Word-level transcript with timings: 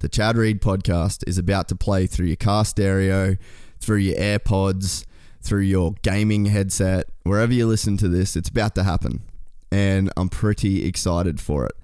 The 0.00 0.08
Chad 0.08 0.36
Reed 0.36 0.60
podcast 0.60 1.24
is 1.26 1.38
about 1.38 1.68
to 1.68 1.76
play 1.76 2.06
through 2.06 2.26
your 2.26 2.36
car 2.36 2.64
stereo, 2.64 3.36
through 3.80 3.98
your 3.98 4.16
AirPods, 4.16 5.04
through 5.40 5.60
your 5.60 5.94
gaming 6.02 6.46
headset, 6.46 7.06
wherever 7.22 7.52
you 7.52 7.66
listen 7.66 7.96
to 7.98 8.08
this, 8.08 8.36
it's 8.36 8.48
about 8.48 8.74
to 8.74 8.82
happen 8.82 9.22
and 9.70 10.10
I'm 10.16 10.28
pretty 10.28 10.86
excited 10.86 11.40
for 11.40 11.66
it. 11.66 11.76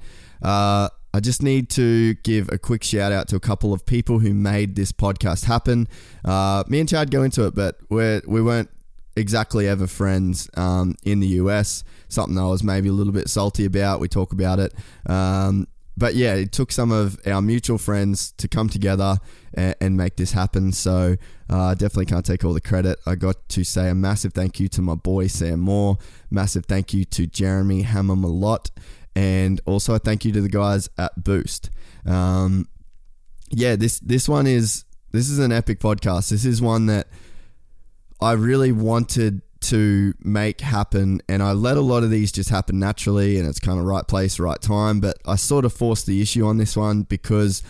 Uh, 0.42 0.88
I 1.14 1.20
just 1.20 1.42
need 1.42 1.68
to 1.70 2.14
give 2.14 2.48
a 2.50 2.58
quick 2.58 2.82
shout 2.82 3.12
out 3.12 3.28
to 3.28 3.36
a 3.36 3.40
couple 3.40 3.72
of 3.72 3.84
people 3.84 4.20
who 4.20 4.32
made 4.32 4.76
this 4.76 4.92
podcast 4.92 5.44
happen. 5.44 5.88
Uh, 6.24 6.64
me 6.68 6.80
and 6.80 6.88
Chad 6.88 7.10
go 7.10 7.22
into 7.22 7.46
it, 7.46 7.54
but 7.54 7.78
we're, 7.90 8.22
we 8.26 8.40
weren't 8.40 8.70
exactly 9.14 9.68
ever 9.68 9.86
friends 9.86 10.48
um, 10.56 10.96
in 11.04 11.20
the 11.20 11.26
US. 11.26 11.84
Something 12.08 12.38
I 12.38 12.46
was 12.46 12.62
maybe 12.62 12.88
a 12.88 12.92
little 12.92 13.12
bit 13.12 13.28
salty 13.28 13.66
about. 13.66 14.00
We 14.00 14.08
talk 14.08 14.32
about 14.32 14.58
it. 14.58 14.72
Um, 15.06 15.66
but 15.96 16.14
yeah, 16.14 16.34
it 16.34 16.52
took 16.52 16.72
some 16.72 16.90
of 16.90 17.18
our 17.26 17.42
mutual 17.42 17.78
friends 17.78 18.32
to 18.38 18.48
come 18.48 18.68
together 18.68 19.18
and, 19.54 19.74
and 19.80 19.96
make 19.96 20.16
this 20.16 20.32
happen. 20.32 20.72
So 20.72 21.16
uh, 21.50 21.74
definitely 21.74 22.06
can't 22.06 22.24
take 22.24 22.44
all 22.44 22.54
the 22.54 22.60
credit. 22.60 22.98
I 23.06 23.14
got 23.14 23.48
to 23.50 23.64
say 23.64 23.90
a 23.90 23.94
massive 23.94 24.32
thank 24.32 24.58
you 24.58 24.68
to 24.68 24.82
my 24.82 24.94
boy 24.94 25.26
Sam 25.26 25.60
Moore. 25.60 25.98
Massive 26.30 26.64
thank 26.64 26.94
you 26.94 27.04
to 27.06 27.26
Jeremy 27.26 27.82
Hammer 27.82 28.16
Malott. 28.16 28.70
And 29.14 29.60
also 29.66 29.94
a 29.94 29.98
thank 29.98 30.24
you 30.24 30.32
to 30.32 30.40
the 30.40 30.48
guys 30.48 30.88
at 30.96 31.22
Boost. 31.22 31.70
Um, 32.06 32.68
yeah, 33.50 33.76
this 33.76 34.00
this 34.00 34.26
one 34.26 34.46
is 34.46 34.86
this 35.10 35.28
is 35.28 35.38
an 35.38 35.52
epic 35.52 35.78
podcast. 35.78 36.30
This 36.30 36.46
is 36.46 36.62
one 36.62 36.86
that 36.86 37.08
I 38.22 38.32
really 38.32 38.72
wanted 38.72 39.42
to 39.62 40.14
make 40.22 40.60
happen 40.60 41.20
and 41.28 41.42
I 41.42 41.52
let 41.52 41.76
a 41.76 41.80
lot 41.80 42.02
of 42.02 42.10
these 42.10 42.32
just 42.32 42.50
happen 42.50 42.78
naturally 42.78 43.38
and 43.38 43.48
it's 43.48 43.60
kind 43.60 43.78
of 43.78 43.84
right 43.84 44.06
place 44.06 44.38
right 44.38 44.60
time 44.60 45.00
but 45.00 45.18
I 45.26 45.36
sort 45.36 45.64
of 45.64 45.72
forced 45.72 46.06
the 46.06 46.20
issue 46.20 46.44
on 46.44 46.58
this 46.58 46.76
one 46.76 47.02
because 47.02 47.62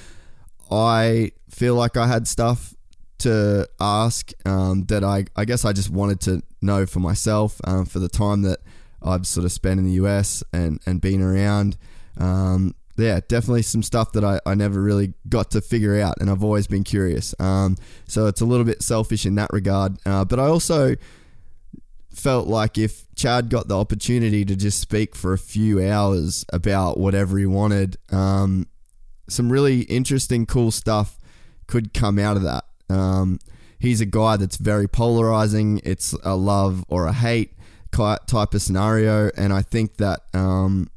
I 0.71 1.33
feel 1.50 1.75
like 1.75 1.97
I 1.97 2.06
had 2.06 2.27
stuff 2.27 2.75
to 3.19 3.69
ask 3.81 4.33
um, 4.44 4.84
that 4.87 5.05
I, 5.05 5.27
I 5.37 5.44
guess 5.44 5.65
I 5.65 5.72
just 5.72 5.91
wanted 5.91 6.21
to 6.22 6.43
know 6.61 6.87
for 6.87 7.00
myself 7.00 7.61
um, 7.65 7.84
for 7.84 7.99
the 7.99 8.09
time 8.09 8.43
that 8.43 8.61
I've 9.03 9.27
sort 9.27 9.45
of 9.45 9.53
spent 9.53 9.78
in 9.78 9.87
the 9.87 9.93
US 9.93 10.43
and, 10.53 10.81
and 10.87 11.00
been 11.00 11.22
around. 11.22 11.77
Um, 12.19 12.75
yeah, 12.97 13.21
definitely 13.27 13.62
some 13.62 13.83
stuff 13.83 14.12
that 14.12 14.25
I, 14.25 14.41
I 14.45 14.55
never 14.55 14.81
really 14.81 15.15
got 15.28 15.50
to 15.53 15.61
figure 15.61 15.99
out, 16.00 16.16
and 16.21 16.28
I've 16.28 16.45
always 16.45 16.66
been 16.66 16.84
curious. 16.84 17.34
Um, 17.39 17.77
so 18.06 18.27
it's 18.27 18.41
a 18.41 18.45
little 18.45 18.65
bit 18.65 18.83
selfish 18.83 19.25
in 19.25 19.34
that 19.37 19.50
regard. 19.53 19.99
Uh, 20.05 20.25
but 20.25 20.39
I 20.39 20.45
also 20.45 20.97
felt 22.15 22.47
like 22.47 22.78
if 22.78 23.06
Chad 23.15 23.49
got 23.49 23.69
the 23.69 23.78
opportunity 23.78 24.45
to 24.45 24.56
just 24.56 24.81
speak 24.81 25.17
for 25.17 25.33
a 25.33 25.39
few 25.39 25.83
hours 25.84 26.45
about 26.53 26.99
whatever 26.99 27.39
he 27.39 27.47
wanted, 27.47 27.97
um, 28.11 28.67
some 29.28 29.50
really 29.50 29.83
interesting, 29.83 30.47
cool 30.47 30.71
stuff 30.71 31.19
could 31.67 31.95
come 31.95 32.19
out 32.19 32.37
of 32.37 32.43
that. 32.43 32.65
Um, 32.89 33.39
he's 33.78 34.01
a 34.01 34.06
guy 34.06 34.37
that's 34.37 34.56
very 34.56 34.87
polarizing. 34.87 35.81
It's 35.84 36.15
a 36.22 36.37
love 36.37 36.84
or 36.89 37.06
a 37.06 37.12
hate 37.12 37.55
type 37.93 38.55
of 38.55 38.62
scenario, 38.62 39.31
and 39.37 39.53
I 39.53 39.62
think 39.62 39.97
that, 39.97 40.21
um, 40.33 40.91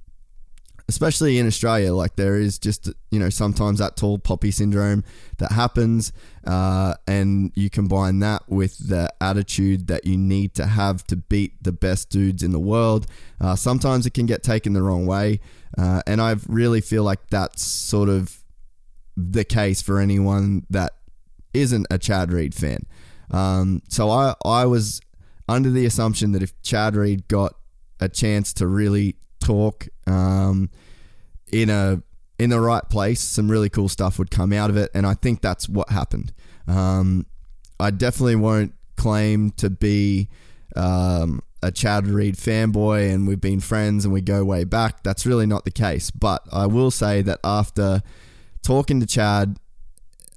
especially 0.88 1.40
in 1.40 1.48
Australia, 1.48 1.94
like 1.94 2.16
there 2.16 2.36
is 2.36 2.60
just 2.60 2.90
you 3.10 3.20
know 3.20 3.30
sometimes 3.30 3.80
that 3.80 3.96
tall 3.96 4.20
poppy 4.20 4.52
syndrome 4.52 5.04
that 5.38 5.52
happens, 5.52 6.14
uh, 6.46 6.94
and 7.08 7.52
you 7.56 7.70
combine 7.70 8.20
that 8.20 8.44
with 8.48 8.78
the 8.90 9.12
attitude 9.20 9.88
that 9.88 10.06
you 10.06 10.18
need 10.18 10.54
to 10.56 10.66
have 10.66 11.06
to 11.08 11.16
beat 11.16 11.64
the 11.64 11.72
best 11.72 12.10
dudes 12.10 12.44
in 12.44 12.52
the 12.52 12.60
world. 12.60 13.08
Uh, 13.42 13.56
sometimes 13.56 14.06
it 14.06 14.14
can 14.14 14.26
get 14.26 14.44
taken 14.44 14.74
the 14.74 14.84
wrong 14.84 15.06
way, 15.06 15.40
uh, 15.78 16.02
and 16.06 16.22
I 16.22 16.36
really 16.48 16.82
feel 16.82 17.04
like 17.04 17.30
that's 17.30 17.64
sort 17.64 18.10
of 18.10 18.44
the 19.18 19.44
case 19.44 19.82
for 19.82 20.00
anyone 20.00 20.66
that 20.70 20.94
isn't 21.54 21.88
a 21.90 21.98
Chad 21.98 22.32
Reed 22.32 22.54
fan. 22.54 22.86
Um, 23.32 23.82
so 23.90 24.10
I, 24.10 24.36
I 24.44 24.66
was 24.66 25.02
under 25.48 25.70
the 25.70 25.86
assumption 25.86 26.32
that 26.34 26.44
if 26.44 26.60
Chad 26.62 26.96
Reed 26.96 27.28
got 27.28 27.56
a 28.00 28.10
chance 28.10 28.54
to 28.54 28.68
really 28.68 29.16
talk 29.46 29.88
um, 30.08 30.70
in 31.52 31.70
a 31.70 32.02
in 32.38 32.50
the 32.50 32.60
right 32.60 32.88
place, 32.90 33.22
some 33.22 33.50
really 33.50 33.70
cool 33.70 33.88
stuff 33.88 34.20
would 34.20 34.30
come 34.30 34.52
out 34.52 34.70
of 34.70 34.78
it, 34.78 34.92
and 34.94 35.06
I 35.06 35.14
think 35.14 35.42
that's 35.42 35.70
what 35.70 35.90
happened. 35.90 36.34
Um, 36.68 37.26
I 37.80 37.92
definitely 37.92 38.36
won't 38.36 38.74
claim 38.98 39.52
to 39.52 39.70
be 39.70 40.28
um, 40.76 41.42
a 41.64 41.72
Chad 41.72 42.08
Reed 42.08 42.36
fanboy, 42.36 43.14
and 43.14 43.28
we've 43.28 43.40
been 43.40 43.62
friends 43.62 44.04
and 44.04 44.14
we 44.14 44.22
go 44.22 44.44
way 44.44 44.66
back. 44.66 45.04
That's 45.04 45.26
really 45.26 45.46
not 45.46 45.64
the 45.64 45.72
case, 45.72 46.12
but 46.12 46.42
I 46.52 46.66
will 46.66 46.92
say 46.92 47.22
that 47.22 47.40
after 47.44 48.02
talking 48.62 49.00
to 49.00 49.06
Chad 49.06 49.58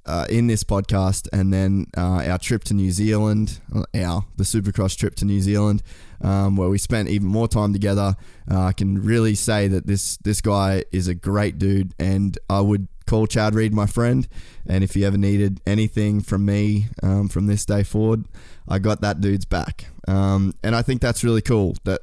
uh, 0.05 0.25
in 0.29 0.47
this 0.47 0.63
podcast, 0.63 1.27
and 1.31 1.53
then 1.53 1.87
uh, 1.97 2.23
our 2.27 2.37
trip 2.37 2.63
to 2.65 2.73
New 2.73 2.91
Zealand, 2.91 3.59
uh, 3.75 3.83
our 3.95 4.25
the 4.37 4.43
Supercross 4.43 4.97
trip 4.97 5.15
to 5.15 5.25
New 5.25 5.41
Zealand, 5.41 5.83
um, 6.21 6.55
where 6.55 6.69
we 6.69 6.77
spent 6.77 7.09
even 7.09 7.27
more 7.27 7.47
time 7.47 7.73
together. 7.73 8.15
Uh, 8.49 8.61
I 8.61 8.73
can 8.73 9.01
really 9.03 9.35
say 9.35 9.67
that 9.67 9.87
this 9.87 10.17
this 10.17 10.41
guy 10.41 10.83
is 10.91 11.07
a 11.07 11.15
great 11.15 11.57
dude, 11.57 11.93
and 11.99 12.37
I 12.49 12.61
would 12.61 12.87
call 13.05 13.27
Chad 13.27 13.55
Reed 13.55 13.73
my 13.73 13.87
friend. 13.87 14.27
And 14.67 14.83
if 14.83 14.93
he 14.93 15.03
ever 15.03 15.17
needed 15.17 15.61
anything 15.65 16.21
from 16.21 16.45
me 16.45 16.87
um, 17.01 17.27
from 17.27 17.47
this 17.47 17.65
day 17.65 17.83
forward, 17.83 18.25
I 18.67 18.79
got 18.79 19.01
that 19.01 19.19
dude's 19.19 19.45
back. 19.45 19.87
Um, 20.07 20.53
and 20.63 20.75
I 20.75 20.81
think 20.81 21.01
that's 21.01 21.23
really 21.23 21.41
cool 21.41 21.75
that 21.83 22.01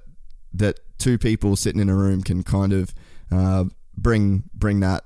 that 0.54 0.80
two 0.98 1.18
people 1.18 1.56
sitting 1.56 1.80
in 1.80 1.88
a 1.88 1.94
room 1.94 2.22
can 2.22 2.42
kind 2.42 2.72
of 2.72 2.94
uh, 3.30 3.64
bring 3.96 4.44
bring 4.54 4.80
that 4.80 5.04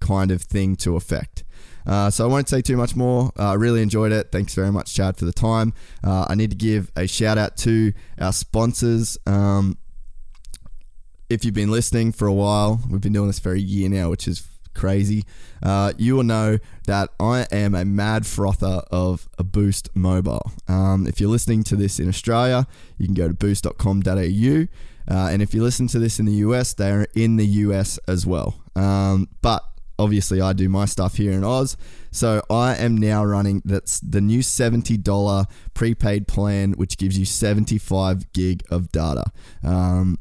kind 0.00 0.30
of 0.30 0.42
thing 0.42 0.76
to 0.76 0.96
effect. 0.96 1.43
Uh, 1.86 2.10
so 2.10 2.24
I 2.24 2.28
won't 2.28 2.48
say 2.48 2.62
too 2.62 2.76
much 2.76 2.96
more. 2.96 3.30
I 3.36 3.52
uh, 3.52 3.56
really 3.56 3.82
enjoyed 3.82 4.12
it. 4.12 4.32
Thanks 4.32 4.54
very 4.54 4.72
much, 4.72 4.94
Chad, 4.94 5.16
for 5.16 5.24
the 5.24 5.32
time. 5.32 5.74
Uh, 6.02 6.26
I 6.28 6.34
need 6.34 6.50
to 6.50 6.56
give 6.56 6.90
a 6.96 7.06
shout 7.06 7.38
out 7.38 7.56
to 7.58 7.92
our 8.18 8.32
sponsors. 8.32 9.18
Um, 9.26 9.78
if 11.28 11.44
you've 11.44 11.54
been 11.54 11.70
listening 11.70 12.12
for 12.12 12.26
a 12.26 12.32
while, 12.32 12.80
we've 12.88 13.00
been 13.00 13.12
doing 13.12 13.26
this 13.26 13.38
for 13.38 13.52
a 13.52 13.58
year 13.58 13.88
now, 13.88 14.10
which 14.10 14.28
is 14.28 14.46
crazy. 14.74 15.24
Uh, 15.62 15.92
you 15.96 16.16
will 16.16 16.24
know 16.24 16.58
that 16.86 17.10
I 17.18 17.46
am 17.50 17.74
a 17.74 17.84
mad 17.84 18.26
frother 18.26 18.82
of 18.90 19.28
a 19.38 19.44
Boost 19.44 19.88
mobile. 19.94 20.52
Um, 20.68 21.06
if 21.06 21.20
you're 21.20 21.30
listening 21.30 21.62
to 21.64 21.76
this 21.76 21.98
in 21.98 22.08
Australia, 22.08 22.66
you 22.98 23.06
can 23.06 23.14
go 23.14 23.28
to 23.28 23.34
boost.com.au. 23.34 24.66
Uh, 25.06 25.28
and 25.30 25.42
if 25.42 25.54
you 25.54 25.62
listen 25.62 25.86
to 25.88 25.98
this 25.98 26.18
in 26.18 26.26
the 26.26 26.32
US, 26.32 26.74
they 26.74 26.90
are 26.90 27.06
in 27.14 27.36
the 27.36 27.46
US 27.46 27.98
as 28.08 28.26
well. 28.26 28.62
Um, 28.74 29.28
but 29.42 29.62
obviously 29.98 30.40
I 30.40 30.52
do 30.52 30.68
my 30.68 30.84
stuff 30.84 31.16
here 31.16 31.32
in 31.32 31.44
Oz. 31.44 31.76
So 32.10 32.42
I 32.50 32.76
am 32.76 32.96
now 32.96 33.24
running 33.24 33.62
that's 33.64 34.00
the 34.00 34.20
new 34.20 34.40
$70 34.40 35.46
prepaid 35.74 36.28
plan, 36.28 36.72
which 36.72 36.96
gives 36.96 37.18
you 37.18 37.24
75 37.24 38.32
gig 38.32 38.62
of 38.70 38.92
data. 38.92 39.24
Um, 39.62 40.18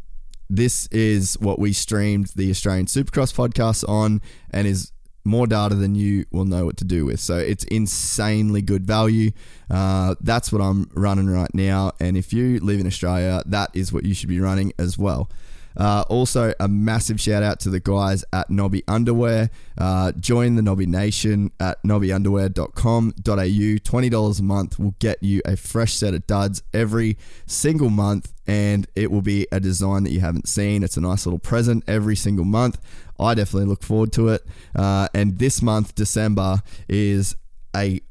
this 0.50 0.88
is 0.88 1.38
what 1.40 1.60
we 1.60 1.74
streamed 1.74 2.28
the 2.36 2.50
Australian 2.50 2.86
Supercross 2.86 3.34
podcast 3.34 3.88
on 3.88 4.22
and 4.52 4.68
is 4.68 4.92
more 5.25 5.48
data 5.48 5.75
than 5.75 5.96
you 5.96 6.25
will 6.31 6.46
know 6.46 6.66
what 6.66 6.78
to 6.78 6.86
do 6.86 7.06
with. 7.06 7.20
So 7.20 7.38
it's 7.38 7.64
insanely 7.66 8.62
good 8.62 8.86
value. 8.86 9.31
Uh, 9.70 10.16
that's 10.22 10.52
what 10.52 10.62
I'm 10.62 10.90
running 10.94 11.30
right 11.30 11.54
now. 11.54 11.94
And 12.00 12.18
if 12.18 12.34
you 12.34 12.60
live 12.60 12.80
in 12.80 12.88
Australia, 12.88 13.42
that 13.46 13.70
is 13.74 13.94
what 13.94 14.04
you 14.04 14.14
should 14.14 14.30
be 14.30 14.40
running 14.40 14.74
as 14.78 14.98
well. 14.98 15.30
Uh, 15.75 16.04
also, 16.10 16.54
a 16.60 16.68
massive 16.68 17.20
shout 17.20 17.44
out 17.44 17.60
to 17.62 17.70
the 17.70 17.80
guys 17.80 18.24
at 18.31 18.50
Nobby 18.50 18.84
Underwear. 18.88 19.50
Uh, 19.78 20.12
join 20.14 20.56
the 20.56 20.62
Nobby 20.62 20.86
Nation 20.86 21.52
at 21.60 21.81
nobbyunderwear.com.au. 21.84 23.14
$20 23.14 24.40
a 24.40 24.44
month 24.44 24.80
will 24.80 24.96
get 25.00 25.22
you 25.24 25.42
a 25.46 25.56
fresh 25.56 25.94
set 25.94 26.14
of 26.14 26.28
duds 26.28 26.64
every 26.74 27.18
single 27.46 27.90
month, 27.90 28.34
and 28.46 28.88
it 28.96 29.12
will 29.12 29.22
be 29.22 29.48
a 29.52 29.60
design 29.60 30.04
that 30.04 30.12
you 30.12 30.20
haven't 30.20 30.48
seen. 30.48 30.84
It's 30.84 30.98
a 30.98 31.02
nice 31.02 31.25
little 31.25 31.40
present 31.40 31.84
every 31.88 32.16
single 32.16 32.46
month. 32.46 32.80
I 33.20 33.34
definitely 33.36 33.70
look 33.70 33.84
forward 33.84 34.12
to 34.14 34.30
it. 34.30 34.46
Uh, 34.75 35.08
and 35.14 35.38
this 35.38 35.62
month, 35.62 35.96
December, 35.96 36.62
is 36.88 37.36
a 37.75 38.02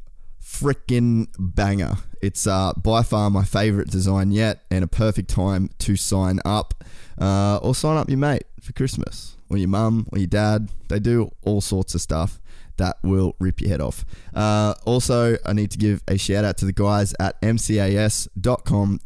freaking 0.43 1.29
banger. 1.39 1.95
It's 2.21 2.47
uh, 2.47 2.73
by 2.77 3.03
far 3.03 3.31
my 3.31 3.45
favorite 3.45 3.91
design 3.91 4.31
yet, 4.31 4.65
and 4.71 4.85
a 4.85 4.89
perfect 4.89 5.29
time 5.29 5.71
to 5.81 5.97
sign 5.97 6.41
up 6.45 6.85
uh, 7.19 7.59
or 7.63 7.75
sign 7.75 7.97
up 7.97 8.09
your 8.09 8.19
mate 8.19 8.45
for 8.61 8.73
Christmas 8.73 9.37
or 9.51 9.57
your 9.57 9.69
mum 9.69 10.07
or 10.13 10.19
your 10.19 10.27
dad. 10.27 10.69
They 10.89 10.99
do 10.99 11.31
all 11.43 11.61
sorts 11.61 11.95
of 11.95 12.01
stuff 12.01 12.41
that 12.79 12.97
will 13.03 13.37
rip 13.39 13.61
your 13.61 13.71
head 13.71 13.81
off. 13.81 14.05
Uh, 14.35 14.75
also, 14.85 15.37
I 15.45 15.53
need 15.53 15.71
to 15.73 15.79
give 15.79 16.03
a 16.09 16.17
shout 16.17 16.45
out 16.45 16.57
to 16.59 16.65
the 16.65 16.73
guys 16.73 17.15
at 17.21 17.41
mcas.com.au. 17.43 18.97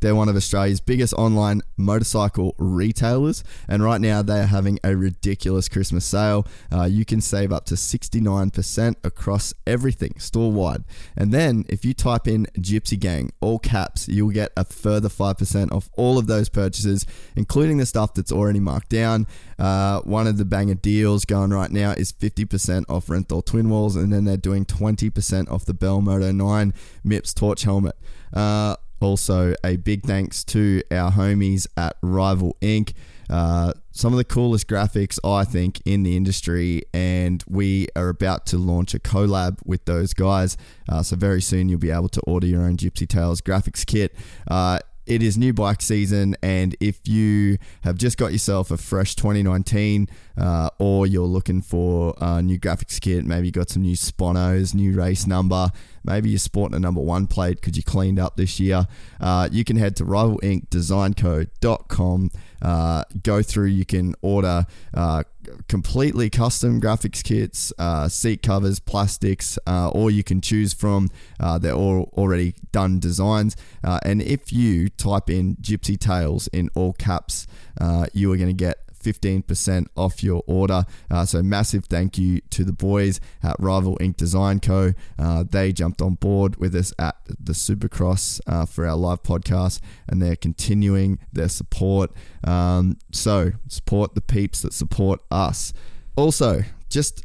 They're 0.00 0.14
one 0.14 0.28
of 0.28 0.36
Australia's 0.36 0.80
biggest 0.80 1.12
online 1.14 1.62
motorcycle 1.76 2.54
retailers, 2.58 3.42
and 3.68 3.82
right 3.82 4.00
now 4.00 4.22
they 4.22 4.40
are 4.40 4.46
having 4.46 4.78
a 4.84 4.96
ridiculous 4.96 5.68
Christmas 5.68 6.04
sale. 6.04 6.46
Uh, 6.72 6.84
you 6.84 7.04
can 7.04 7.20
save 7.20 7.52
up 7.52 7.64
to 7.66 7.74
69% 7.74 8.96
across 9.04 9.54
everything 9.66 10.18
store 10.18 10.52
wide. 10.52 10.84
And 11.16 11.32
then 11.32 11.64
if 11.68 11.84
you 11.84 11.94
type 11.94 12.28
in 12.28 12.46
Gypsy 12.58 12.98
Gang, 12.98 13.32
all 13.40 13.58
caps, 13.58 14.08
you'll 14.08 14.30
get 14.30 14.52
a 14.56 14.64
further 14.64 15.08
5% 15.08 15.72
off 15.72 15.88
all 15.96 16.18
of 16.18 16.26
those 16.26 16.48
purchases, 16.48 17.06
including 17.34 17.78
the 17.78 17.86
stuff 17.86 18.14
that's 18.14 18.32
already 18.32 18.60
marked 18.60 18.90
down. 18.90 19.26
Uh, 19.58 20.00
one 20.00 20.26
of 20.26 20.36
the 20.36 20.44
banger 20.44 20.74
deals 20.74 21.24
going 21.24 21.50
right 21.50 21.70
now 21.70 21.92
is 21.92 22.12
50% 22.12 22.84
off 22.88 23.06
Renthal 23.06 23.44
Twin 23.44 23.70
Walls, 23.70 23.96
and 23.96 24.12
then 24.12 24.24
they're 24.24 24.36
doing 24.36 24.64
20% 24.64 25.50
off 25.50 25.64
the 25.64 25.74
Bell 25.74 26.00
Moto 26.00 26.30
9 26.32 26.74
MIPS 27.04 27.34
torch 27.34 27.62
helmet. 27.62 27.96
Uh, 28.32 28.76
also, 29.00 29.54
a 29.64 29.76
big 29.76 30.04
thanks 30.04 30.44
to 30.44 30.82
our 30.90 31.10
homies 31.12 31.66
at 31.76 31.96
Rival 32.02 32.56
Ink. 32.60 32.94
Uh, 33.28 33.72
some 33.90 34.12
of 34.12 34.18
the 34.18 34.24
coolest 34.24 34.68
graphics, 34.68 35.18
I 35.24 35.44
think, 35.44 35.80
in 35.84 36.02
the 36.02 36.16
industry, 36.16 36.82
and 36.94 37.42
we 37.48 37.88
are 37.96 38.08
about 38.08 38.46
to 38.46 38.58
launch 38.58 38.94
a 38.94 38.98
collab 38.98 39.58
with 39.64 39.84
those 39.84 40.14
guys. 40.14 40.56
Uh, 40.88 41.02
so, 41.02 41.16
very 41.16 41.42
soon 41.42 41.68
you'll 41.68 41.78
be 41.78 41.90
able 41.90 42.08
to 42.10 42.20
order 42.22 42.46
your 42.46 42.62
own 42.62 42.76
Gypsy 42.76 43.08
Tales 43.08 43.40
graphics 43.40 43.84
kit. 43.84 44.14
Uh, 44.48 44.78
it 45.06 45.22
is 45.22 45.38
new 45.38 45.52
bike 45.52 45.82
season, 45.82 46.36
and 46.42 46.74
if 46.80 47.06
you 47.06 47.58
have 47.82 47.96
just 47.96 48.18
got 48.18 48.32
yourself 48.32 48.70
a 48.70 48.76
fresh 48.76 49.14
2019, 49.14 50.08
uh, 50.36 50.68
or 50.78 51.06
you're 51.06 51.24
looking 51.24 51.62
for 51.62 52.14
a 52.20 52.42
new 52.42 52.58
graphics 52.58 53.00
kit, 53.00 53.24
maybe 53.24 53.46
you 53.46 53.52
got 53.52 53.70
some 53.70 53.82
new 53.82 53.96
sponos, 53.96 54.74
new 54.74 54.96
race 54.96 55.26
number, 55.26 55.70
maybe 56.04 56.30
you're 56.30 56.38
sporting 56.38 56.76
a 56.76 56.80
number 56.80 57.00
one 57.00 57.26
plate 57.26 57.60
because 57.60 57.76
you 57.76 57.82
cleaned 57.82 58.18
up 58.18 58.36
this 58.36 58.58
year, 58.58 58.86
uh, 59.20 59.46
you 59.50 59.64
can 59.64 59.76
head 59.76 59.94
to 59.96 60.04
rivalinkdesignco.com. 60.04 62.30
Uh, 62.62 63.04
go 63.22 63.42
through, 63.42 63.66
you 63.66 63.84
can 63.84 64.14
order 64.22 64.66
uh, 64.94 65.22
completely 65.68 66.30
custom 66.30 66.80
graphics 66.80 67.22
kits, 67.22 67.72
uh, 67.78 68.08
seat 68.08 68.42
covers, 68.42 68.80
plastics, 68.80 69.58
uh, 69.66 69.88
or 69.90 70.10
you 70.10 70.22
can 70.22 70.40
choose 70.40 70.72
from 70.72 71.08
uh, 71.40 71.58
they're 71.58 71.74
all 71.74 72.10
already 72.14 72.54
done 72.72 72.98
designs. 72.98 73.56
Uh, 73.84 73.98
and 74.04 74.22
if 74.22 74.52
you 74.52 74.88
type 74.88 75.30
in 75.30 75.56
Gypsy 75.56 75.98
Tales 75.98 76.48
in 76.48 76.70
all 76.74 76.92
caps, 76.94 77.46
uh, 77.80 78.06
you 78.12 78.32
are 78.32 78.36
going 78.36 78.48
to 78.48 78.52
get 78.54 78.85
15% 79.06 79.86
off 79.96 80.22
your 80.22 80.42
order. 80.46 80.84
Uh, 81.10 81.24
so, 81.24 81.42
massive 81.42 81.84
thank 81.84 82.18
you 82.18 82.40
to 82.50 82.64
the 82.64 82.72
boys 82.72 83.20
at 83.42 83.56
Rival 83.58 83.96
Ink 84.00 84.16
Design 84.16 84.58
Co. 84.58 84.92
Uh, 85.18 85.44
they 85.48 85.72
jumped 85.72 86.02
on 86.02 86.14
board 86.14 86.56
with 86.56 86.74
us 86.74 86.92
at 86.98 87.16
the 87.26 87.52
Supercross 87.52 88.40
uh, 88.46 88.66
for 88.66 88.86
our 88.86 88.96
live 88.96 89.22
podcast 89.22 89.80
and 90.08 90.20
they're 90.20 90.36
continuing 90.36 91.18
their 91.32 91.48
support. 91.48 92.10
Um, 92.44 92.98
so, 93.12 93.52
support 93.68 94.14
the 94.14 94.20
peeps 94.20 94.62
that 94.62 94.72
support 94.72 95.20
us. 95.30 95.72
Also, 96.16 96.62
just 96.88 97.24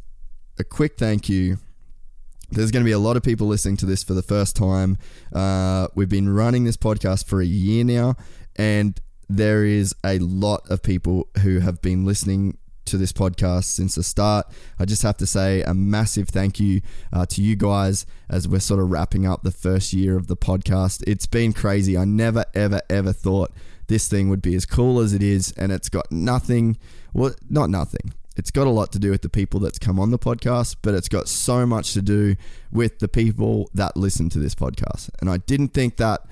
a 0.58 0.64
quick 0.64 0.96
thank 0.96 1.28
you 1.28 1.58
there's 2.52 2.70
going 2.70 2.82
to 2.82 2.88
be 2.88 2.92
a 2.92 2.98
lot 2.98 3.16
of 3.16 3.22
people 3.22 3.46
listening 3.46 3.78
to 3.78 3.86
this 3.86 4.04
for 4.04 4.12
the 4.12 4.22
first 4.22 4.54
time. 4.54 4.98
Uh, 5.32 5.88
we've 5.94 6.10
been 6.10 6.28
running 6.28 6.64
this 6.64 6.76
podcast 6.76 7.24
for 7.24 7.40
a 7.40 7.46
year 7.46 7.82
now, 7.82 8.14
and 8.56 9.00
there 9.36 9.64
is 9.64 9.94
a 10.04 10.18
lot 10.18 10.68
of 10.70 10.82
people 10.82 11.28
who 11.42 11.60
have 11.60 11.80
been 11.80 12.04
listening 12.04 12.58
to 12.84 12.98
this 12.98 13.12
podcast 13.12 13.64
since 13.64 13.94
the 13.94 14.02
start. 14.02 14.46
I 14.78 14.84
just 14.84 15.02
have 15.02 15.16
to 15.18 15.26
say 15.26 15.62
a 15.62 15.72
massive 15.72 16.28
thank 16.28 16.60
you 16.60 16.82
uh, 17.12 17.24
to 17.26 17.40
you 17.40 17.56
guys 17.56 18.04
as 18.28 18.46
we're 18.46 18.60
sort 18.60 18.80
of 18.80 18.90
wrapping 18.90 19.24
up 19.26 19.42
the 19.42 19.50
first 19.50 19.94
year 19.94 20.18
of 20.18 20.26
the 20.26 20.36
podcast. 20.36 21.02
It's 21.06 21.26
been 21.26 21.54
crazy. 21.54 21.96
I 21.96 22.04
never, 22.04 22.44
ever, 22.54 22.82
ever 22.90 23.12
thought 23.12 23.52
this 23.86 24.06
thing 24.06 24.28
would 24.28 24.42
be 24.42 24.54
as 24.54 24.66
cool 24.66 25.00
as 25.00 25.14
it 25.14 25.22
is, 25.22 25.52
and 25.52 25.72
it's 25.72 25.88
got 25.88 26.12
nothing, 26.12 26.76
well, 27.14 27.34
not 27.48 27.70
nothing. 27.70 28.12
It's 28.36 28.50
got 28.50 28.66
a 28.66 28.70
lot 28.70 28.92
to 28.92 28.98
do 28.98 29.10
with 29.10 29.22
the 29.22 29.28
people 29.28 29.60
that's 29.60 29.78
come 29.78 29.98
on 29.98 30.10
the 30.10 30.18
podcast, 30.18 30.76
but 30.82 30.94
it's 30.94 31.08
got 31.08 31.28
so 31.28 31.64
much 31.64 31.94
to 31.94 32.02
do 32.02 32.36
with 32.70 32.98
the 32.98 33.08
people 33.08 33.70
that 33.72 33.96
listen 33.96 34.28
to 34.30 34.38
this 34.38 34.54
podcast. 34.54 35.10
And 35.20 35.30
I 35.30 35.38
didn't 35.38 35.68
think 35.68 35.96
that 35.96 36.22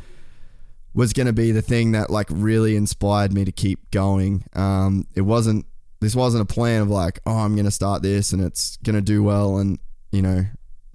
was 0.95 1.13
going 1.13 1.27
to 1.27 1.33
be 1.33 1.53
the 1.53 1.63
thing 1.63 1.93
that 1.93 2.11
like 2.11 2.27
really 2.31 2.77
inspired 2.77 3.33
me 3.33 3.45
to 3.45 3.53
keep 3.53 3.91
going. 3.91 4.45
Um, 4.55 5.07
it 5.15 5.23
wasn't. 5.23 5.67
This 6.01 6.17
wasn't 6.17 6.43
a 6.43 6.47
plan 6.47 6.81
of 6.81 6.89
like, 6.89 7.21
oh, 7.27 7.37
I'm 7.37 7.55
going 7.55 7.67
to 7.67 7.71
start 7.71 8.03
this 8.03 8.33
and 8.33 8.43
it's 8.43 8.79
going 8.79 8.97
to 8.97 9.03
do 9.03 9.23
well, 9.23 9.59
and 9.59 9.79
you 10.13 10.23
know, 10.23 10.47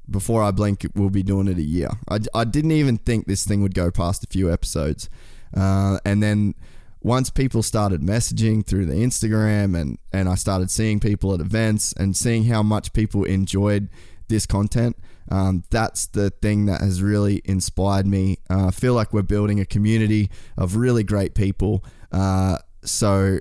before 0.09 0.41
I 0.41 0.51
blink, 0.51 0.85
we'll 0.95 1.11
be 1.11 1.23
doing 1.23 1.47
it 1.47 1.57
a 1.57 1.63
year. 1.63 1.89
I, 2.09 2.19
I 2.33 2.43
didn't 2.43 2.71
even 2.71 2.97
think 2.97 3.27
this 3.27 3.45
thing 3.45 3.61
would 3.61 3.75
go 3.75 3.91
past 3.91 4.23
a 4.23 4.27
few 4.27 4.51
episodes, 4.51 5.09
uh, 5.55 5.99
and 6.05 6.23
then 6.23 6.55
once 7.01 7.29
people 7.29 7.61
started 7.61 8.01
messaging 8.01 8.65
through 8.65 8.87
the 8.87 8.95
Instagram 8.95 9.79
and 9.79 9.99
and 10.11 10.27
I 10.27 10.33
started 10.33 10.71
seeing 10.71 10.99
people 10.99 11.35
at 11.35 11.39
events 11.39 11.93
and 11.93 12.17
seeing 12.17 12.45
how 12.45 12.63
much 12.63 12.93
people 12.93 13.23
enjoyed 13.25 13.89
this 14.27 14.47
content, 14.47 14.97
um, 15.29 15.63
that's 15.69 16.07
the 16.07 16.29
thing 16.29 16.65
that 16.67 16.81
has 16.81 17.01
really 17.01 17.41
inspired 17.45 18.05
me. 18.05 18.39
Uh, 18.49 18.67
I 18.67 18.71
feel 18.71 18.93
like 18.93 19.13
we're 19.13 19.23
building 19.23 19.59
a 19.59 19.65
community 19.65 20.29
of 20.57 20.75
really 20.75 21.03
great 21.03 21.33
people. 21.33 21.83
Uh, 22.11 22.57
so 22.83 23.39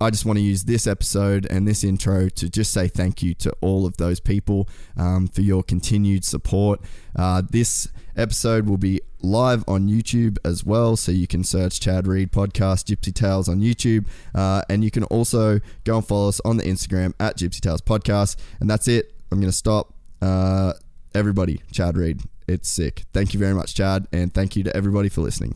I 0.00 0.10
just 0.10 0.24
want 0.24 0.38
to 0.38 0.42
use 0.42 0.64
this 0.64 0.86
episode 0.86 1.46
and 1.48 1.66
this 1.66 1.84
intro 1.84 2.28
to 2.28 2.48
just 2.48 2.72
say 2.72 2.88
thank 2.88 3.22
you 3.22 3.32
to 3.34 3.54
all 3.60 3.86
of 3.86 3.96
those 3.96 4.20
people 4.20 4.68
um, 4.96 5.28
for 5.28 5.40
your 5.40 5.62
continued 5.62 6.24
support. 6.24 6.80
Uh, 7.16 7.42
this 7.48 7.88
episode 8.16 8.68
will 8.68 8.76
be 8.76 9.00
live 9.22 9.64
on 9.66 9.88
YouTube 9.88 10.36
as 10.44 10.64
well, 10.64 10.96
so 10.96 11.12
you 11.12 11.26
can 11.26 11.44
search 11.44 11.80
Chad 11.80 12.06
Reed 12.06 12.32
Podcast 12.32 12.92
Gypsy 12.92 13.14
Tales 13.14 13.48
on 13.48 13.60
YouTube, 13.60 14.06
uh, 14.34 14.62
and 14.68 14.84
you 14.84 14.90
can 14.90 15.04
also 15.04 15.60
go 15.84 15.96
and 15.96 16.06
follow 16.06 16.28
us 16.28 16.40
on 16.44 16.56
the 16.56 16.64
Instagram 16.64 17.14
at 17.20 17.38
Gypsy 17.38 17.60
Tales 17.60 17.80
Podcast. 17.80 18.36
And 18.60 18.68
that's 18.68 18.88
it. 18.88 19.14
I'm 19.30 19.40
going 19.40 19.50
to 19.50 19.56
stop. 19.56 19.94
Uh, 20.20 20.74
everybody, 21.14 21.60
Chad 21.72 21.96
Reed. 21.96 22.20
It's 22.46 22.68
sick. 22.68 23.04
Thank 23.12 23.32
you 23.32 23.40
very 23.40 23.54
much, 23.54 23.74
Chad, 23.74 24.06
and 24.12 24.32
thank 24.32 24.56
you 24.56 24.64
to 24.64 24.76
everybody 24.76 25.08
for 25.08 25.20
listening. 25.20 25.54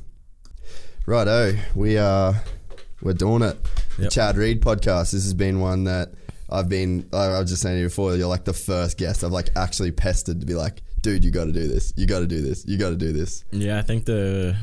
Righto, 1.06 1.56
we 1.74 1.98
are 1.98 2.34
we're 3.02 3.12
doing 3.12 3.42
it. 3.42 3.56
Yep. 3.98 4.10
Chad 4.10 4.36
Reed 4.36 4.62
podcast. 4.62 5.12
This 5.12 5.24
has 5.24 5.34
been 5.34 5.60
one 5.60 5.84
that 5.84 6.12
I've 6.50 6.68
been. 6.68 7.08
I 7.12 7.38
was 7.40 7.50
just 7.50 7.62
saying 7.62 7.76
to 7.76 7.80
you 7.80 7.86
before. 7.86 8.14
You're 8.16 8.28
like 8.28 8.44
the 8.44 8.52
first 8.52 8.98
guest 8.98 9.24
I've 9.24 9.32
like 9.32 9.50
actually 9.56 9.90
pestered 9.90 10.40
to 10.40 10.46
be 10.46 10.54
like, 10.54 10.82
dude, 11.02 11.24
you 11.24 11.30
got 11.30 11.44
to 11.44 11.52
do 11.52 11.66
this. 11.66 11.92
You 11.96 12.06
got 12.06 12.20
to 12.20 12.26
do 12.26 12.40
this. 12.40 12.64
You 12.66 12.78
got 12.78 12.90
to 12.90 12.96
do 12.96 13.12
this. 13.12 13.44
Yeah, 13.50 13.78
I 13.78 13.82
think 13.82 14.04
the 14.04 14.56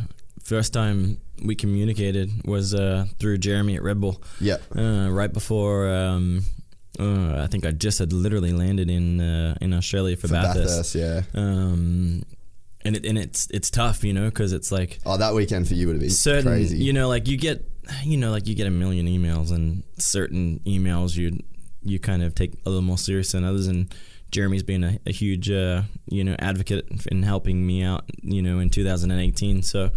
first 0.44 0.74
time 0.74 1.20
we 1.44 1.56
communicated 1.56 2.30
was 2.46 2.74
uh, 2.74 3.06
through 3.20 3.40
Jeremy 3.40 3.76
at 3.76 3.84
Red 3.84 4.00
Bull. 4.00 4.22
Yeah. 4.40 4.58
Uh, 4.76 5.10
right 5.10 5.32
before 5.32 5.90
um, 5.90 6.44
uh, 7.00 7.42
I 7.44 7.48
think 7.48 7.66
I 7.66 7.72
just 7.72 8.00
had 8.00 8.14
literally 8.14 8.54
landed 8.54 8.90
in 8.90 9.20
uh, 9.22 9.56
in 9.62 9.74
Australia 9.74 10.16
for, 10.16 10.28
For 10.28 10.34
Bathurst. 10.34 10.94
Bathurst, 10.94 10.96
yeah. 10.96 11.22
Um, 11.34 12.24
and 12.84 12.96
it 12.96 13.06
and 13.06 13.18
it's 13.18 13.48
it's 13.52 13.70
tough, 13.70 14.04
you 14.04 14.14
know, 14.14 14.26
because 14.26 14.54
it's 14.54 14.72
like 14.72 15.00
Oh, 15.06 15.18
that 15.18 15.34
weekend 15.34 15.68
for 15.68 15.74
you 15.74 15.88
would 15.88 15.94
have 15.96 16.02
been 16.02 16.10
certain, 16.10 16.44
crazy. 16.52 16.78
you 16.78 16.94
know, 16.94 17.08
like 17.08 17.28
you 17.28 17.38
get, 17.38 17.66
you 18.04 18.18
know, 18.18 18.32
like 18.32 18.48
you 18.48 18.56
get 18.56 18.68
a 18.68 18.72
million 18.72 19.08
emails, 19.08 19.52
and 19.52 19.84
certain 19.98 20.60
emails 20.66 21.16
you 21.16 21.40
you 21.82 22.00
kind 22.00 22.24
of 22.24 22.34
take 22.36 22.54
a 22.66 22.70
little 22.70 22.82
more 22.84 22.98
serious 22.98 23.32
than 23.32 23.44
others. 23.44 23.68
And 23.68 23.94
Jeremy's 24.32 24.64
been 24.64 24.84
a, 24.84 25.00
a 25.06 25.12
huge, 25.12 25.50
uh, 25.52 25.84
you 26.10 26.24
know, 26.24 26.36
advocate 26.40 26.86
in 27.12 27.24
helping 27.24 27.66
me 27.66 27.84
out, 27.84 28.06
you 28.22 28.42
know, 28.42 28.60
in 28.60 28.70
2018. 28.70 29.62
So 29.64 29.92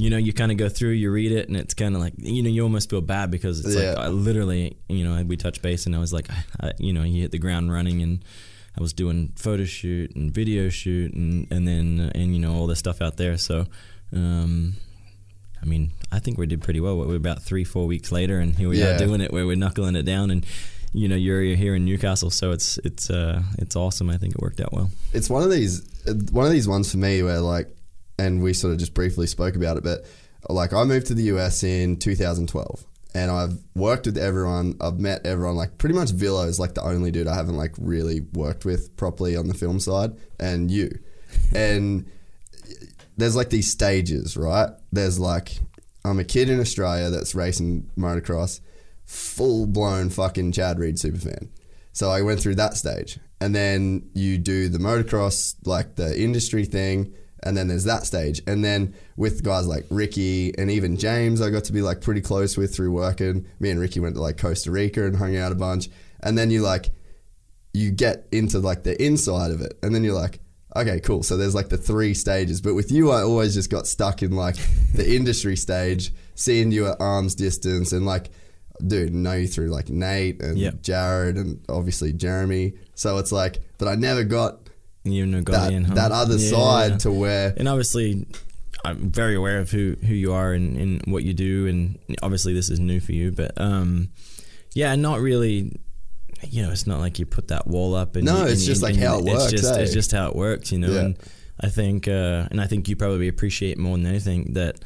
you 0.00 0.10
know, 0.10 0.16
you 0.16 0.32
kind 0.32 0.52
of 0.52 0.58
go 0.58 0.68
through, 0.68 0.90
you 0.90 1.10
read 1.10 1.32
it, 1.32 1.48
and 1.48 1.56
it's 1.56 1.74
kind 1.74 1.96
of 1.96 2.00
like, 2.00 2.12
you 2.18 2.40
know, 2.40 2.48
you 2.48 2.62
almost 2.62 2.88
feel 2.88 3.00
bad 3.00 3.32
because 3.32 3.58
it's 3.64 3.74
Yeah. 3.74 3.90
like 3.90 3.98
I 3.98 4.08
literally, 4.08 4.76
you 4.88 5.02
know, 5.02 5.20
we 5.24 5.36
touched 5.36 5.60
base, 5.60 5.86
and 5.86 5.94
I 5.94 5.98
was 5.98 6.12
like, 6.12 6.28
I, 6.60 6.70
you 6.78 6.92
know, 6.92 7.02
you 7.02 7.20
hit 7.22 7.32
the 7.32 7.38
ground 7.40 7.72
running, 7.72 8.00
and 8.00 8.24
I 8.78 8.80
was 8.80 8.92
doing 8.92 9.32
photo 9.34 9.64
shoot 9.64 10.14
and 10.14 10.32
video 10.32 10.68
shoot, 10.68 11.12
and 11.14 11.48
and 11.50 11.66
then 11.66 11.98
uh, 12.00 12.12
and 12.14 12.32
you 12.32 12.38
know 12.40 12.54
all 12.54 12.68
this 12.68 12.78
stuff 12.78 13.02
out 13.02 13.16
there. 13.16 13.36
So, 13.36 13.66
um, 14.12 14.74
I 15.60 15.66
mean, 15.66 15.90
I 16.12 16.20
think 16.20 16.38
we 16.38 16.46
did 16.46 16.62
pretty 16.62 16.78
well. 16.80 16.96
We're 16.96 17.16
about 17.16 17.42
three, 17.42 17.64
four 17.64 17.86
weeks 17.88 18.12
later, 18.12 18.38
and 18.38 18.54
here 18.54 18.68
we 18.68 18.78
Yeah. 18.78 18.94
are 18.94 18.98
doing 18.98 19.20
it, 19.20 19.32
where 19.32 19.46
we're 19.46 19.56
knuckling 19.56 19.96
it 19.96 20.04
down, 20.04 20.30
and 20.30 20.46
you 20.92 21.08
know, 21.08 21.16
you're, 21.16 21.42
you're 21.42 21.56
here 21.56 21.74
in 21.74 21.84
Newcastle, 21.84 22.30
so 22.30 22.52
it's 22.52 22.78
it's 22.84 23.10
uh 23.10 23.42
it's 23.58 23.74
awesome. 23.74 24.08
I 24.10 24.16
think 24.16 24.36
it 24.36 24.40
worked 24.40 24.60
out 24.60 24.72
well. 24.72 24.90
it's 25.12 25.28
one 25.28 25.42
of 25.42 25.50
these 25.50 25.82
one 26.30 26.46
of 26.46 26.52
these 26.52 26.68
ones 26.68 26.90
for 26.92 26.98
me 26.98 27.22
where 27.24 27.40
like 27.40 27.68
and 28.18 28.42
we 28.42 28.52
sort 28.52 28.72
of 28.72 28.78
just 28.78 28.94
briefly 28.94 29.26
spoke 29.26 29.56
about 29.56 29.76
it 29.76 29.84
but 29.84 30.04
like 30.48 30.72
I 30.72 30.84
moved 30.84 31.06
to 31.06 31.14
the 31.14 31.24
US 31.24 31.62
in 31.62 31.96
2012 31.96 32.84
and 33.14 33.30
I've 33.30 33.58
worked 33.74 34.06
with 34.06 34.18
everyone 34.18 34.76
I've 34.80 34.98
met 34.98 35.26
everyone 35.26 35.56
like 35.56 35.78
pretty 35.78 35.94
much 35.94 36.10
Villo 36.10 36.46
is 36.46 36.58
like 36.58 36.74
the 36.74 36.82
only 36.82 37.10
dude 37.10 37.26
I 37.26 37.34
haven't 37.34 37.56
like 37.56 37.74
really 37.78 38.20
worked 38.32 38.64
with 38.64 38.96
properly 38.96 39.36
on 39.36 39.48
the 39.48 39.54
film 39.54 39.80
side 39.80 40.12
and 40.38 40.70
you 40.70 40.98
and 41.54 42.06
there's 43.16 43.36
like 43.36 43.50
these 43.50 43.70
stages 43.70 44.36
right 44.36 44.70
there's 44.92 45.18
like 45.18 45.58
I'm 46.04 46.18
a 46.18 46.24
kid 46.24 46.48
in 46.48 46.60
Australia 46.60 47.10
that's 47.10 47.34
racing 47.34 47.90
motocross 47.98 48.60
full 49.04 49.66
blown 49.66 50.10
fucking 50.10 50.52
Chad 50.52 50.78
Reed 50.78 50.96
superfan 50.96 51.48
so 51.98 52.12
I 52.12 52.22
went 52.22 52.38
through 52.38 52.54
that 52.54 52.76
stage. 52.76 53.18
And 53.40 53.52
then 53.52 54.08
you 54.14 54.38
do 54.38 54.68
the 54.68 54.78
motocross, 54.78 55.56
like 55.64 55.96
the 55.96 56.16
industry 56.16 56.64
thing. 56.64 57.12
And 57.42 57.56
then 57.56 57.68
there's 57.68 57.84
that 57.84 58.04
stage. 58.04 58.40
And 58.46 58.64
then 58.64 58.94
with 59.16 59.42
guys 59.44 59.66
like 59.66 59.86
Ricky 59.90 60.56
and 60.58 60.70
even 60.70 60.96
James, 60.96 61.40
I 61.40 61.50
got 61.50 61.64
to 61.64 61.72
be 61.72 61.82
like 61.82 62.00
pretty 62.00 62.20
close 62.20 62.56
with 62.56 62.74
through 62.74 62.90
working. 62.92 63.46
Me 63.60 63.70
and 63.70 63.78
Ricky 63.78 64.00
went 64.00 64.16
to 64.16 64.20
like 64.20 64.38
Costa 64.38 64.70
Rica 64.70 65.04
and 65.06 65.16
hung 65.16 65.36
out 65.36 65.52
a 65.52 65.54
bunch. 65.54 65.88
And 66.20 66.36
then 66.36 66.50
you 66.50 66.62
like, 66.62 66.90
you 67.72 67.90
get 67.92 68.26
into 68.32 68.58
like 68.58 68.82
the 68.82 69.00
inside 69.02 69.50
of 69.52 69.60
it. 69.60 69.78
And 69.82 69.94
then 69.94 70.02
you're 70.02 70.14
like, 70.14 70.40
okay, 70.74 70.98
cool. 71.00 71.22
So 71.22 71.36
there's 71.36 71.54
like 71.54 71.68
the 71.68 71.76
three 71.76 72.12
stages. 72.14 72.60
But 72.60 72.74
with 72.74 72.90
you, 72.90 73.10
I 73.10 73.22
always 73.22 73.54
just 73.54 73.70
got 73.70 73.86
stuck 73.86 74.22
in 74.22 74.32
like 74.32 74.56
the 74.94 75.08
industry 75.16 75.56
stage, 75.56 76.12
seeing 76.34 76.72
you 76.72 76.88
at 76.88 77.00
arm's 77.00 77.34
distance 77.36 77.92
and 77.92 78.04
like, 78.04 78.30
dude, 78.84 79.14
know 79.14 79.32
you 79.34 79.46
through 79.46 79.68
like 79.68 79.88
Nate 79.90 80.42
and 80.42 80.58
Yep. 80.58 80.82
Jared 80.82 81.36
and 81.36 81.64
obviously 81.68 82.12
Jeremy. 82.12 82.74
So 82.94 83.18
it's 83.18 83.32
like, 83.32 83.60
that 83.78 83.86
I 83.86 83.94
never 83.94 84.24
got 84.24 84.67
You 85.10 85.26
know, 85.26 85.40
that, 85.42 85.72
in, 85.72 85.84
huh? 85.84 85.94
that 85.94 86.12
other 86.12 86.36
Yeah. 86.36 86.50
side 86.50 87.00
to 87.00 87.10
where, 87.12 87.54
and 87.56 87.68
obviously 87.68 88.26
I'm 88.84 89.10
very 89.10 89.34
aware 89.34 89.58
of 89.58 89.70
who, 89.70 89.96
who 90.06 90.14
you 90.14 90.32
are 90.32 90.52
and, 90.52 90.76
and 90.76 91.02
what 91.06 91.24
you 91.24 91.34
do 91.34 91.66
and 91.66 91.98
obviously 92.22 92.54
this 92.54 92.70
is 92.70 92.78
new 92.78 93.00
for 93.00 93.12
you 93.12 93.32
but 93.32 93.50
um 93.60 94.10
yeah 94.74 94.94
not 94.94 95.18
really 95.20 95.78
you 96.48 96.62
know 96.62 96.70
it's 96.70 96.86
not 96.86 97.00
like 97.00 97.18
you 97.18 97.26
put 97.26 97.48
that 97.48 97.66
wall 97.66 97.96
up 97.96 98.14
and 98.14 98.24
No, 98.24 98.38
you- 98.44 98.52
it's 98.52 98.60
and- 98.60 98.66
just 98.68 98.82
and- 98.84 98.96
like 98.96 99.04
how 99.04 99.18
it 99.18 99.24
it's 99.26 99.32
works, 99.34 99.50
just 99.50 99.74
eh? 99.74 99.80
it's 99.80 99.92
just 99.92 100.12
how 100.12 100.28
it 100.28 100.36
works 100.36 100.70
you 100.70 100.78
know 100.78 100.92
Yeah. 100.92 101.00
and 101.00 101.16
I 101.60 101.68
think 101.70 102.06
uh 102.06 102.46
and 102.52 102.60
I 102.60 102.66
think 102.68 102.88
you 102.88 102.94
probably 102.94 103.26
appreciate 103.26 103.78
more 103.78 103.96
than 103.96 104.06
anything 104.06 104.52
that 104.54 104.76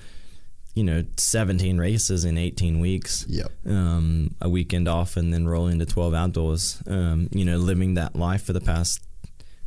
you 0.74 0.84
know 0.84 1.04
17 1.18 1.76
races 1.76 2.24
in 2.24 2.38
18 2.38 2.80
weeks 2.80 3.26
Yep. 3.28 3.50
um 3.66 4.34
a 4.40 4.48
weekend 4.48 4.88
off 4.88 5.18
and 5.18 5.34
then 5.34 5.46
roll 5.46 5.66
into 5.68 5.84
12 5.84 6.14
outdoors 6.14 6.82
um 6.86 7.28
you 7.30 7.44
know 7.44 7.58
living 7.58 7.92
that 7.94 8.16
life 8.16 8.42
for 8.44 8.54
the 8.54 8.60
past 8.62 9.00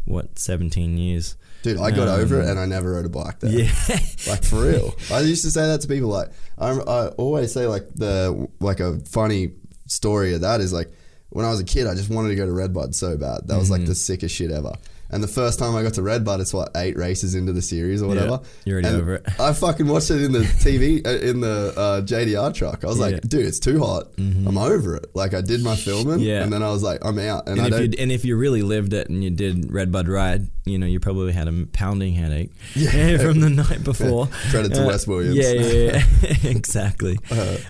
what 0.05 0.37
17 0.39 0.97
years 0.97 1.35
dude, 1.63 1.77
I 1.79 1.91
got 1.91 2.07
over 2.07 2.39
Um, 2.41 2.47
it 2.47 2.51
and 2.51 2.59
I 2.59 2.65
never 2.65 2.91
rode 2.93 3.05
a 3.05 3.09
bike 3.09 3.39
there. 3.39 3.51
yeah 3.51 3.71
like 4.27 4.43
for 4.43 4.61
real. 4.63 4.93
I 5.11 5.21
used 5.21 5.43
to 5.45 5.51
say 5.51 5.65
that 5.67 5.81
to 5.81 5.87
people. 5.87 6.09
Like 6.09 6.29
I, 6.57 6.69
I 6.71 7.07
always 7.09 7.51
say 7.51 7.65
like 7.67 7.87
the 7.95 8.47
like 8.59 8.79
a 8.79 8.99
funny 9.01 9.53
story 9.87 10.33
of 10.35 10.41
that 10.41 10.61
is 10.61 10.71
like 10.71 10.91
when 11.29 11.43
I 11.45 11.49
was 11.49 11.59
a 11.59 11.65
kid, 11.65 11.87
I 11.87 11.95
just 11.95 12.09
wanted 12.09 12.29
to 12.29 12.35
go 12.35 12.45
to 12.45 12.51
Redbud 12.51 12.93
so 12.95 13.17
bad. 13.17 13.47
That 13.47 13.57
was 13.57 13.65
Mm-hmm. 13.69 13.71
like 13.73 13.85
the 13.87 13.95
sickest 13.95 14.35
shit 14.35 14.51
ever. 14.51 14.73
And 15.09 15.23
the 15.23 15.27
first 15.27 15.59
time 15.59 15.75
I 15.75 15.83
got 15.83 15.93
to 15.95 16.01
Redbud, 16.01 16.41
it's 16.41 16.53
what 16.53 16.69
eight 16.75 16.97
races 16.97 17.35
into 17.35 17.53
the 17.53 17.61
series 17.61 18.01
or 18.01 18.07
whatever. 18.07 18.41
you're 18.65 18.75
already 18.79 18.87
And 18.87 18.97
over 19.01 19.15
it. 19.15 19.25
I 19.39 19.53
fucking 19.53 19.87
watched 19.87 20.09
it 20.11 20.21
in 20.21 20.31
the 20.31 20.39
TV 20.39 21.05
uh, 21.05 21.11
in 21.19 21.41
the 21.41 21.73
uh, 21.77 22.01
JDR 22.01 22.53
truck. 22.53 22.83
I 22.83 22.87
was 22.87 22.97
Yeah. 22.97 23.05
like, 23.05 23.21
dude, 23.21 23.45
it's 23.45 23.59
too 23.59 23.79
hot. 23.79 24.07
I'm 24.17 24.57
over 24.57 24.95
it. 24.95 25.05
Like 25.15 25.33
I 25.33 25.41
did 25.41 25.63
my 25.63 25.75
filming, 25.75 26.19
Yeah. 26.19 26.41
and 26.43 26.51
then 26.51 26.63
I 26.63 26.69
was 26.71 26.81
like, 26.83 27.05
I'm 27.05 27.19
out. 27.19 27.47
And, 27.47 27.59
And 27.59 27.73
I 27.73 27.81
if, 27.83 27.93
and 27.99 28.11
if 28.11 28.25
you 28.25 28.35
really 28.35 28.61
lived 28.63 28.93
it 28.93 29.09
and 29.09 29.23
you 29.23 29.29
did 29.29 29.71
Red 29.71 29.91
Bud 29.91 30.07
Ride, 30.07 30.47
you 30.65 30.79
know, 30.79 30.87
you 30.87 30.99
probably 30.99 31.31
had 31.33 31.47
a 31.47 31.65
pounding 31.71 32.15
headache 32.15 32.51
from 32.73 33.39
the 33.41 33.49
night 33.55 33.83
before. 33.83 34.27
Credit 34.49 34.73
to 34.73 34.83
Uh, 34.83 34.87
Wes 34.87 35.05
Williams. 35.07 35.35
Yeah, 35.37 35.51
yeah, 35.51 36.03
yeah. 36.43 36.49
exactly. 36.49 37.19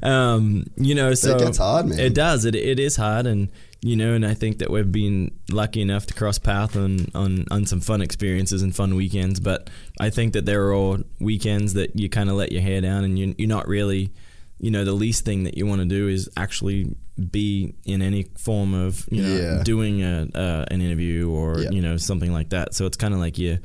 um, 0.01 0.65
you 0.77 0.95
know, 0.95 1.13
so 1.13 1.35
it 1.35 1.39
gets 1.39 1.57
hard, 1.57 1.87
man. 1.87 1.99
It 1.99 2.13
does. 2.13 2.45
It, 2.45 2.55
it 2.55 2.79
is 2.79 2.95
hard, 2.95 3.27
and 3.27 3.49
you 3.81 3.95
know, 3.95 4.13
and 4.13 4.25
I 4.25 4.33
think 4.33 4.59
that 4.59 4.69
we've 4.71 4.91
been 4.91 5.31
lucky 5.51 5.81
enough 5.81 6.05
to 6.07 6.13
cross 6.13 6.39
path 6.39 6.75
on, 6.75 7.07
on, 7.13 7.45
on 7.51 7.65
some 7.65 7.81
fun 7.81 8.01
experiences 8.01 8.61
and 8.63 8.75
fun 8.75 8.95
weekends. 8.95 9.39
But 9.39 9.69
I 9.99 10.09
think 10.09 10.33
that 10.33 10.45
there 10.45 10.65
are 10.67 10.73
all 10.73 10.97
weekends 11.19 11.73
that 11.75 11.95
you 11.99 12.09
kind 12.09 12.29
of 12.29 12.35
let 12.35 12.51
your 12.51 12.61
hair 12.61 12.81
down, 12.81 13.03
and 13.03 13.19
you, 13.19 13.35
you're 13.37 13.47
not 13.47 13.67
really, 13.67 14.11
you 14.59 14.71
know, 14.71 14.83
the 14.85 14.93
least 14.93 15.23
thing 15.25 15.43
that 15.43 15.55
you 15.57 15.65
want 15.67 15.81
to 15.81 15.85
do 15.87 16.07
is 16.07 16.29
actually 16.35 16.95
be 17.31 17.75
in 17.85 18.01
any 18.01 18.23
form 18.37 18.73
of, 18.73 19.07
you 19.11 19.21
know, 19.21 19.35
Yeah. 19.35 19.63
doing 19.63 20.01
a, 20.03 20.27
uh, 20.33 20.65
an 20.71 20.81
interview 20.81 21.29
or 21.29 21.59
Yeah. 21.59 21.69
you 21.71 21.81
know 21.81 21.95
something 21.97 22.33
like 22.33 22.49
that. 22.49 22.73
So 22.73 22.85
it's 22.85 22.97
kind 22.97 23.13
of 23.13 23.19
like 23.19 23.37
you, 23.37 23.59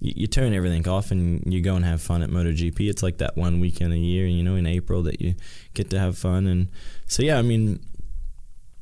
you 0.00 0.12
you 0.16 0.26
turn 0.26 0.54
everything 0.54 0.86
off 0.88 1.10
and 1.10 1.42
you 1.52 1.60
go 1.60 1.74
and 1.76 1.84
have 1.84 2.00
fun 2.00 2.22
at 2.22 2.30
MotoGP. 2.30 2.88
It's 2.88 3.02
like 3.02 3.18
that 3.18 3.36
one 3.36 3.60
weekend 3.60 3.92
a 3.92 3.98
year, 3.98 4.26
you 4.26 4.42
know, 4.42 4.54
in 4.56 4.66
April 4.66 5.02
that 5.02 5.20
you 5.20 5.34
get 5.74 5.90
to 5.90 5.98
have 5.98 6.16
fun. 6.16 6.46
And 6.46 6.68
so 7.06 7.22
yeah, 7.22 7.38
I 7.38 7.42
mean, 7.42 7.80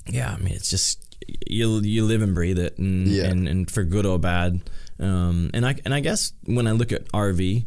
yeah, 0.08 0.34
I 0.34 0.42
mean 0.42 0.54
it's 0.54 0.70
just 0.70 1.16
you 1.46 1.80
you 1.80 2.04
live 2.04 2.22
and 2.22 2.34
breathe 2.34 2.58
it, 2.58 2.78
and 2.78 3.06
Yeah. 3.08 3.24
and, 3.24 3.46
and 3.48 3.70
for 3.70 3.84
good 3.84 4.06
or 4.06 4.18
bad. 4.18 4.60
Um, 4.98 5.50
and 5.54 5.64
I 5.66 5.76
and 5.84 5.94
I 5.94 6.00
guess 6.00 6.32
when 6.44 6.66
I 6.66 6.72
look 6.72 6.92
at 6.92 7.06
RV, 7.12 7.64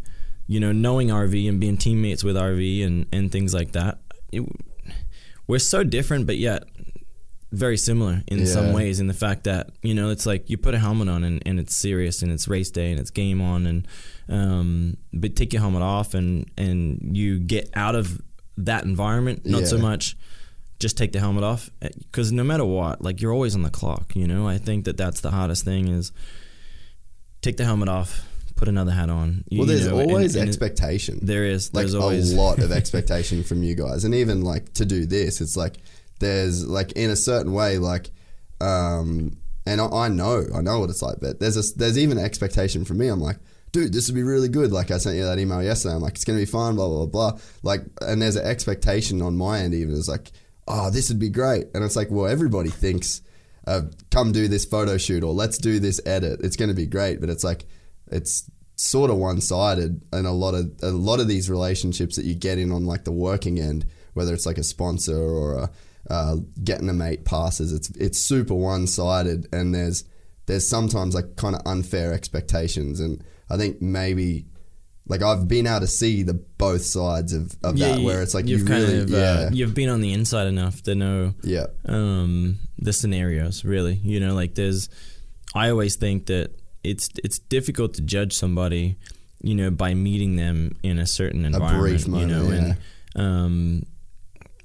you 0.47 0.59
know, 0.59 0.71
knowing 0.71 1.09
RV 1.09 1.47
and 1.49 1.59
being 1.59 1.77
teammates 1.77 2.23
with 2.23 2.35
RV 2.35 2.85
and 2.85 3.05
and 3.11 3.31
things 3.31 3.53
like 3.53 3.71
that, 3.73 3.99
it, 4.31 4.43
we're 5.47 5.59
so 5.59 5.83
different, 5.83 6.27
but 6.27 6.37
yet 6.37 6.63
very 7.51 7.77
similar 7.77 8.21
in 8.27 8.45
some 8.45 8.73
ways 8.73 8.99
in 8.99 9.07
the 9.07 9.13
fact 9.13 9.45
that 9.45 9.69
you 9.81 9.93
know 9.93 10.09
it's 10.09 10.25
like 10.25 10.49
you 10.49 10.57
put 10.57 10.73
a 10.73 10.79
helmet 10.79 11.07
on 11.07 11.23
and, 11.23 11.41
and 11.45 11.57
it's 11.57 11.73
serious 11.73 12.21
and 12.21 12.29
it's 12.31 12.49
race 12.49 12.69
day 12.69 12.91
and 12.91 12.99
it's 12.99 13.11
game 13.11 13.39
on 13.41 13.65
and 13.65 13.87
um, 14.27 14.97
but 15.13 15.37
take 15.37 15.53
your 15.53 15.61
helmet 15.61 15.81
off 15.81 16.13
and 16.15 16.51
and 16.57 17.15
you 17.15 17.39
get 17.39 17.69
out 17.73 17.95
of 17.95 18.19
that 18.57 18.83
environment 18.83 19.45
not 19.45 19.65
so 19.67 19.77
much 19.77 20.17
just 20.79 20.97
take 20.97 21.11
the 21.13 21.19
helmet 21.19 21.43
off 21.43 21.69
because 21.79 22.31
no 22.31 22.43
matter 22.43 22.65
what 22.65 23.01
like 23.01 23.21
you're 23.21 23.31
always 23.33 23.55
on 23.55 23.61
the 23.61 23.69
clock 23.69 24.15
you 24.15 24.27
know? 24.27 24.47
I 24.47 24.57
think 24.57 24.85
that 24.85 24.97
that's 24.97 25.21
the 25.21 25.31
hardest 25.31 25.63
thing 25.63 25.87
is 25.87 26.11
take 27.41 27.57
the 27.57 27.65
helmet 27.65 27.89
off 27.89 28.27
put 28.55 28.67
another 28.69 28.91
hat 28.91 29.09
on 29.09 29.43
you, 29.49 29.59
well, 29.59 29.67
you 29.69 29.75
there's 29.75 29.87
know, 29.87 29.99
always 29.99 30.35
and 30.35 30.45
it- 30.45 30.47
expectation. 30.49 31.19
there 31.21 31.45
is 31.45 31.73
like 31.73 31.81
there's 31.83 31.95
always 31.95 32.31
a 32.33 32.35
lot 32.41 32.59
of 32.59 32.71
expectation 32.71 33.43
from 33.43 33.63
you 33.63 33.75
guys. 33.75 34.05
And 34.05 34.15
even 34.15 34.41
like 34.43 34.73
to 34.75 34.85
do 34.85 35.05
this 35.05 35.41
it's 35.41 35.57
like 35.57 35.75
there's 36.19 36.65
like 36.65 36.93
in 36.93 37.09
a 37.09 37.15
certain 37.15 37.51
way 37.53 37.77
like 37.77 38.11
um 38.61 39.35
and 39.65 39.81
I, 39.81 39.87
I 39.87 40.07
know 40.07 40.45
i 40.55 40.61
know 40.61 40.79
what 40.79 40.89
it's 40.89 41.01
like 41.01 41.17
but 41.19 41.39
there's 41.39 41.57
a 41.57 41.75
there's 41.77 41.97
even 41.97 42.17
expectation 42.17 42.85
from 42.85 42.97
me. 42.97 43.07
I'm 43.07 43.19
like 43.19 43.37
dude 43.73 43.91
this 43.91 44.07
would 44.07 44.15
be 44.15 44.23
really 44.23 44.47
good. 44.47 44.71
Like 44.71 44.89
i 44.91 44.97
sent 44.97 45.17
you 45.17 45.25
that 45.25 45.39
email 45.39 45.61
yesterday. 45.61 45.95
I'm 45.95 46.01
like 46.01 46.13
it's 46.15 46.23
gonna 46.23 46.39
be 46.39 46.45
fun 46.45 46.75
blah 46.75 46.87
blah 46.87 47.05
blah. 47.07 47.31
Blah 47.31 47.39
like 47.63 47.81
and 48.01 48.21
there's 48.21 48.37
an 48.37 48.45
expectation 48.45 49.21
on 49.21 49.35
my 49.37 49.59
end 49.59 49.73
even. 49.73 49.95
It's 49.97 50.07
like 50.07 50.31
oh 50.67 50.89
this 50.89 51.09
would 51.09 51.19
be 51.19 51.29
great. 51.29 51.67
And 51.73 51.83
it's 51.83 51.95
like 51.95 52.09
well 52.11 52.27
everybody 52.27 52.69
thinks 52.69 53.21
uh, 53.67 53.81
come 54.11 54.31
do 54.31 54.47
this 54.47 54.65
photo 54.65 54.97
shoot 54.97 55.23
or 55.23 55.33
let's 55.33 55.57
do 55.57 55.79
this 55.79 55.99
edit. 56.05 56.41
It's 56.43 56.55
going 56.55 56.69
to 56.69 56.75
be 56.75 56.85
great. 56.85 57.19
But 57.19 57.29
it's 57.29 57.43
like 57.43 57.65
it's 58.11 58.49
sort 58.75 59.09
of 59.09 59.17
one-sided 59.17 60.01
and 60.11 60.27
a 60.27 60.31
lot 60.31 60.53
of 60.53 60.71
a 60.83 60.91
lot 60.91 61.19
of 61.19 61.27
these 61.27 61.49
relationships 61.49 62.15
that 62.17 62.25
you 62.25 62.35
get 62.35 62.57
in 62.57 62.71
on 62.71 62.85
like 62.85 63.05
the 63.05 63.11
working 63.11 63.57
end 63.57 63.85
whether 64.15 64.33
it's 64.33 64.45
like 64.45 64.57
a 64.57 64.63
sponsor 64.63 65.17
or 65.17 65.57
a, 65.57 65.69
uh, 66.09 66.35
getting 66.61 66.89
a 66.89 66.93
mate 66.93 67.23
passes 67.23 67.71
it's 67.71 67.89
it's 67.91 68.19
super 68.19 68.53
one-sided. 68.53 69.47
And 69.53 69.73
there's 69.73 70.03
there's 70.45 70.67
sometimes 70.67 71.15
like 71.15 71.35
kind 71.35 71.55
of 71.55 71.61
unfair 71.65 72.13
expectations. 72.13 72.99
And 72.99 73.23
I 73.49 73.57
think 73.57 73.81
maybe 73.81 74.45
like 75.07 75.21
I've 75.21 75.47
been 75.47 75.67
able 75.67 75.81
to 75.81 75.87
see 75.87 76.23
the 76.23 76.33
both 76.33 76.83
sides 76.83 77.33
of, 77.33 77.55
of 77.63 77.77
that 77.77 78.01
where 78.01 78.21
it's 78.21 78.33
like 78.33 78.47
you've 78.47 78.61
you 78.61 78.65
kind 78.65 78.83
of 78.83 79.09
yeah 79.09 79.17
uh, 79.17 79.49
you've 79.51 79.73
been 79.73 79.89
on 79.89 80.01
the 80.01 80.13
inside 80.13 80.47
enough 80.47 80.81
to 80.83 80.95
know 80.95 81.33
yeah 81.43 81.67
um, 81.85 82.57
the 82.77 82.93
scenarios 82.93 83.63
really 83.63 83.95
you 84.03 84.19
know 84.19 84.33
like 84.33 84.55
there's 84.55 84.89
i 85.53 85.69
always 85.69 85.95
think 85.95 86.25
that 86.27 86.51
it's 86.83 87.09
it's 87.23 87.39
difficult 87.39 87.93
to 87.95 88.01
judge 88.01 88.33
somebody 88.33 88.97
you 89.41 89.55
know 89.55 89.69
by 89.69 89.93
meeting 89.93 90.35
them 90.35 90.75
in 90.83 90.97
a 90.97 91.05
certain 91.05 91.45
environment 91.45 91.79
brief 91.79 92.07
you 92.07 92.25
know 92.25 92.43
yeah. 92.49 92.55
and 92.55 92.77
um, 93.15 93.83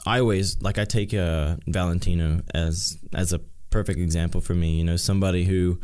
i 0.07 0.21
always 0.21 0.61
like 0.63 0.79
i 0.79 0.85
take 0.85 1.13
uh, 1.13 1.57
valentino 1.67 2.41
as 2.55 2.99
as 3.13 3.33
a 3.33 3.41
perfect 3.69 3.99
example 4.01 4.41
for 4.41 4.55
me 4.55 4.71
you 4.71 4.85
know 4.85 4.97
somebody 4.97 5.45
who 5.45 5.79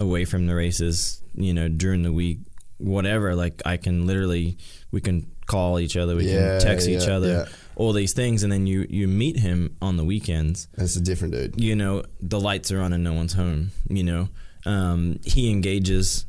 away 0.00 0.24
from 0.24 0.46
the 0.46 0.54
races 0.54 1.22
you 1.34 1.54
know 1.54 1.68
during 1.68 2.02
the 2.02 2.12
week 2.12 2.38
whatever 2.78 3.34
like 3.34 3.62
i 3.64 3.76
can 3.76 4.06
literally 4.06 4.56
we 4.90 5.00
can 5.00 5.30
call 5.46 5.78
each 5.78 5.96
other, 5.96 6.16
we 6.16 6.24
Yeah, 6.26 6.58
can 6.58 6.60
text 6.68 6.88
each 6.88 7.06
other, 7.06 7.28
yeah. 7.28 7.44
all 7.76 7.92
these 7.92 8.14
things, 8.14 8.42
and 8.44 8.50
then 8.52 8.66
you 8.66 8.86
you 8.88 9.06
meet 9.06 9.36
him 9.38 9.76
on 9.82 9.96
the 9.98 10.04
weekends. 10.04 10.68
that's 10.74 10.96
a 10.96 11.00
different 11.02 11.34
dude. 11.34 11.60
You 11.60 11.76
know, 11.76 12.02
the 12.20 12.40
lights 12.40 12.72
are 12.72 12.80
on 12.80 12.92
and 12.94 13.04
no 13.04 13.12
one's 13.12 13.34
home. 13.34 13.70
You 13.90 14.04
know, 14.04 14.28
um, 14.64 15.20
he 15.24 15.50
engages 15.50 16.24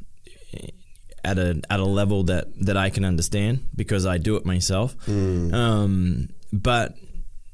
at 1.24 1.38
a 1.40 1.62
at 1.70 1.80
a 1.80 1.86
level 1.86 2.24
that 2.26 2.48
that 2.66 2.76
I 2.76 2.90
can 2.90 3.06
understand 3.06 3.60
because 3.76 4.06
I 4.06 4.18
do 4.18 4.36
it 4.36 4.46
myself. 4.46 4.96
Um, 5.08 6.30
but 6.52 6.96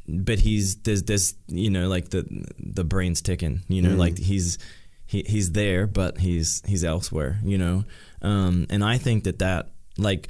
but 0.07 0.39
he's 0.39 0.77
there's 0.77 1.03
there's 1.03 1.35
you 1.47 1.69
know 1.69 1.87
like 1.87 2.09
the 2.09 2.25
the 2.59 2.83
brain's 2.83 3.21
ticking. 3.21 3.61
You 3.67 3.81
know, 3.83 3.95
like 3.95 4.17
he's 4.17 4.57
he, 5.05 5.23
he's 5.27 5.51
there, 5.51 5.87
but 5.87 6.17
he's 6.17 6.61
he's 6.65 6.83
elsewhere. 6.83 7.39
You 7.43 7.57
know, 7.57 7.83
um, 8.21 8.67
and 8.69 8.83
I 8.83 8.97
think 8.97 9.23
that 9.25 9.39
that 9.39 9.71
like 9.97 10.29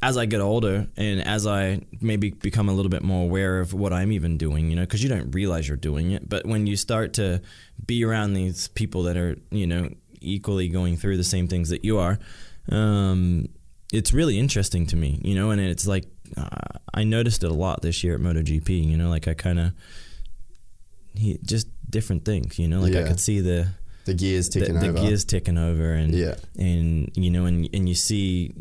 as 0.00 0.16
I 0.16 0.26
get 0.26 0.40
older 0.40 0.86
and 0.96 1.20
as 1.26 1.46
I 1.46 1.80
maybe 2.00 2.30
become 2.30 2.68
a 2.68 2.72
little 2.72 2.90
bit 2.90 3.02
more 3.02 3.24
aware 3.24 3.58
of 3.58 3.74
what 3.74 3.92
I'm 3.92 4.12
even 4.12 4.38
doing, 4.38 4.70
you 4.70 4.76
know, 4.76 4.82
because 4.82 5.02
you 5.02 5.08
don't 5.08 5.32
realize 5.32 5.66
you're 5.66 5.76
doing 5.76 6.12
it, 6.12 6.28
but 6.28 6.46
when 6.46 6.66
you 6.66 6.76
start 6.76 7.14
to 7.14 7.42
be 7.84 8.04
around 8.04 8.34
these 8.34 8.68
people 8.68 9.02
that 9.04 9.16
are, 9.16 9.36
you 9.50 9.66
know, 9.66 9.90
equally 10.20 10.68
going 10.68 10.96
through 10.96 11.16
the 11.16 11.24
same 11.24 11.48
things 11.48 11.68
that 11.70 11.84
you 11.84 11.98
are, 11.98 12.18
um, 12.70 13.48
it's 13.92 14.12
really 14.12 14.38
interesting 14.38 14.86
to 14.86 14.96
me, 14.96 15.20
you 15.24 15.34
know, 15.34 15.50
and 15.50 15.60
it's 15.60 15.86
like 15.86 16.04
uh, 16.36 16.78
I 16.94 17.02
noticed 17.04 17.42
it 17.42 17.50
a 17.50 17.54
lot 17.54 17.82
this 17.82 18.04
year 18.04 18.14
at 18.14 18.20
MotoGP, 18.20 18.84
you 18.84 18.96
know, 18.96 19.08
like 19.08 19.26
I 19.26 19.34
kind 19.34 19.58
of 19.58 19.72
just 21.42 21.66
different 21.90 22.24
things, 22.24 22.58
you 22.58 22.68
know, 22.68 22.80
like 22.80 22.92
I 22.94 23.08
could 23.08 23.18
see 23.20 23.40
the 23.40 23.68
The 24.08 24.14
gears 24.14 24.48
the, 24.48 24.60
ticking 24.60 24.74
the 24.80 24.88
over. 24.88 25.00
gears 25.00 25.24
ticking 25.24 25.58
over 25.58 25.92
and 25.92 26.12
Yeah. 26.14 26.34
and 26.58 27.10
you 27.14 27.30
know 27.30 27.44
and 27.46 27.68
and 27.72 27.88
you 27.88 27.94
see 27.94 28.52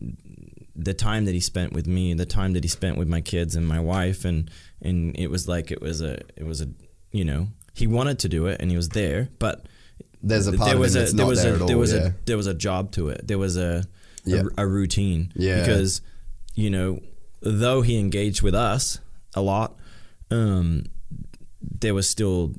the 0.75 0.93
time 0.93 1.25
that 1.25 1.33
he 1.33 1.39
spent 1.39 1.73
with 1.73 1.87
me 1.87 2.13
the 2.13 2.25
time 2.25 2.53
that 2.53 2.63
he 2.63 2.67
spent 2.69 2.97
with 2.97 3.07
my 3.07 3.21
kids 3.21 3.55
and 3.55 3.67
my 3.67 3.79
wife 3.79 4.25
and 4.25 4.51
and 4.81 5.17
it 5.17 5.29
was 5.31 5.47
like 5.47 5.71
it 5.71 5.81
was 5.81 6.01
a 6.01 6.13
it 6.35 6.45
was 6.45 6.61
a 6.61 6.67
you 7.11 7.25
know 7.25 7.47
he 7.73 7.87
wanted 7.87 8.19
to 8.19 8.29
do 8.29 8.45
it 8.47 8.61
and 8.61 8.69
he 8.69 8.77
was 8.77 8.89
there 8.89 9.29
but 9.39 9.65
There's 10.21 10.47
a 10.47 10.53
part 10.53 10.67
there 10.67 10.75
of 10.75 10.81
was 10.81 10.95
a 10.95 10.99
that's 10.99 11.13
there 11.13 11.25
not 11.25 11.29
was 11.29 11.41
there 11.43 11.53
a 11.53 11.55
at 11.55 11.61
all. 11.61 11.67
there 11.67 11.77
was 11.77 11.93
yeah. 11.93 12.07
a 12.07 12.11
there 12.25 12.37
was 12.37 12.47
a 12.47 12.53
job 12.53 12.91
to 12.91 13.09
it 13.09 13.25
there 13.27 13.39
was 13.39 13.57
a 13.57 13.83
Yeah. 14.25 14.43
a, 14.57 14.63
a 14.63 14.67
routine 14.67 15.31
Yeah. 15.35 15.59
because 15.61 16.01
you 16.55 16.69
know 16.69 16.99
though 17.41 17.81
he 17.81 17.97
engaged 17.97 18.41
with 18.43 18.53
us 18.55 18.99
a 19.33 19.41
lot 19.41 19.77
um 20.29 20.83
there 21.61 21.93
was 21.95 22.07
still 22.09 22.53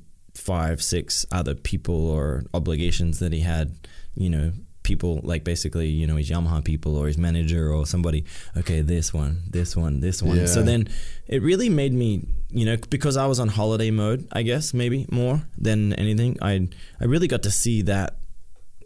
five 0.48 0.82
six 0.82 1.26
other 1.30 1.54
people 1.54 2.08
or 2.10 2.42
obligations 2.54 3.18
that 3.18 3.34
he 3.34 3.40
had 3.40 3.76
you 4.14 4.30
know 4.30 4.50
people 4.82 5.20
like 5.22 5.44
basically 5.44 5.88
you 5.88 6.06
know 6.06 6.16
his 6.16 6.30
Yamaha 6.30 6.64
people 6.64 6.96
or 6.96 7.06
his 7.06 7.18
manager 7.18 7.70
or 7.70 7.84
somebody 7.84 8.24
okay 8.56 8.80
this 8.80 9.12
one 9.12 9.42
this 9.50 9.76
one 9.76 10.00
this 10.00 10.22
one 10.22 10.46
so 10.46 10.62
then 10.62 10.88
it 11.26 11.42
really 11.42 11.68
made 11.68 11.92
me 11.92 12.26
you 12.48 12.64
know 12.64 12.78
because 12.88 13.18
I 13.18 13.26
was 13.26 13.38
on 13.38 13.48
holiday 13.48 13.90
mode 13.90 14.26
I 14.32 14.40
guess 14.40 14.72
maybe 14.72 15.06
more 15.12 15.42
than 15.58 15.92
anything 15.92 16.38
I 16.40 16.66
I 16.98 17.04
really 17.04 17.28
got 17.28 17.42
to 17.42 17.50
see 17.50 17.82
that 17.82 18.16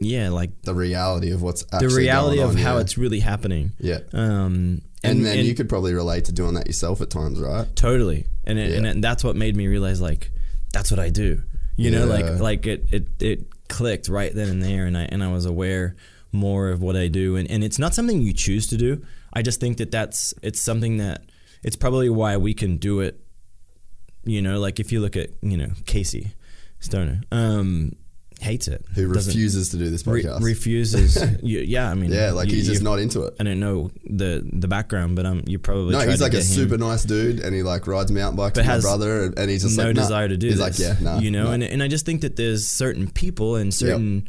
yeah 0.01 0.31
like 0.31 0.51
the 0.63 0.75
reality 0.75 1.31
of 1.31 1.43
what's 1.43 1.63
the 1.67 1.89
reality 1.89 2.43
of 2.43 2.57
how 2.57 2.75
yeah. 2.75 2.81
it's 2.81 2.99
really 2.99 3.21
happening 3.21 3.71
yeah. 3.79 4.01
um 4.13 4.83
And, 5.05 5.25
then 5.25 5.45
you 5.45 5.55
could 5.55 5.69
probably 5.69 5.95
relate 5.95 6.25
to 6.25 6.33
doing 6.33 6.55
that 6.55 6.67
yourself 6.67 7.01
at 7.01 7.11
times, 7.11 7.39
right? 7.39 7.69
totally 7.77 8.27
and 8.43 8.59
it, 8.59 8.75
and, 8.75 8.85
it, 8.85 8.91
and 8.97 9.05
that's 9.05 9.23
what 9.23 9.37
made 9.37 9.55
me 9.55 9.69
realize 9.69 10.01
like 10.01 10.33
that's 10.73 10.91
what 10.91 10.99
I 10.99 11.11
do 11.11 11.43
you 11.77 11.91
know 11.91 12.07
like 12.07 12.41
like 12.41 12.67
it, 12.67 12.87
it 12.93 13.09
it 13.21 13.69
clicked 13.69 14.09
right 14.09 14.35
then 14.35 14.49
and 14.49 14.63
there 14.63 14.87
and 14.87 14.97
I 14.97 15.03
and 15.05 15.23
I 15.23 15.33
was 15.33 15.47
aware 15.47 15.97
more 16.33 16.71
of 16.71 16.81
what 16.81 16.97
I 16.97 17.09
do. 17.09 17.37
And, 17.37 17.49
and 17.51 17.63
it's 17.63 17.79
not 17.79 17.95
something 17.95 18.21
you 18.21 18.33
choose 18.33 18.67
to 18.69 18.77
do. 18.77 19.05
I 19.33 19.43
just 19.43 19.61
think 19.61 19.77
that 19.77 19.91
that's 19.91 20.35
it's 20.43 20.61
something 20.61 20.97
that 20.97 21.27
it's 21.63 21.77
probably 21.77 22.09
why 22.09 22.37
we 22.37 22.55
can 22.55 22.79
do 22.79 23.01
it. 23.01 23.21
You 24.25 24.41
know 24.41 24.61
like 24.61 24.79
if 24.79 24.93
you 24.93 25.01
look 25.01 25.17
at 25.17 25.31
you 25.43 25.57
know 25.57 25.71
Casey 25.85 26.35
Stoner 26.79 27.23
um 27.33 27.97
hates 28.43 28.69
it 28.69 28.85
Who 28.95 29.09
refuses 29.09 29.71
to 29.71 29.77
do 29.79 29.89
this 29.91 30.07
re- 30.07 30.23
podcast? 30.23 30.43
refuses 30.43 31.17
you, 31.43 31.61
yeah 31.61 31.91
I 31.91 31.95
mean 31.95 32.13
yeah, 32.13 32.33
like 32.33 32.51
you- 32.51 32.57
he's 32.57 32.67
just 32.67 32.83
not 32.83 32.99
into 32.99 33.23
it. 33.23 33.35
I 33.41 33.45
don't 33.45 33.61
know 33.61 33.91
the 34.05 34.47
the 34.53 34.69
background 34.69 35.17
but 35.17 35.25
um 35.27 35.43
you 35.47 35.59
probably 35.59 35.93
No, 35.93 36.01
he's 36.01 36.21
like 36.21 36.35
a 36.35 36.43
super 36.43 36.77
nice 36.77 37.05
dude, 37.05 37.41
and 37.41 37.55
he 37.55 37.63
like 37.63 37.87
rides 37.87 38.11
mountain 38.13 38.37
bikes 38.37 38.59
with 38.59 38.67
my 38.67 38.81
brother, 38.81 39.25
and, 39.25 39.39
and 39.39 39.51
he's 39.51 39.63
just 39.63 39.79
no 39.79 39.85
like 39.87 39.97
nah. 39.97 40.03
desire 40.03 40.29
to 40.29 40.37
do 40.37 40.49
He's 40.49 40.59
this. 40.59 40.81
like, 40.81 40.99
yeah, 41.01 41.03
no, 41.03 41.19
you 41.21 41.31
know, 41.31 41.45
no. 41.45 41.51
and 41.53 41.63
and 41.63 41.83
I 41.83 41.89
just 41.89 42.05
think 42.05 42.21
that 42.23 42.37
there's 42.37 42.67
certain 42.67 43.11
people 43.11 43.57
and 43.57 43.73
certain 43.73 44.29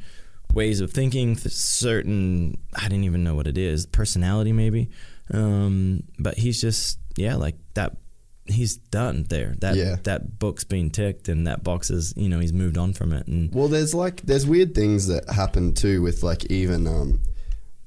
ways 0.53 0.81
of 0.81 0.91
thinking, 0.91 1.35
certain 1.37 2.57
I 2.75 2.83
didn't 2.83 3.05
even 3.05 3.23
know 3.23 3.35
what 3.35 3.47
it 3.47 3.57
is, 3.57 3.85
personality 3.85 4.51
maybe. 4.53 4.89
Um, 5.33 6.03
but 6.19 6.37
he's 6.37 6.61
just 6.61 6.99
yeah, 7.17 7.35
like 7.35 7.55
that. 7.73 7.97
He's 8.45 8.75
done 8.75 9.25
there. 9.29 9.55
That 9.59 9.75
Yeah. 9.77 9.95
that 10.03 10.37
book's 10.39 10.63
been 10.65 10.89
ticked, 10.89 11.29
and 11.29 11.47
that 11.47 11.63
box 11.63 11.89
is 11.89 12.13
you 12.17 12.27
know 12.29 12.39
he's 12.39 12.51
moved 12.53 12.77
on 12.77 12.93
from 12.93 13.13
it. 13.13 13.25
And 13.27 13.53
Well, 13.53 13.67
there's 13.69 13.93
like 13.93 14.21
there's 14.23 14.45
weird 14.45 14.75
things 14.75 15.07
that 15.07 15.29
happen 15.29 15.73
too 15.73 16.01
with 16.01 16.23
like 16.23 16.45
even 16.51 16.85
um 16.87 17.21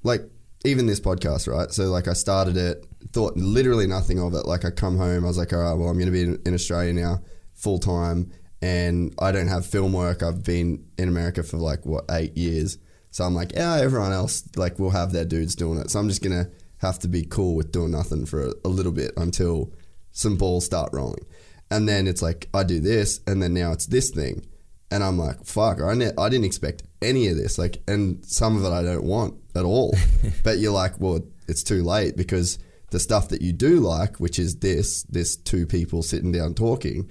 like 0.03 0.23
even 0.65 0.87
this 0.87 1.01
podcast, 1.01 1.47
right? 1.47 1.71
So 1.71 1.85
like 1.91 2.09
I 2.09 2.15
started 2.15 2.57
it, 2.57 2.87
thought 3.13 3.37
literally 3.37 3.87
nothing 3.87 4.19
of 4.19 4.33
it. 4.35 4.47
Like 4.47 4.65
I 4.65 4.71
come 4.71 4.97
home, 4.97 5.25
I 5.25 5.29
was 5.29 5.39
like, 5.39 5.53
all 5.53 5.61
right, 5.61 5.75
well 5.75 5.89
I'm 5.89 5.99
going 5.99 6.07
to 6.07 6.13
be 6.13 6.23
in, 6.23 6.41
in 6.47 6.55
Australia 6.55 6.93
now 6.93 7.21
full 7.55 7.79
time, 7.79 8.31
and 8.63 9.15
I 9.19 9.33
don't 9.33 9.49
have 9.49 9.67
film 9.67 9.93
work. 9.93 10.23
I've 10.23 10.43
been 10.43 10.85
in 10.99 11.09
America 11.09 11.43
for 11.43 11.59
like 11.59 11.85
what 11.85 12.05
eight 12.11 12.37
years, 12.37 12.79
so 13.11 13.25
I'm 13.25 13.35
like, 13.35 13.53
yeah, 13.53 13.77
everyone 13.77 14.13
else 14.13 14.43
like 14.57 14.79
will 14.79 14.91
have 14.91 15.13
their 15.13 15.25
dudes 15.27 15.55
doing 15.55 15.79
it. 15.79 15.91
So 15.91 15.99
I'm 16.01 16.09
just 16.09 16.23
gonna 16.23 16.49
have 16.79 16.99
to 17.01 17.09
be 17.09 17.25
cool 17.25 17.55
with 17.55 17.73
doing 17.73 17.91
nothing 17.91 18.25
for 18.27 18.47
a, 18.49 18.53
a 18.65 18.69
little 18.69 18.93
bit 18.93 19.13
until 19.17 19.73
some 20.17 20.37
balls 20.37 20.65
start 20.65 20.91
rolling. 20.93 21.27
And 21.71 21.89
then 21.89 22.07
it's 22.07 22.23
like 22.23 22.49
I 22.55 22.63
do 22.63 22.81
this, 22.81 23.21
and 23.27 23.43
then 23.43 23.53
now 23.53 23.73
it's 23.73 23.87
this 23.87 24.11
thing, 24.11 24.47
and 24.91 25.03
I'm 25.03 25.19
like, 25.19 25.45
fuck, 25.45 25.81
I, 25.81 25.95
ne- 25.95 26.13
I 26.17 26.29
didn't 26.29 26.45
expect 26.45 26.85
any 27.03 27.29
of 27.29 27.37
this. 27.37 27.59
Like, 27.59 27.83
and 27.89 28.25
some 28.25 28.57
of 28.57 28.65
it 28.65 28.75
I 28.75 28.83
don't 28.83 29.05
want 29.05 29.35
at 29.55 29.65
all. 29.65 29.95
but 30.45 30.59
you're 30.59 30.73
like, 30.73 31.01
well, 31.01 31.21
it's 31.49 31.63
too 31.63 31.83
late 31.83 32.17
because 32.17 32.59
the 32.91 33.01
stuff 33.01 33.29
that 33.31 33.43
you 33.43 33.53
do 33.53 33.81
like, 33.81 34.21
which 34.21 34.39
is 34.39 34.61
this, 34.61 35.03
this 35.05 35.37
two 35.37 35.67
people 35.67 36.03
sitting 36.03 36.31
down 36.31 36.55
talking, 36.55 37.11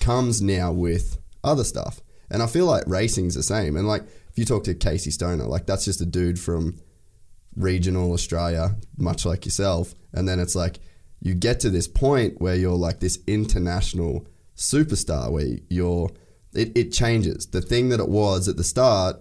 comes 0.00 0.42
now 0.42 0.70
with 0.70 1.18
other 1.42 1.64
stuff. 1.64 2.00
And 2.30 2.42
I 2.42 2.46
feel 2.46 2.66
like 2.66 2.84
racing's 2.86 3.34
the 3.34 3.42
same. 3.42 3.76
And 3.76 3.88
like, 3.88 4.02
if 4.02 4.38
you 4.38 4.44
talk 4.44 4.64
to 4.64 4.74
Casey 4.74 5.10
Stoner, 5.10 5.44
like 5.44 5.66
that's 5.66 5.84
just 5.84 6.00
a 6.00 6.06
dude 6.06 6.38
from 6.38 6.78
regional 7.56 8.12
Australia, 8.12 8.76
much 8.98 9.24
like 9.24 9.46
yourself. 9.46 9.94
And 10.12 10.28
then 10.28 10.40
it's 10.40 10.54
like 10.54 10.78
you 11.24 11.34
get 11.34 11.58
to 11.60 11.70
this 11.70 11.88
point 11.88 12.40
where 12.40 12.54
you're 12.54 12.76
like 12.76 13.00
this 13.00 13.18
international 13.26 14.28
superstar 14.56 15.32
where 15.32 15.56
you're, 15.68 16.10
it, 16.52 16.76
it 16.76 16.92
changes. 16.92 17.46
The 17.46 17.62
thing 17.62 17.88
that 17.88 17.98
it 17.98 18.08
was 18.08 18.46
at 18.46 18.56
the 18.56 18.62
start, 18.62 19.16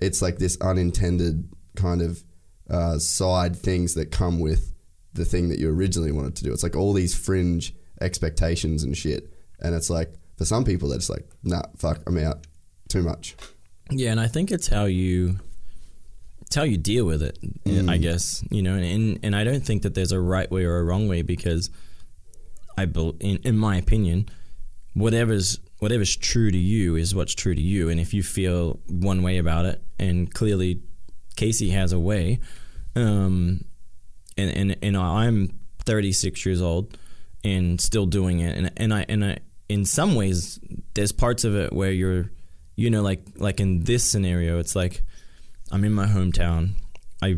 it's 0.00 0.22
like 0.22 0.36
this 0.38 0.56
unintended 0.60 1.48
kind 1.74 2.02
of 2.02 2.22
uh, 2.70 2.98
side 2.98 3.56
things 3.56 3.94
that 3.94 4.12
come 4.12 4.38
with 4.38 4.74
the 5.14 5.24
thing 5.24 5.48
that 5.48 5.58
you 5.58 5.70
originally 5.70 6.12
wanted 6.12 6.36
to 6.36 6.44
do. 6.44 6.52
It's 6.52 6.62
like 6.62 6.76
all 6.76 6.92
these 6.92 7.16
fringe 7.16 7.74
expectations 8.02 8.82
and 8.82 8.94
shit. 8.94 9.32
And 9.58 9.74
it's 9.74 9.88
like, 9.88 10.12
for 10.36 10.44
some 10.44 10.64
people, 10.64 10.92
just 10.92 11.08
like, 11.08 11.26
nah, 11.42 11.62
fuck, 11.78 12.02
I'm 12.06 12.18
out. 12.18 12.46
Too 12.90 13.02
much. 13.02 13.34
Yeah, 13.90 14.12
and 14.12 14.20
I 14.20 14.28
think 14.28 14.52
it's 14.52 14.68
how 14.68 14.84
you 14.84 15.40
it's 16.46 16.54
how 16.54 16.62
you 16.62 16.78
deal 16.78 17.04
with 17.04 17.22
it. 17.22 17.38
I 17.90 17.96
guess 17.96 18.44
you 18.50 18.62
know, 18.62 18.74
and 18.74 19.18
and 19.22 19.34
I 19.34 19.44
don't 19.44 19.64
think 19.64 19.82
that 19.82 19.94
there's 19.94 20.12
a 20.12 20.20
right 20.20 20.50
way 20.50 20.64
or 20.64 20.78
a 20.78 20.84
wrong 20.84 21.08
way 21.08 21.22
because 21.22 21.70
I 22.78 22.84
in, 22.84 23.38
in 23.42 23.58
my 23.58 23.76
opinion, 23.76 24.28
whatever's 24.94 25.58
whatever's 25.80 26.16
true 26.16 26.50
to 26.50 26.58
you 26.58 26.96
is 26.96 27.14
what's 27.14 27.34
true 27.34 27.54
to 27.54 27.60
you, 27.60 27.88
and 27.88 28.00
if 28.00 28.14
you 28.14 28.22
feel 28.22 28.80
one 28.86 29.22
way 29.22 29.38
about 29.38 29.66
it, 29.66 29.82
and 29.98 30.32
clearly 30.32 30.82
Casey 31.36 31.70
has 31.70 31.92
a 31.92 31.98
way, 31.98 32.38
um, 32.94 33.64
and 34.38 34.50
and 34.50 34.76
and 34.82 34.96
I'm 34.96 35.58
36 35.84 36.46
years 36.46 36.62
old 36.62 36.96
and 37.42 37.80
still 37.80 38.06
doing 38.06 38.38
it, 38.38 38.56
and 38.56 38.72
and 38.76 38.94
I 38.94 39.04
and 39.08 39.24
I 39.24 39.38
in 39.68 39.84
some 39.84 40.14
ways 40.14 40.60
there's 40.94 41.12
parts 41.12 41.42
of 41.42 41.56
it 41.56 41.72
where 41.72 41.90
you're 41.90 42.30
you 42.76 42.88
know 42.88 43.02
like 43.02 43.22
like 43.36 43.58
in 43.58 43.80
this 43.80 44.08
scenario 44.08 44.60
it's 44.60 44.76
like 44.76 45.02
i'm 45.72 45.84
in 45.84 45.92
my 45.92 46.06
hometown 46.06 46.70
i 47.22 47.36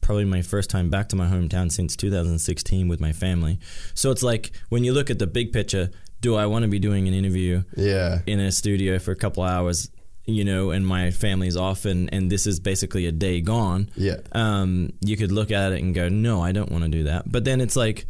probably 0.00 0.24
my 0.24 0.42
first 0.42 0.68
time 0.70 0.90
back 0.90 1.08
to 1.08 1.16
my 1.16 1.26
hometown 1.28 1.70
since 1.70 1.96
2016 1.96 2.88
with 2.88 3.00
my 3.00 3.12
family 3.12 3.58
so 3.94 4.10
it's 4.10 4.22
like 4.22 4.50
when 4.68 4.84
you 4.84 4.92
look 4.92 5.10
at 5.10 5.18
the 5.18 5.26
big 5.26 5.52
picture 5.52 5.90
do 6.20 6.34
i 6.36 6.46
want 6.46 6.62
to 6.64 6.68
be 6.68 6.78
doing 6.78 7.06
an 7.08 7.14
interview 7.14 7.62
Yeah. 7.76 8.20
in 8.26 8.40
a 8.40 8.50
studio 8.52 8.98
for 8.98 9.12
a 9.12 9.16
couple 9.16 9.42
hours 9.42 9.90
you 10.26 10.44
know 10.44 10.70
and 10.70 10.86
my 10.86 11.10
family's 11.10 11.56
off 11.56 11.84
and 11.84 12.12
and 12.12 12.30
this 12.30 12.46
is 12.46 12.60
basically 12.60 13.06
a 13.06 13.12
day 13.12 13.40
gone 13.40 13.90
Yeah. 13.96 14.16
um 14.32 14.92
you 15.00 15.16
could 15.16 15.32
look 15.32 15.50
at 15.50 15.72
it 15.72 15.80
and 15.82 15.94
go 15.94 16.08
no 16.08 16.42
i 16.42 16.52
don't 16.52 16.70
want 16.70 16.84
to 16.84 16.90
do 16.90 17.04
that 17.04 17.30
but 17.30 17.44
then 17.44 17.60
it's 17.60 17.74
like 17.76 18.06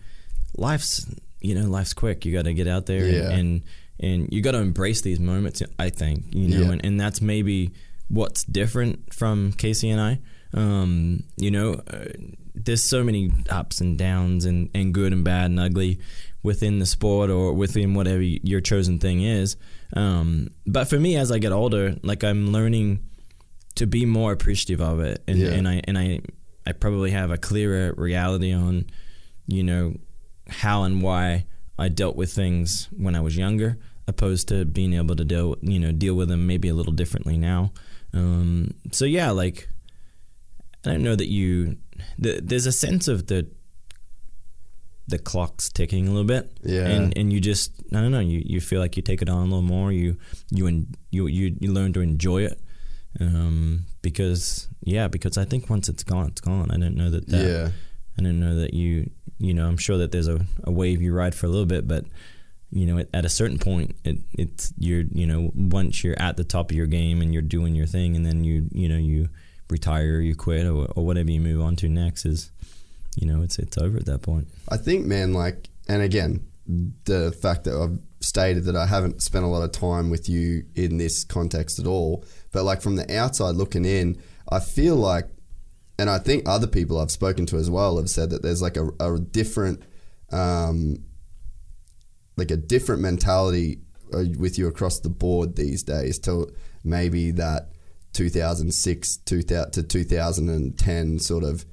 life's 0.57 1.07
you 1.41 1.55
know 1.55 1.69
life's 1.69 1.95
quick 1.95 2.25
you 2.25 2.33
got 2.33 2.45
to 2.45 2.55
get 2.55 2.67
out 2.67 2.87
there 2.87 3.05
Yeah. 3.07 3.31
and, 3.31 3.33
and 3.33 3.63
and 4.03 4.33
you 4.33 4.41
got 4.43 4.53
to 4.53 4.59
embrace 4.59 5.03
these 5.03 5.21
moments 5.21 5.63
i 5.79 5.89
think 5.91 6.25
you 6.35 6.49
know 6.49 6.63
Yeah. 6.67 6.71
and, 6.73 6.85
and 6.85 7.01
that's 7.01 7.21
maybe 7.21 7.71
what's 8.11 8.45
different 8.45 9.15
from 9.15 9.53
casey 9.53 9.89
and 9.91 10.01
i 10.01 10.19
Um, 10.53 11.23
you 11.37 11.51
know, 11.53 11.75
uh, 11.87 12.07
there's 12.55 12.83
so 12.83 13.05
many 13.05 13.31
ups 13.49 13.81
and 13.81 13.97
downs 13.97 14.45
and, 14.45 14.69
and 14.75 14.93
good 14.93 15.13
and 15.13 15.23
bad 15.25 15.47
and 15.53 15.61
ugly 15.61 16.01
within 16.43 16.81
the 16.81 16.87
sport 16.87 17.31
or 17.31 17.53
within 17.55 17.95
whatever 17.95 18.21
your 18.23 18.61
chosen 18.61 18.99
thing 18.99 19.23
is. 19.23 19.57
Um, 19.95 20.49
but 20.67 20.89
for 20.91 20.99
me, 20.99 21.17
as 21.17 21.31
I 21.31 21.39
get 21.39 21.53
older, 21.53 21.95
like 22.03 22.25
I'm 22.25 22.51
learning 22.51 22.99
to 23.77 23.87
be 23.87 24.05
more 24.07 24.33
appreciative 24.33 24.81
of 24.81 24.99
it, 25.01 25.23
and, 25.29 25.39
Yeah. 25.39 25.53
and 25.57 25.69
I 25.69 25.81
and 25.85 25.97
I 25.97 26.21
I 26.67 26.73
probably 26.73 27.13
have 27.13 27.31
a 27.31 27.39
clearer 27.39 27.95
reality 27.97 28.53
on, 28.53 28.87
you 29.47 29.63
know, 29.63 29.95
how 30.49 30.83
and 30.83 31.01
why 31.01 31.47
I 31.79 31.89
dealt 31.89 32.17
with 32.17 32.33
things 32.35 32.89
when 32.97 33.15
I 33.15 33.21
was 33.21 33.37
younger, 33.37 33.79
opposed 34.09 34.49
to 34.49 34.65
being 34.65 34.95
able 34.95 35.15
to 35.17 35.25
deal 35.25 35.55
you 35.63 35.79
know 35.79 35.93
deal 35.93 36.15
with 36.17 36.29
them 36.29 36.47
maybe 36.47 36.69
a 36.69 36.75
little 36.75 36.93
differently 36.93 37.37
now. 37.39 37.71
Um, 38.13 38.75
so 38.93 39.05
yeah, 39.05 39.31
like 39.31 39.69
I 40.87 40.91
don't 40.93 41.03
know 41.03 41.17
that 41.17 41.29
you 41.29 41.77
the, 42.19 42.41
there's 42.43 42.67
a 42.67 42.73
sense 42.73 43.09
of 43.09 43.27
the 43.27 43.47
the 45.09 45.19
clock's 45.19 45.69
ticking 45.71 46.07
a 46.07 46.11
little 46.11 46.25
bit, 46.27 46.53
Yeah. 46.63 46.87
and 46.87 47.17
and 47.17 47.33
you 47.33 47.41
just 47.41 47.73
I 47.93 48.01
don't 48.01 48.13
know 48.13 48.21
you, 48.21 48.43
you 48.45 48.61
feel 48.61 48.81
like 48.81 48.97
you 48.97 49.03
take 49.03 49.23
it 49.23 49.29
on 49.29 49.39
a 49.39 49.45
little 49.45 49.63
more. 49.63 49.91
You 49.93 50.17
you 50.51 50.67
and 50.67 50.97
you 51.11 51.27
you 51.27 51.57
you 51.61 51.73
learn 51.73 51.93
to 51.95 52.01
enjoy 52.01 52.43
it. 52.45 52.61
Um, 53.19 53.87
because 54.03 54.69
yeah, 54.85 55.09
because 55.09 55.37
I 55.37 55.45
think 55.45 55.69
once 55.69 55.89
it's 55.89 56.05
gone, 56.05 56.29
it's 56.29 56.41
gone. 56.41 56.71
I 56.71 56.77
don't 56.77 56.95
know 56.97 57.11
that, 57.11 57.27
that 57.29 57.45
yeah. 57.49 57.69
I 58.19 58.23
don't 58.23 58.39
know 58.39 58.55
that 58.57 58.73
you, 58.73 59.11
you 59.39 59.53
know, 59.53 59.67
I'm 59.67 59.77
sure 59.77 59.99
that 59.99 60.13
there's 60.13 60.29
a, 60.29 60.47
a 60.65 60.71
wave 60.71 61.03
you 61.03 61.13
ride 61.13 61.35
for 61.35 61.47
a 61.47 61.49
little 61.49 61.67
bit, 61.67 61.89
but 61.89 62.05
you 62.73 62.87
know, 62.87 62.99
at, 62.99 63.09
at 63.13 63.25
a 63.25 63.29
certain 63.29 63.59
point, 63.59 63.97
it, 64.05 64.19
it's 64.33 64.73
you're, 64.79 65.05
you 65.13 65.27
know, 65.27 65.51
once 65.55 66.05
you're 66.05 66.19
at 66.19 66.37
the 66.37 66.45
top 66.45 66.71
of 66.71 66.77
your 66.77 66.87
game 66.87 67.21
and 67.21 67.33
you're 67.33 67.43
doing 67.43 67.75
your 67.75 67.87
thing, 67.87 68.17
and 68.17 68.25
then 68.25 68.45
you, 68.45 68.69
you 68.73 68.89
know, 68.89 68.99
you 68.99 69.29
retire, 69.69 70.21
you 70.21 70.35
quit, 70.35 70.67
or, 70.67 70.87
or 70.97 71.05
whatever 71.05 71.31
you 71.31 71.41
move 71.41 71.61
on 71.61 71.77
to 71.77 71.89
next 71.89 72.25
is, 72.25 72.51
you 73.17 73.27
know, 73.27 73.43
it's 73.43 73.59
it's 73.59 73.79
over 73.79 73.97
at 73.97 74.07
that 74.07 74.23
point. 74.23 74.49
I 74.69 74.77
think, 74.77 75.07
man, 75.07 75.33
like, 75.33 75.69
and 75.89 76.03
again, 76.03 76.47
the 77.05 77.33
fact 77.33 77.65
that 77.65 77.75
I've 77.75 77.99
stated 78.23 78.65
that 78.65 78.77
I 78.77 78.87
haven't 78.87 79.23
spent 79.23 79.45
a 79.45 79.49
lot 79.49 79.63
of 79.63 79.73
time 79.73 80.11
with 80.11 80.29
you 80.29 80.65
in 80.75 80.99
this 80.99 81.25
context 81.25 81.79
at 81.79 81.87
all, 81.87 82.25
but 82.53 82.65
like 82.65 82.83
from 82.83 82.97
the 82.97 83.17
outside 83.17 83.57
looking 83.57 83.85
in, 83.85 84.21
I 84.49 84.61
feel 84.61 84.95
like, 84.95 85.29
and 85.99 86.09
I 86.09 86.19
think 86.19 86.49
other 86.49 86.67
people 86.67 86.99
I've 86.99 87.11
spoken 87.11 87.47
to 87.47 87.57
as 87.57 87.71
well 87.71 87.97
have 87.97 88.09
said 88.09 88.31
that 88.31 88.43
there's 88.43 88.63
like 88.63 88.77
a, 88.77 88.89
a 89.01 89.19
different, 89.19 89.83
um, 90.31 90.99
like 92.37 92.51
a 92.51 92.57
different 92.57 93.03
mentality 93.03 93.81
uh, 94.15 94.25
with 94.39 94.59
you 94.59 94.67
across 94.67 95.01
the 95.01 95.09
board 95.09 95.57
these 95.57 95.83
days 95.83 96.19
to 96.21 96.53
maybe 96.85 97.31
that 97.33 97.71
2006 98.15 99.17
2000 99.19 99.71
to 99.73 99.83
2010 99.83 101.19
sort 101.19 101.45
of 101.45 101.65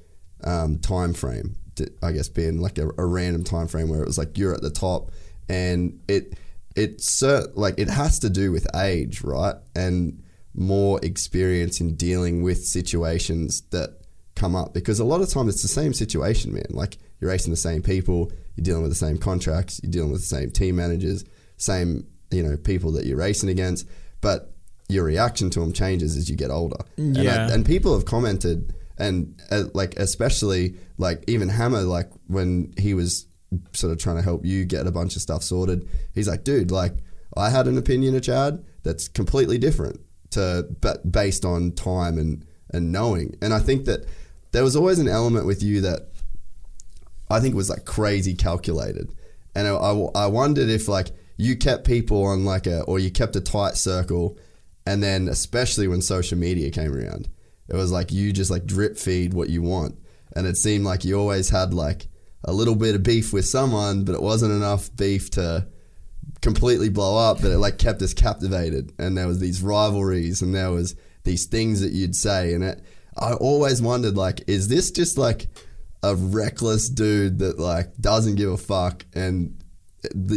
um, 0.44 0.78
time 0.80 1.14
frame. 1.14 1.56
to- 1.76 1.92
I 2.04 2.12
guess 2.12 2.30
being 2.30 2.60
like 2.60 2.78
a, 2.78 2.90
a 2.98 3.06
random 3.06 3.44
time 3.44 3.68
frame 3.68 3.90
where 3.90 4.02
it 4.02 4.08
was 4.08 4.18
like 4.18 4.38
you're 4.38 4.54
at 4.54 4.62
the 4.62 4.70
top, 4.70 5.12
and 5.50 6.00
it 6.08 6.38
it 6.76 7.00
cert, 7.00 7.54
like 7.56 7.76
it 7.80 7.90
has 7.90 8.20
to 8.20 8.30
do 8.30 8.52
with 8.52 8.68
age, 8.76 9.24
right? 9.24 9.56
And 9.76 10.22
more 10.54 11.00
experience 11.04 11.80
in 11.82 11.96
dealing 11.96 12.44
with 12.44 12.64
situations 12.64 13.62
that 13.72 14.00
come 14.36 14.56
up 14.56 14.74
because 14.74 15.00
a 15.00 15.04
lot 15.06 15.22
of 15.22 15.30
times 15.30 15.54
it's 15.54 15.64
the 15.64 15.68
same 15.68 15.94
situation, 15.94 16.54
man. 16.54 16.66
Like 16.70 16.98
you're 17.20 17.32
racing 17.32 17.52
the 17.52 17.58
same 17.58 17.82
people, 17.82 18.32
you're 18.58 18.64
dealing 18.64 18.82
with 18.82 18.92
the 18.92 18.96
same 18.96 19.18
contracts, 19.18 19.80
you're 19.84 19.92
dealing 19.92 20.12
with 20.12 20.22
the 20.22 20.28
same 20.28 20.52
team 20.52 20.76
managers, 20.76 21.24
same 21.58 22.06
you 22.32 22.44
know 22.44 22.58
people 22.58 22.92
that 22.94 23.06
you're 23.06 23.18
racing 23.18 23.50
against, 23.50 23.88
but 24.20 24.52
your 24.90 25.04
reaction 25.06 25.50
to 25.52 25.60
them 25.60 25.72
changes 25.74 26.16
as 26.18 26.30
you 26.30 26.36
get 26.36 26.50
older. 26.50 26.78
And, 26.98 27.18
I- 27.18 27.24
Yeah. 27.24 27.52
and 27.52 27.66
people 27.66 27.94
have 27.94 28.06
commented, 28.06 28.74
and 28.98 29.40
uh, 29.52 29.66
like 29.74 29.98
especially 29.98 30.76
like 30.98 31.24
even 31.28 31.50
Hammer, 31.50 31.82
like 31.84 32.10
when 32.28 32.74
he 32.78 32.94
was 32.94 33.26
sort 33.74 33.92
of 33.94 33.98
trying 34.00 34.16
to 34.18 34.22
help 34.22 34.46
you 34.46 34.66
get 34.66 34.88
a 34.88 34.92
bunch 34.92 35.16
of 35.16 35.22
stuff 35.22 35.44
sorted, 35.44 35.88
he's 36.14 36.28
like, 36.28 36.44
dude, 36.44 36.72
like 36.72 36.94
I 37.36 37.50
had 37.50 37.68
an 37.68 37.78
opinion 37.78 38.16
of 38.16 38.24
Chad 38.24 38.64
that's 38.84 39.08
completely 39.08 39.58
different 39.58 40.00
to 40.32 40.68
but 40.82 41.10
based 41.12 41.46
on 41.46 41.72
time 41.74 42.18
and 42.18 42.46
and 42.72 42.92
knowing, 42.92 43.36
and 43.42 43.54
I 43.54 43.60
think 43.60 43.86
that 43.86 44.06
there 44.52 44.64
was 44.64 44.76
always 44.76 45.00
an 45.00 45.08
element 45.08 45.46
with 45.46 45.62
you 45.64 45.80
that 45.82 46.10
I 47.30 47.40
think 47.40 47.54
it 47.54 47.58
was 47.58 47.70
like 47.70 47.86
crazy 47.86 48.34
calculated. 48.34 49.14
And 49.56 49.68
I, 49.68 49.72
I, 49.72 49.94
I 50.24 50.28
wondered 50.28 50.70
if 50.70 50.88
like 50.88 51.10
you 51.38 51.56
kept 51.56 51.86
people 51.86 52.24
on 52.26 52.46
like 52.46 52.68
a, 52.68 52.82
or 52.84 53.00
you 53.00 53.12
kept 53.12 53.36
a 53.36 53.42
tight 53.42 53.76
circle. 53.76 54.38
And 54.86 55.04
then 55.04 55.28
especially 55.28 55.88
when 55.88 56.02
social 56.02 56.38
media 56.38 56.72
came 56.72 56.94
around, 56.94 57.30
it 57.68 57.76
was 57.76 57.92
like 57.92 58.12
you 58.12 58.32
just 58.32 58.52
like 58.52 58.66
drip 58.66 58.98
feed 58.98 59.34
what 59.34 59.50
you 59.50 59.62
want. 59.62 59.98
And 60.36 60.48
it 60.48 60.58
seemed 60.58 60.86
like 60.86 61.04
you 61.04 61.20
always 61.20 61.50
had 61.50 61.74
like 61.74 62.08
a 62.44 62.54
little 62.54 62.76
bit 62.76 62.96
of 62.96 63.04
beef 63.04 63.34
with 63.34 63.46
someone, 63.46 64.06
but 64.06 64.16
it 64.16 64.22
wasn't 64.22 64.54
enough 64.54 64.96
beef 64.96 65.30
to 65.32 65.68
completely 66.42 66.90
blow 66.90 67.18
up, 67.18 67.42
but 67.42 67.52
it 67.52 67.58
like 67.58 67.78
kept 67.78 68.02
us 68.02 68.14
captivated. 68.14 68.94
And 68.98 69.18
there 69.18 69.28
was 69.28 69.40
these 69.40 69.62
rivalries 69.62 70.42
and 70.42 70.56
there 70.56 70.72
was 70.72 70.96
these 71.24 71.46
things 71.46 71.82
that 71.82 71.92
you'd 71.92 72.16
say. 72.16 72.54
And 72.54 72.64
it, 72.64 72.82
I 73.18 73.34
always 73.34 73.82
wondered 73.82 74.16
like, 74.16 74.44
is 74.48 74.68
this 74.68 74.92
just 74.92 75.18
like 75.18 75.48
a 76.08 76.16
reckless 76.16 76.90
dude 76.90 77.40
that 77.40 77.60
like 77.60 77.96
doesn't 77.98 78.36
give 78.36 78.52
a 78.52 78.58
fuck 78.58 79.06
and 79.14 79.62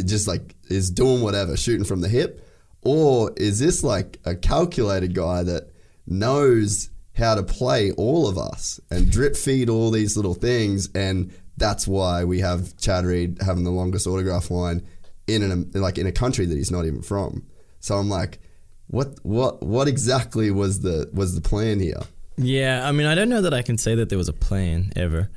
just 0.05 0.27
like 0.27 0.55
is 0.69 0.91
doing 0.91 1.23
whatever, 1.23 1.57
shooting 1.57 1.85
from 1.85 2.01
the 2.01 2.09
hip? 2.09 2.47
Or 2.83 3.33
is 3.37 3.59
this 3.59 3.85
like 3.85 4.19
a 4.25 4.35
calculated 4.35 5.15
guy 5.15 5.43
that 5.43 5.71
knows 6.07 6.91
how 7.15 7.35
to 7.35 7.43
play 7.43 7.93
all 7.93 8.27
of 8.27 8.39
us 8.39 8.81
and 8.91 9.11
drip 9.11 9.37
feed 9.37 9.69
all 9.69 9.91
these 9.91 10.17
little 10.17 10.35
things? 10.35 10.89
And 10.95 11.33
that's 11.57 11.87
why 11.87 12.25
we 12.25 12.41
have 12.41 12.77
Chad 12.79 13.05
Reed 13.05 13.39
having 13.45 13.65
the 13.65 13.71
longest 13.71 14.07
autograph 14.07 14.51
line 14.51 14.83
in 15.27 15.43
an 15.43 15.71
like 15.75 15.99
in 15.99 16.07
a 16.07 16.13
country 16.13 16.47
that 16.47 16.57
he's 16.57 16.71
not 16.71 16.87
even 16.87 17.03
from. 17.03 17.47
So 17.81 17.97
I'm 17.97 18.09
like, 18.09 18.41
what 18.89 19.19
what 19.23 19.63
what 19.63 19.87
exactly 19.87 20.51
was 20.51 20.81
the 20.81 21.09
was 21.13 21.35
the 21.35 21.41
plan 21.41 21.79
here? 21.81 22.01
Yeah, 22.37 22.89
I 22.89 22.93
mean, 22.93 23.07
I 23.07 23.15
don't 23.15 23.29
know 23.29 23.43
that 23.43 23.53
I 23.53 23.61
can 23.61 23.77
say 23.77 23.95
that 23.97 24.09
there 24.09 24.17
was 24.17 24.29
a 24.29 24.33
plan 24.33 24.93
ever, 24.97 25.31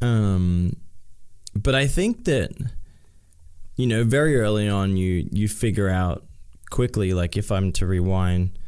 um, 0.00 0.76
but 1.54 1.74
I 1.74 1.86
think 1.86 2.24
that 2.24 2.52
you 3.78 3.86
know, 3.86 4.02
very 4.02 4.38
early 4.38 4.68
on, 4.68 4.96
you 4.96 5.28
you 5.30 5.48
figure 5.48 5.88
out 5.88 6.24
quickly, 6.68 7.14
like 7.14 7.36
if 7.36 7.52
I'm 7.52 7.72
to 7.72 7.86
rewind, 7.86 8.58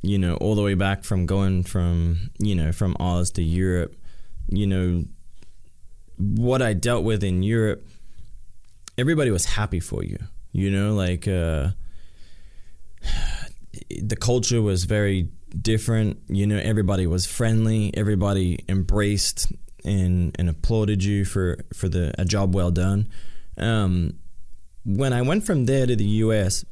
you 0.00 0.18
know, 0.18 0.36
all 0.36 0.54
the 0.54 0.62
way 0.62 0.74
back 0.74 1.04
from 1.04 1.26
going 1.26 1.62
from 1.62 2.30
you 2.38 2.54
know 2.54 2.72
from 2.72 2.96
Oz 2.98 3.30
to 3.32 3.42
Europe, 3.42 3.94
you 4.48 4.66
know, 4.66 5.04
what 6.16 6.62
I 6.62 6.72
dealt 6.72 7.04
with 7.04 7.22
in 7.22 7.42
Europe, 7.42 7.86
everybody 8.96 9.30
was 9.30 9.44
happy 9.44 9.80
for 9.80 10.02
you, 10.02 10.18
you 10.52 10.70
know, 10.70 10.94
like. 10.94 11.28
Uh, 11.28 11.70
the 14.02 14.16
culture 14.16 14.60
was 14.60 14.84
very 14.84 15.28
different. 15.60 16.18
You 16.28 16.46
know, 16.46 16.58
everybody 16.58 17.06
was 17.06 17.26
friendly. 17.26 17.96
Everybody 17.96 18.64
embraced 18.68 19.52
and 19.84 20.34
and 20.38 20.48
applauded 20.48 21.02
you 21.04 21.24
for 21.24 21.58
for 21.74 21.88
the 21.88 22.12
a 22.18 22.24
job 22.24 22.54
well 22.54 22.70
done. 22.70 23.08
Um, 23.56 24.18
when 24.84 25.12
I 25.12 25.22
went 25.22 25.44
from 25.44 25.66
there 25.66 25.86
to 25.86 25.96
the 25.96 26.04
U.S. 26.04 26.64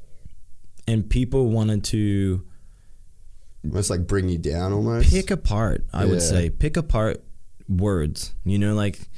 and 0.86 1.08
people 1.08 1.48
wanted 1.50 1.84
to 1.84 2.46
Almost 3.64 3.90
like 3.90 4.06
bring 4.06 4.28
you 4.28 4.38
down 4.38 4.72
almost. 4.72 5.10
pick 5.10 5.30
apart, 5.30 5.84
I 5.92 6.04
would 6.04 6.22
say, 6.22 6.50
pick 6.50 6.76
apart 6.76 7.22
words. 7.68 8.32
You 8.44 8.58
know, 8.60 8.74
like 8.74 9.08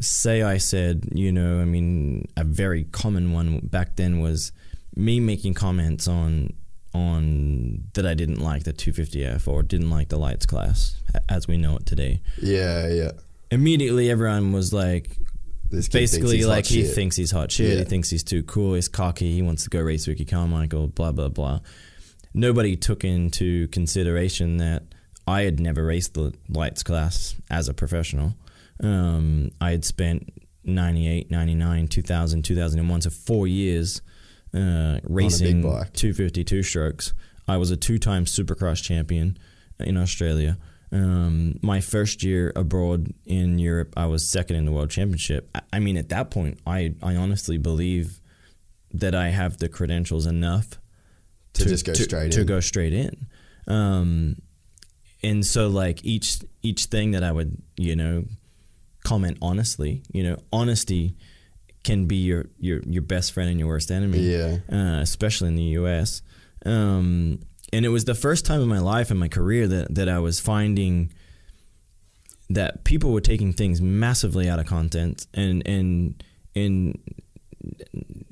say 0.00 0.42
I 0.42 0.58
said, 0.58 1.08
you 1.12 1.32
know, 1.32 1.60
I 1.60 1.64
mean, 1.64 2.28
a 2.36 2.44
very 2.44 2.84
common 2.84 3.32
one 3.32 3.58
back 3.60 3.96
then 3.96 4.20
was 4.20 4.52
me 4.94 5.20
making 5.20 5.54
comments 5.54 6.06
on 6.06 6.52
on 6.94 7.84
that 7.94 8.06
I 8.06 8.14
didn't 8.14 8.40
like 8.40 8.64
the 8.64 8.72
250F 8.72 9.48
or 9.48 9.62
didn't 9.62 9.90
like 9.90 10.08
the 10.08 10.18
lights 10.18 10.46
class 10.46 10.96
as 11.28 11.48
we 11.48 11.56
know 11.56 11.76
it 11.76 11.86
today. 11.86 12.20
Yeah, 12.40 12.88
yeah. 12.88 13.12
Immediately, 13.50 14.10
everyone 14.10 14.52
was 14.52 14.72
like, 14.72 15.16
This 15.70 15.88
basically 15.88 16.44
like 16.44 16.66
he 16.66 16.82
shit. 16.82 16.94
thinks 16.94 17.16
he's 17.16 17.30
hot 17.30 17.50
shit. 17.50 17.72
Yeah. 17.72 17.78
He 17.80 17.84
thinks 17.84 18.10
he's 18.10 18.24
too 18.24 18.42
cool. 18.42 18.74
He's 18.74 18.88
cocky. 18.88 19.32
He 19.32 19.42
wants 19.42 19.64
to 19.64 19.70
go 19.70 19.80
race 19.80 20.06
Ricky 20.08 20.24
Carmichael. 20.24 20.88
Blah 20.88 21.12
blah 21.12 21.28
blah. 21.28 21.60
Nobody 22.34 22.76
took 22.76 23.04
into 23.04 23.68
consideration 23.68 24.56
that 24.58 24.84
I 25.26 25.42
had 25.42 25.60
never 25.60 25.84
raced 25.84 26.14
the 26.14 26.32
lights 26.48 26.82
class 26.82 27.36
as 27.50 27.68
a 27.68 27.74
professional. 27.74 28.34
Um, 28.82 29.50
I 29.60 29.70
had 29.72 29.84
spent 29.84 30.32
98, 30.64 31.30
99, 31.30 31.88
2000, 31.88 32.42
2001, 32.42 33.00
so 33.02 33.10
four 33.10 33.46
years 33.46 34.00
uh, 34.54 34.98
racing 35.04 35.62
bike. 35.62 35.92
252 35.92 36.62
strokes. 36.62 37.12
I 37.48 37.56
was 37.56 37.70
a 37.70 37.76
two-time 37.76 38.24
Supercross 38.24 38.82
champion 38.82 39.36
in 39.80 39.96
Australia. 39.96 40.58
Um, 40.92 41.58
my 41.62 41.80
first 41.80 42.22
year 42.22 42.52
abroad 42.54 43.12
in 43.24 43.58
Europe, 43.58 43.94
I 43.96 44.06
was 44.06 44.28
second 44.28 44.56
in 44.56 44.64
the 44.66 44.72
world 44.72 44.90
championship. 44.90 45.48
I, 45.54 45.60
I 45.74 45.78
mean, 45.78 45.96
at 45.96 46.10
that 46.10 46.30
point, 46.30 46.60
I, 46.66 46.94
I 47.02 47.16
honestly 47.16 47.56
believe 47.58 48.20
that 48.92 49.14
I 49.14 49.28
have 49.28 49.56
the 49.56 49.68
credentials 49.70 50.26
enough 50.26 50.78
To 51.54 51.64
just 51.64 51.86
go 51.86 51.94
straight 51.94 52.32
to 52.32 52.42
in. 52.42 52.46
go 52.46 52.60
straight 52.60 52.92
in. 52.92 53.26
Um, 53.66 54.36
and 55.22 55.46
so 55.46 55.68
like 55.68 56.04
each 56.04 56.40
each 56.62 56.86
thing 56.86 57.12
that 57.12 57.22
I 57.22 57.30
would 57.32 57.56
you 57.76 57.96
know 57.96 58.24
comment 59.04 59.38
honestly, 59.40 60.02
you 60.12 60.22
know, 60.22 60.36
honesty 60.52 61.16
can 61.84 62.06
be 62.06 62.16
your 62.16 62.46
your 62.58 62.80
your 62.86 63.02
best 63.02 63.32
friend 63.32 63.50
and 63.50 63.58
your 63.58 63.68
worst 63.68 63.90
enemy. 63.90 64.18
Yeah. 64.18 64.58
uh, 64.70 65.00
especially 65.00 65.48
in 65.48 65.56
the 65.56 65.62
U.S. 65.62 66.22
Um, 66.64 67.40
and 67.72 67.84
it 67.84 67.88
was 67.88 68.04
the 68.04 68.14
first 68.14 68.46
time 68.46 68.60
in 68.60 68.68
my 68.68 68.78
life 68.78 69.10
in 69.10 69.16
my 69.16 69.28
career 69.28 69.66
that 69.66 69.94
that 69.94 70.08
I 70.08 70.18
was 70.18 70.40
finding 70.40 71.12
that 72.50 72.84
people 72.84 73.12
were 73.12 73.20
taking 73.20 73.52
things 73.52 73.80
massively 73.80 74.48
out 74.48 74.58
of 74.58 74.66
content 74.66 75.26
and 75.34 75.66
and 75.66 76.22
and 76.54 76.98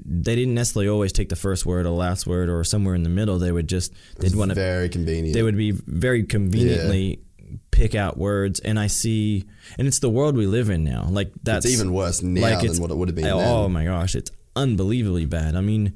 they 0.04 0.34
didn't 0.34 0.54
necessarily 0.54 0.88
always 0.88 1.12
take 1.12 1.28
the 1.28 1.36
first 1.36 1.64
word 1.64 1.86
or 1.86 1.90
last 1.90 2.26
word 2.26 2.48
or 2.48 2.64
somewhere 2.64 2.94
in 2.94 3.04
the 3.04 3.08
middle. 3.08 3.38
They 3.38 3.52
would 3.52 3.68
just 3.68 3.92
they'd 4.18 4.34
want 4.34 4.50
to 4.50 4.54
very 4.54 4.88
convenient. 4.88 5.34
they 5.34 5.42
would 5.42 5.56
be 5.56 5.70
very 5.70 6.24
conveniently 6.24 7.20
pick 7.70 7.94
out 7.94 8.16
words 8.18 8.60
and 8.60 8.78
I 8.78 8.86
see 8.88 9.44
and 9.78 9.86
it's 9.86 10.00
the 10.00 10.10
world 10.10 10.36
we 10.36 10.46
live 10.46 10.70
in 10.70 10.84
now. 10.84 11.06
Like 11.08 11.32
that's 11.42 11.64
it's 11.66 11.74
even 11.74 11.92
worse 11.92 12.22
now 12.22 12.40
like 12.42 12.60
than 12.66 12.80
what 12.82 12.90
it 12.90 12.96
would 12.96 13.08
have 13.08 13.14
been. 13.16 13.26
Oh 13.26 13.38
then. 13.38 13.48
Oh 13.48 13.68
my 13.68 13.84
gosh, 13.84 14.14
it's 14.14 14.30
unbelievably 14.56 15.26
bad. 15.26 15.54
I 15.56 15.60
mean, 15.60 15.94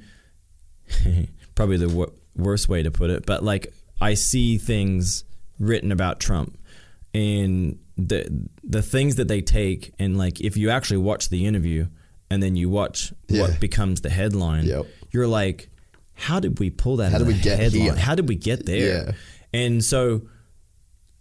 probably 1.54 1.76
the 1.76 1.88
wor- 1.88 2.12
worst 2.36 2.68
way 2.68 2.82
to 2.82 2.90
put 2.90 3.10
it, 3.10 3.26
but 3.26 3.42
like 3.42 3.72
I 4.00 4.14
see 4.14 4.58
things 4.58 5.24
written 5.58 5.92
about 5.92 6.20
Trump 6.20 6.58
and 7.12 7.78
the 7.96 8.48
the 8.64 8.82
things 8.82 9.16
that 9.16 9.28
they 9.28 9.40
take 9.40 9.92
and 9.98 10.18
like 10.18 10.40
if 10.40 10.56
you 10.56 10.70
actually 10.70 10.96
watch 10.96 11.28
the 11.28 11.46
interview 11.46 11.86
and 12.30 12.42
then 12.42 12.56
you 12.56 12.68
watch 12.68 13.12
Yeah. 13.28 13.42
what 13.42 13.60
becomes 13.60 14.00
the 14.00 14.10
headline, 14.10 14.64
Yep. 14.64 14.86
you're 15.12 15.28
like, 15.28 15.68
how 16.14 16.40
did 16.40 16.58
we 16.58 16.70
pull 16.70 16.96
that? 16.96 17.12
How 17.12 17.18
did 17.18 17.26
we 17.28 17.34
get 17.34 17.58
headline? 17.58 17.82
here? 17.82 17.94
How 17.94 18.14
did 18.14 18.28
we 18.28 18.34
get 18.34 18.66
there? 18.66 19.04
Yeah. 19.06 19.12
And 19.52 19.84
so, 19.84 20.22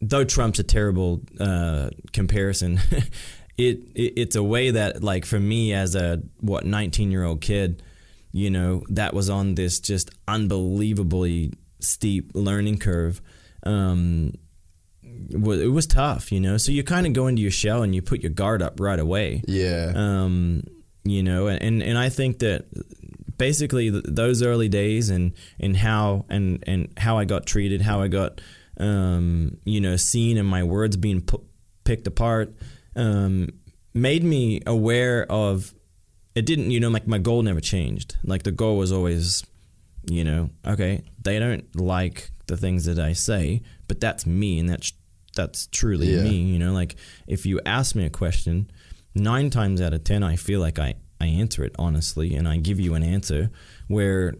though 0.09 0.23
Trump's 0.23 0.59
a 0.59 0.63
terrible 0.63 1.21
uh, 1.39 1.89
comparison, 2.11 2.79
it, 3.57 3.79
it 3.95 4.13
it's 4.17 4.35
a 4.35 4.43
way 4.43 4.71
that 4.71 5.03
like 5.03 5.25
for 5.25 5.39
me 5.39 5.73
as 5.73 5.95
a 5.95 6.21
what 6.39 6.65
19 6.65 7.11
year 7.11 7.23
old 7.23 7.41
kid, 7.41 7.81
you 8.31 8.49
know, 8.49 8.83
that 8.89 9.13
was 9.13 9.29
on 9.29 9.55
this 9.55 9.79
just 9.79 10.09
unbelievably 10.27 11.53
steep 11.79 12.31
learning 12.33 12.77
curve. 12.79 13.21
Um, 13.63 14.33
it 15.29 15.71
was 15.71 15.87
tough, 15.87 16.31
you 16.31 16.39
know. 16.39 16.57
So 16.57 16.71
you 16.71 16.83
kind 16.83 17.05
of 17.07 17.13
go 17.13 17.27
into 17.27 17.41
your 17.41 17.51
shell 17.51 17.83
and 17.83 17.93
you 17.95 18.01
put 18.01 18.21
your 18.21 18.31
guard 18.31 18.61
up 18.61 18.79
right 18.79 18.99
away 18.99 19.41
Yeah. 19.47 19.91
um, 19.95 20.63
you 21.03 21.21
know, 21.23 21.47
and 21.47 21.83
and 21.83 21.97
I 21.97 22.09
think 22.09 22.39
that 22.39 22.65
basically 23.37 23.89
those 23.89 24.41
early 24.41 24.69
days 24.69 25.09
and 25.09 25.33
and 25.59 25.75
how 25.77 26.25
and 26.29 26.63
and 26.67 26.87
how 26.97 27.17
I 27.17 27.25
got 27.25 27.45
treated, 27.45 27.81
how 27.81 28.01
I 28.01 28.07
got 28.07 28.41
um, 28.77 29.57
you 29.65 29.79
know 29.81 29.95
seen, 29.95 30.37
and 30.37 30.47
my 30.47 30.63
words 30.63 30.97
being 30.97 31.21
pu- 31.21 31.45
picked 31.83 32.07
apart, 32.07 32.53
um, 32.95 33.49
made 33.93 34.23
me 34.23 34.61
aware 34.65 35.25
of. 35.31 35.73
It 36.35 36.47
didn't, 36.47 36.71
you 36.71 36.79
know, 36.79 36.89
like 36.89 37.05
my 37.07 37.19
goal 37.19 37.43
never 37.43 37.61
changed. 37.61 38.17
Like 38.23 38.41
the 38.41 38.51
goal 38.51 38.77
was 38.77 38.91
always, 38.91 39.43
you 40.09 40.23
know, 40.23 40.49
okay, 40.65 41.03
they 41.23 41.37
don't 41.37 41.63
like 41.75 42.31
the 42.47 42.57
things 42.57 42.85
that 42.85 42.97
I 42.97 43.13
say, 43.13 43.61
but 43.87 43.99
that's 43.99 44.25
me, 44.25 44.57
and 44.57 44.67
that's 44.67 44.93
that's 45.35 45.67
truly 45.67 46.15
Yeah. 46.15 46.23
me. 46.23 46.41
You 46.41 46.57
know, 46.57 46.73
like 46.73 46.95
if 47.27 47.45
you 47.45 47.61
ask 47.67 47.93
me 47.95 48.05
a 48.05 48.09
question, 48.09 48.71
nine 49.13 49.51
times 49.51 49.79
out 49.79 49.93
of 49.93 50.03
ten, 50.03 50.23
I 50.23 50.35
feel 50.35 50.59
like 50.59 50.79
I 50.79 50.95
I 51.21 51.27
answer 51.27 51.63
it 51.63 51.75
honestly, 51.77 52.33
and 52.33 52.47
I 52.47 52.57
give 52.57 52.79
you 52.79 52.95
an 52.95 53.03
answer 53.03 53.51
where 53.87 54.33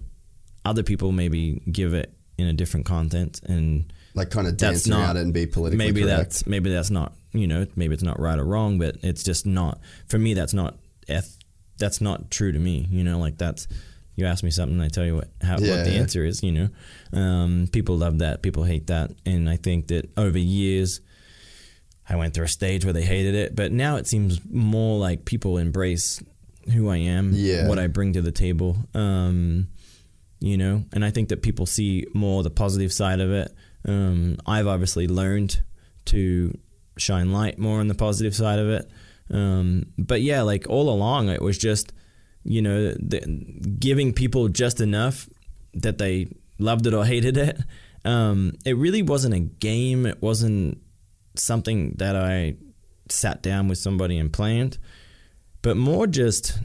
other 0.66 0.82
people 0.82 1.12
maybe 1.12 1.62
give 1.72 1.94
it 1.94 2.12
in 2.40 2.48
a 2.48 2.54
different 2.54 2.88
content, 2.88 3.40
and 3.46 3.94
like 4.16 4.30
kind 4.30 4.48
of 4.48 4.58
dance 4.58 4.88
not 4.88 5.00
around 5.02 5.18
it 5.18 5.22
and 5.22 5.34
be 5.34 5.46
politically 5.46 5.78
maybe 5.86 6.02
correct. 6.04 6.18
that's 6.18 6.48
maybe 6.48 6.72
that's 6.72 6.90
not 6.92 7.14
you 7.32 7.48
know 7.48 7.66
maybe 7.76 7.94
it's 7.94 8.04
not 8.04 8.20
right 8.20 8.38
or 8.40 8.44
wrong, 8.46 8.78
but 8.80 8.98
it's 9.04 9.24
just 9.24 9.46
not 9.46 9.80
for 10.08 10.20
me. 10.20 10.34
That's 10.34 10.54
not 10.54 10.76
eth- 11.08 11.38
that's 11.78 12.00
not 12.02 12.30
true 12.32 12.52
to 12.52 12.60
me. 12.60 12.88
You 12.90 13.04
know, 13.04 13.20
like 13.20 13.38
that's 13.38 13.68
you 14.16 14.26
ask 14.28 14.44
me 14.44 14.52
something, 14.52 14.80
I 14.80 14.90
tell 14.90 15.06
you 15.06 15.16
what 15.16 15.30
how, 15.42 15.58
Yeah, 15.58 15.76
what 15.78 15.86
the 15.86 15.92
yeah. 15.94 16.00
answer 16.00 16.24
is. 16.24 16.44
You 16.44 16.52
know, 16.52 17.20
um, 17.20 17.68
people 17.72 17.98
love 17.98 18.20
that, 18.20 18.44
people 18.44 18.64
hate 18.64 18.88
that, 18.88 19.12
and 19.26 19.50
I 19.50 19.56
think 19.58 19.88
that 19.88 20.10
over 20.18 20.38
years. 20.38 21.02
I 22.08 22.18
went 22.18 22.34
through 22.34 22.44
a 22.44 22.50
stage 22.50 22.84
where 22.84 22.92
they 22.94 23.04
hated 23.04 23.34
it, 23.34 23.56
but 23.56 23.72
now 23.72 23.96
it 23.96 24.08
seems 24.08 24.42
more 24.52 25.00
like 25.00 25.24
people 25.24 25.58
embrace 25.58 26.22
who 26.74 26.90
I 26.90 26.98
am, 26.98 27.32
Yeah. 27.34 27.70
what 27.70 27.80
I 27.80 27.88
bring 27.88 28.12
to 28.14 28.22
the 28.22 28.32
table. 28.32 28.76
Um, 28.94 29.68
you 30.42 30.58
know, 30.58 30.84
and 30.92 31.06
I 31.06 31.12
think 31.12 31.30
that 31.30 31.42
people 31.42 31.66
see 31.66 32.06
more 32.14 32.44
the 32.44 32.50
positive 32.50 32.92
side 32.92 33.22
of 33.22 33.32
it. 33.32 33.54
Um, 33.86 34.38
I've 34.46 34.68
obviously 34.68 35.08
learned 35.08 35.62
to 36.06 36.58
shine 36.98 37.32
light 37.32 37.58
more 37.58 37.80
on 37.80 37.88
the 37.88 37.96
positive 37.96 38.36
side 38.36 38.60
of 38.60 38.70
it. 38.70 38.90
Um, 39.30 39.88
but 39.98 40.22
yeah, 40.22 40.42
like 40.42 40.70
all 40.70 40.90
along, 40.90 41.30
it 41.30 41.42
was 41.42 41.58
just, 41.58 41.94
you 42.44 42.62
know, 42.62 42.92
the, 42.92 43.22
giving 43.80 44.14
people 44.14 44.48
just 44.48 44.82
enough 44.82 45.28
that 45.74 45.98
they 45.98 46.28
loved 46.60 46.86
it 46.88 46.94
or 46.94 47.06
hated 47.06 47.38
it. 47.38 47.58
Um, 48.06 48.54
it 48.66 48.78
really 48.78 49.02
wasn't 49.02 49.34
a 49.34 49.40
game. 49.40 50.06
It 50.06 50.22
wasn't 50.22 50.80
something 51.36 51.96
that 51.98 52.16
I 52.16 52.56
sat 53.10 53.42
down 53.42 53.68
with 53.68 53.78
somebody 53.78 54.18
and 54.18 54.32
planned, 54.32 54.78
but 55.62 55.78
more 55.78 56.06
just 56.08 56.60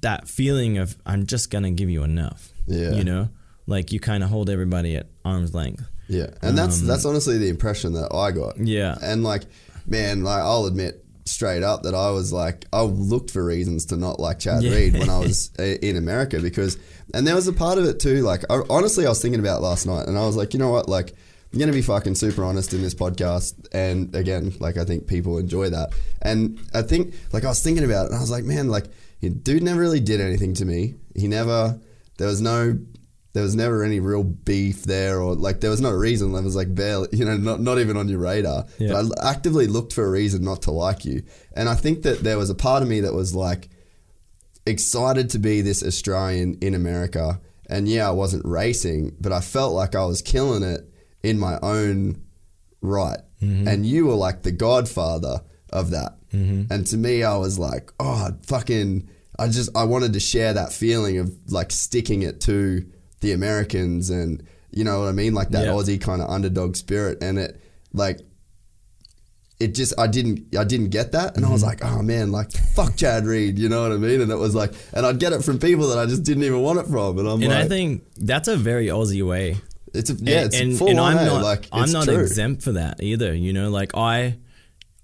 that 0.00 0.28
feeling 0.28 0.78
of 0.78 0.96
I'm 1.06 1.26
just 1.26 1.50
gonna 1.50 1.70
give 1.70 1.88
you 1.88 2.02
enough. 2.02 2.52
Yeah. 2.66 2.92
You 2.92 3.04
know, 3.04 3.28
like 3.66 3.92
you 3.92 4.00
kind 4.00 4.22
of 4.24 4.30
hold 4.30 4.50
everybody 4.50 4.96
at 4.96 5.06
arm's 5.24 5.54
length. 5.54 5.84
Yeah, 6.08 6.26
and 6.42 6.56
that's 6.58 6.80
that's 6.80 7.04
honestly 7.04 7.38
the 7.38 7.48
impression 7.48 7.92
that 7.94 8.14
I 8.14 8.32
got. 8.32 8.58
Um, 8.58 8.66
Yeah. 8.66 8.96
and 9.02 9.22
like, 9.24 9.44
man, 9.86 10.22
like 10.24 10.40
I'll 10.42 10.66
admit 10.66 11.04
straight 11.24 11.62
up 11.62 11.84
that 11.84 11.94
I 11.94 12.10
was 12.10 12.32
like, 12.32 12.64
I 12.72 12.82
looked 12.82 13.30
for 13.30 13.44
reasons 13.44 13.86
to 13.86 13.96
not 13.96 14.18
like 14.20 14.40
Chad 14.40 14.62
Yeah. 14.62 14.74
Reed 14.74 14.94
when 14.94 15.08
I 15.08 15.18
was 15.26 15.50
in 15.58 15.96
America 15.96 16.40
because, 16.40 16.76
and 17.14 17.26
there 17.26 17.36
was 17.36 17.46
a 17.46 17.52
part 17.52 17.78
of 17.78 17.84
it 17.84 18.00
too. 18.00 18.22
Like, 18.22 18.42
I, 18.50 18.60
honestly, 18.68 19.06
I 19.06 19.08
was 19.08 19.22
thinking 19.22 19.40
about 19.40 19.62
last 19.62 19.86
night, 19.86 20.06
and 20.08 20.18
I 20.18 20.26
was 20.26 20.36
like, 20.36 20.52
you 20.54 20.58
know 20.58 20.70
what, 20.70 20.88
like. 20.88 21.14
I'm 21.54 21.58
gonna 21.58 21.72
be 21.72 21.82
fucking 21.82 22.14
super 22.14 22.44
honest 22.44 22.72
in 22.72 22.80
this 22.80 22.94
podcast, 22.94 23.52
and 23.72 24.14
again, 24.16 24.54
like 24.58 24.78
I 24.78 24.86
think 24.86 25.06
people 25.06 25.36
enjoy 25.36 25.68
that, 25.68 25.90
and 26.22 26.58
I 26.72 26.80
think 26.80 27.12
like 27.30 27.44
I 27.44 27.48
was 27.48 27.62
thinking 27.62 27.84
about 27.84 28.04
it, 28.06 28.08
and 28.08 28.16
I 28.16 28.20
was 28.22 28.30
like, 28.30 28.44
man, 28.44 28.68
like, 28.68 28.86
dude 29.20 29.62
never 29.62 29.78
really 29.78 30.00
did 30.00 30.18
anything 30.18 30.54
to 30.54 30.64
me. 30.64 30.94
He 31.14 31.28
never, 31.28 31.78
there 32.16 32.26
was 32.26 32.40
no 32.40 32.78
there 33.32 33.42
was 33.42 33.54
never 33.54 33.82
any 33.82 33.98
real 34.00 34.24
beef 34.24 34.82
there 34.82 35.20
or 35.20 35.34
like 35.34 35.60
there 35.60 35.70
was 35.70 35.80
no 35.80 35.90
reason. 35.90 36.32
There 36.32 36.42
was 36.42 36.56
like 36.56 36.74
barely 36.74 37.08
you 37.12 37.24
know 37.24 37.36
not, 37.36 37.60
not 37.60 37.78
even 37.78 37.96
on 37.96 38.08
your 38.08 38.18
radar. 38.18 38.66
Yeah. 38.78 38.92
but 38.92 39.18
i 39.22 39.30
actively 39.30 39.66
looked 39.66 39.92
for 39.92 40.04
a 40.04 40.10
reason 40.10 40.44
not 40.44 40.62
to 40.62 40.70
like 40.70 41.04
you. 41.04 41.22
And 41.56 41.68
i 41.68 41.74
think 41.74 42.02
that 42.02 42.20
there 42.22 42.38
was 42.38 42.50
a 42.50 42.54
part 42.54 42.82
of 42.82 42.88
me 42.88 43.00
that 43.00 43.14
was 43.14 43.34
like 43.34 43.70
excited 44.66 45.28
to 45.30 45.38
be 45.38 45.60
this 45.60 45.82
australian 45.82 46.58
in 46.60 46.74
america. 46.74 47.40
And 47.68 47.88
yeah 47.88 48.08
i 48.08 48.12
wasn't 48.12 48.44
racing 48.44 49.16
but 49.20 49.32
i 49.32 49.40
felt 49.40 49.72
like 49.72 49.94
i 49.94 50.04
was 50.04 50.20
killing 50.20 50.62
it 50.62 50.88
in 51.22 51.38
my 51.38 51.58
own 51.62 52.20
right. 52.80 53.20
Mm-hmm. 53.40 53.66
And 53.68 53.86
you 53.86 54.06
were 54.06 54.14
like 54.14 54.42
the 54.42 54.52
godfather 54.52 55.42
of 55.72 55.90
that. 55.90 56.16
Mm-hmm. 56.32 56.72
And 56.72 56.86
to 56.88 56.96
me 56.98 57.22
i 57.24 57.36
was 57.36 57.58
like 57.58 57.92
oh 57.98 58.30
fucking 58.46 59.08
i 59.38 59.48
just 59.48 59.74
i 59.74 59.84
wanted 59.84 60.12
to 60.12 60.20
share 60.20 60.52
that 60.52 60.72
feeling 60.72 61.16
of 61.16 61.32
like 61.50 61.72
sticking 61.72 62.22
it 62.22 62.42
to 62.42 62.84
the 63.22 63.32
americans 63.32 64.10
and 64.10 64.42
you 64.70 64.84
know 64.84 65.00
what 65.00 65.08
i 65.08 65.12
mean 65.12 65.32
like 65.34 65.48
that 65.50 65.64
Yeah. 65.66 65.72
aussie 65.72 66.00
kind 66.00 66.20
of 66.22 66.28
underdog 66.28 66.76
spirit 66.76 67.22
and 67.22 67.38
it 67.38 67.58
like 67.94 68.20
it 69.60 69.74
just 69.76 69.94
I 69.98 70.08
didn't 70.08 70.56
I 70.56 70.64
didn't 70.64 70.88
get 70.88 71.12
that 71.12 71.36
and 71.36 71.44
I 71.44 71.46
Mm-hmm. 71.46 71.52
was 71.52 71.62
like 71.62 71.84
oh 71.84 72.02
man 72.02 72.32
like 72.32 72.50
fuck 72.50 72.96
Chad 72.96 73.26
Reed 73.26 73.58
you 73.60 73.68
know 73.68 73.82
what 73.82 73.92
I 73.92 73.96
mean 73.96 74.20
and 74.20 74.30
it 74.32 74.36
was 74.36 74.54
like 74.56 74.72
and 74.92 75.06
I'd 75.06 75.20
get 75.20 75.32
it 75.32 75.44
from 75.44 75.58
people 75.60 75.88
that 75.90 75.98
I 75.98 76.06
just 76.06 76.24
didn't 76.24 76.42
even 76.42 76.62
want 76.62 76.80
it 76.80 76.86
from 76.88 77.18
and 77.18 77.28
I'm 77.28 77.34
And 77.42 77.50
like 77.50 77.64
I 77.66 77.68
think 77.68 78.02
that's 78.16 78.48
a 78.48 78.56
very 78.56 78.86
Aussie 78.88 79.24
way. 79.26 79.56
it's 79.94 80.10
a, 80.10 80.14
yeah 80.14 80.44
it's 80.46 80.58
and, 80.58 80.76
full 80.76 80.88
and 80.88 80.98
I'm 80.98 81.14
not 81.26 81.42
like 81.44 81.68
I'm 81.70 81.92
not 81.92 82.04
true. 82.06 82.18
exempt 82.18 82.62
for 82.62 82.72
that 82.72 83.00
either. 83.02 83.32
You 83.34 83.52
know, 83.52 83.70
like 83.70 83.96
I 83.96 84.38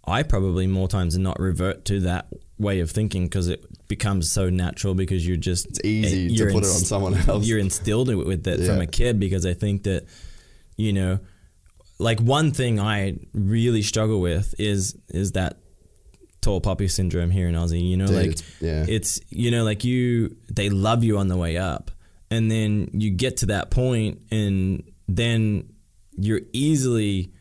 I 0.05 0.25
probably 0.25 0.67
more 0.67 0.89
times 0.89 1.15
than 1.15 1.23
not 1.23 1.39
revert 1.39 1.85
to 1.85 2.01
that 2.01 2.27
way 2.59 2.81
of 2.81 2.91
thinking 2.91 3.27
because 3.27 3.47
it 3.49 3.68
becomes 3.89 4.31
so 4.31 4.51
natural 4.51 4.95
because 4.95 5.27
you're 5.27 5.37
just 5.37 5.67
It's 5.67 5.81
easy 5.85 6.29
to 6.29 6.35
you're 6.35 6.53
put 6.53 6.65
it 6.65 6.69
on 6.69 6.81
someone 6.81 7.15
else. 7.29 7.47
You're 7.47 7.59
instilled 7.59 8.15
with 8.15 8.47
it 8.47 8.65
from 8.67 8.81
a 8.81 8.87
kid 8.87 9.19
because 9.19 9.45
I 9.47 9.55
think 9.55 9.85
that 9.85 10.07
you 10.77 10.93
know, 10.93 11.19
like 11.99 12.21
one 12.21 12.53
thing 12.53 12.79
I 12.79 13.19
really 13.33 13.83
struggle 13.83 14.21
with 14.21 14.55
is 14.59 14.97
is 15.09 15.33
that 15.33 15.59
tall 16.41 16.61
poppy 16.61 16.87
syndrome 16.87 17.31
here 17.31 17.49
in 17.49 17.55
Aussie. 17.57 17.83
You 17.83 17.97
know, 17.97 18.07
Dude, 18.07 18.17
like 18.17 18.27
it's- 18.27 18.43
yeah. 18.61 18.85
it's 18.89 19.21
you 19.31 19.51
know 19.51 19.65
like 19.65 19.85
you 19.85 20.37
they 20.53 20.71
love 20.71 21.03
you 21.03 21.19
on 21.19 21.29
the 21.29 21.37
way 21.37 21.57
up 21.57 21.91
and 22.31 22.51
then 22.51 22.91
you 22.93 23.11
get 23.11 23.39
to 23.39 23.47
that 23.47 23.71
point 23.71 24.21
and 24.31 24.85
then 25.09 25.71
you're 26.17 26.43
easily 26.53 27.33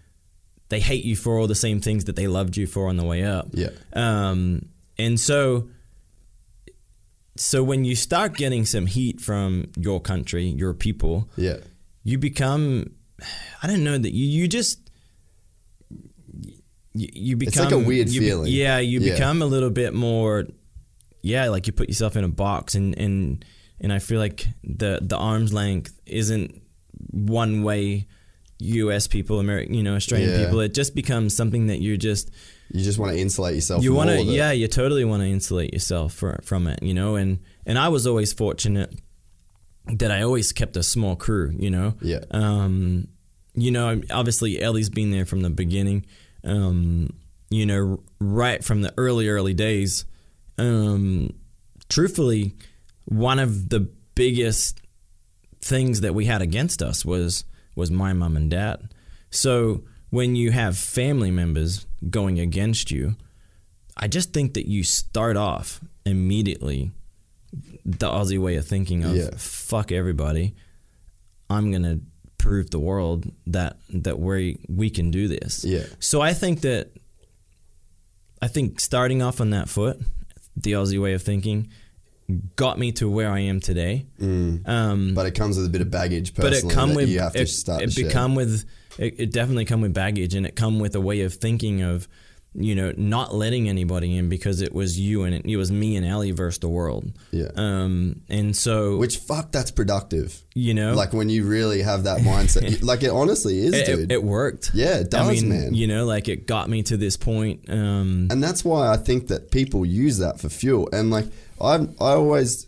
they 0.69 0.79
hate 0.79 1.03
you 1.05 1.15
for 1.15 1.37
all 1.37 1.47
the 1.47 1.55
same 1.55 1.79
things 1.81 2.05
that 2.05 2.15
they 2.15 2.27
loved 2.27 2.55
you 2.57 2.65
for 2.67 2.87
on 2.87 2.95
the 2.97 3.03
way 3.05 3.23
up 3.23 3.47
Yeah. 3.53 3.69
um 3.93 4.63
and 4.97 5.19
so 5.19 5.69
so 7.39 7.63
when 7.63 7.85
you 7.85 7.95
start 7.95 8.35
getting 8.35 8.65
some 8.65 8.85
heat 8.85 9.19
from 9.21 9.65
your 9.77 9.99
country 10.01 10.45
your 10.45 10.73
people 10.73 11.29
yeah 11.37 11.57
you 12.03 12.17
become 12.17 12.89
i 13.63 13.67
don't 13.67 13.83
know 13.83 13.97
that 13.97 14.13
you, 14.13 14.25
you 14.27 14.47
just 14.47 14.79
you, 16.93 17.09
you 17.13 17.37
It's 17.41 17.51
become 17.51 17.65
like 17.65 17.73
a 17.73 17.77
weird 17.79 18.09
you 18.09 18.21
feeling. 18.21 18.51
yeah, 18.51 18.79
you 18.79 18.99
Yeah. 18.99 19.13
become 19.13 19.41
a 19.41 19.45
little 19.45 19.69
bit 19.69 19.93
more. 19.93 20.45
Yeah, 21.21 21.49
like 21.49 21.67
you 21.67 21.73
put 21.73 21.89
yourself 21.89 22.15
in 22.15 22.23
a 22.23 22.27
box, 22.29 22.73
and 22.75 22.97
and 22.97 23.45
and 23.79 23.93
I 23.93 23.99
feel 23.99 24.19
like 24.19 24.47
the 24.63 24.99
the 25.01 25.17
arm's 25.17 25.53
length 25.53 25.99
isn't 26.05 26.61
one 27.11 27.63
way. 27.63 28.07
U.S. 28.59 29.05
people, 29.05 29.39
American, 29.39 29.75
you 29.75 29.83
know, 29.83 29.93
Australian 29.95 30.31
Yeah. 30.31 30.45
people. 30.45 30.59
It 30.61 30.73
just 30.73 30.95
becomes 30.95 31.35
something 31.35 31.67
that 31.67 31.79
you're 31.79 31.97
just 31.97 32.31
You 32.71 32.83
just 32.83 32.99
want 32.99 33.13
to 33.13 33.19
insulate 33.19 33.55
yourself. 33.55 33.83
you 33.83 33.93
want 33.93 34.09
to, 34.09 34.21
yeah 34.21 34.51
you 34.51 34.67
totally 34.67 35.05
want 35.05 35.21
to 35.23 35.27
insulate 35.27 35.73
yourself 35.73 36.13
for, 36.13 36.39
from 36.43 36.67
it 36.67 36.81
you 36.83 36.93
know 36.93 37.15
and 37.15 37.39
and 37.65 37.77
i 37.79 37.87
was 37.87 38.05
always 38.05 38.33
fortunate 38.33 38.93
that 39.85 40.11
i 40.11 40.21
always 40.21 40.51
kept 40.51 40.75
a 40.75 40.83
small 40.83 41.15
crew 41.15 41.53
you 41.57 41.69
know 41.69 41.93
Yeah. 42.01 42.19
um 42.31 43.07
you 43.53 43.71
know 43.71 44.01
obviously 44.11 44.61
ellie's 44.61 44.89
been 44.89 45.11
there 45.11 45.25
from 45.25 45.41
the 45.41 45.49
beginning 45.49 46.05
um 46.43 47.09
you 47.49 47.65
know 47.65 48.01
right 48.19 48.61
from 48.63 48.81
the 48.81 48.93
early 48.97 49.29
early 49.29 49.53
days 49.53 50.03
um 50.57 51.31
truthfully 51.89 52.53
one 53.05 53.39
of 53.39 53.69
the 53.69 53.89
biggest 54.15 54.81
things 55.61 56.01
that 56.01 56.13
we 56.13 56.25
had 56.25 56.41
against 56.41 56.81
us 56.81 57.05
was 57.05 57.45
was 57.75 57.89
my 57.91 58.11
mom 58.11 58.35
and 58.35 58.49
dad. 58.49 58.91
So 59.29 59.83
when 60.09 60.35
you 60.35 60.51
have 60.51 60.77
family 60.77 61.31
members 61.31 61.85
going 62.09 62.39
against 62.39 62.91
you, 62.91 63.15
I 63.95 64.07
just 64.07 64.33
think 64.33 64.53
that 64.53 64.67
you 64.67 64.83
start 64.83 65.37
off 65.37 65.81
immediately 66.05 66.91
the 67.85 68.07
Aussie 68.07 68.39
way 68.39 68.55
of 68.55 68.65
thinking 68.65 69.03
of 69.03 69.15
Yeah. 69.15 69.29
fuck 69.37 69.91
everybody. 69.91 70.53
I'm 71.49 71.71
gonna 71.71 71.99
prove 72.37 72.69
the 72.69 72.79
world 72.79 73.31
that 73.47 73.77
that 73.89 74.19
we 74.19 74.59
we 74.67 74.89
can 74.89 75.11
do 75.11 75.27
this. 75.27 75.63
Yeah. 75.65 75.85
So 75.99 76.21
I 76.21 76.33
think 76.33 76.61
that 76.61 76.91
I 78.41 78.47
think 78.47 78.79
starting 78.79 79.21
off 79.21 79.41
on 79.41 79.49
that 79.51 79.67
foot, 79.69 79.99
the 80.55 80.73
Aussie 80.73 81.01
way 81.01 81.13
of 81.13 81.23
thinking, 81.23 81.69
got 82.55 82.77
me 82.77 82.91
to 82.93 83.09
where 83.09 83.31
I 83.31 83.39
am 83.39 83.59
today. 83.59 84.05
Um, 84.21 85.13
But 85.15 85.25
it 85.25 85.31
comes 85.31 85.57
with 85.57 85.65
a 85.65 85.69
bit 85.69 85.81
of 85.81 85.89
baggage 85.89 86.33
but 86.35 86.43
personally 86.51 86.73
it 86.73 86.75
come 86.75 86.93
with 86.93 87.09
you 87.09 87.19
have 87.19 87.33
to 87.33 87.41
it, 87.41 87.47
start 87.47 87.81
it 87.81 87.95
become 87.95 88.35
with 88.35 88.65
it, 88.97 89.19
it 89.19 89.31
definitely 89.31 89.65
come 89.65 89.81
with 89.81 89.93
baggage 89.93 90.33
and 90.35 90.45
it 90.45 90.55
come 90.55 90.79
with 90.79 90.95
a 90.95 91.01
way 91.01 91.21
of 91.21 91.33
thinking 91.33 91.81
of 91.81 92.07
you 92.59 92.73
know 92.73 92.91
not 92.97 93.35
letting 93.35 93.69
anybody 93.69 94.17
in 94.17 94.29
because 94.29 94.61
it 94.61 94.73
was 94.73 94.99
you 94.99 95.23
and 95.23 95.35
it, 95.35 95.45
it 95.45 95.57
was 95.57 95.71
me 95.71 95.95
and 95.95 96.05
Ellie 96.05 96.31
versus 96.31 96.59
the 96.59 96.67
world. 96.67 97.11
Yeah. 97.31 97.49
Um, 97.55 98.21
and 98.29 98.55
so 98.55 98.97
Which 98.97 99.17
fuck, 99.17 99.51
that's 99.51 99.69
productive. 99.69 100.41
you 100.55 100.73
know 100.73 100.93
Like 100.93 101.13
when 101.13 101.29
you 101.29 101.45
really 101.45 101.81
have 101.83 102.05
that 102.05 102.21
mindset, 102.21 102.83
like 102.83 103.03
it 103.03 103.09
honestly 103.09 103.59
is, 103.59 103.73
it, 103.73 103.85
dude. 103.85 103.99
it, 104.11 104.15
it 104.15 104.23
worked. 104.23 104.71
Yeah, 104.73 104.97
it 104.97 105.11
does, 105.11 105.27
I 105.27 105.33
mean, 105.33 105.49
man. 105.49 105.73
You 105.75 105.87
know, 105.87 106.05
like 106.05 106.27
it 106.27 106.47
got 106.47 106.69
me 106.69 106.81
to 106.83 106.97
this 106.97 107.15
point. 107.15 107.69
Um, 107.69 108.27
and 108.31 108.41
that's 108.43 108.65
why 108.65 108.91
I 108.91 108.97
think 108.97 109.27
that 109.27 109.51
people 109.51 109.85
use 109.85 110.17
that 110.17 110.39
for 110.39 110.49
fuel. 110.49 110.89
And 110.91 111.11
like 111.11 111.25
I, 111.61 111.75
I 111.75 112.13
always, 112.13 112.65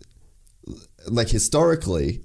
like 1.07 1.29
historically, 1.29 2.21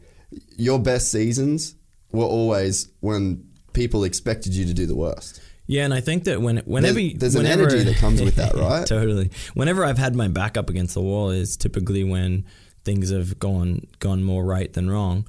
your 0.57 0.79
best 0.79 1.11
seasons 1.11 1.77
were 2.13 2.25
always 2.25 2.91
when 3.01 3.49
people 3.75 4.05
expected 4.05 4.55
you 4.55 4.65
to 4.65 4.73
do 4.73 4.87
the 4.87 4.97
worst. 4.97 5.41
Yeah, 5.67 5.85
and 5.85 5.95
I 5.95 6.01
think 6.01 6.25
that 6.25 6.41
when 6.43 6.59
whenever 6.67 6.95
There's- 7.01 7.15
there's 7.19 7.35
an 7.37 7.47
energy 7.47 7.83
that 7.85 7.97
comes 7.97 8.21
with 8.23 8.37
that, 8.37 8.55
right? 8.67 8.87
totally. 8.87 9.31
Whenever 9.55 9.85
I've 9.85 9.99
had 9.99 10.15
my 10.17 10.29
back 10.29 10.57
up 10.57 10.69
against 10.71 10.95
the 10.95 11.01
wall 11.03 11.31
is 11.31 11.57
typically 11.57 12.05
when 12.05 12.45
things 12.85 13.11
have 13.11 13.39
gone 13.39 13.81
gone 13.99 14.23
more 14.25 14.45
right 14.45 14.71
than 14.73 14.91
wrong. 14.91 15.27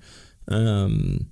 Um, 0.49 1.27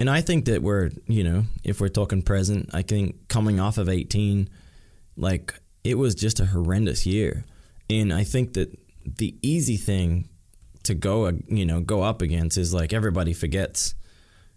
and 0.00 0.10
I 0.10 0.20
think 0.20 0.44
that 0.46 0.62
we're 0.62 0.90
you 1.06 1.24
know 1.24 1.44
if 1.64 1.80
we're 1.80 1.88
talking 1.88 2.22
present, 2.22 2.70
I 2.74 2.82
think 2.82 3.28
coming 3.28 3.58
off 3.60 3.78
of 3.78 3.88
eighteen, 3.88 4.48
like 5.16 5.54
it 5.84 5.96
was 5.96 6.14
just 6.14 6.40
a 6.40 6.46
horrendous 6.46 7.06
year, 7.06 7.44
and 7.88 8.12
I 8.12 8.24
think 8.24 8.52
that 8.54 8.78
the 9.04 9.34
easy 9.42 9.76
thing 9.76 10.28
to 10.84 10.94
go 10.94 11.30
you 11.48 11.64
know 11.64 11.80
go 11.80 12.02
up 12.02 12.20
against 12.22 12.58
is 12.58 12.74
like 12.74 12.92
everybody 12.92 13.32
forgets. 13.32 13.94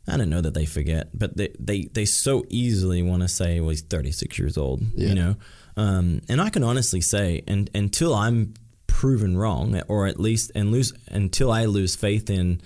I 0.07 0.17
don't 0.17 0.29
know 0.29 0.41
that 0.41 0.53
they 0.53 0.65
forget, 0.65 1.09
but 1.17 1.35
they 1.35 1.49
they, 1.59 1.83
they 1.91 2.05
so 2.05 2.43
easily 2.49 3.01
want 3.01 3.21
to 3.23 3.27
say, 3.27 3.59
"Well, 3.59 3.69
he's 3.71 3.81
36 3.81 4.37
years 4.37 4.57
old," 4.57 4.83
Yeah. 4.95 5.07
you 5.09 5.15
know. 5.15 5.35
Um, 5.77 6.21
and 6.29 6.39
I 6.39 6.49
can 6.49 6.63
honestly 6.63 7.01
say, 7.01 7.43
and 7.47 7.69
until 7.73 8.13
I'm 8.13 8.53
proven 8.87 9.35
wrong, 9.37 9.81
or 9.87 10.07
at 10.07 10.19
least 10.19 10.51
and 10.55 10.71
lose 10.71 10.93
until 11.09 11.51
I 11.51 11.65
lose 11.65 11.95
faith 11.95 12.29
in, 12.29 12.61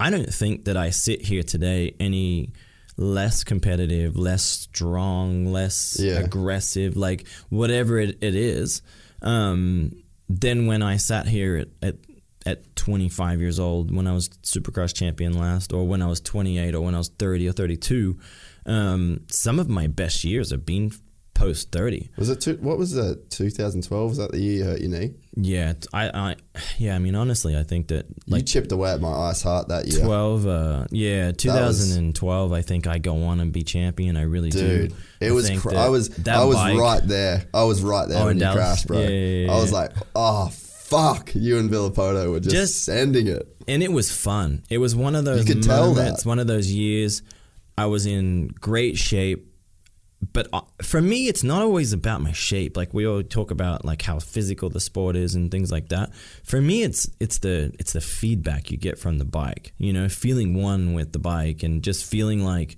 I 0.00 0.10
don't 0.10 0.32
think 0.32 0.64
that 0.66 0.76
I 0.76 0.90
sit 0.90 1.22
here 1.22 1.42
today 1.42 1.94
any 2.00 2.52
less 2.98 3.42
competitive, 3.42 4.16
less 4.16 4.42
strong, 4.42 5.50
less 5.52 5.98
Yeah. 5.98 6.18
aggressive, 6.18 6.94
like 6.96 7.26
whatever 7.48 7.98
it, 7.98 8.18
it 8.20 8.34
is, 8.34 8.82
um, 9.22 9.92
than 10.28 10.66
when 10.66 10.82
I 10.82 10.98
sat 10.98 11.26
here 11.26 11.56
at, 11.56 11.68
at 11.80 11.96
at 12.44 12.74
25 12.76 13.40
years 13.40 13.58
old 13.60 13.94
when 13.94 14.06
I 14.06 14.12
was 14.12 14.28
Supercross 14.28 14.94
champion 14.94 15.38
last, 15.38 15.72
or 15.72 15.86
when 15.86 16.02
I 16.02 16.06
was 16.06 16.20
28, 16.20 16.74
or 16.74 16.80
when 16.80 16.94
I 16.94 16.98
was 16.98 17.08
30 17.08 17.48
or 17.48 17.52
32. 17.52 18.18
Um, 18.66 19.20
some 19.28 19.58
of 19.58 19.68
my 19.68 19.86
best 19.86 20.24
years 20.24 20.50
have 20.50 20.64
been 20.66 20.92
post 21.34 21.72
30. 21.72 22.10
Was 22.16 22.28
it 22.30 22.40
two, 22.40 22.56
what 22.60 22.78
was 22.78 22.92
that? 22.92 23.30
2012? 23.30 24.08
Was 24.10 24.18
that 24.18 24.30
the 24.32 24.38
year 24.38 24.52
you 24.58 24.64
hurt 24.64 24.80
your 24.80 24.90
knee? 24.90 25.14
Yeah, 25.36 25.72
I, 25.92 26.08
I, 26.10 26.36
yeah. 26.78 26.94
I 26.94 26.98
mean, 26.98 27.14
honestly, 27.14 27.56
I 27.56 27.62
think 27.62 27.88
that 27.88 28.06
you 28.26 28.34
like 28.36 28.46
chipped 28.46 28.70
away 28.70 28.90
at 28.92 29.00
my 29.00 29.10
ice 29.12 29.42
heart 29.42 29.68
that 29.68 29.86
year. 29.88 30.04
12, 30.04 30.46
uh, 30.46 30.84
yeah, 30.90 31.32
2012. 31.32 32.52
I 32.52 32.62
think 32.62 32.86
I 32.86 32.98
go 32.98 33.24
on 33.24 33.40
and 33.40 33.52
be 33.52 33.62
champion. 33.62 34.16
I 34.16 34.22
really 34.22 34.50
Dude, 34.50 34.90
do. 34.90 34.96
it 35.20 35.28
I 35.30 35.32
was. 35.32 35.50
Cr- 35.60 35.74
I 35.74 35.88
was. 35.88 36.08
that 36.10 36.36
I 36.36 36.44
was 36.44 36.56
bike- 36.56 36.78
right 36.78 37.02
there. 37.06 37.44
I 37.54 37.64
was 37.64 37.82
right 37.82 38.08
there 38.08 38.22
Oh, 38.22 38.26
when 38.26 38.38
you 38.38 38.50
crashed, 38.50 38.86
bro. 38.86 39.00
Yeah, 39.00 39.08
yeah, 39.08 39.46
yeah, 39.46 39.52
I 39.52 39.60
was 39.60 39.72
like, 39.72 39.92
oh 40.14 40.52
fuck, 40.92 41.34
you 41.34 41.58
and 41.58 41.68
Villopoto 41.70 42.30
were 42.30 42.40
just, 42.40 42.54
Just- 42.54 42.84
sending 42.84 43.26
it. 43.26 43.48
and 43.66 43.82
it 43.82 43.90
was 43.92 44.12
fun. 44.12 44.62
It 44.70 44.78
was 44.78 44.94
one 44.94 45.14
of 45.16 45.24
those 45.24 45.44
could 45.44 45.62
tell 45.62 45.94
moments, 45.94 46.22
that. 46.22 46.28
one 46.28 46.38
of 46.38 46.46
those 46.46 46.70
years. 46.70 47.22
I 47.78 47.86
was 47.86 48.04
in 48.06 48.48
great 48.60 48.98
shape, 48.98 49.48
but 50.32 50.46
uh, 50.52 50.60
for 50.82 51.00
me, 51.00 51.26
it's 51.26 51.42
not 51.42 51.62
always 51.62 51.92
about 51.94 52.20
my 52.20 52.32
shape. 52.32 52.76
Like 52.76 52.92
we 52.92 53.06
all 53.06 53.22
talk 53.22 53.50
about, 53.50 53.84
like 53.84 54.02
how 54.02 54.18
physical 54.20 54.68
the 54.68 54.78
sport 54.78 55.16
is 55.16 55.34
and 55.34 55.50
things 55.50 55.72
like 55.72 55.88
that. 55.88 56.14
For 56.44 56.60
me, 56.60 56.82
it's 56.82 57.08
it's 57.18 57.38
the 57.38 57.72
it's 57.78 57.94
the 57.94 58.00
feedback 58.02 58.70
you 58.70 58.76
get 58.76 58.98
from 58.98 59.18
the 59.18 59.24
bike. 59.24 59.72
You 59.78 59.92
know, 59.94 60.08
feeling 60.10 60.54
one 60.62 60.92
with 60.92 61.12
the 61.12 61.18
bike 61.18 61.62
and 61.62 61.82
just 61.82 62.04
feeling 62.04 62.44
like 62.44 62.76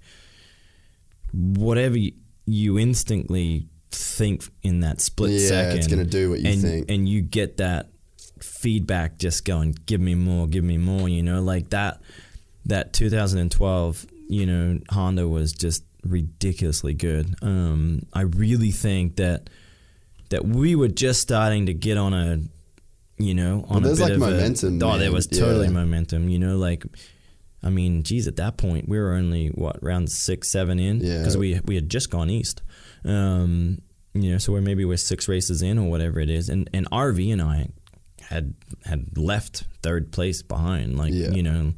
whatever 1.32 1.98
you, 1.98 2.12
you 2.46 2.78
instantly 2.78 3.66
think 3.90 4.44
in 4.62 4.80
that 4.80 5.00
split 5.00 5.32
Yeah, 5.32 5.48
second, 5.48 5.78
it's 5.78 5.86
gonna 5.88 6.04
do 6.04 6.30
what 6.30 6.40
you 6.40 6.50
and, 6.50 6.62
think. 6.62 6.90
and 6.90 7.08
you 7.08 7.20
get 7.20 7.56
that 7.58 7.90
feedback 8.40 9.18
just 9.18 9.44
going 9.44 9.76
give 9.86 10.00
me 10.00 10.14
more 10.14 10.46
give 10.46 10.64
me 10.64 10.76
more 10.78 11.08
you 11.08 11.22
know 11.22 11.40
like 11.42 11.70
that 11.70 12.00
that 12.66 12.92
2012 12.92 14.06
you 14.28 14.46
know 14.46 14.78
honda 14.90 15.26
was 15.28 15.52
just 15.52 15.84
ridiculously 16.04 16.94
good 16.94 17.34
um 17.42 18.00
i 18.12 18.22
really 18.22 18.70
think 18.70 19.16
that 19.16 19.48
that 20.30 20.44
we 20.44 20.74
were 20.74 20.88
just 20.88 21.20
starting 21.20 21.66
to 21.66 21.74
get 21.74 21.96
on 21.96 22.12
a 22.12 22.38
you 23.22 23.34
know 23.34 23.64
on 23.68 23.82
Well, 23.82 23.94
there's 23.94 24.00
a 24.00 24.06
bit 24.06 24.18
like 24.18 24.30
of 24.30 24.36
momentum, 24.36 24.82
a, 24.82 24.86
oh 24.86 24.98
there 24.98 25.12
was 25.12 25.26
totally 25.26 25.66
Yeah. 25.66 25.72
momentum 25.72 26.28
you 26.28 26.38
know 26.38 26.56
like 26.56 26.84
i 27.62 27.70
mean 27.70 28.02
geez 28.02 28.26
at 28.26 28.36
that 28.36 28.56
point 28.56 28.88
we 28.88 28.98
were 28.98 29.12
only 29.14 29.48
what 29.48 29.82
round 29.82 30.10
six 30.10 30.50
seven 30.50 30.78
in 30.78 31.00
Yeah. 31.00 31.18
because 31.18 31.36
we 31.38 31.60
we 31.64 31.76
had 31.76 31.88
just 31.88 32.10
gone 32.10 32.28
east 32.30 32.62
um 33.04 33.78
you 34.14 34.32
know 34.32 34.38
so 34.38 34.52
we're 34.52 34.60
maybe 34.60 34.84
we're 34.84 34.96
six 34.96 35.28
races 35.28 35.62
in 35.62 35.78
or 35.78 35.88
whatever 35.88 36.20
it 36.20 36.28
is 36.30 36.48
and 36.48 36.68
and 36.74 36.90
rv 36.90 37.32
and 37.32 37.40
i 37.42 37.68
had 38.28 38.54
had 38.84 39.16
left 39.16 39.64
third 39.82 40.12
place 40.12 40.42
behind. 40.42 40.96
Like 40.98 41.12
Yeah. 41.12 41.30
you 41.30 41.42
know, 41.42 41.74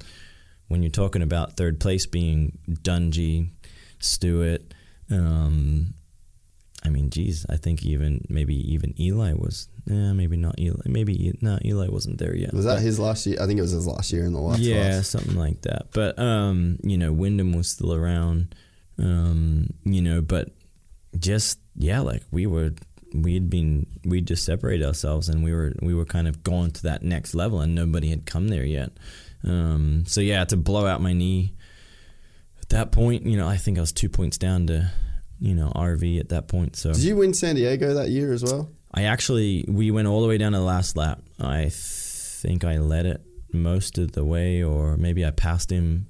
when 0.69 0.83
you're 0.83 0.91
talking 0.91 1.23
about 1.23 1.57
third 1.57 1.79
place 1.81 2.07
being 2.07 2.59
Dungey, 2.69 3.51
Stewart, 3.99 4.63
um, 5.11 5.95
I 6.85 6.89
mean, 6.89 7.11
geez, 7.11 7.47
I 7.49 7.57
think 7.57 7.85
even 7.85 8.25
maybe 8.29 8.55
even 8.73 8.95
Eli 9.01 9.33
was, 9.33 9.69
yeah, 9.87 10.13
maybe 10.13 10.37
not 10.37 10.59
Eli, 10.59 10.83
maybe 10.87 11.33
no, 11.41 11.59
Eli 11.65 11.89
wasn't 11.89 12.19
there 12.19 12.35
yet. 12.37 12.53
Was 12.55 12.65
that 12.65 12.81
his 12.81 12.99
last 12.99 13.27
year? 13.27 13.39
I 13.41 13.47
think 13.47 13.59
it 13.59 13.62
was 13.62 13.73
his 13.73 13.87
last 13.87 14.12
year 14.12 14.25
in 14.25 14.33
the 14.33 14.41
last 14.41 14.61
yeah, 14.61 14.91
class. 14.91 15.09
something 15.09 15.37
like 15.37 15.62
that. 15.62 15.89
But 15.93 16.18
um, 16.18 16.79
you 16.83 16.97
know, 16.99 17.12
Windham 17.12 17.53
was 17.53 17.68
still 17.68 17.93
around. 17.95 18.55
Um, 18.99 19.70
you 19.85 20.01
know, 20.01 20.20
but 20.23 20.51
just 21.18 21.59
yeah, 21.77 22.01
like 22.01 22.23
we 22.31 22.47
were 22.47 22.73
we'd 23.23 23.51
been 23.51 23.87
we'd 24.05 24.27
just 24.27 24.45
separated 24.45 24.87
ourselves 24.87 25.29
and 25.29 25.43
we 25.43 25.53
were 25.53 25.73
we 25.81 25.95
were 25.95 26.05
kind 26.05 26.29
of 26.29 26.43
going 26.43 26.71
to 26.73 26.83
that 26.85 27.03
next 27.03 27.35
level 27.35 27.61
and 27.61 27.75
nobody 27.75 28.09
had 28.09 28.27
come 28.27 28.49
there 28.49 28.64
yet. 28.64 28.93
Um, 29.45 30.05
so 30.07 30.21
yeah, 30.21 30.45
to 30.47 30.57
blow 30.57 30.87
out 30.87 31.01
my 31.01 31.12
knee 31.12 31.55
at 32.61 32.71
that 32.71 32.93
point, 32.93 33.27
you 33.27 33.37
know, 33.37 33.47
I 33.47 33.57
think 33.57 33.79
I 33.79 33.81
was 33.81 33.93
two 33.93 34.09
points 34.09 34.39
down 34.39 34.67
to, 34.69 34.91
you 35.39 35.55
know, 35.55 35.73
RV 35.75 36.19
at 36.19 36.31
that 36.31 36.49
point. 36.49 36.77
So 36.77 36.93
Did 36.93 37.05
you 37.05 37.17
win 37.17 37.33
San 37.33 37.55
Diego 37.55 37.95
that 37.95 38.09
year 38.11 38.33
as 38.33 38.43
well? 38.43 38.71
I 38.93 39.05
actually 39.05 39.64
we 39.69 39.91
went 39.91 40.09
all 40.09 40.23
the 40.23 40.29
way 40.29 40.39
down 40.39 40.53
to 40.53 40.59
the 40.59 40.64
last 40.64 40.97
lap. 40.97 41.21
I 41.39 41.69
think 41.71 42.64
I 42.64 42.79
led 42.79 43.07
it 43.07 43.21
most 43.53 43.99
of 43.99 44.12
the 44.12 44.25
way, 44.25 44.62
or 44.62 44.97
maybe 44.97 45.25
I 45.25 45.31
passed 45.31 45.71
him. 45.71 46.09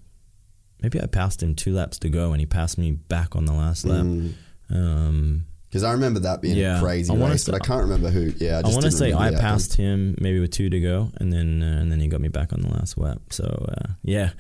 Maybe 0.83 1.01
I 1.01 1.07
passed 1.07 1.43
him 1.43 1.55
two 1.55 1.75
laps 1.75 1.99
to 2.01 2.09
go, 2.09 2.33
and 2.33 2.41
he 2.41 2.47
passed 2.47 2.79
me 2.79 2.93
back 2.93 3.35
on 3.35 3.47
the 3.47 3.53
last 3.53 3.85
lap. 3.85 4.05
Mm. 4.05 4.35
Um, 4.71 5.47
Because 5.77 5.85
I 5.85 5.93
remember 5.93 6.21
that 6.21 6.41
being 6.41 6.57
Yeah. 6.57 6.79
a 6.79 6.81
crazy 6.81 7.13
I 7.13 7.17
race, 7.17 7.45
say- 7.45 7.53
but 7.53 7.63
I 7.63 7.65
can't 7.67 7.83
remember 7.83 8.09
who. 8.11 8.33
Yeah, 8.39 8.63
I, 8.65 8.69
I 8.69 8.73
want 8.73 8.83
to 8.85 8.91
say 8.91 9.13
I 9.13 9.27
outcome. 9.27 9.41
passed 9.41 9.77
him 9.77 10.17
maybe 10.21 10.41
with 10.41 10.51
two 10.53 10.71
to 10.71 10.81
go, 10.81 11.11
and 11.17 11.31
then 11.33 11.63
uh, 11.63 11.81
and 11.81 11.93
then 11.93 12.01
he 12.01 12.09
got 12.09 12.21
me 12.23 12.29
back 12.29 12.53
on 12.55 12.63
the 12.63 12.69
last 12.69 12.97
lap. 12.97 13.21
So 13.31 13.45
uh, 13.45 13.93
yeah, 14.03 14.31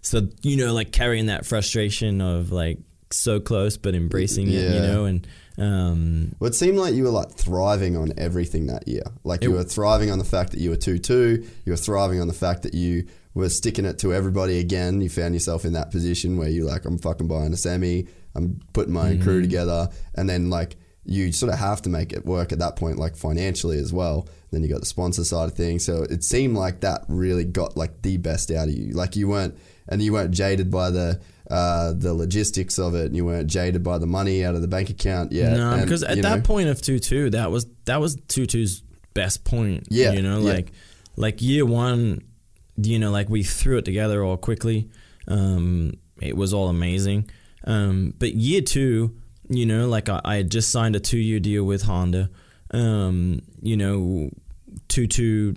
so 0.00 0.28
you 0.42 0.56
know, 0.56 0.72
like 0.72 0.92
carrying 0.92 1.26
that 1.26 1.44
frustration 1.44 2.20
of 2.20 2.52
like 2.52 2.78
so 3.10 3.38
close 3.40 3.76
but 3.76 3.94
embracing 3.94 4.48
it, 4.48 4.52
you 4.74 4.80
know, 4.80 5.04
and 5.06 5.26
um, 5.58 6.34
Well, 6.38 6.48
it 6.48 6.54
seemed 6.54 6.76
like 6.78 6.94
you 6.94 7.04
were 7.04 7.10
like 7.10 7.30
thriving 7.32 7.96
on 7.96 8.12
everything 8.18 8.66
that 8.66 8.86
year. 8.86 9.04
Like 9.24 9.42
you 9.42 9.52
were 9.52 9.64
thriving 9.64 10.10
on 10.10 10.18
the 10.18 10.24
fact 10.24 10.52
that 10.52 10.60
you 10.60 10.70
were 10.70 10.76
two 10.76 10.98
two. 10.98 11.44
You 11.64 11.72
were 11.72 11.76
thriving 11.76 12.20
on 12.20 12.28
the 12.28 12.34
fact 12.34 12.62
that 12.62 12.74
you 12.74 13.06
were 13.34 13.48
sticking 13.48 13.84
it 13.84 13.98
to 13.98 14.14
everybody 14.14 14.58
again. 14.60 15.00
You 15.00 15.08
found 15.08 15.34
yourself 15.34 15.64
in 15.64 15.72
that 15.74 15.90
position 15.90 16.36
where 16.38 16.48
you're 16.48 16.66
like, 16.66 16.84
I'm 16.84 16.98
fucking 16.98 17.28
buying 17.28 17.52
a 17.52 17.56
semi. 17.56 18.06
I'm 18.36 18.60
putting 18.72 18.92
my 18.92 19.08
own 19.08 19.14
Mm-hmm. 19.14 19.22
crew 19.22 19.40
together, 19.40 19.88
and 20.14 20.28
then 20.28 20.50
like 20.50 20.76
you 21.04 21.32
sort 21.32 21.52
of 21.52 21.58
have 21.58 21.82
to 21.82 21.88
make 21.88 22.12
it 22.12 22.26
work 22.26 22.52
at 22.52 22.58
that 22.58 22.76
point, 22.76 22.98
like 22.98 23.16
financially 23.16 23.78
as 23.78 23.92
well. 23.92 24.28
Then 24.50 24.62
you 24.62 24.68
got 24.68 24.80
the 24.80 24.86
sponsor 24.86 25.24
side 25.24 25.48
of 25.48 25.54
things. 25.54 25.84
So 25.84 26.02
it 26.02 26.24
seemed 26.24 26.56
like 26.56 26.80
that 26.80 27.04
really 27.08 27.44
got 27.44 27.76
like 27.76 28.02
the 28.02 28.16
best 28.16 28.50
out 28.50 28.68
of 28.68 28.74
you. 28.74 28.92
Like 28.92 29.16
you 29.16 29.28
weren't, 29.28 29.56
and 29.88 30.02
you 30.02 30.12
weren't 30.12 30.32
jaded 30.32 30.70
by 30.70 30.90
the. 30.90 31.20
Uh, 31.48 31.92
the 31.92 32.12
logistics 32.12 32.76
of 32.76 32.96
it, 32.96 33.06
and 33.06 33.14
you 33.14 33.24
weren't 33.24 33.48
jaded 33.48 33.80
by 33.80 33.98
the 33.98 34.06
money 34.06 34.44
out 34.44 34.56
of 34.56 34.62
the 34.62 34.66
bank 34.66 34.90
account 34.90 35.30
yet. 35.30 35.56
no, 35.56 35.74
and, 35.74 35.82
because 35.82 36.02
at 36.02 36.20
that 36.20 36.38
know, 36.38 36.42
point 36.42 36.68
of 36.68 36.82
two 36.82 36.98
two, 36.98 37.30
that 37.30 37.52
was 37.52 37.66
that 37.84 38.00
was 38.00 38.16
two 38.26 38.48
2's 38.48 38.82
best 39.14 39.44
point. 39.44 39.86
Yeah, 39.88 40.10
you 40.10 40.22
know, 40.22 40.40
yeah. 40.40 40.54
like 40.54 40.72
like 41.14 41.40
year 41.40 41.64
one, 41.64 42.24
you 42.76 42.98
know, 42.98 43.12
like 43.12 43.28
we 43.28 43.44
threw 43.44 43.78
it 43.78 43.84
together 43.84 44.24
all 44.24 44.36
quickly. 44.36 44.90
Um, 45.28 45.94
it 46.20 46.36
was 46.36 46.52
all 46.52 46.68
amazing. 46.68 47.30
Um, 47.66 48.14
but 48.18 48.34
year 48.34 48.60
two, 48.62 49.16
you 49.48 49.66
know, 49.66 49.88
like 49.88 50.08
I, 50.08 50.20
I 50.24 50.36
had 50.36 50.50
just 50.50 50.70
signed 50.70 50.96
a 50.96 51.00
two 51.00 51.18
year 51.18 51.40
deal 51.40 51.64
with 51.64 51.82
Honda. 51.82 52.30
Um, 52.70 53.42
you 53.62 53.76
know, 53.76 54.30
two 54.88 55.06
two, 55.06 55.54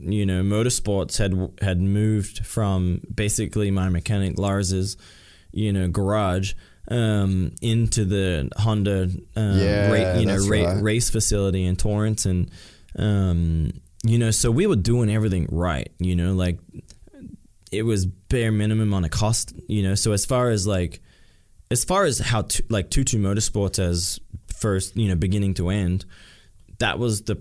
you 0.00 0.26
know, 0.26 0.42
motorsports 0.42 1.18
had 1.18 1.34
had 1.60 1.80
moved 1.80 2.44
from 2.46 3.00
basically 3.14 3.70
my 3.70 3.88
mechanic 3.88 4.38
Lars's, 4.38 4.96
you 5.52 5.72
know, 5.72 5.88
garage. 5.88 6.54
Um, 6.88 7.50
into 7.62 8.04
the 8.04 8.48
Honda, 8.56 9.10
um, 9.34 9.58
Yeah, 9.58 9.90
ra- 9.90 10.18
you 10.20 10.26
know, 10.26 10.36
ra- 10.46 10.72
right. 10.74 10.80
race 10.82 11.10
facility 11.10 11.64
in 11.64 11.74
Torrance, 11.74 12.26
and 12.26 12.48
um, 12.96 13.72
you 14.04 14.18
know, 14.20 14.30
so 14.30 14.52
we 14.52 14.68
were 14.68 14.76
doing 14.76 15.10
everything 15.10 15.48
right. 15.50 15.90
You 15.98 16.14
know, 16.14 16.32
like 16.34 16.60
it 17.72 17.82
was 17.82 18.06
bare 18.06 18.52
minimum 18.52 18.94
on 18.94 19.02
a 19.02 19.08
cost. 19.08 19.52
You 19.66 19.82
know, 19.82 19.96
so 19.96 20.12
as 20.12 20.24
far 20.24 20.50
as 20.50 20.64
like, 20.64 21.00
as 21.70 21.84
far 21.84 22.04
as 22.04 22.18
how 22.18 22.42
to, 22.42 22.62
like 22.68 22.90
TwoTwo 22.90 23.20
Motorsports 23.20 23.78
as 23.78 24.20
first, 24.54 24.96
you 24.96 25.08
know, 25.08 25.16
beginning 25.16 25.54
to 25.54 25.68
end, 25.70 26.04
that 26.78 26.98
was 26.98 27.22
the 27.22 27.38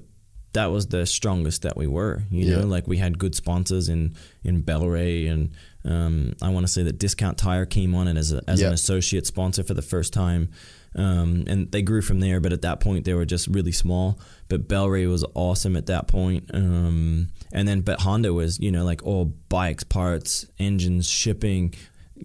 that 0.54 0.68
was 0.68 0.88
the 0.88 1.06
strongest 1.06 1.64
that 1.64 1.76
we 1.76 1.86
were. 1.86 2.24
You 2.32 2.46
Yeah. 2.46 2.60
know, 2.62 2.68
like 2.68 2.88
we 2.88 2.96
had 2.98 3.20
good 3.20 3.36
sponsors 3.36 3.90
in 3.90 4.16
in 4.44 4.62
Bel-Ray, 4.62 5.28
and 5.28 5.52
um, 5.84 6.34
I 6.42 6.50
want 6.50 6.66
to 6.66 6.72
say 6.72 6.84
that 6.84 6.98
Discount 6.98 7.38
Tire 7.38 7.66
came 7.66 7.94
on 7.94 8.08
it 8.08 8.16
as 8.18 8.32
a, 8.32 8.42
as 8.48 8.62
Yeah. 8.62 8.68
an 8.68 8.74
associate 8.74 9.28
sponsor 9.28 9.64
for 9.64 9.74
the 9.74 9.82
first 9.82 10.14
time. 10.14 10.50
Um, 10.98 11.44
and 11.48 11.70
they 11.74 11.82
grew 11.82 12.02
from 12.02 12.22
there, 12.22 12.40
but 12.40 12.54
at 12.54 12.62
that 12.62 12.80
point 12.80 13.04
they 13.04 13.14
were 13.14 13.26
just 13.26 13.48
really 13.50 13.74
small. 13.74 14.18
But 14.48 14.70
Bel-Ray 14.70 15.08
was 15.08 15.26
awesome 15.34 15.76
at 15.76 15.88
that 15.88 16.08
point. 16.08 16.50
Um, 16.54 17.28
and 17.52 17.68
then, 17.68 17.82
but 17.82 18.00
Honda 18.00 18.34
was, 18.34 18.58
you 18.62 18.72
know, 18.72 18.86
like 18.86 19.04
all 19.04 19.26
bikes, 19.50 19.84
parts, 19.84 20.46
engines, 20.58 21.06
shipping, 21.10 21.74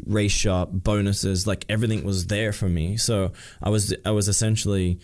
race 0.07 0.33
shop, 0.33 0.71
bonuses, 0.73 1.47
like 1.47 1.65
everything 1.69 2.05
was 2.05 2.27
there 2.27 2.53
for 2.53 2.69
me. 2.69 2.97
So 2.97 3.33
I 3.63 3.71
was, 3.71 3.95
I 4.05 4.11
was 4.11 4.29
essentially, 4.29 5.01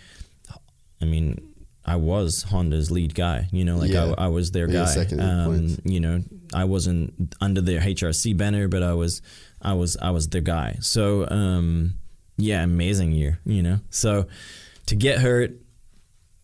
I 1.01 1.05
mean, 1.05 1.55
I 1.85 1.97
was 1.97 2.43
Honda's 2.43 2.91
lead 2.91 3.15
guy. 3.15 3.49
You 3.53 3.65
know, 3.65 3.77
like 3.77 3.91
Yeah. 3.91 4.15
I, 4.19 4.25
I 4.25 4.29
was 4.29 4.51
their 4.51 4.69
You're 4.69 4.85
guy. 4.85 5.07
Um, 5.19 5.77
you 5.85 6.01
know, 6.01 6.23
I 6.53 6.65
wasn't 6.65 7.35
under 7.41 7.61
their 7.61 7.81
HRC 7.81 8.37
banner, 8.37 8.67
but 8.69 8.83
I 8.83 8.95
was, 8.95 9.23
I 9.63 9.75
was, 9.75 9.97
I 9.97 10.11
was 10.11 10.29
their 10.29 10.41
guy. 10.41 10.79
So, 10.81 11.29
um, 11.29 11.95
yeah, 12.39 12.63
amazing 12.63 13.13
year. 13.13 13.39
You 13.45 13.63
know, 13.63 13.81
so 13.91 14.27
to 14.87 14.97
get 14.97 15.21
hurt 15.21 15.53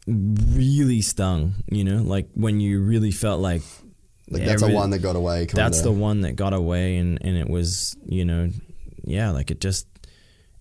really 0.06 1.00
stung. 1.02 1.54
You 1.70 1.84
know, 1.84 2.02
like 2.02 2.28
when 2.34 2.60
you 2.60 2.80
really 2.80 3.10
felt 3.10 3.40
like. 3.40 3.62
Like 4.32 4.44
that's 4.44 4.62
every- 4.62 4.74
a 4.74 4.78
one 4.78 4.90
that 4.90 5.00
got 5.00 5.16
away. 5.16 5.46
That's 5.46 5.82
the 5.82 5.92
one 5.92 6.22
that 6.22 6.36
got 6.36 6.52
away 6.52 6.96
and 6.96 7.18
and 7.22 7.36
it 7.36 7.48
was 7.48 7.96
you 8.06 8.24
know 8.24 8.50
yeah 9.04 9.30
like 9.30 9.50
it 9.50 9.60
just 9.60 9.86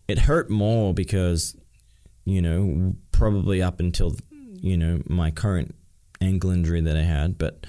it 0.07 0.19
hurt 0.19 0.49
more 0.49 0.93
because 0.93 1.55
you 2.25 2.41
know 2.41 2.93
probably 3.11 3.61
up 3.61 3.79
until 3.79 4.15
you 4.29 4.77
know 4.77 5.01
my 5.07 5.31
current 5.31 5.73
ankle 6.19 6.51
injury 6.51 6.81
that 6.81 6.95
I 6.97 7.01
had 7.01 7.37
but 7.37 7.65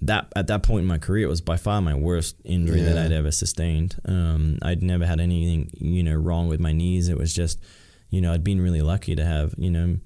that 0.00 0.32
at 0.36 0.46
that 0.48 0.62
point 0.62 0.82
in 0.82 0.86
my 0.88 0.98
career 0.98 1.26
it 1.26 1.30
was 1.30 1.40
by 1.40 1.56
far 1.56 1.80
my 1.80 1.94
worst 1.94 2.36
injury 2.44 2.80
that 2.80 2.98
I'd 2.98 3.12
ever 3.12 3.30
sustained. 3.30 3.96
Um, 4.04 4.58
I'd 4.62 4.82
never 4.82 5.06
had 5.06 5.20
anything 5.20 5.70
you 5.74 6.02
know 6.02 6.14
wrong 6.14 6.48
with 6.48 6.60
my 6.60 6.72
knees. 6.72 7.08
It 7.08 7.18
was 7.18 7.32
just 7.34 7.60
you 8.10 8.20
know 8.20 8.32
I'd 8.32 8.44
been 8.44 8.60
really 8.60 8.82
lucky 8.82 9.14
to 9.16 9.24
have 9.24 9.54
you 9.58 9.70
know 9.70 9.96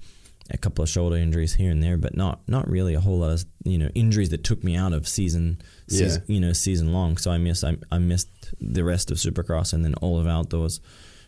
a 0.51 0.57
couple 0.57 0.83
of 0.83 0.89
shoulder 0.89 1.15
injuries 1.15 1.53
here 1.55 1.71
and 1.71 1.81
there, 1.83 1.97
but 1.97 2.15
not 2.15 2.41
not 2.47 2.69
really 2.69 2.93
a 2.93 2.99
whole 2.99 3.19
lot 3.19 3.31
of 3.31 3.45
you 3.63 3.77
know 3.77 3.89
injuries 3.95 4.29
that 4.29 4.43
took 4.43 4.63
me 4.63 4.75
out 4.75 4.93
of 4.93 5.07
season, 5.07 5.61
season 5.87 6.23
you 6.27 6.39
know 6.39 6.53
season 6.53 6.91
long. 6.93 7.17
So 7.17 7.31
I 7.31 7.37
missed 7.37 7.63
I, 7.63 7.77
I 7.91 7.97
missed 7.97 8.29
the 8.59 8.83
rest 8.83 9.11
of 9.11 9.17
Supercross 9.17 9.73
and 9.73 9.83
then 9.83 9.93
all 9.95 10.19
of 10.19 10.27
outdoors. 10.27 10.79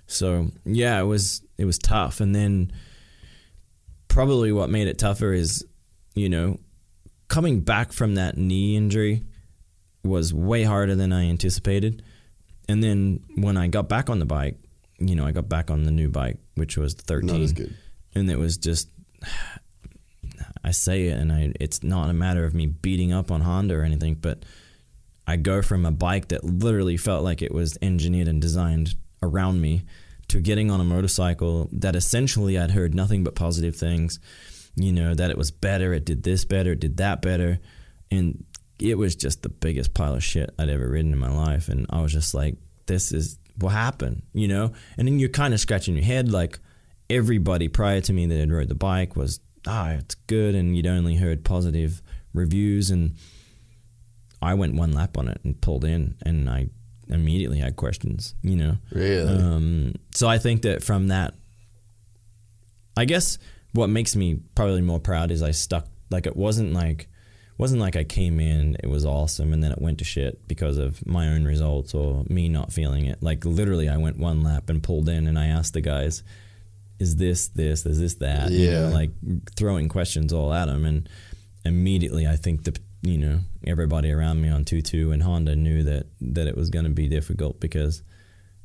So 0.08 0.48
yeah, 0.66 1.00
it 1.00 1.06
was 1.06 1.42
it 1.58 1.66
was 1.66 1.78
tough. 1.78 2.20
And 2.20 2.36
then 2.36 2.72
probably 4.08 4.52
what 4.52 4.70
made 4.70 4.88
it 4.88 4.98
tougher 4.98 5.34
is 5.34 5.66
you 6.16 6.30
know 6.30 6.60
coming 7.28 7.62
back 7.62 7.94
from 7.94 8.16
that 8.16 8.38
knee 8.38 8.76
injury 8.76 9.24
was 10.04 10.34
way 10.34 10.64
harder 10.64 10.96
than 10.96 11.14
I 11.14 11.30
anticipated. 11.30 12.04
And 12.68 12.84
then 12.84 13.22
when 13.36 13.58
I 13.58 13.68
got 13.68 13.88
back 13.88 14.10
on 14.10 14.20
the 14.20 14.26
bike, 14.26 14.58
you 15.00 15.16
know, 15.16 15.26
I 15.26 15.32
got 15.32 15.48
back 15.48 15.72
on 15.72 15.84
the 15.84 15.92
new 15.92 16.10
bike, 16.10 16.38
which 16.56 16.78
was 16.78 16.96
the 16.96 17.04
13 17.04 17.28
not 17.28 17.40
as 17.42 17.54
good. 17.54 17.76
and 18.16 18.30
it 18.30 18.38
was 18.38 18.58
just 18.58 18.90
I 20.64 20.72
say 20.72 21.08
it 21.08 21.18
and 21.18 21.32
I 21.32 21.54
it's 21.60 21.82
not 21.82 22.10
a 22.10 22.14
matter 22.14 22.46
of 22.46 22.54
me 22.54 22.68
beating 22.68 23.12
up 23.12 23.32
on 23.32 23.42
Honda 23.42 23.76
or 23.76 23.84
anything 23.84 24.16
but 24.16 24.44
I 25.28 25.38
go 25.38 25.62
from 25.62 25.86
a 25.86 25.92
bike 25.92 26.28
that 26.30 26.44
literally 26.44 26.98
felt 26.98 27.24
like 27.24 27.42
it 27.42 27.54
was 27.54 27.78
engineered 27.82 28.28
and 28.28 28.42
designed 28.42 28.96
around 29.24 29.62
me 29.62 29.84
to 30.28 30.40
getting 30.40 30.72
on 30.72 30.80
a 30.80 30.84
motorcycle 30.84 31.68
that 31.72 31.96
essentially 31.96 32.58
I'd 32.58 32.72
heard 32.72 32.94
nothing 32.94 33.24
but 33.24 33.36
positive 33.36 33.76
things 33.76 34.20
you 34.76 34.92
know 34.92 35.14
that 35.14 35.30
it 35.30 35.38
was 35.38 35.52
better 35.52 35.94
it 35.94 36.06
did 36.06 36.24
this 36.24 36.46
better 36.46 36.74
it 36.74 36.80
did 36.80 36.98
that 36.98 37.22
better. 37.22 37.60
And 38.10 38.44
it 38.80 38.98
was 38.98 39.16
just 39.16 39.42
the 39.42 39.50
biggest 39.50 39.94
pile 39.94 40.16
of 40.16 40.24
shit 40.24 40.54
I'd 40.60 40.70
ever 40.70 40.90
ridden 40.90 41.14
in 41.14 41.20
my 41.20 41.32
life. 41.32 41.70
And 41.70 41.86
I 41.90 42.02
was 42.02 42.12
just 42.12 42.34
like 42.34 42.56
this 42.88 43.12
is 43.12 43.38
what 43.58 43.70
happened 43.70 44.24
you 44.34 44.48
know? 44.48 44.74
And 44.98 45.08
then 45.08 45.20
you're 45.20 45.30
kind 45.30 45.54
of 45.54 45.60
scratching 45.60 45.96
your 45.96 46.04
head 46.04 46.32
like 46.32 46.60
everybody 47.12 47.68
prior 47.68 48.02
to 48.02 48.14
me 48.14 48.26
that 48.26 48.38
had 48.40 48.52
rode 48.52 48.70
the 48.70 48.76
bike 48.76 49.16
was 49.16 49.40
ah 49.68 49.90
it's 49.92 50.16
good 50.16 50.56
and 50.56 50.76
you'd 50.76 50.88
only 50.88 51.16
heard 51.16 51.44
positive 51.44 52.02
reviews 52.34 52.90
and 52.90 53.16
I 54.42 54.54
went 54.56 54.76
one 54.76 54.94
lap 54.94 55.18
on 55.18 55.28
it 55.28 55.40
and 55.44 55.60
pulled 55.62 55.86
in 55.86 56.16
and 56.26 56.50
I 56.50 56.70
immediately 57.10 57.60
had 57.60 57.76
questions 57.76 58.34
you 58.42 58.56
know 58.56 58.78
Really? 58.92 59.28
um, 59.38 59.94
so 60.16 60.28
I 60.28 60.38
think 60.38 60.62
that 60.64 60.82
from 60.84 61.10
that 61.10 61.34
I 62.98 63.06
guess 63.06 63.38
what 63.74 63.88
makes 63.90 64.16
me 64.16 64.40
probably 64.56 64.82
more 64.82 65.00
proud 65.00 65.32
is 65.32 65.42
I 65.44 65.52
stuck 65.52 65.88
like 66.10 66.26
it 66.26 66.36
wasn't 66.36 66.74
like 66.74 67.08
wasn't 67.58 67.82
like 67.82 67.96
I 67.96 68.04
came 68.04 68.40
in 68.40 68.76
it 68.84 68.88
was 68.88 69.06
awesome 69.06 69.54
and 69.54 69.64
then 69.64 69.72
it 69.72 69.82
went 69.82 70.00
to 70.00 70.04
shit 70.06 70.48
because 70.48 70.78
of 70.78 71.06
my 71.06 71.28
own 71.28 71.44
results 71.46 71.94
or 71.94 72.24
me 72.30 72.50
not 72.50 72.74
feeling 72.74 73.06
it 73.06 73.22
like 73.22 73.46
literally 73.46 73.88
I 73.90 73.98
went 73.98 74.18
one 74.18 74.42
lap 74.42 74.70
and 74.70 74.82
pulled 74.82 75.08
in 75.10 75.28
and 75.28 75.38
I 75.38 75.48
asked 75.48 75.74
the 75.74 75.82
guys 75.82 76.24
is 77.02 77.16
this 77.18 77.48
this 77.50 77.86
is 77.86 78.00
this 78.00 78.14
that 78.16 78.52
you 78.52 78.72
know 78.72 78.90
Yeah. 78.90 78.94
like 78.94 79.12
throwing 79.56 79.90
questions 79.90 80.32
all 80.32 80.54
at 80.54 80.66
them 80.68 80.86
and 80.86 81.10
immediately 81.66 82.28
I 82.28 82.36
think 82.38 82.64
the 82.64 82.78
you 83.02 83.18
know 83.18 83.40
everybody 83.66 84.12
around 84.12 84.42
me 84.42 84.50
on 84.50 84.64
2-2 84.64 85.12
and 85.14 85.24
Honda 85.24 85.56
knew 85.56 85.84
that 85.84 86.06
that 86.22 86.48
it 86.48 86.56
was 86.56 86.70
going 86.70 86.86
to 86.86 86.92
be 86.92 87.08
difficult 87.08 87.60
because 87.60 88.04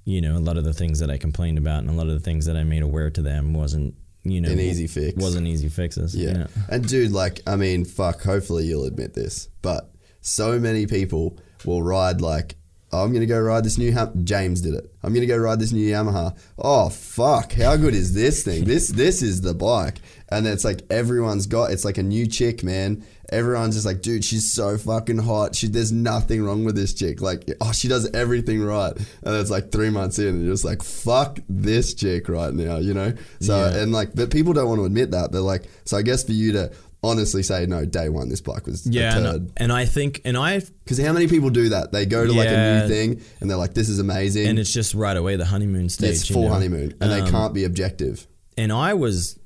you 0.04 0.20
know 0.20 0.36
a 0.36 0.44
lot 0.48 0.56
of 0.56 0.64
the 0.64 0.74
things 0.74 0.98
that 1.00 1.10
I 1.10 1.16
complained 1.18 1.58
about 1.58 1.80
and 1.80 1.90
a 1.90 1.92
lot 1.94 2.06
of 2.08 2.12
the 2.14 2.20
things 2.20 2.46
that 2.46 2.56
I 2.56 2.64
made 2.64 2.82
aware 2.82 3.10
to 3.10 3.22
them 3.22 3.54
wasn't 3.54 3.94
you 4.24 4.40
know 4.40 4.50
An 4.50 4.60
easy 4.60 4.86
fix. 4.86 5.16
wasn't 5.20 5.46
easy 5.46 5.68
fixes 5.68 6.14
Yeah. 6.14 6.46
And 6.68 6.86
dude, 6.86 7.12
like, 7.12 7.40
I 7.46 7.54
mean, 7.56 7.84
fuck, 7.84 8.22
hopefully 8.22 8.66
you'll 8.66 8.84
admit 8.84 9.14
this, 9.14 9.48
but 9.62 9.90
so 10.20 10.58
many 10.58 10.86
people 10.86 11.38
will 11.64 11.82
ride 11.82 12.20
like 12.20 12.56
Oh, 12.96 13.04
I'm 13.04 13.12
gonna 13.12 13.26
go 13.26 13.38
ride 13.38 13.62
this 13.64 13.76
new. 13.76 13.92
Ham- 13.92 14.24
James 14.24 14.62
did 14.62 14.72
it. 14.74 14.90
I'm 15.02 15.12
gonna 15.12 15.26
go 15.26 15.36
ride 15.36 15.60
this 15.60 15.70
new 15.72 15.86
Yamaha. 15.86 16.34
Oh 16.58 16.88
fuck! 16.88 17.52
How 17.52 17.76
good 17.76 17.94
is 17.94 18.14
this 18.14 18.42
thing? 18.42 18.64
This 18.64 18.88
this 18.88 19.20
is 19.22 19.42
the 19.42 19.52
bike, 19.54 19.96
and 20.30 20.46
it's 20.46 20.64
like 20.64 20.80
everyone's 20.90 21.46
got. 21.46 21.72
It's 21.72 21.84
like 21.84 21.98
a 21.98 22.02
new 22.02 22.26
chick, 22.26 22.64
man. 22.64 23.04
Everyone's 23.28 23.74
just 23.74 23.84
like, 23.86 24.02
dude, 24.02 24.24
she's 24.24 24.50
so 24.52 24.78
fucking 24.78 25.18
hot. 25.18 25.54
She 25.56 25.66
there's 25.66 25.92
nothing 25.92 26.42
wrong 26.44 26.64
with 26.64 26.76
this 26.76 26.94
chick. 26.94 27.20
Like, 27.20 27.44
oh, 27.60 27.72
she 27.72 27.88
does 27.88 28.08
everything 28.12 28.62
right. 28.62 28.92
And 29.24 29.36
it's 29.36 29.50
like 29.50 29.72
three 29.72 29.90
months 29.90 30.18
in, 30.18 30.28
and 30.28 30.44
you're 30.44 30.54
just 30.54 30.64
like, 30.64 30.82
fuck 30.82 31.38
this 31.48 31.92
chick 31.92 32.28
right 32.28 32.54
now, 32.54 32.78
you 32.78 32.94
know. 32.94 33.12
So 33.40 33.58
Yeah. 33.58 33.78
and 33.82 33.92
like, 33.92 34.14
but 34.14 34.30
people 34.30 34.52
don't 34.52 34.68
want 34.68 34.80
to 34.80 34.84
admit 34.84 35.10
that. 35.10 35.32
They're 35.32 35.40
like, 35.40 35.64
so 35.84 35.96
I 35.98 36.02
guess 36.02 36.22
for 36.24 36.32
you 36.32 36.52
to 36.52 36.70
honestly 37.06 37.42
say 37.42 37.66
no, 37.66 37.84
day 37.84 38.08
one, 38.08 38.28
this 38.28 38.40
bike 38.40 38.66
was 38.66 38.86
Yeah, 38.86 39.16
and, 39.16 39.52
and 39.56 39.72
I 39.72 39.84
think, 39.86 40.20
and 40.24 40.36
I, 40.36 40.60
Because 40.84 40.98
how 40.98 41.12
many 41.12 41.26
people 41.28 41.50
do 41.50 41.68
that? 41.70 41.92
They 41.92 42.06
go 42.06 42.26
to 42.26 42.32
like 42.32 42.48
a 42.48 42.80
new 42.82 42.88
thing 42.88 43.22
and 43.40 43.48
they're 43.50 43.56
like, 43.56 43.74
"This 43.74 43.88
is 43.88 43.98
amazing." 43.98 44.46
and 44.48 44.58
it's 44.58 44.72
just 44.72 44.94
right 44.94 45.16
away 45.16 45.36
the 45.36 45.44
honeymoon 45.46 45.88
stage. 45.88 46.10
it's 46.16 46.28
you 46.28 46.34
full 46.34 46.44
know? 46.44 46.48
honeymoon, 46.54 46.94
and 47.00 47.10
they 47.12 47.20
Um, 47.20 47.30
can't 47.30 47.54
be 47.54 47.64
objective. 47.64 48.26
and 48.58 48.72
I 48.72 48.94
was, 48.94 49.38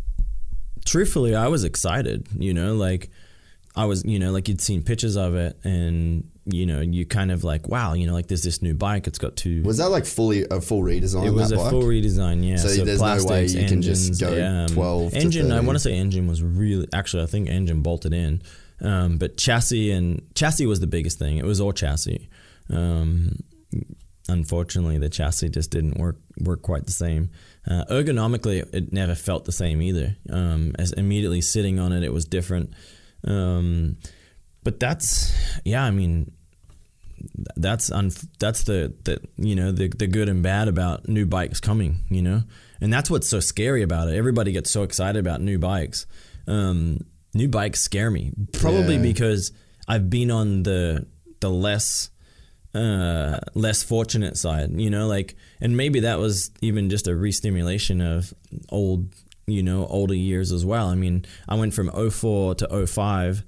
truthfully, 0.85 1.35
I 1.35 1.49
was 1.49 1.65
excited. 1.65 2.27
You 2.39 2.55
know, 2.55 2.75
like 2.75 3.11
I 3.77 3.85
was, 3.85 4.05
you 4.05 4.19
know, 4.19 4.33
like 4.33 4.49
you'd 4.49 4.61
seen 4.61 4.83
pictures 4.83 5.17
of 5.17 5.35
it, 5.35 5.59
and 5.65 6.30
you 6.47 6.67
know, 6.67 6.81
you 6.81 7.05
kind 7.07 7.31
of 7.31 7.45
like, 7.45 7.69
wow, 7.69 7.93
you 7.93 8.07
know, 8.07 8.13
like 8.13 8.29
there's 8.29 8.43
this 8.43 8.63
new 8.63 8.75
bike. 8.75 9.07
It's 9.07 9.19
got 9.19 9.37
two. 9.37 9.63
Was 9.63 9.79
that 9.79 9.91
like 9.91 10.07
fully 10.07 10.47
a 10.51 10.61
full 10.61 10.83
redesign? 10.83 11.27
it 11.27 11.31
was 11.31 11.53
a 11.53 11.57
bike? 11.57 11.71
full 11.71 11.83
redesign, 11.83 12.47
yeah. 12.47 12.57
So 12.57 12.85
there's 12.85 13.01
no 13.01 13.25
way 13.25 13.47
you 13.47 13.69
can 13.69 13.83
just 13.83 14.21
go 14.21 14.29
um, 14.29 14.69
12 14.69 15.13
to 15.13 15.19
Engine, 15.19 15.53
I 15.53 15.61
want 15.61 15.77
to 15.77 15.81
say 15.81 15.95
engine 15.95 16.27
was 16.27 16.43
really 16.43 16.89
actually, 16.93 17.25
I 17.25 17.27
think 17.27 17.49
engine 17.49 17.83
bolted 17.83 18.15
in, 18.15 18.43
um, 18.81 19.19
but 19.19 19.37
chassis 19.37 19.91
and 19.91 20.23
chassis 20.35 20.67
was 20.67 20.81
the 20.81 20.87
biggest 20.87 21.19
thing. 21.19 21.39
It 21.39 21.45
was 21.45 21.61
all 21.61 21.73
chassis. 21.73 22.29
Um, 22.73 23.37
unfortunately, 24.29 24.99
the 24.99 25.09
chassis 25.09 25.51
just 25.51 25.71
didn't 25.71 25.99
work 25.99 26.17
work 26.41 26.63
quite 26.63 26.87
the 26.87 26.93
same. 26.93 27.31
Uh, 27.69 27.85
ergonomically, 27.91 28.67
it 28.73 28.93
never 28.93 29.15
felt 29.15 29.45
the 29.45 29.53
same 29.53 29.83
either. 29.83 30.17
Um, 30.31 30.73
as 30.79 30.93
immediately 30.93 31.43
sitting 31.43 31.79
on 31.79 31.93
it, 31.93 32.03
it 32.03 32.13
was 32.13 32.25
different. 32.25 32.73
Um, 33.27 33.99
but 34.65 34.79
that's 34.81 35.33
yeah, 35.65 35.85
I 35.85 35.91
mean, 35.91 36.33
that's 37.57 37.91
un- 37.91 38.13
that's 38.39 38.63
the, 38.65 38.95
the 39.05 39.21
you 39.37 39.55
know 39.55 39.73
the 39.73 39.89
the 39.89 40.07
good 40.07 40.29
and 40.29 40.43
bad 40.43 40.69
about 40.69 41.09
new 41.09 41.27
bikes 41.27 41.61
coming 41.61 41.99
you 42.09 42.23
know? 42.23 42.43
And 42.83 42.91
that's 42.93 43.11
what's 43.11 43.29
so 43.29 43.41
scary 43.41 43.83
about 43.83 44.09
it. 44.09 44.15
Everybody 44.17 44.53
gets 44.53 44.71
so 44.71 44.85
excited 44.85 45.19
about 45.21 45.43
new 45.43 45.59
bikes. 45.59 46.07
Um, 46.49 47.01
new 47.35 47.47
bikes 47.47 47.81
scare 47.81 48.11
me. 48.11 48.33
Probably 48.55 48.95
Yeah. 48.97 49.03
because 49.03 49.53
I've 49.87 50.09
been 50.09 50.31
on 50.31 50.63
the 50.63 51.07
the 51.41 51.51
less 51.51 52.11
uh, 52.75 53.39
less 53.55 53.83
fortunate 53.83 54.37
side 54.39 54.71
you 54.81 54.89
know? 54.91 55.07
Like 55.09 55.37
and 55.61 55.77
maybe 55.77 56.01
that 56.01 56.19
was 56.19 56.51
even 56.63 56.89
just 56.89 57.07
a 57.09 57.15
re-stimulation 57.15 58.01
of 58.01 58.33
old 58.71 59.13
you 59.47 59.63
know 59.63 59.87
older 59.87 60.15
years 60.15 60.53
as 60.53 60.65
well. 60.65 60.89
I 60.89 60.95
mean 60.95 61.25
I 61.49 61.57
went 61.57 61.75
from 61.75 61.91
04 61.91 62.55
to 62.57 62.87
05 62.87 63.43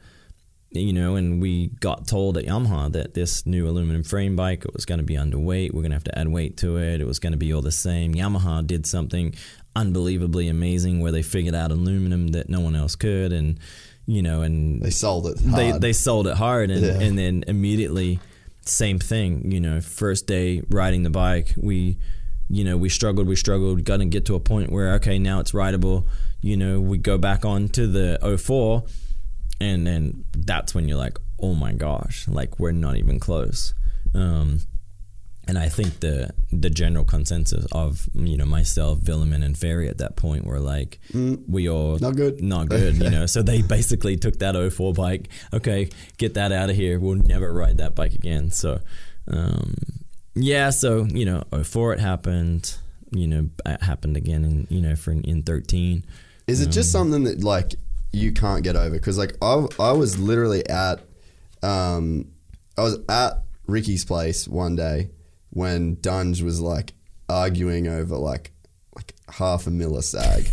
you 0.75 0.93
know, 0.93 1.17
and 1.17 1.41
we 1.41 1.69
got 1.81 2.07
told 2.09 2.37
at 2.39 2.45
Yamaha 2.47 2.91
that 2.93 3.15
this 3.15 3.45
new 3.47 3.69
aluminum 3.69 4.03
frame 4.03 4.37
bike 4.37 4.65
it 4.65 4.73
was 4.73 4.85
going 4.85 4.99
to 4.99 5.05
be 5.05 5.15
underweight. 5.15 5.73
We're 5.73 5.83
going 5.83 5.91
to 5.91 5.97
have 5.97 6.05
to 6.05 6.19
add 6.19 6.29
weight 6.29 6.57
to 6.59 6.77
it. 6.79 7.01
It 7.01 7.07
was 7.07 7.19
going 7.19 7.33
to 7.33 7.37
be 7.39 7.53
all 7.53 7.63
the 7.63 7.73
same. 7.73 8.15
Yamaha 8.15 8.67
did 8.67 8.87
something 8.87 9.35
unbelievably 9.77 10.49
amazing 10.49 11.01
where 11.01 11.13
they 11.13 11.23
figured 11.23 11.55
out 11.55 11.71
aluminum 11.71 12.29
that 12.29 12.49
no 12.49 12.61
one 12.61 12.77
else 12.77 12.95
could, 12.97 13.33
and 13.33 13.59
you 14.07 14.23
know, 14.23 14.43
and 14.43 14.83
They 14.83 14.91
sold 14.91 15.27
it. 15.29 15.39
they 15.39 15.71
hard. 15.71 15.81
they 15.83 15.93
sold 15.93 16.27
it 16.27 16.37
hard, 16.37 16.71
and 16.71 16.85
Yeah. 16.85 17.01
and 17.01 17.19
then 17.19 17.45
immediately 17.47 18.19
same 18.65 18.99
thing. 18.99 19.51
You 19.51 19.61
know, 19.61 19.81
first 19.81 20.27
day 20.27 20.63
riding 20.71 21.03
the 21.03 21.11
bike, 21.11 21.55
we 21.57 21.99
you 22.51 22.65
know 22.65 22.77
we 22.77 22.89
struggled, 22.89 23.27
we 23.27 23.37
struggled, 23.37 23.85
got 23.85 23.99
to 23.99 24.05
get 24.05 24.25
to 24.27 24.35
a 24.35 24.41
point 24.41 24.71
where 24.73 24.95
okay, 24.95 25.19
now 25.19 25.41
it's 25.41 25.55
rideable. 25.55 26.07
You 26.43 26.57
know, 26.57 26.81
we 26.81 26.99
go 26.99 27.19
back 27.19 27.45
on 27.45 27.69
to 27.71 27.87
the 27.87 28.19
04 28.39 28.83
and 29.63 29.87
then 29.87 30.25
that's 30.37 30.75
when 30.75 30.89
you're 30.89 30.99
like, 30.99 31.19
oh 31.41 31.55
my 31.55 31.73
gosh, 31.73 32.27
like 32.29 32.59
we're 32.59 32.73
not 32.73 32.97
even 32.97 33.19
close. 33.21 33.75
Um, 34.15 34.61
and 35.49 35.59
I 35.59 35.69
think 35.69 35.99
the 36.01 36.31
the 36.53 36.71
general 36.71 37.05
consensus 37.05 37.67
of 37.73 38.09
you 38.15 38.37
know 38.37 38.45
myself, 38.45 39.01
Vuillemin, 39.01 39.43
and 39.45 39.59
Ferry 39.59 39.89
at 39.89 39.99
that 39.99 40.15
point 40.15 40.47
were 40.47 40.61
like, 40.61 41.01
we 41.13 41.69
all 41.69 41.99
Mm. 41.99 42.01
Not 42.01 42.17
good. 42.17 42.43
not 42.43 42.69
good, 42.69 42.97
you 42.97 43.11
know. 43.11 43.27
So 43.35 43.43
they 43.43 43.61
basically 43.63 44.17
took 44.17 44.39
that 44.39 44.55
04 44.55 44.93
bike. 44.95 45.29
Okay, 45.53 45.91
get 46.19 46.35
that 46.35 46.53
out 46.53 46.71
of 46.71 46.77
here. 46.77 47.01
We'll 47.01 47.17
never 47.17 47.53
ride 47.53 47.79
that 47.79 47.95
bike 47.97 48.15
again. 48.15 48.51
So, 48.53 48.81
um, 49.27 49.75
yeah. 50.35 50.71
So 50.71 51.05
you 51.05 51.25
know, 51.25 51.43
04 51.65 51.95
it 51.95 52.01
happened. 52.01 52.77
You 53.11 53.27
know, 53.27 53.49
it 53.67 53.83
happened 53.83 54.17
again 54.17 54.45
in 54.45 54.67
you 54.71 54.81
know 54.81 54.95
for 54.97 55.11
in 55.13 55.43
13. 55.43 56.05
Is 56.47 56.61
it 56.61 56.67
Um, 56.67 56.73
just 56.73 56.93
something 56.93 57.25
that 57.25 57.43
like 57.43 57.75
you 58.13 58.33
can't 58.33 58.63
get 58.63 58.77
over? 58.77 58.91
Because 58.95 59.19
like 59.19 59.35
I, 59.43 59.67
I 59.79 59.93
was 59.93 60.19
literally 60.19 60.69
at, 60.69 61.01
um, 61.63 62.31
I 62.77 62.83
was 62.83 62.99
at 63.09 63.43
Ricky's 63.67 64.05
place 64.05 64.47
one 64.47 64.77
day 64.77 65.11
when 65.51 65.97
Dunge 66.01 66.43
was 66.43 66.61
like 66.61 66.95
arguing 67.29 67.89
over 67.89 68.17
like 68.17 68.53
like 68.95 69.15
half 69.29 69.67
a 69.67 69.71
mil 69.71 69.97
a 69.97 70.03
sag, 70.03 70.49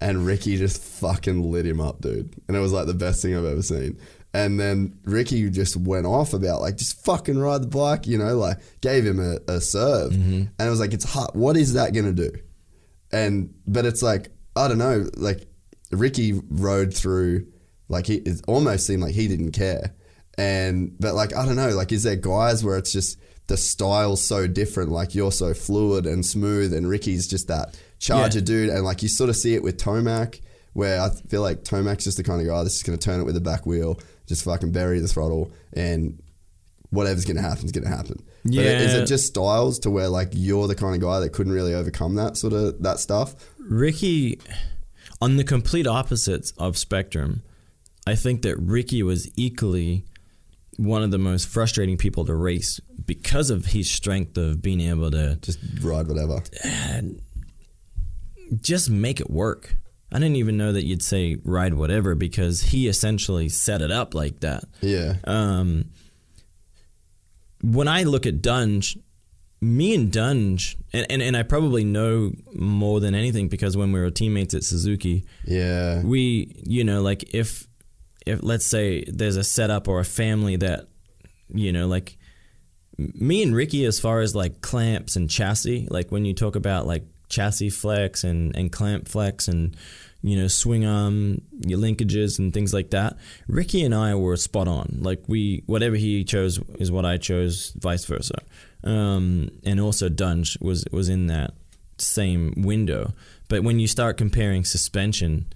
and 0.00 0.24
Ricky 0.26 0.56
just 0.56 0.80
fucking 0.82 1.50
lit 1.50 1.66
him 1.66 1.80
up, 1.80 2.00
dude. 2.00 2.34
And 2.48 2.56
it 2.56 2.60
was 2.60 2.72
like 2.72 2.86
the 2.86 2.94
best 2.94 3.22
thing 3.22 3.36
I've 3.36 3.44
ever 3.44 3.62
seen. 3.62 3.98
And 4.32 4.58
then 4.58 4.98
Ricky 5.04 5.48
just 5.48 5.76
went 5.76 6.06
off 6.06 6.34
about 6.34 6.60
like 6.60 6.76
just 6.76 7.04
fucking 7.04 7.38
ride 7.38 7.62
the 7.62 7.68
bike, 7.68 8.06
you 8.08 8.18
know, 8.18 8.36
like 8.36 8.58
gave 8.80 9.06
him 9.06 9.20
a, 9.20 9.38
a 9.52 9.60
serve, 9.60 10.12
and 10.12 10.50
it 10.58 10.70
was 10.70 10.80
like 10.80 10.92
it's 10.92 11.04
hot. 11.04 11.36
What 11.36 11.56
is 11.56 11.74
that 11.74 11.94
gonna 11.94 12.12
do? 12.12 12.32
and 13.12 13.54
but 13.66 13.84
it's 13.84 14.02
like 14.02 14.28
I 14.56 14.66
don't 14.68 14.78
know, 14.78 15.06
like 15.16 15.46
Ricky 15.96 16.40
rode 16.48 16.94
through, 16.94 17.46
like 17.88 18.06
he 18.06 18.16
it 18.16 18.40
almost 18.46 18.86
seemed 18.86 19.02
like 19.02 19.14
he 19.14 19.28
didn't 19.28 19.52
care, 19.52 19.94
and 20.38 20.96
but 20.98 21.14
like 21.14 21.34
I 21.34 21.44
don't 21.44 21.56
know, 21.56 21.70
like 21.70 21.92
is 21.92 22.02
there 22.02 22.16
guys 22.16 22.64
where 22.64 22.76
it's 22.76 22.92
just 22.92 23.18
the 23.46 23.56
style's 23.56 24.22
so 24.24 24.46
different, 24.46 24.90
like 24.90 25.14
you're 25.14 25.32
so 25.32 25.52
fluid 25.54 26.06
and 26.06 26.24
smooth, 26.24 26.72
and 26.72 26.88
Ricky's 26.88 27.26
just 27.28 27.48
that 27.48 27.78
charger 27.98 28.38
Yeah. 28.38 28.44
dude, 28.44 28.68
and 28.70 28.84
like 28.84 29.02
you 29.02 29.08
sort 29.08 29.30
of 29.30 29.36
see 29.36 29.54
it 29.54 29.62
with 29.62 29.76
Tomac, 29.76 30.40
where 30.72 31.00
I 31.00 31.10
feel 31.28 31.42
like 31.42 31.62
Tomac's 31.62 32.04
just 32.04 32.16
the 32.16 32.22
kind 32.24 32.40
of 32.40 32.46
guy 32.46 32.62
that's 32.62 32.74
just 32.74 32.86
gonna 32.86 32.96
turn 32.98 33.20
it 33.20 33.24
with 33.24 33.34
the 33.34 33.40
back 33.40 33.66
wheel, 33.66 34.00
just 34.26 34.44
fucking 34.44 34.72
bury 34.72 34.98
the 35.00 35.08
throttle, 35.08 35.52
and 35.74 36.20
whatever's 36.90 37.24
gonna 37.24 37.42
happen 37.42 37.64
is 37.66 37.72
gonna 37.72 37.88
happen. 37.88 38.22
But 38.44 38.54
is 38.54 38.94
it 38.94 39.06
just 39.06 39.26
styles 39.26 39.78
to 39.80 39.90
where 39.90 40.08
like 40.08 40.28
you're 40.32 40.66
the 40.68 40.74
kind 40.74 40.94
of 40.94 41.00
guy 41.00 41.20
that 41.20 41.30
couldn't 41.30 41.52
really 41.52 41.74
overcome 41.74 42.14
that 42.14 42.36
sort 42.36 42.52
of 42.54 42.82
that 42.82 42.98
stuff? 43.00 43.34
Ricky, 43.58 44.38
on 45.20 45.36
the 45.36 45.44
complete 45.44 45.86
opposites 45.86 46.52
of 46.58 46.76
spectrum, 46.76 47.42
I 48.06 48.14
think 48.14 48.42
that 48.42 48.56
Ricky 48.58 49.02
was 49.02 49.30
equally 49.36 50.04
one 50.76 51.02
of 51.02 51.10
the 51.10 51.18
most 51.18 51.46
frustrating 51.48 51.96
people 51.96 52.24
to 52.24 52.34
race 52.34 52.80
because 53.06 53.48
of 53.50 53.66
his 53.66 53.90
strength 53.90 54.36
of 54.36 54.60
being 54.60 54.80
able 54.80 55.10
to 55.12 55.36
Just 55.40 55.58
ride 55.80 56.08
whatever. 56.08 56.42
just 58.60 58.90
make 58.90 59.20
it 59.20 59.30
work. 59.30 59.76
I 60.12 60.18
didn't 60.18 60.36
even 60.36 60.56
know 60.56 60.72
that 60.72 60.84
you'd 60.84 61.02
say 61.02 61.38
ride 61.44 61.74
whatever 61.74 62.14
because 62.14 62.60
he 62.62 62.86
essentially 62.88 63.48
set 63.48 63.82
it 63.82 63.90
up 63.90 64.14
like 64.14 64.40
that. 64.40 64.64
Yeah. 64.80 65.16
Um, 65.24 65.86
when 67.62 67.88
I 67.88 68.02
look 68.02 68.26
at 68.26 68.42
Dunge, 68.42 68.98
me 69.64 69.94
and 69.94 70.12
Dunge, 70.12 70.76
and, 70.92 71.06
and, 71.10 71.22
and 71.22 71.36
I 71.36 71.42
probably 71.42 71.84
know 71.84 72.32
more 72.54 73.00
than 73.00 73.14
anything 73.14 73.48
because 73.48 73.76
when 73.76 73.92
we 73.92 74.00
were 74.00 74.10
teammates 74.10 74.52
at 74.54 74.62
Suzuki, 74.64 75.24
Yeah. 75.44 76.02
we 76.02 76.54
you 76.64 76.84
know 76.84 77.00
like 77.02 77.34
if 77.34 77.66
if 78.26 78.42
let's 78.42 78.66
say 78.66 79.04
there's 79.04 79.36
a 79.36 79.44
setup 79.44 79.88
or 79.88 80.00
a 80.00 80.04
family 80.04 80.56
that 80.56 80.88
you 81.52 81.72
know 81.72 81.86
like 81.86 82.16
me 82.98 83.42
and 83.42 83.54
Ricky 83.54 83.84
as 83.84 83.98
far 83.98 84.20
as 84.20 84.34
like 84.34 84.60
clamps 84.60 85.16
and 85.16 85.28
chassis 85.28 85.88
like 85.90 86.10
when 86.12 86.24
you 86.24 86.34
talk 86.34 86.56
about 86.56 86.86
like 86.86 87.04
chassis 87.28 87.70
flex 87.70 88.22
and 88.24 88.54
and 88.56 88.70
clamp 88.70 89.08
flex 89.08 89.48
and 89.48 89.76
you 90.22 90.36
know 90.36 90.46
swing 90.48 90.86
arm 90.86 91.40
your 91.66 91.78
linkages 91.78 92.38
and 92.38 92.54
things 92.54 92.72
like 92.72 92.90
that 92.90 93.16
Ricky 93.48 93.82
and 93.84 93.94
I 93.94 94.14
were 94.14 94.36
spot 94.36 94.68
on 94.68 94.98
like 95.00 95.22
we 95.26 95.62
whatever 95.66 95.96
he 95.96 96.22
chose 96.24 96.60
is 96.78 96.90
what 96.92 97.04
I 97.04 97.16
chose 97.18 97.72
vice 97.78 98.04
versa 98.04 98.36
um, 98.84 99.50
and 99.64 99.80
also 99.80 100.08
Dunge 100.08 100.58
was 100.60 100.84
was 100.92 101.08
in 101.08 101.26
that 101.26 101.54
same 101.98 102.54
window 102.56 103.12
but 103.48 103.62
when 103.62 103.78
you 103.78 103.86
start 103.86 104.16
comparing 104.16 104.64
suspension 104.64 105.46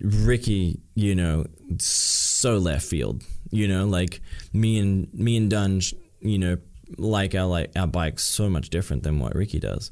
Ricky, 0.00 0.80
you 0.94 1.14
know, 1.14 1.46
so 1.78 2.58
left 2.58 2.86
field. 2.86 3.22
You 3.50 3.66
know, 3.66 3.86
like 3.86 4.20
me 4.52 4.78
and 4.78 5.12
me 5.14 5.36
and 5.36 5.50
Dunge, 5.50 5.94
you 6.20 6.38
know, 6.38 6.58
like 6.96 7.34
our 7.34 7.46
like 7.46 7.72
our 7.76 7.86
bikes 7.86 8.24
so 8.24 8.48
much 8.48 8.68
different 8.68 9.02
than 9.02 9.18
what 9.18 9.34
Ricky 9.34 9.58
does. 9.58 9.90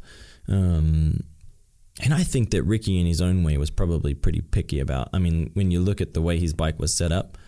Um, 0.48 1.24
and 2.02 2.12
I 2.12 2.22
think 2.22 2.50
that 2.50 2.62
Ricky, 2.62 3.00
in 3.00 3.06
his 3.06 3.22
own 3.22 3.42
way, 3.42 3.56
was 3.56 3.70
probably 3.70 4.12
pretty 4.14 4.42
picky 4.42 4.80
about. 4.80 5.08
I 5.14 5.18
mean, 5.18 5.50
when 5.54 5.70
you 5.70 5.80
look 5.80 6.00
at 6.00 6.12
the 6.12 6.20
way 6.20 6.38
his 6.38 6.52
bike 6.52 6.78
was 6.78 6.94
set 6.94 7.10
up, 7.10 7.38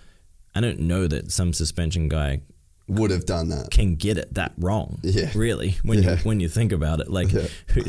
I 0.55 0.61
don't 0.61 0.81
know 0.81 1.07
that 1.07 1.31
some 1.31 1.53
suspension 1.53 2.09
guy 2.09 2.41
would 2.89 3.11
have 3.11 3.27
done 3.27 3.51
that. 3.51 3.71
can 3.71 3.97
get 3.97 4.17
it 4.19 4.35
that 4.35 4.53
wrong. 4.59 4.99
Yeah. 5.03 5.31
Really, 5.35 5.77
when 5.83 6.03
Yeah. 6.03 6.13
you 6.13 6.17
when 6.19 6.41
you 6.41 6.49
think 6.49 6.73
about 6.73 7.01
it, 7.01 7.11
like 7.11 7.29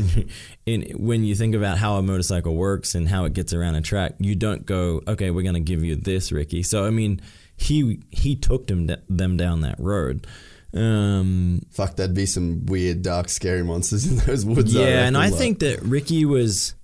in, 0.65 0.81
when 0.97 1.23
you 1.23 1.35
think 1.35 1.55
about 1.55 1.77
how 1.77 1.95
a 1.97 2.01
motorcycle 2.01 2.55
works 2.55 2.95
and 2.95 3.07
how 3.07 3.25
it 3.25 3.33
gets 3.33 3.53
around 3.53 3.75
a 3.75 3.81
track, 3.81 4.15
you 4.19 4.35
don't 4.35 4.65
go, 4.65 5.01
okay, 5.07 5.31
we're 5.31 5.43
gonna 5.43 5.59
give 5.59 5.83
you 5.83 5.95
this, 5.95 6.31
Ricky. 6.31 6.63
So 6.63 6.85
I 6.85 6.89
mean, 6.89 7.21
he 7.55 8.01
he 8.09 8.35
took 8.35 8.67
them 8.67 8.89
them 9.09 9.37
down 9.37 9.61
that 9.61 9.79
road. 9.79 10.27
Um, 10.73 11.61
Fuck, 11.71 11.95
there'd 11.95 12.13
be 12.13 12.27
some 12.27 12.65
weird, 12.67 13.01
dark, 13.01 13.27
scary 13.29 13.63
monsters 13.63 14.05
in 14.05 14.17
those 14.17 14.45
woods. 14.45 14.71
yeah, 14.73 15.05
and 15.07 15.15
reckon, 15.15 15.15
I 15.15 15.29
like. 15.29 15.33
think 15.39 15.59
that 15.59 15.81
Ricky 15.81 16.25
was, 16.25 16.75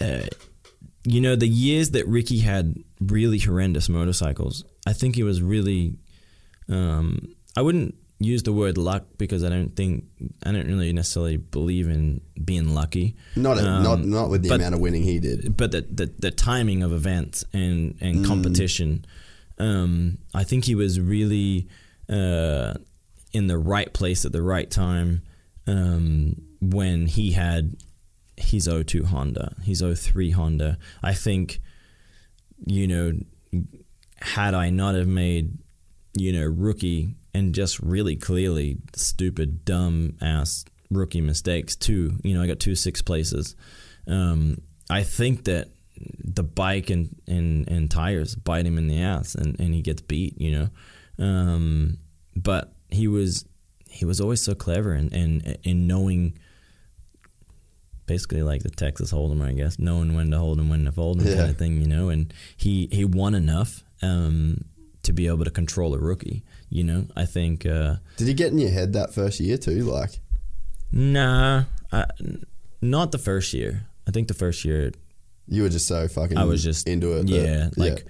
uh, 0.00 0.22
you 1.04 1.20
know, 1.20 1.36
the 1.36 1.46
years 1.48 1.90
that 1.90 2.06
Ricky 2.08 2.38
had 2.38 2.76
really 3.00 3.38
horrendous 3.38 3.88
motorcycles. 3.90 4.64
I 4.86 4.92
think 4.94 5.16
he 5.16 5.22
was 5.22 5.42
really. 5.42 5.96
Um, 6.68 7.34
I 7.56 7.62
wouldn't 7.62 7.94
use 8.20 8.42
the 8.42 8.52
word 8.52 8.76
luck 8.76 9.04
because 9.16 9.44
I 9.44 9.48
don't 9.48 9.74
think 9.76 10.04
I 10.44 10.50
don't 10.52 10.66
really 10.66 10.92
necessarily 10.92 11.36
believe 11.36 11.88
in 11.88 12.20
being 12.44 12.74
lucky. 12.74 13.16
not 13.36 13.58
a, 13.58 13.66
Um, 13.68 13.82
not 13.82 14.04
not 14.04 14.30
with 14.30 14.42
the 14.42 14.48
but- 14.48 14.56
amount 14.60 14.74
of 14.74 14.80
winning 14.80 15.02
he 15.04 15.18
did. 15.20 15.56
but 15.56 15.70
the, 15.72 15.82
the 15.82 16.12
the 16.18 16.30
timing 16.30 16.82
of 16.82 16.92
events 16.92 17.44
and 17.52 17.94
and 18.00 18.24
competition, 18.26 19.04
um, 19.58 20.18
I 20.34 20.44
think 20.44 20.64
he 20.64 20.74
was 20.74 21.00
really 21.00 21.68
uh, 22.08 22.74
in 23.32 23.46
the 23.46 23.58
right 23.58 23.92
place 23.92 24.24
at 24.24 24.32
the 24.32 24.42
right 24.42 24.70
time 24.70 25.22
um, 25.66 26.34
when 26.60 27.06
he 27.06 27.32
had 27.32 27.76
his 28.36 28.66
02 28.66 29.04
Honda, 29.04 29.54
his 29.64 29.80
03 29.82 30.30
Honda. 30.30 30.78
I 31.02 31.12
think, 31.12 31.60
you 32.66 32.86
know, 32.86 33.12
had 34.20 34.54
I 34.54 34.70
not 34.70 34.94
have 34.94 35.06
made, 35.08 35.58
you 36.18 36.32
know, 36.32 36.44
rookie 36.46 37.14
and 37.34 37.54
just 37.54 37.78
really 37.80 38.16
clearly 38.16 38.78
stupid, 38.96 39.64
dumb 39.64 40.16
ass 40.20 40.64
rookie 40.90 41.20
mistakes 41.20 41.76
too. 41.76 42.18
You 42.22 42.34
know, 42.34 42.42
I 42.42 42.46
got 42.46 42.60
two 42.60 42.74
six 42.74 43.02
places. 43.02 43.54
Um, 44.06 44.62
I 44.90 45.02
think 45.02 45.44
that 45.44 45.68
the 46.24 46.42
bike 46.44 46.90
and, 46.90 47.14
and, 47.26 47.68
and 47.68 47.90
tires 47.90 48.34
bite 48.34 48.66
him 48.66 48.78
in 48.78 48.86
the 48.88 49.00
ass 49.02 49.34
and, 49.34 49.58
and 49.60 49.74
he 49.74 49.82
gets 49.82 50.00
beat, 50.02 50.40
you 50.40 50.52
know. 51.18 51.24
Um, 51.24 51.98
but 52.36 52.72
he 52.88 53.08
was 53.08 53.44
he 53.90 54.04
was 54.04 54.20
always 54.20 54.40
so 54.42 54.54
clever 54.54 54.92
and 54.92 55.12
in, 55.12 55.40
in, 55.40 55.56
in 55.64 55.86
knowing 55.86 56.38
basically 58.06 58.42
like 58.42 58.62
the 58.62 58.70
Texas 58.70 59.12
Hold'em, 59.12 59.42
I 59.42 59.52
guess, 59.52 59.78
knowing 59.78 60.14
when 60.14 60.30
to 60.30 60.38
hold 60.38 60.58
and 60.58 60.70
when 60.70 60.84
to 60.84 60.92
fold 60.92 61.18
and 61.20 61.28
Yeah. 61.28 61.36
kind 61.36 61.50
of 61.50 61.58
thing, 61.58 61.80
you 61.80 61.88
know. 61.88 62.08
And 62.08 62.32
he 62.56 62.88
he 62.92 63.04
won 63.04 63.34
enough 63.34 63.82
um, 64.02 64.64
to 65.02 65.12
be 65.12 65.26
able 65.26 65.44
to 65.44 65.50
control 65.50 65.94
a 65.94 65.98
rookie. 65.98 66.44
You 66.70 66.84
know, 66.84 67.06
I 67.16 67.24
think. 67.24 67.64
Uh, 67.66 67.96
Did 68.16 68.28
he 68.28 68.34
get 68.34 68.52
in 68.52 68.58
your 68.58 68.70
head 68.70 68.92
that 68.94 69.12
first 69.14 69.40
year 69.40 69.56
too? 69.58 69.82
Like, 69.84 70.20
nah, 70.92 71.64
I, 71.92 72.04
not 72.82 73.12
the 73.12 73.18
first 73.18 73.52
year. 73.54 73.86
I 74.06 74.10
think 74.10 74.28
the 74.28 74.34
first 74.34 74.64
year 74.64 74.92
you 75.46 75.62
were 75.62 75.68
just 75.70 75.86
so 75.86 76.06
fucking. 76.08 76.36
I 76.36 76.44
was 76.44 76.62
just 76.62 76.86
into 76.88 77.12
it. 77.14 77.26
that- 77.26 77.30
Yeah, 77.30 77.70
like 77.76 78.04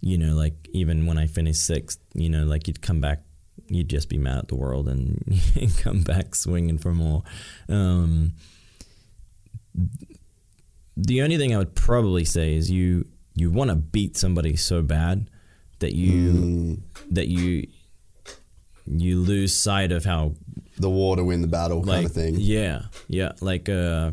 you 0.00 0.18
know, 0.18 0.34
like 0.34 0.54
even 0.72 1.06
when 1.06 1.18
I 1.18 1.26
finished 1.26 1.62
sixth, 1.64 1.98
you 2.14 2.28
know, 2.28 2.44
like 2.44 2.68
you'd 2.68 2.82
come 2.82 3.00
back, 3.00 3.22
you'd 3.68 3.88
just 3.88 4.08
be 4.08 4.18
mad 4.18 4.38
at 4.38 4.48
the 4.48 4.54
world 4.54 4.86
and 4.88 5.24
come 5.78 6.02
back 6.02 6.34
swinging 6.34 6.78
for 6.78 6.92
more. 6.92 7.22
Um, 7.68 8.34
the 10.96 11.22
only 11.22 11.36
thing 11.36 11.54
I 11.54 11.58
would 11.58 11.74
probably 11.74 12.24
say 12.24 12.54
is 12.54 12.70
you 12.70 13.06
you 13.34 13.50
want 13.50 13.70
to 13.70 13.76
beat 13.76 14.16
somebody 14.16 14.54
so 14.56 14.80
bad 14.82 15.28
that 15.84 15.94
you 15.94 16.32
Mm. 16.32 16.80
that 17.10 17.28
you 17.28 17.66
you 18.86 19.20
lose 19.20 19.54
sight 19.54 19.92
of 19.92 20.04
how 20.04 20.32
the 20.78 20.90
war 20.90 21.16
to 21.16 21.24
win 21.24 21.40
the 21.40 21.48
battle 21.48 21.78
like 21.82 21.96
kind 21.96 22.06
of 22.06 22.12
thing. 22.12 22.34
yeah 22.38 22.82
yeah 23.08 23.32
like 23.40 23.68
uh 23.68 24.10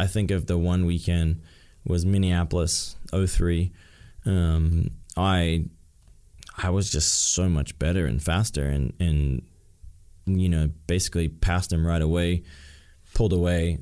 i 0.00 0.06
think 0.06 0.30
of 0.30 0.46
the 0.46 0.56
one 0.56 0.86
weekend 0.86 1.40
was 1.86 2.04
minneapolis 2.06 2.96
03 3.12 3.70
um 4.26 4.88
i 5.16 5.64
i 6.56 6.70
was 6.70 6.90
just 6.90 7.34
so 7.34 7.48
much 7.48 7.78
better 7.78 8.06
and 8.06 8.22
faster 8.22 8.64
and 8.64 8.92
and 9.00 9.42
you 10.26 10.48
know 10.48 10.70
basically 10.86 11.28
passed 11.28 11.70
him 11.72 11.86
right 11.86 12.02
away 12.02 12.42
pulled 13.14 13.32
away 13.34 13.78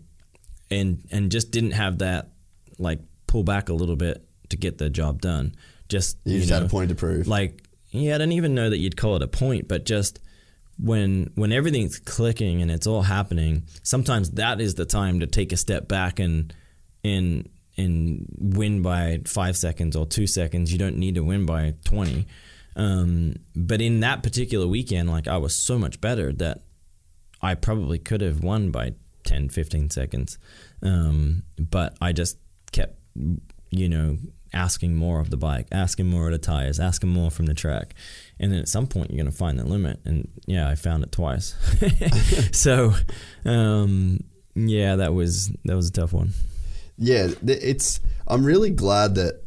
and 0.70 1.03
and 1.12 1.30
just 1.30 1.51
didn't 1.53 1.72
have 1.72 1.99
that 1.99 2.30
like 2.78 2.99
pull 3.28 3.45
back 3.45 3.68
a 3.68 3.72
little 3.74 3.97
bit 3.97 4.26
to 4.49 4.57
get 4.57 4.78
the 4.78 4.90
job 4.90 5.20
done 5.20 5.55
just 5.93 6.18
You 6.24 6.38
just 6.40 6.51
had 6.51 6.62
a 6.64 6.68
point 6.68 6.88
to 6.88 6.95
prove. 6.97 7.28
like 7.28 7.62
yeah, 7.90 8.14
I 8.14 8.18
don't 8.18 8.32
even 8.32 8.55
know 8.55 8.70
that 8.70 8.78
you'd 8.78 8.97
call 8.97 9.16
it 9.16 9.22
a 9.22 9.28
point, 9.28 9.68
but 9.68 9.84
just 9.84 10.18
when 10.78 11.30
when 11.34 11.53
everything's 11.53 11.99
clicking 12.01 12.62
and 12.62 12.70
it's 12.70 12.86
all 12.86 13.03
happening, 13.03 13.64
sometimes 13.82 14.30
that 14.32 14.61
is 14.61 14.74
the 14.74 14.86
time 14.86 15.20
to 15.20 15.26
take 15.26 15.53
a 15.53 15.57
step 15.57 15.86
back 15.88 16.18
and 16.18 16.53
and 17.05 17.49
and 17.76 18.26
win 18.38 18.82
by 18.82 19.20
five 19.26 19.57
seconds 19.57 19.95
or 19.95 20.07
two 20.07 20.26
seconds. 20.26 20.72
You 20.72 20.78
don't 20.78 20.97
need 20.97 21.14
to 21.14 21.20
win 21.22 21.47
by 21.47 21.74
twenty. 21.84 22.26
Um, 22.74 23.34
but 23.55 23.82
in 23.82 24.01
that 24.01 24.22
particular 24.22 24.66
weekend, 24.66 25.11
like 25.11 25.28
I 25.28 25.36
was 25.36 25.55
so 25.55 25.78
much 25.78 26.01
better 26.01 26.32
that 26.32 26.62
I 27.43 27.55
probably 27.55 27.99
could 27.99 28.22
have 28.22 28.43
won 28.43 28.70
by 28.70 28.95
10, 29.24 29.51
15 29.51 29.90
seconds. 29.90 30.38
Um, 30.82 31.43
but 31.59 31.95
I 32.01 32.12
just 32.12 32.38
kept, 32.70 32.99
you 33.70 33.88
know, 33.88 34.16
asking 34.53 34.95
more 34.95 35.21
of 35.21 35.31
the 35.31 35.37
bike, 35.37 35.67
asking 35.73 36.07
more 36.07 36.27
of 36.27 36.33
the 36.33 36.39
tires, 36.39 36.79
asking 36.79 37.11
more 37.11 37.31
from 37.31 37.47
the 37.47 37.55
track. 37.55 37.95
And 38.39 38.53
then 38.53 38.61
at 38.61 38.69
some 38.69 38.87
point, 38.87 39.11
you're 39.11 39.23
going 39.23 39.31
to 39.31 39.37
find 39.37 39.59
the 39.59 39.65
limit. 39.65 40.01
And 40.05 40.29
yeah, 40.47 40.69
I 40.69 40.75
found 40.75 41.03
it 41.05 41.13
twice. 41.13 41.55
so, 42.53 42.95
um, 43.45 44.21
yeah, 44.55 44.97
that 44.97 45.15
was 45.15 45.51
that 45.65 45.77
was 45.77 45.89
a 45.89 45.93
tough 45.93 46.13
one. 46.13 46.31
yeah, 46.99 47.29
it's. 47.47 48.01
I'm 48.27 48.45
really 48.45 48.71
glad 48.71 49.17
that, 49.17 49.43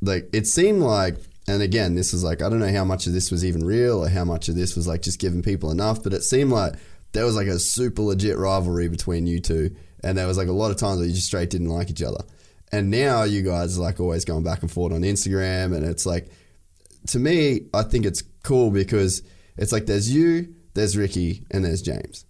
like, 0.00 0.28
it 0.32 0.46
seemed 0.46 0.82
like, 0.82 1.16
and 1.46 1.62
again, 1.62 1.94
this 1.94 2.12
is 2.12 2.24
like, 2.24 2.42
I 2.42 2.48
don't 2.48 2.58
know 2.58 2.72
how 2.72 2.84
much 2.84 3.06
of 3.06 3.12
this 3.12 3.30
was 3.30 3.44
even 3.44 3.64
real 3.64 4.04
or 4.04 4.08
how 4.08 4.24
much 4.24 4.48
of 4.48 4.54
this 4.54 4.76
was 4.76 4.86
like 4.86 5.02
just 5.02 5.18
giving 5.18 5.42
people 5.42 5.70
enough, 5.70 6.02
but 6.02 6.12
it 6.12 6.22
seemed 6.22 6.50
like 6.50 6.74
there 7.12 7.24
was 7.24 7.36
like 7.36 7.46
a 7.46 7.58
super 7.58 8.02
legit 8.02 8.38
rivalry 8.38 8.88
between 8.88 9.26
you 9.26 9.40
two, 9.40 9.74
and 10.02 10.16
there 10.16 10.26
was 10.26 10.38
like 10.38 10.48
a 10.48 10.52
lot 10.52 10.70
of 10.70 10.76
times 10.76 10.98
where 10.98 11.06
you 11.06 11.14
just 11.14 11.26
straight 11.26 11.50
didn't 11.50 11.68
like 11.68 11.90
each 11.90 12.02
other. 12.02 12.24
And 12.72 12.90
now 12.90 13.24
you 13.24 13.42
guys 13.42 13.78
are 13.78 13.82
like 13.82 14.00
always 14.00 14.24
going 14.24 14.44
back 14.44 14.62
and 14.62 14.70
forth 14.70 14.92
on 14.92 15.02
Instagram, 15.02 15.76
and 15.76 15.84
it's 15.84 16.06
like, 16.06 16.30
to 17.08 17.18
me, 17.18 17.66
I 17.74 17.82
think 17.82 18.06
it's 18.06 18.22
cool 18.42 18.70
because 18.70 19.22
it's 19.56 19.72
like 19.72 19.86
there's 19.86 20.12
you, 20.12 20.54
there's 20.74 20.96
Ricky, 20.96 21.44
and 21.50 21.64
there's 21.64 21.82
James 21.82 22.24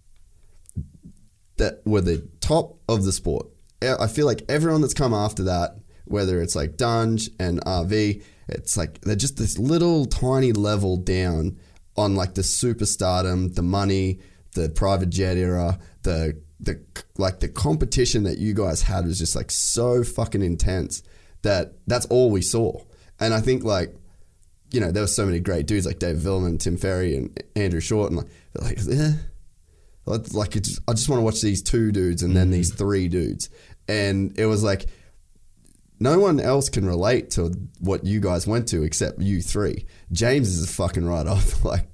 that 1.58 1.80
were 1.86 2.00
the 2.00 2.28
top 2.40 2.78
of 2.88 3.04
the 3.04 3.12
sport. 3.12 3.46
I 3.82 4.06
feel 4.06 4.26
like 4.26 4.42
everyone 4.48 4.80
that's 4.80 4.94
come 4.94 5.14
after 5.14 5.44
that, 5.44 5.76
whether 6.06 6.40
it's 6.40 6.56
like 6.56 6.76
Dunge 6.76 7.28
and 7.38 7.60
RV, 7.64 8.22
it's 8.48 8.76
like 8.76 9.00
they're 9.02 9.16
just 9.16 9.36
this 9.36 9.58
little 9.58 10.06
tiny 10.06 10.52
level 10.52 10.96
down 10.96 11.58
on 11.96 12.14
like 12.14 12.34
the 12.34 12.42
superstardom, 12.42 13.54
the 13.54 13.62
money, 13.62 14.20
the 14.54 14.68
private 14.70 15.10
jet 15.10 15.36
era, 15.36 15.78
the 16.02 16.40
the 16.62 16.80
like 17.18 17.40
the 17.40 17.48
competition 17.48 18.22
that 18.22 18.38
you 18.38 18.54
guys 18.54 18.82
had 18.82 19.04
was 19.04 19.18
just 19.18 19.34
like 19.36 19.50
so 19.50 20.02
fucking 20.04 20.42
intense 20.42 21.02
that 21.42 21.74
that's 21.88 22.06
all 22.06 22.30
we 22.30 22.40
saw. 22.40 22.80
And 23.20 23.34
I 23.34 23.40
think 23.40 23.64
like 23.64 23.94
you 24.70 24.80
know 24.80 24.90
there 24.92 25.02
were 25.02 25.06
so 25.08 25.26
many 25.26 25.40
great 25.40 25.66
dudes 25.66 25.84
like 25.86 25.98
Dave 25.98 26.16
Vuillemin, 26.16 26.58
Tim 26.60 26.76
Ferry, 26.76 27.16
and 27.16 27.42
Andrew 27.56 27.80
Short, 27.80 28.10
and 28.12 28.16
like 28.18 28.28
they're 28.54 28.64
like 28.64 28.78
eh, 30.06 30.18
like 30.32 30.56
it's, 30.56 30.78
I 30.88 30.92
just 30.94 31.08
want 31.08 31.18
to 31.20 31.24
watch 31.24 31.40
these 31.40 31.62
two 31.62 31.92
dudes 31.92 32.22
and 32.22 32.36
then 32.36 32.50
these 32.50 32.72
three 32.72 33.08
dudes, 33.08 33.50
and 33.88 34.32
it 34.38 34.46
was 34.46 34.62
like 34.62 34.86
no 36.00 36.18
one 36.18 36.40
else 36.40 36.68
can 36.68 36.84
relate 36.84 37.30
to 37.30 37.52
what 37.78 38.04
you 38.04 38.18
guys 38.18 38.44
went 38.46 38.66
to 38.68 38.82
except 38.82 39.20
you 39.20 39.40
three. 39.40 39.86
James 40.10 40.48
is 40.48 40.64
a 40.64 40.66
fucking 40.72 41.04
right 41.06 41.26
off. 41.26 41.64
Like 41.64 41.86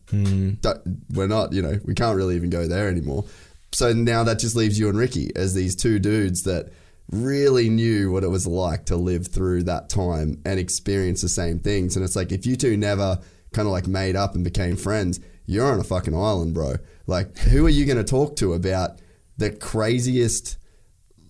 don't- 0.63 0.81
we're 1.13 1.27
not, 1.27 1.53
you 1.53 1.61
know, 1.61 1.79
we 1.85 1.93
can't 1.95 2.17
really 2.17 2.35
even 2.37 2.49
go 2.49 2.67
there 2.67 2.89
anymore. 2.89 3.27
So 3.73 3.93
now 3.93 4.25
that 4.25 4.39
just 4.39 4.57
leaves 4.57 4.79
you 4.79 4.89
and 4.89 4.99
Ricky 4.99 5.31
as 5.37 5.55
these 5.55 5.77
two 5.77 5.99
dudes 5.99 6.43
that 6.45 6.73
really 7.11 7.69
knew 7.69 8.11
what 8.13 8.25
it 8.25 8.29
was 8.29 8.47
like 8.47 8.87
to 8.87 8.97
live 8.97 9.27
through 9.27 9.63
that 9.65 9.89
time 9.89 10.41
and 10.45 10.59
experience 10.59 11.23
the 11.23 11.29
same 11.29 11.59
things. 11.59 11.97
And 11.97 12.05
it's 12.05 12.17
like 12.17 12.33
if 12.33 12.47
you 12.47 12.57
two 12.57 12.77
never 12.77 13.19
kind 13.53 13.67
of 13.67 13.73
like 13.73 13.87
made 13.87 14.17
up 14.17 14.35
and 14.35 14.45
became 14.45 14.77
friends, 14.77 15.21
you're 15.47 15.71
on 15.71 15.81
a 15.81 15.85
fucking 15.85 16.15
island, 16.15 16.55
bro. 16.55 16.77
Like 17.07 17.37
who 17.39 17.67
are 17.67 17.71
you 17.71 17.87
going 17.87 17.99
to 17.99 18.05
talk 18.05 18.37
to 18.37 18.53
about 18.53 19.01
the 19.37 19.51
craziest 19.51 20.59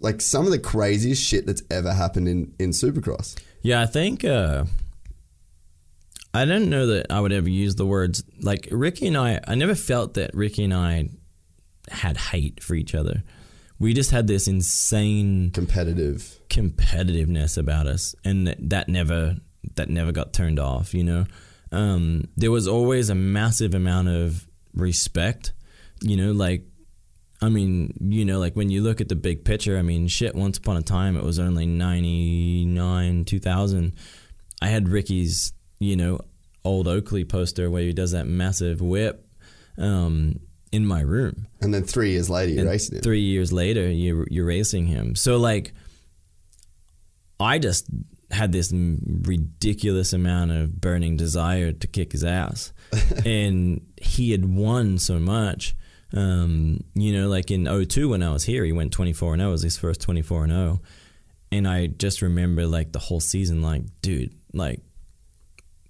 like 0.01 0.20
some 0.20 0.45
of 0.45 0.53
the 0.53 0.59
craziest 0.59 1.22
shit 1.22 1.47
that's 1.47 1.62
ever 1.70 1.93
happened 1.93 2.28
in 2.28 2.55
in 2.59 2.70
Supercross? 2.70 3.39
Yeah, 3.62 3.82
I 3.82 3.86
think 3.86 4.24
uh, 4.24 4.64
I 6.32 6.45
don't 6.45 6.70
know 6.70 6.86
that 6.86 7.07
I 7.11 7.20
would 7.20 7.32
ever 7.32 7.49
use 7.49 7.74
the 7.74 7.86
words 7.86 8.22
like 8.41 8.68
Ricky 8.70 9.09
and 9.09 9.16
I. 9.16 9.41
I 9.47 9.55
never 9.55 9.74
felt 9.74 10.14
that 10.14 10.34
Ricky 10.34 10.64
and 10.64 10.74
I 10.74 11.09
had 11.93 12.16
hate 12.16 12.62
for 12.62 12.74
each 12.74 12.95
other. 12.95 13.22
We 13.78 13.95
just 13.95 14.11
had 14.11 14.26
this 14.26 14.49
insane 14.49 15.51
Competitive. 15.53 16.39
competitiveness 16.49 17.57
about 17.57 17.86
us, 17.86 18.14
and 18.24 18.47
that, 18.49 18.57
that 18.70 18.89
never 18.89 19.36
that 19.76 19.89
never 19.89 20.11
got 20.12 20.32
turned 20.32 20.59
off. 20.59 20.95
You 20.95 21.05
know, 21.05 21.24
um, 21.70 22.24
there 22.36 22.51
was 22.51 22.66
always 22.66 23.09
a 23.11 23.14
massive 23.14 23.74
amount 23.74 24.09
of 24.09 24.49
respect. 24.74 25.53
You 26.01 26.16
know, 26.16 26.32
like 26.32 26.64
I 27.41 27.49
mean, 27.51 27.95
you 28.01 28.24
know, 28.24 28.41
like 28.41 28.57
when 28.57 28.68
you 28.70 28.82
look 28.82 29.01
at 29.01 29.09
the 29.09 29.14
big 29.14 29.45
picture, 29.45 29.78
I 29.78 29.82
mean, 29.82 30.09
shit, 30.09 30.34
once 30.34 30.59
upon 30.59 30.76
a 30.76 30.82
time 30.82 31.16
it 31.16 31.22
was 31.22 31.39
only 31.39 31.66
99, 31.66 33.24
2000. 33.24 33.93
I 34.61 34.68
had 34.68 34.89
Ricky's, 34.89 35.53
you 35.78 35.95
know, 35.97 36.20
old 36.64 36.89
Oakley 36.89 37.24
poster 37.24 37.70
where 37.70 37.82
he 37.82 37.93
does 37.93 38.11
that 38.11 38.26
massive 38.26 38.80
whip 38.80 39.24
um, 39.78 40.41
in 40.72 40.86
my 40.86 41.00
room. 41.00 41.46
And 41.60 41.72
then 41.72 41.84
three 41.84 42.10
years 42.12 42.28
later, 42.30 42.52
you're 42.52 42.60
And 42.60 42.70
racing 42.70 42.98
it. 42.98 43.02
Three 43.02 43.20
years 43.20 43.52
later, 43.52 43.88
you're, 43.88 44.26
you're 44.30 44.46
racing 44.46 44.86
him. 44.86 45.14
So, 45.14 45.36
like, 45.38 45.72
I 47.40 47.58
just 47.58 47.86
had 48.30 48.52
this 48.52 48.72
ridiculous 48.72 50.12
amount 50.12 50.50
of 50.52 50.80
burning 50.80 51.16
desire 51.16 51.72
to 51.72 51.86
kick 51.86 52.12
his 52.12 52.24
ass. 52.24 52.72
and 53.26 53.86
he 53.96 54.32
had 54.32 54.44
won 54.44 54.98
so 54.98 55.18
much. 55.18 55.74
Um, 56.14 56.84
you 56.94 57.12
know, 57.12 57.28
like 57.28 57.50
in 57.50 57.66
02 57.66 58.08
when 58.08 58.22
I 58.22 58.32
was 58.32 58.44
here, 58.44 58.64
he 58.64 58.72
went 58.72 58.92
24 58.92 59.34
and 59.34 59.40
0. 59.40 59.48
It 59.48 59.52
was 59.52 59.62
his 59.62 59.78
first 59.78 60.00
24 60.00 60.44
and 60.44 60.52
0. 60.52 60.80
And 61.50 61.68
I 61.68 61.86
just 61.86 62.22
remember 62.22 62.66
like 62.66 62.92
the 62.92 62.98
whole 62.98 63.20
season, 63.20 63.62
like, 63.62 63.82
dude, 64.02 64.34
like, 64.52 64.80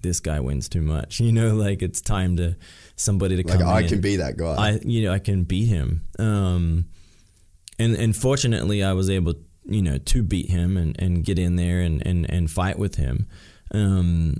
this 0.01 0.21
guy 0.21 0.39
wins 0.41 0.69
too 0.69 0.83
much. 0.83 1.21
You 1.29 1.33
know, 1.33 1.55
like 1.55 1.83
it's 1.83 2.01
time 2.01 2.37
to 2.37 2.57
somebody 2.99 3.43
to 3.43 3.49
Like 3.49 3.59
come 3.61 3.69
I 3.69 3.81
in. 3.81 3.89
can 3.89 4.01
be 4.01 4.17
that 4.17 4.37
guy. 4.37 4.55
I 4.57 4.81
you 4.85 5.05
know 5.05 5.13
I 5.13 5.19
can 5.19 5.45
beat 5.45 5.67
him. 5.67 6.03
Um, 6.19 6.87
and 7.79 7.95
and 7.97 8.15
fortunately 8.17 8.83
I 8.83 8.93
was 8.93 9.09
able 9.11 9.35
you 9.65 9.83
know 9.83 9.99
to 9.99 10.23
beat 10.23 10.51
him 10.51 10.77
and, 10.77 10.95
and 11.01 11.25
get 11.25 11.39
in 11.39 11.57
there 11.57 11.81
and, 11.81 12.05
and, 12.07 12.29
and 12.31 12.51
fight 12.51 12.79
with 12.79 12.95
him. 12.97 13.27
Um, 13.73 14.37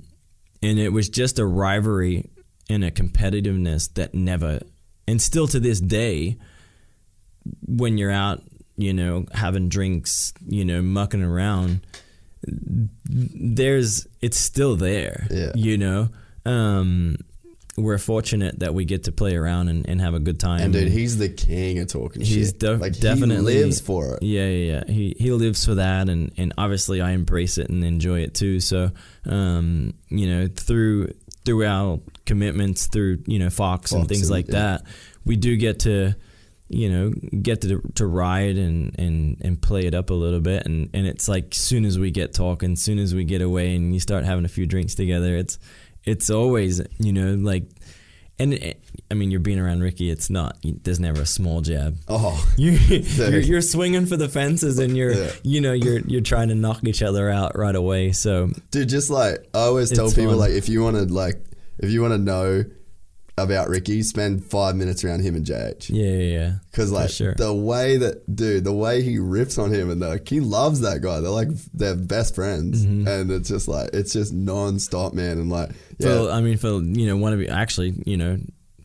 and 0.61 0.77
it 0.79 0.89
was 0.89 1.07
just 1.09 1.39
a 1.39 1.45
rivalry 1.45 2.29
and 2.69 2.83
a 2.83 2.91
competitiveness 2.91 3.93
that 3.93 4.13
never 4.13 4.59
and 5.07 5.21
still 5.21 5.47
to 5.47 5.59
this 5.59 5.79
day 5.79 6.37
when 7.65 7.97
you're 7.97 8.11
out 8.11 8.41
you 8.75 8.93
know 8.93 9.25
having 9.33 9.69
drinks 9.69 10.33
you 10.47 10.63
know 10.65 10.81
mucking 10.81 11.23
around 11.23 11.81
there's 13.05 14.07
it's 14.21 14.37
still 14.37 14.75
there 14.75 15.27
Yeah. 15.29 15.51
you 15.55 15.77
know 15.77 16.09
um 16.45 17.17
we're 17.79 17.97
fortunate 17.97 18.59
that 18.59 18.73
we 18.73 18.85
get 18.85 19.05
to 19.05 19.11
play 19.11 19.35
around 19.35 19.69
and, 19.69 19.87
and 19.87 20.01
have 20.01 20.13
a 20.13 20.19
good 20.19 20.39
time 20.39 20.61
and 20.61 20.73
dude, 20.73 20.87
he's 20.91 21.17
the 21.17 21.29
king 21.29 21.79
of 21.79 21.87
talking 21.87 22.21
he's 22.21 22.49
shit. 22.49 22.59
def- 22.59 22.81
like 22.81 22.99
definitely 22.99 23.53
he 23.55 23.63
lives 23.63 23.81
for 23.81 24.15
it. 24.15 24.23
Yeah, 24.23 24.47
yeah, 24.47 24.83
yeah. 24.87 24.93
He 24.93 25.15
he 25.17 25.31
lives 25.31 25.65
for 25.65 25.75
that, 25.75 26.09
and 26.09 26.31
and 26.37 26.53
obviously 26.57 27.01
I 27.01 27.11
embrace 27.11 27.57
it 27.57 27.69
and 27.69 27.83
enjoy 27.83 28.19
it 28.21 28.33
too. 28.33 28.59
So, 28.59 28.91
um, 29.25 29.93
you 30.09 30.27
know, 30.27 30.47
through 30.47 31.13
through 31.45 31.65
our 31.65 31.99
commitments, 32.25 32.87
through 32.87 33.23
you 33.25 33.39
know 33.39 33.49
Fox, 33.49 33.91
and 33.91 34.07
things 34.07 34.23
and- 34.23 34.31
like 34.31 34.47
yeah. 34.47 34.53
that, 34.53 34.83
we 35.25 35.35
do 35.35 35.55
get 35.57 35.79
to. 35.81 36.15
You 36.71 36.87
know, 36.91 37.09
get 37.41 37.61
to 37.61 37.81
to 37.95 38.05
ride 38.05 38.57
and, 38.57 38.93
and, 38.99 39.37
and 39.41 39.59
play 39.59 39.87
it 39.87 39.95
up 39.95 40.11
a 40.11 40.13
little 40.13 40.39
bit, 40.39 40.67
and, 40.67 40.91
and 40.93 41.07
it's 41.07 41.27
like 41.27 41.55
soon 41.55 41.83
as 41.83 41.97
we 41.97 42.11
get 42.11 42.31
talking, 42.31 42.75
soon 42.75 42.99
as 42.99 43.15
we 43.15 43.23
get 43.23 43.41
away, 43.41 43.75
and 43.75 43.91
you 43.91 43.99
start 43.99 44.23
having 44.23 44.45
a 44.45 44.49
few 44.49 44.67
drinks 44.67 44.93
together, 44.93 45.35
it's 45.35 45.57
it's 46.05 46.29
always 46.29 46.81
you 46.99 47.13
know 47.13 47.33
like, 47.35 47.63
and 48.39 48.53
eh, 48.53 48.73
I 49.11 49.13
mean 49.15 49.31
you're 49.31 49.39
being 49.39 49.59
around 49.59 49.81
Ricky, 49.81 50.09
it's 50.09 50.29
not 50.29 50.57
there's 50.63 50.99
never 50.99 51.21
a 51.21 51.25
small 51.25 51.61
jab, 51.61 51.97
Oh, 52.07 52.45
you 52.57 52.71
you're, 52.89 53.39
you're 53.39 53.61
swinging 53.61 54.05
for 54.05 54.17
the 54.17 54.29
fences 54.29 54.79
and 54.79 54.95
you're 54.95 55.13
Yeah. 55.13 55.31
you 55.43 55.61
know 55.61 55.73
you're 55.73 55.99
you're 55.99 56.21
trying 56.21 56.49
to 56.49 56.55
knock 56.55 56.83
each 56.85 57.01
other 57.03 57.29
out 57.29 57.57
right 57.57 57.75
away 57.75 58.11
so 58.11 58.49
dude, 58.71 58.89
just 58.89 59.09
like 59.09 59.47
I 59.53 59.59
always 59.59 59.91
tell 59.91 60.09
people, 60.09 60.31
fun. 60.31 60.37
like 60.39 60.51
if 60.51 60.69
you 60.69 60.81
want 60.83 60.95
to 60.97 61.03
like 61.13 61.43
if 61.79 61.89
you 61.91 62.01
want 62.01 62.13
to 62.13 62.17
know 62.17 62.63
about 63.43 63.69
Ricky, 63.69 64.01
spend 64.03 64.43
five 64.45 64.75
minutes 64.75 65.03
around 65.03 65.21
him 65.21 65.35
and 65.35 65.45
JH. 65.45 65.89
yeah 65.89 66.05
yeah, 66.05 66.37
yeah. 66.39 66.53
Because 66.71 66.91
like 66.91 67.09
sure. 67.09 67.33
the 67.35 67.53
way 67.53 67.97
that 67.97 68.35
dude, 68.35 68.63
the 68.63 68.73
way 68.73 69.01
he 69.01 69.17
rips 69.19 69.57
on 69.57 69.71
him 69.73 69.89
and 69.89 69.99
like 70.01 70.27
he 70.27 70.39
loves 70.39 70.81
that 70.81 71.01
guy. 71.01 71.19
They're 71.19 71.29
like 71.31 71.49
they're 71.73 71.95
best 71.95 72.35
friends, 72.35 72.85
Mm-hmm. 72.85 73.07
and 73.07 73.31
it's 73.31 73.49
just 73.49 73.67
like 73.67 73.89
it's 73.93 74.13
just 74.13 74.33
non-stop, 74.33 75.13
man. 75.13 75.37
And 75.39 75.49
like 75.49 75.71
yeah, 75.97 76.29
I 76.29 76.41
mean 76.41 76.57
Phil 76.57 76.83
you 76.83 77.07
know 77.07 77.17
one 77.17 77.33
of 77.33 77.39
you 77.41 77.47
actually 77.47 77.93
you 78.05 78.17
know 78.17 78.37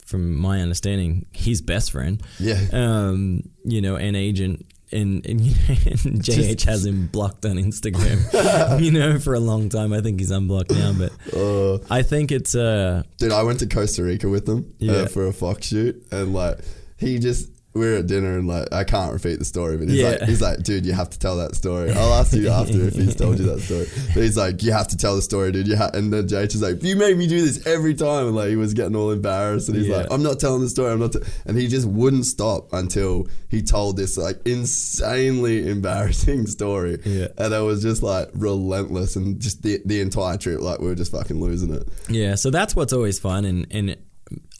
from 0.06 0.34
my 0.36 0.60
understanding 0.60 1.24
his 1.32 1.62
best 1.62 1.90
friend 1.90 2.22
yeah, 2.38 2.60
um 2.72 3.42
you 3.64 3.80
know 3.80 3.96
an 3.96 4.14
agent 4.14 4.66
and, 5.00 5.26
and, 5.26 5.40
and 5.40 6.22
JH 6.22 6.64
has 6.64 6.86
him 6.86 7.08
blocked 7.08 7.44
on 7.44 7.56
Instagram 7.56 8.80
you 8.80 8.90
know 8.90 9.18
for 9.18 9.34
a 9.34 9.40
long 9.40 9.68
time 9.68 9.92
I 9.92 10.00
think 10.00 10.20
he's 10.20 10.30
unblocked 10.30 10.70
now 10.70 10.92
but 10.92 11.12
uh, 11.36 11.78
I 11.90 12.02
think 12.02 12.30
it's 12.32 12.54
uh 12.54 13.02
dude. 13.18 13.32
I 13.32 13.42
went 13.42 13.58
to 13.60 13.66
Costa 13.66 14.02
Rica 14.04 14.28
with 14.28 14.48
him 14.48 14.72
Yeah. 14.78 14.92
uh, 14.92 15.06
for 15.06 15.26
a 15.26 15.32
Fox 15.32 15.66
shoot, 15.68 16.06
and 16.10 16.32
like 16.32 16.58
he 16.96 17.18
just. 17.18 17.50
We 17.74 17.80
were 17.86 17.96
at 17.96 18.06
dinner 18.06 18.38
and 18.38 18.46
like 18.46 18.72
I 18.72 18.84
can't 18.84 19.12
repeat 19.12 19.40
the 19.40 19.44
story, 19.44 19.76
but 19.76 19.88
he's 19.88 19.98
Yeah. 20.00 20.10
like 20.10 20.22
he's 20.22 20.40
like, 20.40 20.62
dude, 20.62 20.86
you 20.86 20.92
have 20.92 21.10
to 21.10 21.18
tell 21.18 21.36
that 21.38 21.56
story. 21.56 21.90
I'll 21.92 22.14
ask 22.14 22.32
you 22.32 22.48
after 22.48 22.80
if 22.86 22.94
he's 22.94 23.16
told 23.16 23.38
you 23.40 23.46
that 23.46 23.60
story. 23.62 23.86
But 24.14 24.22
he's 24.22 24.36
like, 24.36 24.62
you 24.62 24.70
have 24.72 24.86
to 24.88 24.96
tell 24.96 25.16
the 25.16 25.22
story, 25.22 25.50
dude. 25.50 25.66
You 25.66 25.76
ha-. 25.76 25.90
and 25.92 26.12
then 26.12 26.28
JH 26.28 26.54
is 26.54 26.62
like, 26.62 26.82
you 26.84 26.94
make 26.94 27.16
me 27.16 27.26
do 27.26 27.40
this 27.44 27.66
every 27.66 27.94
time, 27.94 28.28
and 28.28 28.36
like 28.36 28.48
he 28.50 28.56
was 28.56 28.74
getting 28.74 28.94
all 28.94 29.10
embarrassed, 29.10 29.68
and 29.68 29.76
he's 29.76 29.88
Yeah. 29.88 29.96
like, 29.98 30.06
I'm 30.12 30.22
not 30.22 30.38
telling 30.38 30.60
the 30.60 30.68
story. 30.68 30.92
I'm 30.92 31.00
not, 31.00 31.12
t-. 31.12 31.18
and 31.46 31.58
he 31.58 31.66
just 31.66 31.86
wouldn't 31.88 32.26
stop 32.26 32.72
until 32.72 33.26
he 33.48 33.60
told 33.60 33.96
this 33.96 34.16
like 34.16 34.38
insanely 34.46 35.68
embarrassing 35.68 36.46
story. 36.58 36.98
Yeah. 37.04 37.28
and 37.38 37.52
it 37.52 37.60
was 37.60 37.82
just 37.82 38.02
like 38.02 38.28
relentless, 38.34 39.16
and 39.16 39.40
just 39.40 39.62
the 39.62 39.80
the 39.84 40.00
entire 40.00 40.36
trip, 40.36 40.60
like 40.60 40.78
we 40.80 40.86
were 40.86 40.94
just 40.94 41.10
fucking 41.12 41.40
losing 41.40 41.74
it. 41.74 41.88
yeah 42.08 42.34
so 42.36 42.50
that's 42.50 42.76
what's 42.76 42.92
always 42.92 43.18
fun 43.18 43.44
and 43.44 43.66
and 43.70 43.96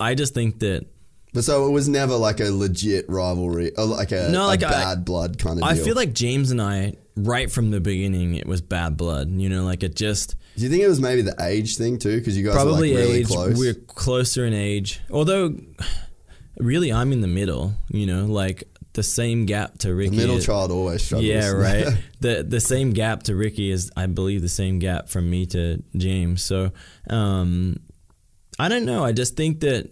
I 0.01 0.15
just 0.15 0.35
think 0.35 0.59
that 0.61 0.87
But 1.35 1.45
so 1.45 1.67
it 1.67 1.71
was 1.71 1.89
never 1.89 2.15
like 2.17 2.41
a 2.41 2.49
legit 2.51 3.05
rivalry, 3.09 3.73
or 3.77 3.85
like 3.85 4.13
a, 4.13 4.31
No, 4.31 4.47
like 4.47 4.63
a 4.63 4.69
I- 4.69 4.71
bad 4.71 5.05
blood 5.05 5.39
kind 5.39 5.59
of 5.59 5.65
I 5.65 5.75
deal. 5.75 5.85
feel 5.85 5.95
like 5.97 6.15
James 6.15 6.51
and 6.51 6.63
I, 6.63 6.95
right 7.17 7.51
from 7.51 7.71
the 7.73 7.81
beginning, 7.81 8.37
it 8.37 8.47
was 8.47 8.61
bad 8.63 8.97
blood. 8.97 9.31
You 9.31 9.49
know, 9.49 9.65
like 9.65 9.83
it 9.83 9.97
just 9.97 10.37
Do 10.57 10.63
you 10.63 10.71
think 10.71 10.83
it 10.83 10.89
was 10.89 11.01
maybe 11.01 11.23
the 11.23 11.35
age 11.41 11.77
thing 11.77 11.99
too? 11.99 12.17
Because 12.19 12.39
you 12.39 12.45
guys 12.47 12.55
probably 12.55 12.95
like 12.95 13.05
really 13.05 13.19
age. 13.19 13.27
close. 13.27 13.59
We're 13.59 13.75
closer 13.75 14.47
in 14.47 14.55
age, 14.55 15.01
although 15.11 15.57
really 16.57 16.93
I'm 16.93 17.13
in 17.13 17.21
the 17.21 17.27
middle. 17.29 17.75
You 17.91 18.07
know, 18.07 18.27
like 18.27 18.65
the 18.93 19.03
same 19.03 19.45
gap 19.45 19.79
to 19.79 19.89
the 19.89 19.95
Ricky. 19.95 20.17
middle 20.17 20.37
is- 20.37 20.47
child 20.47 20.71
always 20.71 21.03
struggles. 21.03 21.27
Yeah, 21.29 21.49
right. 21.51 21.87
the 22.21 22.45
the 22.49 22.61
same 22.61 22.93
gap 22.93 23.25
to 23.25 23.35
Ricky 23.35 23.71
is, 23.73 23.91
I 23.97 24.07
believe, 24.07 24.41
the 24.43 24.49
same 24.49 24.79
gap 24.79 25.09
from 25.09 25.29
me 25.29 25.47
to 25.47 25.83
James. 25.97 26.43
So, 26.45 26.71
um, 27.11 27.81
I 28.57 28.69
don't 28.69 28.85
know. 28.85 29.05
I 29.05 29.11
just 29.11 29.37
think 29.37 29.61
that 29.61 29.91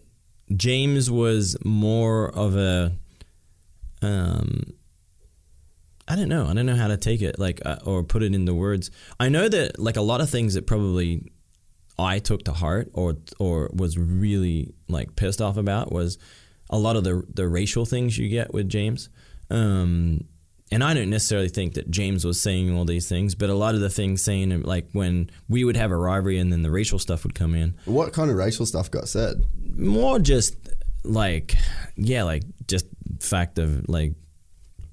James 0.57 1.11
was 1.11 1.57
more 1.64 2.28
of 2.34 2.57
a, 2.57 2.92
um, 4.03 4.74
I 6.09 6.16
don't 6.16 6.28
know. 6.28 6.46
I 6.46 6.55
don't 6.55 6.66
know 6.66 6.76
how 6.76 6.88
to 6.88 6.96
take 6.96 7.22
it, 7.22 7.38
like, 7.38 7.61
uh, 7.64 7.78
or 7.84 8.03
put 8.03 8.22
it 8.22 8.34
into 8.34 8.55
words. 8.55 8.90
I 9.20 9.28
know 9.28 9.48
that, 9.48 9.78
like, 9.78 9.96
a 9.96 10.03
lot 10.03 10.20
of 10.20 10.28
things 10.28 10.55
that 10.55 10.66
probably 10.66 11.32
I 11.98 12.18
took 12.18 12.44
to 12.44 12.53
heart, 12.53 12.90
or 12.94 13.16
or 13.38 13.70
was 13.72 13.98
really 13.98 14.72
like 14.88 15.14
pissed 15.14 15.40
off 15.42 15.57
about, 15.57 15.92
was 15.92 16.18
a 16.70 16.78
lot 16.78 16.96
of 16.96 17.05
the 17.05 17.22
the 17.32 17.46
racial 17.46 17.84
things 17.84 18.16
you 18.18 18.28
get 18.28 18.53
with 18.53 18.68
James. 18.68 19.09
Um, 19.50 20.24
and 20.73 20.83
I 20.83 20.95
don't 20.95 21.11
necessarily 21.11 21.49
think 21.49 21.75
that 21.75 21.91
James 21.91 22.25
was 22.25 22.41
saying 22.41 22.75
all 22.77 22.85
these 22.85 23.09
things, 23.09 23.35
but 23.37 23.49
a 23.51 23.55
lot 23.55 23.75
of 23.77 23.81
the 23.81 23.91
things 23.91 24.23
saying 24.23 24.62
like 24.62 24.89
when 24.93 25.31
we 25.49 25.62
would 25.64 25.77
have 25.77 25.91
a 25.93 25.97
rivalry 25.97 26.39
and 26.39 26.51
then 26.53 26.62
the 26.62 26.70
racial 26.70 26.99
stuff 26.99 27.23
would 27.25 27.35
come 27.35 27.55
in, 27.55 27.75
What 27.85 28.12
kind 28.12 28.31
of 28.31 28.37
racial 28.37 28.66
stuff 28.66 28.91
got 28.91 29.07
said? 29.09 29.45
more 29.77 30.18
just 30.18 30.57
like 31.05 31.55
yeah, 31.97 32.23
like 32.25 32.43
just 32.66 32.87
fact 33.20 33.59
of 33.59 33.89
like 33.89 34.14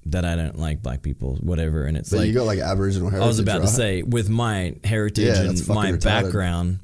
that 0.06 0.26
I 0.26 0.36
don't 0.36 0.58
like 0.58 0.82
black 0.82 1.02
people, 1.02 1.36
whatever. 1.42 1.84
And 1.86 1.96
it's 1.98 2.10
But 2.10 2.20
like 2.20 2.28
you 2.28 2.34
got 2.34 2.46
like 2.46 2.60
Aboriginal 2.60 3.10
heritage. 3.10 3.24
I 3.26 3.28
was 3.28 3.40
about 3.40 3.60
right? 3.60 3.68
to 3.70 3.74
say 3.74 4.02
with 4.04 4.30
my 4.30 4.76
heritage 4.84 5.26
Yeah, 5.26 5.42
and 5.50 5.68
my 5.68 5.92
retarded. 5.92 6.04
background, 6.04 6.80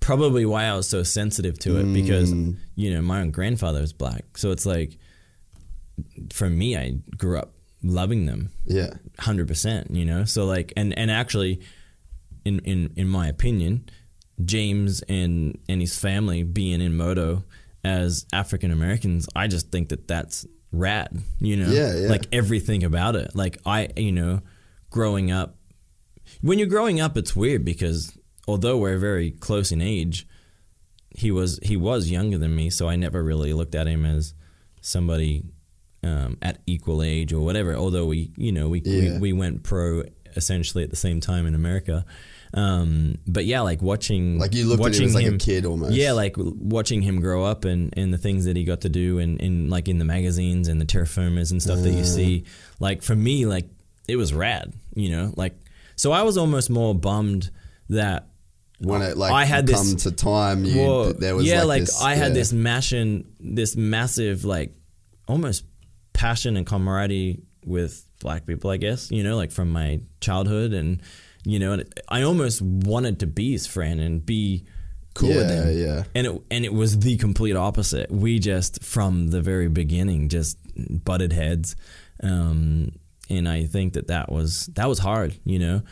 probably 0.00 0.44
why 0.46 0.64
I 0.64 0.74
was 0.74 0.88
so 0.88 1.02
sensitive 1.02 1.58
to 1.60 1.78
it 1.78 1.92
because 1.92 2.32
Mm. 2.32 2.56
you 2.74 2.92
know 2.92 3.02
my 3.02 3.20
own 3.20 3.30
grandfather 3.30 3.80
was 3.80 3.92
black, 3.92 4.36
so 4.36 4.50
it's 4.50 4.66
like 4.66 4.98
for 6.32 6.48
me, 6.50 6.76
I 6.76 6.94
grew 7.16 7.38
up 7.38 7.52
loving 7.82 8.26
them 8.26 8.50
Yeah. 8.66 8.94
hundred 9.18 9.48
percent. 9.48 9.90
You 9.94 10.04
know, 10.04 10.24
so 10.24 10.44
like, 10.46 10.72
and 10.76 10.96
and 10.98 11.10
actually, 11.10 11.60
in 12.44 12.58
in 12.60 12.92
in 12.96 13.08
my 13.08 13.28
opinion, 13.28 13.84
James 14.44 15.02
and 15.02 15.58
and 15.68 15.80
his 15.80 15.98
family 15.98 16.42
being 16.42 16.80
in 16.80 16.96
moto 16.96 17.44
as 17.84 18.26
African 18.32 18.70
Americans, 18.70 19.28
I 19.34 19.46
just 19.48 19.70
think 19.70 19.88
that 19.88 20.06
that's 20.08 20.46
rad. 20.72 21.18
You 21.40 21.56
know, 21.56 21.70
Yeah, 21.70 21.94
yeah. 21.96 22.08
like 22.08 22.26
everything 22.32 22.84
about 22.84 23.16
it. 23.16 23.34
Like 23.34 23.58
I, 23.66 23.88
you 23.96 24.12
know, 24.12 24.40
growing 24.90 25.30
up, 25.30 25.56
when 26.42 26.58
you're 26.58 26.68
growing 26.68 27.00
up, 27.00 27.16
it's 27.16 27.34
weird 27.34 27.64
because 27.64 28.12
although 28.46 28.76
we're 28.76 28.98
very 28.98 29.30
close 29.30 29.72
in 29.72 29.80
age, 29.80 30.26
he 31.16 31.30
was 31.30 31.58
he 31.62 31.76
was 31.76 32.10
younger 32.10 32.38
than 32.38 32.54
me, 32.54 32.70
so 32.70 32.88
I 32.88 32.96
never 32.96 33.22
really 33.22 33.52
looked 33.52 33.74
at 33.74 33.86
him 33.86 34.04
as 34.04 34.34
somebody 34.82 35.44
um, 36.02 36.38
at 36.42 36.60
equal 36.66 37.02
age 37.02 37.32
or 37.32 37.40
whatever. 37.44 37.74
Although 37.74 38.06
we, 38.06 38.32
you 38.36 38.52
know, 38.52 38.68
we 38.68 38.80
Yeah. 38.84 39.12
we, 39.14 39.18
we 39.18 39.32
went 39.32 39.62
pro 39.62 40.04
essentially 40.36 40.84
at 40.84 40.90
the 40.90 40.96
same 40.96 41.20
time 41.20 41.46
in 41.46 41.54
America. 41.54 42.04
Um, 42.52 43.16
but 43.28 43.44
yeah, 43.44 43.60
like 43.60 43.80
watching, 43.80 44.38
Like 44.38 44.54
you 44.54 44.64
looked 44.66 44.80
at 44.84 44.94
him 44.96 45.12
watching 45.12 45.14
like 45.14 45.26
a 45.26 45.38
kid 45.38 45.64
almost. 45.66 45.92
Yeah, 45.94 46.12
like 46.12 46.34
watching 46.36 47.00
him 47.02 47.20
grow 47.20 47.44
up 47.44 47.64
and, 47.64 47.94
and 47.96 48.12
the 48.12 48.18
things 48.18 48.44
that 48.46 48.56
he 48.56 48.64
got 48.64 48.80
to 48.82 48.88
do 48.88 49.18
and, 49.18 49.40
and 49.40 49.70
like 49.70 49.88
in 49.88 49.98
the 49.98 50.04
magazines 50.04 50.66
and 50.68 50.80
the 50.80 50.84
terraformers 50.84 51.52
and 51.52 51.62
stuff 51.62 51.80
that 51.80 51.92
you 51.92 52.04
see. 52.04 52.44
Like 52.80 53.02
for 53.02 53.14
me, 53.14 53.46
like 53.46 53.68
it 54.08 54.16
was 54.16 54.34
rad, 54.34 54.72
you 54.94 55.10
know. 55.10 55.32
Like 55.36 55.54
so, 55.94 56.10
I 56.12 56.22
was 56.22 56.36
almost 56.38 56.70
more 56.70 56.94
bummed 56.94 57.50
that 57.90 58.28
when 58.80 59.02
it 59.02 59.16
like 59.16 59.32
I 59.32 59.44
had 59.44 59.66
this- 59.66 59.94
to 60.04 60.10
time, 60.10 60.64
you 60.64 60.80
well, 60.80 61.12
there 61.12 61.36
was 61.36 61.46
yeah, 61.46 61.58
like, 61.60 61.68
like, 61.68 61.80
this, 61.82 62.02
I 62.02 62.14
had 62.14 62.28
yeah. 62.28 62.34
this 62.34 62.52
passion, 62.52 63.32
this 63.38 63.76
massive 63.76 64.44
like 64.44 64.74
almost 65.28 65.64
passion 66.20 66.56
and 66.56 66.66
camaraderie 66.66 67.40
with 67.64 68.04
black 68.20 68.46
people. 68.46 68.70
I 68.70 68.76
guess 68.76 69.10
you 69.10 69.22
know, 69.22 69.36
like 69.36 69.50
from 69.52 69.70
my 69.72 70.00
childhood, 70.20 70.72
and 70.72 71.00
you 71.44 71.58
know, 71.58 71.72
and 71.72 71.84
I 72.08 72.22
almost 72.22 72.60
wanted 72.62 73.20
to 73.20 73.26
be 73.26 73.52
his 73.52 73.66
friend 73.66 74.00
and 74.00 74.24
be 74.24 74.64
cool 75.14 75.28
with 75.30 75.50
Yeah, 75.50 75.64
him. 75.64 75.78
yeah. 75.78 76.04
And 76.14 76.26
it 76.26 76.42
and 76.50 76.64
it 76.64 76.72
was 76.72 76.98
the 76.98 77.16
complete 77.16 77.56
opposite. 77.56 78.10
We 78.10 78.38
just 78.38 78.82
from 78.84 79.28
the 79.30 79.40
very 79.40 79.68
beginning 79.68 80.28
just 80.28 80.56
butted 81.04 81.32
heads, 81.32 81.74
um, 82.22 82.92
and 83.28 83.48
I 83.48 83.64
think 83.64 83.94
that 83.94 84.08
that 84.08 84.30
was 84.30 84.66
that 84.74 84.88
was 84.88 84.98
hard. 84.98 85.34
You 85.44 85.58
know. 85.58 85.82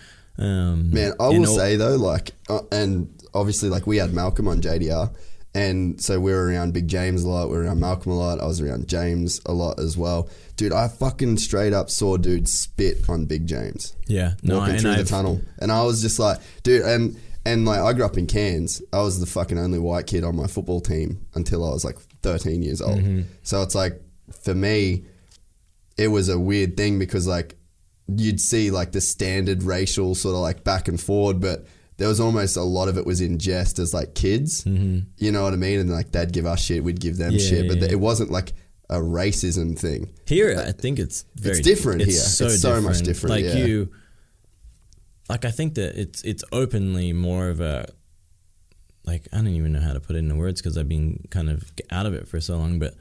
Um, 0.41 0.91
Man, 0.91 1.14
I 1.18 1.29
will 1.31 1.49
all- 1.49 1.57
say 1.57 1.74
though, 1.76 1.97
like, 1.97 2.31
uh, 2.49 2.61
and 2.70 3.09
obviously, 3.35 3.70
like, 3.70 3.89
we 3.89 3.97
had 3.97 4.14
Malcolm 4.14 4.47
on 4.47 4.61
JDR, 4.61 5.11
and 5.55 6.01
so 6.01 6.20
we 6.20 6.32
were 6.32 6.46
around 6.46 6.72
Big 6.74 6.88
James 6.88 7.24
a 7.24 7.28
lot. 7.28 7.49
We 7.49 7.57
were 7.57 7.62
around 7.64 7.80
Malcolm 7.80 8.12
a 8.12 8.16
lot. 8.18 8.40
I 8.40 8.46
was 8.46 8.61
around 8.61 8.88
James 8.88 9.40
a 9.46 9.53
lot 9.53 9.78
as 9.80 9.96
well. 9.96 10.28
Dude, 10.57 10.72
I 10.72 10.88
fucking 10.88 11.38
straight 11.38 11.72
up 11.72 11.90
saw 11.90 12.16
dude 12.16 12.49
spit 12.49 13.09
on 13.09 13.24
Big 13.26 13.46
James 13.46 13.94
yeah, 14.07 14.32
no, 14.42 14.59
walking 14.59 14.74
and 14.74 14.82
through 14.82 14.92
the 14.92 14.99
I've- 15.01 15.09
tunnel, 15.09 15.40
and 15.61 15.70
I 15.72 15.82
was 15.84 16.03
just 16.03 16.18
like, 16.18 16.38
dude, 16.62 16.82
and 16.82 17.16
and 17.46 17.64
like 17.64 17.80
I 17.80 17.92
grew 17.92 18.05
up 18.05 18.18
in 18.18 18.26
Cairns. 18.26 18.82
I 18.92 19.01
was 19.01 19.20
the 19.20 19.26
fucking 19.26 19.59
only 19.59 19.78
white 19.78 20.07
kid 20.07 20.24
on 20.24 20.36
my 20.36 20.46
football 20.46 20.80
team 20.80 21.24
until 21.34 21.64
I 21.64 21.70
was 21.70 21.84
like 21.84 21.99
13 22.22 22.62
years 22.62 22.82
old. 22.82 22.99
Mm-hmm. 22.99 23.22
So 23.42 23.62
it's 23.62 23.74
like 23.74 24.03
for 24.42 24.55
me, 24.55 25.05
it 25.96 26.09
was 26.09 26.28
a 26.28 26.38
weird 26.38 26.76
thing 26.76 26.99
because 26.99 27.26
like 27.26 27.57
you'd 28.07 28.40
see 28.40 28.70
like 28.70 28.92
the 28.92 29.01
standard 29.01 29.62
racial 29.62 30.14
sort 30.14 30.34
of 30.34 30.40
like 30.40 30.64
back 30.64 30.88
and 30.88 31.01
forward, 31.01 31.40
but 31.40 31.66
there 31.99 32.09
was 32.09 32.20
almost 32.20 32.57
a 32.57 32.62
lot 32.62 32.88
of 32.88 32.96
it 32.96 33.05
was 33.05 33.20
in 33.20 33.38
jest 33.38 33.78
as 33.78 33.92
like 33.92 34.14
kids. 34.14 34.64
Mm-hmm. 34.64 35.01
You 35.18 35.32
know 35.32 35.42
what 35.42 35.53
I 35.53 35.57
mean? 35.57 35.80
And 35.80 35.90
like 35.90 36.12
they'd 36.12 36.32
give 36.32 36.46
us 36.46 36.62
shit, 36.62 36.82
we'd 36.82 37.01
give 37.01 37.18
them 37.18 37.32
Yeah, 37.32 37.38
shit, 37.38 37.68
but 37.68 37.78
yeah, 37.78 37.88
it 37.90 38.01
wasn't 38.01 38.30
like 38.30 38.53
a 38.88 38.96
racism 38.96 39.78
thing. 39.78 40.12
Here, 40.26 40.57
I 40.66 40.72
think 40.72 40.99
it's 40.99 41.26
very 41.34 41.61
different 41.61 42.03
it's 42.03 42.12
here. 42.12 42.20
So 42.20 42.46
It's 42.46 42.62
so 42.62 42.80
much 42.80 43.03
different, 43.03 43.30
Like 43.30 43.44
you, 43.44 43.90
like 45.28 45.44
I 45.44 45.51
think 45.51 45.74
that 45.74 46.01
it's 46.01 46.22
it's 46.22 46.44
openly 46.53 47.12
more 47.12 47.49
of 47.51 47.61
a 47.61 47.86
like 49.05 49.26
I 49.32 49.38
don't 49.38 49.49
even 49.49 49.72
know 49.72 49.80
how 49.80 49.92
to 49.92 50.01
put 50.01 50.16
it 50.16 50.20
into 50.20 50.36
words 50.36 50.61
because 50.61 50.78
I've 50.78 50.88
been 50.88 51.24
kind 51.30 51.51
of 51.51 51.72
out 51.90 52.07
of 52.07 52.14
it 52.14 52.28
for 52.28 52.40
so 52.40 52.57
long, 52.57 52.78
but 52.78 52.94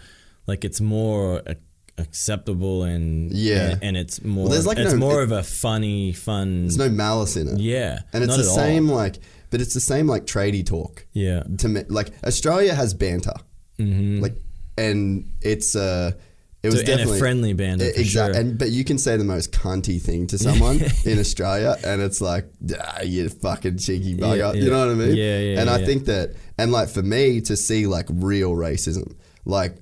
like 0.47 0.65
it's 0.65 0.81
more 0.81 1.43
a, 1.45 1.55
acceptable 1.97 2.83
and 2.83 3.31
Yeah. 3.31 3.71
and, 3.71 3.83
and 3.83 3.97
it's 3.97 4.23
more 4.23 4.49
there's 4.49 4.65
like 4.67 4.77
it's 4.77 4.93
no- 4.93 4.99
more 4.99 5.21
it- 5.21 5.25
of 5.25 5.31
a 5.31 5.43
funny 5.43 6.13
fun 6.13 6.61
There's 6.63 6.77
no 6.77 6.89
malice 6.89 7.35
in 7.37 7.47
it. 7.47 7.59
yeah 7.59 7.99
And 8.13 8.23
it's 8.23 8.35
the 8.35 8.43
at 8.43 8.49
all. 8.49 8.55
same 8.55 8.87
like, 8.87 9.17
but 9.49 9.61
it's 9.61 9.73
the 9.73 9.79
same 9.79 10.07
like 10.07 10.25
tradie 10.25 10.65
talk. 10.65 11.05
yeah 11.13 11.43
To 11.59 11.67
me, 11.67 11.83
like 11.89 12.11
Australia 12.25 12.73
has 12.75 12.93
banter, 12.93 13.33
mm-hmm. 13.79 14.21
like, 14.21 14.35
and 14.77 15.31
it's 15.41 15.75
uh, 15.75 16.11
it 16.63 16.67
was 16.67 16.75
So- 16.75 16.79
and 16.81 16.89
a 16.89 16.91
definitely 16.97 17.19
friendly 17.19 17.53
banter 17.53 17.85
Exactly, 17.85 18.05
sure. 18.33 18.41
and 18.41 18.57
but 18.57 18.69
you 18.69 18.83
can 18.83 18.97
say 18.97 19.15
the 19.17 19.23
most 19.23 19.51
cunty 19.51 20.01
thing 20.01 20.27
to 20.27 20.37
someone 20.37 20.79
in 21.05 21.17
Australia, 21.19 21.77
and 21.85 22.01
it's 22.01 22.19
like, 22.21 22.45
ah, 22.79 23.01
you 23.01 23.29
fucking 23.29 23.77
cheeky 23.77 24.15
bugger. 24.17 24.37
Yeah, 24.37 24.53
You 24.53 24.69
know 24.69 24.79
what 24.85 24.89
I 24.89 24.93
mean? 24.95 25.15
Yeah, 25.15 25.39
yeah, 25.39 25.61
And 25.61 25.69
I 25.69 25.83
think 25.85 26.05
that, 26.05 26.35
and 26.57 26.71
like 26.71 26.89
for 26.89 27.01
me 27.03 27.41
to 27.41 27.55
see 27.55 27.87
like 27.87 28.05
real 28.09 28.51
racism, 28.53 29.15
like. 29.45 29.77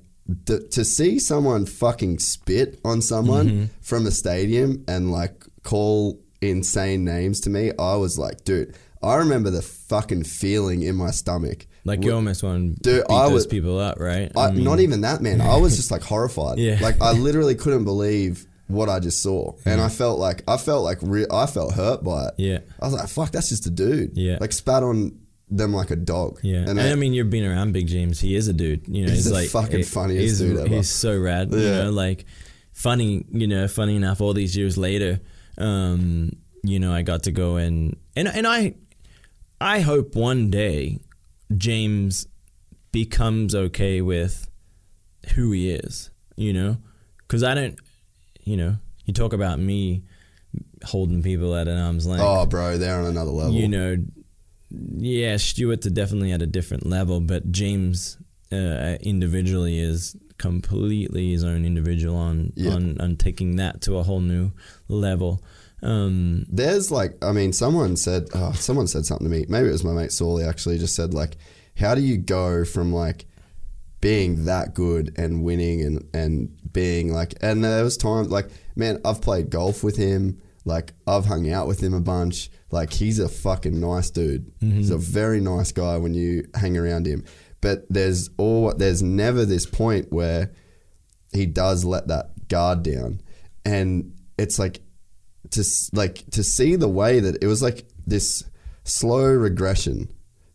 To, 0.48 0.60
to 0.70 0.84
see 0.84 1.20
someone 1.20 1.66
fucking 1.68 2.18
spit 2.20 2.80
on 2.84 3.02
someone 3.02 3.48
Mm-hmm. 3.50 3.66
from 3.82 4.08
a 4.08 4.12
stadium 4.12 4.84
and 4.88 5.12
like 5.12 5.46
call 5.64 6.20
insane 6.42 7.04
names 7.06 7.42
to 7.42 7.50
me, 7.50 7.72
I 7.78 7.96
was 7.96 8.18
like, 8.18 8.44
dude, 8.44 8.76
I 9.04 9.16
remember 9.18 9.52
the 9.52 9.62
fucking 9.62 10.24
feeling 10.24 10.82
in 10.82 10.96
my 10.96 11.12
stomach. 11.12 11.68
like 11.84 12.04
you 12.04 12.12
almost 12.14 12.42
want 12.42 12.78
to 12.78 12.82
Dude, 12.82 13.08
beat 13.08 13.14
I 13.14 13.26
those 13.26 13.34
was- 13.34 13.48
people 13.48 13.78
up 13.80 14.00
right 14.00 14.32
I, 14.36 14.50
mean, 14.52 14.64
not 14.64 14.80
even 14.80 15.02
that, 15.02 15.22
man. 15.22 15.42
I 15.42 15.58
was 15.58 15.76
just 15.76 15.92
like 15.92 16.02
horrified. 16.02 16.58
Yeah. 16.66 16.80
Like 16.82 17.00
I 17.02 17.12
literally 17.12 17.54
couldn't 17.56 17.84
believe 17.84 18.48
what 18.68 18.90
I 18.90 19.00
just 19.00 19.22
saw, 19.22 19.54
and 19.64 19.80
I 19.80 19.90
felt 19.90 20.18
like 20.18 20.42
I 20.48 20.58
felt 20.58 20.84
like 20.84 20.98
re- 21.04 21.28
I 21.32 21.46
felt 21.46 21.76
hurt 21.76 22.04
by 22.04 22.30
it. 22.30 22.34
Yeah. 22.38 22.60
I 22.82 22.86
was 22.86 22.96
like, 22.96 23.08
"Fuck, 23.10 23.30
that's 23.32 23.50
just 23.50 23.68
a 23.68 23.70
dude." 23.70 24.18
Yeah. 24.18 24.40
Like 24.42 24.52
spat 24.54 24.82
on 24.82 25.20
them 25.50 25.74
like 25.74 25.92
a 25.92 25.96
dog. 25.96 26.40
Yeah, 26.44 26.66
and, 26.68 26.80
I, 26.80 26.92
I 26.92 26.96
mean, 26.96 27.14
you've 27.14 27.30
been 27.30 27.46
around 27.46 27.72
Big 27.74 27.88
James. 27.88 28.20
He 28.20 28.36
is 28.36 28.48
a 28.48 28.54
dude. 28.54 28.88
You 28.88 29.04
know, 29.06 29.10
He's 29.12 29.24
he's, 29.24 29.26
the 29.26 29.34
like 29.34 29.50
fucking 29.50 29.78
he- 29.78 29.84
funniest 29.84 30.22
he's, 30.22 30.40
dude 30.40 30.58
ever. 30.58 30.68
He's 30.68 30.90
so 30.90 31.18
rad. 31.20 31.52
You 31.52 31.60
Yeah. 31.60 31.84
know, 31.84 31.92
like 31.92 32.26
funny. 32.74 33.26
You 33.32 33.48
know, 33.48 33.68
funny 33.68 33.96
enough. 33.96 34.22
All 34.22 34.34
these 34.34 34.56
years 34.58 34.78
later, 34.78 35.20
um, 35.58 36.32
you 36.64 36.80
know, 36.80 36.94
I 36.94 37.02
got 37.04 37.24
to 37.24 37.32
go 37.32 37.58
and 37.58 37.96
and 38.16 38.28
and 38.28 38.48
I, 38.48 38.76
I 39.62 39.82
hope 39.82 40.16
one 40.16 40.50
day, 40.50 41.00
James 41.56 42.28
becomes 42.92 43.54
okay 43.54 44.02
with 44.02 44.50
who 45.36 45.52
he 45.52 45.72
is. 45.72 46.10
You 46.36 46.54
know, 46.54 46.78
because 47.20 47.44
I 47.44 47.54
don't. 47.54 47.80
You 48.44 48.58
know, 48.58 48.76
you 49.06 49.14
talk 49.14 49.34
about 49.34 49.58
me 49.60 50.04
holding 50.84 51.24
people 51.24 51.56
at 51.56 51.68
an 51.68 51.80
arm's 51.80 52.06
length 52.06 52.22
oh, 52.24 52.46
bro, 52.46 52.78
they're 52.78 53.00
on 53.00 53.06
another 53.06 53.32
level. 53.32 53.54
you 53.54 53.68
know, 53.68 53.98
yeah, 54.70 55.38
Stewart's 55.38 55.88
definitely 55.90 56.32
at 56.32 56.42
a 56.42 56.48
different 56.48 56.86
level, 56.86 57.22
but 57.22 57.52
James 57.52 58.18
uh, 58.52 58.98
individually 59.02 59.80
is 59.80 60.16
completely 60.38 61.32
his 61.32 61.44
own 61.44 61.66
individual 61.66 62.16
on, 62.18 62.52
Yeah. 62.56 62.74
on 62.74 63.00
on 63.00 63.16
taking 63.16 63.56
that 63.58 63.82
to 63.84 63.98
a 63.98 64.04
whole 64.04 64.20
new 64.22 64.52
level. 64.88 65.42
Um, 65.82 66.46
There's 66.50 66.90
like, 66.92 67.24
I 67.24 67.32
mean, 67.32 67.54
someone 67.54 67.96
said, 67.96 68.28
oh, 68.34 68.54
someone 68.54 68.88
said 68.88 69.06
something 69.06 69.26
to 69.28 69.32
me. 69.32 69.46
Maybe 69.48 69.68
it 69.68 69.72
was 69.72 69.84
my 69.84 69.94
mate 69.94 70.12
Sawley 70.12 70.44
actually. 70.44 70.78
Just 70.78 70.96
said 70.96 71.14
like, 71.14 71.38
how 71.78 71.96
do 71.96 72.02
you 72.02 72.18
go 72.18 72.66
from 72.66 72.92
like 72.94 73.26
being 74.02 74.46
that 74.46 74.74
good 74.74 75.14
and 75.18 75.44
winning 75.44 75.82
and 75.82 76.08
and 76.14 76.50
being 76.74 77.14
like, 77.14 77.36
and 77.42 77.64
there 77.64 77.84
was 77.84 77.98
times 77.98 78.30
like, 78.30 78.50
man, 78.76 79.00
I've 79.06 79.22
played 79.22 79.50
golf 79.50 79.84
with 79.84 79.98
him. 79.98 80.42
Like 80.66 80.94
I've 81.08 81.26
hung 81.26 81.50
out 81.50 81.68
with 81.68 81.80
him 81.82 81.94
a 81.94 82.02
bunch. 82.02 82.50
Like 82.72 82.94
he's 82.94 83.20
a 83.20 83.30
fucking 83.30 83.80
nice 83.80 84.10
dude. 84.10 84.52
Mm-hmm. 84.60 84.78
He's 84.78 84.90
a 84.90 84.98
very 84.98 85.40
nice 85.40 85.72
guy 85.72 85.98
when 85.98 86.14
you 86.14 86.48
hang 86.56 86.78
around 86.78 87.06
him. 87.06 87.24
But 87.62 87.86
there's 87.90 88.30
all 88.38 88.74
there's 88.74 89.02
never 89.02 89.46
this 89.46 89.66
point 89.66 90.12
where 90.12 90.52
he 91.34 91.46
does 91.46 91.86
let 91.86 92.08
that 92.08 92.48
guard 92.48 92.84
down, 92.84 93.22
and 93.64 94.14
it's 94.38 94.60
like 94.60 94.82
to 95.52 95.64
like 95.94 96.30
to 96.32 96.44
see 96.44 96.76
the 96.76 96.88
way 96.88 97.20
that 97.20 97.42
it 97.42 97.48
was 97.48 97.62
like 97.62 97.88
this 98.06 98.44
slow 98.84 99.26
regression, 99.26 100.10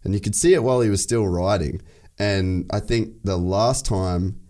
and 0.04 0.14
you 0.14 0.20
could 0.20 0.34
see 0.34 0.54
it 0.54 0.62
while 0.62 0.80
he 0.80 0.90
was 0.90 1.02
still 1.02 1.26
riding. 1.26 1.80
And 2.18 2.68
I 2.70 2.80
think 2.80 3.22
the 3.24 3.38
last 3.38 3.86
time 3.86 4.40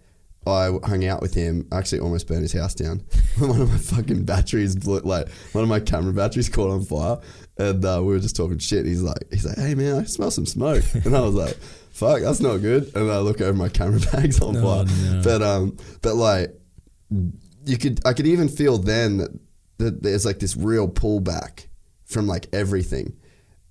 I 0.46 0.70
hung 0.84 1.04
out 1.04 1.22
with 1.22 1.34
him, 1.34 1.68
I 1.70 1.78
actually 1.78 2.00
almost 2.00 2.26
burned 2.26 2.42
his 2.42 2.52
house 2.52 2.74
down. 2.74 3.04
one 3.38 3.60
of 3.60 3.70
my 3.70 3.78
fucking 3.78 4.24
batteries 4.24 4.74
blew, 4.74 5.00
like 5.00 5.28
one 5.52 5.62
of 5.62 5.68
my 5.68 5.80
camera 5.80 6.12
batteries 6.12 6.48
caught 6.48 6.70
on 6.70 6.82
fire, 6.82 7.18
and 7.60 7.84
uh, 7.84 7.98
we 8.02 8.08
were 8.14 8.18
just 8.18 8.36
talking 8.36 8.58
shit. 8.58 8.86
He's 8.86 9.02
like, 9.02 9.22
he's 9.30 9.44
like, 9.46 9.58
hey 9.58 9.74
man, 9.74 9.96
I 10.00 10.04
smell 10.04 10.30
some 10.30 10.46
smoke, 10.46 10.84
and 11.04 11.16
I 11.16 11.20
was 11.20 11.34
like, 11.34 11.56
fuck, 11.92 12.22
that's 12.22 12.40
not 12.40 12.58
good. 12.58 12.90
And 12.94 13.10
I 13.10 13.18
look 13.18 13.40
over 13.40 13.52
my 13.56 13.68
camera 13.68 14.00
bags 14.12 14.40
on 14.40 14.56
Oh, 14.56 14.62
fire, 14.62 14.84
no. 15.12 15.22
but 15.22 15.42
um, 15.42 15.76
but 16.02 16.14
like 16.16 16.54
you 17.64 17.76
could 17.78 18.00
I 18.06 18.12
could 18.12 18.26
even 18.26 18.48
feel 18.48 18.78
then 18.78 19.18
that, 19.18 19.38
that 19.78 20.02
there's 20.02 20.24
like 20.24 20.38
this 20.38 20.56
real 20.56 20.88
pullback 20.88 21.66
from 22.06 22.26
like 22.26 22.46
everything. 22.52 23.16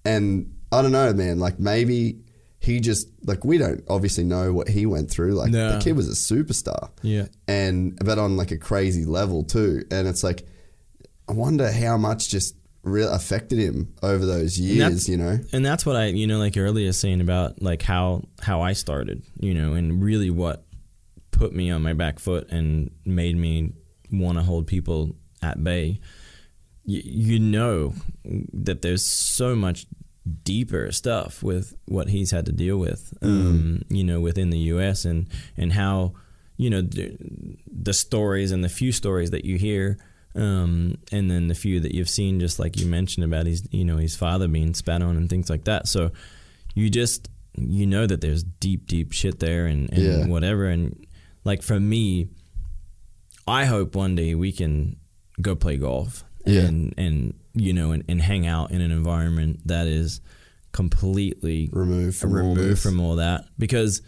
And 0.05 0.55
I 0.71 0.81
don't 0.81 0.91
know, 0.91 1.11
man, 1.13 1.39
like 1.39 1.59
maybe 1.59 2.19
he 2.61 2.79
just 2.79 3.07
like 3.25 3.43
we 3.45 3.57
don't 3.57 3.83
obviously 3.89 4.23
know 4.23 4.53
what 4.53 4.67
he 4.67 4.85
went 4.85 5.09
through. 5.09 5.33
Like 5.33 5.51
No. 5.51 5.73
the 5.73 5.79
kid 5.83 5.95
was 5.95 6.07
a 6.09 6.11
superstar. 6.33 6.89
Yeah. 7.01 7.25
And 7.47 7.97
but 8.03 8.19
on 8.19 8.37
like 8.37 8.51
a 8.51 8.57
crazy 8.57 9.05
level 9.05 9.43
too. 9.43 9.83
And 9.91 10.07
it's 10.07 10.23
like 10.23 10.45
I 11.27 11.33
wonder 11.33 11.71
how 11.71 11.97
much 11.97 12.29
just 12.29 12.55
re- 12.89 13.03
affected 13.03 13.59
him 13.59 13.93
over 14.01 14.25
those 14.25 14.59
years, 14.59 15.07
you 15.07 15.17
know? 15.17 15.39
and 15.53 15.65
that's 15.65 15.85
what 15.85 15.95
I, 15.95 16.07
you 16.07 16.27
know, 16.27 16.39
like 16.39 16.57
earlier 16.57 16.91
saying 16.91 17.21
about 17.21 17.61
like 17.61 17.81
how 17.81 18.23
how 18.41 18.61
I 18.61 18.73
started, 18.73 19.23
you 19.39 19.53
know, 19.53 19.73
and 19.73 20.01
really 20.01 20.29
what 20.29 20.65
put 21.31 21.53
me 21.53 21.71
on 21.71 21.81
my 21.81 21.93
back 21.93 22.19
foot 22.19 22.49
and 22.49 22.91
made 23.05 23.37
me 23.37 23.71
want 24.11 24.37
to 24.37 24.43
hold 24.43 24.67
people 24.67 25.15
at 25.41 25.63
bay. 25.63 25.99
You, 26.83 27.01
you 27.05 27.39
know 27.39 27.93
that 28.51 28.81
there's 28.81 29.05
so 29.05 29.55
much 29.55 29.85
deeper 30.43 30.91
stuff 30.91 31.41
with 31.41 31.75
what 31.85 32.09
he's 32.09 32.31
had 32.31 32.45
to 32.45 32.51
deal 32.51 32.77
with, 32.77 33.13
um, 33.21 33.83
you 33.89 34.03
know, 34.03 34.19
within 34.19 34.49
the 34.49 34.59
U.S. 34.73 35.05
and 35.05 35.27
and 35.57 35.73
how 35.73 36.13
you 36.57 36.69
know 36.69 36.81
the, 36.81 37.17
the 37.71 37.93
stories 37.93 38.51
and 38.51 38.63
the 38.63 38.69
few 38.69 38.91
stories 38.91 39.31
that 39.31 39.45
you 39.45 39.57
hear 39.57 39.97
Um, 40.35 40.97
and 41.11 41.29
then 41.29 41.47
the 41.47 41.55
few 41.55 41.79
that 41.79 41.93
you've 41.93 42.09
seen, 42.09 42.39
just 42.39 42.59
like 42.59 42.79
you 42.79 42.85
mentioned 42.85 43.25
about 43.25 43.45
his, 43.47 43.67
you 43.71 43.83
know, 43.83 43.97
his 43.97 44.15
father 44.15 44.47
being 44.47 44.73
spat 44.73 45.01
on 45.01 45.17
and 45.17 45.29
things 45.29 45.49
like 45.49 45.63
that. 45.65 45.87
So 45.87 46.11
you 46.75 46.89
just, 46.89 47.27
you 47.57 47.85
know 47.87 48.05
that 48.05 48.21
there's 48.21 48.43
deep, 48.43 48.85
deep 48.87 49.11
shit 49.11 49.39
there 49.39 49.65
and, 49.65 49.91
and 49.91 50.03
Yeah. 50.03 50.25
whatever. 50.27 50.65
And 50.65 51.05
like 51.43 51.61
for 51.63 51.79
me, 51.79 52.27
I 53.47 53.65
hope 53.65 53.95
one 53.95 54.15
day 54.15 54.35
we 54.35 54.51
can 54.51 54.97
go 55.41 55.55
play 55.55 55.77
golf 55.77 56.23
Yeah. 56.45 56.61
and, 56.67 56.93
and, 56.97 57.33
you 57.55 57.73
know, 57.73 57.91
and, 57.91 58.03
and 58.07 58.21
hang 58.21 58.45
out 58.45 58.69
in 58.71 58.81
an 58.81 58.91
environment 58.91 59.61
that 59.65 59.87
is 59.87 60.21
completely 60.71 61.69
Removed 61.73 62.17
from 62.17 62.33
removed 62.33 62.59
this. 62.61 62.83
from 62.83 62.99
all 63.01 63.15
that. 63.15 63.45
Because 63.57 64.03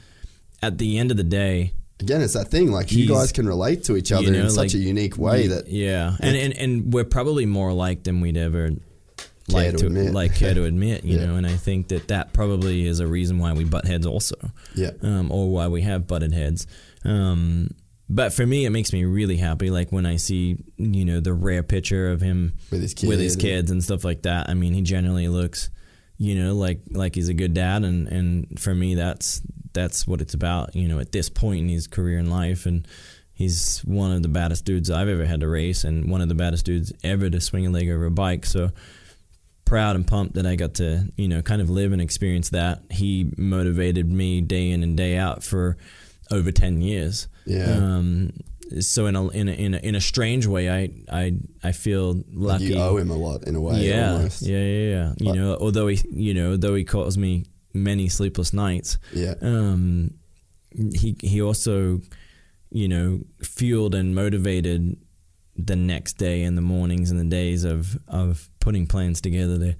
at 0.61 0.77
the 0.77 0.99
end 0.99 1.09
of 1.11 1.17
the 1.17 1.23
day, 1.23 1.73
Again, 2.01 2.21
it's 2.21 2.33
that 2.33 2.49
thing. 2.49 2.71
Like 2.71 2.91
you 2.91 3.07
guys 3.07 3.31
can 3.31 3.47
relate 3.47 3.83
to 3.85 3.95
each 3.95 4.11
other 4.11 4.23
you 4.23 4.31
know, 4.31 4.43
in 4.45 4.49
such 4.49 4.57
like, 4.57 4.73
a 4.73 4.77
unique 4.77 5.17
way 5.17 5.47
that 5.47 5.67
yeah, 5.67 6.15
and, 6.19 6.35
and 6.35 6.53
and 6.57 6.93
we're 6.93 7.03
probably 7.05 7.45
more 7.45 7.69
alike 7.69 8.03
than 8.03 8.21
we'd 8.21 8.37
ever 8.37 8.71
like 9.47 9.75
to 9.77 9.87
admit. 9.87 10.13
like 10.13 10.35
care 10.35 10.53
to 10.53 10.63
admit, 10.65 11.03
you 11.05 11.17
Yeah. 11.19 11.25
know. 11.27 11.35
And 11.35 11.45
I 11.45 11.55
think 11.55 11.89
that 11.89 12.07
that 12.09 12.33
probably 12.33 12.85
is 12.85 12.99
a 12.99 13.07
reason 13.07 13.37
why 13.39 13.53
we 13.53 13.63
butt 13.65 13.85
heads 13.85 14.05
also, 14.05 14.35
yeah, 14.75 14.91
um, 15.01 15.31
or 15.31 15.49
why 15.49 15.67
we 15.67 15.81
have 15.81 16.07
butted 16.07 16.33
heads. 16.33 16.67
Um, 17.03 17.69
but 18.09 18.33
for 18.33 18.45
me, 18.45 18.65
it 18.65 18.71
makes 18.71 18.91
me 18.91 19.05
really 19.05 19.37
happy. 19.37 19.69
Like 19.69 19.91
when 19.91 20.05
I 20.05 20.17
see, 20.17 20.57
you 20.77 21.05
know, 21.05 21.19
the 21.21 21.33
rare 21.33 21.63
picture 21.63 22.11
of 22.11 22.19
him 22.21 22.53
with 22.69 22.81
his 22.81 22.95
with 23.03 23.19
his 23.19 23.35
kids 23.35 23.71
and 23.71 23.83
stuff 23.83 24.03
like 24.03 24.23
that. 24.23 24.49
I 24.49 24.53
mean, 24.53 24.73
he 24.73 24.81
generally 24.81 25.27
looks, 25.27 25.69
you 26.17 26.35
know, 26.35 26.53
like 26.55 26.81
like 26.91 27.15
he's 27.15 27.29
a 27.29 27.33
good 27.33 27.53
dad, 27.53 27.83
and 27.83 28.07
and 28.07 28.59
for 28.59 28.75
me, 28.75 28.95
that's 28.95 29.41
that's 29.73 30.05
what 30.07 30.21
it's 30.21 30.33
about. 30.33 30.75
You 30.75 30.87
know, 30.87 30.99
at 30.99 31.11
this 31.11 31.29
point 31.29 31.59
in 31.61 31.69
his 31.69 31.87
career 31.87 32.19
in 32.19 32.29
life, 32.29 32.65
and 32.65 32.87
he's 33.33 33.79
one 33.79 34.11
of 34.11 34.21
the 34.21 34.27
baddest 34.29 34.65
dudes 34.65 34.89
I've 34.91 35.07
ever 35.09 35.25
had 35.25 35.39
to 35.41 35.47
race, 35.47 35.83
and 35.83 36.09
one 36.09 36.21
of 36.21 36.29
the 36.29 36.35
baddest 36.35 36.65
dudes 36.65 36.91
ever 37.03 37.29
to 37.29 37.41
swing 37.41 37.65
a 37.67 37.69
leg 37.69 37.89
over 37.89 38.05
a 38.05 38.11
bike. 38.11 38.45
So 38.45 38.71
proud 39.65 39.95
and 39.95 40.05
pumped 40.05 40.35
that 40.35 40.45
I 40.45 40.55
got 40.55 40.73
to, 40.75 41.07
you 41.15 41.27
know, 41.29 41.41
kind 41.41 41.61
of 41.61 41.69
live 41.69 41.93
and 41.93 42.01
experience 42.01 42.49
that. 42.49 42.81
He 42.89 43.31
motivated 43.37 44.09
me 44.11 44.41
day 44.41 44.69
in 44.71 44.83
and 44.83 44.97
day 44.97 45.15
out 45.17 45.43
for 45.43 45.77
over 46.29 46.51
ten 46.51 46.81
years. 46.81 47.27
Yeah. 47.45 47.71
Um, 47.73 48.31
so 48.79 49.05
in 49.07 49.15
a 49.17 49.27
in 49.29 49.49
a 49.49 49.51
in 49.51 49.73
a, 49.73 49.77
in 49.79 49.95
a 49.95 50.01
strange 50.01 50.45
way, 50.45 50.69
I 50.69 50.89
I 51.11 51.33
I 51.63 51.71
feel 51.73 52.23
lucky. 52.31 52.65
you 52.65 52.75
owe 52.77 52.95
him 52.97 53.09
a 53.09 53.17
lot 53.17 53.43
in 53.45 53.55
a 53.55 53.61
way. 53.61 53.81
yeah, 53.85 54.13
almost. 54.13 54.41
yeah, 54.43 54.57
yeah, 54.59 54.89
yeah. 54.89 55.13
You 55.19 55.25
Like- 55.27 55.35
know, 55.35 55.57
although 55.59 55.87
he 55.87 55.99
you 56.09 56.33
know 56.33 56.55
though 56.57 56.75
he 56.75 56.85
caused 56.85 57.17
me 57.19 57.45
many 57.73 58.09
sleepless 58.09 58.53
nights, 58.53 58.97
yeah, 59.13 59.35
um, 59.41 60.13
he 60.93 61.15
he 61.21 61.41
also 61.41 62.01
you 62.71 62.87
know 62.87 63.19
fueled 63.41 63.95
and 63.95 64.15
motivated 64.15 64.97
the 65.57 65.75
next 65.75 66.13
day 66.13 66.43
and 66.43 66.57
the 66.57 66.61
mornings 66.61 67.11
and 67.11 67.19
the 67.19 67.25
days 67.25 67.63
of 67.63 67.97
of 68.07 68.49
putting 68.59 68.87
plans 68.87 69.19
together 69.21 69.57
to 69.59 69.75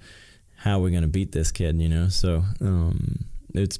how 0.56 0.78
we're 0.78 0.90
going 0.90 1.02
to 1.02 1.08
beat 1.08 1.32
this 1.32 1.50
kid 1.50 1.80
you 1.80 1.88
know? 1.88 2.08
So 2.08 2.44
um 2.60 3.24
it's 3.54 3.78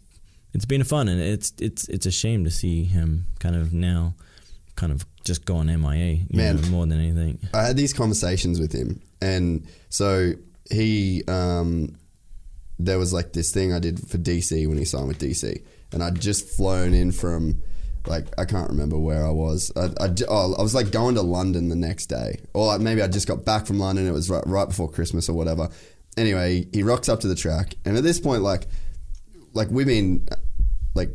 it's 0.54 0.64
been 0.64 0.82
fun 0.84 1.08
and 1.08 1.20
it's 1.20 1.52
it's 1.60 1.86
it's 1.88 2.06
a 2.06 2.10
shame 2.10 2.44
to 2.44 2.50
see 2.50 2.84
him 2.84 3.26
kind 3.38 3.54
of 3.54 3.74
now 3.74 4.14
kind 4.74 4.92
of 4.92 5.04
just 5.24 5.44
going 5.44 5.66
MIA 5.66 6.24
Man. 6.30 6.56
know, 6.56 6.68
more 6.68 6.86
than 6.86 6.98
anything. 6.98 7.38
I 7.54 7.64
had 7.64 7.76
these 7.76 7.92
conversations 7.92 8.58
with 8.58 8.72
him, 8.72 9.00
and 9.20 9.66
so 9.88 10.32
he, 10.70 11.22
um, 11.28 11.96
there 12.84 12.98
was 12.98 13.12
like 13.12 13.32
this 13.32 13.52
thing 13.52 13.72
I 13.72 13.78
did 13.78 14.00
for 14.08 14.18
DC 14.18 14.66
when 14.68 14.78
he 14.78 14.84
signed 14.84 15.08
with 15.08 15.18
DC, 15.18 15.62
and 15.92 16.02
I'd 16.02 16.20
just 16.20 16.48
flown 16.48 16.94
in 16.94 17.12
from, 17.12 17.62
like 18.06 18.26
I 18.38 18.44
can't 18.44 18.70
remember 18.70 18.98
where 18.98 19.26
I 19.26 19.30
was. 19.30 19.72
I, 19.76 19.86
I, 20.00 20.14
oh, 20.28 20.54
I 20.58 20.62
was 20.62 20.74
like 20.74 20.90
going 20.90 21.14
to 21.16 21.22
London 21.22 21.68
the 21.68 21.76
next 21.76 22.06
day, 22.06 22.40
or 22.54 22.66
like 22.66 22.80
maybe 22.80 23.02
I 23.02 23.08
just 23.08 23.28
got 23.28 23.44
back 23.44 23.66
from 23.66 23.78
London. 23.78 24.06
It 24.06 24.12
was 24.12 24.30
right, 24.30 24.44
right 24.46 24.68
before 24.68 24.90
Christmas 24.90 25.28
or 25.28 25.34
whatever. 25.34 25.68
Anyway, 26.16 26.66
he 26.72 26.82
rocks 26.82 27.08
up 27.08 27.20
to 27.20 27.28
the 27.28 27.34
track, 27.34 27.74
and 27.84 27.96
at 27.96 28.02
this 28.02 28.20
point, 28.20 28.42
like, 28.42 28.66
like 29.54 29.68
we've 29.70 29.86
been, 29.86 30.26
like 30.94 31.10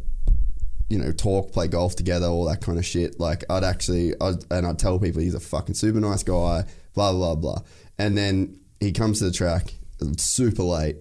you 0.89 0.97
know, 0.97 1.11
talk, 1.11 1.51
play 1.51 1.68
golf 1.68 1.95
together, 1.95 2.28
all 2.28 2.45
that 2.45 2.61
kind 2.61 2.78
of 2.78 2.86
shit. 2.86 3.20
Like, 3.20 3.43
I'd 3.49 3.65
actually, 3.65 4.13
I'd, 4.22 4.36
and 4.49 4.65
I'd 4.65 4.80
tell 4.80 4.97
people 4.99 5.22
he's 5.22 5.36
a 5.36 5.39
fucking 5.39 5.76
super 5.76 5.99
nice 5.99 6.24
guy, 6.24 6.63
blah, 6.93 7.11
blah, 7.11 7.36
blah. 7.36 7.59
And 7.97 8.18
then 8.18 8.61
he 8.80 8.93
comes 8.93 9.20
to 9.20 9.26
the 9.26 9.32
track 9.32 9.74
super 10.18 10.63
late, 10.63 10.97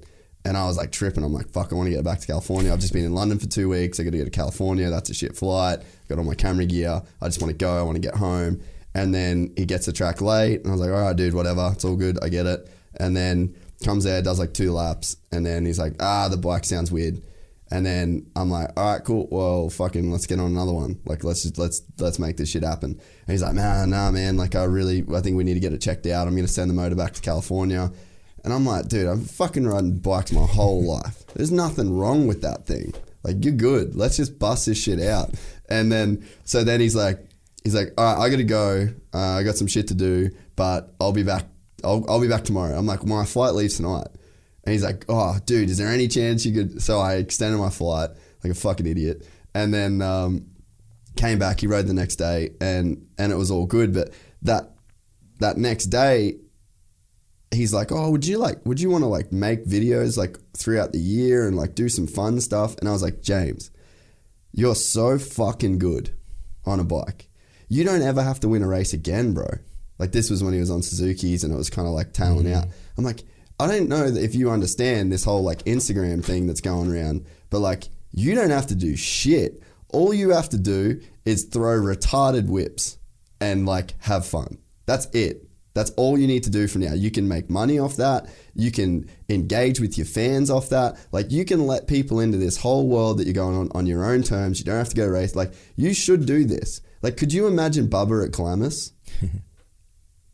and 0.47 0.57
I 0.57 0.65
was 0.65 0.77
like 0.77 0.93
tripping. 0.93 1.25
I'm 1.25 1.33
like, 1.33 1.49
fuck, 1.49 1.73
I 1.73 1.75
want 1.75 1.89
to 1.89 1.95
get 1.95 2.05
back 2.05 2.21
to 2.21 2.27
California. 2.27 2.73
I've 2.73 2.79
just 2.79 2.93
been 2.93 3.05
in 3.05 3.15
London 3.15 3.39
for 3.41 3.47
two 3.47 3.69
weeks. 3.69 3.99
I 3.99 4.05
got 4.05 4.13
to 4.13 4.19
go 4.19 4.25
to 4.25 4.31
California. 4.31 4.89
That's 4.89 5.11
a 5.11 5.15
shit 5.15 5.37
flight. 5.37 5.81
Got 6.09 6.19
all 6.19 6.25
my 6.25 6.37
camera 6.37 6.65
gear. 6.67 7.03
I 7.21 7.27
just 7.27 7.43
want 7.43 7.51
to 7.51 7.57
go. 7.57 7.77
I 7.77 7.83
want 7.83 7.97
to 7.97 8.01
get 8.01 8.15
home. 8.15 8.63
And 8.95 9.13
then 9.13 9.53
he 9.57 9.67
gets 9.67 9.87
the 9.87 9.93
track 9.93 10.21
late, 10.21 10.61
and 10.61 10.69
I 10.69 10.71
was 10.71 10.81
like, 10.81 10.91
all 10.91 11.03
right, 11.03 11.17
dude, 11.17 11.35
whatever. 11.35 11.71
It's 11.73 11.85
all 11.85 11.97
good. 11.97 12.23
I 12.23 12.29
get 12.29 12.47
it. 12.47 12.71
And 12.99 13.15
then 13.17 13.57
comes 13.85 14.05
there, 14.05 14.23
does 14.23 14.39
like 14.39 14.55
two 14.55 14.73
laps, 14.73 15.17
and 15.33 15.45
then 15.45 15.67
he's 15.67 15.81
like, 15.81 15.95
ah, 16.01 16.29
the 16.29 16.37
bike 16.37 16.65
sounds 16.65 16.93
weird. 16.93 17.21
And 17.69 17.85
then 17.85 18.31
I'm 18.37 18.49
like, 18.49 18.71
all 18.77 18.93
right, 18.93 19.05
cool. 19.05 19.27
Well, 19.31 19.69
fucking, 19.69 20.13
let's 20.13 20.27
get 20.27 20.39
on 20.39 20.47
another 20.47 20.73
one. 20.73 21.01
Like, 21.05 21.25
let's 21.25 21.43
just 21.43 21.59
let's 21.59 21.83
let's 21.99 22.21
make 22.21 22.37
this 22.37 22.51
shit 22.51 22.63
happen. 22.63 22.93
And 22.93 23.33
he's 23.33 23.43
like, 23.43 23.55
man, 23.55 23.91
nah, 23.91 24.13
man. 24.13 24.37
Like, 24.37 24.55
I 24.55 24.63
really, 24.63 25.05
I 25.13 25.21
think 25.21 25.37
we 25.37 25.43
need 25.43 25.55
to 25.55 25.61
get 25.61 25.73
it 25.73 25.81
checked 25.81 26.07
out. 26.07 26.29
I'm 26.29 26.37
gonna 26.37 26.47
send 26.47 26.71
the 26.71 26.75
motor 26.75 26.95
back 26.95 27.15
to 27.15 27.21
California. 27.21 27.91
And 28.47 28.55
I'm 28.55 28.65
like, 28.65 28.87
dude, 28.87 29.09
I'm 29.09 29.25
fucking 29.25 29.67
riding 29.67 29.99
bikes 29.99 30.31
my 30.31 30.47
whole 30.47 30.85
life. 30.85 31.27
There's 31.35 31.51
nothing 31.51 31.99
wrong 31.99 32.29
with 32.29 32.43
that 32.43 32.65
thing. 32.65 32.95
Like, 33.25 33.45
you're 33.45 33.53
good. 33.53 33.97
Let's 33.97 34.17
just 34.17 34.39
bust 34.39 34.67
this 34.67 34.81
shit 34.81 35.01
out. 35.01 35.35
And 35.69 35.91
then, 35.91 36.25
so 36.45 36.63
then 36.63 36.79
he's 36.79 36.95
like, 36.95 37.27
he's 37.65 37.75
like, 37.75 37.93
all 37.99 38.05
right, 38.05 38.23
I 38.23 38.31
gotta 38.31 38.45
go. 38.45 38.89
Uh, 39.13 39.19
I 39.19 39.43
got 39.43 39.57
some 39.57 39.67
shit 39.67 39.89
to 39.89 39.95
do, 39.95 40.31
but 40.55 40.95
I'll 41.01 41.13
be 41.13 41.25
back. 41.25 41.47
I'll, 41.83 42.09
I'll 42.09 42.21
be 42.21 42.29
back 42.29 42.45
tomorrow. 42.45 42.79
I'm 42.79 42.87
like, 42.87 43.05
my 43.05 43.25
flight 43.25 43.55
leaves 43.55 43.79
tonight. 43.79 44.07
And 44.65 44.73
he's 44.73 44.85
like, 44.85 45.05
oh, 45.09 45.37
dude, 45.45 45.69
is 45.69 45.79
there 45.79 45.89
any 45.89 46.07
chance 46.07 46.47
you 46.47 46.55
could? 46.55 46.81
So 46.81 47.01
I 47.01 47.15
extended 47.15 47.59
my 47.59 47.71
flight 47.71 48.11
like 48.45 48.53
a 48.53 48.55
fucking 48.55 48.87
idiot. 48.87 49.27
And 49.57 49.75
then 49.75 50.01
um, 50.03 50.47
came 51.17 51.41
back. 51.41 51.59
He 51.59 51.67
rode 51.67 51.89
the 51.89 51.95
next 51.95 52.15
day, 52.15 52.51
and 52.61 53.09
and 53.19 53.33
it 53.33 53.37
was 53.37 53.51
all 53.51 53.67
good. 53.67 53.93
But 53.93 54.11
that 54.43 54.71
that 55.41 55.57
next 55.57 55.87
day, 55.87 56.37
he's 57.57 57.73
like, 57.73 57.91
oh, 57.91 58.11
would 58.11 58.27
you 58.27 58.39
like, 58.39 58.65
would 58.65 58.81
you 58.81 58.91
want 58.91 59.03
to 59.03 59.09
like 59.09 59.33
make 59.33 59.65
videos 59.65 60.17
like 60.17 60.37
throughout 60.57 60.93
the 60.93 60.99
year 60.99 61.47
and 61.47 61.57
like 61.57 61.75
do 61.75 61.89
some 61.89 62.07
fun 62.07 62.41
stuff? 62.41 62.77
And 62.79 62.89
I 62.89 62.93
was 62.93 63.03
like, 63.03 63.23
James, 63.23 63.71
you're 64.53 64.75
so 64.75 65.19
fucking 65.19 65.79
good 65.79 66.11
on 66.65 66.81
a 66.81 66.85
bike. 66.85 67.29
You 67.69 67.85
don't 67.85 68.03
ever 68.03 68.23
have 68.23 68.41
to 68.41 68.49
win 68.49 68.63
a 68.63 68.69
race 68.69 68.93
again, 68.93 69.35
bro. 69.35 69.49
Like 69.99 70.13
this 70.13 70.31
was 70.31 70.45
when 70.45 70.53
he 70.53 70.61
was 70.61 70.71
on 70.71 70.83
Suzuki's 70.83 71.43
and 71.43 71.53
it 71.53 71.57
was 71.57 71.71
kind 71.71 71.89
of 71.89 71.95
like 71.95 72.13
tailing 72.13 72.47
mm-hmm. 72.47 72.57
out. 72.57 72.69
I'm 72.97 73.05
like, 73.05 73.25
I 73.59 73.67
don't 73.67 73.89
know 73.89 74.11
that 74.11 74.23
if 74.23 74.35
you 74.35 74.51
understand 74.51 75.11
this 75.11 75.25
whole 75.25 75.43
like 75.43 75.65
Instagram 75.65 76.25
thing 76.25 76.47
that's 76.47 76.61
going 76.61 76.93
around, 76.93 77.27
but 77.51 77.61
like 77.61 77.89
you 78.13 78.35
don't 78.35 78.51
have 78.51 78.67
to 78.69 78.75
do 78.75 78.97
shit. 78.97 79.63
All 79.91 80.13
you 80.13 80.31
have 80.31 80.49
to 80.51 80.59
do 80.59 81.01
is 81.25 81.45
throw 81.45 81.79
retarded 81.79 82.49
whips 82.49 82.99
and 83.41 83.67
like 83.67 83.95
have 84.03 84.27
fun. 84.27 84.59
That's 84.85 85.07
it. 85.13 85.46
That's 85.77 85.91
all 85.93 86.19
you 86.19 86.27
need 86.27 86.43
to 86.45 86.51
do 86.51 86.67
from 86.67 86.81
now. 86.81 86.95
You 86.95 87.11
can 87.11 87.29
make 87.29 87.51
money 87.51 87.79
off 87.79 87.97
that. 87.97 88.29
You 88.55 88.73
can 88.73 89.09
engage 89.29 89.79
with 89.79 89.99
your 89.99 90.07
fans 90.07 90.49
off 90.51 90.71
that. 90.71 90.97
Like 91.13 91.31
you 91.31 91.45
can 91.45 91.67
let 91.67 91.87
people 91.87 92.19
into 92.21 92.39
this 92.39 92.57
whole 92.57 92.89
world 92.89 93.19
that 93.19 93.27
you're 93.27 93.35
going 93.35 93.57
on 93.57 93.69
on 93.75 93.87
your 93.87 94.05
own 94.05 94.23
terms. 94.23 94.59
You 94.59 94.65
don't 94.65 94.79
have 94.79 94.89
to 94.89 94.97
go 94.97 95.07
race. 95.07 95.37
Like 95.37 95.53
you 95.77 95.93
should 95.93 96.25
do 96.25 96.45
this. 96.47 96.81
Like 97.03 97.19
could 97.19 97.33
you 97.33 97.47
imagine 97.47 97.89
Bubba 97.89 98.25
at 98.25 98.33
Calamus? 98.33 98.93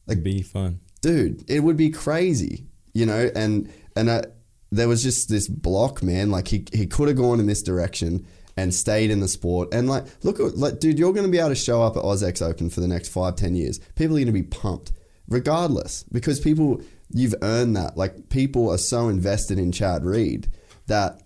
It'd 0.08 0.22
be 0.22 0.42
fun. 0.42 0.80
dude, 1.00 1.44
it 1.50 1.60
would 1.60 1.76
be 1.76 1.90
crazy, 1.90 2.66
you 2.94 3.04
know. 3.04 3.30
And 3.34 3.68
and 3.96 4.08
uh, 4.08 4.22
there 4.70 4.88
was 4.88 5.02
just 5.02 5.28
this 5.28 5.48
block, 5.48 6.02
man. 6.02 6.30
Like 6.30 6.48
he 6.48 6.64
he 6.72 6.86
could 6.86 7.08
have 7.08 7.16
gone 7.16 7.40
in 7.40 7.46
this 7.46 7.62
direction 7.62 8.26
and 8.56 8.74
stayed 8.74 9.10
in 9.10 9.20
the 9.20 9.28
sport. 9.28 9.72
And 9.72 9.88
like, 9.88 10.04
look, 10.24 10.38
like, 10.38 10.78
dude, 10.78 10.98
you're 10.98 11.12
going 11.12 11.26
to 11.26 11.32
be 11.32 11.38
able 11.38 11.48
to 11.50 11.54
show 11.54 11.82
up 11.82 11.96
at 11.96 12.02
AusX 12.02 12.42
Open 12.42 12.70
for 12.70 12.80
the 12.80 12.88
next 12.88 13.08
five, 13.08 13.36
ten 13.36 13.54
years. 13.54 13.78
People 13.96 14.16
are 14.16 14.20
going 14.20 14.26
to 14.26 14.32
be 14.32 14.42
pumped, 14.42 14.92
regardless, 15.32 16.04
because 16.04 16.38
people 16.40 16.82
you've 17.10 17.34
earned 17.42 17.76
that. 17.76 17.96
Like 17.96 18.28
people 18.28 18.70
are 18.70 18.78
so 18.78 19.08
invested 19.08 19.58
in 19.58 19.72
Chad 19.72 20.04
Reed 20.04 20.48
that 20.86 21.20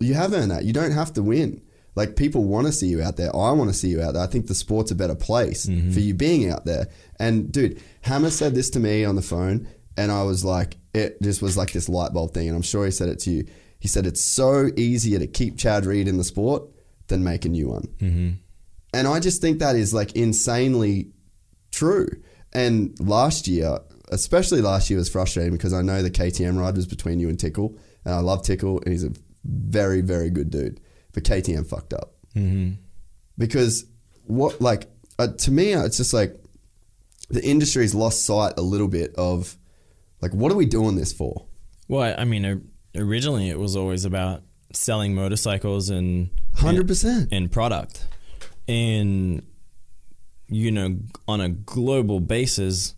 you 0.00 0.14
have 0.14 0.32
earned 0.32 0.50
that. 0.50 0.64
You 0.64 0.72
don't 0.72 0.92
have 0.92 1.12
to 1.14 1.22
win. 1.22 1.62
Like 1.94 2.16
people 2.16 2.44
want 2.44 2.66
to 2.66 2.72
see 2.72 2.88
you 2.88 3.02
out 3.02 3.16
there. 3.16 3.34
I 3.34 3.52
want 3.52 3.70
to 3.70 3.76
see 3.76 3.88
you 3.88 4.02
out 4.02 4.14
there. 4.14 4.22
I 4.22 4.26
think 4.26 4.46
the 4.46 4.54
sport's 4.54 4.90
a 4.90 4.94
better 4.94 5.14
place 5.14 5.64
for 5.64 6.00
you 6.00 6.12
being 6.12 6.50
out 6.50 6.66
there. 6.66 6.88
And 7.18 7.50
dude, 7.50 7.82
Hammer 8.02 8.30
said 8.30 8.54
this 8.54 8.68
to 8.70 8.80
me 8.80 9.04
on 9.04 9.16
the 9.16 9.22
phone, 9.22 9.66
and 9.96 10.12
I 10.12 10.22
was 10.24 10.44
like, 10.44 10.76
it 10.92 11.20
just 11.22 11.40
was 11.40 11.56
like 11.56 11.72
this 11.72 11.88
light 11.88 12.12
bulb 12.12 12.34
thing. 12.34 12.48
And 12.48 12.56
I'm 12.56 12.62
sure 12.62 12.84
he 12.84 12.90
said 12.90 13.08
it 13.08 13.18
to 13.20 13.30
you. 13.30 13.46
He 13.78 13.88
said 13.88 14.06
it's 14.06 14.22
so 14.22 14.68
easier 14.76 15.18
to 15.18 15.26
keep 15.26 15.56
Chad 15.56 15.86
Reed 15.86 16.06
in 16.06 16.18
the 16.18 16.24
sport 16.24 16.64
than 17.08 17.24
make 17.24 17.46
a 17.46 17.48
new 17.48 17.68
one. 17.68 17.88
Mm-hmm. 17.98 18.30
And 18.92 19.08
I 19.08 19.20
just 19.20 19.40
think 19.40 19.58
that 19.60 19.76
is 19.76 19.94
like 19.94 20.16
insanely 20.16 21.12
true. 21.70 22.08
And 22.52 22.98
last 23.00 23.46
year, 23.48 23.78
especially 24.10 24.60
last 24.60 24.88
year, 24.90 24.98
was 24.98 25.08
frustrating 25.08 25.52
because 25.52 25.72
I 25.72 25.82
know 25.82 26.02
the 26.02 26.10
KTM 26.10 26.58
ride 26.58 26.76
was 26.76 26.86
between 26.86 27.18
you 27.20 27.28
and 27.28 27.38
Tickle, 27.38 27.76
and 28.04 28.14
I 28.14 28.20
love 28.20 28.42
Tickle, 28.42 28.78
and 28.80 28.92
he's 28.92 29.04
a 29.04 29.12
very, 29.44 30.00
very 30.00 30.30
good 30.30 30.50
dude. 30.50 30.80
But 31.12 31.24
KTM 31.24 31.66
fucked 31.66 31.92
up 31.92 32.14
because 33.38 33.84
what, 34.24 34.60
like, 34.60 34.88
uh, 35.18 35.28
to 35.28 35.50
me, 35.50 35.72
it's 35.72 35.96
just 35.96 36.12
like 36.12 36.36
the 37.30 37.42
industry's 37.44 37.94
lost 37.94 38.24
sight 38.24 38.54
a 38.56 38.62
little 38.62 38.88
bit 38.88 39.14
of 39.16 39.56
like 40.22 40.32
what 40.32 40.52
are 40.52 40.56
we 40.56 40.66
doing 40.66 40.96
this 40.96 41.12
for? 41.12 41.46
Well, 41.88 42.02
I- 42.02 42.22
I 42.22 42.24
mean, 42.24 42.68
originally 42.94 43.48
it 43.48 43.58
was 43.58 43.76
always 43.76 44.04
about 44.04 44.42
selling 44.72 45.14
motorcycles 45.14 45.90
and 45.90 46.30
Hundred 46.54 46.86
percent. 46.86 47.28
and 47.32 47.50
product, 47.50 48.04
and 48.68 49.42
you 50.48 50.70
know, 50.70 50.98
on 51.26 51.40
a 51.40 51.48
global 51.48 52.20
basis, 52.20 52.94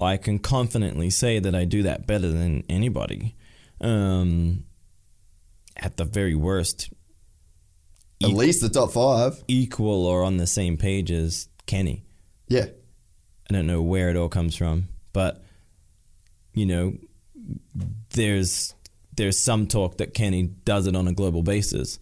I 0.00 0.16
can 0.16 0.38
confidently 0.38 1.10
say 1.10 1.38
that 1.38 1.54
I 1.54 1.64
do 1.64 1.82
that 1.84 2.06
better 2.06 2.28
than 2.28 2.64
anybody. 2.68 3.34
Um, 3.80 4.64
at 5.76 5.96
the 5.96 6.04
very 6.04 6.34
worst, 6.34 6.90
At 8.22 8.30
least 8.30 8.60
the 8.62 8.68
top 8.68 8.92
five. 8.92 9.42
equal 9.48 10.06
or 10.06 10.22
on 10.22 10.36
the 10.36 10.46
same 10.46 10.76
page 10.76 11.10
as 11.10 11.48
Kenny. 11.66 12.04
Yeah. 12.48 12.66
I 13.50 13.54
don't 13.54 13.66
know 13.66 13.82
where 13.82 14.10
it 14.10 14.16
all 14.16 14.28
comes 14.28 14.54
from, 14.56 14.88
but 15.12 15.42
you 16.54 16.66
know, 16.66 16.94
there's 18.10 18.74
there's 19.16 19.38
some 19.38 19.66
talk 19.66 19.98
that 19.98 20.14
Kenny 20.14 20.44
does 20.44 20.86
it 20.86 20.94
on 20.96 21.08
a 21.08 21.12
global 21.12 21.42
basis. 21.42 21.98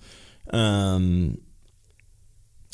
Um, 0.51 1.39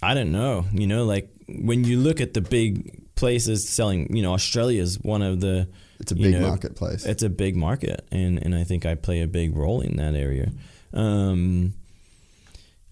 I 0.03 0.15
don't 0.15 0.33
know. 0.33 0.65
You 0.73 0.87
know, 0.87 1.05
like 1.05 1.31
when 1.49 1.85
you 1.85 1.99
look 1.99 2.21
at 2.21 2.35
the 2.35 2.41
big 2.41 3.15
places 3.15 3.69
selling, 3.69 4.15
you 4.15 4.23
know, 4.23 4.35
Australia's 4.35 4.99
one 5.01 5.23
of 5.23 5.41
the. 5.41 5.69
It's 5.99 6.13
a 6.13 6.15
big 6.17 6.33
know, 6.33 6.49
marketplace. 6.49 7.07
It's 7.07 7.23
a 7.23 7.31
big 7.31 7.57
market, 7.57 8.07
and 8.13 8.39
and 8.45 8.55
I 8.55 8.65
think 8.65 8.85
I 8.85 8.95
play 8.97 9.23
a 9.23 9.27
big 9.27 9.57
role 9.57 9.81
in 9.81 9.97
that 9.97 10.15
area. 10.15 10.53
Um, 10.93 11.73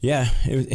yeah, 0.00 0.28
it, 0.44 0.68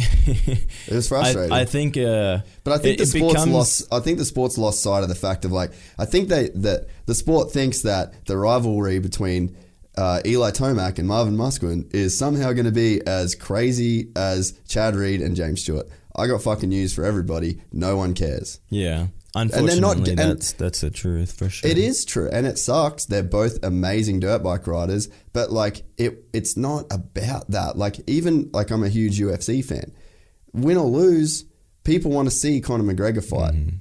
It 0.88 0.94
was 0.94 1.08
frustrating. 1.14 1.52
I, 1.52 1.60
I 1.60 1.64
think, 1.64 1.96
uh, 1.96 2.38
But 2.64 2.72
I 2.72 2.78
think 2.78 2.94
it- 2.94 3.04
the 3.04 3.06
sports 3.06 3.34
becomes- 3.34 3.52
lost. 3.52 3.92
I 3.92 4.00
think 4.00 4.18
the 4.18 4.24
sports 4.24 4.58
lost 4.58 4.80
sight 4.82 5.02
of 5.02 5.08
the 5.08 5.14
fact 5.14 5.44
of 5.44 5.52
like 5.52 5.72
I 5.98 6.04
think 6.04 6.28
they 6.28 6.48
that 6.56 6.86
the 7.06 7.14
sport 7.14 7.52
thinks 7.52 7.82
that 7.82 8.26
the 8.26 8.36
rivalry 8.36 8.98
between 8.98 9.56
uh, 9.96 10.20
Eli 10.24 10.50
Tomac 10.50 10.98
and 10.98 11.06
Marvin 11.08 11.36
Musquin 11.36 11.92
is 11.94 12.16
somehow 12.16 12.52
going 12.52 12.64
to 12.66 12.72
be 12.72 13.00
as 13.06 13.34
crazy 13.34 14.10
as 14.16 14.52
Chad 14.68 14.94
Reed 14.94 15.20
and 15.20 15.34
James 15.36 15.62
Stewart. 15.62 15.88
I 16.14 16.26
got 16.26 16.42
fucking 16.42 16.68
news 16.68 16.92
for 16.94 17.04
everybody. 17.04 17.62
No 17.72 17.96
one 17.96 18.14
cares. 18.14 18.60
Yeah, 18.68 19.08
they're 19.34 19.42
unfortunately, 19.42 19.80
not- 19.80 20.08
and- 20.08 20.18
that's 20.18 20.52
that's 20.52 20.80
the 20.80 20.90
truth 20.90 21.32
for 21.32 21.48
sure. 21.48 21.70
It 21.70 21.78
is 21.78 22.04
true, 22.04 22.28
and 22.32 22.46
it 22.46 22.58
sucks. 22.58 23.06
They're 23.06 23.22
both 23.22 23.58
amazing 23.62 24.20
dirt 24.20 24.42
bike 24.42 24.66
riders, 24.66 25.08
but 25.32 25.50
like 25.52 25.84
it, 25.96 26.24
it's 26.32 26.56
not 26.56 26.86
about 26.90 27.50
that. 27.50 27.76
Like 27.76 27.96
even 28.08 28.50
like 28.52 28.70
I'm 28.70 28.82
a 28.82 28.88
huge 28.88 29.18
UFC 29.20 29.64
fan. 29.64 29.92
Win 30.52 30.76
or 30.76 30.88
lose, 30.88 31.44
people 31.84 32.10
want 32.10 32.26
to 32.26 32.34
see 32.34 32.60
Conor 32.60 32.92
McGregor 32.92 33.24
fight, 33.24 33.54
mm-hmm. 33.54 33.76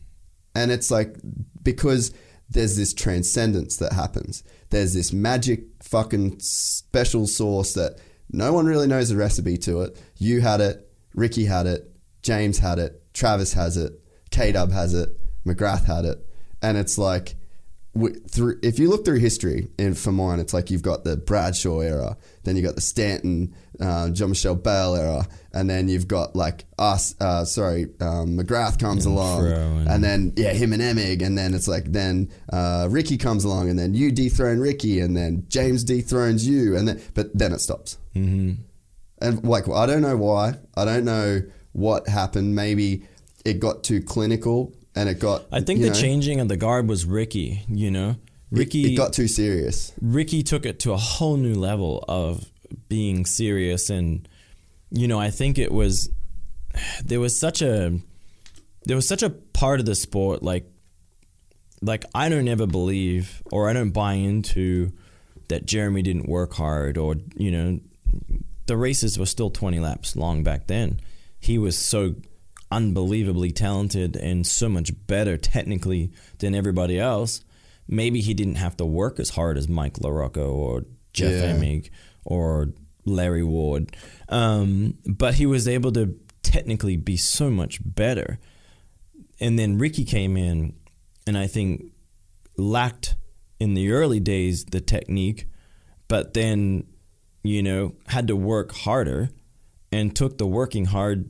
and 0.54 0.72
it's 0.72 0.92
like 0.92 1.16
because 1.64 2.14
there's 2.50 2.78
this 2.78 2.94
transcendence 2.94 3.78
that 3.78 3.94
happens. 3.94 4.44
There's 4.70 4.94
this 4.94 5.14
magic 5.14 5.64
fucking 5.82 6.40
special 6.40 7.28
sauce 7.28 7.74
that 7.74 8.00
no 8.32 8.54
one 8.54 8.66
really 8.66 8.88
knows 8.88 9.10
the 9.10 9.16
recipe 9.18 9.58
to 9.60 9.82
it. 9.82 10.00
You 10.18 10.42
had 10.42 10.62
it, 10.62 10.88
Ricky 11.14 11.46
had 11.46 11.66
it, 11.66 11.92
James 12.30 12.60
had 12.60 12.78
it, 12.78 12.92
Travis 13.14 13.54
has 13.54 13.76
it, 13.76 13.92
K 14.30 14.52
Dub 14.52 14.72
has 14.72 14.94
it, 14.94 15.10
McGrath 15.48 15.86
had 15.86 16.06
it, 16.06 16.20
and 16.62 16.78
it's 16.78 16.98
like 17.00 17.36
through 18.30 18.60
if 18.62 18.78
you 18.78 18.88
look 18.90 19.04
through 19.04 19.18
history 19.18 19.68
in 19.80 19.96
for 19.96 20.12
mine, 20.12 20.40
it's 20.40 20.54
like 20.54 20.70
you've 20.70 20.84
got 20.84 21.04
the 21.04 21.18
Bradshaw 21.18 21.80
era, 21.80 22.18
then 22.44 22.56
you've 22.56 22.66
got 22.66 22.76
the 22.76 22.82
Stanton, 22.82 23.54
uh, 23.82 24.10
Jean-Michel 24.12 24.56
Bayle 24.56 24.96
era, 24.96 25.28
and 25.54 25.68
then 25.68 25.90
you've 25.90 26.08
got 26.08 26.36
like 26.36 26.66
us. 26.78 27.16
Uh, 27.20 27.44
sorry, 27.46 27.86
um, 28.00 28.38
McGrath 28.38 28.78
comes 28.80 29.06
along, 29.08 29.42
and- 29.48 29.90
and 29.90 30.04
then 30.04 30.34
yeah, 30.38 30.54
him 30.54 30.72
and 30.72 30.82
Emig, 30.84 31.24
and 31.26 31.36
then 31.36 31.54
it's 31.56 31.68
like 31.68 31.92
then 31.92 32.30
uh, 32.54 32.88
Ricky 32.92 33.18
comes 33.18 33.44
along, 33.44 33.70
and 33.72 33.80
then 33.80 33.96
you 33.96 34.12
dethrone 34.12 34.60
Ricky, 34.60 35.00
and 35.00 35.18
then 35.18 35.46
James 35.50 35.84
dethrones 35.84 36.48
you, 36.48 36.78
and 36.78 36.88
then 36.88 37.02
but 37.16 37.36
then 37.36 37.52
it 37.54 37.60
stops. 37.60 37.98
hmm 38.14 38.52
And 39.20 39.44
like 39.44 39.68
I 39.68 39.88
don't 39.88 40.04
know 40.04 40.16
why. 40.18 40.54
I 40.78 40.86
don't 40.86 41.06
know 41.06 41.42
what 41.80 42.08
happened. 42.08 42.56
Maybe 42.56 43.04
it 43.46 43.60
got 43.60 43.84
too 43.84 44.02
clinical 44.02 44.74
and 44.96 45.08
it 45.10 45.20
got 45.20 45.46
I 45.52 45.62
think 45.62 45.82
the 45.82 45.88
know, 45.88 45.94
changing 45.94 46.40
of 46.40 46.48
the 46.48 46.58
guard 46.58 46.88
was 46.88 47.06
Ricky. 47.06 47.64
You 47.68 47.92
know, 47.92 48.10
it- 48.12 48.18
Ricky 48.58 48.94
it, 48.94 48.98
got 48.98 49.14
too 49.14 49.28
serious. 49.28 49.92
Ricky 50.02 50.44
took 50.44 50.66
it 50.66 50.80
to 50.82 50.92
a 50.94 50.98
whole 50.98 51.38
new 51.38 51.56
level 51.56 52.04
of 52.08 52.46
being 52.88 53.26
serious, 53.26 53.90
and 53.90 54.28
you 54.92 55.08
know, 55.08 55.20
I 55.20 55.30
think 55.30 55.58
it 55.58 55.72
was 55.72 56.10
there 57.04 57.20
was 57.20 57.40
such 57.40 57.62
a 57.62 58.00
there 58.86 58.96
was 58.96 59.08
such 59.08 59.24
a 59.24 59.30
part 59.30 59.80
of 59.80 59.86
the 59.86 59.96
sport 59.96 60.44
like 60.44 60.66
like 61.82 62.06
I 62.14 62.30
don't 62.30 62.48
ever 62.48 62.68
believe 62.68 63.42
or 63.52 63.70
I 63.70 63.74
don't 63.74 63.92
buy 63.92 64.14
into 64.14 64.92
that 65.48 65.66
Jeremy 65.66 66.02
didn't 66.02 66.28
work 66.28 66.54
hard 66.54 66.98
or 66.98 67.16
you 67.36 67.52
know 67.52 67.80
the 68.66 68.78
races 68.78 69.18
were 69.18 69.26
still 69.26 69.50
20 69.50 69.80
laps 69.80 70.16
long 70.16 70.44
back 70.44 70.68
then. 70.68 71.00
He 71.40 71.58
was 71.58 71.78
so 71.78 72.16
unbelievably 72.72 73.52
talented 73.52 74.16
and 74.16 74.46
so 74.46 74.70
much 74.70 74.92
better 75.08 75.38
technically 75.38 76.12
than 76.40 76.54
everybody 76.54 77.00
else. 77.00 77.44
Maybe 77.88 78.22
he 78.22 78.34
didn't 78.34 78.56
have 78.56 78.78
to 78.78 78.86
work 78.86 79.20
as 79.20 79.32
hard 79.32 79.58
as 79.58 79.68
Mike 79.68 79.96
LaRocco 79.96 80.54
or 80.54 80.86
Jeff 81.14 81.32
Yeah. 81.32 81.56
Emig 81.56 81.90
or 82.24 82.74
Larry 83.06 83.44
Ward. 83.44 83.96
Um, 84.28 84.96
but 85.06 85.36
he 85.36 85.46
was 85.46 85.68
able 85.68 85.92
to 85.94 86.16
technically 86.44 86.98
be 86.98 87.18
so 87.18 87.50
much 87.50 87.80
better. 87.84 88.40
And 89.40 89.58
then 89.58 89.78
Ricky 89.80 90.06
came 90.06 90.38
in 90.38 90.76
and 91.26 91.38
I 91.38 91.48
think 91.48 91.86
lacked 92.58 93.16
in 93.60 93.74
the 93.74 93.92
early 93.92 94.20
days 94.20 94.66
the 94.66 94.82
technique, 94.82 95.48
but 96.08 96.34
then, 96.34 96.86
you 97.44 97.64
know, 97.64 97.96
had 98.08 98.28
to 98.28 98.36
work 98.36 98.72
harder 98.74 99.30
and 99.92 100.16
took 100.16 100.38
the 100.38 100.48
working 100.48 100.86
hard 100.86 101.30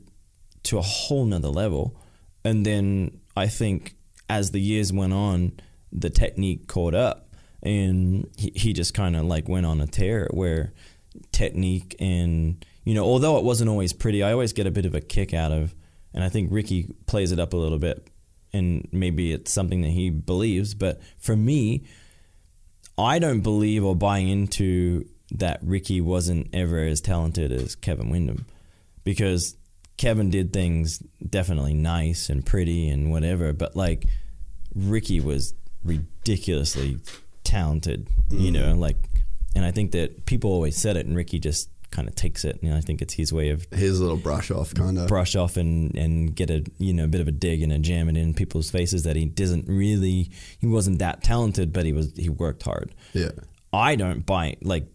to 0.64 0.78
a 0.78 0.82
whole 0.82 1.24
nother 1.24 1.48
level. 1.48 1.96
And 2.44 2.64
then 2.64 3.20
I 3.36 3.48
think 3.48 3.94
as 4.28 4.50
the 4.50 4.60
years 4.60 4.92
went 4.92 5.12
on, 5.12 5.52
the 5.92 6.10
technique 6.10 6.66
caught 6.68 6.94
up 6.94 7.34
and 7.62 8.28
he, 8.36 8.52
he 8.54 8.72
just 8.72 8.94
kind 8.94 9.16
of 9.16 9.24
like 9.24 9.48
went 9.48 9.66
on 9.66 9.80
a 9.80 9.86
tear 9.86 10.28
where 10.32 10.72
technique 11.32 11.96
and, 11.98 12.64
you 12.84 12.94
know, 12.94 13.04
although 13.04 13.38
it 13.38 13.44
wasn't 13.44 13.68
always 13.68 13.92
pretty, 13.92 14.22
I 14.22 14.32
always 14.32 14.52
get 14.52 14.66
a 14.66 14.70
bit 14.70 14.86
of 14.86 14.94
a 14.94 15.00
kick 15.00 15.34
out 15.34 15.52
of, 15.52 15.74
and 16.14 16.22
I 16.22 16.28
think 16.28 16.50
Ricky 16.52 16.94
plays 17.06 17.32
it 17.32 17.40
up 17.40 17.52
a 17.52 17.56
little 17.56 17.78
bit 17.78 18.08
and 18.52 18.88
maybe 18.92 19.32
it's 19.32 19.52
something 19.52 19.82
that 19.82 19.90
he 19.90 20.10
believes, 20.10 20.74
but 20.74 21.00
for 21.18 21.36
me, 21.36 21.84
I 22.98 23.18
don't 23.18 23.40
believe 23.40 23.84
or 23.84 23.96
buy 23.96 24.18
into 24.18 25.08
that 25.32 25.60
Ricky 25.62 26.00
wasn't 26.00 26.48
ever 26.52 26.80
as 26.80 27.00
talented 27.00 27.52
as 27.52 27.74
Kevin 27.74 28.10
Windham 28.10 28.46
because 29.04 29.56
Kevin 29.96 30.30
did 30.30 30.52
things 30.52 30.98
definitely 31.28 31.74
nice 31.74 32.28
and 32.28 32.44
pretty 32.44 32.88
and 32.88 33.10
whatever, 33.10 33.52
but 33.52 33.76
like 33.76 34.06
Ricky 34.74 35.20
was 35.20 35.54
ridiculously 35.84 36.98
talented, 37.44 38.08
you 38.30 38.50
mm. 38.50 38.54
know, 38.54 38.74
like, 38.74 38.96
and 39.54 39.64
I 39.64 39.70
think 39.72 39.92
that 39.92 40.26
people 40.26 40.50
always 40.50 40.76
said 40.76 40.96
it 40.96 41.06
and 41.06 41.16
Ricky 41.16 41.38
just 41.38 41.68
kind 41.90 42.08
of 42.08 42.14
takes 42.14 42.44
it. 42.44 42.62
And 42.62 42.72
I 42.72 42.80
think 42.80 43.02
it's 43.02 43.14
his 43.14 43.32
way 43.32 43.50
of 43.50 43.66
His 43.72 44.00
little 44.00 44.16
brush 44.16 44.50
off 44.50 44.74
kind 44.74 44.98
of. 44.98 45.08
brush 45.08 45.36
off 45.36 45.56
and, 45.56 45.94
and 45.96 46.34
get 46.34 46.50
a 46.50 46.64
you 46.78 46.92
know 46.92 47.04
a 47.04 47.08
bit 47.08 47.20
of 47.20 47.28
a 47.28 47.32
dig 47.32 47.62
and 47.62 47.72
a 47.72 47.78
jam 47.78 48.08
it 48.08 48.16
in 48.16 48.34
people's 48.34 48.70
faces 48.70 49.02
that 49.04 49.16
he 49.16 49.24
doesn't 49.24 49.66
really 49.68 50.30
he 50.60 50.66
wasn't 50.66 50.98
that 51.00 51.22
talented 51.22 51.72
but 51.72 51.84
he 51.84 51.92
was 51.92 52.12
he 52.16 52.28
worked 52.28 52.62
hard. 52.62 52.94
Yeah. 53.12 53.30
I 53.72 53.96
don't 53.96 54.24
buy 54.24 54.56
like 54.62 54.86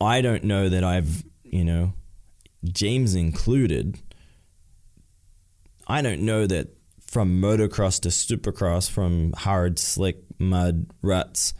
I 0.00 0.20
don't 0.20 0.44
know 0.44 0.68
that 0.68 0.84
I've 0.84 1.24
you 1.44 1.64
know 1.64 1.92
James 2.64 3.14
included. 3.14 3.98
I 5.86 6.02
don't 6.02 6.22
know 6.22 6.46
that 6.46 6.68
from 7.00 7.40
motocross 7.40 8.00
to 8.00 8.08
supercross, 8.08 8.90
from 8.90 9.32
hard 9.32 9.78
slick 9.78 10.24
mud 10.38 10.86
ruts, 11.02 11.54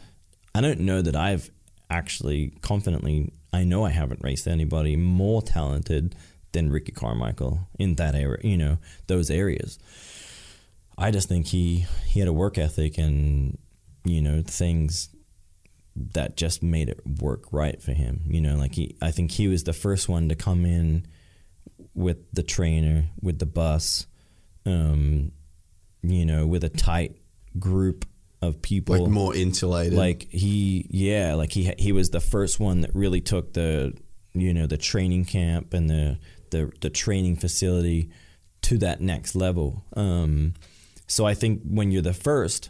I 0.55 0.61
don't 0.61 0.81
know 0.81 1.01
that 1.01 1.15
I've 1.15 1.49
actually 1.89 2.53
confidently. 2.61 3.33
I 3.51 3.63
know 3.63 3.85
I 3.85 3.89
haven't 3.89 4.23
raced 4.23 4.47
anybody 4.47 4.95
more 4.95 5.41
talented 5.41 6.15
than 6.53 6.71
Ricky 6.71 6.91
Carmichael 6.91 7.67
in 7.77 7.95
that 7.95 8.15
area. 8.15 8.39
You 8.43 8.57
know 8.57 8.77
those 9.07 9.29
areas. 9.29 9.77
I 10.97 11.11
just 11.11 11.27
think 11.27 11.47
he 11.47 11.85
he 12.07 12.19
had 12.19 12.29
a 12.29 12.33
work 12.33 12.57
ethic 12.57 12.97
and 12.97 13.57
you 14.05 14.21
know 14.21 14.41
things 14.45 15.09
that 15.95 16.37
just 16.37 16.63
made 16.63 16.89
it 16.89 16.99
work 17.21 17.45
right 17.51 17.81
for 17.81 17.93
him. 17.93 18.21
You 18.25 18.41
know, 18.41 18.55
like 18.55 18.75
he, 18.75 18.95
I 19.01 19.11
think 19.11 19.31
he 19.31 19.47
was 19.47 19.63
the 19.63 19.73
first 19.73 20.09
one 20.09 20.29
to 20.29 20.35
come 20.35 20.65
in 20.65 21.05
with 21.93 22.17
the 22.33 22.43
trainer, 22.43 23.05
with 23.21 23.39
the 23.39 23.45
bus, 23.45 24.07
um, 24.65 25.31
you 26.01 26.25
know, 26.25 26.47
with 26.47 26.63
a 26.63 26.69
tight 26.69 27.17
group 27.59 28.05
of 28.41 28.61
people. 28.61 28.97
Like 28.97 29.11
more 29.11 29.35
insulated. 29.35 29.93
Like 29.93 30.27
he, 30.29 30.87
yeah, 30.89 31.35
like 31.35 31.51
he 31.51 31.73
he 31.77 31.91
was 31.91 32.09
the 32.09 32.19
first 32.19 32.59
one 32.59 32.81
that 32.81 32.95
really 32.95 33.21
took 33.21 33.53
the, 33.53 33.93
you 34.33 34.53
know, 34.53 34.65
the 34.67 34.77
training 34.77 35.25
camp 35.25 35.73
and 35.73 35.89
the 35.89 36.17
the 36.49 36.71
the 36.81 36.89
training 36.89 37.35
facility 37.35 38.09
to 38.61 38.77
that 38.79 38.99
next 39.01 39.35
level. 39.35 39.85
Um, 39.95 40.55
So 41.05 41.25
I 41.27 41.35
think 41.35 41.61
when 41.63 41.91
you're 41.91 42.01
the 42.01 42.13
first, 42.13 42.69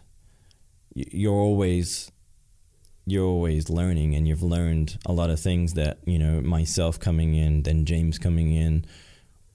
you're 0.94 1.32
always 1.32 2.10
you're 3.06 3.26
always 3.26 3.68
learning 3.68 4.14
and 4.14 4.26
you've 4.26 4.42
learned 4.42 4.98
a 5.06 5.12
lot 5.12 5.30
of 5.30 5.38
things 5.38 5.74
that 5.74 5.98
you 6.06 6.18
know 6.18 6.40
myself 6.40 6.98
coming 6.98 7.34
in 7.34 7.62
then 7.62 7.84
james 7.84 8.18
coming 8.18 8.52
in 8.54 8.84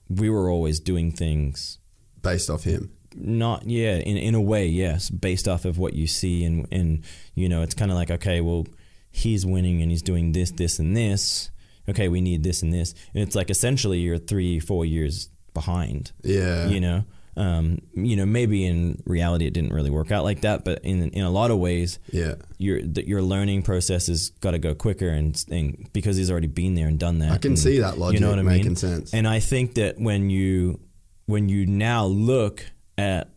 we 0.10 0.30
were 0.30 0.50
always 0.50 0.80
doing 0.80 1.12
things 1.12 1.80
Based 2.22 2.50
off 2.50 2.64
him. 2.64 2.92
not 3.16 3.68
yeah 3.68 3.96
in, 3.98 4.18
in 4.18 4.36
a 4.36 4.42
way 4.42 4.68
yes 4.68 5.10
based 5.10 5.48
off 5.48 5.66
of 5.66 5.78
what 5.78 5.94
you 5.94 6.06
see 6.08 6.44
and 6.44 6.68
and 6.72 7.04
you 7.36 7.50
know 7.50 7.62
it's 7.64 7.74
kind 7.74 7.92
of 7.92 7.98
like 7.98 8.12
okay 8.12 8.40
well 8.42 8.68
he's 9.12 9.46
winning 9.46 9.82
and 9.82 9.90
he's 9.90 10.04
doing 10.04 10.32
this 10.34 10.52
this 10.52 10.78
and 10.80 10.96
this 10.96 11.50
okay 11.88 12.08
we 12.08 12.22
need 12.22 12.44
this 12.44 12.62
and 12.62 12.72
this 12.72 12.94
and 13.16 13.24
it's 13.24 13.36
like 13.36 13.50
essentially 13.50 14.00
you're 14.00 14.20
three 14.20 14.60
four 14.60 14.86
years 14.86 15.30
behind 15.56 16.12
Yeah. 16.24 16.68
you 16.68 16.80
know 16.80 17.04
um, 17.38 17.80
you 17.94 18.16
know 18.16 18.26
maybe 18.26 18.66
in 18.66 19.02
reality 19.06 19.46
it 19.46 19.54
didn't 19.54 19.72
really 19.72 19.90
work 19.90 20.12
out 20.12 20.24
like 20.24 20.42
that 20.42 20.66
but 20.66 20.84
in 20.84 21.10
in 21.10 21.24
a 21.24 21.30
lot 21.30 21.52
of 21.52 21.58
ways 21.60 22.00
Yeah. 22.12 22.36
your 22.58 22.82
that 22.82 23.08
your 23.08 23.22
learning 23.22 23.62
process 23.62 24.08
has 24.08 24.30
got 24.42 24.52
to 24.52 24.60
go 24.60 24.76
quicker 24.76 25.08
and, 25.10 25.42
and 25.50 25.88
because 25.94 26.18
he's 26.18 26.30
already 26.32 26.48
been 26.48 26.76
there 26.76 26.88
and 26.88 27.00
done 27.00 27.20
that 27.20 27.32
I 27.32 27.38
can 27.38 27.52
and- 27.52 27.60
see 27.60 27.80
that 27.80 27.98
logic 27.98 28.20
you 28.20 28.26
know 28.26 28.32
what 28.32 28.40
I 28.40 28.44
mean 28.44 28.58
making 28.58 28.76
sense. 28.76 29.14
and 29.14 29.28
I 29.28 29.40
think 29.40 29.76
that 29.76 30.00
when 30.00 30.30
you 30.30 30.80
when 31.28 31.48
you 31.50 31.66
now 31.66 32.06
look 32.06 32.66
at 32.98 33.30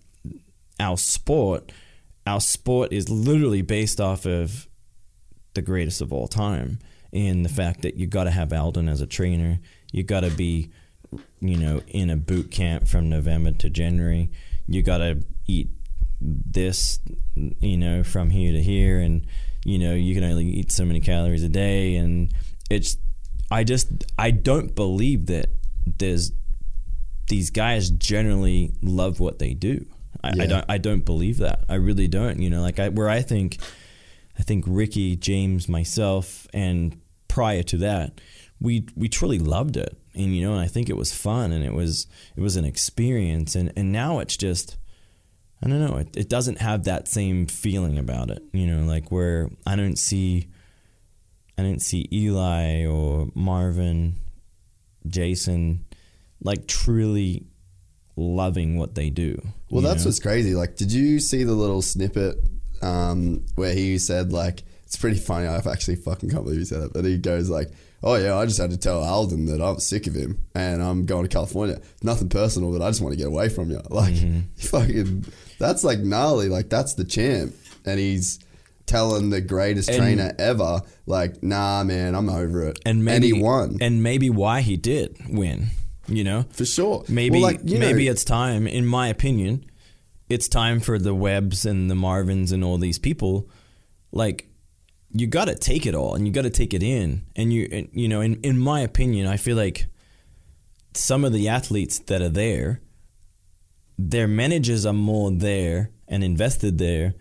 our 0.80 0.96
sport 0.96 1.70
our 2.26 2.40
sport 2.40 2.92
is 2.92 3.08
literally 3.08 3.62
based 3.62 4.00
off 4.00 4.26
of 4.26 4.66
the 5.54 5.62
greatest 5.62 6.00
of 6.00 6.12
all 6.12 6.26
time 6.28 6.78
in 7.12 7.42
the 7.42 7.48
fact 7.48 7.82
that 7.82 7.96
you 7.96 8.06
got 8.06 8.24
to 8.24 8.30
have 8.30 8.52
Aldon 8.52 8.88
as 8.88 9.00
a 9.00 9.06
trainer 9.06 9.60
you 9.92 10.02
got 10.02 10.20
to 10.20 10.30
be 10.30 10.70
you 11.40 11.56
know 11.56 11.82
in 11.88 12.10
a 12.10 12.16
boot 12.16 12.50
camp 12.50 12.88
from 12.88 13.08
November 13.08 13.52
to 13.52 13.68
January 13.68 14.30
you 14.66 14.82
got 14.82 14.98
to 14.98 15.22
eat 15.46 15.68
this 16.20 17.00
you 17.60 17.76
know 17.76 18.02
from 18.02 18.30
here 18.30 18.52
to 18.52 18.62
here 18.62 19.00
and 19.00 19.26
you 19.64 19.78
know 19.78 19.94
you 19.94 20.14
can 20.14 20.24
only 20.24 20.46
eat 20.46 20.70
so 20.70 20.84
many 20.84 21.00
calories 21.00 21.42
a 21.42 21.48
day 21.48 21.96
and 21.96 22.32
it's 22.70 22.96
I 23.50 23.64
just 23.64 23.88
I 24.18 24.30
don't 24.30 24.74
believe 24.74 25.26
that 25.26 25.50
there's 25.86 26.32
these 27.28 27.50
guys 27.50 27.90
generally 27.90 28.72
love 28.82 29.20
what 29.20 29.38
they 29.38 29.54
do. 29.54 29.86
I, 30.24 30.32
Yeah. 30.34 30.42
I 30.42 30.46
don't 30.46 30.64
I 30.68 30.78
don't 30.78 31.04
believe 31.04 31.38
that. 31.38 31.64
I 31.68 31.74
really 31.74 32.08
don't. 32.08 32.40
You 32.40 32.50
know, 32.50 32.62
like 32.62 32.78
I 32.78 32.88
where 32.88 33.08
I 33.08 33.20
think 33.20 33.58
I 34.38 34.42
think 34.42 34.64
Ricky, 34.66 35.16
James, 35.16 35.68
myself, 35.68 36.46
and 36.54 37.00
prior 37.28 37.62
to 37.64 37.76
that, 37.78 38.20
we 38.60 38.86
we 38.96 39.08
truly 39.08 39.38
loved 39.38 39.76
it. 39.76 39.96
And 40.14 40.36
you 40.36 40.42
know, 40.42 40.52
and 40.52 40.60
I 40.60 40.66
think 40.66 40.88
it 40.90 40.96
was 40.96 41.12
fun 41.12 41.52
and 41.52 41.64
it 41.64 41.72
was 41.72 42.06
it 42.36 42.40
was 42.40 42.56
an 42.56 42.64
experience 42.64 43.54
and, 43.54 43.72
and 43.76 43.92
now 43.92 44.18
it's 44.18 44.36
just 44.36 44.76
I 45.64 45.68
don't 45.68 45.80
know, 45.80 45.96
it, 45.96 46.16
it 46.16 46.28
doesn't 46.28 46.58
have 46.58 46.84
that 46.84 47.06
same 47.06 47.46
feeling 47.46 47.96
about 47.98 48.30
it. 48.30 48.42
You 48.52 48.66
know, 48.66 48.84
like 48.84 49.10
where 49.10 49.48
I 49.66 49.76
don't 49.76 49.98
see 49.98 50.48
I 51.56 51.62
didn't 51.62 51.82
see 51.82 52.08
Eli 52.12 52.86
or 52.86 53.28
Marvin, 53.34 54.16
Jason, 55.06 55.84
like 56.42 56.66
truly 56.66 57.46
loving 58.16 58.76
what 58.78 58.94
they 58.94 59.10
do. 59.10 59.40
Well, 59.70 59.82
that's 59.82 60.04
know? 60.04 60.08
what's 60.08 60.18
crazy. 60.18 60.54
Like, 60.54 60.76
did 60.76 60.92
you 60.92 61.20
see 61.20 61.44
the 61.44 61.52
little 61.52 61.82
snippet 61.82 62.38
um, 62.82 63.44
where 63.54 63.72
he 63.72 63.98
said 63.98 64.32
like 64.32 64.64
it's 64.92 65.00
pretty 65.00 65.18
funny. 65.18 65.46
I 65.46 65.56
actually 65.56 65.96
fucking 65.96 66.28
can't 66.28 66.44
believe 66.44 66.58
he 66.58 66.66
said 66.66 66.82
it, 66.82 66.92
but 66.92 67.06
he 67.06 67.16
goes 67.16 67.48
like, 67.48 67.70
"Oh 68.02 68.16
yeah, 68.16 68.36
I 68.36 68.44
just 68.44 68.58
had 68.58 68.70
to 68.72 68.76
tell 68.76 69.02
Aldon 69.02 69.46
that 69.46 69.62
I'm 69.62 69.80
sick 69.80 70.06
of 70.06 70.14
him 70.14 70.38
and 70.54 70.82
I'm 70.82 71.06
going 71.06 71.22
to 71.22 71.30
California. 71.30 71.80
Nothing 72.02 72.28
personal, 72.28 72.70
but 72.72 72.82
I 72.84 72.90
just 72.90 73.00
want 73.00 73.14
to 73.14 73.16
get 73.16 73.28
away 73.28 73.48
from 73.48 73.70
you." 73.70 73.80
Like, 73.90 74.12
Mm-hmm. 74.12 74.40
fucking, 74.68 75.24
that's 75.58 75.82
like 75.82 76.00
gnarly. 76.00 76.50
Like, 76.50 76.68
that's 76.68 76.92
the 76.92 77.04
champ, 77.06 77.54
and 77.86 77.98
he's 77.98 78.38
telling 78.84 79.30
the 79.30 79.40
greatest 79.40 79.88
And- 79.88 79.96
trainer 79.98 80.34
ever, 80.38 80.82
like, 81.06 81.42
"Nah, 81.42 81.84
man, 81.84 82.14
I'm 82.14 82.28
over 82.28 82.68
it." 82.68 82.78
and 82.84 83.02
maybe 83.02 83.28
he 83.28 83.32
won 83.32 83.78
and 83.80 84.02
maybe 84.02 84.28
why 84.28 84.60
he 84.60 84.76
did 84.76 85.16
win. 85.30 85.68
You 86.06 86.24
know, 86.24 86.44
for 86.50 86.66
sure. 86.66 87.02
maybe 87.08 87.34
Well, 87.40 87.42
like, 87.44 87.60
you 87.64 87.78
know- 87.78 87.86
maybe 87.86 88.08
it's 88.08 88.24
time. 88.24 88.66
In 88.66 88.84
my 88.84 89.08
opinion, 89.08 89.64
it's 90.28 90.48
time 90.48 90.80
for 90.80 90.98
the 90.98 91.14
Webs 91.14 91.64
and 91.64 91.90
the 91.90 91.94
Marvins 91.94 92.52
and 92.52 92.62
all 92.62 92.76
these 92.76 92.98
people. 92.98 93.48
Like, 94.10 94.48
you 95.12 95.26
got 95.26 95.46
to 95.46 95.54
take 95.54 95.86
it 95.86 95.94
all, 95.94 96.14
and 96.14 96.26
you 96.26 96.32
got 96.32 96.42
to 96.42 96.50
take 96.50 96.74
it 96.74 96.82
in. 96.82 97.22
And 97.36 97.52
you, 97.52 97.68
and, 97.70 97.88
you 97.92 98.08
know, 98.08 98.20
in 98.20 98.40
in 98.42 98.58
my 98.58 98.80
opinion, 98.80 99.26
I 99.26 99.36
feel 99.36 99.56
like 99.56 99.86
some 100.94 101.24
of 101.24 101.32
the 101.32 101.48
athletes 101.48 101.98
that 102.00 102.22
are 102.22 102.28
there, 102.28 102.80
their 103.98 104.28
managers 104.28 104.84
are 104.86 104.92
more 104.92 105.30
there 105.30 105.90
and 106.08 106.22
invested 106.22 106.78
there 106.78 107.14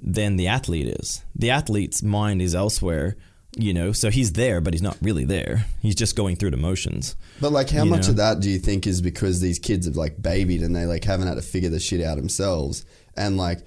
than 0.00 0.36
the 0.36 0.48
athlete 0.48 0.86
is. 1.00 1.24
The 1.34 1.50
athlete's 1.50 2.02
mind 2.02 2.40
is 2.40 2.54
elsewhere, 2.54 3.16
you 3.56 3.74
know, 3.74 3.92
so 3.92 4.10
he's 4.10 4.32
there, 4.34 4.60
but 4.60 4.72
he's 4.72 4.82
not 4.82 4.96
really 5.02 5.24
there. 5.24 5.66
He's 5.80 5.94
just 5.94 6.16
going 6.16 6.36
through 6.36 6.52
the 6.52 6.56
motions. 6.56 7.16
But 7.40 7.52
like, 7.52 7.70
how 7.70 7.84
much 7.84 8.04
know? 8.04 8.10
of 8.10 8.16
that 8.16 8.40
do 8.40 8.50
you 8.50 8.58
think 8.58 8.86
is 8.86 9.00
because 9.00 9.40
these 9.40 9.58
kids 9.58 9.86
have 9.86 9.96
like 9.96 10.20
babied 10.20 10.62
and 10.62 10.74
they 10.74 10.86
like 10.86 11.04
haven't 11.04 11.26
had 11.26 11.34
to 11.34 11.42
figure 11.42 11.70
the 11.70 11.80
shit 11.80 12.00
out 12.00 12.16
themselves? 12.16 12.86
And 13.16 13.36
like, 13.36 13.60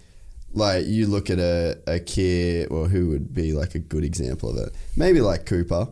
like 0.54 0.86
you 0.86 1.08
look 1.08 1.30
at 1.30 1.40
a, 1.40 1.80
a 1.88 2.00
kid, 2.00 2.70
or 2.72 2.88
who 2.88 3.10
would 3.10 3.34
be 3.34 3.54
like 3.54 3.76
a 3.76 3.80
good 3.80 4.04
example 4.04 4.50
of 4.50 4.58
it? 4.58 4.76
Maybe 4.96 5.22
like 5.22 5.46
Cooper. 5.46 5.90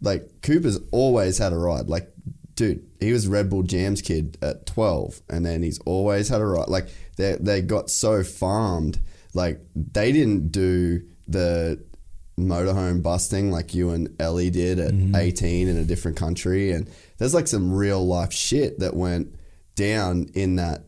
Like 0.00 0.42
Cooper's 0.42 0.78
always 0.92 1.38
had 1.38 1.52
a 1.52 1.56
ride. 1.56 1.88
Like, 1.88 2.12
dude, 2.54 2.86
he 3.00 3.12
was 3.12 3.26
Red 3.26 3.50
Bull 3.50 3.62
Jams 3.62 4.02
kid 4.02 4.38
at 4.42 4.66
twelve, 4.66 5.20
and 5.28 5.44
then 5.44 5.62
he's 5.62 5.80
always 5.80 6.28
had 6.28 6.40
a 6.40 6.46
ride. 6.46 6.68
Like 6.68 6.88
they 7.16 7.36
they 7.40 7.62
got 7.62 7.90
so 7.90 8.22
farmed. 8.22 9.00
Like 9.34 9.60
they 9.74 10.12
didn't 10.12 10.52
do 10.52 11.02
the 11.28 11.84
motorhome 12.38 13.02
busting 13.02 13.50
like 13.50 13.74
you 13.74 13.90
and 13.90 14.14
Ellie 14.20 14.50
did 14.50 14.78
at 14.78 14.92
mm-hmm. 14.92 15.16
18 15.16 15.68
in 15.68 15.76
a 15.78 15.84
different 15.84 16.18
country 16.18 16.70
and 16.70 16.86
there's 17.16 17.32
like 17.32 17.48
some 17.48 17.72
real 17.72 18.06
life 18.06 18.30
shit 18.32 18.78
that 18.80 18.94
went 18.94 19.34
down 19.74 20.28
in 20.34 20.56
that 20.56 20.84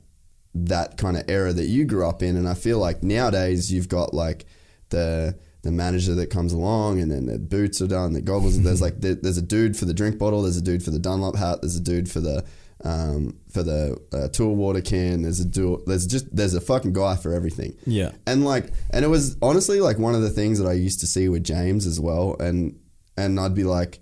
that 0.66 0.96
kind 0.96 1.16
of 1.16 1.24
era 1.28 1.52
that 1.52 1.66
you 1.66 1.84
grew 1.84 2.06
up 2.08 2.22
in 2.22 2.36
and 2.36 2.48
I 2.48 2.54
feel 2.54 2.78
like 2.78 3.02
nowadays 3.02 3.72
you've 3.72 3.88
got 3.88 4.12
like 4.14 4.44
the 4.90 5.36
the 5.62 5.70
manager 5.72 6.14
that 6.14 6.28
comes 6.30 6.52
along 6.52 7.00
and 7.00 7.10
then 7.10 7.26
the 7.26 7.38
boots 7.38 7.82
are 7.82 7.86
done 7.88 8.12
the 8.12 8.20
goggles 8.22 8.60
there's 8.62 8.80
like 8.86 9.00
there, 9.00 9.14
there's 9.16 9.38
a 9.38 9.42
dude 9.42 9.76
for 9.76 9.84
the 9.86 9.94
drink 9.94 10.18
bottle 10.18 10.42
there's 10.42 10.56
a 10.56 10.62
dude 10.62 10.82
for 10.82 10.90
the 10.90 10.98
Dunlop 10.98 11.36
hat 11.36 11.60
there's 11.62 11.76
a 11.76 11.80
dude 11.80 12.10
for 12.10 12.20
the 12.20 12.44
um, 12.84 13.36
for 13.50 13.64
the 13.64 14.00
uh, 14.12 14.28
tool 14.28 14.54
water 14.54 14.80
can 14.80 15.22
there's 15.22 15.40
a 15.40 15.44
dude 15.44 15.80
there's 15.86 16.06
just 16.06 16.34
there's 16.34 16.54
a 16.54 16.60
fucking 16.60 16.92
guy 16.92 17.16
for 17.16 17.34
everything 17.34 17.76
Yeah. 17.86 18.12
and 18.26 18.44
like 18.44 18.70
and 18.90 19.04
it 19.04 19.08
was 19.08 19.36
honestly 19.42 19.80
like 19.80 19.98
one 19.98 20.14
of 20.14 20.22
the 20.22 20.30
things 20.30 20.58
that 20.60 20.68
I 20.68 20.74
used 20.74 21.00
to 21.00 21.06
see 21.06 21.28
with 21.28 21.42
James 21.42 21.86
as 21.86 21.98
well 21.98 22.36
and 22.38 22.78
and 23.16 23.38
I'd 23.40 23.54
be 23.54 23.64
like 23.64 23.98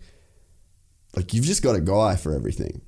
like 1.16 1.32
you've 1.32 1.46
just 1.46 1.62
got 1.62 1.74
a 1.74 1.80
guy 1.80 2.16
for 2.16 2.34
everything 2.34 2.82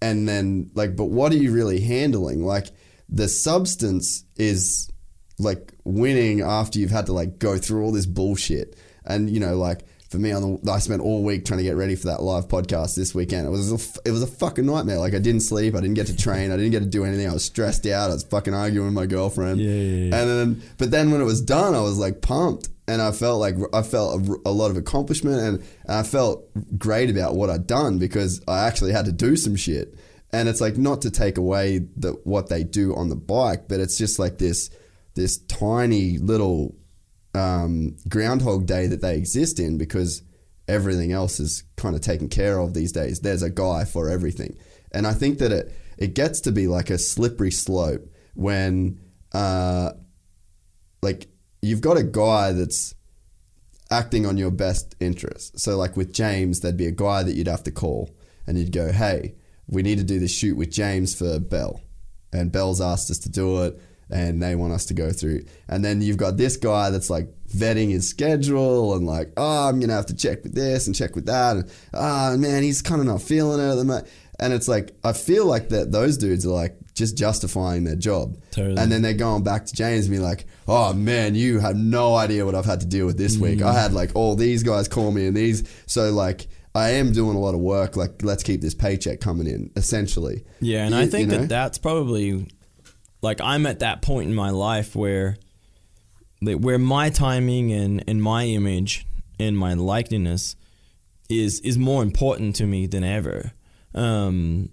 and 0.00 0.28
then 0.28 0.70
like 0.74 0.96
but 0.96 1.06
what 1.06 1.32
are 1.32 1.36
you 1.36 1.52
really 1.52 1.80
handling? 1.80 2.44
Like 2.44 2.68
the 3.08 3.28
substance 3.28 4.24
is 4.36 4.90
like 5.38 5.74
winning 5.84 6.40
after 6.40 6.78
you've 6.78 6.90
had 6.90 7.06
to 7.06 7.12
like 7.12 7.38
go 7.38 7.58
through 7.58 7.84
all 7.84 7.92
this 7.92 8.06
bullshit. 8.06 8.76
And 9.04 9.30
you 9.30 9.40
know 9.40 9.56
like 9.56 9.84
for 10.10 10.18
me 10.18 10.32
on 10.32 10.60
the 10.62 10.72
I 10.72 10.78
spent 10.78 11.02
all 11.02 11.22
week 11.22 11.44
trying 11.44 11.58
to 11.58 11.64
get 11.64 11.76
ready 11.76 11.96
for 11.96 12.06
that 12.06 12.22
live 12.22 12.48
podcast 12.48 12.94
this 12.94 13.14
weekend. 13.14 13.46
It 13.46 13.50
was 13.50 13.72
a, 13.72 14.08
it 14.08 14.12
was 14.12 14.22
a 14.22 14.26
fucking 14.26 14.64
nightmare. 14.64 14.98
Like 14.98 15.14
I 15.14 15.18
didn't 15.18 15.42
sleep. 15.42 15.74
I 15.74 15.80
didn't 15.80 15.94
get 15.94 16.06
to 16.08 16.16
train. 16.16 16.50
I 16.50 16.56
didn't 16.56 16.72
get 16.72 16.80
to 16.80 16.86
do 16.86 17.04
anything. 17.04 17.28
I 17.28 17.32
was 17.32 17.44
stressed 17.44 17.86
out. 17.86 18.10
I 18.10 18.14
was 18.14 18.24
fucking 18.24 18.54
arguing 18.54 18.86
with 18.86 18.94
my 18.94 19.06
girlfriend. 19.06 19.60
Yeah, 19.60 19.70
yeah, 19.70 20.08
yeah. 20.08 20.20
and 20.20 20.30
then 20.30 20.62
but 20.78 20.90
then 20.90 21.10
when 21.10 21.20
it 21.20 21.24
was 21.24 21.40
done 21.40 21.74
I 21.74 21.80
was 21.80 21.98
like 21.98 22.22
pumped 22.22 22.68
and 22.88 23.02
I 23.02 23.12
felt 23.12 23.40
like 23.40 23.56
I 23.72 23.82
felt 23.82 24.20
a, 24.28 24.36
a 24.46 24.50
lot 24.50 24.70
of 24.70 24.76
accomplishment 24.76 25.40
and, 25.40 25.58
and 25.58 25.66
I 25.88 26.02
felt 26.02 26.44
great 26.78 27.10
about 27.10 27.34
what 27.34 27.50
I'd 27.50 27.66
done 27.66 27.98
because 27.98 28.42
I 28.46 28.66
actually 28.66 28.92
had 28.92 29.06
to 29.06 29.12
do 29.12 29.36
some 29.36 29.56
shit. 29.56 29.98
And 30.32 30.48
it's 30.48 30.60
like 30.60 30.76
not 30.76 31.02
to 31.02 31.10
take 31.10 31.38
away 31.38 31.78
the 31.96 32.12
what 32.24 32.48
they 32.48 32.64
do 32.64 32.94
on 32.94 33.08
the 33.08 33.16
bike 33.16 33.68
but 33.68 33.80
it's 33.80 33.96
just 33.96 34.18
like 34.18 34.38
this 34.38 34.70
this 35.14 35.38
tiny 35.38 36.18
little 36.18 36.76
um, 37.34 37.96
groundhog 38.08 38.66
day 38.66 38.86
that 38.86 39.00
they 39.00 39.16
exist 39.16 39.58
in 39.58 39.78
because 39.78 40.22
everything 40.68 41.12
else 41.12 41.40
is 41.40 41.64
kind 41.76 41.94
of 41.94 42.00
taken 42.00 42.28
care 42.28 42.58
of 42.58 42.74
these 42.74 42.92
days. 42.92 43.20
There's 43.20 43.42
a 43.42 43.50
guy 43.50 43.84
for 43.84 44.10
everything. 44.10 44.56
And 44.92 45.06
I 45.06 45.12
think 45.12 45.38
that 45.38 45.52
it 45.52 45.74
it 45.98 46.14
gets 46.14 46.40
to 46.42 46.52
be 46.52 46.66
like 46.66 46.90
a 46.90 46.98
slippery 46.98 47.50
slope 47.50 48.06
when 48.34 49.00
uh, 49.32 49.92
like 51.02 51.28
you've 51.66 51.80
got 51.80 51.96
a 51.96 52.02
guy 52.02 52.52
that's 52.52 52.94
acting 53.90 54.26
on 54.26 54.36
your 54.36 54.50
best 54.50 54.94
interest. 55.00 55.58
So 55.58 55.76
like 55.76 55.96
with 55.96 56.12
James, 56.12 56.60
there'd 56.60 56.76
be 56.76 56.86
a 56.86 56.92
guy 56.92 57.22
that 57.22 57.34
you'd 57.34 57.46
have 57.48 57.64
to 57.64 57.70
call 57.70 58.10
and 58.46 58.58
you'd 58.58 58.72
go, 58.72 58.92
"Hey, 58.92 59.34
we 59.66 59.82
need 59.82 59.98
to 59.98 60.04
do 60.04 60.18
this 60.18 60.32
shoot 60.32 60.56
with 60.56 60.70
James 60.70 61.14
for 61.14 61.38
Bell." 61.38 61.80
And 62.32 62.52
Bell's 62.52 62.80
asked 62.80 63.10
us 63.10 63.18
to 63.20 63.28
do 63.28 63.62
it 63.62 63.80
and 64.08 64.40
they 64.40 64.54
want 64.54 64.72
us 64.72 64.86
to 64.86 64.94
go 64.94 65.10
through. 65.10 65.44
And 65.68 65.84
then 65.84 66.00
you've 66.00 66.16
got 66.16 66.36
this 66.36 66.56
guy 66.56 66.90
that's 66.90 67.10
like 67.10 67.28
vetting 67.48 67.90
his 67.90 68.08
schedule 68.08 68.94
and 68.94 69.06
like, 69.06 69.32
"Oh, 69.36 69.68
I'm 69.68 69.78
going 69.80 69.88
to 69.88 69.94
have 69.94 70.06
to 70.06 70.14
check 70.14 70.42
with 70.44 70.54
this 70.54 70.86
and 70.86 70.94
check 70.94 71.14
with 71.14 71.26
that." 71.26 71.56
And, 71.56 71.70
"Ah, 71.92 72.34
man, 72.38 72.62
he's 72.62 72.82
kind 72.82 73.00
of 73.00 73.06
not 73.06 73.22
feeling 73.22 73.60
it 73.60 73.70
at 73.70 73.74
the 73.74 73.84
moment." 73.84 74.06
And 74.38 74.52
it's 74.52 74.68
like 74.68 74.94
I 75.02 75.12
feel 75.12 75.46
like 75.46 75.70
that 75.70 75.92
those 75.92 76.18
dudes 76.18 76.44
are 76.46 76.50
like 76.50 76.76
just 76.94 77.16
justifying 77.16 77.84
their 77.84 77.96
job. 77.96 78.38
Totally. 78.50 78.76
And 78.78 78.90
then 78.90 79.02
they're 79.02 79.14
going 79.14 79.42
back 79.42 79.66
to 79.66 79.74
James 79.74 80.06
and 80.06 80.14
be 80.14 80.18
like, 80.18 80.46
"Oh 80.68 80.92
man, 80.92 81.34
you 81.34 81.58
have 81.58 81.76
no 81.76 82.14
idea 82.14 82.44
what 82.44 82.54
I've 82.54 82.64
had 82.64 82.80
to 82.80 82.86
deal 82.86 83.06
with 83.06 83.16
this 83.18 83.36
week. 83.38 83.60
Mm. 83.60 83.66
I 83.66 83.72
had 83.72 83.92
like 83.92 84.10
all 84.14 84.34
these 84.36 84.62
guys 84.62 84.88
call 84.88 85.10
me 85.10 85.26
and 85.26 85.36
these 85.36 85.64
so 85.86 86.10
like 86.12 86.48
I 86.74 86.90
am 86.90 87.12
doing 87.12 87.36
a 87.36 87.40
lot 87.40 87.54
of 87.54 87.60
work. 87.60 87.96
Like 87.96 88.22
let's 88.22 88.42
keep 88.42 88.60
this 88.60 88.74
paycheck 88.74 89.20
coming 89.20 89.46
in 89.46 89.70
essentially." 89.76 90.44
Yeah, 90.60 90.84
and 90.84 90.94
You- 90.94 91.00
I 91.00 91.06
think 91.06 91.30
you 91.30 91.34
know? 91.36 91.40
that 91.42 91.48
that's 91.48 91.78
probably 91.78 92.48
like 93.22 93.40
I'm 93.40 93.66
at 93.66 93.78
that 93.80 94.02
point 94.02 94.28
in 94.28 94.34
my 94.34 94.50
life 94.50 94.94
where 94.94 95.36
where 96.42 96.78
my 96.78 97.08
timing 97.10 97.72
and, 97.72 98.04
and 98.06 98.22
my 98.22 98.44
image 98.44 99.06
and 99.40 99.56
my 99.56 99.74
likeness 99.74 100.56
is 101.28 101.60
is 101.60 101.78
more 101.78 102.02
important 102.02 102.56
to 102.56 102.66
me 102.66 102.86
than 102.86 103.02
ever. 103.02 103.52
Um, 103.96 104.68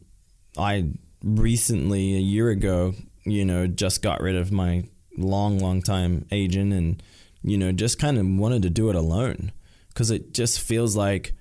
I 0.57 0.89
recently 1.23 2.15
a 2.15 2.19
year 2.19 2.49
ago, 2.49 2.93
you 3.25 3.45
know, 3.45 3.67
just 3.67 4.01
got 4.01 4.21
rid 4.21 4.35
of 4.35 4.51
my 4.51 4.83
long, 5.17 5.59
long 5.59 5.81
time 5.81 6.25
agent 6.31 6.73
and 6.73 7.01
you 7.45 7.57
know 7.57 7.71
just 7.71 7.99
kind 7.99 8.17
of 8.17 8.25
wanted 8.25 8.61
to 8.63 8.69
do 8.69 8.89
it 8.89 8.95
alone 8.95 9.51
because 9.89 10.09
it 10.11 10.33
just 10.33 10.61
feels 10.61 10.95
like 10.95 11.33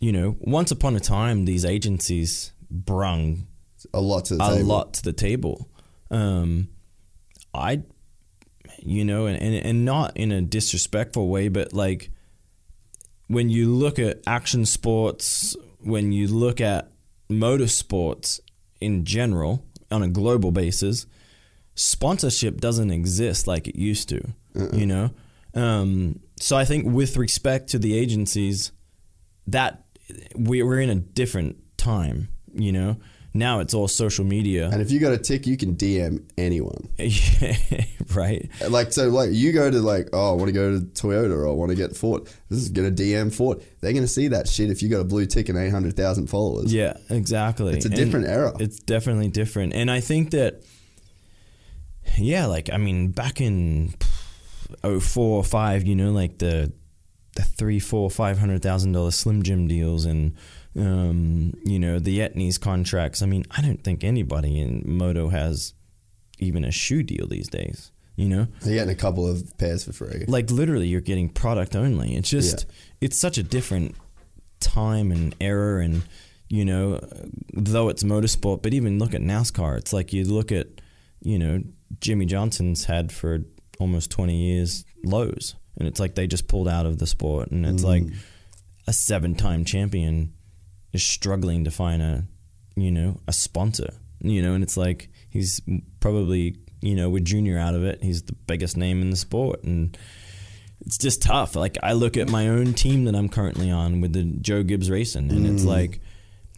you 0.00 0.10
know 0.10 0.34
once 0.40 0.70
upon 0.70 0.96
a 0.96 1.00
time 1.00 1.44
these 1.44 1.64
agencies 1.64 2.52
brung 2.70 3.46
a 3.92 4.00
lot 4.00 4.24
to 4.26 4.36
the 4.36 4.44
a 4.44 4.54
table. 4.56 4.66
lot 4.66 4.94
to 4.94 5.02
the 5.02 5.12
table. 5.12 5.68
Um, 6.10 6.68
I, 7.52 7.82
you 8.78 9.04
know, 9.04 9.26
and, 9.26 9.40
and 9.40 9.54
and 9.54 9.84
not 9.84 10.16
in 10.16 10.32
a 10.32 10.40
disrespectful 10.40 11.28
way, 11.28 11.48
but 11.48 11.72
like 11.72 12.10
when 13.26 13.50
you 13.50 13.72
look 13.74 13.98
at 13.98 14.20
action 14.26 14.64
sports, 14.64 15.56
when 15.84 16.12
you 16.12 16.28
look 16.28 16.60
at 16.60 16.90
motorsports 17.30 18.40
in 18.80 19.04
general 19.04 19.64
on 19.90 20.02
a 20.02 20.08
global 20.08 20.50
basis, 20.50 21.06
sponsorship 21.74 22.60
doesn't 22.60 22.90
exist 22.90 23.46
like 23.46 23.68
it 23.68 23.76
used 23.76 24.08
to. 24.10 24.20
You 24.72 24.86
know, 24.86 25.10
um, 25.54 26.20
so 26.40 26.56
I 26.56 26.64
think 26.64 26.86
with 26.86 27.16
respect 27.16 27.68
to 27.70 27.78
the 27.78 27.96
agencies, 27.96 28.72
that 29.46 29.84
we, 30.36 30.62
we're 30.62 30.80
in 30.80 30.90
a 30.90 30.96
different 30.96 31.56
time. 31.76 32.28
You 32.52 32.72
know, 32.72 32.96
now 33.36 33.58
it's 33.58 33.74
all 33.74 33.88
social 33.88 34.24
media. 34.24 34.70
And 34.70 34.80
if 34.80 34.92
you 34.92 35.00
got 35.00 35.12
a 35.12 35.18
tick, 35.18 35.44
you 35.44 35.56
can 35.56 35.74
DM 35.74 36.22
anyone. 36.38 36.88
right. 38.14 38.48
Like 38.68 38.92
so, 38.92 39.08
like 39.08 39.30
you 39.32 39.52
go 39.52 39.70
to 39.70 39.80
like, 39.80 40.08
oh, 40.12 40.30
I 40.30 40.36
want 40.36 40.46
to 40.46 40.52
go 40.52 40.78
to 40.78 40.84
Toyota 40.86 41.36
or 41.36 41.48
I 41.48 41.50
want 41.50 41.70
to 41.70 41.76
get 41.76 41.96
Ford. 41.96 42.24
This 42.48 42.60
is 42.60 42.68
gonna 42.68 42.92
DM 42.92 43.34
Ford. 43.34 43.60
They're 43.80 43.92
gonna 43.92 44.06
see 44.06 44.28
that 44.28 44.48
shit 44.48 44.70
if 44.70 44.82
you 44.82 44.88
got 44.88 45.00
a 45.00 45.04
blue 45.04 45.26
tick 45.26 45.48
and 45.48 45.58
eight 45.58 45.70
hundred 45.70 45.96
thousand 45.96 46.28
followers. 46.28 46.72
Yeah, 46.72 46.96
exactly. 47.10 47.74
It's 47.74 47.84
a 47.84 47.88
And 47.88 47.96
different 47.96 48.26
era. 48.28 48.52
It's 48.60 48.78
definitely 48.78 49.28
different. 49.28 49.74
And 49.74 49.90
I 49.90 49.98
think 49.98 50.30
that, 50.30 50.62
yeah, 52.16 52.46
like, 52.46 52.70
I 52.72 52.76
mean, 52.76 53.10
back 53.10 53.40
in 53.40 53.94
04 54.82 55.00
or 55.16 55.44
05, 55.44 55.84
you 55.86 55.96
know, 55.96 56.12
like 56.12 56.38
the, 56.38 56.72
the 57.34 57.42
three, 57.42 57.80
four, 57.80 58.10
five 58.10 58.38
hundred 58.38 58.62
thousand 58.62 58.92
dollar 58.92 59.10
Slim 59.10 59.42
Jim 59.42 59.66
deals 59.66 60.04
and, 60.04 60.36
um, 60.76 61.54
you 61.64 61.78
know, 61.78 61.98
the 61.98 62.18
Etnies 62.18 62.60
contracts. 62.60 63.22
I 63.22 63.26
mean, 63.26 63.44
I 63.50 63.60
don't 63.62 63.82
think 63.82 64.02
anybody 64.04 64.60
in 64.60 64.82
Moto 64.84 65.28
has 65.28 65.74
even 66.38 66.64
a 66.64 66.70
shoe 66.72 67.02
deal 67.02 67.26
these 67.28 67.48
days, 67.48 67.92
you 68.16 68.28
know? 68.28 68.48
You're 68.64 68.74
getting 68.74 68.90
a 68.92 68.96
couple 68.96 69.28
of 69.28 69.56
pairs 69.58 69.84
for 69.84 69.92
free. 69.92 70.24
like 70.28 70.50
literally 70.50 70.88
you're 70.88 71.00
getting 71.00 71.28
product 71.28 71.76
only 71.76 72.16
it's 72.16 72.28
just 72.28 72.66
it's 73.00 73.18
such 73.18 73.38
a 73.38 73.42
different 73.42 73.94
time 74.60 75.12
and 75.12 75.34
era 75.40 75.82
and 75.84 76.02
you 76.48 76.64
know 76.64 77.00
though 77.54 77.88
it's 77.88 78.02
motorsport 78.02 78.62
but 78.62 78.74
even 78.74 78.98
look 78.98 79.14
at 79.14 79.20
nascar 79.20 79.78
it's 79.78 79.92
like 79.92 80.12
you 80.12 80.24
look 80.24 80.50
at 80.52 80.66
you 81.22 81.38
know 81.38 81.60
jimmie 82.00 82.26
johnson's 82.26 82.84
had 82.86 83.12
for 83.12 83.40
almost 83.78 84.10
20 84.10 84.36
years 84.36 84.84
lowe's 85.04 85.54
and 85.78 85.86
it's 85.88 86.00
like 86.00 86.14
they 86.14 86.26
just 86.26 86.48
pulled 86.48 86.68
out 86.68 86.86
of 86.86 86.98
the 86.98 87.06
sport 87.06 87.50
and 87.50 87.64
it's 87.64 87.84
like 87.84 88.04
a 88.86 88.92
seven-time 88.92 89.64
champion 89.64 90.32
is 90.94 91.04
struggling 91.04 91.64
to 91.64 91.70
find 91.70 92.00
a 92.00 92.24
you 92.76 92.90
know 92.90 93.20
a 93.28 93.32
sponsor 93.32 93.92
you 94.20 94.40
know 94.40 94.54
and 94.54 94.64
it's 94.64 94.76
like 94.76 95.10
he's 95.28 95.60
probably 96.00 96.56
you 96.80 96.94
know 96.94 97.10
with 97.10 97.24
junior 97.24 97.58
out 97.58 97.74
of 97.74 97.84
it. 97.84 98.02
He's 98.02 98.22
the 98.22 98.34
biggest 98.46 98.76
name 98.76 99.02
in 99.02 99.10
the 99.10 99.16
sport 99.16 99.62
and 99.64 99.96
it's 100.80 100.98
just 100.98 101.22
tough. 101.22 101.54
Like 101.56 101.76
i 101.82 101.92
look 101.92 102.16
at 102.16 102.30
my 102.30 102.48
own 102.48 102.72
team 102.72 103.04
that 103.04 103.14
i'm 103.14 103.28
currently 103.28 103.70
on 103.70 104.00
with 104.00 104.12
the 104.12 104.22
joe 104.40 104.62
gibbs 104.62 104.90
racing 104.90 105.30
and 105.30 105.46
it's 105.46 105.64
mm. 105.64 105.68
like 105.68 106.00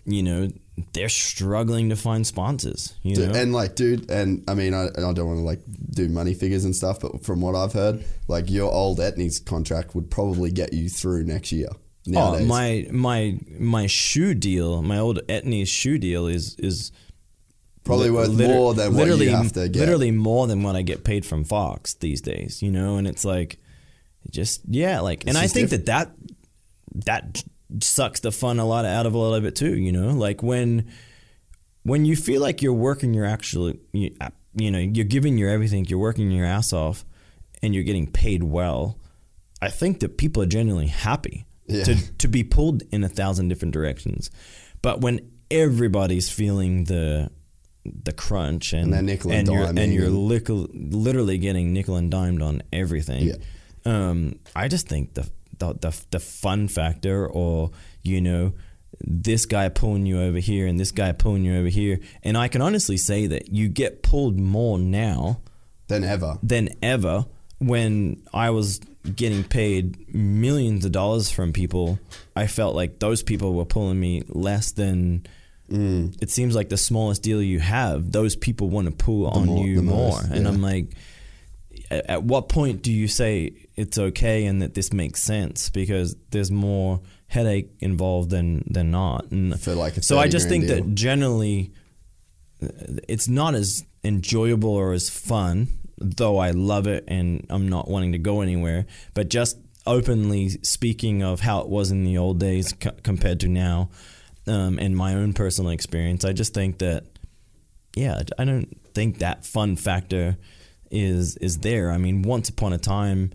you 0.04 0.22
know 0.22 0.50
they're 0.92 1.08
struggling 1.08 1.88
to 1.88 1.96
find 1.96 2.26
sponsors 2.26 2.94
you 3.02 3.14
Dude, 3.14 3.32
know? 3.32 3.40
and 3.40 3.52
like, 3.52 3.76
dude, 3.76 4.10
and 4.10 4.44
I 4.46 4.54
mean, 4.54 4.74
I, 4.74 4.88
I 4.88 5.12
don't 5.12 5.26
want 5.26 5.38
to 5.38 5.44
like 5.44 5.60
do 5.90 6.08
money 6.08 6.34
figures 6.34 6.64
and 6.64 6.76
stuff, 6.76 7.00
but 7.00 7.24
from 7.24 7.40
what 7.40 7.54
I've 7.54 7.72
heard, 7.72 8.04
like 8.28 8.50
your 8.50 8.70
old 8.70 8.98
Etnies 8.98 9.42
contract 9.44 9.94
would 9.94 10.10
probably 10.10 10.50
get 10.50 10.74
you 10.74 10.88
through 10.88 11.24
next 11.24 11.50
year. 11.50 11.68
Oh, 12.14 12.44
my 12.44 12.86
my 12.90 13.38
my 13.58 13.86
shoe 13.86 14.34
deal, 14.34 14.82
my 14.82 14.98
old 14.98 15.26
Etnies 15.26 15.68
shoe 15.68 15.98
deal 15.98 16.26
is 16.26 16.54
is 16.58 16.92
Probably 17.86 18.10
worth 18.10 18.28
liter- 18.28 18.52
more 18.52 18.74
than 18.74 18.94
what 18.94 19.06
you 19.06 19.30
have 19.30 19.52
to 19.52 19.68
get. 19.68 19.78
Literally 19.78 20.10
more 20.10 20.46
than 20.46 20.62
what 20.62 20.74
I 20.74 20.82
get 20.82 21.04
paid 21.04 21.24
from 21.24 21.44
Fox 21.44 21.94
these 21.94 22.20
days, 22.20 22.60
you 22.60 22.70
know. 22.70 22.96
And 22.96 23.06
it's 23.06 23.24
like, 23.24 23.58
just 24.30 24.62
yeah, 24.68 25.00
like, 25.00 25.26
and 25.26 25.38
I 25.38 25.46
think 25.46 25.70
that 25.70 25.86
that 25.86 26.12
that 27.06 27.44
sucks 27.80 28.20
the 28.20 28.32
fun 28.32 28.58
a 28.58 28.64
lot 28.64 28.84
out 28.84 29.06
of 29.06 29.14
a 29.14 29.18
lot 29.18 29.36
of 29.36 29.44
it 29.44 29.54
too, 29.54 29.76
you 29.76 29.92
know. 29.92 30.08
Like 30.08 30.42
when 30.42 30.90
when 31.84 32.04
you 32.04 32.16
feel 32.16 32.42
like 32.42 32.60
you're 32.60 32.72
working 32.72 33.14
you're 33.14 33.24
actually, 33.24 33.78
you, 33.92 34.14
uh, 34.20 34.30
you 34.54 34.72
know, 34.72 34.78
you're 34.78 35.04
giving 35.04 35.38
your 35.38 35.50
everything, 35.50 35.84
you're 35.84 35.98
working 36.00 36.30
your 36.32 36.44
ass 36.46 36.72
off, 36.72 37.04
and 37.62 37.72
you're 37.72 37.84
getting 37.84 38.10
paid 38.10 38.42
well. 38.42 38.98
I 39.62 39.68
think 39.70 40.00
that 40.00 40.18
people 40.18 40.42
are 40.42 40.46
genuinely 40.46 40.88
happy 40.88 41.45
Yeah. 41.68 41.84
to 41.84 41.94
to 42.18 42.28
be 42.28 42.44
pulled 42.44 42.82
in 42.92 43.02
a 43.04 43.08
thousand 43.08 43.48
different 43.48 43.74
directions. 43.74 44.30
But 44.82 45.00
when 45.00 45.20
everybody's 45.50 46.30
feeling 46.30 46.84
the 46.84 47.30
the 48.04 48.12
crunch 48.12 48.72
and 48.72 48.92
And 48.94 49.06
nickel 49.06 49.32
and 49.32 49.46
you're, 49.48 49.64
and 49.64 49.92
you're 49.94 50.06
and- 50.06 50.28
lickle, 50.30 50.68
literally 50.74 51.38
getting 51.38 51.72
nickel 51.72 51.96
and 51.96 52.10
dimed 52.10 52.42
on 52.42 52.62
everything. 52.72 53.28
Yeah. 53.28 53.36
Um, 53.84 54.40
I 54.56 54.66
just 54.68 54.88
think 54.88 55.14
the, 55.14 55.28
the 55.58 55.74
the 55.74 56.04
the 56.10 56.18
fun 56.20 56.66
factor, 56.68 57.26
or 57.26 57.70
you 58.02 58.20
know, 58.20 58.52
this 59.00 59.46
guy 59.46 59.68
pulling 59.68 60.04
you 60.06 60.20
over 60.20 60.38
here 60.38 60.66
and 60.66 60.80
this 60.80 60.90
guy 60.90 61.12
pulling 61.12 61.44
you 61.44 61.56
over 61.56 61.68
here, 61.68 62.00
and 62.24 62.36
I 62.36 62.48
can 62.48 62.60
honestly 62.62 62.96
say 62.96 63.26
that 63.28 63.52
you 63.52 63.68
get 63.68 64.02
pulled 64.02 64.38
more 64.40 64.78
now 64.78 65.40
than 65.86 66.02
ever. 66.02 66.38
than 66.42 66.70
ever 66.82 67.26
when 67.58 68.22
I 68.34 68.50
was 68.50 68.80
getting 69.14 69.44
paid 69.44 70.12
millions 70.14 70.84
of 70.84 70.92
dollars 70.92 71.30
from 71.30 71.52
people. 71.52 71.98
I 72.34 72.46
felt 72.46 72.74
like 72.74 72.98
those 72.98 73.22
people 73.22 73.54
were 73.54 73.64
pulling 73.64 74.00
me 74.00 74.22
less 74.28 74.72
than. 74.72 75.26
Mm. 75.70 76.16
It 76.22 76.30
seems 76.30 76.54
like 76.54 76.68
the 76.68 76.76
smallest 76.76 77.22
deal 77.22 77.42
you 77.42 77.58
have, 77.60 78.12
those 78.12 78.36
people 78.36 78.70
want 78.70 78.86
to 78.86 78.92
pull 78.92 79.26
on 79.26 79.46
more- 79.46 79.66
you 79.66 79.82
more, 79.82 80.12
most, 80.12 80.30
and 80.30 80.42
yeah. 80.44 80.48
I'm 80.48 80.62
like, 80.62 80.94
at, 81.90 82.08
at 82.08 82.22
what 82.22 82.48
point 82.48 82.82
do 82.82 82.92
you 82.92 83.08
say 83.08 83.52
it's 83.74 83.98
okay 83.98 84.46
and 84.46 84.62
that 84.62 84.74
this 84.74 84.92
makes 84.92 85.22
sense 85.22 85.68
because 85.70 86.14
there's 86.30 86.52
more 86.52 87.00
headache 87.26 87.70
involved 87.80 88.30
than 88.30 88.62
than 88.70 88.92
not, 88.92 89.30
and 89.32 89.60
For 89.60 89.74
like 89.74 89.94
so 90.04 90.18
I 90.18 90.28
just 90.28 90.48
think 90.48 90.66
deal. 90.68 90.76
that 90.76 90.94
generally 90.94 91.72
it's 92.60 93.28
not 93.28 93.54
as 93.54 93.84
enjoyable 94.04 94.70
or 94.70 94.92
as 94.92 95.10
fun, 95.10 95.68
though 95.98 96.38
I 96.38 96.50
love 96.50 96.86
it 96.86 97.04
and 97.08 97.46
I'm 97.50 97.68
not 97.68 97.88
wanting 97.88 98.12
to 98.12 98.18
go 98.18 98.40
anywhere. 98.40 98.86
But 99.14 99.28
just 99.28 99.58
openly 99.86 100.50
speaking 100.62 101.22
of 101.22 101.40
how 101.40 101.60
it 101.60 101.68
was 101.68 101.90
in 101.90 102.04
the 102.04 102.18
old 102.18 102.40
days 102.40 102.72
compared 103.02 103.40
to 103.40 103.48
now, 103.48 103.90
um, 104.46 104.78
and 104.78 104.96
my 104.96 105.14
own 105.14 105.32
personal 105.32 105.70
experience, 105.70 106.24
I 106.24 106.32
just 106.32 106.54
think 106.54 106.78
that, 106.78 107.04
yeah, 107.96 108.22
I 108.38 108.44
don't 108.44 108.78
think 108.94 109.18
that 109.18 109.44
fun 109.44 109.76
factor 109.76 110.36
is 110.90 111.36
is 111.38 111.58
there. 111.58 111.90
I 111.90 111.98
mean, 111.98 112.22
once 112.22 112.48
upon 112.48 112.72
a 112.72 112.78
time. 112.78 113.32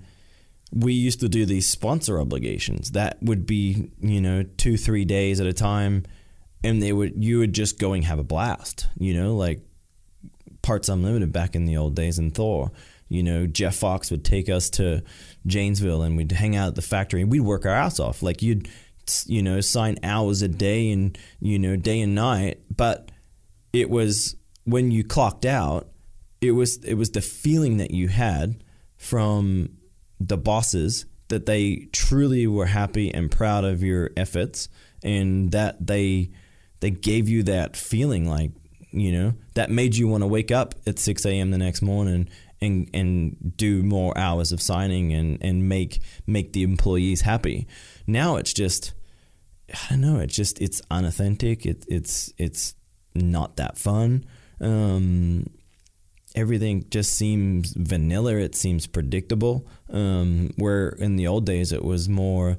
We 0.74 0.94
used 0.94 1.20
to 1.20 1.28
do 1.28 1.46
these 1.46 1.68
sponsor 1.68 2.18
obligations. 2.18 2.92
That 2.92 3.22
would 3.22 3.46
be, 3.46 3.92
you 4.00 4.22
know, 4.22 4.44
two, 4.44 4.78
three 4.78 5.04
days 5.04 5.42
at 5.42 5.46
a 5.46 5.52
time 5.52 6.06
and 6.64 6.82
they 6.82 6.94
would 6.94 7.24
you 7.24 7.40
would 7.40 7.54
just 7.54 7.80
go 7.80 7.94
and 7.94 8.04
have 8.04 8.20
a 8.20 8.24
blast 8.24 8.88
you 9.00 9.14
know 9.14 9.36
like 9.36 9.62
parts 10.62 10.90
unlimited 10.90 11.32
back 11.32 11.56
in 11.56 11.66
the 11.66 11.78
old 11.78 11.96
days 11.96 12.20
in 12.20 12.32
thor. 12.32 12.72
You 13.10 13.24
know 13.24 13.46
jeff 13.46 13.76
fox 13.76 14.10
would 14.10 14.24
take 14.24 14.50
us 14.50 14.70
to 14.72 15.04
janesville 15.46 16.02
and 16.02 16.16
we'd 16.16 16.32
hang 16.32 16.56
out 16.56 16.70
at 16.70 16.76
the 16.76 16.82
factory 16.82 17.22
and 17.22 17.30
we'd 17.30 17.42
work 17.42 17.66
our 17.66 17.74
ass 17.74 18.00
off. 18.00 18.24
Like 18.24 18.42
you'd 18.42 18.70
you 19.26 19.42
know 19.42 19.60
sign 19.62 19.98
hours 20.04 20.42
a 20.42 20.48
day 20.48 20.92
and 20.92 21.18
you 21.40 21.60
know 21.60 21.76
day 21.76 22.02
and 22.02 22.16
night. 22.16 22.60
But 22.76 23.12
it 23.74 23.90
was 23.90 24.36
when 24.64 24.92
you 24.92 25.04
clocked 25.04 25.46
out 25.46 25.92
it 26.42 26.52
was 26.52 26.84
it 26.84 26.96
was 26.96 27.12
the 27.12 27.22
feeling 27.22 27.78
that 27.78 27.92
you 27.92 28.08
had 28.08 28.64
from 28.98 29.70
the 30.20 30.38
bosses 30.38 31.06
that 31.30 31.46
they 31.46 31.88
truly 31.94 32.46
were 32.48 32.66
happy 32.66 33.14
and 33.14 33.32
proud 33.32 33.64
of 33.64 33.82
your 33.84 34.10
efforts 34.18 34.68
and 35.04 35.52
that 35.52 35.86
they 35.86 36.32
they 36.80 36.90
gave 36.90 37.30
you 37.30 37.44
that 37.44 37.78
feeling 37.78 38.28
like 38.28 38.52
you 38.92 39.12
know 39.12 39.34
that 39.54 39.70
made 39.70 39.96
you 39.96 40.08
want 40.08 40.22
to 40.22 40.28
wake 40.28 40.52
up 40.52 40.76
at 40.86 41.00
6 41.00 41.26
a.m 41.26 41.52
the 41.52 41.58
next 41.58 41.82
morning 41.82 42.30
and 42.62 42.90
and 42.94 43.58
do 43.58 43.82
more 43.84 44.18
hours 44.18 44.52
of 44.52 44.62
signing 44.62 45.14
and 45.14 45.38
and 45.42 45.68
make 45.68 46.02
make 46.28 46.54
the 46.54 46.64
employees 46.64 47.22
happy 47.22 47.68
now 48.08 48.36
it's 48.36 48.54
just 48.54 48.94
i 49.74 49.78
don't 49.90 50.02
know 50.02 50.20
it's 50.20 50.36
just 50.36 50.62
it's 50.62 50.82
unauthentic 50.92 51.66
it, 51.66 51.86
it's 51.88 52.34
it's 52.38 52.76
not 53.16 53.56
that 53.58 53.78
fun 53.78 54.26
um 54.60 55.46
everything 56.36 56.86
just 56.90 57.14
seems 57.14 57.74
vanilla. 57.74 58.36
It 58.36 58.56
seems 58.56 58.88
predictable. 58.88 59.68
Um, 59.90 60.52
where 60.58 60.90
in 60.90 61.16
the 61.16 61.28
old 61.28 61.46
days 61.46 61.72
it 61.72 61.84
was 61.84 62.08
more 62.08 62.58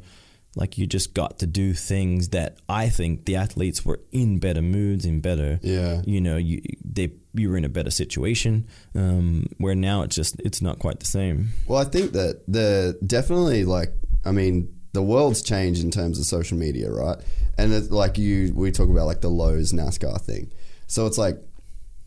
like 0.55 0.77
you 0.77 0.87
just 0.87 1.15
got 1.15 1.39
to 1.39 1.47
do 1.47 1.73
things 1.73 2.29
that 2.29 2.59
I 2.69 2.89
think 2.89 3.24
the 3.24 3.37
athletes 3.37 3.85
were 3.85 4.01
in 4.12 4.39
better 4.39 4.61
moods, 4.61 5.05
in 5.07 5.20
better. 5.20 5.59
Yeah. 5.62 6.03
You 6.05 6.20
know, 6.20 6.37
you 6.37 6.61
they 6.85 7.12
you 7.35 7.51
were 7.51 7.57
in 7.57 7.65
a 7.65 7.70
better 7.70 7.91
situation. 7.91 8.66
Um, 8.95 9.47
where 9.59 9.74
now 9.74 10.03
it's 10.03 10.15
just 10.15 10.41
it's 10.41 10.61
not 10.61 10.79
quite 10.79 11.01
the 11.01 11.07
same. 11.07 11.49
Well, 11.66 11.79
I 11.79 11.85
think 11.85 12.12
that 12.12 12.43
the 12.47 12.99
definitely 13.07 13.65
like 13.65 13.93
I 14.24 14.33
mean 14.33 14.69
the 14.93 15.03
world's 15.03 15.41
changed 15.41 15.83
in 15.83 15.91
terms 15.91 16.19
of 16.19 16.27
social 16.27 16.59
media, 16.59 16.91
right? 16.91 17.19
And 17.57 17.73
it's 17.73 17.91
like 17.91 18.19
you 18.19 18.53
we 18.55 18.70
talk 18.70 18.91
about 18.91 19.07
like 19.07 19.23
the 19.23 19.31
Lowe's 19.31 19.73
NASCAR 19.73 20.20
thing. 20.20 20.53
So 20.87 21.07
it's 21.07 21.16
like 21.16 21.39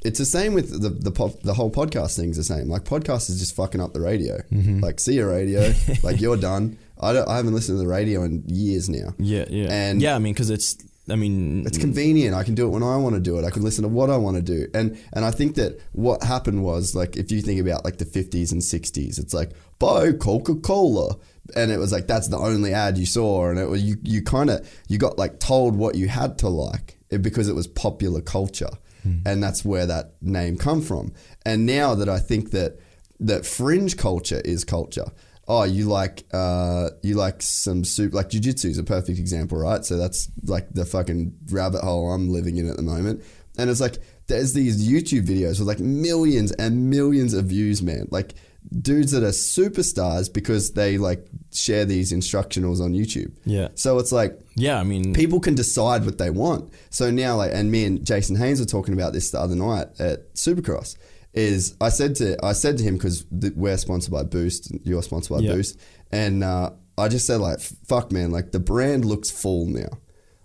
it's 0.04 0.20
the 0.20 0.26
same 0.26 0.54
with 0.54 0.82
the 0.82 0.90
the, 0.90 1.12
pop, 1.12 1.40
the 1.42 1.56
whole 1.56 1.72
podcast 1.72 2.16
thing's 2.16 2.38
the 2.38 2.44
same. 2.44 2.70
Like 2.70 2.84
podcast 2.84 3.30
is 3.30 3.40
just 3.40 3.56
fucking 3.56 3.82
up 3.82 3.94
the 3.94 4.02
radio. 4.02 4.38
Mm-hmm. 4.52 4.82
Like 4.82 5.00
see 5.00 5.16
your 5.16 5.30
radio, 5.30 5.74
like 6.04 6.22
you're 6.22 6.38
done. 6.38 6.78
I 7.00 7.14
don't, 7.14 7.28
I 7.28 7.36
haven't 7.38 7.54
listened 7.54 7.78
to 7.78 7.82
the 7.84 7.88
radio 7.90 8.24
in 8.24 8.44
years 8.48 8.90
now. 8.90 9.14
Yeah, 9.20 9.46
yeah, 9.50 9.72
And- 9.72 10.02
yeah. 10.02 10.16
I 10.16 10.20
mean, 10.20 10.34
because 10.34 10.50
it's 10.50 10.78
I 11.08 11.16
mean, 11.16 11.68
It's 11.68 11.78
convenient. 11.78 12.34
I 12.36 12.44
can 12.44 12.56
do 12.56 12.66
it 12.66 12.70
when 12.70 12.82
I 12.82 12.98
want 12.98 13.14
to 13.14 13.22
do 13.22 13.38
it. 13.38 13.46
I 13.46 13.52
can 13.52 13.62
listen 13.62 13.84
to 13.84 13.88
what 13.88 14.10
I 14.10 14.18
want 14.18 14.38
to 14.38 14.42
do. 14.42 14.68
And 14.74 14.98
and 15.14 15.24
I 15.24 15.30
think 15.30 15.54
that 15.56 15.80
what 15.92 16.24
happened 16.24 16.64
was 16.64 16.96
like 16.96 17.16
if 17.16 17.32
you 17.32 17.42
think 17.44 17.60
about 17.62 17.86
like 17.86 17.98
the 17.98 18.06
50s 18.06 18.52
and 18.52 18.60
60s, 18.62 19.20
it's 19.20 19.34
like 19.34 19.52
buy 19.78 20.14
Coca-Cola. 20.14 21.16
And 21.56 21.72
it 21.72 21.78
was 21.78 21.92
like 21.92 22.08
that's 22.08 22.28
the 22.30 22.38
only 22.40 22.74
ad 22.74 22.98
you 22.98 23.06
saw 23.06 23.50
and 23.50 23.60
it 23.60 23.70
was 23.70 23.84
you 23.84 23.98
you 24.02 24.24
kind 24.24 24.50
of 24.50 24.68
you 24.88 24.98
got 24.98 25.20
like 25.20 25.40
told 25.40 25.76
what 25.76 25.94
you 25.94 26.08
had 26.08 26.40
to 26.40 26.50
like 26.50 26.98
it, 27.12 27.22
because 27.22 27.48
it 27.50 27.54
was 27.56 27.68
popular 27.68 28.22
culture. 28.22 28.72
Hmm. 29.04 29.20
And 29.28 29.44
that's 29.44 29.64
where 29.64 29.86
that 29.86 30.14
name 30.22 30.58
come 30.58 30.82
from. 30.82 31.14
And 31.46 31.68
now 31.68 31.94
that 31.94 32.10
I 32.10 32.18
think 32.18 32.50
that 32.52 32.80
that 33.20 33.46
fringe 33.46 33.96
culture 33.96 34.42
is 34.44 34.64
culture. 34.64 35.06
Oh, 35.48 35.64
you 35.64 35.86
like 35.86 36.24
uh, 36.34 36.90
you 37.04 37.16
like 37.16 37.42
some 37.42 37.84
soup 37.84 38.14
like 38.14 38.30
jujitsu 38.30 38.66
is 38.66 38.78
a 38.78 38.84
perfect 38.84 39.20
example, 39.20 39.60
right? 39.60 39.86
So 39.86 39.98
that's 39.98 40.30
like 40.44 40.70
the 40.72 40.86
fucking 40.86 41.38
rabbit 41.52 41.82
hole 41.82 42.12
I'm 42.12 42.30
living 42.30 42.58
in 42.58 42.70
at 42.70 42.78
the 42.78 42.84
moment. 42.84 43.24
And 43.58 43.70
it's 43.70 43.80
like 43.80 43.98
there's 44.28 44.54
these 44.54 44.88
YouTube 44.88 45.28
videos 45.28 45.60
with 45.60 45.68
like 45.68 45.80
millions 45.80 46.52
and 46.54 46.90
millions 46.90 47.34
of 47.34 47.46
views, 47.46 47.84
man. 47.84 48.08
Like 48.10 48.34
dudes 48.82 49.12
that 49.12 49.24
are 49.24 49.28
superstars 49.28 50.32
because 50.32 50.72
they 50.72 50.98
like 50.98 51.28
share 51.54 51.86
these 51.86 52.12
instructionals 52.12 52.82
on 52.82 52.94
YouTube. 52.94 53.32
Yeah. 53.46 53.70
So 53.76 54.00
it's 54.00 54.12
like 54.12 54.40
yeah. 54.56 54.80
I 54.80 54.84
mean, 54.84 55.14
people 55.14 55.40
can 55.40 55.56
decide 55.56 56.06
what 56.06 56.18
they 56.18 56.30
want. 56.30 56.74
So 56.90 57.12
now, 57.12 57.36
like, 57.38 57.52
and 57.54 57.72
me 57.72 57.86
and 57.86 58.06
Jason 58.06 58.36
Haynes 58.36 58.60
were 58.60 58.66
talking 58.66 58.94
about 58.94 59.14
this 59.14 59.32
the 59.32 59.40
other 59.40 59.56
night 59.56 59.88
at 60.00 60.34
Supercross. 60.34 60.96
Is 61.36 61.76
I 61.82 61.90
said 61.90 62.16
to 62.16 62.38
I 62.44 62.54
said 62.54 62.78
to 62.78 62.84
him 62.84 62.96
because 62.96 63.26
we're 63.30 63.78
sponsored 63.78 64.14
by 64.14 64.24
Boost, 64.24 64.72
you're 64.86 65.04
sponsored 65.04 65.38
by 65.38 65.44
Yeah. 65.44 65.54
Boost, 65.54 65.78
and 66.12 66.44
uh, 66.44 66.72
I 66.98 67.10
just 67.10 67.28
said 67.28 67.42
like, 67.42 67.60
fuck, 67.60 68.12
man, 68.12 68.32
like 68.32 68.52
the 68.54 68.60
brand 68.60 69.04
looks 69.04 69.30
full 69.30 69.66
now. 69.66 69.90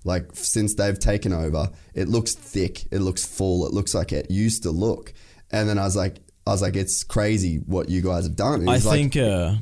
Like 0.04 0.30
since 0.32 0.74
they've 0.74 0.98
taken 0.98 1.32
over, 1.32 1.70
it 1.94 2.08
looks 2.08 2.34
thick, 2.34 2.86
it 2.90 2.98
looks 3.00 3.24
full, 3.24 3.66
it 3.66 3.72
looks 3.72 3.94
like 3.94 4.12
it 4.12 4.30
used 4.32 4.64
to 4.64 4.70
look. 4.72 5.12
And 5.52 5.68
then 5.68 5.78
I 5.78 5.84
was 5.84 5.94
like, 5.94 6.16
I 6.46 6.50
was 6.50 6.62
like, 6.62 6.74
it's 6.74 7.04
crazy 7.04 7.58
what 7.58 7.88
you 7.88 8.02
guys 8.02 8.24
have 8.24 8.34
done. 8.34 8.68
I 8.68 8.74
he's 8.74 8.86
like, 8.86 8.96
think 9.12 9.16
uh, 9.16 9.54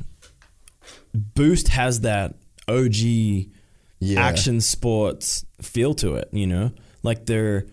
Boost 1.13 1.67
has 1.69 2.01
that 2.01 2.35
OG 2.67 2.95
Yeah. 3.99 4.19
action 4.25 4.61
sports 4.61 5.45
feel 5.61 5.93
to 5.95 6.15
it. 6.15 6.29
You 6.31 6.47
know, 6.47 6.71
like 7.03 7.25
they're. 7.25 7.67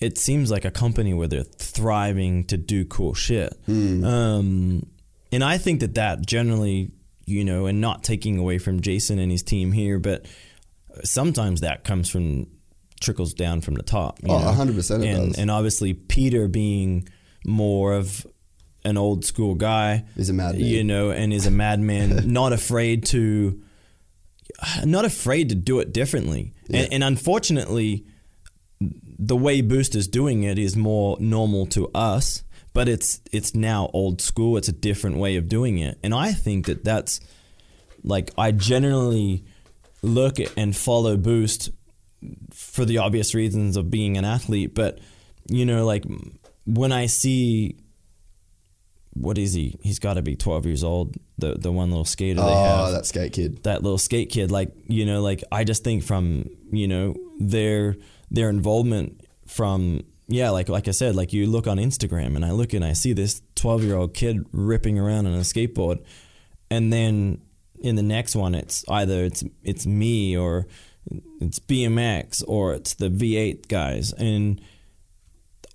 It 0.00 0.16
seems 0.18 0.50
like 0.50 0.64
a 0.64 0.70
company 0.70 1.12
where 1.14 1.28
they're 1.28 1.44
thriving 1.44 2.44
to 2.44 2.56
do 2.56 2.84
cool 2.86 3.12
shit. 3.14 3.52
Hmm. 3.66 4.04
Um, 4.04 4.86
and 5.32 5.44
I 5.44 5.58
think 5.58 5.80
that 5.80 5.94
that 5.96 6.26
generally, 6.26 6.90
you 7.26 7.44
know, 7.44 7.66
and 7.66 7.80
not 7.80 8.02
taking 8.02 8.38
away 8.38 8.58
from 8.58 8.80
Jason 8.80 9.18
and 9.18 9.30
his 9.30 9.42
team 9.42 9.72
here, 9.72 9.98
but 9.98 10.26
sometimes 11.04 11.60
that 11.60 11.84
comes 11.84 12.08
from 12.10 12.46
trickles 13.00 13.34
down 13.34 13.60
from 13.60 13.74
the 13.74 13.82
top. 13.82 14.18
you 14.22 14.30
Oh, 14.32 14.38
know? 14.38 14.52
100% 14.64 15.04
and. 15.06 15.38
And 15.38 15.50
obviously 15.50 15.94
Peter 15.94 16.48
being 16.48 17.08
more 17.46 17.94
of 17.94 18.26
an 18.84 18.96
old 18.96 19.24
school 19.26 19.54
guy, 19.54 20.04
is 20.16 20.30
a 20.30 20.32
madman. 20.32 20.64
you 20.64 20.82
know, 20.82 21.10
and 21.10 21.32
is 21.34 21.46
a 21.46 21.50
madman, 21.50 22.22
not 22.32 22.52
afraid 22.54 23.04
to, 23.06 23.60
not 24.84 25.04
afraid 25.04 25.50
to 25.50 25.54
do 25.54 25.80
it 25.80 25.92
differently. 25.92 26.54
Yeah. 26.68 26.80
And, 26.84 26.92
and 26.94 27.04
unfortunately, 27.04 28.06
the 29.22 29.36
way 29.36 29.60
Boost 29.60 29.94
is 29.94 30.08
doing 30.08 30.44
it 30.44 30.58
is 30.58 30.76
more 30.76 31.18
normal 31.20 31.66
to 31.66 31.90
us, 31.94 32.42
but 32.72 32.88
it's 32.88 33.20
it's 33.30 33.54
now 33.54 33.90
old 33.92 34.22
school. 34.22 34.56
It's 34.56 34.68
a 34.68 34.72
different 34.72 35.18
way 35.18 35.36
of 35.36 35.46
doing 35.46 35.78
it, 35.78 35.98
and 36.02 36.14
I 36.14 36.32
think 36.32 36.66
that 36.66 36.84
that's 36.84 37.20
like 38.02 38.30
I 38.38 38.50
generally 38.50 39.44
look 40.02 40.40
at 40.40 40.50
and 40.56 40.74
follow 40.74 41.18
Boost 41.18 41.70
for 42.50 42.86
the 42.86 42.98
obvious 42.98 43.34
reasons 43.34 43.76
of 43.76 43.90
being 43.90 44.16
an 44.16 44.24
athlete, 44.24 44.74
but 44.74 44.98
you 45.46 45.66
know, 45.66 45.84
like 45.84 46.04
when 46.66 46.90
I 46.90 47.06
see 47.06 47.76
what 49.12 49.36
is 49.36 49.52
he? 49.52 49.76
He's 49.82 49.98
got 49.98 50.14
to 50.14 50.22
be 50.22 50.34
twelve 50.34 50.64
years 50.64 50.82
old. 50.82 51.14
The 51.36 51.56
the 51.56 51.70
one 51.70 51.90
little 51.90 52.06
skater 52.06 52.40
they 52.40 52.46
ah, 52.46 52.76
have 52.76 52.88
oh, 52.88 52.92
that 52.92 53.04
skate 53.04 53.34
kid. 53.34 53.62
that 53.64 53.82
little 53.82 53.98
skate 53.98 54.30
kid 54.30 54.50
like 54.50 54.72
you 54.88 55.06
know 55.06 55.22
like 55.22 55.42
i 55.50 55.64
just 55.64 55.82
think 55.82 56.04
from 56.04 56.44
you 56.70 56.86
know 56.86 57.14
their 57.38 57.96
their 58.30 58.48
involvement 58.48 59.20
from 59.46 60.02
yeah 60.28 60.50
like 60.50 60.68
like 60.68 60.86
i 60.86 60.92
said 60.92 61.16
like 61.16 61.32
you 61.32 61.46
look 61.46 61.66
on 61.66 61.76
instagram 61.78 62.36
and 62.36 62.44
i 62.44 62.52
look 62.52 62.72
and 62.72 62.84
i 62.84 62.92
see 62.92 63.12
this 63.12 63.42
12 63.56 63.82
year 63.84 63.96
old 63.96 64.14
kid 64.14 64.46
ripping 64.52 64.98
around 64.98 65.26
on 65.26 65.34
a 65.34 65.38
skateboard. 65.40 66.02
And 66.70 66.92
then 66.92 67.40
in 67.80 67.96
the 67.96 68.02
next 68.02 68.36
one 68.36 68.54
it's 68.54 68.84
either 68.88 69.24
it's 69.24 69.42
it's 69.64 69.86
me 69.86 70.36
or 70.36 70.66
it's 71.40 71.58
bmx 71.58 72.44
or 72.46 72.74
it's 72.74 72.94
the 72.94 73.08
v8 73.10 73.66
guys. 73.68 74.12
And 74.12 74.60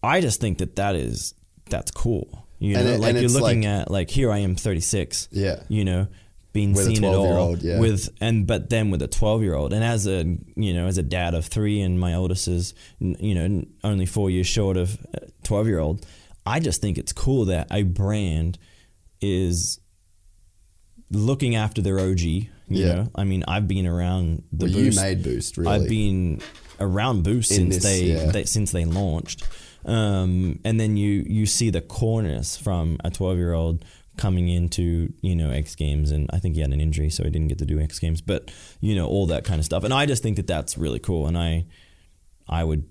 i 0.01 0.21
just 0.21 0.39
think 0.39 0.59
that 0.59 0.75
that 0.77 0.95
is 0.95 1.33
that's 1.69 1.91
cool. 1.91 2.47
You 2.59 2.75
know 2.75 2.81
it- 2.85 2.99
like 3.01 3.15
you're 3.15 3.29
looking 3.29 3.63
like- 3.63 3.69
at 3.81 3.91
like 3.91 4.09
here 4.09 4.31
i 4.31 4.37
am 4.37 4.55
36 4.55 5.27
Yeah. 5.31 5.63
you 5.67 5.83
know 5.83 6.07
being 6.55 6.73
With 6.73 6.85
seen 6.87 7.03
it 7.03 7.07
all 7.07 7.25
12-year-old, 7.25 7.61
yeah. 7.61 7.79
with 7.79 8.09
and 8.21 8.47
but 8.47 8.69
then 8.69 8.89
with 8.91 9.01
a 9.01 9.07
12 9.07 9.43
year 9.43 9.53
old 9.53 9.73
and 9.73 9.83
as 9.83 10.07
a 10.07 10.19
you 10.55 10.73
know 10.73 10.87
as 10.87 10.97
a 10.97 11.03
dad 11.03 11.33
of 11.35 11.45
three 11.45 11.81
and 11.81 11.99
my 11.99 12.13
oldest 12.15 12.47
is 12.47 12.73
you 12.99 13.35
know 13.35 13.63
only 13.83 14.05
four 14.05 14.29
years 14.29 14.47
short 14.47 14.77
of 14.77 14.97
12 15.43 15.67
year 15.67 15.79
old 15.79 16.05
i 16.45 16.59
just 16.59 16.81
think 16.81 16.97
it's 16.97 17.13
cool 17.13 17.45
that 17.45 17.67
a 17.71 17.83
brand 17.83 18.57
is 19.21 19.79
looking 21.11 21.55
after 21.55 21.81
their 21.81 21.99
og 21.99 22.19
you 22.21 22.47
Yeah. 22.67 22.93
know 22.95 23.11
i 23.15 23.23
mean 23.23 23.43
i've 23.47 23.67
been 23.67 23.85
around 23.85 24.43
the 24.51 24.65
Well, 24.65 24.73
you 24.75 24.85
boost 24.85 25.01
made 25.01 25.23
Boost, 25.23 25.57
really. 25.57 25.69
I've 25.83 25.89
been 25.89 26.41
around 26.79 27.23
Boost 27.23 27.51
In 27.51 27.57
since 27.71 27.75
this, 27.75 27.83
they, 27.83 28.03
yeah. 28.05 28.31
they 28.31 28.43
since 28.45 28.71
they 28.71 28.85
launched, 28.85 29.43
um, 29.85 30.59
and 30.65 30.79
then 30.79 30.97
you 30.97 31.23
you 31.27 31.45
see 31.45 31.69
the 31.69 31.81
corners 31.81 32.57
from 32.57 32.97
a 33.03 33.09
twelve 33.11 33.37
year 33.37 33.53
old 33.53 33.85
coming 34.17 34.47
into 34.49 35.11
you 35.21 35.35
know 35.35 35.49
X 35.51 35.75
Games, 35.75 36.11
and 36.11 36.29
I 36.33 36.39
think 36.39 36.55
he 36.55 36.61
had 36.61 36.71
an 36.73 36.81
injury, 36.81 37.09
so 37.09 37.23
he 37.23 37.29
didn't 37.29 37.47
get 37.49 37.59
to 37.59 37.65
do 37.65 37.79
X 37.79 37.99
Games, 37.99 38.21
but 38.21 38.51
you 38.81 38.95
know 38.95 39.07
all 39.07 39.25
that 39.27 39.43
kind 39.45 39.59
of 39.59 39.65
stuff, 39.65 39.83
and 39.83 39.93
I 39.93 40.05
just 40.05 40.23
think 40.23 40.37
that 40.37 40.47
that's 40.47 40.77
really 40.77 40.99
cool, 40.99 41.27
and 41.27 41.37
I 41.37 41.65
I 42.47 42.63
would 42.63 42.83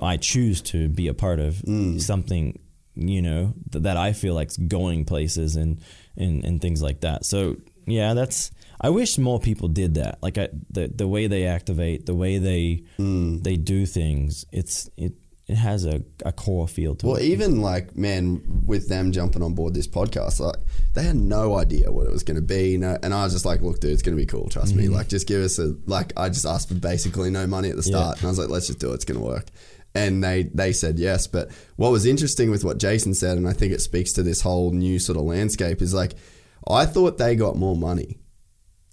I 0.00 0.16
choose 0.16 0.60
to 0.62 0.88
be 0.88 1.08
a 1.08 1.14
part 1.14 1.38
of 1.40 1.56
Mm. 1.56 2.00
something 2.00 2.58
you 2.94 3.22
know 3.22 3.54
th- 3.70 3.82
that 3.84 3.96
I 3.96 4.12
feel 4.12 4.34
like's 4.34 4.56
going 4.56 5.04
places 5.04 5.56
and 5.56 5.80
and 6.16 6.44
and 6.44 6.60
things 6.60 6.82
like 6.82 7.00
that. 7.00 7.24
So 7.24 7.56
yeah, 7.86 8.14
that's. 8.14 8.50
I 8.84 8.90
wish 8.90 9.16
more 9.18 9.38
people 9.38 9.68
did 9.68 9.94
that. 9.94 10.18
Like 10.22 10.38
I, 10.38 10.48
the 10.70 10.88
the 10.88 11.06
way 11.08 11.26
they 11.28 11.46
activate, 11.46 12.06
the 12.06 12.14
way 12.14 12.38
they 12.38 12.82
Mm. 12.98 13.42
they 13.42 13.56
do 13.56 13.86
things. 13.86 14.44
It's 14.52 14.90
it 14.96 15.12
it 15.52 15.56
has 15.56 15.84
a, 15.84 16.02
a 16.24 16.32
core 16.32 16.66
feel 16.66 16.94
to 16.96 17.06
Well, 17.06 17.16
it. 17.16 17.20
Well, 17.20 17.28
even 17.28 17.60
like 17.60 17.96
man, 17.96 18.62
with 18.66 18.88
them 18.88 19.12
jumping 19.12 19.42
on 19.42 19.54
board 19.54 19.74
this 19.74 19.86
podcast, 19.86 20.40
like 20.40 20.56
they 20.94 21.02
had 21.04 21.16
no 21.16 21.56
idea 21.58 21.90
what 21.92 22.06
it 22.06 22.12
was 22.12 22.22
going 22.22 22.36
to 22.36 22.42
be. 22.42 22.76
No, 22.78 22.98
and 23.02 23.12
I 23.14 23.24
was 23.24 23.32
just 23.32 23.44
like, 23.44 23.60
"Look, 23.62 23.80
dude, 23.80 23.92
it's 23.92 24.02
going 24.02 24.16
to 24.16 24.20
be 24.22 24.26
cool. 24.26 24.48
Trust 24.48 24.74
me. 24.74 24.88
Like, 24.88 25.08
just 25.08 25.26
give 25.26 25.42
us 25.42 25.58
a 25.58 25.74
like." 25.86 26.12
I 26.16 26.28
just 26.28 26.44
asked 26.46 26.68
for 26.68 26.74
basically 26.74 27.30
no 27.30 27.46
money 27.46 27.68
at 27.70 27.76
the 27.76 27.82
Mm-hmm. 27.82 27.92
Yeah. 27.92 28.02
start, 28.02 28.16
and 28.18 28.26
I 28.26 28.28
was 28.30 28.38
like, 28.38 28.48
"Let's 28.48 28.66
just 28.66 28.78
do 28.80 28.90
it. 28.90 28.94
It's 28.94 29.04
going 29.04 29.20
to 29.20 29.26
work." 29.26 29.46
And 29.94 30.24
they 30.24 30.44
they 30.54 30.72
said 30.72 30.98
yes. 30.98 31.26
But 31.26 31.50
what 31.76 31.92
was 31.92 32.06
interesting 32.06 32.50
with 32.50 32.64
what 32.64 32.78
Jason 32.78 33.14
said, 33.14 33.36
and 33.36 33.46
I 33.48 33.52
think 33.52 33.72
it 33.72 33.80
speaks 33.82 34.12
to 34.14 34.22
this 34.22 34.40
whole 34.40 34.70
new 34.70 34.98
sort 34.98 35.18
of 35.18 35.24
landscape, 35.24 35.82
is 35.82 35.92
like, 35.92 36.14
I 36.66 36.86
thought 36.86 37.18
they 37.18 37.36
got 37.36 37.56
more 37.56 37.76
money 37.76 38.18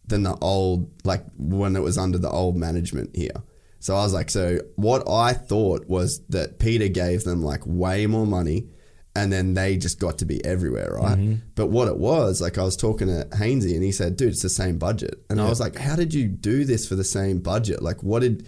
than 0.06 0.24
the 0.24 0.36
old, 0.42 0.90
like 1.06 1.24
when 1.38 1.76
it 1.76 1.82
was 1.84 1.98
under 1.98 2.18
the 2.18 2.30
old 2.30 2.58
management 2.58 3.16
here. 3.16 3.44
So 3.80 3.96
I 3.96 4.04
was 4.04 4.14
like, 4.14 4.30
so 4.30 4.60
what 4.76 5.08
I 5.10 5.34
thought 5.34 5.88
was 5.88 6.20
that 6.30 6.60
Peter 6.60 6.88
gave 6.90 7.24
them 7.24 7.42
like 7.42 7.62
way 7.66 8.06
more 8.08 8.28
money 8.28 8.68
and 9.16 9.32
then 9.32 9.54
they 9.54 9.78
just 9.78 10.00
got 10.00 10.18
to 10.20 10.26
be 10.26 10.44
everywhere, 10.46 10.98
right? 11.02 11.18
Mm-hmm. 11.18 11.36
But 11.56 11.68
what 11.68 11.88
it 11.88 11.98
was, 11.98 12.42
like 12.42 12.58
I 12.58 12.64
was 12.64 12.76
talking 12.78 13.08
to 13.08 13.26
Hainsey 13.38 13.74
and 13.74 13.84
he 13.84 13.92
said, 13.92 14.18
dude, 14.18 14.30
it's 14.30 14.42
the 14.42 14.50
same 14.50 14.78
budget. 14.78 15.24
And 15.30 15.42
I 15.42 15.50
was 15.50 15.60
like, 15.60 15.78
how 15.78 15.96
did 15.96 16.14
you 16.14 16.28
do 16.28 16.64
this 16.66 16.88
for 16.88 16.96
the 16.96 17.04
same 17.04 17.40
budget? 17.40 17.82
Like, 17.82 18.04
what 18.04 18.20
did, 18.22 18.48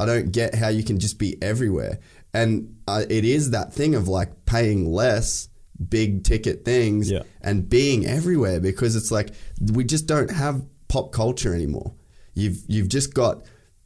I 0.00 0.06
don't 0.06 0.32
get 0.32 0.54
how 0.54 0.68
you 0.68 0.82
can 0.82 0.98
just 0.98 1.18
be 1.18 1.40
everywhere. 1.42 1.98
And 2.32 2.76
uh, 2.88 3.04
it 3.10 3.24
is 3.24 3.50
that 3.50 3.72
thing 3.74 3.94
of 3.94 4.08
like 4.08 4.46
paying 4.46 4.90
less, 4.90 5.48
big 5.88 6.24
ticket 6.24 6.64
things, 6.64 7.10
Yeah. 7.10 7.22
and 7.42 7.68
being 7.68 8.06
everywhere 8.06 8.60
because 8.60 8.96
it's 8.96 9.10
like 9.10 9.30
we 9.72 9.84
just 9.84 10.06
don't 10.06 10.30
have 10.30 10.64
pop 10.88 11.12
culture 11.12 11.54
anymore. 11.54 11.94
You've 12.34 12.62
you've 12.66 12.88
just 12.88 13.12
got 13.12 13.42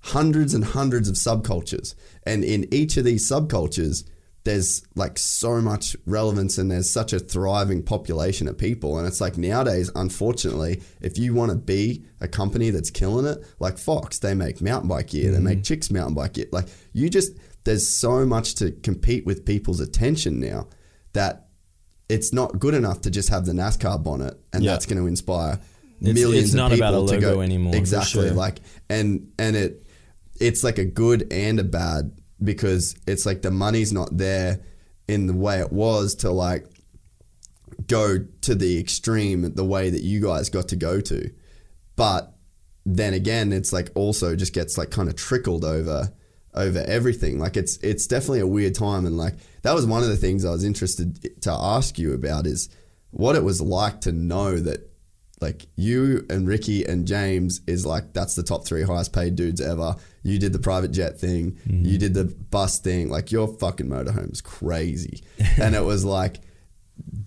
hundreds 0.07 0.55
and 0.55 0.65
hundreds 0.65 1.09
of 1.09 1.17
subcultures, 1.17 1.95
and 2.25 2.45
in 2.45 2.73
each 2.73 2.97
of 2.97 3.05
these 3.05 3.29
subcultures, 3.29 4.05
there's 4.47 4.85
like 4.95 5.19
so 5.19 5.61
much 5.61 5.97
relevance 6.07 6.57
and 6.57 6.71
there's 6.71 6.89
such 6.89 7.13
a 7.13 7.19
thriving 7.19 7.83
population 7.83 8.47
of 8.47 8.57
people. 8.57 8.97
And 8.97 9.07
it's 9.07 9.21
like 9.21 9.37
nowadays, 9.37 9.91
unfortunately, 9.97 10.83
if 11.01 11.19
you 11.19 11.35
want 11.35 11.51
to 11.51 11.57
be 11.57 12.05
a 12.21 12.29
company 12.29 12.71
that's 12.71 12.91
killing 12.91 13.27
it, 13.27 13.45
like 13.59 13.77
Fox, 13.77 14.21
they 14.21 14.35
make 14.35 14.63
mountain 14.63 14.89
bike 14.89 15.09
gear, 15.09 15.33
they 15.33 15.41
make 15.41 15.59
mm-hmm. 15.59 15.63
chicks 15.63 15.91
mountain 15.91 16.15
bike 16.15 16.35
gear. 16.35 16.47
Like 16.53 16.67
you 16.93 17.11
just 17.11 17.33
there's 17.65 17.89
so 17.89 18.25
much 18.25 18.55
to 18.57 18.71
compete 18.71 19.27
with 19.27 19.45
people's 19.45 19.81
attention 19.81 20.39
now 20.39 20.69
that 21.13 21.49
it's 22.09 22.33
not 22.33 22.61
good 22.61 22.75
enough 22.75 23.01
to 23.01 23.11
just 23.11 23.31
have 23.31 23.47
the 23.47 23.53
NASCAR 23.53 24.01
bonnet 24.03 24.39
and 24.53 24.63
Yeah. 24.63 24.71
that's 24.73 24.87
going 24.87 24.99
to 24.99 25.09
inspire 25.09 25.59
It's- 26.01 26.15
millions 26.15 26.47
it's 26.47 26.55
not 26.55 26.71
of 26.71 26.79
about 26.79 26.93
people 26.93 27.11
a 27.11 27.15
to 27.15 27.21
go 27.21 27.41
anymore, 27.41 27.75
Exactly, 27.75 28.29
sure. 28.29 28.37
like 28.37 28.61
and 28.89 29.33
and 29.41 29.57
it 29.57 29.86
it's 30.41 30.65
like 30.65 30.79
a 30.79 30.85
good 30.85 31.33
and 31.33 31.59
a 31.59 31.65
bad 31.65 32.13
because 32.43 32.97
it's 33.07 33.27
like 33.27 33.43
the 33.43 33.51
money's 33.51 33.93
not 33.93 34.17
there 34.17 34.61
in 35.09 35.27
the 35.27 35.33
way 35.33 35.61
it 35.61 35.73
was 35.73 36.15
to 36.17 36.31
like 36.31 36.67
go 37.87 38.19
to 38.43 38.55
the 38.55 38.79
extreme 38.79 39.55
the 39.55 39.65
way 39.65 39.91
that 39.91 40.03
you 40.03 40.21
guys 40.21 40.49
got 40.51 40.69
to 40.69 40.77
go 40.77 41.01
to. 41.01 41.31
But 41.95 42.33
then 42.85 43.15
again, 43.15 43.53
it's 43.53 43.73
like 43.73 43.91
also 43.95 44.37
just 44.37 44.53
gets 44.53 44.79
like 44.79 44.91
kind 44.91 45.09
of 45.09 45.17
trickled 45.17 45.65
over 45.65 46.13
over 46.55 46.85
everything. 46.87 47.39
Like 47.39 47.57
it's 47.57 47.77
it's 47.79 48.07
definitely 48.07 48.41
a 48.41 48.47
weird 48.47 48.75
time 48.75 49.07
and 49.07 49.17
like 49.17 49.35
that 49.63 49.75
was 49.75 49.87
one 49.87 50.03
of 50.03 50.09
the 50.09 50.17
things 50.17 50.45
I 50.45 50.51
was 50.51 50.65
interested 50.65 51.43
to 51.43 51.51
ask 51.51 51.99
you 51.99 52.15
about 52.15 52.47
is 52.47 52.69
what 53.11 53.37
it 53.37 53.45
was 53.45 53.61
like 53.61 54.03
to 54.03 54.13
know 54.13 54.59
that 54.59 54.91
like 55.41 55.67
you 55.77 56.25
and 56.31 56.49
Ricky 56.49 56.85
and 56.85 57.07
James 57.07 57.61
is 57.67 57.85
like 57.85 58.13
that's 58.13 58.35
the 58.35 58.43
top 58.43 58.67
three 58.67 58.83
highest 58.83 59.13
paid 59.13 59.37
dudes 59.37 59.61
ever. 59.61 59.97
You 60.27 60.39
did 60.39 60.53
the 60.53 60.59
private 60.59 60.93
jet 60.93 61.19
thing, 61.19 61.59
you 61.67 61.73
mm-hmm. 61.73 61.99
did 61.99 62.15
the 62.15 62.25
bus 62.25 62.79
thing, 62.79 63.09
like 63.09 63.33
your 63.33 63.49
fucking 63.49 63.89
motorhome's 63.89 64.41
crazy. 64.41 65.23
and 65.61 65.75
it 65.75 65.85
was 65.85 66.05
like 66.05 66.41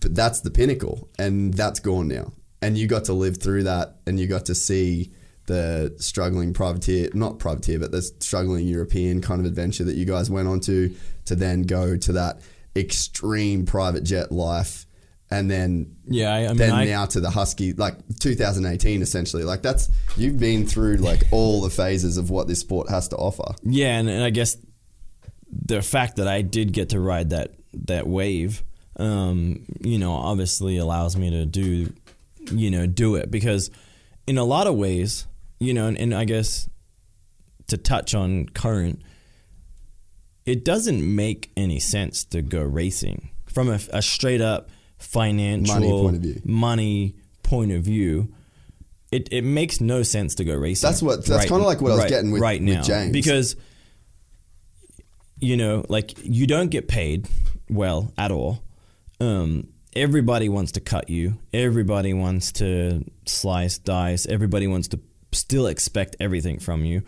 but 0.01 0.15
that's 0.15 0.41
the 0.41 0.51
pinnacle 0.51 1.09
and 1.17 1.53
that's 1.53 1.79
gone 1.79 2.07
now. 2.07 2.33
And 2.61 2.77
you 2.77 2.87
got 2.87 3.05
to 3.05 3.13
live 3.13 3.41
through 3.41 3.63
that 3.63 3.97
and 4.05 4.19
you 4.19 4.27
got 4.27 4.45
to 4.45 4.55
see 4.55 5.11
the 5.45 5.95
struggling 5.97 6.53
privateer 6.53 7.09
not 7.15 7.39
privateer 7.39 7.79
but 7.79 7.89
the 7.89 8.03
struggling 8.03 8.67
european 8.67 9.19
kind 9.19 9.39
of 9.39 9.47
adventure 9.47 9.83
that 9.83 9.95
you 9.95 10.05
guys 10.05 10.29
went 10.29 10.47
on 10.47 10.59
to 10.59 10.95
to 11.25 11.33
then 11.33 11.63
go 11.63 11.97
to 11.97 12.13
that 12.13 12.39
extreme 12.75 13.65
private 13.65 14.03
jet 14.03 14.31
life 14.31 14.85
and 15.31 15.49
then 15.49 15.95
Yeah, 16.05 16.33
I, 16.33 16.45
I 16.45 16.47
mean, 16.49 16.57
then 16.57 16.73
I, 16.73 16.85
now 16.85 17.05
to 17.05 17.19
the 17.19 17.29
husky 17.29 17.73
like 17.73 17.95
2018 18.19 19.01
essentially. 19.01 19.43
Like 19.43 19.61
that's 19.61 19.89
you've 20.17 20.39
been 20.39 20.65
through 20.65 20.97
like 20.97 21.23
all 21.31 21.61
the 21.61 21.69
phases 21.69 22.17
of 22.17 22.29
what 22.29 22.47
this 22.47 22.59
sport 22.59 22.89
has 22.89 23.07
to 23.09 23.15
offer. 23.15 23.55
Yeah, 23.63 23.97
and, 23.97 24.09
and 24.09 24.23
I 24.23 24.29
guess 24.31 24.57
the 25.51 25.81
fact 25.81 26.17
that 26.17 26.27
I 26.27 26.41
did 26.41 26.73
get 26.73 26.89
to 26.89 26.99
ride 26.99 27.29
that 27.31 27.53
that 27.73 28.07
wave, 28.07 28.63
um, 28.97 29.65
you 29.81 29.99
know, 29.99 30.13
obviously 30.13 30.77
allows 30.77 31.15
me 31.15 31.29
to 31.29 31.45
do, 31.45 31.93
you 32.51 32.71
know, 32.71 32.87
do 32.87 33.15
it. 33.15 33.29
Because 33.29 33.69
in 34.27 34.37
a 34.37 34.43
lot 34.43 34.67
of 34.67 34.75
ways, 34.75 35.27
you 35.59 35.73
know, 35.73 35.87
and, 35.87 35.97
and 35.97 36.13
I 36.13 36.25
guess 36.25 36.69
to 37.67 37.77
touch 37.77 38.15
on 38.15 38.47
current, 38.49 39.01
it 40.45 40.65
doesn't 40.65 41.15
make 41.15 41.51
any 41.55 41.79
sense 41.79 42.23
to 42.25 42.41
go 42.41 42.63
racing 42.63 43.29
from 43.45 43.69
a, 43.69 43.79
a 43.91 44.01
straight 44.01 44.41
up 44.41 44.69
financial 44.99 45.73
Money 45.75 45.89
point 45.89 46.15
of 46.15 46.21
view. 46.21 46.41
money 46.45 47.15
point 47.43 47.71
of 47.71 47.83
view. 47.83 48.33
It, 49.11 49.27
it 49.31 49.43
makes 49.43 49.81
no 49.81 50.03
sense 50.03 50.35
to 50.35 50.43
go 50.43 50.53
racing. 50.53 50.87
That's 50.87 51.01
what- 51.01 51.25
that's 51.25 51.45
kinda 51.45 51.63
like 51.65 51.81
what 51.81 51.93
I 51.93 51.95
was 51.95 52.05
getting 52.05 52.29
with- 52.31 52.41
right 52.41 52.61
with 52.61 52.69
now 52.75 52.81
James. 52.83 53.11
because 53.11 53.55
you 55.41 55.55
know, 55.57 55.85
like 55.89 56.13
you 56.23 56.45
don't 56.47 56.69
get 56.69 56.87
paid 56.87 57.27
well 57.69 58.13
at 58.17 58.31
all. 58.31 58.61
Um, 59.21 59.69
everybody 59.95 60.49
wants 60.49 60.73
to 60.73 60.79
cut 60.81 61.09
you. 61.09 61.39
Everybody 61.53 62.13
wants 62.13 62.51
to 62.53 63.03
slice, 63.25 63.77
dice. 63.77 64.25
Everybody 64.25 64.67
wants 64.67 64.89
to 64.89 64.99
still 65.31 65.67
expect 65.67 66.15
everything 66.19 66.59
from 66.59 66.83
you, 66.83 67.03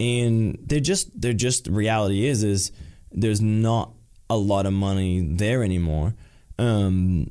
and 0.00 0.56
they're 0.64 0.80
just 0.80 1.10
they're 1.20 1.32
just 1.34 1.66
reality 1.68 2.26
is 2.26 2.42
is 2.42 2.72
there's 3.12 3.40
not 3.40 3.92
a 4.30 4.36
lot 4.36 4.66
of 4.66 4.72
money 4.72 5.20
there 5.20 5.62
anymore. 5.62 6.14
Um, 6.58 7.30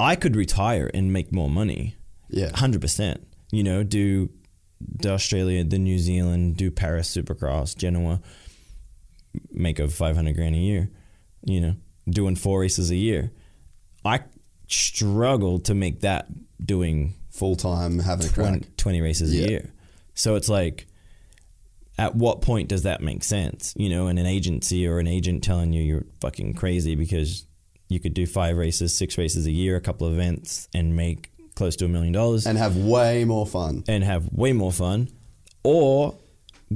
I 0.00 0.16
could 0.16 0.36
retire 0.36 0.90
and 0.92 1.12
make 1.12 1.32
more 1.32 1.48
money. 1.50 1.96
Yeah. 2.28 2.50
hundred 2.56 2.80
percent. 2.80 3.26
You 3.50 3.62
know, 3.62 3.82
do 3.82 4.30
the 4.80 5.10
Australia, 5.10 5.62
the 5.64 5.78
New 5.78 5.98
Zealand, 5.98 6.56
do 6.56 6.70
Paris 6.70 7.14
Supercross, 7.14 7.76
Geneva 7.76 8.20
make 9.50 9.80
over 9.80 9.90
500 9.92 10.34
grand 10.34 10.54
a 10.54 10.58
year, 10.58 10.90
you 11.44 11.60
know, 11.60 11.74
doing 12.08 12.36
four 12.36 12.60
races 12.60 12.90
a 12.90 12.96
year. 12.96 13.30
I 14.04 14.20
struggle 14.68 15.58
to 15.60 15.74
make 15.74 16.00
that 16.00 16.26
doing 16.64 17.14
full 17.30 17.56
time 17.56 17.98
having 18.00 18.26
a 18.26 18.28
crack 18.28 18.48
20, 18.48 18.66
20 18.76 19.00
races 19.00 19.34
Yeah. 19.34 19.44
a 19.44 19.48
year. 19.48 19.72
So 20.14 20.34
it's 20.34 20.48
like, 20.48 20.86
at 21.98 22.14
what 22.14 22.40
point 22.42 22.68
does 22.68 22.82
that 22.82 23.00
make 23.00 23.22
sense? 23.24 23.72
You 23.76 23.88
know, 23.88 24.08
in 24.08 24.18
an 24.18 24.26
agency 24.26 24.86
or 24.86 24.98
an 24.98 25.06
agent 25.06 25.42
telling 25.44 25.72
you 25.72 25.82
you're 25.82 26.06
fucking 26.20 26.54
crazy 26.54 26.94
because 26.94 27.46
you 27.92 28.00
could 28.00 28.14
do 28.14 28.26
five 28.26 28.56
races, 28.56 28.96
six 28.96 29.16
races 29.18 29.46
a 29.46 29.50
year, 29.52 29.76
a 29.76 29.80
couple 29.80 30.06
of 30.06 30.12
events, 30.14 30.68
and 30.74 30.96
make 30.96 31.30
close 31.54 31.76
to 31.76 31.84
a 31.84 31.88
million 31.88 32.12
dollars 32.12 32.46
and 32.46 32.56
have 32.58 32.76
way 32.76 33.24
more 33.24 33.46
fun 33.46 33.84
and 33.88 34.02
have 34.04 34.32
way 34.32 34.52
more 34.52 34.72
fun, 34.72 35.08
or 35.62 36.16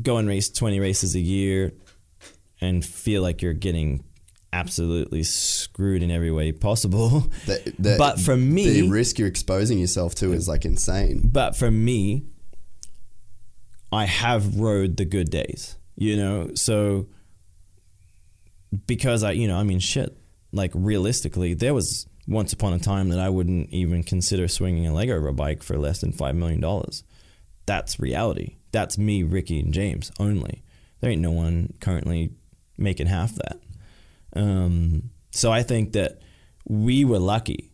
go 0.03 0.19
and 0.19 0.29
race 0.29 0.49
20 0.51 0.79
races 0.81 1.15
a 1.15 1.21
year 1.21 1.73
and 2.61 2.85
feel 2.85 3.23
like 3.23 3.41
you're 3.43 3.55
getting 3.55 4.05
absolutely 4.53 5.23
screwed 5.23 6.03
in 6.03 6.11
every 6.11 6.31
way 6.31 6.53
possible. 6.53 7.21
The- 7.47 7.73
the- 7.79 7.97
but 7.99 8.19
for 8.21 8.37
me, 8.37 8.81
the 8.83 8.89
risk 8.89 9.19
you're 9.19 9.29
exposing 9.29 9.79
yourself 9.79 10.15
to 10.17 10.33
is 10.33 10.47
like 10.49 10.65
insane. 10.65 11.29
but 11.33 11.57
for 11.57 11.71
me, 11.71 12.23
I 13.93 14.05
have 14.07 14.57
rode 14.59 14.97
the 14.97 15.05
good 15.05 15.31
days, 15.31 15.77
you 15.97 16.17
know. 16.17 16.51
So 16.55 17.07
because 18.87 19.23
I, 19.23 19.33
you 19.33 19.49
know, 19.49 19.57
I 19.57 19.63
mean, 19.63 19.79
shit. 19.79 20.17
Like 20.57 20.73
realistically, 20.75 21.55
there 21.55 21.75
was 21.75 22.07
once 22.27 22.53
upon 22.53 22.73
a 22.73 22.79
time 22.79 23.11
that 23.11 23.21
I 23.21 23.29
wouldn't 23.29 23.71
even 23.71 24.03
consider 24.03 24.49
swinging 24.49 24.87
a 24.87 24.93
leg 24.93 25.11
over 25.11 25.29
a 25.29 25.33
bike 25.33 25.63
for 25.63 25.77
less 25.79 26.01
than 26.01 26.13
five 26.13 26.35
million 26.35 26.61
dollars. 26.61 27.05
That's 27.67 28.01
reality. 28.01 28.57
That's 28.73 28.97
me, 28.99 29.23
Ricky, 29.23 29.61
and 29.61 29.73
James 29.73 30.11
only. 30.19 30.63
There 31.01 31.11
ain't 31.11 31.21
no 31.21 31.31
one 31.31 31.75
currently 31.81 32.31
making 32.79 33.07
half 33.07 33.35
that. 33.35 33.61
Um, 34.35 35.11
so 35.31 35.53
I 35.53 35.63
think 35.63 35.93
that 35.93 36.21
we 36.69 37.05
were 37.05 37.19
lucky, 37.19 37.71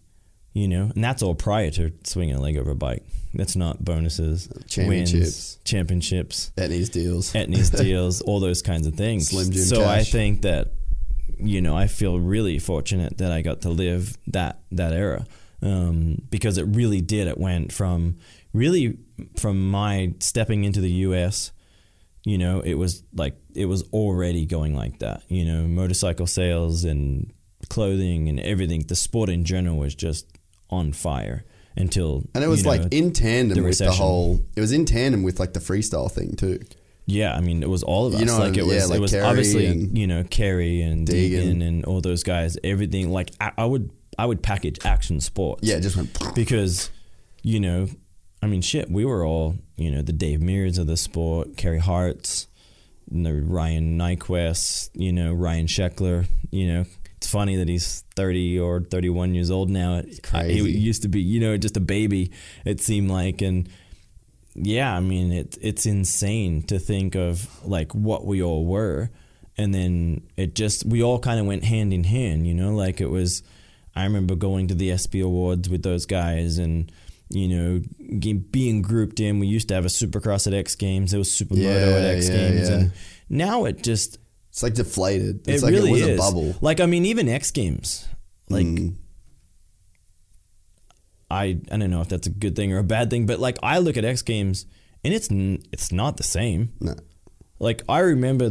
you 0.53 0.69
know, 0.69 0.91
and 0.95 1.03
that's 1.03 1.23
all 1.23 1.35
prior 1.35 1.71
to 1.73 1.93
swinging 2.05 2.35
a 2.35 2.41
leg 2.41 2.57
over 2.57 2.71
a 2.73 2.75
bike. 2.75 3.05
That's 3.35 3.57
not 3.57 3.85
bonuses, 3.85 4.49
Championships. 4.67 5.23
wins, 5.23 5.59
championships, 5.65 6.53
Etnies 6.57 6.91
deals. 6.91 7.33
Etnies 7.33 7.77
deals, 7.83 8.21
all 8.23 8.41
those 8.41 8.61
kinds 8.61 8.87
of 8.87 8.95
things. 8.95 9.29
Slim 9.29 9.51
Jim 9.51 9.63
so 9.63 9.85
I 9.85 10.05
think 10.05 10.43
that 10.43 10.73
you 11.43 11.61
know 11.61 11.77
I 11.77 11.87
feel 11.87 12.19
really 12.19 12.59
fortunate 12.59 13.19
that 13.19 13.33
I 13.33 13.43
got 13.43 13.63
to 13.63 13.71
live 13.71 14.17
that 14.29 14.61
that 14.71 14.93
era 14.93 15.27
um, 15.63 16.23
because 16.31 16.59
it 16.59 16.65
really 16.65 17.01
did. 17.01 17.29
It 17.29 17.39
went 17.39 17.73
from 17.73 18.17
really 18.53 18.99
from 19.37 19.71
my 19.71 20.15
stepping 20.19 20.65
into 20.65 20.81
the 20.81 20.91
U.S. 20.91 21.53
You 22.25 22.39
know, 22.39 22.61
it 22.61 22.75
was 22.75 23.03
like 23.15 23.37
it 23.55 23.67
was 23.67 23.83
already 23.93 24.47
going 24.47 24.77
like 24.77 24.99
that. 24.99 25.23
You 25.29 25.45
know, 25.45 25.63
motorcycle 25.63 26.27
sales 26.27 26.85
and 26.85 27.33
clothing 27.69 28.29
and 28.29 28.41
everything. 28.41 28.83
The 28.83 28.97
sport 28.97 29.29
in 29.29 29.45
general 29.45 29.77
was 29.77 29.95
just 29.95 30.27
on 30.71 30.93
fire 30.93 31.45
until 31.77 32.25
And 32.35 32.45
it 32.45 32.49
was 32.49 32.61
you 32.61 32.65
know, 32.65 32.71
like 32.71 32.93
in 32.93 33.13
tandem 33.13 33.59
the 33.59 33.65
with 33.65 33.79
the 33.79 33.93
whole. 33.93 34.41
It 34.57 34.61
was 34.61 34.73
in 34.73 34.85
tandem 34.85 35.23
with 35.23 35.39
like 35.41 35.53
the 35.53 35.61
freestyle 35.61 36.11
thing 36.11 36.35
too. 36.37 36.61
Yeah, 37.07 37.35
I 37.35 37.41
mean, 37.41 37.63
it 37.63 37.69
was 37.69 37.83
all 37.83 38.07
of 38.07 38.15
us. 38.15 38.21
You 38.21 38.27
know, 38.27 38.39
like 38.39 38.57
it 38.57 38.65
was, 38.65 38.75
yeah, 38.75 38.85
like 38.87 38.99
it 38.99 39.01
was 39.01 39.11
Carey 39.11 39.25
obviously 39.25 39.67
and 39.67 39.99
you 39.99 40.07
know 40.07 40.25
Carey 40.25 40.83
and 40.83 41.07
Deegan. 41.07 41.31
Deegan 41.31 41.67
and 41.67 41.85
all 41.85 42.01
those 42.01 42.23
guys. 42.23 42.57
Everything 42.63 43.11
like 43.11 43.31
I, 43.41 43.53
I 43.59 43.65
would 43.65 43.91
I 44.19 44.27
would 44.27 44.43
package 44.43 44.79
action 44.85 45.21
sports. 45.21 45.63
Yeah, 45.63 45.77
it 45.77 45.81
just 45.81 45.97
went. 45.97 46.17
because 46.35 46.91
you 47.43 47.59
know, 47.59 47.89
I 48.43 48.47
mean, 48.47 48.63
shit, 48.63 48.91
we 48.91 49.05
were 49.05 49.27
all 49.27 49.57
you 49.77 49.91
know 49.91 50.03
the 50.03 50.13
Dave 50.13 50.41
Mirra 50.41 50.79
of 50.79 50.87
the 50.87 50.97
sport, 50.97 51.57
Carey 51.57 51.81
Hart's, 51.81 52.47
you 53.11 53.19
know, 53.21 53.33
Ryan 53.33 53.99
Nyquist, 53.99 54.91
you 54.95 55.13
know, 55.13 55.33
Ryan 55.33 55.67
Sheckler, 55.67 56.27
you 56.51 56.69
know. 56.69 56.85
It's 57.17 57.31
funny 57.31 57.55
that 57.55 57.69
he's 57.69 58.03
30 58.17 58.59
or 58.59 58.81
31 58.81 59.33
years 59.33 59.49
old 59.49 59.71
now. 59.71 59.99
It's 59.99 60.19
crazy. 60.19 60.73
He 60.73 60.79
used 60.79 61.03
to 61.03 61.09
be, 61.09 61.21
you 61.21 61.39
know, 61.39 61.57
just 61.57 61.77
a 61.77 61.81
baby, 61.81 62.33
it 62.65 62.81
seemed 62.81 63.13
like. 63.13 63.41
And 63.43 63.69
yeah, 64.55 64.95
I 64.97 65.01
mean, 65.01 65.33
it, 65.33 65.57
it's 65.61 65.87
insane 65.87 66.63
to 66.65 66.79
think 66.79 67.15
of 67.15 67.49
like 67.67 67.95
what 67.95 68.27
we 68.27 68.43
all 68.43 68.65
were. 68.67 69.11
And 69.59 69.75
then 69.75 70.23
it 70.37 70.55
just, 70.55 70.85
we 70.87 71.03
all 71.03 71.19
kind 71.19 71.39
of 71.39 71.47
went 71.47 71.65
hand 71.65 71.93
in 71.93 72.05
hand, 72.05 72.47
you 72.47 72.55
know, 72.55 72.75
like 72.75 73.01
it 73.01 73.11
was, 73.11 73.43
I 73.95 74.05
remember 74.05 74.35
going 74.35 74.69
to 74.69 74.75
the 74.75 74.91
ESPY 74.91 75.21
Awards 75.21 75.69
with 75.69 75.83
those 75.83 76.07
guys 76.07 76.57
and, 76.59 76.91
you 77.29 77.49
know, 77.49 77.83
being 78.51 78.81
grouped 78.83 79.21
in. 79.21 79.39
We 79.39 79.47
used 79.47 79.69
to 79.69 79.75
have 79.75 79.85
a 79.85 79.89
Supercross 79.89 80.47
at 80.47 80.55
X 80.55 80.75
Games. 80.75 81.11
There 81.11 81.19
was 81.19 81.29
Supermoto 81.29 81.63
Yeah, 81.63 81.97
at 81.97 82.17
X 82.17 82.29
yeah, 82.29 82.37
Games, 82.37 82.69
yeah. 82.69 82.75
and 82.77 82.93
now 83.29 83.65
it 83.67 83.83
just 83.83 84.19
It's 84.51 84.63
like 84.63 84.75
deflated. 84.75 85.47
It's 85.49 85.63
it 85.63 85.67
like 85.67 85.73
really 85.73 85.91
it 85.91 85.93
was 85.93 86.03
is 86.03 86.09
a 86.09 86.17
bubble. 86.19 86.55
Like 86.61 86.81
I 86.81 86.87
mean, 86.87 87.05
even 87.07 87.29
X 87.29 87.51
Games, 87.51 88.07
like 88.49 88.67
Mm. 88.67 88.97
I 91.33 91.59
I 91.71 91.77
don't 91.79 91.91
know 91.91 92.01
if 92.03 92.09
that's 92.09 92.27
a 92.27 92.31
good 92.31 92.55
thing 92.55 92.73
or 92.73 92.79
a 92.79 92.85
bad 92.85 93.11
thing, 93.11 93.27
but 93.27 93.41
like 93.41 93.59
I 93.63 93.79
look 93.79 93.97
at 93.97 94.05
X 94.05 94.23
Games 94.23 94.67
and 95.05 95.13
it's 95.15 95.31
n- 95.31 95.63
it's 95.73 95.91
not 95.93 96.17
the 96.17 96.23
same. 96.23 96.73
No. 96.81 96.95
Like 97.59 97.83
I 97.89 98.01
remember 98.01 98.51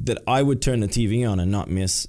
that 0.00 0.18
I 0.26 0.42
would 0.42 0.60
turn 0.62 0.80
the 0.80 0.88
TV 0.88 1.28
on 1.28 1.40
and 1.40 1.50
not 1.50 1.70
miss 1.70 2.06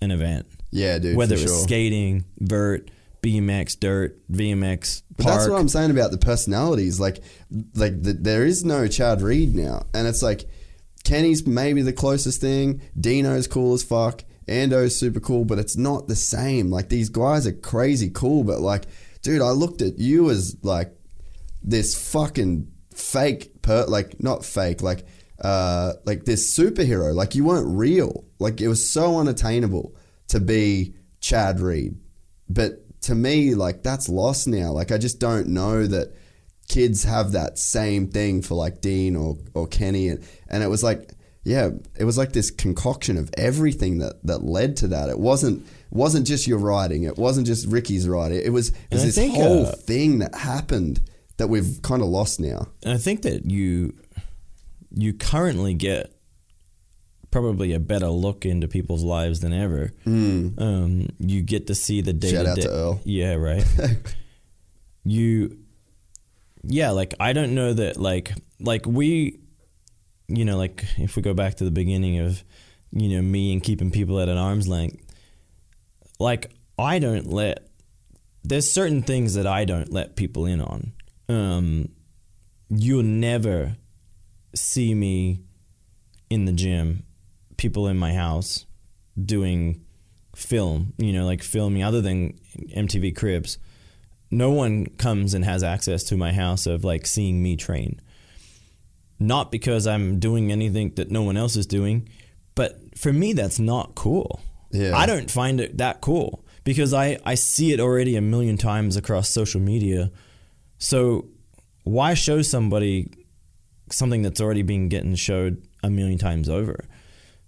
an 0.00 0.10
event, 0.10 0.46
Yeah, 0.70 0.98
dude. 0.98 1.16
whether 1.16 1.34
it 1.36 1.42
was 1.42 1.50
sure. 1.52 1.62
skating, 1.62 2.24
vert, 2.40 2.90
BMX, 3.22 3.78
dirt, 3.78 4.20
VMX, 4.30 5.02
But 5.16 5.26
that's 5.26 5.48
what 5.48 5.58
I'm 5.58 5.68
saying 5.68 5.90
about 5.92 6.10
the 6.10 6.18
personalities. 6.18 6.98
Like, 7.00 7.22
like 7.74 8.02
the, 8.02 8.12
there 8.12 8.44
is 8.44 8.64
no 8.64 8.86
Chad 8.88 9.22
Reed 9.22 9.54
now, 9.54 9.86
and 9.94 10.06
it's 10.08 10.22
like 10.22 10.44
Kenny's 11.04 11.46
maybe 11.46 11.82
the 11.82 11.92
closest 11.92 12.40
thing. 12.40 12.82
Dino's 13.00 13.46
cool 13.46 13.74
as 13.74 13.82
fuck. 13.82 14.24
Ando's 14.46 14.94
super 14.96 15.20
cool, 15.20 15.44
but 15.46 15.58
it's 15.58 15.76
not 15.76 16.06
the 16.08 16.16
same. 16.16 16.70
Like 16.70 16.88
these 16.90 17.08
guys 17.08 17.46
are 17.46 17.52
crazy 17.52 18.10
cool, 18.10 18.44
but 18.44 18.60
like, 18.60 18.84
dude, 19.24 19.42
I 19.42 19.50
looked 19.50 19.82
at 19.82 19.98
you 19.98 20.30
as 20.30 20.56
like 20.62 20.94
this 21.62 22.12
fucking 22.12 22.70
fake 22.94 23.62
per 23.62 23.84
like 23.86 24.22
not 24.22 24.44
fake 24.44 24.82
like 24.82 25.04
uh 25.40 25.94
like 26.04 26.24
this 26.24 26.56
superhero. 26.56 27.12
Like 27.12 27.34
you 27.34 27.44
weren't 27.44 27.76
real. 27.76 28.24
Like 28.38 28.60
it 28.60 28.68
was 28.68 28.88
so 28.88 29.18
unattainable 29.18 29.96
to 30.28 30.38
be 30.38 30.94
Chad 31.20 31.58
Reed. 31.58 31.96
But 32.48 33.00
to 33.02 33.14
me 33.14 33.54
like 33.54 33.82
that's 33.82 34.08
lost 34.08 34.46
now. 34.46 34.70
Like 34.70 34.92
I 34.92 34.98
just 34.98 35.18
don't 35.18 35.48
know 35.48 35.86
that 35.86 36.14
kids 36.68 37.04
have 37.04 37.32
that 37.32 37.58
same 37.58 38.08
thing 38.08 38.42
for 38.42 38.54
like 38.54 38.80
Dean 38.80 39.16
or 39.16 39.38
or 39.54 39.66
Kenny. 39.66 40.08
And 40.08 40.22
and 40.48 40.62
it 40.62 40.68
was 40.68 40.84
like 40.84 41.13
yeah 41.44 41.70
it 41.98 42.04
was 42.04 42.18
like 42.18 42.32
this 42.32 42.50
concoction 42.50 43.16
of 43.16 43.30
everything 43.36 43.98
that 43.98 44.14
that 44.24 44.42
led 44.42 44.76
to 44.76 44.88
that 44.88 45.08
it 45.08 45.18
wasn't 45.18 45.64
wasn't 45.90 46.26
just 46.26 46.46
your 46.46 46.58
writing 46.58 47.04
it 47.04 47.16
wasn't 47.16 47.46
just 47.46 47.66
Ricky's 47.68 48.08
writing 48.08 48.40
it 48.44 48.52
was, 48.52 48.70
it 48.70 48.76
was 48.90 49.04
this 49.04 49.14
think, 49.14 49.34
whole 49.34 49.66
uh, 49.66 49.72
thing 49.72 50.18
that 50.18 50.34
happened 50.34 51.00
that 51.36 51.48
we've 51.48 51.80
kind 51.82 52.02
of 52.02 52.08
lost 52.08 52.40
now 52.40 52.68
And 52.82 52.92
I 52.92 52.98
think 52.98 53.22
that 53.22 53.50
you 53.50 53.94
you 54.96 55.12
currently 55.12 55.74
get 55.74 56.14
probably 57.34 57.72
a 57.72 57.80
better 57.80 58.08
look 58.08 58.46
into 58.46 58.68
people's 58.68 59.02
lives 59.02 59.40
than 59.40 59.52
ever. 59.52 59.90
Um, 60.06 61.08
you 61.18 61.42
get 61.42 61.66
to 61.66 61.74
see 61.74 62.00
the 62.00 62.12
day. 62.12 62.30
Shout 62.30 62.46
out 62.46 62.60
to 62.60 62.70
Earl. 62.70 63.00
Yeah, 63.04 63.34
right. 63.34 63.64
you, 65.04 65.58
yeah, 66.62 66.90
like 66.90 67.14
I 67.18 67.32
don't 67.32 67.56
know 67.56 67.72
that 67.72 67.96
like 67.96 68.32
like 68.60 68.86
we, 68.86 69.40
you 70.28 70.44
know, 70.44 70.56
like 70.56 70.84
if 70.96 71.16
we 71.16 71.22
go 71.22 71.34
back 71.34 71.56
to 71.56 71.64
the 71.64 71.70
beginning 71.70 72.18
of, 72.18 72.42
you 72.92 73.08
know, 73.08 73.22
me 73.22 73.52
and 73.52 73.62
keeping 73.62 73.90
people 73.90 74.20
at 74.20 74.28
an 74.28 74.38
arm's 74.38 74.68
length, 74.68 75.02
like 76.18 76.52
I 76.78 76.98
don't 76.98 77.26
let 77.26 77.68
there's 78.44 78.70
certain 78.70 79.02
things 79.02 79.34
that 79.34 79.46
I 79.46 79.64
don't 79.64 79.90
let 79.90 80.16
people 80.16 80.44
in 80.44 80.60
on. 80.60 80.92
Um, 81.28 81.88
you'll 82.68 83.02
never 83.02 83.76
see 84.54 84.94
me 84.94 85.40
in 86.28 86.44
the 86.44 86.52
gym, 86.52 87.04
people 87.56 87.88
in 87.88 87.96
my 87.96 88.12
house 88.12 88.66
doing 89.22 89.84
film, 90.36 90.92
you 90.98 91.12
know, 91.12 91.24
like 91.24 91.42
filming 91.42 91.82
other 91.82 92.00
than 92.00 92.34
MTV 92.76 93.16
Cribs. 93.16 93.58
No 94.30 94.50
one 94.50 94.86
comes 94.86 95.32
and 95.32 95.44
has 95.44 95.62
access 95.62 96.02
to 96.04 96.16
my 96.16 96.32
house 96.32 96.66
of 96.66 96.84
like 96.84 97.06
seeing 97.06 97.42
me 97.42 97.56
train. 97.56 98.00
Not 99.18 99.52
because 99.52 99.86
I'm 99.86 100.18
doing 100.18 100.50
anything 100.50 100.94
that 100.96 101.10
no 101.10 101.22
one 101.22 101.36
else 101.36 101.56
is 101.56 101.66
doing, 101.66 102.08
but 102.54 102.98
for 102.98 103.12
me, 103.12 103.32
that's 103.32 103.58
not 103.58 103.94
cool. 103.94 104.40
Yeah. 104.70 104.96
I 104.96 105.06
don't 105.06 105.30
find 105.30 105.60
it 105.60 105.78
that 105.78 106.00
cool 106.00 106.44
because 106.64 106.92
I, 106.92 107.18
I 107.24 107.34
see 107.34 107.72
it 107.72 107.80
already 107.80 108.16
a 108.16 108.20
million 108.20 108.56
times 108.56 108.96
across 108.96 109.28
social 109.28 109.60
media. 109.60 110.10
So 110.78 111.28
why 111.84 112.14
show 112.14 112.42
somebody 112.42 113.10
something 113.90 114.22
that's 114.22 114.40
already 114.40 114.62
been 114.62 114.88
getting 114.88 115.14
showed 115.14 115.66
a 115.82 115.90
million 115.90 116.18
times 116.18 116.48
over? 116.48 116.84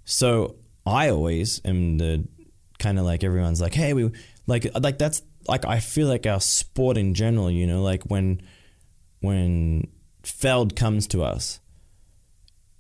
So 0.04 0.56
I 0.86 1.08
always 1.10 1.60
am 1.64 1.98
the 1.98 2.28
kind 2.78 2.98
of 2.98 3.04
like 3.04 3.24
everyone's 3.24 3.60
like, 3.60 3.74
hey, 3.74 3.92
we 3.92 4.10
like 4.46 4.66
like 4.80 4.98
that's 4.98 5.22
like 5.48 5.64
I 5.64 5.80
feel 5.80 6.06
like 6.06 6.26
our 6.26 6.40
sport 6.40 6.96
in 6.96 7.14
general, 7.14 7.50
you 7.50 7.66
know, 7.66 7.82
like 7.82 8.04
when 8.04 8.42
when 9.20 9.88
Feld 10.26 10.74
comes 10.76 11.06
to 11.08 11.22
us, 11.22 11.60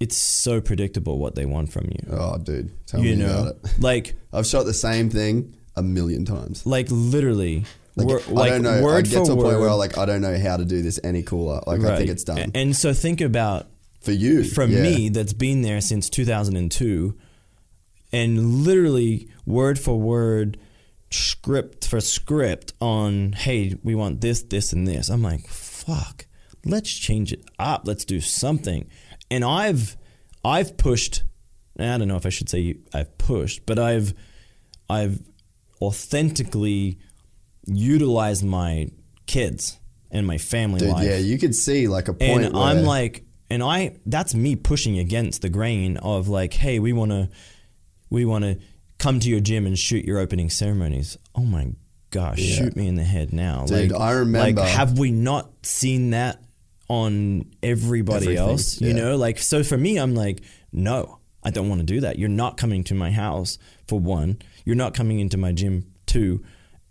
it's 0.00 0.16
so 0.16 0.60
predictable 0.60 1.18
what 1.18 1.34
they 1.34 1.46
want 1.46 1.72
from 1.72 1.84
you. 1.86 2.08
Oh, 2.10 2.38
dude, 2.38 2.72
tell 2.86 3.00
you 3.00 3.16
me 3.16 3.22
know, 3.22 3.40
about 3.42 3.54
it. 3.64 3.70
like 3.80 4.14
I've 4.32 4.46
shot 4.46 4.64
the 4.66 4.74
same 4.74 5.08
thing 5.10 5.54
a 5.76 5.82
million 5.82 6.24
times. 6.24 6.66
like 6.66 6.86
literally, 6.90 7.64
Like, 7.96 8.06
wor- 8.08 8.20
I 8.28 8.30
like 8.30 8.50
don't 8.50 8.62
know. 8.62 8.88
I 8.88 9.00
get 9.02 9.10
to 9.12 9.20
a 9.20 9.26
point 9.26 9.38
word. 9.38 9.60
where 9.60 9.70
I 9.70 9.74
like 9.74 9.96
I 9.96 10.04
don't 10.06 10.20
know 10.20 10.38
how 10.38 10.56
to 10.56 10.64
do 10.64 10.82
this 10.82 10.98
any 11.04 11.22
cooler. 11.22 11.60
Like 11.66 11.80
I 11.82 11.96
think 11.98 12.10
it's 12.10 12.24
done 12.24 12.50
And 12.54 12.74
so 12.76 12.92
think 12.92 13.20
about 13.20 13.66
for 14.00 14.12
you. 14.12 14.44
from 14.44 14.70
yeah. 14.72 14.82
me 14.82 15.08
that's 15.08 15.32
been 15.32 15.62
there 15.62 15.80
since 15.80 16.08
2002 16.10 17.16
and 18.12 18.64
literally 18.64 19.28
word 19.46 19.78
for 19.78 19.98
word 19.98 20.58
script 21.10 21.86
for 21.88 22.00
script 22.00 22.72
on 22.80 23.32
hey 23.32 23.74
we 23.82 23.94
want 23.94 24.20
this 24.20 24.42
this 24.42 24.72
and 24.72 24.86
this 24.86 25.08
i'm 25.08 25.22
like 25.22 25.46
fuck 25.48 26.25
let's 26.66 26.92
change 26.92 27.32
it 27.32 27.42
up 27.58 27.82
let's 27.86 28.04
do 28.04 28.20
something 28.20 28.88
and 29.30 29.44
i've 29.44 29.96
i've 30.44 30.76
pushed 30.76 31.22
i 31.78 31.82
don't 31.98 32.08
know 32.08 32.16
if 32.16 32.26
i 32.26 32.28
should 32.28 32.48
say 32.48 32.74
i've 32.92 33.16
pushed 33.18 33.64
but 33.66 33.78
i've 33.78 34.12
i've 34.90 35.20
authentically 35.80 36.98
utilized 37.66 38.44
my 38.44 38.88
kids 39.26 39.78
and 40.10 40.26
my 40.26 40.38
family 40.38 40.78
Dude, 40.80 40.90
life 40.90 41.04
yeah, 41.06 41.16
you 41.16 41.38
could 41.38 41.54
see 41.54 41.88
like 41.88 42.08
a 42.08 42.14
point. 42.14 42.44
and 42.44 42.56
I'm 42.56 42.84
like, 42.84 43.24
and 43.50 43.62
I 43.62 43.96
that's 44.06 44.34
me 44.34 44.56
pushing 44.56 44.98
against 44.98 45.42
the 45.42 45.48
grain 45.48 45.96
of 45.98 46.28
like, 46.28 46.54
hey, 46.54 46.78
we 46.78 46.92
want 46.92 47.10
to, 47.10 47.28
we 48.08 48.24
want 48.24 48.44
to 48.44 48.58
come 48.98 49.18
to 49.20 49.28
your 49.28 49.40
gym 49.40 49.66
and 49.66 49.78
shoot 49.78 50.04
your 50.04 50.18
opening 50.18 50.48
ceremonies. 50.48 51.18
Oh 51.34 51.42
my 51.44 51.72
gosh, 52.10 52.38
Yeah. 52.38 52.56
shoot 52.56 52.76
me 52.76 52.86
in 52.86 52.94
the 52.94 53.04
head 53.04 53.32
now, 53.32 53.66
Dude, 53.66 53.90
like, 53.90 54.00
I 54.00 54.12
remember- 54.12 54.60
Like, 54.62 54.70
have 54.70 54.98
we 54.98 55.10
not 55.10 55.50
seen 55.66 56.10
that 56.10 56.40
on 56.88 57.46
everybody 57.62 58.26
Everything, 58.26 58.48
else? 58.50 58.80
You 58.80 58.88
yeah. 58.88 58.94
know, 58.94 59.16
like 59.16 59.38
so 59.38 59.62
for 59.62 59.76
me, 59.76 59.98
I'm 59.98 60.14
like, 60.14 60.42
no, 60.72 61.18
I 61.42 61.50
don't 61.50 61.68
want 61.68 61.80
to 61.80 61.86
do 61.86 62.00
that. 62.00 62.18
You're 62.18 62.28
not 62.28 62.56
coming 62.56 62.84
to 62.84 62.94
my 62.94 63.10
house 63.10 63.58
for 63.88 63.98
one. 64.00 64.38
You're 64.64 64.76
not 64.76 64.94
coming 64.94 65.20
into 65.20 65.36
my 65.36 65.52
gym 65.52 65.86
two. 66.06 66.44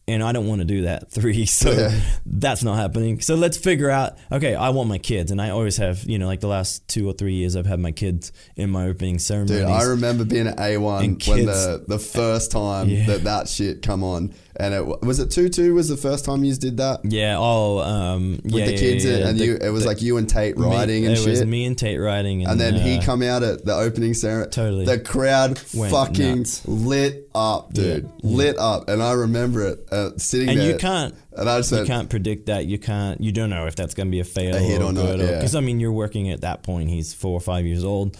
And 0.07 0.21
I 0.21 0.33
don't 0.33 0.45
want 0.45 0.61
to 0.61 0.65
do 0.65 0.83
that 0.83 1.09
three, 1.11 1.47
so 1.47 1.71
Yeah. 1.71 1.99
that's 2.27 2.63
not 2.63 2.75
happening. 2.75 3.21
So 3.21 3.33
let's 3.33 3.57
figure 3.57 3.89
out. 3.89 4.19
Okay, 4.31 4.53
I 4.53 4.69
want 4.69 4.87
my 4.87 4.99
kids, 4.99 5.31
and 5.31 5.41
I 5.41 5.49
always 5.49 5.77
have. 5.77 6.03
You 6.03 6.19
know, 6.19 6.27
like 6.27 6.41
the 6.41 6.47
last 6.47 6.87
two 6.87 7.09
or 7.09 7.13
three 7.13 7.33
years, 7.33 7.55
I've 7.55 7.65
had 7.65 7.79
my 7.79 7.91
kids 7.91 8.31
in 8.55 8.69
my 8.69 8.85
opening 8.85 9.17
ceremonies. 9.17 9.61
Dude, 9.61 9.67
I 9.67 9.81
remember 9.81 10.23
being 10.23 10.45
at 10.45 10.57
A1 10.57 10.99
when 10.99 11.15
kids- 11.15 11.45
the, 11.47 11.83
the 11.87 11.97
first 11.97 12.51
time 12.51 12.87
Yeah. 12.87 13.07
that 13.07 13.23
that 13.23 13.49
shit 13.49 13.81
come 13.81 14.03
on. 14.03 14.35
And 14.57 14.73
it 14.73 14.85
was 15.01 15.19
it 15.19 15.31
2 15.31 15.49
2 15.49 15.73
was 15.73 15.89
the 15.89 15.97
first 15.97 16.23
time 16.25 16.43
you 16.45 16.55
did 16.55 16.77
that? 16.77 17.01
yeah, 17.03 17.35
oh, 17.37 17.79
um, 17.79 18.39
With 18.43 18.53
yeah, 18.53 18.65
the 18.67 18.77
kids 18.77 19.03
yeah, 19.03 19.17
yeah. 19.17 19.27
and 19.27 19.37
The- 19.39 19.45
you 19.45 19.57
it 19.61 19.69
was 19.69 19.83
the- 19.83 19.89
like 19.89 20.01
you 20.01 20.17
and 20.17 20.29
Tate 20.29 20.57
me- 20.57 20.65
riding 20.65 21.05
and 21.05 21.13
it 21.13 21.17
shit. 21.19 21.27
was 21.29 21.45
me 21.45 21.65
and 21.65 21.77
Tate 21.77 21.99
riding, 21.99 22.43
and, 22.43 22.51
and 22.53 22.61
then 22.61 22.73
he 22.75 22.97
uh, 22.97 23.01
come 23.01 23.21
out 23.21 23.43
at 23.43 23.65
the 23.65 23.73
opening 23.75 24.13
ceremony. 24.13 24.49
Totally. 24.51 24.85
The 24.85 24.99
crowd 24.99 25.57
fucking 25.59 26.37
nuts. 26.39 26.65
lit 26.67 27.29
up, 27.35 27.73
dude. 27.73 28.09
Lit 28.23 28.57
up. 28.57 28.87
And 28.87 29.03
I 29.03 29.11
remember 29.13 29.67
it 29.67 29.87
uh, 29.91 30.11
sitting 30.17 30.49
and 30.49 30.59
there. 30.59 30.71
you 30.71 30.77
can't. 30.77 31.13
And 31.33 31.49
I 31.49 31.57
just 31.59 31.71
you 31.73 31.79
said, 31.79 31.87
can't 31.87 32.09
predict 32.09 32.45
that. 32.45 32.65
You 32.65 32.79
can't. 32.79 33.19
You 33.19 33.33
don't 33.33 33.49
know 33.49 33.65
if 33.67 33.75
that's 33.75 33.93
going 33.93 34.07
to 34.07 34.11
be 34.11 34.21
a 34.21 34.23
fail 34.23 34.55
A 34.55 34.59
hit 34.59 34.81
or 34.81 34.85
or 34.85 34.93
not. 34.93 35.17
Because 35.17 35.53
I 35.53 35.59
mean, 35.59 35.81
you're 35.81 35.91
working 35.91 36.29
at 36.29 36.41
that 36.41 36.63
point. 36.63 36.89
He's 36.89 37.13
four 37.13 37.33
or 37.33 37.41
five 37.41 37.65
years 37.65 37.83
old. 37.83 38.17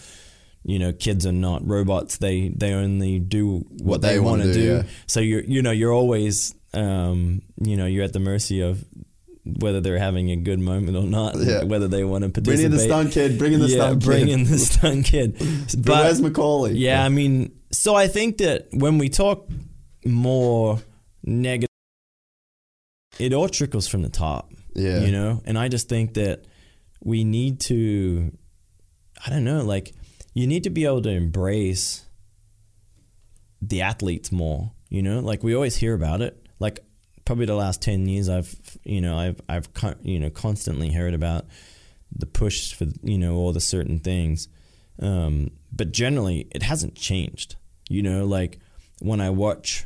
You 0.68 0.80
know, 0.80 0.92
kids 0.94 1.26
are 1.28 1.32
not 1.32 1.66
robots. 1.68 2.18
They 2.18 2.50
they 2.50 2.74
only 2.74 3.20
do 3.20 3.58
what, 3.70 3.82
What 3.84 4.02
they, 4.02 4.14
they 4.14 4.20
want 4.20 4.40
wanna 4.42 4.54
do, 4.54 4.60
do. 4.60 4.66
yeah. 4.78 4.84
So 5.06 5.20
you're 5.20 5.44
you 5.44 5.62
know 5.62 5.72
you're 5.72 5.94
always 5.94 6.56
um, 6.74 7.42
you 7.62 7.78
know 7.78 7.86
you're 7.86 8.04
at 8.04 8.14
the 8.14 8.20
mercy 8.20 8.62
of 8.62 8.84
whether 9.44 9.80
they're 9.80 10.00
having 10.00 10.32
a 10.32 10.36
good 10.36 10.60
moment 10.60 10.98
or 10.98 11.04
not, 11.04 11.36
Yeah. 11.38 11.64
whether 11.66 11.88
they 11.88 12.04
want 12.04 12.24
to 12.24 12.30
Bring 12.30 12.46
participate. 12.46 12.66
in 12.66 12.72
the 12.72 12.80
stunt 12.80 13.12
kid. 13.12 13.38
Bring 13.38 13.54
in 13.54 13.60
the 13.60 13.68
yeah, 13.68 13.76
stunt 13.76 14.04
bring 14.04 14.26
kid. 14.26 14.34
in 14.34 14.44
the 14.46 14.58
stunt 14.72 15.06
kid. 15.06 15.36
But 15.78 16.04
where's 16.06 16.20
Macaulay? 16.20 16.74
Yeah, 16.74 17.06
I 17.06 17.10
mean, 17.10 17.52
so 17.72 17.94
I 17.94 18.08
think 18.08 18.40
that 18.40 18.68
when 18.74 18.98
we 18.98 19.08
talk 19.10 19.48
more 20.04 20.80
negative, 21.24 21.70
it 23.20 23.34
all 23.34 23.48
trickles 23.50 23.88
from 23.88 24.02
the 24.02 24.10
top. 24.10 24.52
Yeah. 24.74 25.02
You 25.02 25.12
know, 25.12 25.42
and 25.46 25.58
I 25.60 25.68
just 25.70 25.88
think 25.88 26.16
that 26.16 26.44
we 27.04 27.24
need 27.24 27.60
to, 27.62 28.32
I 29.26 29.30
don't 29.30 29.44
know, 29.46 29.64
like 29.64 29.94
you 30.36 30.45
need 30.45 30.64
to 30.64 30.70
be 30.70 30.86
able 30.86 31.02
to 31.02 31.10
embrace 31.10 32.06
the 33.62 33.82
athletes 33.82 34.32
more. 34.32 34.72
You 34.90 35.02
know, 35.02 35.20
like 35.20 35.41
we 35.41 35.56
always 35.56 35.78
hear 35.78 35.95
about 35.95 36.22
it. 36.22 36.45
Like 36.60 36.82
probably 37.26 37.48
the 37.48 37.56
last 37.56 37.82
ten 37.82 38.07
years, 38.07 38.30
I've 38.30 38.53
you 38.84 39.02
know 39.02 39.18
I've 39.18 39.41
I've 39.49 39.70
you 40.03 40.20
know 40.20 40.30
constantly 40.30 40.91
heard 40.91 41.16
about 41.16 41.45
the 42.16 42.28
push 42.28 42.74
for 42.74 42.86
you 43.02 43.18
know 43.18 43.36
all 43.36 43.53
the 43.53 43.60
certain 43.60 43.99
things, 43.99 44.48
um, 45.02 45.49
but 45.72 45.91
generally 45.91 46.48
it 46.52 46.62
hasn't 46.62 46.95
changed. 46.95 47.56
You 47.90 48.03
know, 48.03 48.26
like 48.26 48.60
when 48.99 49.22
I 49.22 49.32
watch 49.32 49.86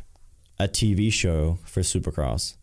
a 0.59 0.67
TV 0.67 1.11
show 1.13 1.59
for 1.63 1.81
Supercross, 1.81 2.55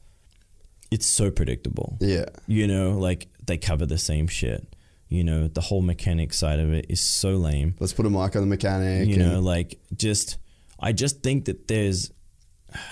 it's 0.90 1.06
so 1.06 1.30
predictable. 1.30 1.96
Yeah. 2.00 2.26
You 2.46 2.66
know, 2.66 2.98
like 2.98 3.28
they 3.46 3.56
cover 3.58 3.86
the 3.86 3.98
same 3.98 4.26
shit. 4.26 4.66
You 5.08 5.22
know, 5.22 5.46
the 5.48 5.60
whole 5.60 5.82
mechanic 5.82 6.32
side 6.32 6.58
of 6.58 6.72
it 6.72 6.86
is 6.88 7.00
so 7.00 7.36
lame. 7.36 7.76
Let's 7.78 7.92
put 7.92 8.06
a 8.06 8.10
mic 8.10 8.34
on 8.34 8.42
the 8.42 8.46
mechanic. 8.46 9.08
You 9.08 9.18
know, 9.18 9.40
like 9.40 9.78
just 9.96 10.38
I 10.80 10.92
just 10.92 11.22
think 11.22 11.44
that 11.44 11.68
there's 11.68 12.10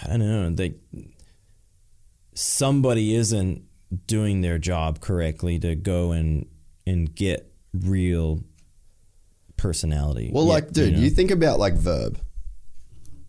I 0.05 0.09
don't 0.17 0.21
know, 0.21 0.51
they 0.51 0.75
somebody 2.35 3.15
isn't 3.15 3.63
doing 4.07 4.41
their 4.41 4.59
job 4.59 5.01
correctly 5.01 5.59
to 5.61 5.75
go 5.75 6.13
and 6.13 6.47
and 6.87 7.15
get 7.15 7.53
real 7.73 8.45
personality. 9.57 10.31
well, 10.33 10.45
Yeah, 10.45 10.53
like, 10.53 10.73
dude, 10.73 10.97
you, 10.97 11.09
know? 11.09 11.15
think 11.15 11.31
about 11.31 11.59
like 11.59 11.75
Verb. 11.75 12.19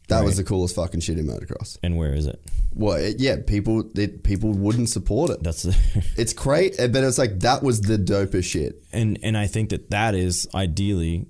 That 0.07 0.23
was 0.23 0.38
the 0.38 0.44
coolest 0.44 0.76
fucking 0.76 0.99
shit 1.02 1.18
in 1.18 1.26
motocross. 1.27 1.77
and 1.84 1.98
where 1.98 2.14
is 2.14 2.26
it? 2.26 2.40
Well, 2.73 2.95
it, 2.98 3.19
yeah, 3.19 3.38
people 3.45 3.90
it, 3.98 4.23
people 4.23 4.52
wouldn't 4.52 4.90
support 4.90 5.32
it. 5.32 5.41
That's 5.44 5.64
the 5.64 5.76
It's 6.18 6.34
great, 6.34 6.80
eh, 6.80 6.88
but 6.88 7.03
it's 7.03 7.18
like 7.18 7.40
that 7.40 7.64
was 7.64 7.82
the 7.82 7.98
dopest 7.98 8.45
shit. 8.45 8.84
and 8.94 9.18
and 9.23 9.38
I 9.38 9.48
think 9.48 9.69
that 9.69 9.90
that 9.91 10.14
is 10.15 10.48
ideally 10.53 11.27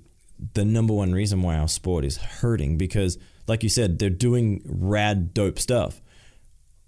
the 0.54 0.64
number 0.64 0.92
one 0.92 1.12
reason 1.12 1.40
why 1.42 1.56
our 1.56 1.68
sport 1.68 2.04
is 2.04 2.18
hurting 2.18 2.76
because, 2.76 3.16
like 3.46 3.62
you 3.62 3.68
said, 3.70 3.98
they're 3.98 4.10
doing 4.10 4.60
rad 4.66 5.32
dope 5.32 5.58
stuff. 5.58 6.02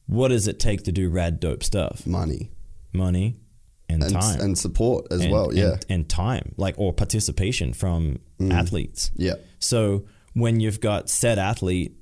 What 0.07 0.29
does 0.29 0.49
it 0.49 0.59
take 0.59 0.85
to 0.85 0.93
do 0.93 1.09
rad 1.09 1.41
dope 1.41 1.63
stuff? 1.63 2.07
Money 2.07 2.51
Money 2.93 3.37
and, 3.89 4.03
and 4.03 4.13
time 4.13 4.41
and 4.41 4.59
support 4.59 5.07
as 5.11 5.21
And- 5.23 5.33
well. 5.33 5.55
Yeah, 5.55 5.73
and, 5.73 5.87
and 5.89 6.09
time, 6.09 6.55
like 6.57 6.75
or 6.79 6.93
participation 6.93 7.73
from 7.73 8.19
mm. 8.41 8.53
athletes. 8.53 9.11
yeah, 9.17 9.35
So 9.61 10.05
when 10.39 10.61
you've 10.61 10.81
got 10.81 11.09
said 11.09 11.39
athlete, 11.39 11.93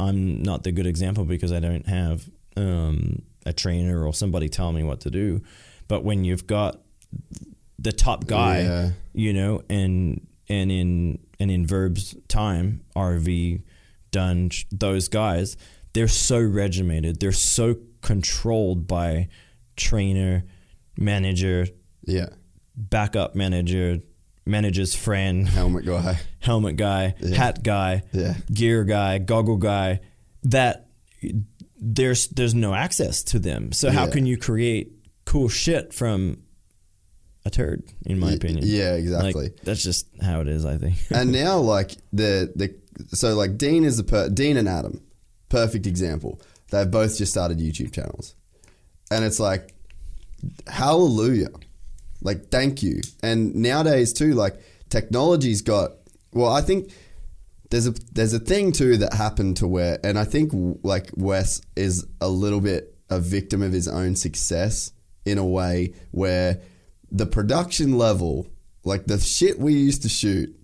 I'm 0.00 0.42
not 0.42 0.62
the 0.64 0.72
good 0.72 0.86
example 0.86 1.24
because 1.24 1.52
I 1.52 1.60
don't 1.60 1.86
have 1.86 2.28
um, 2.56 3.22
a 3.46 3.52
trainer 3.52 4.04
or 4.04 4.12
somebody 4.12 4.48
telling 4.48 4.76
me 4.76 4.82
what 4.82 5.00
to 5.00 5.10
do. 5.10 5.42
But 5.88 6.04
when 6.04 6.24
you've 6.24 6.46
got 6.46 6.80
the 7.78 7.92
top 7.92 8.26
guy, 8.26 8.60
Yeah. 8.62 8.90
you 9.12 9.32
know, 9.32 9.62
and 9.68 10.26
and 10.48 10.70
in 10.72 11.18
and 11.40 11.50
in 11.50 11.66
Verb's 11.66 12.16
time, 12.28 12.82
RV, 12.96 13.62
Dungey, 14.12 14.66
those 14.70 15.08
guys, 15.08 15.56
they're 15.92 16.08
so 16.08 16.40
regimented, 16.40 17.20
they're 17.20 17.32
so 17.32 17.76
controlled 18.02 18.86
by 18.86 19.28
trainer, 19.76 20.44
manager, 20.98 21.66
yeah. 22.04 22.28
backup 22.76 23.34
manager, 23.34 23.98
manager's 24.46 24.94
friend, 24.94 25.48
Helmet 25.48 25.84
guy. 25.86 26.18
helmet 26.40 26.76
guy, 26.76 27.14
hat 27.36 27.62
guy, 27.62 28.02
Yeah. 28.12 28.34
gear 28.52 28.84
guy, 28.84 29.18
goggle 29.18 29.56
guy, 29.56 30.00
that 30.44 30.88
there's 31.80 32.28
there's 32.28 32.54
no 32.54 32.74
access 32.74 33.22
to 33.24 33.38
them. 33.38 33.72
So 33.72 33.90
how 33.90 34.04
Yeah. 34.06 34.10
can 34.10 34.26
you 34.26 34.36
create 34.36 34.92
cool 35.24 35.48
shit 35.48 35.92
from 35.94 36.38
a 37.46 37.50
turd, 37.50 37.82
in 38.06 38.18
my 38.18 38.32
opinion? 38.32 38.64
yeah, 38.66 38.90
Like, 38.92 38.98
exactly. 39.00 39.50
that's 39.64 39.82
just 39.82 40.06
how 40.22 40.40
it 40.40 40.48
is, 40.48 40.64
I 40.64 40.76
think. 40.78 40.96
and 41.10 41.32
now 41.32 41.58
like 41.58 41.92
the 42.12 42.52
the 42.54 42.74
so 43.16 43.34
like 43.34 43.56
Dean 43.58 43.84
is 43.84 43.96
the 43.96 44.04
per- 44.04 44.28
Dean 44.28 44.56
and 44.56 44.68
Adam, 44.68 45.00
perfect 45.48 45.86
example. 45.86 46.40
They've 46.70 46.90
both 46.90 47.16
just 47.18 47.32
started 47.32 47.58
YouTube 47.58 47.92
channels, 47.92 48.34
and 49.10 49.24
it's 49.24 49.38
like, 49.40 49.74
hallelujah, 50.66 51.48
like 52.24 52.50
thank 52.50 52.82
you. 52.82 53.00
And 53.22 53.54
nowadays 53.54 54.12
too, 54.12 54.34
like 54.34 54.56
technology's 54.88 55.62
got. 55.62 55.92
Well, 56.32 56.52
I 56.52 56.62
think 56.62 56.90
there's 57.70 57.86
a 57.86 57.94
there's 58.12 58.32
a 58.32 58.40
thing 58.40 58.72
too 58.72 58.96
that 58.96 59.14
happened 59.14 59.58
to 59.58 59.68
where, 59.68 60.00
and 60.02 60.18
I 60.18 60.24
think 60.24 60.52
like 60.82 61.10
Wes 61.14 61.60
is 61.76 62.04
a 62.20 62.28
little 62.28 62.60
bit 62.60 62.96
a 63.10 63.20
victim 63.20 63.62
of 63.62 63.72
his 63.72 63.86
own 63.86 64.16
success 64.16 64.90
in 65.24 65.38
a 65.38 65.44
way 65.44 65.94
where 66.10 66.60
the 67.12 67.26
production 67.26 67.96
level, 67.96 68.48
like 68.84 69.06
the 69.06 69.18
shit 69.18 69.58
we 69.58 69.74
used 69.74 70.02
to 70.02 70.08
shoot, 70.08 70.54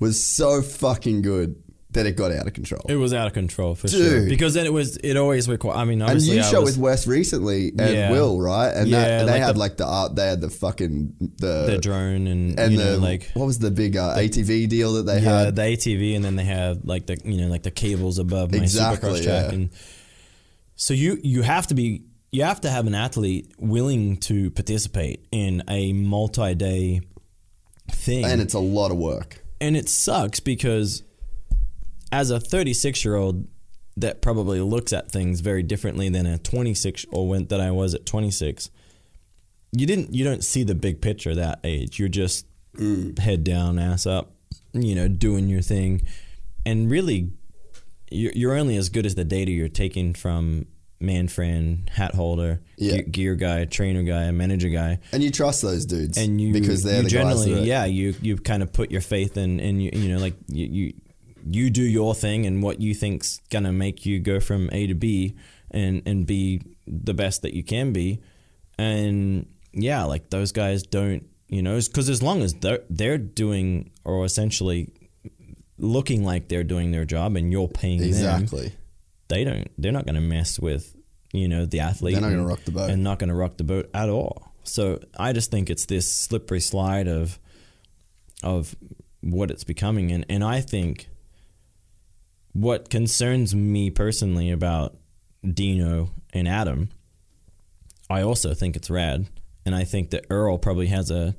was 0.00 0.24
so 0.24 0.62
fucking 0.62 1.22
good 1.22 1.61
that 1.92 2.06
it 2.06 2.16
got 2.16 2.32
out 2.32 2.46
of 2.46 2.52
control. 2.54 2.80
It 2.88 2.96
was 2.96 3.12
out 3.12 3.26
of 3.26 3.32
control 3.34 3.74
for 3.74 3.86
sure. 3.88 4.20
Dude. 4.20 4.28
Because 4.28 4.54
then 4.54 4.66
it 4.66 4.72
was 4.72 4.96
it 4.98 5.16
always 5.16 5.48
required. 5.48 5.76
I 5.78 5.84
mean, 5.84 6.00
and 6.02 6.20
you 6.22 6.38
I 6.40 6.42
shot 6.42 6.62
was, 6.62 6.76
with 6.76 6.78
Wes 6.82 7.06
recently 7.06 7.68
and 7.68 7.94
Yeah. 7.94 8.10
Will, 8.10 8.40
right? 8.40 8.70
And 8.70 8.88
Yeah, 8.88 9.00
that, 9.18 9.24
they 9.26 9.32
like 9.32 9.42
had 9.42 9.54
the- 9.54 9.58
like 9.60 9.76
the 9.76 9.86
art, 9.86 10.16
they 10.16 10.26
had 10.26 10.40
the 10.40 10.50
fucking 10.50 11.14
the, 11.38 11.66
the 11.66 11.78
drone 11.78 12.26
and, 12.26 12.58
and 12.58 12.72
you 12.72 12.78
the 12.78 12.84
know 12.84 12.96
like 12.98 13.30
what 13.34 13.44
was 13.46 13.58
the 13.58 13.70
big 13.70 13.96
uh, 13.96 14.16
ATV 14.16 14.68
deal 14.68 14.94
that 14.94 15.02
they 15.04 15.20
yeah, 15.20 15.44
had? 15.44 15.56
the 15.56 15.62
ATV, 15.62 16.16
and 16.16 16.24
then 16.24 16.36
they 16.36 16.44
have 16.44 16.84
like 16.84 17.06
the 17.06 17.18
you 17.24 17.40
know 17.42 17.48
like 17.48 17.62
the 17.62 17.70
cables 17.70 18.18
above 18.18 18.52
my 18.52 18.58
Exactly, 18.58 19.10
supercross 19.10 19.22
track, 19.22 19.46
yeah. 19.48 19.52
and 19.52 19.70
so 20.76 20.94
you 20.94 21.18
you 21.22 21.42
have 21.42 21.66
to 21.68 21.74
be 21.74 22.04
you 22.30 22.42
have 22.44 22.62
to 22.62 22.70
have 22.70 22.86
an 22.86 22.94
athlete 22.94 23.52
willing 23.58 24.16
to 24.16 24.50
participate 24.52 25.26
in 25.30 25.62
a 25.68 25.92
multi-day 25.92 27.02
thing, 27.90 28.24
and 28.24 28.40
it's 28.40 28.54
a 28.54 28.58
lot 28.58 28.90
of 28.90 28.96
work. 28.96 29.44
and 29.60 29.76
it 29.76 29.88
sucks 29.88 30.40
because 30.40 31.02
as 32.12 32.30
a 32.30 32.38
36 32.38 33.04
year 33.04 33.16
old 33.16 33.48
that 33.96 34.22
probably 34.22 34.60
looks 34.60 34.92
at 34.92 35.10
things 35.10 35.40
very 35.40 35.62
differently 35.62 36.08
than 36.08 36.26
a 36.26 36.38
26 36.38 37.06
or 37.10 37.26
when 37.26 37.46
that 37.46 37.60
I 37.60 37.70
was 37.70 37.94
at 37.94 38.06
26 38.06 38.70
you 39.72 39.86
didn't 39.86 40.14
you 40.14 40.22
don't 40.24 40.44
see 40.44 40.62
the 40.62 40.74
big 40.74 41.00
picture 41.00 41.34
that 41.34 41.60
age. 41.64 41.98
You're 41.98 42.08
just 42.08 42.46
mm. 42.76 43.18
head 43.18 43.42
down 43.42 43.78
ass 43.78 44.06
up 44.06 44.32
you 44.72 44.94
know 44.94 45.08
doing 45.08 45.48
your 45.48 45.62
thing. 45.62 46.02
And 46.64 46.90
really 46.90 47.30
you're, 48.10 48.32
you're 48.34 48.54
only 48.54 48.76
as 48.76 48.90
good 48.90 49.06
as 49.06 49.14
the 49.14 49.24
data 49.24 49.50
you're 49.50 49.68
taking 49.68 50.14
from 50.14 50.66
man 51.00 51.26
friend 51.26 51.90
hat 51.92 52.14
holder 52.14 52.60
Yeah. 52.76 53.00
ge- 53.00 53.10
gear 53.10 53.34
guy 53.34 53.64
trainer 53.64 54.02
guy 54.02 54.30
manager 54.30 54.68
guy. 54.68 54.98
And 55.10 55.22
you 55.22 55.30
trust 55.30 55.62
those 55.62 55.86
dudes, 55.86 56.18
and 56.18 56.40
you 56.40 56.52
because 56.52 56.82
they're 56.82 56.98
you 56.98 57.02
the 57.04 57.10
guys 57.10 57.12
generally 57.12 57.54
that 57.54 57.64
yeah 57.64 57.86
you 57.86 58.14
you 58.20 58.36
kind 58.36 58.62
of 58.62 58.72
put 58.72 58.90
your 58.90 59.00
faith 59.00 59.36
in 59.36 59.58
and 59.58 59.82
you 59.82 59.90
you 59.94 60.08
know 60.10 60.18
like 60.18 60.34
you, 60.48 60.66
you 60.66 60.92
you 61.46 61.70
do 61.70 61.82
your 61.82 62.14
thing 62.14 62.46
and 62.46 62.62
what 62.62 62.80
you 62.80 62.94
think's 62.94 63.40
gonna 63.50 63.72
make 63.72 64.04
you 64.06 64.18
go 64.20 64.40
from 64.40 64.68
A 64.72 64.86
to 64.86 64.94
B 64.94 65.34
and 65.70 66.02
and 66.06 66.26
be 66.26 66.60
the 66.86 67.14
best 67.14 67.42
that 67.42 67.54
you 67.54 67.62
can 67.62 67.92
be 67.92 68.20
and 68.78 69.46
yeah 69.72 70.04
like 70.04 70.30
those 70.30 70.52
guys 70.52 70.82
don't 70.82 71.26
you 71.48 71.62
know 71.62 71.78
because 71.78 72.08
as 72.08 72.22
long 72.22 72.42
as 72.42 72.54
they're 72.54 72.80
they're 72.90 73.18
doing 73.18 73.90
or 74.04 74.24
essentially 74.24 74.90
looking 75.78 76.24
like 76.24 76.48
they're 76.48 76.64
doing 76.64 76.90
their 76.92 77.04
job 77.04 77.36
and 77.36 77.50
you're 77.50 77.68
paying 77.68 77.98
them 77.98 78.08
exactly. 78.08 78.72
they 79.28 79.44
don't 79.44 79.70
they're 79.78 79.92
not 79.92 80.04
going 80.04 80.14
to 80.14 80.20
mess 80.20 80.58
with 80.60 80.94
you 81.32 81.48
know 81.48 81.64
the 81.64 81.80
athlete 81.80 82.14
They're 82.14 82.22
not 82.22 82.30
gonna 82.30 82.46
rock 82.46 82.64
the 82.64 82.70
boat. 82.72 82.90
and 82.90 83.02
not 83.02 83.18
going 83.18 83.28
to 83.28 83.34
rock 83.34 83.56
the 83.56 83.64
boat 83.64 83.90
at 83.94 84.08
all 84.08 84.52
so 84.64 85.00
i 85.18 85.32
just 85.32 85.50
think 85.50 85.70
it's 85.70 85.86
this 85.86 86.10
slippery 86.12 86.60
slide 86.60 87.08
of 87.08 87.38
of 88.42 88.76
what 89.22 89.50
it's 89.50 89.64
becoming 89.64 90.12
and 90.12 90.26
and 90.28 90.44
i 90.44 90.60
think 90.60 91.08
what 92.52 92.90
concerns 92.90 93.54
me 93.54 93.90
personally 93.90 94.50
about 94.50 94.96
dino 95.54 96.10
and 96.32 96.46
adam 96.46 96.88
i 98.10 98.22
also 98.22 98.54
think 98.54 98.76
it's 98.76 98.90
rad 98.90 99.26
and 99.64 99.74
i 99.74 99.84
think 99.84 100.10
that 100.10 100.26
earl 100.30 100.58
probably 100.58 100.86
has 100.86 101.10
a 101.10 101.34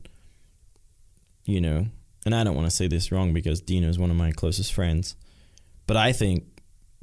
you 1.45 1.61
know 1.61 1.85
and 2.25 2.35
i 2.35 2.43
don't 2.43 2.55
want 2.55 2.69
to 2.69 2.75
say 2.75 2.87
this 2.87 3.11
wrong 3.11 3.33
because 3.33 3.61
dino 3.61 3.87
is 3.87 3.99
one 3.99 4.11
of 4.11 4.17
my 4.17 4.31
closest 4.31 4.73
friends 4.73 5.15
but 5.85 5.95
i 5.95 6.11
think 6.11 6.45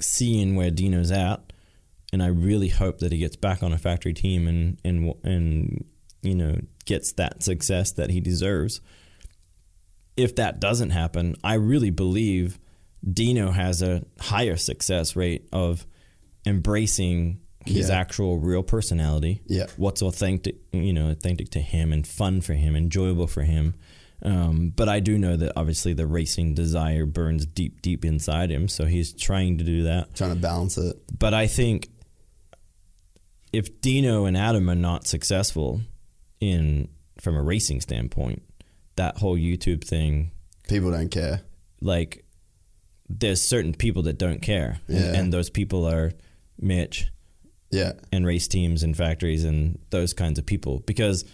seeing 0.03 0.57
where 0.57 0.71
Dino's 0.71 1.11
at, 1.11 1.53
and 2.13 2.23
I 2.23 2.27
really 2.27 2.69
hope 2.69 2.99
that 2.99 3.13
he 3.13 3.19
gets 3.19 3.37
back 3.37 3.63
on 3.63 3.73
a 3.73 3.79
factory 3.79 4.13
team 4.13 4.49
and 4.49 4.79
and 4.85 5.15
and 5.23 5.85
you 6.23 6.35
know 6.35 6.59
gets 6.85 7.13
that 7.13 7.43
success 7.43 7.93
that 7.93 8.11
he 8.11 8.21
deserves. 8.21 8.81
If 10.17 10.37
that 10.37 10.61
doesn't 10.61 10.91
happen, 10.91 11.37
I 11.45 11.55
really 11.55 11.91
believe 11.91 12.59
Dino 13.09 13.51
has 13.51 13.83
a 13.83 14.05
higher 14.19 14.57
success 14.57 15.17
rate 15.17 15.49
of 15.53 15.87
embracing 16.47 17.41
his 17.67 17.89
Yeah. 17.89 17.99
actual 17.99 18.39
real 18.39 18.63
personality. 18.63 19.43
Yeah. 19.47 19.67
What's 19.77 20.03
authentic, 20.03 20.57
you 20.73 20.93
know, 20.93 21.11
authentic 21.11 21.51
to 21.51 21.61
him 21.61 21.93
and 21.93 22.07
fun 22.07 22.41
for 22.41 22.55
him, 22.55 22.75
enjoyable 22.77 23.27
for 23.27 23.43
him. 23.43 23.75
Um, 24.23 24.71
but 24.77 24.89
I 24.89 25.01
do 25.01 25.17
know 25.19 25.37
that 25.37 25.53
obviously 25.57 25.93
the 25.95 26.07
racing 26.07 26.55
desire 26.55 27.07
burns 27.07 27.47
deep, 27.47 27.81
deep 27.81 28.05
inside 28.05 28.51
him. 28.51 28.69
So 28.69 28.85
he's 28.85 29.13
trying 29.13 29.59
to 29.59 29.65
do 29.65 29.85
that. 29.85 30.15
Trying 30.15 30.35
to 30.35 30.41
balance 30.41 30.77
it. 30.79 30.97
But 31.19 31.33
I 31.33 31.47
think 31.47 31.89
if 33.53 33.81
Dino 33.81 34.27
and 34.27 34.37
Adam 34.37 34.69
are 34.71 34.75
not 34.75 35.07
successful 35.07 35.81
in 36.41 36.89
from 37.19 37.37
a 37.37 37.43
racing 37.43 37.81
standpoint, 37.81 38.43
that 38.97 39.19
whole 39.19 39.37
YouTube 39.37 39.85
thing, 39.85 40.31
People 40.69 40.91
don't 40.91 41.11
care. 41.11 41.43
like 41.81 42.25
there's 43.19 43.41
certain 43.43 43.75
people 43.75 44.03
that 44.05 44.19
don't 44.19 44.41
care. 44.41 44.81
And- 44.89 44.97
Yeah. 44.99 45.13
And, 45.21 45.33
those 45.33 45.51
people 45.51 45.85
are 45.87 46.13
Mitch 46.59 47.07
Yeah. 47.71 47.93
and 48.13 48.25
race 48.27 48.47
teams 48.49 48.83
and 48.83 48.97
factories 48.97 49.45
and 49.45 49.79
those 49.91 50.13
kinds 50.15 50.39
of 50.39 50.47
people. 50.47 50.83
Because 50.87 51.25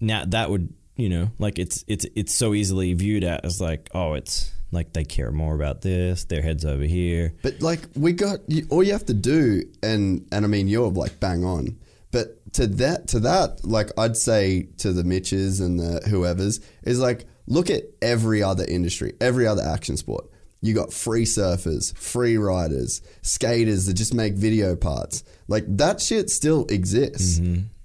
now 0.00 0.24
that 0.26 0.50
would 0.50 0.72
you 0.94 1.08
know, 1.08 1.30
like 1.38 1.58
it's 1.58 1.84
it's 1.88 2.04
it's 2.14 2.34
so 2.34 2.52
easily 2.52 2.92
viewed 2.92 3.24
as 3.24 3.60
like, 3.62 3.88
oh, 3.94 4.12
it's 4.12 4.52
like 4.72 4.92
they 4.92 5.04
care 5.04 5.32
more 5.32 5.54
about 5.54 5.80
this, 5.80 6.24
their 6.24 6.42
heads 6.42 6.66
over 6.66 6.84
here. 6.84 7.32
But 7.42 7.62
like 7.62 7.80
we 7.96 8.12
got 8.12 8.40
you, 8.46 8.66
all 8.68 8.82
you 8.82 8.92
have 8.92 9.06
to 9.06 9.14
do, 9.14 9.62
and 9.82 10.26
and 10.30 10.44
I 10.44 10.48
mean 10.48 10.68
you're 10.68 10.90
like 10.90 11.18
bang 11.18 11.44
on. 11.44 11.78
But 12.10 12.36
to 12.54 12.66
that 12.66 13.08
to 13.08 13.20
that, 13.20 13.64
like 13.64 13.88
I'd 13.96 14.18
say 14.18 14.68
to 14.78 14.92
the 14.92 15.02
Mitches 15.02 15.60
and 15.60 15.80
the 15.80 16.02
whoever's 16.10 16.60
is 16.82 17.00
like 17.00 17.24
look 17.46 17.70
at 17.70 17.84
every 18.02 18.42
other 18.42 18.64
industry, 18.66 19.14
every 19.18 19.46
other 19.46 19.62
action 19.62 19.96
sport. 19.96 20.26
You 20.62 20.74
got 20.74 20.92
free 20.92 21.24
surfers, 21.24 21.94
free 21.96 22.36
riders, 22.38 23.02
skaters 23.22 23.86
that 23.86 23.94
just 23.94 24.14
make 24.14 24.34
video 24.34 24.76
parts. 24.76 25.24
Like 25.48 25.64
that 25.76 26.00
shit 26.00 26.30
still 26.30 26.66
exists. 26.70 27.40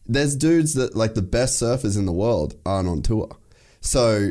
There's 0.05 0.35
dudes 0.35 0.75
that 0.75 0.95
like 0.95 1.15
the 1.15 1.21
best 1.21 1.61
surfers 1.61 1.97
in 1.97 2.05
the 2.05 2.11
world 2.13 2.55
aren't 2.65 2.87
on 2.87 3.01
tour. 3.01 3.29
So 3.81 4.29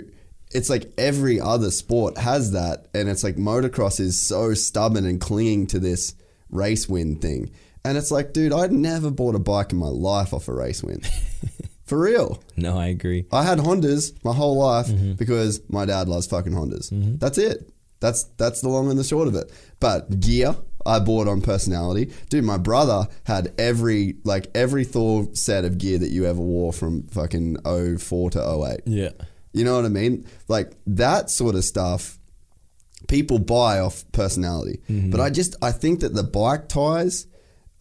it's 0.53 0.71
like 0.71 0.93
every 0.97 1.41
other 1.41 1.71
sport 1.71 2.17
has 2.19 2.53
that, 2.53 2.87
and 2.95 3.09
it's 3.09 3.25
like 3.25 3.37
motocross 3.37 3.99
is 4.01 4.19
so 4.19 4.55
stubborn 4.55 5.05
and 5.05 5.21
clinging 5.21 5.67
to 5.69 5.79
this 5.81 6.15
race 6.49 6.89
win 6.89 7.17
thing. 7.17 7.51
And 7.85 7.99
it's 7.99 8.11
like, 8.11 8.33
dude, 8.33 8.53
I'd 8.53 8.73
never 8.73 9.11
bought 9.11 9.35
a 9.35 9.39
bike 9.41 9.73
in 9.73 9.79
my 9.79 9.89
life 9.89 10.33
off 10.33 10.49
a 10.49 10.53
race 10.55 10.83
win. 10.83 11.03
For 11.85 11.99
real. 12.01 12.43
No, 12.57 12.77
I 12.79 12.87
agree. 12.87 13.27
I 13.31 13.45
had 13.45 13.59
Hondas 13.59 14.13
my 14.25 14.33
whole 14.33 14.57
life 14.57 14.87
Mm-hmm. 14.89 15.13
because 15.15 15.61
my 15.69 15.85
dad 15.85 16.09
loves 16.09 16.27
fucking 16.27 16.53
Hondas. 16.53 16.91
That's 17.21 17.39
it. 17.39 17.71
That's 18.01 18.25
that's 18.37 18.61
the 18.61 18.69
long 18.69 18.91
and 18.91 18.99
the 18.99 19.05
short 19.05 19.29
of 19.29 19.35
it. 19.35 19.51
But 19.81 20.21
gear, 20.21 20.57
I 20.85 20.99
bought 21.01 21.29
on 21.29 21.41
personality. 21.41 22.13
Dude, 22.31 22.45
my 22.45 22.59
brother 22.59 23.09
had 23.25 23.55
every 23.59 24.17
like 24.25 24.51
every 24.55 24.85
Thor 24.85 25.29
set 25.35 25.65
of 25.65 25.79
gear 25.79 25.99
that 25.99 26.11
you 26.11 26.27
ever 26.27 26.41
wore 26.41 26.73
from 26.73 27.03
fucking 27.05 27.59
04 27.65 28.31
to 28.31 28.39
08. 28.41 28.81
Yeah. 28.87 29.11
You 29.53 29.65
know 29.65 29.77
what 29.77 29.85
I 29.85 29.89
mean? 29.89 30.27
Like 30.49 30.73
that 30.87 31.31
sort 31.31 31.55
of 31.55 31.65
stuff 31.65 32.19
people 33.09 33.39
buy 33.39 33.81
off 33.81 34.05
personality. 34.13 34.81
Mm-hmm. 34.89 35.11
But 35.11 35.21
I 35.21 35.31
just 35.31 35.57
I 35.63 35.73
think 35.73 36.01
that 36.01 36.15
the 36.15 36.23
bike 36.25 36.69
ties 36.69 37.27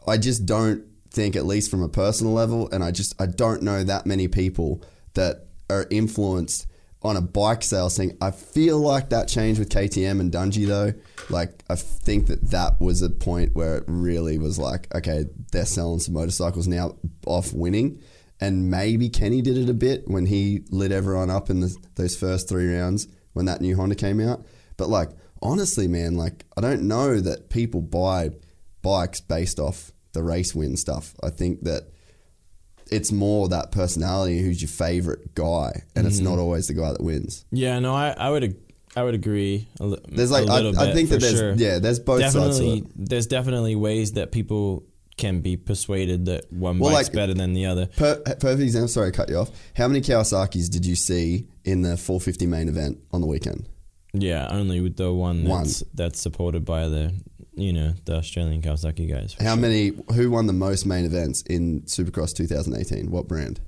I 0.07 0.17
just 0.17 0.45
don't 0.45 0.85
think 1.11 1.35
at 1.35 1.45
least 1.45 1.71
from 1.71 1.81
a 1.81 1.89
personal 1.89 2.33
level 2.33 2.69
and 2.71 2.83
I 2.83 2.91
just 2.91 3.19
I 3.21 3.25
don't 3.25 3.61
know 3.61 3.83
that 3.83 4.05
many 4.05 4.27
people 4.27 4.83
that 5.13 5.47
are 5.69 5.87
influenced 5.89 6.67
on 7.05 7.17
a 7.17 7.21
bike 7.21 7.63
sales 7.63 7.97
thing. 7.97 8.17
I 8.21 8.31
feel 8.31 8.79
like 8.79 9.09
that 9.09 9.27
changed 9.27 9.59
with 9.59 9.69
KTM 9.69 10.19
and 10.19 10.31
Dungey 10.31 10.67
though. 10.67 10.93
Like 11.29 11.63
I 11.69 11.75
think 11.75 12.27
that 12.27 12.51
that 12.51 12.79
was 12.81 13.01
a 13.01 13.09
point 13.09 13.55
where 13.55 13.77
it 13.77 13.83
really 13.87 14.37
was 14.37 14.57
like 14.57 14.93
okay, 14.93 15.25
they're 15.51 15.65
selling 15.65 15.99
some 15.99 16.13
motorcycles 16.13 16.67
now 16.67 16.97
off 17.25 17.53
winning. 17.53 18.01
And 18.41 18.69
maybe 18.69 19.07
Kenny 19.09 19.41
did 19.41 19.57
it 19.57 19.69
a 19.69 19.73
bit 19.73 20.09
when 20.09 20.25
he 20.25 20.63
lit 20.69 20.91
everyone 20.91 21.29
up 21.29 21.49
in 21.49 21.61
the, 21.61 21.73
those 21.95 22.17
first 22.17 22.49
three 22.49 22.67
rounds 22.67 23.07
when 23.31 23.45
that 23.45 23.61
new 23.61 23.77
Honda 23.77 23.95
came 23.95 24.19
out. 24.19 24.45
But 24.75 24.89
like 24.89 25.09
honestly, 25.41 25.87
man, 25.87 26.15
like 26.15 26.45
I 26.57 26.61
don't 26.61 26.83
know 26.83 27.19
that 27.21 27.49
people 27.49 27.81
buy 27.81 28.31
bikes 28.81 29.21
based 29.21 29.59
off 29.59 29.91
the 30.13 30.23
race 30.23 30.53
win 30.55 30.75
stuff. 30.77 31.15
I 31.23 31.29
think 31.29 31.61
that 31.63 31.91
it's 32.91 33.11
more 33.11 33.47
that 33.49 33.71
personality 33.71 34.41
who's 34.41 34.61
your 34.61 34.69
favorite 34.69 35.35
guy, 35.35 35.83
and 35.95 36.05
it's 36.05 36.17
mm-hmm. 36.17 36.25
not 36.25 36.39
always 36.39 36.67
the 36.67 36.73
guy 36.73 36.91
that 36.91 37.01
wins. 37.01 37.45
Yeah, 37.51 37.79
no, 37.79 37.93
I, 37.93 38.09
I 38.17 38.29
would 38.29 38.55
I 38.95 39.03
would 39.03 39.13
agree. 39.15 39.67
A, 39.79 39.85
li- 39.85 39.99
There's 40.07 40.31
like 40.31 40.47
a 40.47 40.51
I, 40.51 40.55
little 40.55 40.79
I 40.79 40.85
bit, 40.87 40.95
think 40.95 41.09
that 41.09 41.21
there's 41.21 41.37
sure. 41.37 41.53
yeah, 41.53 41.79
there's 41.79 41.99
both 41.99 42.21
sides 42.21 42.33
definitely 42.33 42.77
it. 42.79 42.85
there's 42.95 43.27
definitely 43.27 43.75
ways 43.75 44.13
that 44.13 44.31
people 44.31 44.83
can 45.17 45.39
be 45.41 45.55
persuaded 45.57 46.25
that 46.25 46.51
one 46.51 46.77
Well, 46.79 46.91
bike's 46.93 47.07
like- 47.07 47.15
better 47.15 47.33
than 47.33 47.53
the 47.53 47.65
other. 47.65 47.87
Per, 47.87 48.19
perfect 48.21 48.61
example. 48.61 48.87
Sorry, 48.87 49.11
to 49.11 49.17
cut 49.17 49.29
you 49.29 49.37
off. 49.37 49.49
How 49.75 49.87
many 49.87 50.01
Kawasaki's 50.01 50.69
did 50.69 50.85
you 50.85 50.95
see 50.95 51.47
in 51.63 51.81
the 51.81 51.97
450 51.97 52.47
main 52.47 52.67
event 52.69 52.99
on 53.11 53.21
the 53.21 53.27
weekend? 53.27 53.67
Yeah, 54.13 54.47
only 54.49 54.79
with 54.79 54.95
the 54.95 55.11
one 55.11 55.43
One. 55.45 55.63
that's 55.63 55.83
that's 55.93 56.21
supported 56.21 56.63
by 56.63 56.87
the 56.87 57.13
you 57.55 57.73
know 57.73 57.93
the 58.05 58.15
Australian 58.15 58.61
Kawasaki 58.61 59.09
guys. 59.09 59.35
How 59.39 59.53
sure. 59.53 59.61
many? 59.61 59.91
Who 60.13 60.31
won 60.31 60.47
the 60.47 60.53
most 60.53 60.85
main 60.85 61.05
events 61.05 61.41
in 61.43 61.81
Supercross 61.83 62.35
2018? 62.35 63.11
What 63.11 63.27
brand? 63.27 63.59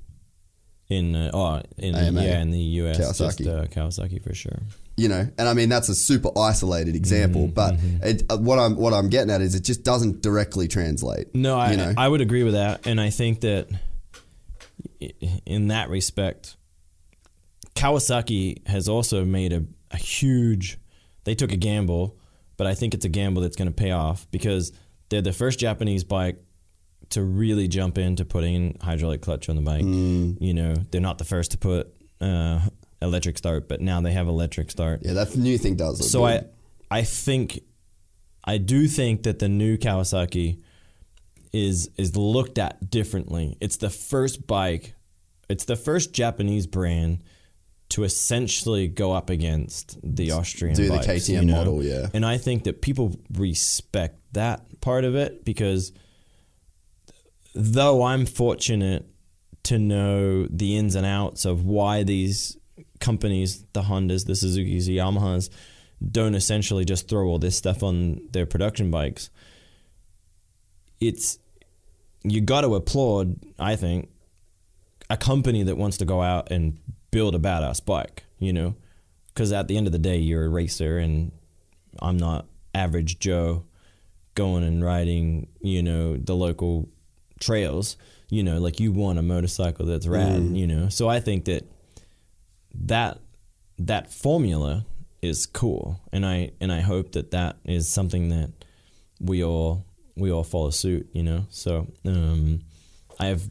in 0.88 1.14
uh, 1.14 1.30
oh 1.34 1.60
in 1.76 1.94
AMA. 1.94 2.22
yeah 2.22 2.40
in 2.40 2.50
the 2.50 2.58
US 2.58 2.96
just 2.96 3.20
Kawasaki. 3.20 3.46
uh, 3.46 3.66
Kawasaki 3.66 4.22
for 4.22 4.34
sure. 4.34 4.58
You 4.96 5.08
know, 5.08 5.28
and 5.38 5.48
I 5.48 5.52
mean 5.54 5.68
that's 5.68 5.88
a 5.88 5.94
super 5.94 6.30
isolated 6.36 6.96
example, 6.96 7.48
Mm-hmm, 7.48 7.98
but 7.98 8.08
it, 8.08 8.22
uh, 8.30 8.38
what 8.38 8.58
I'm 8.58 8.74
what 8.74 8.92
I'm 8.92 9.08
getting 9.10 9.30
at 9.30 9.40
is 9.40 9.54
it 9.54 9.64
just 9.64 9.84
doesn't 9.84 10.22
directly 10.22 10.66
translate. 10.66 11.34
No, 11.34 11.56
I 11.58 11.76
know? 11.76 11.92
I 11.96 12.08
would 12.08 12.20
agree 12.20 12.42
with 12.42 12.54
that, 12.54 12.86
and 12.86 13.00
I 13.00 13.10
think 13.10 13.42
that 13.42 13.68
in 15.46 15.68
that 15.68 15.88
respect, 15.88 16.56
Kawasaki 17.76 18.66
has 18.66 18.88
also 18.88 19.24
made 19.24 19.52
a, 19.52 19.64
a 19.92 19.96
huge. 19.98 20.78
They 21.24 21.34
took 21.34 21.52
a 21.52 21.56
gamble, 21.56 22.16
but 22.58 22.66
I 22.66 22.74
think 22.74 22.92
it's 22.92 23.06
a 23.06 23.08
gamble 23.08 23.40
that's 23.40 23.56
going 23.56 23.68
to 23.68 23.74
pay 23.74 23.92
off 23.92 24.26
because 24.30 24.72
they're 25.08 25.22
the 25.22 25.32
first 25.32 25.58
Japanese 25.58 26.04
bike 26.04 26.36
to 27.10 27.22
really 27.22 27.68
jump 27.68 27.96
into 27.96 28.26
putting 28.26 28.76
hydraulic 28.82 29.22
clutch 29.22 29.48
on 29.48 29.56
the 29.56 29.62
bike. 29.62 29.84
Mm. 29.84 30.36
You 30.42 30.52
know, 30.52 30.74
they're 30.90 31.00
not 31.00 31.16
the 31.16 31.24
first 31.24 31.52
to 31.52 31.58
put 31.58 31.94
uh, 32.20 32.60
electric 33.00 33.38
start, 33.38 33.66
but 33.66 33.80
now 33.80 34.02
they 34.02 34.12
have 34.12 34.28
electric 34.28 34.70
start. 34.70 35.00
Yeah, 35.02 35.14
that 35.14 35.34
new 35.34 35.56
thing 35.56 35.76
does. 35.76 36.00
Look 36.00 36.10
So 36.10 36.26
I. 36.26 36.42
I 36.90 37.02
think, 37.02 37.60
I 38.44 38.56
do 38.56 38.86
think 38.86 39.24
that 39.24 39.40
the 39.40 39.48
new 39.48 39.76
Kawasaki 39.76 40.62
is 41.52 41.90
is 41.98 42.16
looked 42.16 42.58
at 42.58 42.90
differently. 42.90 43.56
It's 43.60 43.76
the 43.76 43.90
first 43.90 44.46
bike, 44.46 44.94
it's 45.50 45.64
the 45.66 45.76
first 45.76 46.12
Japanese 46.12 46.66
brand 46.66 47.22
to 47.90 48.04
essentially 48.04 48.86
go 48.86 49.12
up 49.12 49.30
against 49.30 49.98
the 50.02 50.32
Austrian 50.32 50.74
do 50.74 50.84
the 50.84 50.90
bikes, 50.90 51.06
KTM 51.06 51.28
you 51.28 51.44
know? 51.46 51.56
model, 51.56 51.82
yeah. 51.82 52.08
And 52.12 52.24
I 52.24 52.36
think 52.38 52.64
that 52.64 52.82
people 52.82 53.18
respect 53.32 54.18
that 54.32 54.80
part 54.80 55.04
of 55.04 55.14
it 55.14 55.44
because 55.44 55.92
though 57.54 58.02
I'm 58.02 58.26
fortunate 58.26 59.06
to 59.64 59.78
know 59.78 60.46
the 60.46 60.76
ins 60.76 60.94
and 60.94 61.06
outs 61.06 61.44
of 61.44 61.64
why 61.64 62.02
these 62.02 62.56
companies, 63.00 63.64
the 63.72 63.82
Hondas, 63.82 64.26
the 64.26 64.36
Suzuki's, 64.36 64.86
the 64.86 64.98
Yamahas, 64.98 65.50
don't 66.10 66.34
essentially 66.34 66.84
just 66.84 67.08
throw 67.08 67.26
all 67.26 67.38
this 67.38 67.56
stuff 67.56 67.82
on 67.82 68.20
their 68.30 68.46
production 68.46 68.90
bikes. 68.90 69.30
It's 71.00 71.38
you 72.22 72.40
got 72.40 72.62
to 72.62 72.74
applaud, 72.74 73.40
I 73.58 73.76
think, 73.76 74.10
a 75.10 75.16
company 75.16 75.62
that 75.64 75.76
wants 75.76 75.96
to 75.98 76.04
go 76.04 76.22
out 76.22 76.50
and 76.50 76.78
build 77.10 77.34
a 77.34 77.38
badass 77.38 77.84
bike, 77.84 78.24
you 78.38 78.52
know? 78.52 78.74
Because 79.28 79.52
at 79.52 79.68
the 79.68 79.76
end 79.76 79.86
of 79.86 79.92
the 79.92 79.98
day, 79.98 80.18
you're 80.18 80.44
a 80.44 80.48
racer 80.48 80.98
and 80.98 81.32
I'm 82.00 82.16
not 82.16 82.46
average 82.74 83.18
Joe 83.18 83.64
going 84.34 84.64
and 84.64 84.84
riding, 84.84 85.48
you 85.60 85.82
know, 85.82 86.16
the 86.16 86.34
local 86.34 86.88
trails. 87.40 87.96
You 88.30 88.42
know, 88.42 88.58
like 88.58 88.78
you 88.78 88.92
want 88.92 89.18
a 89.18 89.22
motorcycle 89.22 89.86
that's 89.86 90.06
rad, 90.06 90.42
you 90.54 90.66
know? 90.66 90.90
So 90.90 91.08
I 91.08 91.18
think 91.20 91.46
that 91.46 91.64
that 92.74 93.18
that 93.78 94.12
formula 94.12 94.84
is 95.22 95.46
cool 95.46 96.00
and 96.12 96.26
I 96.26 96.50
and 96.60 96.70
I 96.70 96.80
hope 96.80 97.12
that 97.12 97.30
that 97.30 97.56
is 97.64 97.88
something 97.88 98.28
that 98.28 98.52
we 99.20 99.42
all 99.42 99.86
we 100.14 100.30
all 100.30 100.44
follow 100.44 100.70
suit, 100.70 101.08
you 101.12 101.22
know. 101.22 101.46
So 101.48 101.86
um, 102.04 102.60
I 103.18 103.26
have 103.26 103.48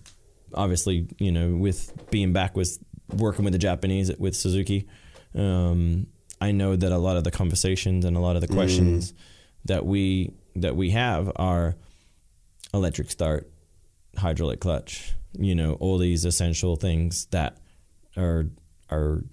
obviously, 0.53 1.07
you 1.17 1.31
know, 1.31 1.55
with 1.55 1.91
being 2.11 2.33
back 2.33 2.55
with 2.55 2.77
working 3.15 3.43
with 3.45 3.53
the 3.53 3.59
Japanese 3.59 4.11
with 4.17 4.35
Suzuki, 4.35 4.87
um, 5.35 6.07
I 6.39 6.51
know 6.51 6.75
that 6.75 6.91
a 6.91 6.97
lot 6.97 7.17
of 7.17 7.23
the 7.23 7.31
conversations 7.31 8.05
and 8.05 8.15
a 8.15 8.19
lot 8.19 8.35
of 8.35 8.41
the 8.41 8.47
questions 8.47 9.13
that 9.65 9.85
we 9.85 10.31
that 10.55 10.75
we 10.75 10.91
have 10.91 11.31
are 11.35 11.75
electric 12.73 13.11
start, 13.11 13.49
hydraulic 14.17 14.59
clutch, 14.59 15.13
you 15.37 15.55
know, 15.55 15.73
all 15.73 15.97
these 15.97 16.25
essential 16.25 16.75
things 16.75 17.25
that 17.27 17.57
are 18.15 18.47
are 18.89 19.23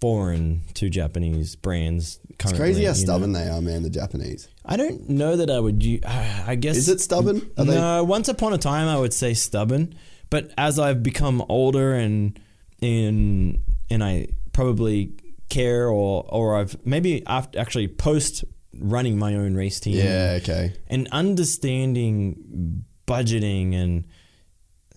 foreign 0.00 0.62
to 0.74 0.90
Japanese 0.90 1.54
brands. 1.54 2.18
It's 2.28 2.52
crazy 2.52 2.84
how 2.84 2.90
you 2.90 2.98
know. 2.98 3.04
stubborn 3.04 3.32
they 3.32 3.48
are, 3.48 3.60
man. 3.60 3.84
The 3.84 3.90
Japanese. 3.90 4.48
I 4.64 4.76
don't 4.76 5.08
know 5.08 5.36
that 5.36 5.48
I 5.48 5.60
would. 5.60 5.80
I 6.04 6.56
guess 6.56 6.76
Is 6.76 6.88
it 6.88 7.00
stubborn? 7.00 7.50
Are 7.56 7.64
they- 7.64 7.74
no. 7.76 8.02
Once 8.02 8.28
upon 8.28 8.52
a 8.52 8.58
time, 8.58 8.88
I 8.88 8.98
would 8.98 9.14
say 9.14 9.32
stubborn, 9.32 9.94
but 10.28 10.52
as 10.58 10.78
I've 10.78 11.02
become 11.04 11.44
older 11.48 11.94
and 11.94 12.38
and 12.82 13.62
and 13.90 14.02
I 14.04 14.28
probably 14.52 15.12
care 15.48 15.88
or 15.88 16.24
or 16.28 16.56
I've 16.56 16.76
maybe 16.84 17.22
after 17.26 17.58
actually 17.58 17.88
post 17.88 18.44
running 18.78 19.18
my 19.18 19.34
own 19.34 19.54
race 19.54 19.80
team. 19.80 19.96
Yeah. 19.96 20.38
Okay. 20.40 20.72
and 20.88 21.08
understanding 21.12 22.84
budgeting 23.06 23.74
and 23.74 24.06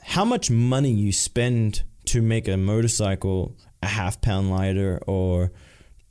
how 0.02 0.24
much 0.26 0.50
money 0.52 0.92
you 0.92 1.12
spend 1.12 1.84
to 2.06 2.22
make 2.22 2.48
a 2.48 2.56
motorcycle 2.58 3.56
a 3.82 3.88
half 3.88 4.22
pound 4.22 4.50
lighter 4.50 5.00
or 5.08 5.52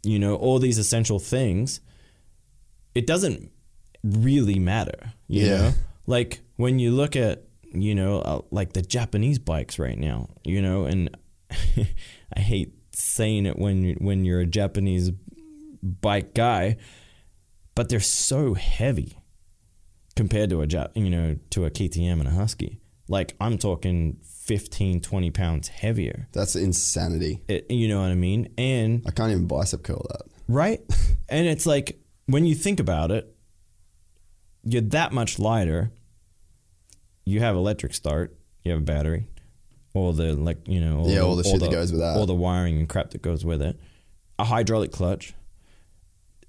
you 0.02 0.18
know 0.18 0.34
all 0.36 0.58
these 0.58 0.76
essential 0.78 1.18
things 1.18 1.80
it 2.94 3.06
doesn't 3.06 3.50
really 4.02 4.58
matter 4.58 5.12
you 5.28 5.46
Yeah. 5.46 5.56
know 5.58 5.72
like 6.06 6.40
when 6.56 6.78
you 6.78 6.90
look 6.90 7.16
at 7.16 7.44
you 7.72 7.94
know 7.94 8.18
uh, 8.20 8.40
like 8.50 8.72
the 8.74 8.82
japanese 8.82 9.38
bikes 9.38 9.78
right 9.78 9.98
now 9.98 10.28
you 10.44 10.60
know 10.60 10.84
and 10.84 11.16
i 12.36 12.40
hate 12.40 12.74
saying 12.92 13.46
it 13.46 13.58
when 13.58 13.94
when 13.94 14.24
you're 14.24 14.40
a 14.40 14.46
japanese 14.46 15.10
bike 15.82 16.34
guy 16.34 16.76
but 17.74 17.88
they're 17.88 18.00
so 18.00 18.54
heavy 18.54 19.18
compared 20.16 20.50
to 20.50 20.62
a 20.62 20.66
you 20.94 21.10
know 21.10 21.36
to 21.50 21.64
a 21.64 21.70
KTM 21.70 22.20
and 22.20 22.28
a 22.28 22.30
Husky. 22.30 22.80
Like 23.08 23.36
I'm 23.40 23.58
talking 23.58 24.18
15, 24.22 25.00
20 25.00 25.30
pounds 25.30 25.68
heavier. 25.68 26.28
That's 26.32 26.56
insanity. 26.56 27.42
It, 27.48 27.70
you 27.70 27.88
know 27.88 28.00
what 28.00 28.10
I 28.10 28.14
mean? 28.14 28.52
And 28.56 29.02
I 29.06 29.10
can't 29.10 29.30
even 29.30 29.46
bicep 29.46 29.82
curl 29.82 30.06
that. 30.10 30.22
right, 30.48 30.80
and 31.28 31.46
it's 31.46 31.66
like 31.66 32.00
when 32.26 32.46
you 32.46 32.54
think 32.54 32.80
about 32.80 33.10
it, 33.10 33.34
you're 34.64 34.82
that 34.82 35.12
much 35.12 35.38
lighter. 35.38 35.92
You 37.26 37.40
have 37.40 37.56
electric 37.56 37.94
start. 37.94 38.36
You 38.64 38.72
have 38.72 38.80
a 38.80 38.84
battery, 38.84 39.26
all 39.94 40.12
the 40.12 40.34
like 40.34 40.68
you 40.68 40.80
know 40.80 41.04
Yeah, 41.06 41.20
all 41.20 41.36
the 41.36 41.44
shit 41.44 41.60
that 41.60 41.70
goes 41.70 41.92
with 41.92 42.00
that. 42.00 42.16
all 42.16 42.26
the 42.26 42.34
wiring 42.34 42.78
and 42.78 42.88
crap 42.88 43.10
that 43.12 43.22
goes 43.22 43.44
with 43.44 43.62
it. 43.62 43.78
A 44.38 44.44
hydraulic 44.44 44.92
clutch. 44.92 45.34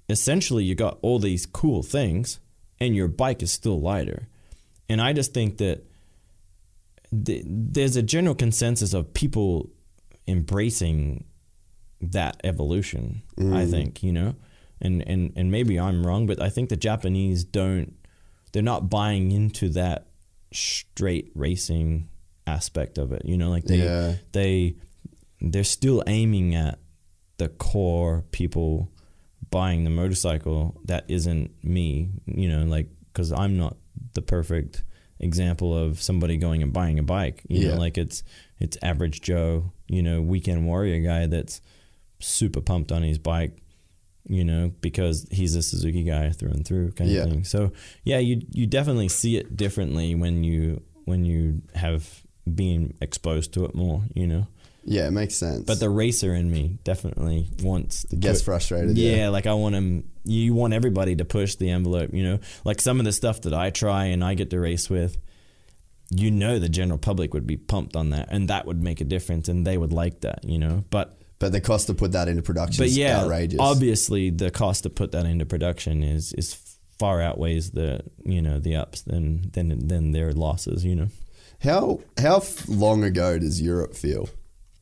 Essentially, 0.08 0.64
you 0.64 0.74
got 0.74 0.98
all 1.02 1.18
these 1.18 1.46
cool 1.46 1.82
things, 1.82 2.40
and 2.78 2.94
your 2.94 3.08
bike 3.08 3.42
is 3.42 3.52
still 3.52 3.80
lighter. 3.80 4.28
And 4.88 5.00
I 5.00 5.12
just 5.12 5.32
think 5.32 5.58
that 5.58 5.84
th- 7.24 7.44
there's 7.46 7.96
a 7.96 8.02
general 8.02 8.34
consensus 8.34 8.92
of 8.92 9.14
people 9.14 9.70
embracing 10.28 11.24
that 12.00 12.40
evolution. 12.44 13.22
I 13.38 13.42
mm. 13.42 13.70
think 13.70 14.02
you 14.02 14.12
know, 14.12 14.34
and 14.80 15.02
and 15.06 15.32
and 15.36 15.50
maybe 15.50 15.78
I'm 15.78 16.04
wrong, 16.04 16.26
but 16.26 16.42
I 16.42 16.50
think 16.50 16.68
the 16.68 16.76
Japanese 16.76 17.44
don't. 17.44 17.94
They're 18.52 18.62
not 18.62 18.88
buying 18.88 19.32
into 19.32 19.68
that 19.70 20.06
straight 20.52 21.30
racing 21.34 22.08
aspect 22.46 22.98
of 22.98 23.12
it. 23.12 23.22
You 23.24 23.36
know, 23.36 23.50
like 23.50 23.64
they 23.64 23.78
Yeah. 23.84 24.14
they 24.32 24.76
they're 25.40 25.64
still 25.64 26.02
aiming 26.06 26.54
at 26.54 26.78
the 27.38 27.48
core 27.48 28.24
people 28.30 28.90
buying 29.50 29.84
the 29.84 29.90
motorcycle 29.90 30.80
that 30.86 31.04
isn't 31.08 31.50
me 31.62 32.10
you 32.26 32.48
know 32.48 32.64
like 32.64 32.88
because 33.12 33.30
i'm 33.32 33.56
not 33.56 33.76
the 34.14 34.22
perfect 34.22 34.82
example 35.20 35.76
of 35.76 36.00
somebody 36.02 36.36
going 36.36 36.62
and 36.62 36.72
buying 36.72 36.98
a 36.98 37.02
bike 37.02 37.42
you 37.48 37.60
Yeah. 37.60 37.74
know 37.74 37.78
like 37.78 37.96
it's 37.98 38.22
it's 38.58 38.76
average 38.82 39.20
joe 39.20 39.70
you 39.88 40.02
know 40.02 40.20
weekend 40.22 40.66
warrior 40.66 40.98
guy 41.00 41.26
that's 41.26 41.60
super 42.18 42.60
pumped 42.60 42.90
on 42.90 43.02
his 43.02 43.18
bike 43.18 43.56
you 44.28 44.42
know 44.44 44.72
because 44.80 45.26
he's 45.30 45.54
a 45.54 45.62
suzuki 45.62 46.02
guy 46.02 46.30
through 46.30 46.50
and 46.50 46.66
through 46.66 46.90
kind 46.92 47.10
Yeah. 47.10 47.22
of 47.24 47.30
thing 47.30 47.44
so 47.44 47.72
yeah 48.04 48.18
you 48.18 48.42
you 48.52 48.66
definitely 48.66 49.08
see 49.08 49.36
it 49.36 49.56
differently 49.56 50.14
when 50.14 50.42
you 50.42 50.82
when 51.04 51.24
you 51.24 51.62
have 51.74 52.22
been 52.52 52.94
exposed 53.00 53.52
to 53.54 53.64
it 53.64 53.74
more 53.74 54.02
you 54.14 54.26
know 54.26 54.46
Yeah, 54.84 55.08
it 55.08 55.10
makes 55.10 55.34
sense. 55.34 55.64
but 55.64 55.80
the 55.80 55.90
racer 55.90 56.34
in 56.34 56.50
me 56.50 56.78
definitely 56.84 57.48
wants 57.62 58.04
to 58.04 58.16
gets 58.16 58.40
put- 58.40 58.44
frustrated. 58.46 58.96
yeah, 58.96 59.16
Yeah. 59.16 59.28
like 59.30 59.46
I 59.46 59.54
want 59.54 59.74
him. 59.74 60.04
You 60.24 60.54
want 60.54 60.72
everybody 60.74 61.14
to 61.16 61.24
push 61.24 61.54
the 61.56 61.70
envelope, 61.70 62.12
you 62.12 62.22
know. 62.24 62.38
Like 62.64 62.80
some 62.80 62.98
of 63.00 63.04
the 63.04 63.12
stuff 63.12 63.42
that 63.42 63.54
I 63.54 63.70
try 63.70 64.06
and 64.06 64.24
I 64.24 64.34
get 64.34 64.50
to 64.50 64.58
race 64.60 64.90
with, 64.90 65.18
you 66.10 66.30
know, 66.32 66.58
the 66.58 66.68
general 66.68 66.98
public 66.98 67.32
would 67.34 67.46
be 67.46 67.56
pumped 67.56 67.94
on 67.96 68.10
that, 68.10 68.28
and 68.30 68.48
that 68.48 68.66
would 68.66 68.80
make 68.82 69.00
a 69.00 69.04
difference, 69.04 69.48
and 69.48 69.66
they 69.66 69.76
would 69.78 69.92
like 69.92 70.20
that, 70.22 70.44
you 70.44 70.58
know. 70.58 70.84
But 70.90 71.18
But 71.38 71.52
the 71.52 71.60
cost 71.60 71.86
to 71.88 71.94
put 71.94 72.12
that 72.12 72.28
into 72.28 72.42
production 72.42 72.82
but 72.82 72.88
is 72.88 72.96
yeah, 72.96 73.20
outrageous. 73.22 73.58
obviously 73.60 74.30
the 74.30 74.50
cost 74.50 74.82
to 74.84 74.90
put 74.90 75.10
that 75.12 75.26
into 75.26 75.46
production 75.46 76.02
is 76.02 76.32
is 76.32 76.56
far 76.98 77.20
outweighs 77.20 77.70
the 77.72 78.00
you 78.24 78.40
know 78.40 78.58
the 78.60 78.74
ups 78.76 79.02
than 79.02 79.50
than 79.52 79.86
than 79.88 80.12
their 80.12 80.32
losses, 80.32 80.84
you 80.84 80.94
know. 80.96 81.08
How 81.62 82.00
how 82.18 82.42
long 82.68 83.04
ago 83.04 83.38
does 83.38 83.60
Europe 83.60 83.94
feel 83.94 84.28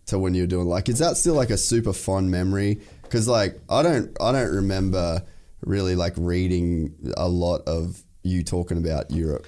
to 0.07 0.19
when 0.19 0.35
you're 0.35 0.47
doing 0.47 0.67
like 0.67 0.89
is 0.89 0.99
that 0.99 1.17
still 1.17 1.35
like 1.35 1.51
a 1.51 1.57
super 1.57 1.93
fond 1.93 2.31
memory? 2.31 2.81
Because 3.03 3.29
like 3.29 3.61
I 3.69 3.83
don't 3.83 4.17
I 4.21 4.33
don't 4.33 4.55
remember 4.55 5.23
really 5.63 5.97
like 5.97 6.15
reading 6.17 6.95
a 7.17 7.29
lot 7.29 7.63
of 7.67 8.03
you 8.23 8.43
talking 8.43 8.79
about 8.79 9.11
Europe. 9.11 9.47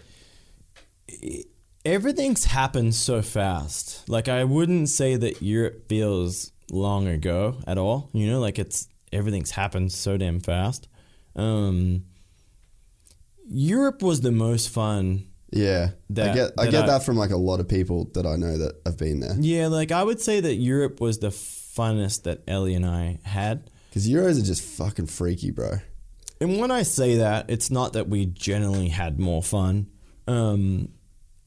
everything's 1.85 2.45
happened 2.45 2.95
so 2.95 3.23
fast. 3.23 4.09
Like 4.09 4.29
I 4.29 4.45
wouldn't 4.45 4.89
say 4.89 5.17
that 5.17 5.43
Europe 5.43 5.89
feels 5.89 6.53
long 6.71 7.07
ago 7.07 7.57
at 7.67 7.79
all. 7.79 8.11
You 8.13 8.29
know, 8.29 8.41
like 8.41 8.59
it's 8.59 8.89
everything's 9.13 9.53
happened 9.53 9.93
so 9.93 10.17
damn 10.17 10.41
fast. 10.41 10.89
Um, 11.35 12.05
Europe 13.49 14.03
was 14.03 14.21
the 14.21 14.33
most 14.33 14.69
fun. 14.71 15.29
Yeah, 15.51 15.91
I 16.11 16.13
get 16.35 16.53
I 16.59 16.65
that 16.65 16.71
get 16.71 16.85
I- 16.85 16.87
that 16.87 17.05
from 17.05 17.17
like 17.17 17.31
a 17.31 17.37
lot 17.37 17.61
of 17.61 17.69
people 17.69 18.11
that 18.15 18.27
I 18.27 18.37
know 18.37 18.59
that 18.59 18.81
have 18.85 18.99
been 18.99 19.21
there. 19.21 19.37
Yeah, 19.39 19.69
like 19.69 19.93
I 19.93 20.03
would 20.03 20.21
say 20.21 20.41
that 20.41 20.55
Europe 20.57 21.01
was 21.01 21.19
the 21.19 21.29
funnest 21.29 22.25
that 22.25 22.43
Ellie 22.49 22.75
and 22.75 22.85
I 22.85 23.19
had. 23.23 23.71
Because 23.91 24.09
Euros 24.09 24.41
are 24.41 24.45
just 24.45 24.63
fucking 24.63 25.07
freaky, 25.07 25.51
bro. 25.51 25.79
And 26.41 26.59
when 26.59 26.71
I 26.71 26.83
say 26.83 27.17
that, 27.17 27.49
it's 27.49 27.71
not 27.71 27.95
that 27.95 28.09
we 28.09 28.27
generally 28.27 28.89
had 28.89 29.19
more 29.19 29.43
fun. 29.43 29.87
Um, 30.27 30.89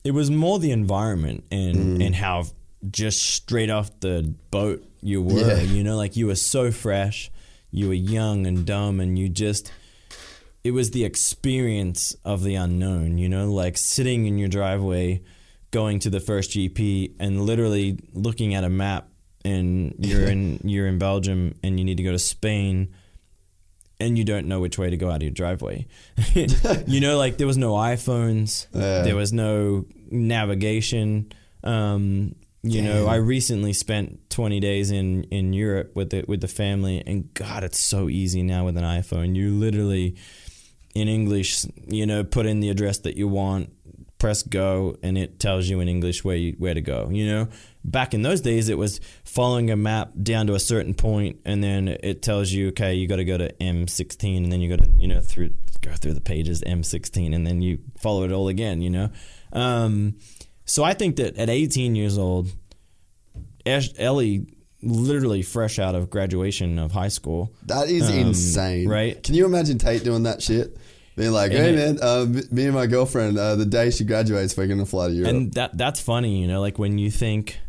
it 0.03 0.11
was 0.11 0.31
more 0.31 0.57
the 0.59 0.71
environment 0.71 1.43
and 1.51 2.01
and 2.01 2.15
how 2.15 2.45
just 2.89 3.21
straight 3.21 3.69
off 3.69 3.99
the 3.99 4.33
boat 4.49 4.83
you 5.01 5.21
were. 5.21 5.39
Yeah. 5.39 5.61
You 5.61 5.83
know, 5.83 5.97
like 5.97 6.15
you 6.15 6.27
were 6.27 6.35
so 6.35 6.71
fresh, 6.71 7.29
you 7.69 7.89
were 7.89 7.93
young 7.93 8.47
and 8.47 8.65
dumb, 8.65 8.99
and 9.01 9.19
you 9.19 9.27
just. 9.29 9.71
It 10.63 10.71
was 10.71 10.91
the 10.91 11.05
experience 11.05 12.15
of 12.25 12.43
the 12.43 12.55
unknown. 12.55 13.17
You 13.17 13.29
know, 13.29 13.51
like 13.51 13.77
sitting 13.77 14.25
in 14.25 14.37
your 14.37 14.49
driveway, 14.49 15.21
going 15.71 15.99
to 15.99 16.09
the 16.09 16.19
first 16.19 16.51
GP, 16.51 17.15
and 17.19 17.41
literally 17.41 17.99
looking 18.13 18.53
at 18.55 18.63
a 18.63 18.69
map, 18.69 19.07
and 19.45 19.95
you're 19.99 20.27
in 20.27 20.59
you're 20.63 20.87
in 20.87 20.97
Belgium, 20.99 21.55
and 21.63 21.79
you 21.79 21.85
need 21.85 21.97
to 21.97 22.03
go 22.03 22.11
to 22.11 22.19
Spain 22.19 22.93
and 24.01 24.17
you 24.17 24.23
don't 24.23 24.47
know 24.47 24.61
which 24.61 24.77
way 24.77 24.89
to 24.89 24.95
go 24.95 25.09
out 25.09 25.17
of 25.17 25.23
your 25.23 25.31
driveway. 25.31 25.85
you 26.87 27.01
know, 27.01 27.17
like 27.17 27.37
there 27.37 27.45
was 27.47 27.57
no 27.57 27.73
iPhones, 27.73 28.67
Yeah. 28.73 29.01
there 29.01 29.15
was 29.17 29.33
no 29.33 29.85
navigation. 30.09 31.31
Um, 31.65 32.35
you 32.63 32.81
know, 32.81 33.07
I 33.07 33.15
recently 33.15 33.73
spent 33.73 34.29
20 34.29 34.59
days 34.61 34.91
in, 34.91 35.23
in 35.25 35.51
Europe 35.53 35.95
with 35.95 36.09
the 36.11 36.23
with 36.29 36.39
the 36.41 36.47
family, 36.47 37.03
and 37.05 37.33
God, 37.33 37.63
it's 37.65 37.79
so 37.79 38.09
easy 38.09 38.41
now 38.43 38.63
with 38.65 38.77
an 38.77 38.83
iPhone. 38.83 39.35
You 39.35 39.51
literally, 39.51 40.15
in 40.99 41.07
English, 41.07 41.65
you 41.87 42.05
know, 42.05 42.23
put 42.23 42.45
in 42.45 42.59
the 42.59 42.69
address 42.69 42.99
that 42.99 43.15
you 43.15 43.27
want, 43.27 43.71
press 44.19 44.43
go, 44.43 44.95
and 45.01 45.17
it 45.17 45.39
tells 45.39 45.67
you 45.67 45.79
in 45.79 45.87
English 45.87 46.23
where 46.23 46.35
you, 46.35 46.55
where 46.57 46.73
to 46.73 46.81
go. 46.81 47.09
You 47.09 47.25
know, 47.27 47.47
back 47.83 48.13
in 48.13 48.21
those 48.21 48.41
days, 48.41 48.69
it 48.69 48.77
was 48.77 48.99
following 49.23 49.71
a 49.71 49.75
map 49.75 50.11
down 50.21 50.47
to 50.47 50.55
a 50.55 50.59
certain 50.59 50.93
point, 50.93 51.39
and 51.45 51.63
then 51.63 51.87
it 51.87 52.21
tells 52.21 52.51
you, 52.51 52.69
okay, 52.69 52.93
you 52.93 53.07
got 53.07 53.17
to 53.17 53.25
go 53.25 53.37
to 53.37 53.51
M16, 53.53 54.37
and 54.37 54.51
then 54.51 54.59
you 54.61 54.69
got 54.75 54.83
to, 54.83 54.89
you 54.97 55.07
know, 55.07 55.21
through 55.21 55.51
go 55.81 55.93
through 55.93 56.13
the 56.13 56.21
pages 56.21 56.61
M16, 56.61 57.33
and 57.33 57.47
then 57.47 57.61
you 57.61 57.79
follow 57.97 58.23
it 58.23 58.31
all 58.31 58.49
again. 58.49 58.81
You 58.81 58.89
know, 58.89 59.09
um, 59.53 60.17
so 60.65 60.83
I 60.83 60.93
think 60.93 61.15
that 61.15 61.37
at 61.37 61.49
18 61.49 61.95
years 61.95 62.17
old, 62.17 62.49
Ellie, 63.65 64.45
literally 64.81 65.41
fresh 65.41 65.79
out 65.79 65.95
of 65.95 66.09
graduation 66.09 66.79
of 66.79 66.91
high 66.91 67.07
school, 67.07 67.53
That 67.65 67.89
is 67.89 68.09
Um, 68.09 68.15
insane, 68.15 68.87
right? 68.87 69.21
Can 69.21 69.35
you 69.35 69.45
imagine 69.45 69.77
Tate 69.77 70.03
doing 70.03 70.23
that 70.23 70.41
shit? 70.41 70.77
Being 71.19 71.31
like, 71.33 71.51
And 71.51 71.59
hey 71.59 71.73
it- 71.73 71.75
man, 71.75 71.99
uh, 72.01 72.25
me 72.49 72.63
and 72.67 72.73
my 72.73 72.87
girlfriend, 72.87 73.37
uh, 73.37 73.57
the 73.57 73.65
day 73.65 73.89
she 73.89 74.05
graduates, 74.05 74.55
we're 74.55 74.67
gonna 74.67 74.85
fly 74.85 75.09
to 75.09 75.13
Europe. 75.13 75.29
and 75.35 75.53
that 75.55 75.77
that's 75.77 75.99
funny, 75.99 76.39
you 76.41 76.47
know, 76.47 76.61
like 76.61 76.79
when 76.79 76.97
you 76.97 77.11
think, 77.11 77.59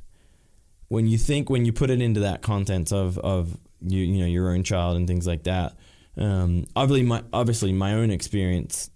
when 0.87 1.09
you 1.09 1.19
think, 1.19 1.51
when 1.51 1.65
you 1.65 1.73
put 1.73 1.91
it 1.91 2.01
into 2.01 2.21
that 2.21 2.43
content 2.43 2.93
of 2.93 3.19
of 3.19 3.59
you, 3.85 4.03
you 4.03 4.21
know, 4.21 4.27
your 4.27 4.51
own 4.55 4.63
child 4.63 4.97
and 4.97 5.09
things 5.09 5.27
like 5.27 5.43
that. 5.45 5.75
Um, 6.17 6.67
obviously, 6.77 7.03
my 7.03 7.25
obviously 7.33 7.73
my 7.73 7.95
own 7.95 8.13
experience, 8.13 8.89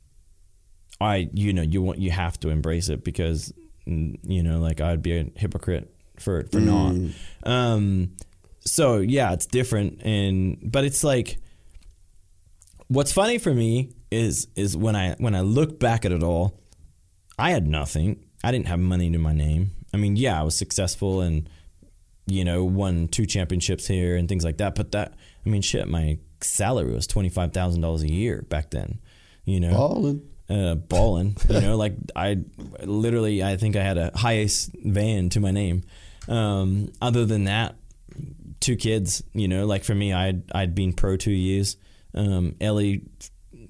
I 1.00 1.28
you 1.32 1.52
know 1.52 1.62
you 1.62 1.82
want 1.82 1.98
you 1.98 2.12
have 2.12 2.38
to 2.40 2.50
embrace 2.50 2.88
it 2.88 3.02
because 3.02 3.52
mm, 3.88 4.16
you 4.22 4.44
know 4.44 4.60
like 4.60 4.80
I'd 4.80 5.02
be 5.02 5.18
a 5.18 5.26
hypocrite 5.34 5.92
for 6.20 6.44
for 6.52 6.60
not. 6.60 6.94
Um, 7.42 8.12
so 8.60 8.98
yeah, 8.98 9.32
it's 9.32 9.46
different, 9.46 10.00
and 10.02 10.58
but 10.62 10.84
it's 10.84 11.02
like 11.02 11.38
what's 12.86 13.12
funny 13.12 13.38
for 13.38 13.52
me 13.52 13.90
is 14.14 14.48
is 14.56 14.76
when 14.76 14.96
I 14.96 15.14
when 15.18 15.34
I 15.34 15.40
look 15.40 15.78
back 15.78 16.04
at 16.04 16.12
it 16.12 16.22
all, 16.22 16.60
I 17.38 17.50
had 17.50 17.66
nothing. 17.66 18.24
I 18.42 18.52
didn't 18.52 18.68
have 18.68 18.78
money 18.80 19.10
to 19.10 19.18
my 19.18 19.32
name. 19.32 19.72
I 19.92 19.96
mean, 19.96 20.16
yeah, 20.16 20.40
I 20.40 20.42
was 20.42 20.56
successful 20.56 21.20
and 21.20 21.48
you 22.26 22.44
know 22.44 22.64
won 22.64 23.08
two 23.08 23.26
championships 23.26 23.86
here 23.86 24.16
and 24.16 24.28
things 24.28 24.44
like 24.44 24.56
that. 24.58 24.74
But 24.74 24.92
that, 24.92 25.14
I 25.44 25.48
mean, 25.48 25.62
shit, 25.62 25.86
my 25.88 26.18
salary 26.40 26.92
was 26.92 27.06
twenty 27.06 27.28
five 27.28 27.52
thousand 27.52 27.80
dollars 27.82 28.02
a 28.02 28.10
year 28.10 28.42
back 28.48 28.70
then. 28.70 29.00
You 29.44 29.60
know, 29.60 29.72
Balling. 29.74 30.22
uh, 30.48 30.74
balling. 30.76 31.36
You 31.48 31.60
know, 31.60 31.76
like 31.76 31.94
I 32.16 32.38
literally, 32.82 33.42
I 33.42 33.56
think 33.56 33.76
I 33.76 33.82
had 33.82 33.98
a 33.98 34.10
HiAce 34.12 34.70
van 34.84 35.28
to 35.30 35.40
my 35.40 35.50
name. 35.50 35.82
Um, 36.28 36.90
other 37.02 37.26
than 37.26 37.44
that, 37.44 37.76
two 38.60 38.76
kids. 38.76 39.22
You 39.34 39.48
know, 39.48 39.66
like 39.66 39.84
for 39.84 39.94
me, 39.94 40.12
I'd 40.12 40.50
I'd 40.52 40.74
been 40.74 40.92
pro 40.92 41.16
two 41.16 41.30
years. 41.32 41.76
Um, 42.14 42.54
Ellie 42.60 43.02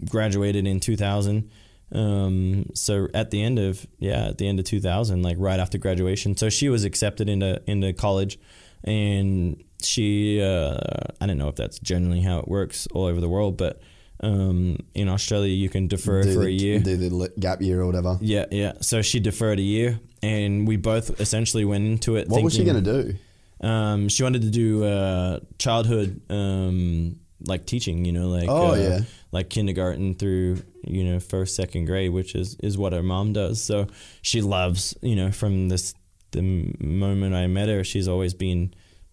graduated 0.09 0.66
in 0.66 0.81
two 0.81 0.97
thousand. 0.97 1.51
Um, 1.93 2.71
so 2.75 3.09
at 3.15 3.31
the 3.31 3.43
end 3.43 3.59
of 3.59 3.87
yeah, 3.99 4.29
at 4.29 4.39
the 4.39 4.49
end 4.49 4.59
of 4.59 4.65
two 4.65 4.81
thousand, 4.81 5.23
like 5.23 5.37
right 5.39 5.61
after 5.61 5.79
graduation, 5.79 6.37
so 6.37 6.49
she 6.49 6.69
was 6.69 6.85
accepted 6.85 7.29
into 7.29 7.62
into 7.66 7.93
college, 7.93 8.39
and 8.83 9.62
she 9.83 10.43
uh, 10.43 10.79
I 11.21 11.27
don't 11.27 11.39
know 11.39 11.49
if 11.49 11.57
that's 11.57 11.79
generally 11.79 12.21
how 12.21 12.39
it 12.39 12.49
works 12.49 12.87
all 12.93 13.05
over 13.05 13.21
the 13.21 13.29
world, 13.29 13.57
but 13.57 13.81
um, 14.21 14.79
in 14.95 15.09
Australia 15.09 15.53
you 15.53 15.69
can 15.69 15.87
defer 15.87 16.23
do 16.23 16.35
for 16.35 16.41
the, 16.41 16.47
a 16.47 16.51
year. 16.51 16.79
Do 16.81 16.97
the 16.97 17.33
gap 17.39 17.61
year 17.61 17.83
or 17.83 17.87
whatever. 17.87 18.19
Yeah, 18.21 18.47
yeah. 18.51 18.73
So 18.81 19.03
she 19.03 19.21
deferred 19.21 19.59
a 19.59 19.62
year, 19.62 20.01
and 20.23 20.66
we 20.66 20.77
both 20.77 21.21
essentially 21.21 21.65
went 21.65 21.85
into 21.87 22.16
it. 22.16 22.29
What 22.29 22.43
was 22.43 22.55
she 22.55 22.65
going 22.65 22.83
to 22.83 23.03
do? 23.03 23.15
Um, 23.61 24.09
she 24.09 24.23
wanted 24.23 24.43
to 24.43 24.51
do 24.51 24.85
uh, 24.85 25.41
childhood, 25.59 26.21
um, 26.31 27.16
like 27.47 27.66
teaching. 27.66 28.05
You 28.05 28.12
know, 28.12 28.29
like 28.29 28.49
Oh, 28.49 28.73
uh, 28.73 28.77
yeah. 28.77 29.01
Like 29.35 29.51
kindergarten 29.51 30.15
through 30.15 30.62
you 30.85 31.05
know 31.05 31.20
first 31.20 31.55
second 31.56 31.85
grade, 31.86 32.12
which 32.12 32.35
is 32.35 32.56
is 32.62 32.78
what 32.78 32.93
her 32.94 33.02
mom 33.02 33.32
does. 33.35 33.62
So 33.62 33.89
she 34.23 34.40
loves 34.40 34.97
you 35.02 35.16
know 35.16 35.31
from 35.32 35.69
this 35.69 35.93
the 36.31 36.43
moment 36.81 37.35
I 37.35 37.47
met 37.47 37.69
her, 37.69 37.85
she's 37.85 38.09
always 38.09 38.32
been 38.35 38.73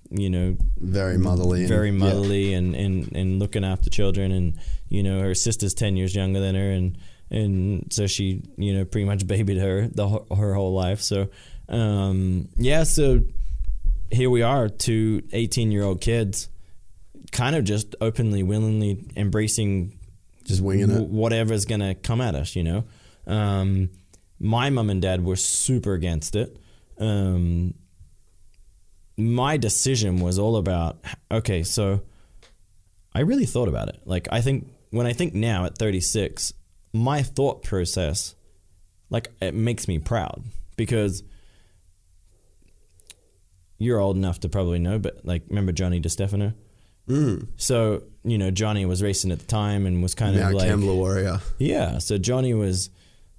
you 0.09 0.29
know 0.29 0.55
Very 0.77 1.17
motherly. 1.17 1.61
and- 1.61 1.67
very 1.69 1.89
yeah. 1.89 1.97
motherly 1.97 2.53
and, 2.53 2.75
and, 2.75 3.15
and 3.15 3.39
looking 3.39 3.63
after 3.63 3.89
children 3.89 4.31
and 4.31 4.53
you 4.89 5.03
know 5.03 5.21
her 5.21 5.33
sister's 5.33 5.73
10 5.73 5.95
years 5.95 6.13
younger 6.13 6.41
than 6.41 6.53
her 6.55 6.69
and 6.71 6.97
and 7.29 7.87
so 7.93 8.07
she 8.07 8.41
you 8.57 8.73
know 8.73 8.83
pretty 8.83 9.05
much 9.05 9.25
babied 9.25 9.57
her 9.57 9.87
the 9.87 10.05
her 10.35 10.53
whole 10.53 10.73
life 10.73 10.99
so 10.99 11.29
um, 11.69 12.49
yeah 12.57 12.83
so 12.83 13.21
here 14.11 14.29
we 14.29 14.41
are 14.41 14.67
two 14.67 15.21
18 15.31 15.71
year 15.71 15.83
old 15.83 16.01
kids 16.01 16.49
kind 17.31 17.55
of 17.55 17.63
just 17.63 17.95
openly 18.01 18.43
willingly 18.43 19.05
embracing 19.15 19.97
Just 20.51 20.61
winging 20.61 20.87
w- 20.87 21.05
it. 21.05 21.09
whatever's 21.09 21.65
gonna 21.65 21.95
come 21.95 22.21
at 22.21 22.35
us 22.35 22.55
you 22.55 22.63
know 22.63 22.83
um, 23.27 23.89
my 24.39 24.69
mom 24.69 24.89
and 24.89 25.01
dad 25.01 25.23
were 25.23 25.35
super 25.35 25.93
against 25.93 26.35
it 26.35 26.57
um, 26.99 27.73
my 29.17 29.57
decision 29.57 30.19
was 30.19 30.37
all 30.39 30.55
about 30.55 30.97
okay 31.31 31.63
so 31.63 32.01
i 33.13 33.19
really 33.19 33.45
thought 33.45 33.67
about 33.67 33.87
it 33.89 33.99
like 34.05 34.27
i 34.31 34.41
think 34.41 34.67
when 34.89 35.05
i 35.05 35.13
think 35.13 35.33
now 35.33 35.65
at 35.65 35.77
36 35.77 36.53
my 36.93 37.21
thought 37.21 37.63
process 37.63 38.35
like 39.09 39.29
it 39.41 39.53
makes 39.53 39.87
me 39.87 39.99
proud 39.99 40.43
because 40.77 41.23
you're 43.77 43.99
old 43.99 44.15
enough 44.15 44.39
to 44.39 44.49
probably 44.49 44.79
know 44.79 44.97
but 44.99 45.23
like 45.23 45.43
remember 45.49 45.71
johnny 45.71 45.99
DeStefano? 46.01 46.53
Mm. 47.07 47.47
so 47.57 48.03
you 48.23 48.37
know 48.37 48.51
johnny 48.51 48.85
was 48.85 49.01
racing 49.01 49.31
at 49.31 49.39
the 49.39 49.45
time 49.45 49.85
and 49.85 50.01
was 50.03 50.15
kind 50.15 50.35
of 50.35 50.51
like 50.51 50.69
Kembla 50.69 50.95
warrior. 50.95 51.39
yeah. 51.57 51.97
So 51.97 52.17
Johnny 52.17 52.53
was, 52.53 52.89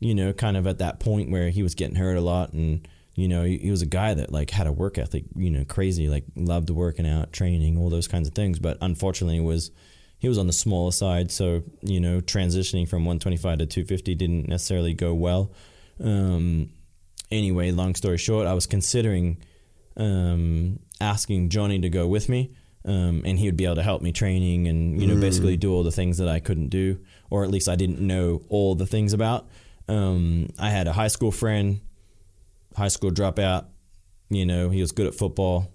you 0.00 0.14
know, 0.14 0.32
kind 0.32 0.56
of 0.56 0.66
at 0.66 0.78
that 0.78 1.00
point 1.00 1.30
where 1.30 1.50
he 1.50 1.62
was 1.62 1.74
getting 1.74 1.96
hurt 1.96 2.16
a 2.16 2.20
lot, 2.20 2.52
and 2.52 2.86
you 3.14 3.28
know, 3.28 3.44
he, 3.44 3.58
he 3.58 3.70
was 3.70 3.82
a 3.82 3.86
guy 3.86 4.14
that 4.14 4.32
like 4.32 4.50
had 4.50 4.66
a 4.66 4.72
work 4.72 4.98
ethic, 4.98 5.24
you 5.36 5.50
know, 5.50 5.64
crazy, 5.64 6.08
like 6.08 6.24
loved 6.34 6.70
working 6.70 7.06
out, 7.06 7.32
training, 7.32 7.76
all 7.76 7.90
those 7.90 8.08
kinds 8.08 8.26
of 8.26 8.34
things. 8.34 8.58
But 8.58 8.78
unfortunately, 8.80 9.40
was 9.40 9.70
he 10.18 10.28
was 10.28 10.38
on 10.38 10.46
the 10.46 10.52
smaller 10.52 10.92
side, 10.92 11.30
so 11.30 11.62
you 11.82 12.00
know, 12.00 12.20
transitioning 12.20 12.88
from 12.88 13.04
125 13.04 13.58
to 13.58 13.66
250 13.66 14.14
didn't 14.14 14.48
necessarily 14.48 14.94
go 14.94 15.14
well. 15.14 15.52
Um, 16.02 16.70
anyway, 17.30 17.70
long 17.70 17.94
story 17.94 18.18
short, 18.18 18.46
I 18.46 18.54
was 18.54 18.66
considering 18.66 19.38
um, 19.96 20.78
asking 21.00 21.50
Johnny 21.50 21.78
to 21.80 21.90
go 21.90 22.06
with 22.06 22.28
me. 22.28 22.54
Um, 22.84 23.22
and 23.24 23.38
he 23.38 23.46
would 23.46 23.56
be 23.56 23.64
able 23.64 23.76
to 23.76 23.82
help 23.82 24.02
me 24.02 24.10
training 24.10 24.66
and 24.66 25.00
you 25.00 25.06
know 25.06 25.20
basically 25.20 25.56
do 25.56 25.72
all 25.72 25.84
the 25.84 25.92
things 25.92 26.18
that 26.18 26.28
I 26.28 26.40
couldn't 26.40 26.68
do 26.68 26.98
or 27.32 27.44
at 27.44 27.50
least 27.50 27.66
I 27.66 27.76
didn't 27.76 27.98
know 27.98 28.42
all 28.50 28.74
the 28.74 28.84
things 28.84 29.14
about. 29.14 29.48
Um, 29.88 30.50
I 30.58 30.68
had 30.68 30.86
a 30.86 30.92
high 30.92 31.08
school 31.08 31.32
friend, 31.32 31.80
high 32.76 32.88
school 32.88 33.10
dropout. 33.10 33.64
You 34.28 34.44
know, 34.44 34.68
he 34.68 34.82
was 34.82 34.92
good 34.92 35.06
at 35.06 35.14
football. 35.14 35.72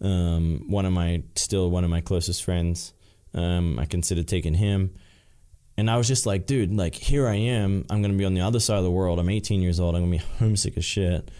Um, 0.00 0.64
one 0.66 0.84
of 0.84 0.92
my 0.92 1.22
still 1.36 1.70
one 1.70 1.84
of 1.84 1.90
my 1.90 2.00
closest 2.00 2.42
friends. 2.42 2.92
Um, 3.34 3.78
I 3.78 3.86
considered 3.86 4.26
taking 4.26 4.54
him, 4.54 4.96
and 5.76 5.88
I 5.88 5.96
was 5.96 6.08
just 6.08 6.26
like, 6.26 6.46
dude, 6.46 6.74
like 6.74 6.96
here 6.96 7.28
I 7.28 7.36
am. 7.36 7.86
I'm 7.88 8.02
gonna 8.02 8.14
be 8.14 8.24
on 8.24 8.34
the 8.34 8.40
other 8.40 8.58
side 8.58 8.78
of 8.78 8.84
the 8.84 8.90
world. 8.90 9.20
I'm 9.20 9.30
18 9.30 9.62
years 9.62 9.78
old. 9.78 9.94
I'm 9.94 10.02
gonna 10.02 10.10
be 10.10 10.24
homesick 10.38 10.76
as 10.76 10.84
shit. 10.84 11.30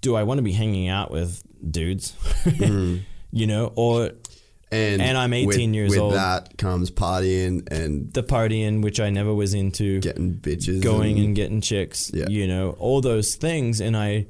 Do 0.00 0.14
I 0.14 0.22
want 0.22 0.38
to 0.38 0.42
be 0.42 0.52
hanging 0.52 0.86
out 0.86 1.10
with 1.10 1.42
dudes? 1.68 2.14
you 3.32 3.46
know, 3.46 3.72
or 3.76 4.10
And, 4.72 5.02
And 5.02 5.18
I'm 5.18 5.32
18 5.32 5.46
with, 5.48 5.74
years 5.74 5.90
with 5.90 5.98
old. 5.98 6.14
that 6.14 6.56
comes 6.56 6.90
partying 6.92 7.66
and 7.72 8.12
the 8.12 8.22
partying, 8.22 8.82
which 8.82 9.00
I 9.00 9.10
never 9.10 9.34
was 9.34 9.52
into. 9.54 9.98
getting 10.00 10.34
bitches. 10.34 10.80
going 10.82 11.18
and 11.18 11.34
getting 11.34 11.60
chicks, 11.60 12.10
Yeah. 12.14 12.28
you 12.28 12.46
know, 12.46 12.70
all 12.78 13.00
those 13.00 13.34
things. 13.34 13.80
And 13.80 13.96
I, 13.96 14.26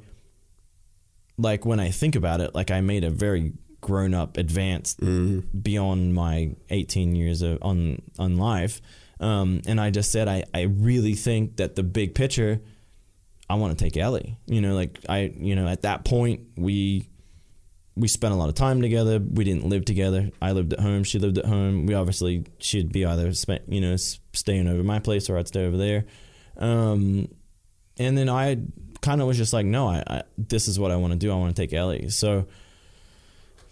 like, 1.37 1.65
when 1.65 1.79
I 1.79 1.89
think 1.89 2.15
about 2.15 2.41
it, 2.41 2.53
like, 2.55 2.71
I 2.71 2.81
made 2.81 3.03
a 3.03 3.09
very 3.09 3.53
grown 3.81 4.13
up, 4.13 4.37
advanced, 4.37 4.99
beyond 4.99 6.13
my 6.13 6.55
18 6.69 7.15
years 7.15 7.41
of, 7.41 7.57
on, 7.61 8.01
on 8.19 8.37
life. 8.37 8.81
Um, 9.19 9.61
and 9.67 9.79
I 9.79 9.89
just 9.91 10.11
said, 10.11 10.27
I, 10.27 10.43
I 10.53 10.61
really 10.63 11.13
think 11.13 11.57
that 11.57 11.75
the 11.75 11.83
big 11.83 12.15
picture, 12.15 12.61
I 13.49 13.55
want 13.55 13.77
to 13.77 13.83
take 13.83 13.97
Ellie. 13.97 14.37
You 14.47 14.61
know, 14.61 14.73
like, 14.75 14.99
I, 15.09 15.31
you 15.35 15.55
know, 15.55 15.67
at 15.67 15.81
that 15.83 16.03
point, 16.05 16.41
we, 16.57 17.07
we 17.95 18.07
spent 18.07 18.33
a 18.33 18.37
lot 18.37 18.49
of 18.49 18.55
time 18.55 18.81
together. 18.81 19.19
We 19.19 19.43
didn't 19.43 19.67
live 19.67 19.85
together. 19.85 20.29
I 20.41 20.53
lived 20.53 20.73
at 20.73 20.79
home. 20.79 21.03
She 21.03 21.19
lived 21.19 21.37
at 21.37 21.45
home. 21.45 21.85
We 21.85 21.93
obviously 21.93 22.45
she'd 22.59 22.91
be 22.91 23.05
either 23.05 23.33
spent, 23.33 23.63
you 23.67 23.81
know, 23.81 23.95
staying 23.97 24.67
over 24.67 24.83
my 24.83 24.99
place 24.99 25.29
or 25.29 25.37
I'd 25.37 25.47
stay 25.47 25.65
over 25.65 25.77
there. 25.77 26.05
Um, 26.57 27.27
and 27.97 28.17
then 28.17 28.29
I 28.29 28.57
kind 29.01 29.21
of 29.21 29.27
was 29.27 29.37
just 29.37 29.51
like, 29.51 29.65
no, 29.65 29.87
I, 29.87 30.03
I 30.07 30.23
this 30.37 30.67
is 30.67 30.79
what 30.79 30.91
I 30.91 30.95
want 30.95 31.13
to 31.13 31.19
do. 31.19 31.31
I 31.31 31.35
want 31.35 31.55
to 31.55 31.61
take 31.61 31.73
Ellie. 31.73 32.09
So 32.09 32.47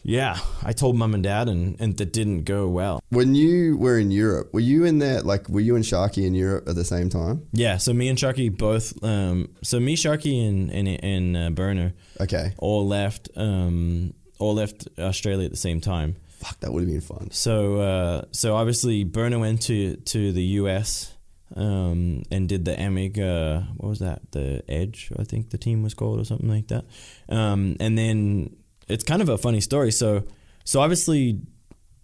yeah, 0.09 0.37
I 0.63 0.73
told 0.73 0.95
mom 0.95 1.13
and 1.13 1.23
dad, 1.23 1.47
and 1.49 1.79
and 1.79 1.95
that 1.97 2.11
didn't 2.11 2.43
go 2.45 2.67
well. 2.67 2.99
When 3.09 3.35
you 3.35 3.77
were 3.77 3.99
in 3.99 4.09
Europe, 4.11 4.53
were 4.53 4.59
you 4.71 4.83
in 4.85 4.97
there? 4.99 5.21
Like, 5.21 5.47
were 5.49 5.59
you 5.61 5.75
and 5.75 5.85
Sharky 5.85 6.25
in 6.25 6.33
Europe 6.33 6.67
at 6.67 6.75
the 6.75 6.83
same 6.85 7.09
time? 7.09 7.45
Yeah. 7.53 7.77
So 7.77 7.93
me 7.93 8.09
and 8.09 8.17
Sharky 8.17 8.49
both. 8.49 9.03
Um, 9.03 9.49
so 9.61 9.79
me, 9.79 9.95
Sharky, 9.95 10.47
and 10.49 10.71
and 10.71 10.87
and 11.03 11.37
uh, 11.37 11.49
Burner 11.51 11.93
Okay. 12.19 12.53
all 12.57 12.87
left. 12.87 13.29
Um, 13.35 14.13
all 14.39 14.55
left 14.55 14.87
Australia 14.97 15.45
at 15.45 15.51
the 15.51 15.57
same 15.69 15.79
time. 15.81 16.15
Fuck, 16.39 16.59
that 16.61 16.71
would 16.71 16.81
have 16.83 16.89
been 16.89 17.01
fun. 17.01 17.29
So 17.31 17.79
uh, 17.81 18.21
so 18.31 18.55
obviously 18.55 19.03
Burner 19.03 19.37
went 19.39 19.61
to 19.63 19.95
to 20.13 20.31
the 20.31 20.43
U.S. 20.61 21.13
Um, 21.55 22.23
and 22.31 22.47
did 22.47 22.63
the 22.65 22.75
AMIG. 22.75 23.17
Uh, 23.19 23.61
what 23.77 23.89
was 23.89 23.99
that? 23.99 24.21
The 24.31 24.63
Edge, 24.67 25.11
I 25.19 25.23
think 25.23 25.49
the 25.49 25.57
team 25.57 25.83
was 25.83 25.93
called, 25.93 26.19
or 26.19 26.23
something 26.25 26.47
like 26.49 26.67
that. 26.67 26.85
Um, 27.27 27.75
and 27.79 27.97
then 27.97 28.55
it's 28.89 29.03
kind 29.03 29.21
of 29.21 29.29
a 29.29 29.37
funny 29.37 29.61
story. 29.61 29.91
So 29.91 30.23
so 30.65 30.81
obviously, 30.81 31.39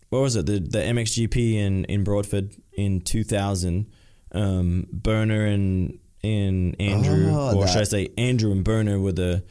what 0.10 0.20
was 0.22 0.36
it? 0.36 0.46
The 0.46 0.60
the 0.60 0.80
MXGP 0.80 1.54
in 1.56 1.86
in 1.86 2.04
Broadford 2.04 2.56
in 2.74 3.02
2000. 3.02 3.88
Um, 4.32 4.88
Burner 4.92 5.46
and 5.46 6.00
and 6.24 6.76
Andrew, 6.82 7.30
Oh, 7.32 7.58
or 7.58 7.68
should 7.68 7.82
I 7.82 7.84
say 7.86 8.10
Andrew 8.18 8.52
and 8.52 8.64
Burner 8.64 9.00
were 9.00 9.14
the 9.14 9.44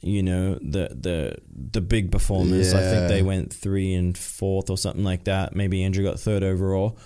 you 0.00 0.22
know 0.22 0.54
the 0.54 0.88
the 0.98 1.36
the 1.70 1.80
big 1.80 2.10
performers. 2.10 2.72
I 2.72 2.80
think 2.80 3.08
they 3.08 3.22
went 3.22 3.52
three 3.52 3.92
and 3.94 4.16
fourth 4.16 4.70
or 4.70 4.78
something 4.78 5.04
like 5.04 5.24
that. 5.24 5.54
Maybe 5.54 5.82
Andrew 5.84 6.02
got 6.04 6.18
third 6.18 6.42
overall 6.42 6.98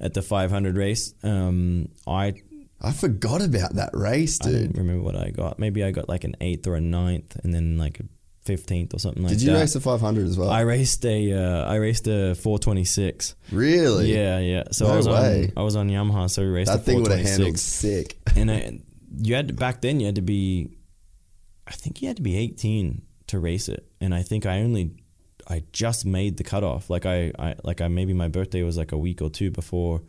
at 0.00 0.12
the 0.14 0.22
500 0.22 0.76
race. 0.76 1.14
Um, 1.22 1.88
I 2.06 2.34
I 2.80 2.92
forgot 2.92 3.40
about 3.40 3.76
that 3.76 3.90
race, 3.94 4.38
I 4.42 4.50
dude. 4.50 4.72
don't 4.74 4.82
remember 4.82 5.02
what 5.02 5.16
I 5.16 5.30
got. 5.30 5.58
Maybe 5.58 5.82
I 5.82 5.90
got 5.90 6.08
like 6.08 6.24
an 6.24 6.36
eighth 6.40 6.66
or 6.66 6.74
a 6.74 6.80
ninth, 6.80 7.36
and 7.42 7.54
then 7.54 7.78
like 7.78 8.00
a 8.00 8.04
fifteenth 8.44 8.94
or 8.94 8.98
something 8.98 9.22
like 9.22 9.32
that. 9.32 9.38
Did 9.38 9.48
that. 9.48 9.52
you 9.52 9.58
race 9.58 9.72
the 9.72 9.80
500 9.80 10.26
as 10.26 10.38
well? 10.38 10.50
I 10.50 10.60
raced 10.60 11.04
a 11.06 11.32
uh, 11.32 11.64
I 11.70 11.76
raced 11.76 12.06
a 12.06 12.34
426. 12.34 13.34
really? 13.52 14.12
Yeah, 14.14 14.38
yeah. 14.38 14.64
So 14.70 14.86
No 14.86 14.92
I 14.94 14.96
was 14.96 15.08
way. 15.08 15.44
on 15.44 15.52
I 15.56 15.62
was 15.62 15.76
on 15.76 15.88
Yamaha, 15.88 16.28
so 16.30 16.42
we 16.42 16.48
raced 16.48 16.70
That 16.70 16.80
a 16.80 16.82
thing 16.82 17.02
would 17.02 17.10
have 17.10 17.20
426 17.20 17.82
handled 17.82 18.06
sick. 18.06 18.18
and 18.36 18.50
I, 18.50 18.80
you 19.22 19.34
had 19.34 19.48
to, 19.48 19.54
back 19.54 19.80
then 19.80 20.00
you 20.00 20.06
had 20.06 20.16
to 20.16 20.22
be 20.22 20.76
I 21.66 21.72
think 21.72 22.02
you 22.02 22.08
had 22.08 22.16
to 22.16 22.22
be 22.22 22.36
18 22.36 23.02
to 23.28 23.38
race 23.38 23.68
it 23.68 23.86
and 24.00 24.14
I 24.14 24.22
think 24.22 24.44
I 24.46 24.60
only 24.60 24.92
I 25.48 25.62
just 25.72 26.04
made 26.06 26.36
the 26.38 26.44
cutoff. 26.44 26.88
Like 26.90 27.04
I, 27.06 27.32
I 27.38 27.54
like 27.64 27.80
I 27.80 27.88
maybe 27.88 28.12
my 28.14 28.28
birthday 28.28 28.62
was 28.62 28.76
like 28.76 28.92
a 28.92 28.98
week 28.98 29.20
or 29.22 29.30
two 29.30 29.50
before 29.50 30.02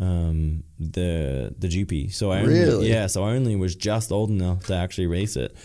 um, 0.00 0.62
the 0.78 1.54
the 1.58 1.68
GP. 1.68 2.12
So 2.12 2.30
I 2.32 2.40
only, 2.40 2.52
Really? 2.60 2.90
yeah, 2.90 3.06
so 3.06 3.24
I 3.24 3.32
only 3.34 3.56
was 3.56 3.74
just 3.76 4.12
old 4.12 4.30
enough 4.30 4.64
to 4.66 4.74
actually 4.74 5.06
race 5.06 5.36
it. 5.36 5.56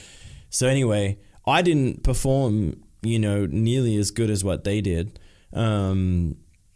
So 0.50 0.68
anyway, 0.68 1.18
I 1.50 1.62
didn't 1.62 2.04
perform, 2.04 2.82
you 3.02 3.20
know, 3.20 3.46
nearly 3.46 3.96
as 3.98 4.12
good 4.12 4.30
as 4.30 4.44
what 4.44 4.64
they 4.64 4.82
did. 4.82 5.20
Um, 5.54 6.36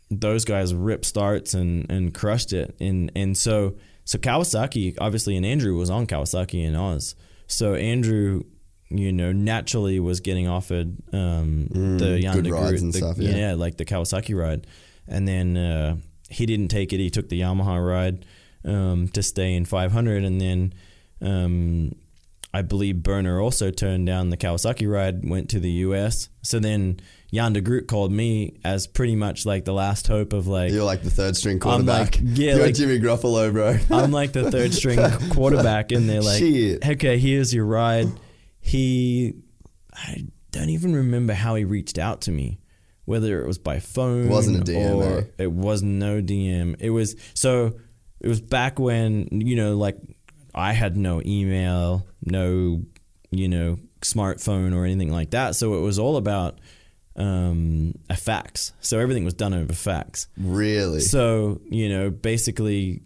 those 0.09 0.45
guys 0.45 0.73
ripped 0.73 1.05
starts 1.05 1.53
and, 1.53 1.89
and 1.89 2.13
crushed 2.13 2.53
it, 2.53 2.75
and 2.79 3.11
and 3.15 3.37
so 3.37 3.75
so 4.05 4.17
Kawasaki 4.19 4.95
obviously 4.99 5.35
and 5.37 5.45
Andrew 5.45 5.75
was 5.75 5.89
on 5.89 6.05
Kawasaki 6.07 6.65
and 6.67 6.75
Oz. 6.75 7.15
So 7.47 7.73
Andrew, 7.75 8.43
you 8.89 9.11
know, 9.11 9.31
naturally 9.31 9.99
was 9.99 10.19
getting 10.19 10.47
offered 10.47 10.97
um, 11.13 11.67
the 11.97 12.19
Jan 12.21 12.35
good 12.41 12.51
rides 12.51 12.81
and 12.81 12.93
the- 12.93 12.97
stuff, 12.97 13.17
yeah. 13.17 13.35
yeah, 13.35 13.53
like 13.55 13.77
the 13.77 13.85
Kawasaki 13.85 14.35
ride, 14.37 14.67
and 15.07 15.27
then 15.27 15.57
uh, 15.57 15.97
he 16.29 16.45
didn't 16.45 16.67
take 16.69 16.93
it. 16.93 16.97
He 16.99 17.09
took 17.09 17.29
the 17.29 17.41
Yamaha 17.41 17.85
ride 17.85 18.25
um, 18.65 19.07
to 19.09 19.23
stay 19.23 19.53
in 19.55 19.65
500, 19.65 20.23
and 20.23 20.39
then 20.39 20.73
um, 21.21 21.93
I 22.55 22.61
believe 22.61 23.01
Burner 23.01 23.41
also 23.41 23.71
turned 23.71 24.05
down 24.05 24.29
the 24.29 24.37
Kawasaki 24.37 24.87
ride, 24.91 25.27
went 25.27 25.49
to 25.49 25.59
the 25.59 25.71
U.S. 25.87 26.29
So 26.43 26.59
then 26.59 26.99
Jan 27.33 27.53
de 27.53 27.61
Groot 27.61 27.87
called 27.87 28.11
me 28.11 28.59
as 28.63 28.85
pretty 28.85 29.15
much 29.15 29.43
like 29.45 29.65
the 29.65 29.73
last 29.73 30.07
hope 30.07 30.33
of 30.33 30.45
like 30.45 30.71
You're 30.71 30.83
like 30.83 31.01
the 31.01 31.09
third 31.09 31.35
string 31.35 31.59
I'm 31.65 31.85
like, 31.87 32.11
quarterback. 32.13 32.19
yeah, 32.37 32.55
You're 32.55 32.65
like- 32.67 32.75
Jimmy 32.75 32.99
Garoppolo, 32.99 33.51
bro. 33.51 33.77
I'm 33.89 34.11
like 34.11 34.33
the 34.33 34.51
third 34.51 34.73
string 34.73 34.99
quarterback, 35.31 35.91
and 35.91 36.07
they're 36.07 36.21
like, 36.21 36.37
Shit. 36.39 36.87
okay, 36.87 37.17
here's 37.17 37.51
your 37.53 37.65
ride. 37.65 38.07
He, 38.59 39.33
I 39.93 40.27
don't 40.51 40.69
even 40.69 40.95
remember 40.95 41.33
how 41.33 41.55
he 41.55 41.65
reached 41.65 41.97
out 41.97 42.21
to 42.21 42.31
me, 42.31 42.59
whether 43.05 43.41
it 43.41 43.47
was 43.47 43.57
by 43.57 43.79
phone, 43.79 44.25
it 44.27 44.29
Wasn't 44.29 44.57
a 44.69 44.71
DM, 44.71 44.95
or 44.95 45.17
eh? 45.19 45.23
it 45.39 45.51
was 45.51 45.81
no 45.83 46.21
DM. 46.21 46.75
It 46.79 46.91
was 46.91 47.15
so. 47.33 47.73
It 48.21 48.27
was 48.29 48.39
back 48.39 48.79
when 48.79 49.27
you 49.31 49.55
know, 49.57 49.75
like 49.75 49.97
I 50.55 50.71
had 50.71 50.95
no 50.95 51.21
email, 51.25 52.07
no, 52.25 52.83
you 53.31 53.47
know, 53.47 53.77
smartphone 54.01 54.75
or 54.75 54.85
anything 54.85 55.11
like 55.11 55.31
that. 55.31 55.55
So 55.55 55.75
it 55.75 55.81
was 55.81 55.99
all 55.99 56.17
about 56.17 56.59
um, 57.15 57.93
a 58.09 58.15
fax. 58.15 58.73
So 58.81 58.99
everything 58.99 59.25
was 59.25 59.33
done 59.33 59.53
over 59.53 59.73
fax. 59.73 60.27
really? 60.37 60.99
So, 60.99 61.61
you 61.69 61.89
know, 61.89 62.09
basically, 62.09 63.03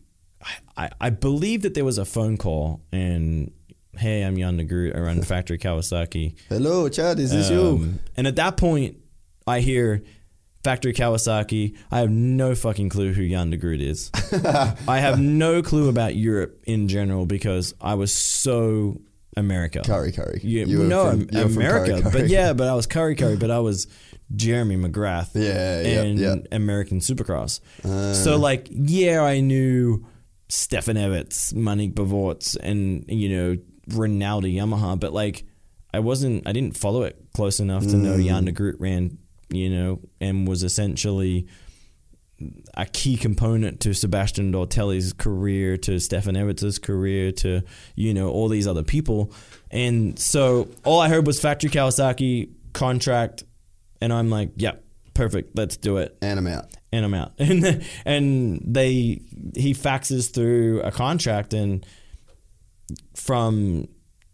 I, 0.78 0.90
I, 1.00 1.10
believe 1.10 1.64
that 1.64 1.74
there 1.74 1.84
was 1.84 1.98
a 1.98 2.06
phone 2.06 2.38
call 2.38 2.82
and, 2.92 3.52
hey, 3.98 4.22
I'm 4.24 4.38
Jan 4.38 4.58
de 4.58 4.64
Groot. 4.64 4.96
I 4.96 5.00
run 5.00 5.22
Factory 5.24 5.58
Kawasaki. 5.58 6.36
Hello, 6.50 6.88
Chad. 6.90 7.20
Is 7.20 7.32
this 7.32 7.50
you? 7.50 7.62
Um, 7.62 8.00
and 8.16 8.28
at 8.28 8.36
that 8.38 8.56
point, 8.56 8.98
I 9.46 9.60
hear 9.60 10.04
Factory 10.64 10.94
Kawasaki. 10.94 11.76
I 11.92 12.00
have 12.00 12.10
no 12.10 12.56
fucking 12.56 12.90
clue 12.90 13.14
who 13.14 13.28
Jan 13.28 13.50
de 13.50 13.58
Groot 13.58 13.82
is. 13.82 14.12
I 14.88 15.00
have 15.00 15.20
no 15.20 15.62
clue 15.62 15.90
about 15.90 16.16
Europe 16.16 16.62
in 16.66 16.88
general 16.88 17.26
because 17.26 17.74
I 17.82 17.96
was 17.96 18.14
so 18.14 19.02
America. 19.38 19.80
Kurri, 19.86 20.12
Kurri. 20.14 20.40
You 20.44 20.80
were 20.80 20.86
no, 20.86 21.12
from- 21.12 21.22
Am- 21.22 21.30
you 21.32 21.38
were 21.44 21.50
from 21.50 21.58
America. 21.58 21.92
Kurri, 21.94 22.02
Kurri. 22.04 22.12
But 22.14 22.28
yeah, 22.28 22.54
but 22.54 22.68
I 22.68 22.74
was 22.74 22.88
Kurri 22.88 23.16
Kurri, 23.18 23.40
but 23.40 23.52
I 23.52 23.60
was 23.60 23.88
Jeremy 24.36 24.76
McGrath. 24.76 25.30
Yeah, 25.34 25.82
yeah. 25.82 26.36
American 26.52 27.00
Supercross. 27.00 27.62
Uh. 27.86 28.14
so 28.14 28.38
like, 28.38 28.68
yeah, 28.72 29.22
I 29.22 29.40
knew 29.40 30.06
Stefan 30.50 30.98
Everts, 30.98 31.54
Marnicq 31.54 31.94
Bervoets, 31.94 32.56
and 32.56 33.06
you 33.08 33.30
know 33.30 33.58
Ronaldo 33.90 34.54
Yamaha, 34.54 35.00
but 35.00 35.14
like, 35.14 35.46
I 35.94 36.00
wasn't, 36.00 36.46
I 36.48 36.52
didn't 36.52 36.76
follow 36.76 37.04
it 37.04 37.16
close 37.34 37.60
enough 37.62 37.84
to 37.88 37.96
know 37.96 38.16
Mm. 38.18 38.26
Jan 38.26 38.46
de 38.46 38.52
Groot 38.52 38.76
ran, 38.80 39.18
you 39.50 39.70
know, 39.70 40.02
and 40.20 40.48
was 40.48 40.64
essentially 40.64 41.48
a 42.76 42.86
key 42.86 43.18
component 43.18 43.80
to 43.82 43.94
Sebastian 43.94 44.52
Tortelli's 44.52 45.14
career, 45.14 45.78
to 45.78 46.00
Stefan 46.00 46.36
Everts's 46.36 46.78
career, 46.80 47.32
to 47.34 47.62
you 47.96 48.14
know 48.14 48.30
all 48.30 48.48
these 48.48 48.68
other 48.68 48.84
people, 48.84 49.34
and 49.72 50.18
so 50.20 50.68
all 50.84 51.00
I 51.00 51.10
heard 51.10 51.26
was 51.26 51.40
factory 51.40 51.70
Kawasaki 51.70 52.52
contract, 52.74 53.44
and 54.02 54.14
I'm 54.14 54.30
like, 54.30 54.52
yep, 54.58 54.84
perfect, 55.14 55.58
let's 55.58 55.78
do 55.78 55.98
it, 55.98 56.16
And 56.22 56.38
I'm 56.40 56.48
out. 56.48 56.66
and 56.92 57.04
I'm 57.06 57.14
out, 57.14 57.34
and 57.40 57.84
and 58.06 58.62
they 58.66 59.22
he 59.56 59.74
faxes 59.74 60.32
through 60.32 60.82
a 60.82 60.92
contract, 60.92 61.54
and 61.54 61.86
from 63.16 63.88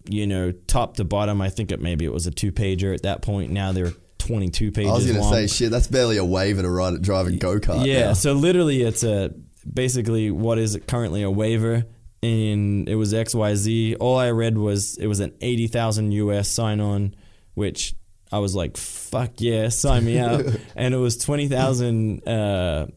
you 0.09 0.27
know 0.27 0.51
top 0.51 0.97
to 0.97 1.03
bottom, 1.05 1.41
I 1.41 1.49
think 1.49 1.71
it 1.71 1.79
maybe 1.81 2.03
it 2.05 2.11
was 2.11 2.27
a 2.27 2.31
two 2.31 2.51
pager 2.51 2.93
at 2.93 3.03
that 3.03 3.21
point. 3.21 3.51
Now 3.51 3.71
they're 3.71 3.93
22 4.25 4.71
pages 4.71 4.89
I 4.89 4.93
was 4.93 5.05
going 5.05 5.17
to 5.17 5.29
say, 5.29 5.47
shit, 5.47 5.71
that's 5.71 5.87
barely 5.87 6.17
a 6.17 6.25
waiver 6.25 6.61
to 6.61 6.69
ride, 6.69 7.01
drive 7.01 7.27
a 7.27 7.31
go 7.31 7.59
kart. 7.59 7.85
Yeah, 7.85 8.13
so 8.13 8.33
literally 8.33 8.81
it's 8.81 9.03
a 9.03 9.33
basically 9.71 10.31
what 10.31 10.57
is 10.57 10.79
currently 10.87 11.23
a 11.23 11.31
waiver 11.31 11.85
and 12.21 12.87
it 12.87 12.95
was 12.95 13.13
XYZ. 13.13 13.97
All 13.99 14.17
I 14.17 14.31
read 14.31 14.57
was 14.57 14.97
it 14.97 15.07
was 15.07 15.19
an 15.19 15.33
80,000 15.41 16.11
US 16.13 16.47
sign 16.49 16.79
on 16.79 17.15
which 17.53 17.95
I 18.31 18.39
was 18.39 18.55
like 18.55 18.77
fuck 18.77 19.33
yeah, 19.39 19.69
sign 19.69 20.05
me 20.05 20.19
up. 20.19 20.45
and 20.75 20.93
it 20.93 20.97
was 20.97 21.17
20,000 21.17 22.27
uh 22.27 22.87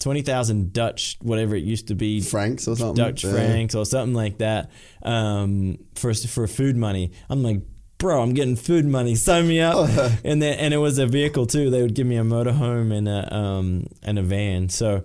20,000 0.00 0.72
Dutch 0.72 1.16
whatever 1.22 1.54
it 1.54 1.62
used 1.62 1.88
to 1.88 1.94
be 1.94 2.20
francs 2.20 2.66
or 2.66 2.76
something. 2.76 2.96
Dutch 2.96 3.22
Yeah. 3.24 3.32
francs 3.32 3.74
or 3.74 3.86
something 3.86 4.14
like 4.14 4.38
that 4.38 4.70
um, 5.02 5.78
for 5.94 6.12
for 6.14 6.48
food 6.48 6.76
money. 6.76 7.12
I'm 7.30 7.42
like, 7.44 7.60
bro, 8.02 8.20
I'm 8.20 8.34
getting 8.34 8.56
food 8.56 8.84
money. 8.84 9.14
Sign 9.14 9.46
me 9.46 9.60
up. 9.60 9.88
and 10.24 10.42
then 10.42 10.58
and 10.58 10.74
it 10.74 10.78
was 10.78 10.98
a 10.98 11.06
vehicle 11.06 11.46
too. 11.46 11.70
They 11.70 11.80
would 11.80 11.94
give 11.94 12.06
me 12.06 12.16
a 12.16 12.24
motorhome 12.24 12.92
and 12.92 13.08
a 13.08 13.34
um, 13.34 13.86
and 14.02 14.18
a 14.18 14.22
van. 14.22 14.68
So 14.68 15.04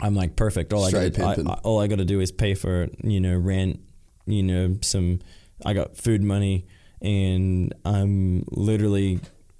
I'm 0.00 0.14
like, 0.14 0.36
perfect. 0.36 0.72
All 0.72 0.84
I 0.84 0.88
Straight 0.88 1.16
got 1.16 1.26
I, 1.26 1.34
pimping. 1.34 1.52
I, 1.52 1.58
all 1.64 1.80
I 1.80 1.88
got 1.88 1.98
to 1.98 2.04
do 2.04 2.20
is 2.20 2.30
pay 2.30 2.54
for 2.54 2.86
you 3.02 3.20
know 3.20 3.36
rent. 3.36 3.80
You 4.24 4.44
know 4.44 4.78
some. 4.82 5.18
I 5.64 5.72
got 5.74 5.96
food 5.96 6.22
money, 6.22 6.66
and 7.02 7.74
I'm 7.84 8.44
literally 8.50 9.18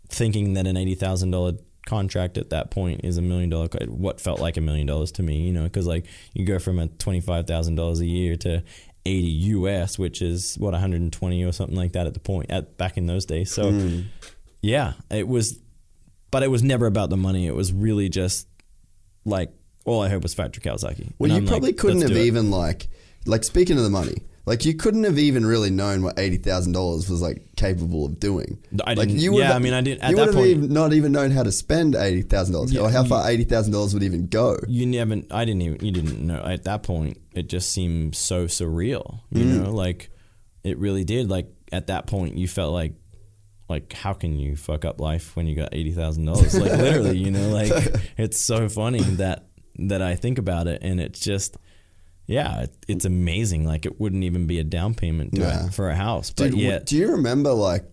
thinking 0.08 0.54
that 0.54 0.68
an 0.68 0.76
eighty 0.76 0.94
thousand 0.94 1.32
dollar 1.32 1.54
contract 1.84 2.36
at 2.36 2.50
that 2.50 2.70
point 2.70 3.00
is 3.04 3.16
a 3.16 3.22
million 3.22 3.48
dollar 3.48 3.68
what 3.86 4.20
felt 4.20 4.40
like 4.40 4.56
a 4.56 4.60
million 4.60 4.88
dollars 4.88 5.12
to 5.12 5.22
me 5.22 5.42
you 5.42 5.52
know 5.52 5.62
because 5.62 5.86
like 5.86 6.04
you 6.34 6.44
go 6.44 6.58
from 6.58 6.80
a 6.80 6.88
$25000 6.88 8.00
a 8.00 8.04
year 8.04 8.34
to 8.34 8.60
80 9.06 9.30
us 9.82 9.98
which 9.98 10.20
is 10.20 10.56
what 10.58 10.72
120 10.72 11.44
or 11.44 11.52
something 11.52 11.76
like 11.76 11.92
that 11.92 12.06
at 12.06 12.14
the 12.14 12.20
point 12.20 12.50
at 12.50 12.76
back 12.76 12.96
in 12.96 13.06
those 13.06 13.24
days. 13.24 13.52
So 13.52 13.70
Hmm. 13.70 14.00
yeah 14.62 14.94
it 15.10 15.26
was 15.28 15.58
but 16.30 16.42
it 16.42 16.50
was 16.50 16.62
never 16.62 16.86
about 16.86 17.08
the 17.10 17.16
money. 17.16 17.46
It 17.46 17.54
was 17.54 17.72
really 17.72 18.08
just 18.08 18.46
like 19.24 19.50
all 19.84 20.02
i 20.02 20.08
heard 20.08 20.22
was 20.22 20.34
factory 20.34 20.60
kawasaki 20.62 21.12
Well, 21.18 21.30
And 21.30 21.32
you 21.32 21.36
I'm 21.38 21.44
like, 21.44 21.48
probably 21.48 21.72
couldn't 21.72 22.02
have 22.02 22.16
even 22.16 22.50
like, 22.50 22.88
like 23.24 23.44
speaking 23.44 23.76
of 23.78 23.84
the 23.84 23.90
money, 23.90 24.16
like 24.46 24.64
you 24.64 24.74
couldn't 24.74 25.04
have 25.04 25.18
even 25.18 25.44
really 25.44 25.70
known 25.70 26.02
what 26.02 26.18
eighty 26.18 26.36
thousand 26.36 26.72
dollars 26.72 27.10
was 27.10 27.20
like 27.20 27.42
capable 27.56 28.06
of 28.06 28.18
doing. 28.20 28.58
I 28.84 28.94
like 28.94 29.08
didn't- 29.08 29.32
would 29.32 29.38
yeah, 29.40 29.46
have- 29.48 29.56
I 29.56 29.58
mean, 29.58 29.72
I 29.74 29.80
didn't- 29.80 30.02
at 30.02 30.10
you 30.10 30.16
that 30.16 30.20
would 30.22 30.26
have 30.28 30.34
point- 30.36 30.48
even 30.48 30.72
not 30.72 30.92
even 30.92 31.12
known 31.12 31.30
how 31.32 31.42
to 31.42 31.52
spend 31.52 31.94
eighty 31.96 32.22
thousand 32.22 32.54
dollars, 32.54 32.72
Yeah, 32.72 32.82
or 32.82 32.90
how 32.90 33.02
you- 33.02 33.08
far 33.08 33.28
eighty 33.28 33.44
thousand 33.44 33.72
dollars 33.72 33.92
would 33.92 34.02
even 34.04 34.26
go. 34.28 34.56
you 34.68 34.86
never 34.86 35.20
i 35.30 35.44
didn't 35.44 35.62
even 35.62 35.84
you 35.84 35.90
didn't 35.92 36.24
know 36.26 36.40
at 36.44 36.64
that 36.64 36.82
point 36.84 37.18
it 37.34 37.48
just 37.48 37.72
seemed 37.72 38.14
so 38.14 38.46
surreal 38.46 39.20
you 39.30 39.44
Mm. 39.44 39.64
know 39.64 39.72
like 39.74 40.10
it 40.64 40.78
really 40.78 41.04
did 41.04 41.28
like 41.28 41.48
at 41.72 41.88
that 41.88 42.06
point 42.06 42.36
you 42.38 42.46
felt 42.48 42.72
like 42.72 42.94
like 43.68 43.92
how 43.92 44.12
can 44.12 44.38
you 44.38 44.54
fuck 44.54 44.84
up 44.84 45.00
life 45.00 45.34
when 45.34 45.46
you 45.48 45.56
got 45.56 45.72
$80000 45.72 46.60
like 46.60 46.70
literally 46.78 47.18
you 47.18 47.30
know 47.32 47.48
like 47.60 47.72
it's 48.16 48.40
so 48.40 48.68
funny 48.68 49.00
that 49.02 49.46
that 49.78 50.00
i 50.02 50.14
think 50.14 50.38
about 50.38 50.68
it 50.68 50.78
and 50.82 51.00
it's 51.00 51.18
just 51.20 51.56
yeah 52.26 52.62
it, 52.62 52.76
it's 52.88 53.04
amazing 53.04 53.64
like 53.64 53.86
it 53.86 54.00
wouldn't 54.00 54.24
even 54.24 54.46
be 54.46 54.58
a 54.58 54.64
down 54.64 54.94
payment 54.94 55.30
it 55.66 55.72
for 55.74 55.88
a 55.90 55.94
house 55.94 56.30
but 56.30 56.50
Dude, 56.50 56.60
yet 56.60 56.86
do 56.86 56.96
you 56.96 57.12
remember 57.12 57.52
like? 57.52 57.84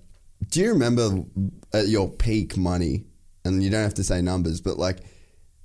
Do 0.50 0.60
you 0.60 0.70
remember 0.74 1.24
at 1.74 1.88
your 1.88 2.10
peak 2.10 2.58
money? 2.58 3.06
And 3.46 3.62
you 3.64 3.70
don't 3.70 3.84
have 3.84 3.94
to 3.96 4.04
say 4.04 4.22
numbers, 4.22 4.62
but 4.62 4.78
like, 4.78 5.00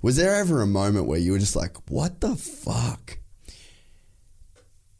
was 0.01 0.17
there 0.17 0.35
ever 0.35 0.61
a 0.61 0.67
moment 0.67 1.05
where 1.05 1.19
you 1.19 1.31
were 1.31 1.39
just 1.39 1.55
like, 1.55 1.75
"What 1.89 2.19
the 2.21 2.35
fuck"? 2.35 3.17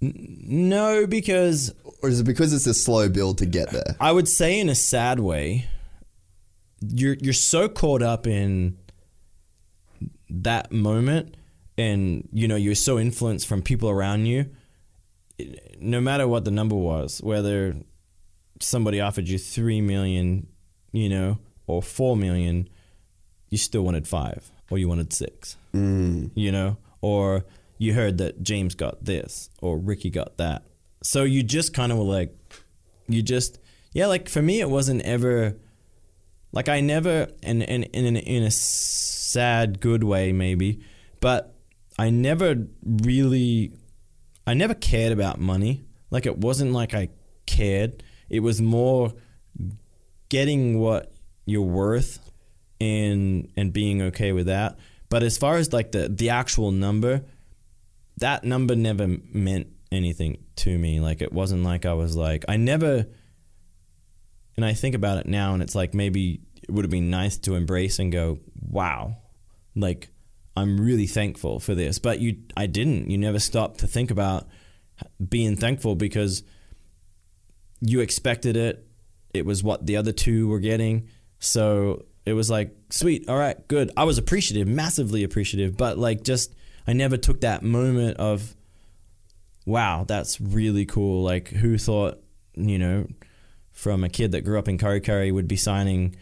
no 0.01 1.05
because 1.05 1.73
Or 2.01 2.07
is 2.07 2.21
it 2.21 2.23
because 2.23 2.53
it's 2.53 2.67
a 2.67 2.73
slow 2.73 3.09
build 3.09 3.39
to 3.39 3.45
get 3.45 3.71
there? 3.71 3.95
I 3.99 4.11
would 4.11 4.27
say 4.27 4.59
in 4.59 4.69
a 4.69 4.75
sad 4.75 5.19
way, 5.19 5.67
you're 6.81 7.15
you're 7.15 7.33
so 7.33 7.67
caught 7.67 8.01
up 8.01 8.25
in 8.25 8.77
that 10.29 10.71
moment 10.71 11.35
and 11.79 12.27
you 12.33 12.47
know 12.47 12.55
you're 12.55 12.75
so 12.75 12.99
influenced 12.99 13.47
from 13.47 13.61
people 13.61 13.89
around 13.89 14.25
you 14.25 14.45
no 15.79 16.01
matter 16.01 16.27
what 16.27 16.43
the 16.43 16.51
number 16.51 16.75
was 16.75 17.21
whether 17.23 17.75
somebody 18.59 18.99
offered 18.99 19.27
you 19.27 19.37
3 19.37 19.81
million 19.81 20.47
you 20.91 21.07
know 21.07 21.39
or 21.65 21.81
4 21.81 22.17
million 22.17 22.67
you 23.49 23.57
still 23.57 23.81
wanted 23.81 24.07
5 24.07 24.51
or 24.69 24.77
you 24.77 24.87
wanted 24.87 25.13
6 25.13 25.57
mm. 25.73 26.31
you 26.35 26.51
know? 26.51 26.77
Or 27.01 27.45
you 27.77 27.93
heard 27.93 28.17
that 28.17 28.43
James 28.43 28.75
got 28.75 29.05
this 29.05 29.49
or 29.61 29.77
Ricky 29.77 30.09
got 30.09 30.35
that. 30.37 30.63
So 31.01 31.23
you 31.23 31.43
just 31.43 31.73
kind 31.73 31.93
of 31.93 31.97
were 31.97 32.03
like 32.03 32.35
you 33.07 33.21
just 33.23 33.57
yeah 33.93 34.07
like 34.07 34.27
for 34.27 34.41
me 34.41 34.59
it 34.59 34.69
wasn't 34.69 35.01
ever 35.03 35.55
like 36.51 36.67
I 36.67 36.81
never, 36.81 37.27
and 37.43 37.63
and 37.63 37.85
in 37.93 38.17
in 38.17 38.43
a 38.43 38.51
sad 38.51 39.79
good 39.79 40.03
way 40.03 40.33
maybe, 40.33 40.81
but 41.21 41.55
I 41.99 42.11
never 42.11 42.55
really, 42.81 43.73
I 44.47 44.53
never 44.53 44.73
cared 44.73 45.11
about 45.11 45.37
money. 45.37 45.83
Like 46.09 46.25
it 46.25 46.37
wasn't 46.37 46.71
like 46.71 46.93
I 46.93 47.09
cared. 47.45 48.03
It 48.29 48.39
was 48.39 48.61
more 48.61 49.11
getting 50.29 50.79
what 50.79 51.11
you're 51.45 51.61
worth 51.61 52.19
and 52.79 53.51
and 53.57 53.73
being 53.73 54.01
okay 54.03 54.31
with 54.31 54.45
that. 54.45 54.79
But 55.09 55.23
as 55.23 55.37
far 55.37 55.57
as 55.57 55.73
like 55.73 55.91
the 55.91 56.07
the 56.07 56.29
actual 56.29 56.71
number, 56.71 57.25
that 58.17 58.45
number 58.45 58.77
never 58.77 59.17
meant 59.33 59.67
anything 59.91 60.45
to 60.55 60.77
me. 60.77 61.01
Like 61.01 61.21
it 61.21 61.33
wasn't 61.33 61.63
like 61.63 61.85
I 61.85 61.95
was 61.95 62.15
like 62.15 62.45
I 62.47 62.55
never 62.55 63.07
and 64.55 64.65
I 64.65 64.71
think 64.71 64.95
about 64.95 65.17
it 65.17 65.25
now 65.25 65.53
and 65.53 65.61
it's 65.61 65.75
like 65.75 65.93
maybe 65.93 66.39
it 66.63 66.71
would 66.71 66.85
have 66.85 66.91
been 66.91 67.09
nice 67.09 67.37
to 67.39 67.55
embrace 67.55 67.99
and 67.99 68.09
go, 68.09 68.39
"Wow." 68.61 69.17
Like 69.75 70.07
I'm 70.55 70.79
really 70.79 71.07
thankful 71.07 71.59
for 71.59 71.75
this. 71.75 71.99
But 71.99 72.19
you 72.19 72.37
I 72.57 72.67
didn't. 72.67 73.09
You 73.09 73.17
never 73.17 73.39
stopped 73.39 73.79
to 73.79 73.87
think 73.87 74.11
about 74.11 74.47
being 75.27 75.55
thankful 75.55 75.95
because 75.95 76.43
you 77.81 78.01
expected 78.01 78.57
it. 78.57 78.85
It 79.33 79.45
was 79.45 79.63
what 79.63 79.85
the 79.85 79.95
other 79.95 80.11
two 80.11 80.47
were 80.47 80.59
getting. 80.59 81.07
So 81.39 82.05
it 82.25 82.33
was 82.33 82.49
like, 82.49 82.75
sweet, 82.89 83.29
all 83.29 83.37
right, 83.37 83.65
good. 83.67 83.91
I 83.95 84.03
was 84.03 84.17
appreciative, 84.17 84.67
massively 84.67 85.23
appreciative, 85.23 85.77
but 85.77 85.97
like 85.97 86.23
just 86.23 86.53
I 86.87 86.93
never 86.93 87.17
took 87.17 87.41
that 87.41 87.63
moment 87.63 88.17
of 88.17 88.55
wow, 89.65 90.03
that's 90.07 90.41
really 90.41 90.85
cool. 90.85 91.23
Like 91.23 91.49
who 91.49 91.77
thought, 91.77 92.21
you 92.55 92.77
know, 92.77 93.07
from 93.71 94.03
a 94.03 94.09
kid 94.09 94.31
that 94.33 94.41
grew 94.41 94.59
up 94.59 94.67
in 94.67 94.77
Kurri 94.77 95.01
Kurri 95.01 95.31
would 95.33 95.47
be 95.47 95.55
signing, 95.55 96.15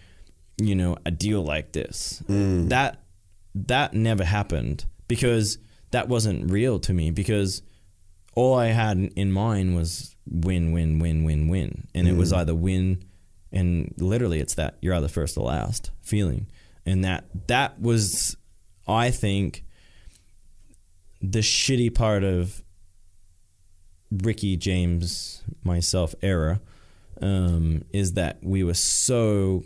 you 0.61 0.75
know, 0.75 0.97
a 1.05 1.11
deal 1.11 1.43
like 1.43 1.71
this. 1.71 2.21
Mm. 2.27 2.69
That 2.69 3.01
that 3.67 3.93
never 3.93 4.23
happened 4.23 4.85
because 5.07 5.57
that 5.91 6.07
wasn't 6.07 6.51
real 6.51 6.79
to 6.79 6.93
me 6.93 7.11
because 7.11 7.61
all 8.35 8.55
I 8.55 8.67
had 8.67 8.97
in 9.15 9.31
mind 9.31 9.75
was 9.75 10.15
win, 10.29 10.71
win, 10.71 10.99
win, 10.99 11.23
win, 11.23 11.47
win. 11.47 11.87
And 11.95 12.07
it 12.07 12.15
was 12.15 12.31
either 12.33 12.53
win 12.53 13.03
and 13.51 13.93
literally 13.97 14.39
it's 14.39 14.55
that 14.55 14.77
you're 14.81 14.93
either 14.93 15.07
first 15.07 15.37
or 15.37 15.45
last 15.45 15.91
feeling. 16.01 16.47
And 16.85 17.03
that 17.03 17.25
that 17.47 17.79
was 17.81 18.37
I 18.87 19.11
think 19.11 19.63
the 21.21 21.39
shitty 21.39 21.93
part 21.93 22.23
of 22.23 22.61
Ricky 24.11 24.55
James 24.55 25.43
myself 25.63 26.15
era 26.21 26.61
um, 27.21 27.83
is 27.91 28.13
that 28.13 28.39
we 28.41 28.63
were 28.63 28.73
so 28.73 29.63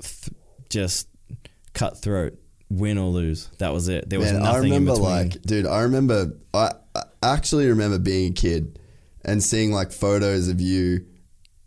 th- 0.00 0.30
just 0.70 1.08
cutthroat, 1.74 2.38
win 2.78 2.98
or 2.98 3.10
lose. 3.10 3.48
That 3.58 3.72
was 3.72 3.88
it. 3.88 4.08
There 4.08 4.18
was 4.18 4.32
Man, 4.32 4.42
nothing 4.42 4.54
I 4.72 4.74
remember 4.76 4.94
like, 4.94 5.42
dude, 5.42 5.66
I 5.66 5.82
remember, 5.82 6.32
I, 6.54 6.72
I 6.94 7.02
actually 7.22 7.66
remember 7.68 7.98
being 7.98 8.30
a 8.32 8.34
kid 8.34 8.78
and 9.24 9.42
seeing 9.42 9.72
like 9.72 9.92
photos 9.92 10.48
of 10.48 10.60
you 10.60 11.06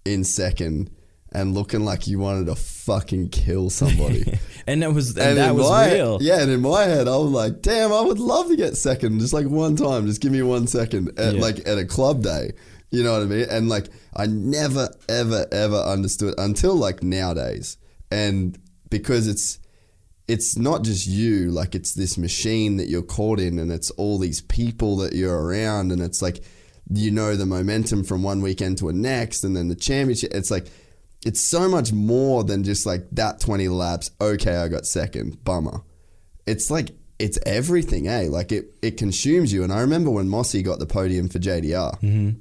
in 0.03 0.23
second 0.23 0.90
and 1.32 1.53
looking 1.53 1.84
like 1.84 2.07
you 2.07 2.18
wanted 2.19 2.45
to 2.48 2.56
fucking 2.56 3.30
kill 3.30 3.69
somebody. 3.69 4.40
and 4.68 4.82
that 4.82 4.94
was 4.94 5.10
and 5.18 5.19
And 5.19 5.38
that 5.38 5.56
was 5.56 5.69
my, 5.69 5.94
real. 5.94 6.18
Yeah, 6.22 6.41
and 6.41 6.49
in 6.52 6.61
my 6.61 6.84
head, 6.84 7.07
I 7.07 7.18
was 7.18 7.32
like, 7.32 7.61
damn, 7.61 7.91
I 7.91 8.02
would 8.02 8.19
love 8.19 8.48
to 8.48 8.56
get 8.56 8.77
second, 8.77 9.19
just 9.19 9.34
like 9.34 9.48
one 9.48 9.76
time. 9.76 10.07
Just 10.07 10.22
give 10.22 10.32
me 10.32 10.41
one 10.41 10.65
second, 10.68 11.18
at, 11.19 11.36
Yeah. 11.36 11.41
like 11.41 11.68
at 11.68 11.77
a 11.77 11.86
club 11.86 12.23
day. 12.23 12.52
You 12.91 13.03
know 13.03 13.14
what 13.14 13.23
I 13.23 13.26
mean? 13.26 13.45
And 13.49 13.68
like, 13.68 13.88
I 14.15 14.27
never, 14.27 14.88
ever, 15.10 15.45
ever 15.52 15.76
understood 15.77 16.36
until 16.38 16.76
like 16.76 17.03
nowadays. 17.03 17.77
And 18.11 18.57
because 18.90 19.27
it's, 19.27 19.60
it's 20.27 20.57
not 20.57 20.84
just 20.84 21.07
you, 21.07 21.52
like 21.52 21.76
it's 21.76 21.93
this 21.93 22.18
machine 22.18 22.77
that 22.77 22.88
you're 22.88 23.03
caught 23.03 23.39
in, 23.39 23.60
and 23.60 23.72
it's 23.72 23.91
all 23.91 24.18
these 24.18 24.41
people 24.41 24.97
that 24.97 25.14
you're 25.14 25.39
around, 25.39 25.91
and 25.91 26.02
it's 26.02 26.22
like, 26.22 26.43
you 26.89 27.11
know, 27.11 27.35
the 27.35 27.45
momentum 27.45 28.03
from 28.03 28.23
one 28.23 28.41
weekend 28.41 28.77
to 28.80 28.89
a 28.89 28.93
next, 28.93 29.43
and 29.43 29.56
then 29.56 29.68
the 29.68 29.76
championship. 29.76 30.34
It's 30.34 30.49
like, 30.49 30.68
it's 31.26 31.41
so 31.41 31.69
much 31.69 31.91
more 31.91 32.43
than 32.43 32.64
just 32.64 32.85
like 32.85 33.07
that 33.11 33.39
20 33.39 33.68
laps. 33.68 34.11
Okay, 34.19 34.56
I 34.56 34.68
got 34.68 34.85
second. 34.85 35.43
Bummer. 35.43 35.81
It's 36.47 36.72
like 36.72 36.91
it's 37.19 37.39
everything, 37.45 38.07
eh? 38.07 38.27
Like 38.30 38.52
it 38.52 38.73
it 38.81 38.97
consumes 38.97 39.53
you. 39.53 39.64
And 39.64 39.72
I 39.72 39.81
remember 39.81 40.10
when 40.10 40.27
Mossy 40.27 40.64
got 40.64 40.80
the 40.80 40.85
podium 40.85 41.30
for 41.30 41.39
JDR. 41.39 41.99
Mm-hmm. 42.02 42.39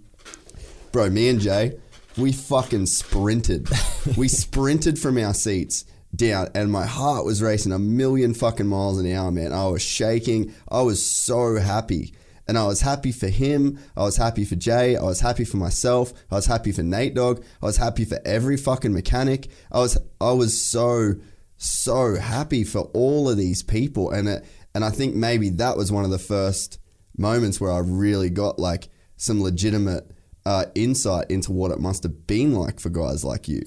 Bro, 0.93 1.11
me 1.11 1.29
and 1.29 1.41
Jay, 1.41 1.79
we 2.17 2.33
fucking 2.33 2.87
sprinted. 2.87 3.69
we 4.17 4.29
sprinted 4.29 4.99
from 4.99 5.19
our 5.19 5.35
seats 5.35 5.85
down, 6.15 6.49
and 6.55 6.71
my 6.71 6.87
heart 6.87 7.25
was 7.25 7.43
racing 7.43 7.73
a 7.73 7.79
million 7.79 8.35
fucking 8.35 8.67
miles 8.67 8.99
an 8.99 9.13
hour, 9.13 9.31
man. 9.31 9.53
I 9.53 9.67
was 9.69 9.83
shaking. 9.83 10.55
I 10.69 10.83
was 10.83 11.05
so 11.05 11.57
happy. 11.57 12.15
And 12.47 12.59
I 12.59 12.67
was 12.67 12.83
happy 12.83 13.11
for 13.11 13.29
him. 13.29 13.79
I 13.97 14.03
was 14.03 14.19
happy 14.19 14.45
for 14.45 14.55
Jay. 14.55 14.97
I 14.97 15.03
was 15.03 15.21
happy 15.21 15.45
for 15.45 15.57
myself. 15.57 16.13
I 16.31 16.35
was 16.35 16.47
happy 16.47 16.73
for 16.73 16.83
Nate 16.83 17.15
Dog. 17.15 17.43
I 17.63 17.67
was 17.67 17.79
happy 17.79 18.05
for 18.05 18.21
every 18.25 18.59
fucking 18.59 18.93
mechanic. 18.93 19.49
I 19.73 19.79
was 19.79 19.99
I 20.21 20.33
was 20.33 20.61
so 20.63 21.15
so 21.57 22.17
happy 22.17 22.65
for 22.65 22.83
all 22.93 23.31
of 23.31 23.39
these 23.39 23.63
people, 23.63 24.11
and 24.11 24.29
it, 24.29 24.45
and 24.75 24.85
I 24.85 24.91
think 24.91 25.15
maybe 25.15 25.51
that 25.51 25.77
was 25.77 25.91
one 25.91 26.05
of 26.05 26.11
the 26.11 26.19
first 26.19 26.79
moments 27.17 27.61
where 27.61 27.73
I 27.73 27.79
really 27.79 28.29
got 28.29 28.59
like 28.59 28.89
some 29.17 29.43
legitimate 29.43 30.11
uh, 30.45 30.67
insight 30.75 31.31
into 31.31 31.53
what 31.53 31.71
it 31.71 31.81
must 31.81 32.03
have 32.03 32.27
been 32.27 32.55
like 32.55 32.81
for 32.81 32.91
guys 32.91 33.25
like 33.25 33.49
you 33.49 33.63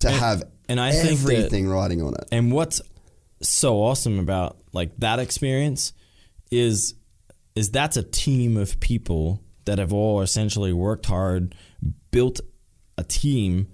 to 0.00 0.10
have 0.10 0.42
and 0.68 0.80
I 0.80 0.92
think 0.92 1.20
that- 1.20 1.32
everything 1.34 1.68
riding 1.68 2.02
on 2.02 2.14
it. 2.14 2.28
And 2.32 2.52
what's 2.52 2.80
so 3.40 3.82
awesome 3.82 4.18
about 4.18 4.58
like 4.72 4.96
that 4.98 5.18
experience 5.18 5.92
is 6.50 6.94
is 7.54 7.70
that's 7.70 7.96
a 7.96 8.02
team 8.02 8.56
of 8.56 8.78
people 8.80 9.42
that 9.64 9.78
have 9.78 9.92
all 9.92 10.22
essentially 10.22 10.72
worked 10.72 11.06
hard, 11.06 11.54
built 12.10 12.40
a 12.96 13.04
team 13.04 13.68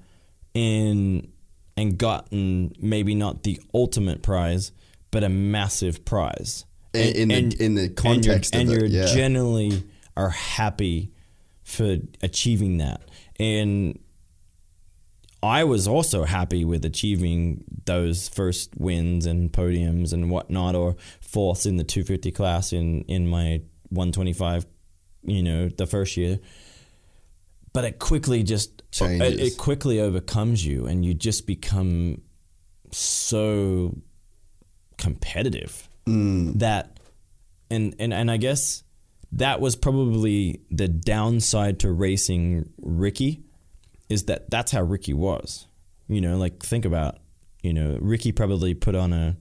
and 0.54 1.30
and 1.76 1.98
gotten 1.98 2.72
maybe 2.78 3.14
not 3.14 3.42
the 3.42 3.60
ultimate 3.72 4.22
prize, 4.22 4.72
but 5.10 5.24
a 5.24 5.28
massive 5.28 6.04
prize. 6.04 6.64
In- 6.94 7.30
in 7.30 7.48
the- 7.48 7.64
in 7.64 7.74
the 7.74 7.88
context 7.88 8.54
and 8.54 8.70
you're, 8.70 8.84
and 8.84 8.92
yeah. 8.92 9.06
you're 9.06 9.14
generally 9.14 9.82
are 10.16 10.30
happy 10.30 11.10
for 11.64 11.96
achieving 12.22 12.78
that. 12.78 13.02
And 13.40 13.98
I 15.44 15.64
was 15.64 15.86
also 15.86 16.24
happy 16.24 16.64
with 16.64 16.84
achieving 16.84 17.64
those 17.84 18.28
first 18.28 18.76
wins 18.76 19.26
and 19.26 19.52
podiums 19.52 20.12
and 20.12 20.30
whatnot, 20.30 20.74
or 20.74 20.96
fourths 21.20 21.66
in 21.66 21.76
the 21.76 21.84
250 21.84 22.32
class 22.32 22.72
in 22.72 23.02
in 23.02 23.28
my 23.28 23.60
125, 23.90 24.66
you 25.22 25.42
know, 25.42 25.68
the 25.68 25.86
first 25.86 26.16
year. 26.16 26.40
But 27.72 27.84
it 27.84 27.98
quickly 27.98 28.42
just 28.42 28.82
Changes. 28.90 29.40
it 29.40 29.58
quickly 29.58 30.00
overcomes 30.00 30.64
you, 30.64 30.86
and 30.86 31.04
you 31.04 31.12
just 31.12 31.46
become 31.46 32.22
so 32.90 33.98
competitive 34.96 35.88
mm. 36.06 36.58
that, 36.58 36.98
and 37.70 37.94
and 37.98 38.14
and 38.14 38.30
I 38.30 38.38
guess 38.38 38.82
that 39.32 39.60
was 39.60 39.76
probably 39.76 40.60
the 40.70 40.88
downside 40.88 41.80
to 41.80 41.92
racing 41.92 42.70
Ricky 42.80 43.42
is 44.08 44.24
that 44.24 44.50
that's 44.50 44.72
how 44.72 44.82
Ricky 44.82 45.12
was. 45.12 45.66
You 46.08 46.20
know, 46.20 46.36
like 46.36 46.62
think 46.62 46.84
about, 46.84 47.18
you 47.62 47.72
know, 47.72 47.98
Ricky 48.00 48.32
probably 48.32 48.74
put 48.74 48.94
on 48.94 49.12
a, 49.12 49.36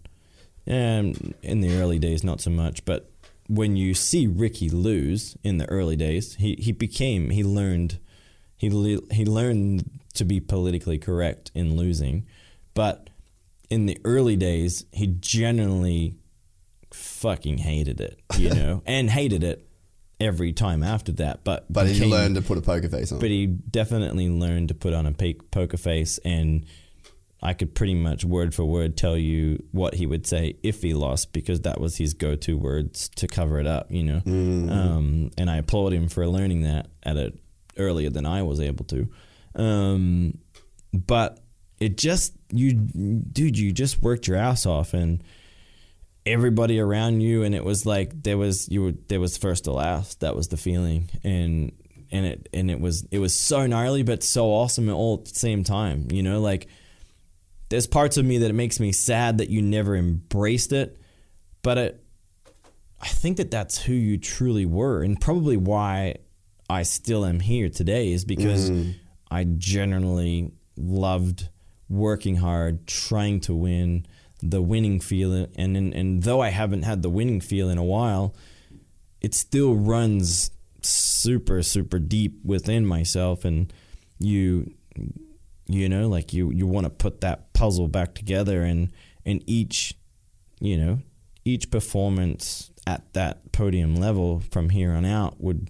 um, 0.67 1.13
in 1.41 1.61
the 1.61 1.77
early 1.77 1.99
days, 1.99 2.23
not 2.23 2.39
so 2.39 2.49
much, 2.49 2.85
but 2.85 3.11
when 3.47 3.75
you 3.75 3.93
see 3.93 4.27
Ricky 4.27 4.69
lose 4.69 5.35
in 5.43 5.57
the 5.57 5.69
early 5.69 5.97
days, 5.97 6.35
he, 6.35 6.55
he 6.55 6.71
became, 6.71 7.31
he 7.31 7.43
learned, 7.43 7.99
he, 8.55 8.69
le- 8.69 9.01
he 9.11 9.25
learned 9.25 9.89
to 10.13 10.23
be 10.23 10.39
politically 10.39 10.97
correct 10.97 11.51
in 11.53 11.75
losing. 11.75 12.25
But 12.73 13.09
in 13.69 13.85
the 13.85 13.97
early 14.05 14.37
days, 14.37 14.85
he 14.93 15.07
generally 15.07 16.15
fucking 16.91 17.57
hated 17.57 17.99
it, 17.99 18.21
you 18.37 18.49
know, 18.55 18.81
and 18.85 19.09
hated 19.09 19.43
it 19.43 19.67
every 20.23 20.53
time 20.53 20.83
after 20.83 21.11
that. 21.13 21.43
But 21.43 21.65
But 21.71 21.87
he 21.87 22.05
learned 22.05 22.35
to 22.35 22.41
put 22.41 22.57
a 22.57 22.61
poker 22.61 22.89
face 22.89 23.11
on. 23.11 23.19
but 23.19 23.29
he 23.29 23.45
definitely 23.47 24.29
learned 24.29 24.69
to 24.69 24.73
put 24.75 24.93
on 24.93 25.05
a 25.05 25.11
pa- 25.11 25.41
poker 25.51 25.77
face, 25.77 26.17
and 26.23 26.65
I 27.41 27.53
could 27.53 27.75
pretty 27.75 27.93
much 27.95 28.23
word 28.23 28.55
for 28.55 28.63
word 28.63 28.95
tell 28.95 29.17
you 29.17 29.61
what 29.71 29.95
he 29.95 30.05
would 30.05 30.25
say 30.25 30.55
if 30.63 30.81
he 30.81 30.93
lost 30.93 31.33
because 31.33 31.61
that 31.61 31.79
was 31.79 31.97
his 31.97 32.13
go-to 32.13 32.57
words 32.57 33.09
to 33.17 33.27
cover 33.27 33.59
it 33.59 33.67
up, 33.67 33.91
you 33.91 34.03
know. 34.03 34.21
Um, 34.25 35.31
and 35.37 35.49
I 35.49 35.57
applaud 35.57 35.91
him 35.91 36.07
for 36.07 36.25
learning 36.25 36.61
that 36.61 36.87
at 37.03 37.17
a 37.17 37.33
earlier 37.77 38.09
than 38.09 38.25
I 38.25 38.43
was 38.43 38.59
able 38.61 38.85
to. 38.85 39.09
Um, 39.55 40.37
but 40.93 41.39
it 41.79 41.97
just 41.97 42.33
you, 42.51 42.73
dude, 42.73 43.57
you 43.57 43.71
just 43.73 44.01
worked 44.01 44.27
your 44.27 44.37
ass 44.37 44.65
off 44.65 44.93
and 44.93 45.21
everybody 46.25 46.79
around 46.79 47.21
you 47.21 47.43
and 47.43 47.53
it 47.53 47.63
was 47.63 47.85
like 47.85 48.23
there 48.23 48.37
was 48.37 48.69
you 48.69 48.83
were 48.83 48.93
there 49.07 49.19
was 49.19 49.37
first 49.37 49.65
to 49.65 49.71
last. 49.71 50.21
That 50.21 50.35
was 50.35 50.47
the 50.47 50.57
feeling. 50.57 51.09
And 51.23 51.71
and 52.11 52.25
it 52.25 52.49
and 52.53 52.71
it 52.71 52.79
was 52.79 53.05
it 53.11 53.19
was 53.19 53.37
so 53.37 53.65
gnarly 53.65 54.03
but 54.03 54.23
so 54.23 54.47
awesome 54.47 54.89
all 54.89 55.19
at 55.19 55.25
the 55.25 55.39
same 55.39 55.63
time 55.63 56.07
you 56.11 56.23
know? 56.23 56.39
Like 56.39 56.67
there's 57.73 57.87
parts 57.87 58.17
of 58.17 58.25
me 58.25 58.37
that 58.37 58.51
it 58.51 58.53
makes 58.53 58.79
me 58.79 58.91
sad 58.91 59.39
that 59.39 59.49
you 59.49 59.59
never 59.59 59.95
embraced 59.95 60.71
it, 60.71 60.95
but 61.63 61.77
it, 61.79 62.03
I 63.01 63.07
think 63.07 63.37
that 63.37 63.49
that's 63.49 63.81
who 63.81 63.93
you 63.93 64.19
truly 64.19 64.67
were, 64.67 65.01
and 65.01 65.19
probably 65.19 65.57
why 65.57 66.17
I 66.69 66.83
still 66.83 67.25
am 67.25 67.39
here 67.39 67.69
today 67.69 68.11
is 68.11 68.25
because 68.25 68.69
mm. 68.69 68.93
I 69.31 69.45
generally 69.45 70.51
loved 70.77 71.49
working 71.89 72.35
hard, 72.35 72.85
trying 72.85 73.39
to 73.41 73.55
win, 73.55 74.05
the 74.49 74.61
winning 74.61 74.99
feeling, 74.99 75.47
and 75.55 75.77
and, 75.77 75.93
and 75.93 76.23
though 76.23 76.41
I 76.41 76.49
haven't 76.49 76.83
had 76.83 77.01
the 77.01 77.09
winning 77.09 77.39
feel 77.41 77.69
in 77.69 77.77
a 77.77 77.83
while, 77.83 78.35
it 79.21 79.33
still 79.33 79.75
runs 79.75 80.51
super 80.81 81.63
super 81.63 81.99
deep 81.99 82.39
within 82.43 82.85
myself, 82.85 83.45
and 83.45 83.71
you 84.19 84.73
you 85.67 85.87
know 85.87 86.07
like 86.09 86.33
you 86.33 86.51
you 86.51 86.67
want 86.67 86.85
to 86.85 86.89
put 86.89 87.21
that 87.21 87.53
puzzle 87.53 87.87
back 87.87 88.13
together, 88.15 88.63
and 88.63 88.91
and 89.25 89.43
each 89.47 89.95
you 90.59 90.77
know 90.77 90.99
each 91.45 91.71
performance 91.71 92.71
at 92.85 93.13
that 93.13 93.51
podium 93.53 93.95
level 93.95 94.41
from 94.51 94.69
here 94.69 94.91
on 94.91 95.05
out 95.05 95.39
would 95.41 95.69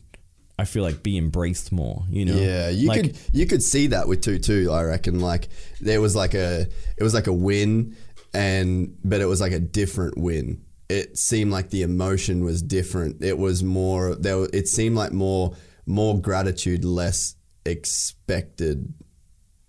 I 0.57 0.65
feel 0.65 0.83
like 0.83 1.01
be 1.01 1.17
embraced 1.17 1.71
more, 1.71 2.03
you 2.09 2.25
know. 2.25 2.35
Yeah, 2.35 2.69
you 2.69 2.87
Like- 2.87 3.01
could 3.01 3.17
you 3.33 3.45
could 3.47 3.63
see 3.63 3.87
that 3.87 4.07
with 4.07 4.21
TwoTwo. 4.21 4.71
I 4.73 4.83
reckon 4.83 5.19
like 5.19 5.49
there 5.81 5.99
was 5.99 6.15
like 6.15 6.33
a 6.35 6.67
it 6.97 7.03
was 7.03 7.13
like 7.13 7.27
a 7.27 7.33
win, 7.33 7.95
and 8.33 8.97
but 9.03 9.21
it 9.21 9.25
was 9.25 9.41
like 9.41 9.51
a 9.51 9.59
different 9.59 10.17
win. 10.17 10.61
It 10.89 11.17
seemed 11.17 11.51
like 11.51 11.69
the 11.69 11.81
emotion 11.81 12.43
was 12.43 12.61
different. 12.61 13.23
It 13.23 13.37
was 13.37 13.63
more 13.63 14.15
there. 14.15 14.47
It 14.53 14.67
seemed 14.67 14.95
like 14.95 15.11
more 15.11 15.55
more 15.85 16.19
gratitude, 16.19 16.85
less 16.85 17.35
expected. 17.65 18.93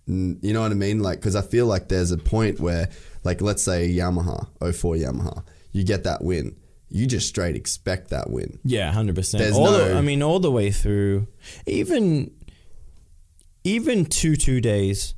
You 0.07 0.37
know 0.53 0.61
what 0.61 0.71
I 0.71 0.75
mean? 0.75 0.99
Like 1.01 1.19
because 1.19 1.35
I 1.35 1.41
feel 1.41 1.65
like 1.65 1.87
there's 1.89 2.11
a 2.11 2.17
point 2.17 2.59
where 2.59 2.89
like 3.23 3.41
let's 3.41 3.63
say 3.63 3.89
Yamaha 3.89 4.47
04 4.59 4.95
Yamaha, 4.95 5.43
you 5.71 5.83
get 5.83 6.03
that 6.03 6.23
win, 6.23 6.55
you 6.89 7.07
just 7.07 7.27
straight 7.27 7.55
expect 7.55 8.09
that 8.11 8.29
win. 8.29 8.59
Yeah, 8.63 8.91
hundred 8.91 9.15
percent. 9.15 9.43
There's 9.43 9.55
All 9.55 9.71
the, 9.71 9.89
no- 9.89 9.97
I 9.97 10.01
mean, 10.01 10.21
all 10.21 10.39
the 10.39 10.51
way 10.51 10.69
through, 10.71 11.27
even 11.65 12.31
even 13.63 14.05
TwoTwo 14.05 14.61
days. 14.61 15.15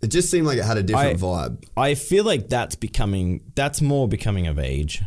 It 0.00 0.08
just 0.08 0.30
seemed 0.30 0.46
like 0.46 0.58
it 0.58 0.64
had 0.64 0.76
a 0.78 0.82
different 0.82 1.20
I- 1.22 1.26
vibe. 1.26 1.64
I 1.76 1.94
feel 1.94 2.24
like 2.24 2.48
that's 2.48 2.76
becoming 2.76 3.40
that's 3.54 3.80
more 3.82 4.06
becoming 4.08 4.46
of 4.46 4.58
age. 4.58 5.02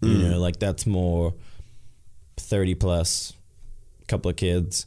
You 0.00 0.10
Mm. 0.16 0.30
know, 0.30 0.38
like 0.38 0.58
that's 0.60 0.86
more 0.86 1.34
thirty 2.36 2.74
plus, 2.76 3.32
couple 4.06 4.30
of 4.30 4.36
kids. 4.36 4.86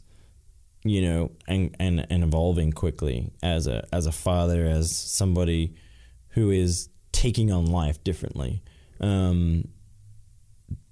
You 0.84 1.02
know, 1.02 1.30
and 1.46 1.76
and 1.78 2.06
and 2.10 2.24
evolving 2.24 2.72
quickly 2.72 3.30
as 3.42 3.66
a 3.66 3.86
as 3.92 4.06
a 4.06 4.12
father, 4.12 4.66
as 4.66 4.90
somebody 4.96 5.74
who 6.30 6.50
is 6.50 6.88
taking 7.12 7.52
on 7.52 7.66
life 7.66 8.02
differently. 8.02 8.62
Um, 9.00 9.68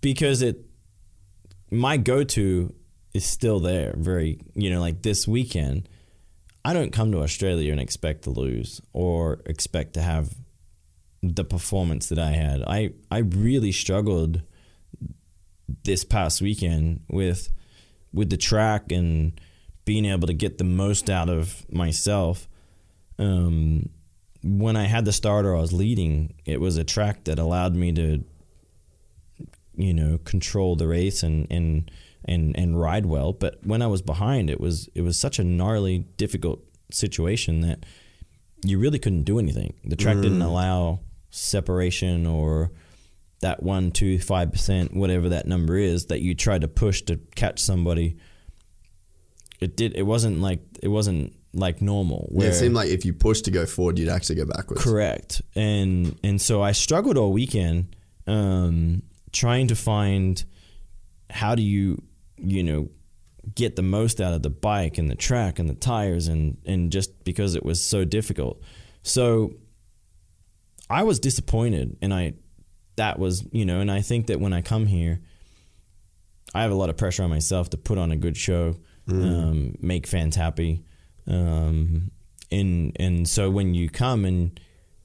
because 0.01 0.43
it 0.43 0.67
my 1.71 1.97
go-to 1.97 2.75
is 3.15 3.25
still 3.25 3.59
there 3.61 3.95
very 3.97 4.39
you 4.55 4.71
know 4.71 4.81
like 4.81 5.03
this 5.03 5.27
weekend 5.27 5.89
i 6.65 6.73
don't 6.73 6.93
come 6.93 7.13
to 7.13 7.21
australia 7.21 7.73
and 7.73 7.81
expect 7.81 8.23
to 8.23 8.31
lose 8.31 8.81
or 8.93 9.41
expect 9.47 9.95
to 9.95 10.03
have 10.03 10.35
the 11.23 11.45
performance 11.45 12.09
that 12.09 12.19
i 12.19 12.31
had. 12.31 12.63
I 12.63 12.91
i 13.11 13.19
really 13.19 13.73
struggled 13.73 14.43
this 15.85 16.05
past 16.05 16.41
weekend 16.41 17.01
with 17.09 17.51
with 18.13 18.31
the 18.31 18.37
track 18.37 18.91
and 18.91 19.39
being 19.85 20.05
able 20.05 20.27
to 20.27 20.35
get 20.35 20.59
the 20.59 20.65
most 20.65 21.11
out 21.11 21.29
of 21.29 21.67
myself. 21.71 22.49
Um 23.19 23.91
when 24.43 24.75
i 24.75 24.85
had 24.85 25.05
the 25.05 25.13
starter 25.13 25.55
i 25.55 25.61
was 25.61 25.71
leading 25.71 26.33
it 26.47 26.59
was 26.59 26.79
a 26.79 26.85
track 26.85 27.25
that 27.25 27.39
allowed 27.39 27.75
me 27.75 27.93
to 27.93 28.25
you 29.77 29.93
know 29.93 30.17
control 30.25 30.77
the 30.77 30.89
race 30.89 31.23
and 31.23 31.47
and 31.51 31.91
and 32.25 32.57
and 32.59 32.81
ride 32.81 33.07
well 33.07 33.33
but 33.33 33.59
when 33.65 33.83
i 33.83 33.87
was 33.87 34.03
behind 34.03 34.51
it 34.51 34.61
was 34.61 34.89
it 34.95 35.03
was 35.03 35.19
such 35.19 35.39
a 35.39 35.45
gnarly 35.45 35.99
difficult 36.17 36.63
situation 36.93 37.61
that 37.61 37.85
you 38.65 38.79
really 38.79 38.99
couldn't 38.99 39.23
do 39.25 39.39
anything 39.39 39.75
the 39.85 39.97
track 39.97 40.17
didn't 40.17 40.43
allow 40.43 41.01
separation 41.31 42.27
or 42.27 42.71
that 43.41 43.63
one 43.63 43.91
two 43.91 44.19
five 44.19 44.53
percent 44.53 44.95
whatever 44.95 45.31
that 45.31 45.47
number 45.47 45.77
is 45.77 46.07
that 46.07 46.21
you 46.21 46.35
tried 46.35 46.61
to 46.61 46.69
push 46.69 47.03
to 47.03 47.17
catch 47.35 47.59
somebody 47.59 48.17
it 49.61 49.77
did 49.77 49.97
it 49.97 50.03
wasn't 50.03 50.41
like 50.41 50.61
it 50.83 50.89
wasn't 50.89 51.33
like 51.53 51.83
normal 51.83 52.29
Yeah, 52.33 52.49
it 52.49 52.55
seemed 52.55 52.75
like 52.75 52.91
if 52.91 53.05
you 53.05 53.13
pushed 53.13 53.47
to 53.47 53.51
go 53.51 53.67
forward, 53.67 53.99
you'd 53.99 54.09
actually 54.09 54.37
go 54.37 54.45
backwards. 54.45 54.83
Correct. 54.83 55.43
And 55.55 56.19
and 56.23 56.41
so 56.41 56.63
I 56.63 56.73
struggled 56.73 57.17
all 57.17 57.33
weekend 57.33 57.97
um, 58.27 59.03
trying 59.33 59.69
to 59.69 59.75
find 59.75 60.43
how 61.29 61.55
do 61.55 61.63
you 61.63 62.03
you 62.43 62.63
know 62.63 62.89
get 63.55 63.77
the 63.77 63.83
most 63.83 64.21
out 64.21 64.35
of 64.35 64.43
the 64.43 64.51
bike 64.51 64.99
and 64.99 65.11
the 65.11 65.15
track 65.15 65.59
and 65.59 65.69
the 65.69 65.75
tires 65.75 66.29
and 66.29 66.59
and 66.67 66.93
just 66.93 67.25
because 67.25 67.55
it 67.55 67.65
was 67.65 67.83
so 67.83 68.05
difficult. 68.05 68.61
So 69.03 69.55
I 70.89 71.03
was 71.05 71.19
disappointed 71.19 71.97
and 72.03 72.13
I 72.13 72.35
that 72.97 73.19
was, 73.19 73.47
you 73.53 73.65
know, 73.65 73.81
and 73.81 73.91
I 73.91 74.03
think 74.03 74.27
that 74.27 74.41
when 74.41 74.53
I 74.53 74.61
come 74.61 74.87
here 74.87 75.21
I 76.55 76.63
have 76.63 76.71
a 76.71 76.75
lot 76.75 76.91
of 76.91 76.97
pressure 76.97 77.23
on 77.23 77.31
myself 77.31 77.71
to 77.71 77.77
put 77.77 77.99
on 77.99 78.11
a 78.11 78.17
good 78.17 78.37
show, 78.37 78.77
um, 79.09 79.77
make 79.81 80.07
fans 80.07 80.37
happy, 80.37 80.85
um, 81.27 82.11
and 82.51 82.97
and 82.99 83.29
so 83.29 83.51
when 83.51 83.75
you 83.75 83.89
come 83.89 84.25
and 84.25 84.59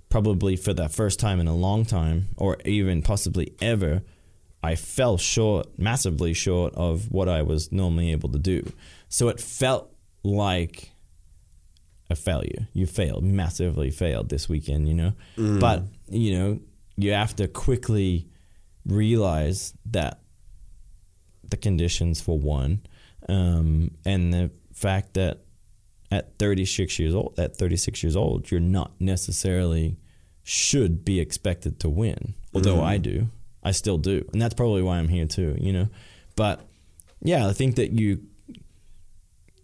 probably 0.09 0.55
for 0.55 0.73
the 0.73 0.89
first 0.89 1.19
time 1.19 1.39
in 1.39 1.47
a 1.47 1.55
long 1.55 1.85
time, 1.85 2.29
or 2.37 2.57
even 2.65 3.01
possibly 3.01 3.53
ever, 3.61 4.01
I 4.65 4.75
fell 4.75 5.17
short, 5.17 5.67
massively 5.77 6.33
short 6.33 6.73
of 6.75 7.11
what 7.11 7.29
I 7.29 7.41
was 7.43 7.71
normally 7.71 8.11
able 8.11 8.29
to 8.29 8.39
do. 8.39 8.71
So 9.09 9.29
it 9.29 9.39
felt 9.39 9.93
like 10.23 10.91
a 12.09 12.15
failure. 12.15 12.67
You 12.73 12.85
failed, 12.87 13.23
massively 13.23 13.91
failed 13.91 14.29
this 14.29 14.49
weekend, 14.49 14.87
you 14.87 14.93
know. 14.93 15.13
But 15.59 15.83
you 16.09 16.37
know, 16.37 16.59
you 16.97 17.11
have 17.13 17.35
to 17.37 17.47
quickly 17.47 18.27
realize 18.85 19.73
that 19.91 20.19
the 21.49 21.57
conditions 21.57 22.21
for 22.21 22.37
one, 22.37 22.81
um, 23.29 23.91
and 24.05 24.33
the 24.33 24.51
fact 24.73 25.13
that 25.13 25.41
at 26.11 26.37
36 26.39 26.99
years 26.99 27.13
old, 27.15 27.33
at 27.37 27.55
36 27.57 28.03
years 28.03 28.15
old, 28.15 28.49
you're 28.51 28.59
not 28.59 28.91
necessarily 28.99 29.97
should 30.43 31.03
be 31.03 31.19
expected 31.19 31.79
to 31.79 31.89
win. 31.89 32.35
Although 32.53 32.81
I 32.83 32.97
do, 32.97 33.27
I 33.65 33.71
still 33.71 33.97
do, 33.97 34.23
and 34.31 34.41
that's 34.41 34.53
probably 34.53 34.83
why 34.83 34.99
I'm 34.99 35.09
here 35.09 35.25
too. 35.25 35.57
You 35.59 35.73
know, 35.73 35.89
but 36.35 36.61
yeah, 37.21 37.47
I 37.47 37.53
think 37.53 37.75
that 37.75 37.91
you 37.91 38.21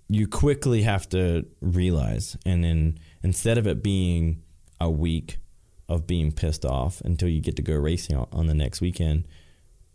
you 0.09 0.27
quickly 0.27 0.81
have 0.81 1.07
to 1.09 1.45
realize, 1.61 2.35
and 2.45 2.63
then 2.63 2.99
instead 3.23 3.57
of 3.57 3.67
it 3.67 3.81
being 3.81 4.41
a 4.79 4.89
week 4.89 5.37
of 5.87 6.07
being 6.07 6.31
pissed 6.31 6.65
off 6.65 6.99
until 7.01 7.29
you 7.29 7.39
get 7.41 7.55
to 7.57 7.61
go 7.61 7.75
racing 7.75 8.15
on, 8.15 8.27
on 8.31 8.47
the 8.47 8.53
next 8.55 8.81
weekend, 8.81 9.27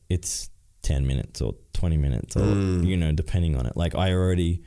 it's 0.09 0.51
10 0.83 1.05
minutes 1.05 1.41
or 1.41 1.57
20 1.73 1.97
minutes 1.97 2.37
or 2.37 2.43
mm. 2.43 2.87
you 2.87 2.97
know 2.97 3.11
depending 3.11 3.57
on 3.57 3.67
it. 3.67 3.77
Like 3.77 3.97
i 3.97 4.13
already 4.13 4.63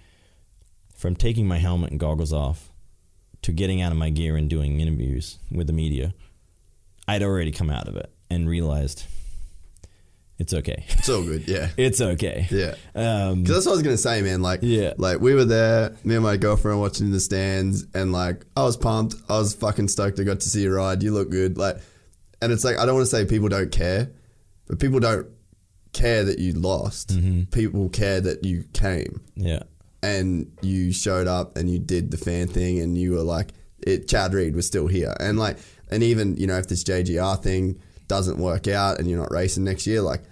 from 0.97 1.15
taking 1.15 1.47
my 1.47 1.59
helmet 1.59 1.91
and 1.91 1.99
goggles 1.99 2.33
off 2.33 2.73
to 3.41 3.53
getting 3.53 3.81
out 3.81 3.93
of 3.93 3.97
my 3.97 4.09
gear 4.09 4.35
and 4.35 4.49
doing 4.49 4.81
interviews 4.81 5.39
with 5.49 5.67
the 5.67 5.73
media 5.73 6.13
i'd 7.07 7.23
already 7.23 7.53
come 7.53 7.69
out 7.69 7.87
of 7.87 7.95
it 7.95 8.11
and 8.29 8.49
realized 8.49 9.05
it's 10.39 10.53
okay 10.53 10.85
It's 10.89 11.09
all 11.09 11.21
good. 11.23 11.47
Yeah. 11.47 11.69
it's 11.77 12.01
okay 12.01 12.47
Yeah. 12.49 12.75
um, 12.95 13.43
Because 13.43 13.55
that's 13.57 13.65
what 13.65 13.73
I 13.73 13.75
was 13.75 13.83
gonna 13.83 13.97
say, 13.97 14.21
man. 14.21 14.41
Like, 14.41 14.61
Yeah. 14.63 14.93
like 14.97 15.19
we 15.19 15.33
were 15.35 15.45
there, 15.45 15.95
me 16.03 16.15
and 16.15 16.23
my 16.23 16.37
girlfriend 16.37 16.79
watching 16.79 17.07
in 17.07 17.11
the 17.11 17.19
stands, 17.19 17.85
and 17.93 18.11
like 18.11 18.45
I 18.57 18.63
was 18.63 18.77
pumped. 18.77 19.15
I 19.29 19.37
was 19.37 19.53
fucking 19.53 19.89
stoked. 19.89 20.19
I 20.19 20.23
got 20.23 20.39
to 20.39 20.49
see 20.49 20.61
you 20.63 20.73
ride. 20.73 21.03
You 21.03 21.13
look 21.13 21.29
good. 21.29 21.57
Like, 21.57 21.77
and 22.41 22.51
it's 22.51 22.63
like 22.63 22.77
I 22.77 22.85
don't 22.85 22.95
want 22.95 23.05
to 23.07 23.15
say 23.15 23.25
people 23.25 23.49
don't 23.49 23.71
care, 23.71 24.09
but 24.67 24.79
people 24.79 24.99
don't 24.99 25.27
care 25.91 26.23
that 26.23 26.39
you 26.39 26.53
lost. 26.53 27.09
Mm-hmm. 27.09 27.43
People 27.51 27.89
care 27.89 28.21
that 28.21 28.45
you 28.45 28.63
came 28.73 29.21
yeah 29.35 29.63
and 30.01 30.49
you 30.61 30.93
showed 30.93 31.27
up 31.27 31.57
and 31.57 31.69
you 31.69 31.77
did 31.79 32.11
the 32.11 32.17
fan 32.17 32.47
thing, 32.47 32.79
and 32.79 32.97
you 32.97 33.11
were 33.11 33.23
like, 33.23 33.49
it. 33.85 34.07
Chad 34.07 34.33
Reed 34.33 34.55
was 34.55 34.65
still 34.65 34.87
here, 34.87 35.13
and 35.19 35.37
like, 35.37 35.57
and 35.91 36.01
even 36.03 36.37
you 36.37 36.47
know 36.47 36.57
if 36.57 36.67
this 36.69 36.83
JGR 36.85 37.43
thing 37.43 37.81
doesn't 38.07 38.37
work 38.37 38.67
out 38.67 38.97
and 38.99 39.07
you're 39.09 39.19
not 39.19 39.31
racing 39.31 39.63
next 39.65 39.85
year, 39.85 40.01
like 40.01 40.23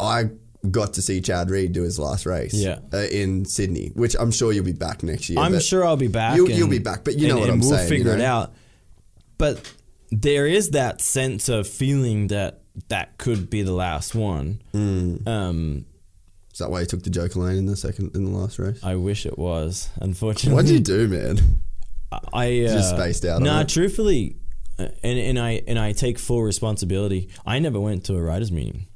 I 0.00 0.24
got 0.70 0.94
to 0.94 1.02
see 1.02 1.20
Chad 1.20 1.48
Reed 1.50 1.72
do 1.72 1.82
his 1.82 1.98
last 1.98 2.26
race 2.26 2.52
Yeah. 2.54 2.80
uh, 2.92 2.98
in 3.10 3.44
Sydney, 3.46 3.92
which 3.94 4.14
I'm 4.18 4.30
sure 4.30 4.52
you'll 4.52 4.64
be 4.64 4.72
back 4.72 5.02
next 5.02 5.30
year. 5.30 5.38
I'm 5.38 5.58
sure 5.60 5.86
I'll 5.86 5.96
be 5.96 6.08
back. 6.08 6.36
You'll, 6.36 6.48
and- 6.48 6.58
you'll 6.58 6.68
be 6.68 6.78
back, 6.78 7.04
but 7.04 7.18
you 7.18 7.28
know 7.28 7.34
and- 7.34 7.40
what 7.40 7.50
and 7.50 7.62
I'm 7.62 7.68
we'll 7.68 7.78
saying. 7.78 7.88
figure 7.88 8.12
you 8.12 8.18
it 8.18 8.24
out. 8.24 8.52
But 9.38 9.72
there 10.10 10.46
is 10.46 10.70
that 10.70 11.00
sense 11.00 11.48
of 11.48 11.66
feeling 11.66 12.26
that 12.28 12.60
that 12.88 13.16
could 13.18 13.48
be 13.48 13.62
the 13.62 13.72
last 13.72 14.14
one. 14.14 14.60
Mm. 14.74 15.26
Um, 15.26 15.84
Is 16.52 16.58
that 16.58 16.70
why 16.70 16.80
you 16.80 16.86
took 16.86 17.02
the 17.04 17.10
Joker 17.10 17.40
lane 17.40 17.56
in 17.58 17.66
the 17.66 17.76
second 17.76 18.14
in 18.14 18.24
the 18.24 18.30
last 18.38 18.58
race? 18.58 18.80
I 18.82 18.96
wish 18.96 19.24
it 19.24 19.38
was. 19.38 19.88
Unfortunately, 20.00 20.54
What'd 20.54 20.70
you 20.70 20.80
do, 20.80 21.08
man? 21.08 21.38
I 22.32 22.64
uh, 22.64 22.72
Just 22.72 22.90
spaced 22.90 23.24
out 23.24 23.40
Nah, 23.40 23.62
truthfully, 23.62 24.36
and 24.78 24.90
and 25.18 25.38
I 25.38 25.62
and 25.66 25.78
I 25.78 25.92
take 25.92 26.18
full 26.18 26.42
responsibility. 26.42 27.28
I 27.46 27.60
never 27.60 27.80
went 27.80 28.04
to 28.06 28.16
a 28.16 28.20
riders 28.22 28.50
meeting. 28.52 28.86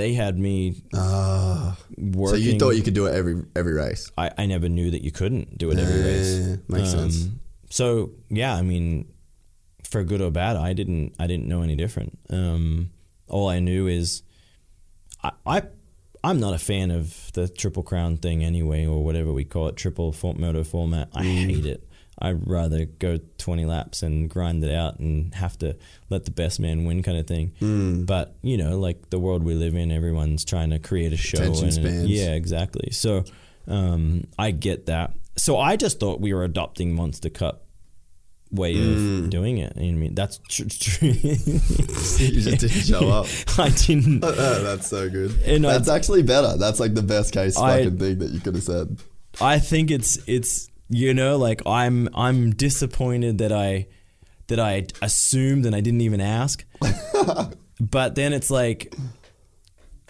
They 0.00 0.14
had 0.14 0.38
me 0.38 0.82
Ah. 0.94 1.76
working. 1.98 2.28
So 2.28 2.36
you 2.36 2.58
thought 2.58 2.70
you 2.70 2.82
could 2.82 2.94
do 2.94 3.04
it 3.06 3.14
every 3.14 3.42
every 3.54 3.74
race? 3.74 4.10
I, 4.16 4.30
I 4.38 4.46
never 4.46 4.68
knew 4.68 4.90
that 4.90 5.02
you 5.04 5.10
couldn't 5.10 5.58
do 5.58 5.70
it 5.70 5.78
every 5.78 6.00
race. 6.02 6.58
Makes 6.68 6.90
sense. 6.90 7.28
So 7.68 8.12
yeah, 8.30 8.54
I 8.54 8.62
mean, 8.62 9.06
for 9.84 10.02
good 10.02 10.22
or 10.22 10.30
bad, 10.30 10.56
I 10.56 10.72
didn't 10.72 11.14
I 11.18 11.26
didn't 11.26 11.48
know 11.48 11.60
any 11.62 11.76
different. 11.76 12.18
Um, 12.30 12.90
all 13.28 13.48
I 13.48 13.60
knew 13.60 13.88
is 13.88 14.22
I, 15.22 15.32
I 15.44 15.62
I'm 16.24 16.40
not 16.40 16.54
a 16.54 16.58
fan 16.58 16.90
of 16.90 17.30
the 17.34 17.46
triple 17.48 17.82
crown 17.82 18.16
thing 18.16 18.42
anyway, 18.42 18.86
or 18.86 19.04
whatever 19.04 19.32
we 19.32 19.44
call 19.44 19.68
it, 19.68 19.76
triple 19.76 20.12
for, 20.12 20.34
moto 20.34 20.64
format. 20.64 21.08
I 21.14 21.24
Mm. 21.24 21.44
hate 21.46 21.66
it. 21.66 21.88
I'd 22.20 22.46
rather 22.46 22.84
go 22.84 23.18
20 23.38 23.64
laps 23.64 24.02
and 24.02 24.28
grind 24.28 24.62
it 24.62 24.74
out 24.74 24.98
and 24.98 25.34
have 25.34 25.56
to 25.60 25.76
let 26.10 26.24
the 26.26 26.30
best 26.30 26.60
man 26.60 26.84
win 26.84 27.02
kind 27.02 27.16
of 27.18 27.26
thing. 27.26 27.52
Mm. 27.60 28.04
But, 28.06 28.36
you 28.42 28.56
know, 28.58 28.78
like 28.78 29.08
the 29.10 29.18
world 29.18 29.42
we 29.42 29.54
live 29.54 29.74
in, 29.74 29.90
everyone's 29.90 30.44
trying 30.44 30.70
to 30.70 30.78
create 30.78 31.12
a 31.12 31.16
show. 31.16 31.42
And 31.42 31.56
spans. 31.72 32.06
Yeah, 32.08 32.34
exactly. 32.34 32.90
So 32.92 33.24
um, 33.66 34.24
I 34.38 34.50
get 34.50 34.86
that. 34.86 35.12
So 35.36 35.58
I 35.58 35.76
just 35.76 35.98
thought 36.00 36.20
we 36.20 36.34
were 36.34 36.44
adopting 36.44 36.94
Monster 36.94 37.30
Cup 37.30 37.64
way 38.52 38.74
Mm. 38.74 39.24
of 39.24 39.30
doing 39.30 39.58
it. 39.58 39.72
I 39.76 39.80
mean, 39.92 40.14
that's 40.14 40.38
tr- 40.48 40.64
true. 40.68 41.08
you 41.12 41.20
just 42.40 42.58
didn't 42.60 42.68
show 42.70 43.08
up. 43.08 43.26
I 43.58 43.68
didn't. 43.70 44.20
That's 44.20 44.88
so 44.88 45.08
good. 45.08 45.30
And 45.46 45.64
I- 45.66 45.74
That's 45.74 45.88
actually 45.88 46.22
better. 46.24 46.56
That's 46.58 46.80
like 46.80 46.94
the 46.94 47.02
best 47.02 47.32
case 47.32 47.56
I- 47.56 47.84
fucking 47.84 47.98
thing 47.98 48.18
that 48.18 48.30
you 48.30 48.40
could 48.40 48.54
have 48.56 48.64
said. 48.64 48.98
I 49.40 49.60
think 49.60 49.92
it's 49.92 50.18
it's 50.26 50.68
you 50.90 51.14
know 51.14 51.38
like 51.38 51.62
I'm 51.66 52.08
I'm 52.14 52.50
disappointed 52.50 53.38
that 53.38 53.52
I 53.52 53.86
that 54.48 54.58
I 54.58 54.88
assumed 55.00 55.64
and 55.64 55.74
I 55.74 55.80
didn't 55.80 56.00
even 56.02 56.20
ask. 56.20 56.64
but 57.80 58.16
then 58.16 58.32
it's 58.32 58.50
like 58.50 58.94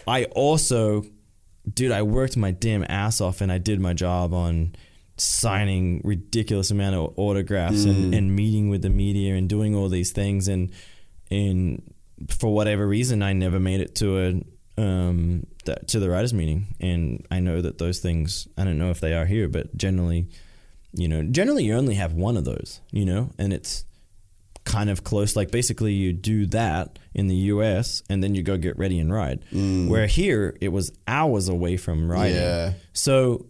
I 0.08 0.24
also 0.24 1.04
dude 1.72 1.92
I 1.92 2.02
worked 2.02 2.36
my 2.36 2.50
damn 2.50 2.84
ass 2.88 3.20
off 3.20 3.42
and 3.42 3.52
I 3.52 3.58
did 3.58 3.78
my 3.78 3.92
job 3.92 4.32
on 4.32 4.74
signing 5.18 6.00
ridiculous 6.02 6.70
amount 6.70 6.94
of 6.96 7.12
autographs 7.18 7.84
and, 7.84 8.14
and 8.14 8.34
meeting 8.34 8.70
with 8.70 8.80
the 8.80 8.88
media 8.88 9.34
and 9.34 9.50
doing 9.50 9.74
all 9.74 9.90
these 9.90 10.12
things. 10.12 10.48
And 10.48 10.72
and 11.30 11.92
for 12.28 12.52
whatever 12.52 12.88
reason 12.88 13.22
I 13.22 13.34
never 13.34 13.60
made 13.60 13.82
it 13.82 13.94
to 13.96 14.18
a 14.18 14.80
um 14.80 15.46
to 15.88 16.00
the 16.00 16.08
riders 16.08 16.32
meeting. 16.32 16.74
And 16.80 17.26
I 17.30 17.40
know 17.40 17.60
that 17.60 17.76
those 17.76 17.98
things 17.98 18.48
I 18.56 18.64
don't 18.64 18.78
know 18.78 18.90
if 18.90 19.00
they 19.00 19.12
are 19.12 19.26
here 19.26 19.46
but 19.46 19.76
generally 19.76 20.28
you 20.92 21.08
know 21.08 21.22
generally 21.22 21.64
you 21.64 21.74
only 21.74 21.94
have 21.94 22.12
one 22.14 22.36
of 22.36 22.44
those 22.44 22.80
you 22.90 23.04
know 23.04 23.30
and 23.38 23.52
it's 23.52 23.84
kind 24.64 24.90
of 24.90 25.02
close. 25.02 25.36
Like 25.36 25.50
basically 25.50 25.94
you 25.94 26.12
do 26.12 26.46
that 26.46 26.98
in 27.14 27.28
the 27.28 27.34
US 27.34 28.02
and 28.10 28.22
then 28.22 28.34
you 28.34 28.42
go 28.42 28.56
get 28.58 28.78
ready 28.78 28.98
and 28.98 29.12
ride. 29.12 29.40
Where 29.50 30.06
here 30.06 30.56
it 30.60 30.68
was 30.68 30.92
hours 31.08 31.48
away 31.48 31.76
from 31.78 32.10
riding. 32.10 32.36
Yeah. 32.36 32.74
so 32.92 33.46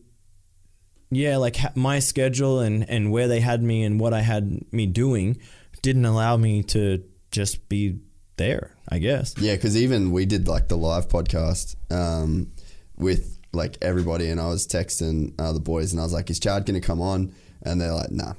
yeah 1.10 1.36
like 1.38 1.56
ha- 1.56 1.72
my 1.74 1.98
schedule 1.98 2.60
and 2.60 2.88
and 2.88 3.10
where 3.10 3.26
they 3.26 3.40
had 3.40 3.62
me 3.62 3.82
and 3.82 3.98
what 3.98 4.14
I 4.14 4.20
had 4.20 4.72
me 4.72 4.86
doing 4.86 5.38
didn't 5.82 6.04
allow 6.04 6.36
me 6.36 6.62
to 6.64 7.02
just 7.32 7.68
be 7.68 7.98
there 8.36 8.76
I 8.88 8.98
guess. 8.98 9.34
Yeah, 9.38 9.54
because 9.54 9.76
even 9.76 10.10
we 10.12 10.26
did 10.26 10.48
like 10.48 10.68
the 10.68 10.76
live 10.76 11.08
podcast 11.08 11.76
um, 11.92 12.52
with 12.96 13.38
like 13.52 13.78
everybody, 13.82 14.28
and 14.31 14.40
I 14.40 14.48
was 14.48 14.66
texting 14.66 15.35
uh, 15.40 15.52
the 15.52 15.60
boys, 15.60 15.93
and 15.93 16.01
I 16.01 16.05
was 16.05 16.12
like, 16.12 16.31
"Is 16.31 16.39
Chad 16.40 16.66
gonna 16.66 16.81
come 16.81 17.01
on?" 17.01 17.32
And 17.62 17.81
they're 17.81 17.93
like, 17.93 18.10
"Nah." 18.10 18.35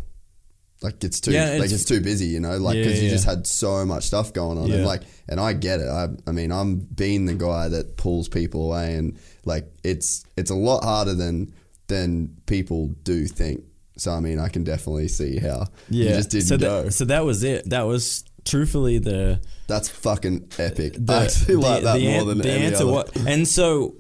Like 0.82 1.04
it's 1.04 1.20
too 1.20 1.32
Yeah, 1.32 1.46
like 1.52 1.66
it's- 1.66 1.74
it's 1.74 1.86
too 1.86 2.02
busy, 2.02 2.26
you 2.26 2.40
know, 2.40 2.58
like 2.58 2.76
Yeah, 2.76 2.84
because 2.86 3.00
you 3.02 3.08
yeah. 3.10 3.14
just 3.14 3.26
had 3.26 3.46
so 3.46 3.86
much 3.86 4.04
stuff 4.06 4.34
going 4.34 4.58
on, 4.58 4.72
and 4.72 4.84
like, 4.84 5.04
and 5.30 5.40
I 5.40 5.54
get 5.54 5.80
it. 5.80 5.88
I, 5.88 6.08
I 6.26 6.32
mean, 6.32 6.52
I'm 6.52 6.78
being 6.80 7.26
the 7.28 7.36
guy 7.36 7.68
that 7.68 7.98
pulls 7.98 8.28
people 8.28 8.66
away, 8.66 8.96
and 8.96 9.16
like, 9.46 9.72
it's 9.84 10.24
it's 10.38 10.50
a 10.50 10.56
lot 10.56 10.84
harder 10.84 11.14
than 11.14 11.54
than 11.88 12.36
people 12.48 12.88
do 13.04 13.28
think. 13.28 13.64
So 13.98 14.12
I 14.12 14.22
mean, 14.22 14.40
I 14.40 14.48
can 14.48 14.64
definitely 14.64 15.08
see 15.10 15.38
how 15.38 15.68
you 15.90 16.06
just 16.06 16.32
didn't 16.32 16.48
so 16.48 16.58
go. 16.58 16.84
That, 16.86 16.94
so 16.94 17.06
that 17.06 17.26
was 17.26 17.44
it. 17.44 17.70
That 17.70 17.84
was 17.84 18.24
truthfully 18.44 18.98
the 18.98 19.40
That's 19.68 19.88
fucking 19.88 20.52
epic. 20.58 20.94
the, 20.98 21.14
I 21.14 21.24
actually 21.26 21.58
like 21.58 21.84
that 21.84 21.98
the 22.00 22.08
more 22.10 22.22
an- 22.22 22.28
than 22.30 22.38
the 22.40 22.50
any 22.52 22.66
answer. 22.66 22.84
other. 22.86 22.92
What, 22.92 23.16
and 23.28 23.48
so 23.48 23.94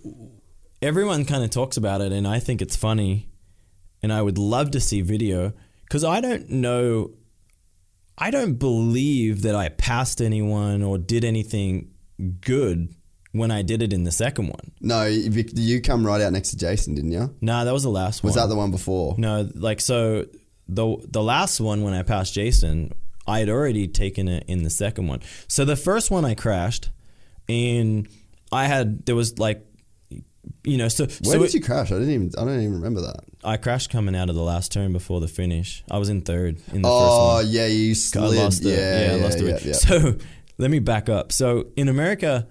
everyone 0.81 1.25
kind 1.25 1.43
of 1.43 1.49
talks 1.49 1.77
about 1.77 2.01
it, 2.01 2.11
and 2.11 2.27
I 2.27 2.39
think 2.39 2.61
it's 2.61 2.75
funny, 2.75 3.29
and 4.01 4.11
I 4.11 4.21
would 4.21 4.37
love 4.37 4.71
to 4.71 4.79
see 4.79 5.01
video 5.01 5.53
because 5.83 6.03
I 6.03 6.21
don't 6.21 6.49
know. 6.49 7.11
I 8.17 8.29
don't 8.29 8.55
believe 8.55 9.41
that 9.43 9.55
I 9.55 9.69
passed 9.69 10.21
anyone 10.21 10.83
or 10.83 10.97
did 10.97 11.23
anything 11.23 11.91
good 12.41 12.93
when 13.31 13.49
I 13.49 13.61
did 13.61 13.81
it 13.81 13.93
in 13.93 14.03
the 14.03 14.11
second 14.11 14.47
one. 14.47 14.71
No, 14.81 15.05
you, 15.05 15.45
you 15.55 15.81
come 15.81 16.05
right 16.05 16.21
out 16.21 16.33
next 16.33 16.49
to 16.49 16.57
Jason, 16.57 16.95
didn't 16.95 17.11
you? 17.11 17.33
Nah, 17.41 17.63
that 17.63 17.71
was 17.73 17.83
the 17.83 17.89
last 17.89 18.23
one. 18.23 18.29
Was 18.29 18.35
that 18.35 18.47
the 18.47 18.55
one 18.55 18.71
before? 18.71 19.15
No, 19.17 19.49
like 19.55 19.81
so 19.81 20.25
the 20.67 20.97
the 21.07 21.23
last 21.23 21.59
one 21.59 21.83
when 21.83 21.93
I 21.93 22.03
passed 22.03 22.33
Jason, 22.33 22.93
I 23.25 23.39
had 23.39 23.49
already 23.49 23.87
taken 23.87 24.27
it 24.27 24.43
in 24.47 24.63
the 24.63 24.69
second 24.69 25.07
one. 25.07 25.21
So 25.47 25.65
the 25.65 25.75
first 25.75 26.11
one 26.11 26.25
I 26.25 26.35
crashed, 26.35 26.89
and 27.47 28.07
I 28.51 28.67
had 28.67 29.05
there 29.05 29.15
was 29.15 29.39
like, 29.39 29.65
you 30.63 30.77
know, 30.77 30.87
so 30.87 31.05
Where 31.05 31.11
so 31.23 31.39
did 31.39 31.45
it- 31.45 31.53
you 31.55 31.61
crash? 31.61 31.91
I 31.91 31.95
didn't 31.95 32.11
even. 32.11 32.31
I 32.37 32.45
don't 32.45 32.59
even 32.59 32.73
remember 32.75 33.01
that. 33.01 33.21
I 33.43 33.57
crashed 33.57 33.89
coming 33.89 34.15
out 34.15 34.29
of 34.29 34.35
the 34.35 34.43
last 34.43 34.71
turn 34.71 34.93
before 34.93 35.19
the 35.19 35.27
finish. 35.27 35.83
I 35.89 35.97
was 35.97 36.09
in 36.09 36.21
third 36.21 36.61
in 36.71 36.83
the 36.83 36.87
Oh 36.89 37.37
first 37.39 37.45
one. 37.47 37.53
yeah, 37.55 37.65
you 37.67 37.91
I 37.91 37.93
slid. 37.93 38.37
lost 38.37 38.63
it. 38.65 38.67
yeah, 38.69 38.75
Yeah, 38.77 39.05
yeah, 39.07 39.11
I 39.11 39.15
lost 39.23 39.39
yeah, 39.39 39.49
it. 39.55 39.65
yeah. 39.65 39.73
So 39.73 40.15
let 40.59 40.69
me 40.69 40.79
back 40.79 41.09
up. 41.09 41.31
So 41.31 41.67
in 41.75 41.87
America, 41.89 42.47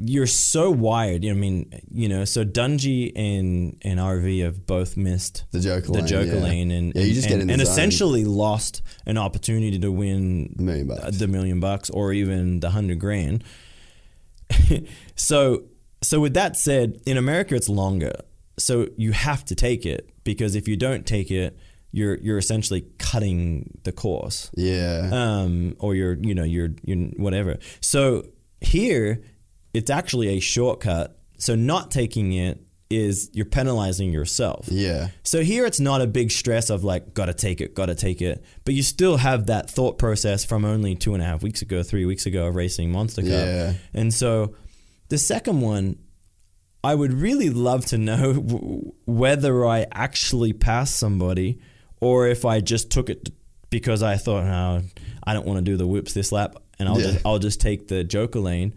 you're 0.00 0.26
so 0.26 0.70
wired. 0.70 1.24
I 1.24 1.32
mean, 1.32 1.72
you 1.90 2.08
know, 2.08 2.24
so 2.26 2.44
Dungey 2.44 3.12
and 3.16 3.76
and 3.82 3.98
RV 3.98 4.42
have 4.44 4.66
both 4.66 4.96
missed 4.98 5.44
The 5.52 5.60
Joker 5.60 5.86
the 5.86 5.92
lane, 5.94 6.06
Joker 6.06 6.34
yeah. 6.36 6.42
lane, 6.42 6.70
and 6.70 6.92
Yeah, 6.94 7.02
you 7.02 7.14
and, 7.14 7.22
get 7.22 7.32
and, 7.32 7.40
in 7.40 7.46
the 7.48 7.52
and 7.54 7.62
zone. 7.62 7.72
essentially 7.72 8.24
lost 8.26 8.82
an 9.06 9.16
opportunity 9.16 9.78
to 9.78 9.90
win 9.90 10.54
million 10.58 10.86
bucks. 10.88 11.16
the 11.18 11.26
million 11.26 11.58
bucks 11.60 11.88
or 11.90 12.12
even 12.12 12.60
the 12.60 12.70
hundred 12.70 13.00
grand. 13.00 13.42
so 15.16 15.64
so 16.02 16.20
with 16.20 16.34
that 16.34 16.56
said, 16.56 17.00
in 17.06 17.16
America 17.16 17.54
it's 17.54 17.68
longer. 17.68 18.12
So 18.58 18.88
you 18.96 19.12
have 19.12 19.44
to 19.46 19.54
take 19.54 19.86
it 19.86 20.10
because 20.24 20.54
if 20.56 20.66
you 20.66 20.76
don't 20.76 21.06
take 21.06 21.30
it, 21.30 21.56
you're 21.92 22.16
you're 22.18 22.38
essentially 22.38 22.84
cutting 22.98 23.78
the 23.84 23.92
course 23.92 24.50
Yeah, 24.54 25.08
um, 25.12 25.74
or 25.78 25.94
you're 25.94 26.14
you 26.14 26.34
know 26.34 26.44
you're 26.44 26.70
you're 26.84 27.08
whatever. 27.16 27.58
So 27.80 28.26
here, 28.60 29.22
it's 29.72 29.90
actually 29.90 30.28
a 30.28 30.40
shortcut. 30.40 31.18
So 31.38 31.54
not 31.54 31.90
taking 31.90 32.32
it 32.32 32.60
is 32.90 33.30
you're 33.32 33.44
penalizing 33.46 34.12
yourself. 34.12 34.66
yeah, 34.68 35.08
So 35.22 35.42
here 35.42 35.66
it's 35.66 35.78
not 35.78 36.00
a 36.00 36.06
big 36.06 36.30
stress 36.30 36.70
of 36.70 36.84
like 36.84 37.12
gotta 37.14 37.34
take 37.34 37.60
it, 37.60 37.74
gotta 37.74 37.94
take 37.94 38.22
it, 38.22 38.42
but 38.64 38.74
you 38.74 38.82
still 38.82 39.18
have 39.18 39.46
that 39.46 39.70
thought 39.70 39.98
process 39.98 40.44
from 40.44 40.64
only 40.64 40.94
two 40.94 41.12
and 41.14 41.22
a 41.22 41.26
half 41.26 41.42
weeks 41.42 41.60
ago, 41.60 41.82
three 41.82 42.06
weeks 42.06 42.24
ago 42.24 42.46
of 42.46 42.54
racing 42.54 42.90
Monster 42.90 43.22
Cup. 43.22 43.30
Yeah. 43.30 43.74
And 43.92 44.12
so 44.12 44.54
the 45.08 45.18
second 45.18 45.60
one, 45.60 45.96
I 46.84 46.94
would 46.94 47.12
really 47.12 47.50
love 47.50 47.86
to 47.86 47.98
know 47.98 48.32
w- 48.34 48.92
whether 49.06 49.66
I 49.66 49.86
actually 49.92 50.52
passed 50.52 50.96
somebody 50.96 51.58
or 52.00 52.28
if 52.28 52.44
I 52.44 52.60
just 52.60 52.90
took 52.90 53.10
it 53.10 53.30
because 53.70 54.02
I 54.02 54.16
thought, 54.16 54.44
no, 54.44 54.82
I 55.24 55.34
don't 55.34 55.46
want 55.46 55.58
to 55.58 55.64
do 55.70 55.76
the 55.76 55.86
whoops 55.86 56.14
this 56.14 56.30
lap, 56.32 56.56
and 56.78 56.88
I'll 56.88 56.98
Yeah. 57.00 57.10
just 57.12 57.26
I'll 57.26 57.38
just 57.38 57.60
take 57.60 57.88
the 57.88 58.04
Joker 58.04 58.38
lane, 58.40 58.72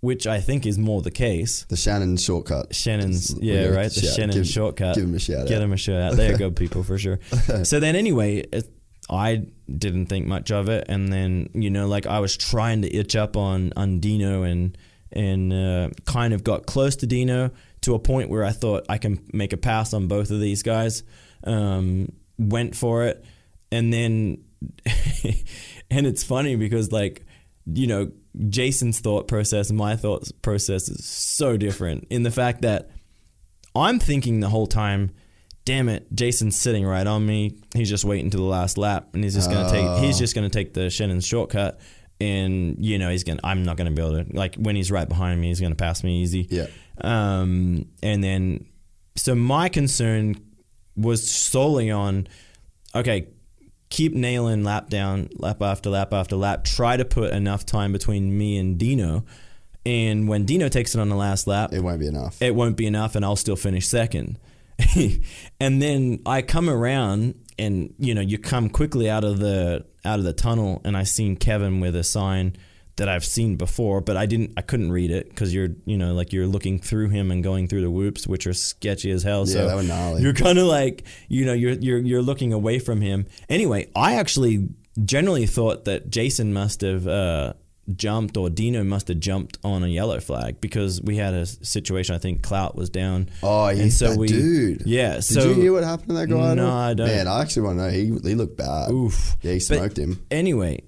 which 0.00 0.26
I 0.26 0.40
think 0.40 0.64
is 0.66 0.78
more 0.78 1.02
the 1.02 1.10
case. 1.10 1.64
the 1.68 1.76
Shannon 1.76 2.16
shortcut. 2.16 2.74
Shannon's, 2.74 3.34
yeah, 3.40 3.66
right. 3.66 3.92
The 3.92 4.00
shout- 4.00 4.14
Shannon 4.16 4.34
give- 4.36 4.46
shortcut. 4.48 4.94
Give 4.96 5.04
him 5.04 5.14
a 5.14 5.18
shout 5.18 5.46
Get 5.46 5.58
out. 5.58 5.62
him 5.64 5.72
a 5.72 5.76
shout 5.76 6.00
out. 6.02 6.16
There 6.16 6.32
you 6.32 6.38
go, 6.38 6.50
people, 6.50 6.82
for 6.82 6.98
sure. 6.98 7.18
so 7.64 7.78
then, 7.78 7.94
anyway, 7.94 8.38
it, 8.52 8.68
I 9.10 9.46
didn't 9.68 10.06
think 10.06 10.26
much 10.26 10.50
of 10.50 10.68
it, 10.68 10.86
and 10.88 11.12
then 11.12 11.50
you 11.54 11.68
know, 11.70 11.86
like 11.86 12.06
I 12.06 12.20
was 12.20 12.36
trying 12.36 12.82
to 12.82 12.92
itch 12.96 13.14
up 13.14 13.36
on 13.36 13.72
on 13.76 14.00
Dino, 14.00 14.42
and 14.44 14.76
and 15.12 15.52
uh, 15.52 15.90
kind 16.04 16.34
of 16.34 16.44
got 16.44 16.66
close 16.66 16.96
to 16.96 17.06
Dino 17.06 17.50
to 17.82 17.94
a 17.94 17.98
point 17.98 18.30
where 18.30 18.44
I 18.44 18.52
thought 18.52 18.86
I 18.88 18.98
can 18.98 19.26
make 19.32 19.52
a 19.52 19.56
pass 19.56 19.94
on 19.94 20.06
both 20.06 20.30
of 20.30 20.40
these 20.40 20.62
guys. 20.62 21.02
Um, 21.44 22.12
went 22.38 22.76
for 22.76 23.04
it, 23.04 23.24
and 23.72 23.92
then, 23.92 24.44
and 25.90 26.06
it's 26.06 26.22
funny 26.22 26.56
because 26.56 26.92
like 26.92 27.24
you 27.66 27.86
know, 27.86 28.10
Jason's 28.48 29.00
thought 29.00 29.28
process 29.28 29.68
and 29.68 29.78
my 29.78 29.96
thought 29.96 30.30
process 30.42 30.88
is 30.88 31.04
so 31.04 31.56
different 31.56 32.06
in 32.10 32.22
the 32.22 32.30
fact 32.30 32.62
that 32.62 32.90
I'm 33.74 33.98
thinking 33.98 34.40
the 34.40 34.48
whole 34.48 34.66
time, 34.66 35.10
damn 35.64 35.88
it, 35.88 36.06
Jason's 36.14 36.58
sitting 36.58 36.84
right 36.86 37.06
on 37.06 37.26
me. 37.26 37.58
He's 37.74 37.88
just 37.88 38.04
waiting 38.04 38.30
to 38.30 38.36
the 38.36 38.42
last 38.42 38.78
lap 38.78 39.08
and 39.14 39.22
he's 39.22 39.34
just 39.34 39.50
gonna 39.50 39.70
take 39.70 40.04
he's 40.04 40.18
just 40.18 40.34
gonna 40.34 40.50
take 40.50 40.74
the 40.74 40.90
Shannon's 40.90 41.26
shortcut 41.26 41.80
and 42.20 42.76
you 42.84 42.98
know, 42.98 43.10
he's 43.10 43.24
gonna 43.24 43.40
I'm 43.44 43.64
not 43.64 43.76
gonna 43.76 43.90
be 43.90 44.02
able 44.02 44.24
to 44.24 44.36
like 44.36 44.56
when 44.56 44.76
he's 44.76 44.90
right 44.90 45.08
behind 45.08 45.40
me, 45.40 45.48
he's 45.48 45.60
gonna 45.60 45.74
pass 45.74 46.02
me 46.04 46.22
easy. 46.22 46.46
Yeah. 46.50 46.66
Um 47.00 47.86
and 48.02 48.22
then 48.22 48.66
so 49.16 49.34
my 49.34 49.68
concern 49.68 50.36
was 50.96 51.28
solely 51.30 51.90
on 51.90 52.28
okay, 52.94 53.28
keep 53.88 54.12
nailing 54.14 54.64
lap 54.64 54.88
down, 54.90 55.28
lap 55.36 55.62
after 55.62 55.90
lap 55.90 56.12
after 56.12 56.36
lap. 56.36 56.64
Try 56.64 56.96
to 56.96 57.04
put 57.04 57.32
enough 57.32 57.64
time 57.66 57.92
between 57.92 58.36
me 58.36 58.58
and 58.58 58.78
Dino. 58.78 59.24
And 59.86 60.28
when 60.28 60.44
Dino 60.44 60.68
takes 60.68 60.94
it 60.94 61.00
on 61.00 61.08
the 61.08 61.16
last 61.16 61.46
lap, 61.46 61.72
It 61.72 61.80
won't 61.80 62.00
be 62.00 62.06
enough. 62.06 62.40
it 62.42 62.54
won't 62.54 62.76
be 62.76 62.86
enough 62.86 63.14
and 63.14 63.24
I'll 63.24 63.36
still 63.36 63.56
finish 63.56 63.88
second. 63.88 64.38
and 65.60 65.82
then 65.82 66.20
I 66.26 66.42
come 66.42 66.68
around 66.70 67.34
and 67.58 67.94
you 67.98 68.14
know 68.14 68.20
you 68.20 68.38
come 68.38 68.68
quickly 68.70 69.08
out 69.10 69.24
of 69.24 69.38
the 69.38 69.84
out 70.04 70.18
of 70.18 70.24
the 70.24 70.32
tunnel 70.32 70.80
and 70.84 70.96
I 70.96 71.02
seen 71.04 71.36
Kevin 71.36 71.80
with 71.80 71.94
a 71.96 72.04
sign 72.04 72.56
that 72.96 73.08
I've 73.08 73.24
seen 73.24 73.56
before 73.56 74.00
but 74.00 74.16
I 74.16 74.26
didn't 74.26 74.52
I 74.56 74.62
couldn't 74.62 74.92
read 74.92 75.10
it 75.10 75.34
cuz 75.34 75.54
you're 75.54 75.70
you 75.86 75.96
know 75.96 76.12
like 76.14 76.32
you're 76.32 76.46
looking 76.46 76.78
through 76.78 77.08
him 77.08 77.30
and 77.30 77.42
going 77.42 77.66
through 77.68 77.80
the 77.82 77.90
whoops 77.90 78.26
which 78.26 78.46
are 78.46 78.52
sketchy 78.52 79.10
as 79.10 79.22
hell 79.22 79.40
Yeah, 79.46 79.52
so 79.54 79.68
they 79.68 79.74
were 79.74 79.82
gnarly. 79.82 80.22
you're 80.22 80.34
kind 80.34 80.58
of 80.58 80.66
like 80.66 81.04
you 81.28 81.44
know 81.46 81.52
you're 81.54 81.72
you're 81.72 81.98
you're 81.98 82.22
looking 82.22 82.52
away 82.52 82.78
from 82.78 83.00
him 83.00 83.26
anyway 83.48 83.88
I 83.96 84.14
actually 84.14 84.68
generally 85.04 85.46
thought 85.46 85.84
that 85.86 86.10
Jason 86.10 86.52
must 86.52 86.80
have 86.82 87.06
uh 87.06 87.54
jumped 87.96 88.36
or 88.36 88.50
Dino 88.50 88.84
must 88.84 89.08
have 89.08 89.20
jumped 89.20 89.58
on 89.64 89.82
a 89.84 89.88
yellow 89.88 90.20
flag 90.20 90.60
because 90.60 91.00
we 91.02 91.16
had 91.16 91.34
a 91.34 91.46
situation 91.46 92.14
I 92.14 92.18
think 92.18 92.42
Clout 92.42 92.76
was 92.76 92.90
down 92.90 93.28
Oh, 93.42 93.66
and 93.66 93.80
he's 93.80 93.96
so 93.96 94.10
that 94.10 94.18
we- 94.18 94.28
dude. 94.28 94.82
yeah 94.86 95.14
Did 95.14 95.24
so 95.24 95.48
you 95.48 95.54
hear 95.54 95.72
what 95.72 95.84
happened 95.84 96.08
to 96.08 96.14
that 96.14 96.28
guy? 96.28 96.54
No. 96.54 96.70
I 96.70 96.94
don't. 96.94 97.06
Man, 97.08 97.26
I 97.28 97.40
actually 97.42 97.62
want 97.62 97.78
to 97.78 97.84
know. 97.84 97.90
He 97.90 98.06
he 98.28 98.34
looked 98.34 98.56
bad. 98.56 98.90
Oof. 98.90 99.36
Yeah, 99.42 99.52
he 99.52 99.58
But 99.58 99.62
smoked 99.62 99.98
him. 99.98 100.24
Anyway, 100.30 100.82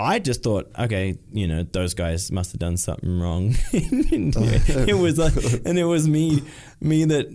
I 0.00 0.18
just 0.18 0.42
thought, 0.42 0.70
okay, 0.78 1.16
you 1.32 1.46
know, 1.46 1.62
those 1.62 1.94
guys 1.94 2.32
must 2.32 2.52
have 2.52 2.58
done 2.58 2.76
something 2.76 3.20
wrong. 3.20 3.54
it 3.72 4.98
was 4.98 5.18
like, 5.18 5.34
and 5.64 5.78
it 5.78 5.84
was 5.84 6.08
me, 6.08 6.42
me 6.80 7.04
that 7.04 7.26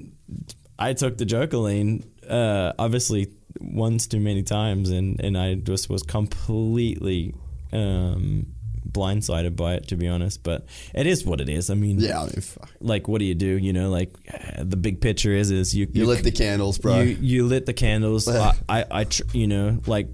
I 0.77 0.94
took 0.94 1.18
the 1.18 1.26
Joker 1.26 1.57
lane, 1.57 2.03
uh, 2.30 2.73
obviously 2.77 3.27
once 3.61 4.07
too 4.07 4.19
many 4.19 4.44
times, 4.44 4.90
and 4.90 5.19
and 5.22 5.38
I 5.38 5.56
just 5.56 5.90
was 5.90 6.03
completely 6.03 7.34
um, 7.72 8.48
blindsided 8.91 9.56
by 9.56 9.76
it, 9.76 9.88
to 9.90 9.95
be 9.95 10.07
honest. 10.07 10.44
But 10.44 10.66
it 10.94 11.07
is 11.07 11.26
what 11.26 11.41
it 11.41 11.49
is. 11.49 11.70
I 11.70 11.74
mean, 11.76 11.99
Yeah, 11.99 12.22
I 12.22 12.26
mean. 12.26 12.44
Like, 12.80 13.07
what 13.07 13.20
do 13.20 13.26
you 13.26 13.36
do? 13.36 13.57
You 13.57 13.74
know, 13.74 13.90
like 13.90 14.14
the 14.57 14.78
big 14.78 15.02
picture 15.02 15.32
is 15.34 15.52
is 15.52 15.76
you 15.76 15.88
You 15.91 16.06
lit 16.06 16.24
the 16.24 16.32
candles, 16.32 16.78
bro. 16.78 17.02
you, 17.02 17.18
you 17.20 17.45
lit 17.45 17.66
the 17.66 17.74
candles. 17.74 18.28
I, 18.28 18.53
I, 18.68 18.86
I, 18.91 19.03
tr- 19.06 19.24
you 19.34 19.48
know, 19.48 19.80
like 19.86 20.07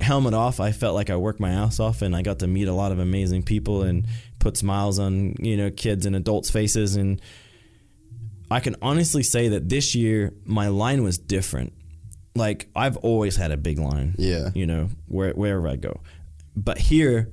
helmet 0.00 0.34
off. 0.34 0.60
I 0.60 0.72
felt 0.72 0.94
like 0.94 1.10
I 1.10 1.16
worked 1.16 1.40
my 1.40 1.50
ass 1.50 1.80
off, 1.80 2.02
and 2.02 2.14
I 2.14 2.22
got 2.22 2.38
to 2.40 2.46
meet 2.46 2.68
a 2.68 2.72
lot 2.74 2.92
of 2.92 2.98
amazing 2.98 3.42
people 3.42 3.82
and 3.82 4.06
put 4.38 4.56
smiles 4.56 4.98
on 4.98 5.34
you 5.40 5.56
know 5.56 5.70
kids 5.70 6.06
and 6.06 6.14
adults' 6.14 6.50
faces. 6.50 6.96
And 6.96 7.20
I 8.50 8.60
can 8.60 8.76
honestly 8.80 9.22
say 9.22 9.48
that 9.48 9.68
this 9.68 9.94
year 9.94 10.32
my 10.44 10.68
line 10.68 11.02
was 11.02 11.18
different. 11.18 11.72
Like 12.34 12.68
I've 12.76 12.96
always 12.98 13.34
had 13.36 13.50
a 13.50 13.56
big 13.56 13.78
line. 13.78 14.14
Yeah. 14.16 14.50
You 14.54 14.66
know, 14.66 14.88
where, 15.08 15.32
wherever 15.32 15.66
I 15.66 15.74
go, 15.76 16.00
but 16.56 16.78
here 16.78 17.30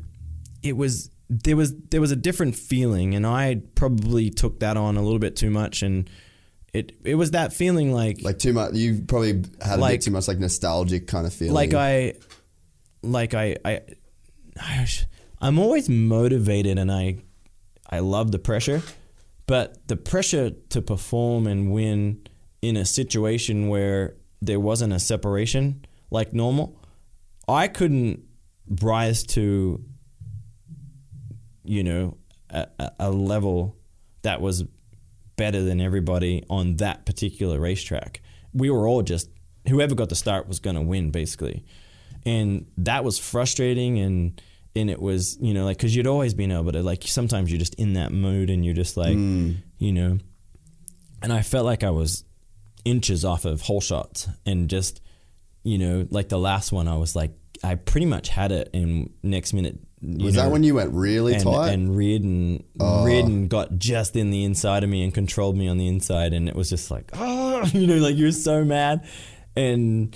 it 0.65 0.73
was 0.77 1.09
there 1.29 1.55
was 1.55 1.73
there 1.91 2.01
was 2.01 2.11
a 2.11 2.15
different 2.15 2.55
feeling, 2.55 3.15
and 3.15 3.25
I 3.25 3.61
probably 3.75 4.29
took 4.29 4.59
that 4.59 4.77
on 4.77 4.97
a 4.97 5.01
little 5.01 5.19
bit 5.19 5.35
too 5.35 5.49
much 5.49 5.81
and. 5.83 6.09
It, 6.73 6.91
it 7.05 7.15
was 7.15 7.31
that 7.31 7.53
feeling 7.53 7.93
like 7.93 8.21
like 8.21 8.37
too 8.37 8.51
much. 8.51 8.73
You 8.73 9.01
probably 9.07 9.43
had 9.61 9.79
a 9.79 9.81
Like- 9.81 9.93
bit 9.93 10.01
too 10.01 10.11
much 10.11 10.27
like 10.27 10.39
nostalgic 10.39 11.07
kind 11.07 11.25
of 11.25 11.33
feeling. 11.33 11.53
like 11.53 11.73
I, 11.73 12.15
like 13.01 13.33
I, 13.33 13.55
I, 13.63 13.79
I'm 15.39 15.57
always 15.57 15.87
motivated 15.87 16.77
and 16.77 16.91
I, 16.91 17.19
I 17.89 17.99
love 17.99 18.33
the 18.33 18.39
pressure, 18.39 18.81
but 19.47 19.87
the 19.87 19.95
pressure 19.95 20.49
to 20.49 20.81
perform 20.81 21.47
and 21.47 21.71
win 21.71 22.27
in 22.61 22.75
a 22.75 22.83
situation 22.83 23.69
where 23.69 24.15
there 24.41 24.59
wasn't 24.59 24.91
a 24.91 24.99
separation 24.99 25.85
like 26.11 26.33
normal, 26.33 26.77
I 27.47 27.69
couldn't 27.69 28.23
rise 28.81 29.23
to, 29.27 29.81
you 31.67 31.83
know, 31.83 32.17
a, 32.49 32.67
a- 32.99 33.11
level 33.11 33.75
that 34.21 34.41
was 34.41 34.63
better 35.35 35.63
than 35.63 35.81
everybody 35.81 36.43
on 36.49 36.77
that 36.77 37.05
particular 37.05 37.59
racetrack. 37.59 38.21
We 38.53 38.69
were 38.69 38.87
all 38.87 39.01
just 39.01 39.29
whoever 39.67 39.95
got 39.95 40.09
the 40.09 40.15
start 40.15 40.47
was 40.47 40.59
going 40.59 40.75
to 40.75 40.81
win 40.81 41.11
basically. 41.11 41.65
And 42.25 42.67
that 42.77 43.03
was 43.03 43.19
frustrating 43.19 43.99
and 43.99 44.41
and 44.77 44.89
it 44.89 45.01
was, 45.01 45.37
you 45.39 45.53
know, 45.53 45.63
like 45.65 45.79
cuz 45.79 45.95
you'd 45.95 46.07
always 46.07 46.33
been 46.33 46.51
able 46.51 46.71
to 46.71 46.81
like 46.81 47.03
sometimes 47.05 47.49
you're 47.49 47.59
just 47.59 47.75
in 47.75 47.93
that 47.93 48.11
mood 48.11 48.49
and 48.49 48.65
you're 48.65 48.73
just 48.73 48.97
like, 48.97 49.15
mm. 49.15 49.57
you 49.77 49.91
know, 49.91 50.17
and 51.21 51.31
I 51.31 51.41
felt 51.41 51.65
like 51.65 51.83
I 51.83 51.91
was 51.91 52.23
inches 52.83 53.25
off 53.25 53.45
of 53.45 53.61
whole 53.61 53.81
shots 53.81 54.27
and 54.45 54.69
just 54.69 55.01
you 55.63 55.77
know, 55.77 56.07
like 56.11 56.29
the 56.29 56.37
last 56.37 56.71
one 56.71 56.87
I 56.87 56.97
was 56.97 57.15
like 57.15 57.31
I 57.63 57.75
pretty 57.75 58.05
much 58.05 58.29
had 58.29 58.51
it 58.51 58.69
and 58.73 59.11
next 59.23 59.53
minute 59.53 59.79
was 60.05 60.35
know, 60.35 60.43
that 60.43 60.51
when 60.51 60.63
you 60.63 60.75
went 60.75 60.93
really 60.93 61.33
and, 61.33 61.43
tight? 61.43 61.69
and 61.69 61.95
Reardon, 61.95 62.63
Reardon 62.79 63.47
got 63.47 63.77
just 63.77 64.15
in 64.15 64.29
the 64.29 64.43
inside 64.43 64.83
of 64.83 64.89
me 64.89 65.03
and 65.03 65.13
controlled 65.13 65.57
me 65.57 65.67
on 65.67 65.77
the 65.77 65.87
inside, 65.87 66.33
and 66.33 66.47
it 66.47 66.55
was 66.55 66.69
just 66.69 66.91
like, 66.91 67.11
oh, 67.13 67.63
you 67.73 67.87
know, 67.87 67.95
like 67.95 68.15
you're 68.15 68.31
so 68.31 68.63
mad, 68.63 69.07
and 69.55 70.15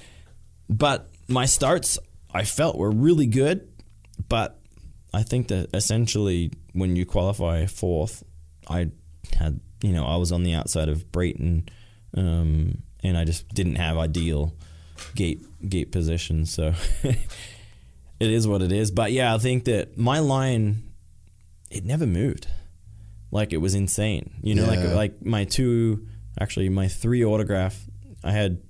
but 0.69 1.09
my 1.27 1.45
starts 1.45 1.97
I 2.33 2.43
felt 2.43 2.77
were 2.77 2.91
really 2.91 3.25
good, 3.25 3.67
but 4.27 4.59
I 5.13 5.23
think 5.23 5.47
that 5.47 5.69
essentially 5.73 6.51
when 6.73 6.95
you 6.95 7.05
qualify 7.05 7.65
fourth, 7.65 8.23
I 8.67 8.91
had 9.37 9.59
you 9.81 9.91
know 9.91 10.05
I 10.05 10.17
was 10.17 10.31
on 10.31 10.43
the 10.43 10.53
outside 10.53 10.89
of 10.89 11.11
Brayton, 11.11 11.67
um, 12.15 12.83
and 13.03 13.17
I 13.17 13.25
just 13.25 13.47
didn't 13.49 13.75
have 13.75 13.97
ideal 13.97 14.53
gate 15.15 15.41
gate 15.67 15.91
position, 15.91 16.45
so. 16.45 16.73
it 18.19 18.29
is 18.29 18.47
what 18.47 18.61
it 18.61 18.71
is. 18.71 18.91
But 18.91 19.11
yeah, 19.11 19.33
I 19.33 19.37
think 19.37 19.65
that 19.65 19.97
my 19.97 20.19
line, 20.19 20.83
it 21.71 21.85
never 21.85 22.05
moved. 22.05 22.47
Like 23.31 23.53
it 23.53 23.57
was 23.57 23.75
insane. 23.75 24.31
You 24.41 24.55
know, 24.55 24.65
like 24.65 24.79
Yeah. 24.79 24.93
like 24.95 25.23
my 25.25 25.43
two, 25.45 26.07
actually 26.39 26.69
my 26.69 26.87
three 26.87 27.23
autograph. 27.23 27.85
I 28.23 28.31
had 28.31 28.61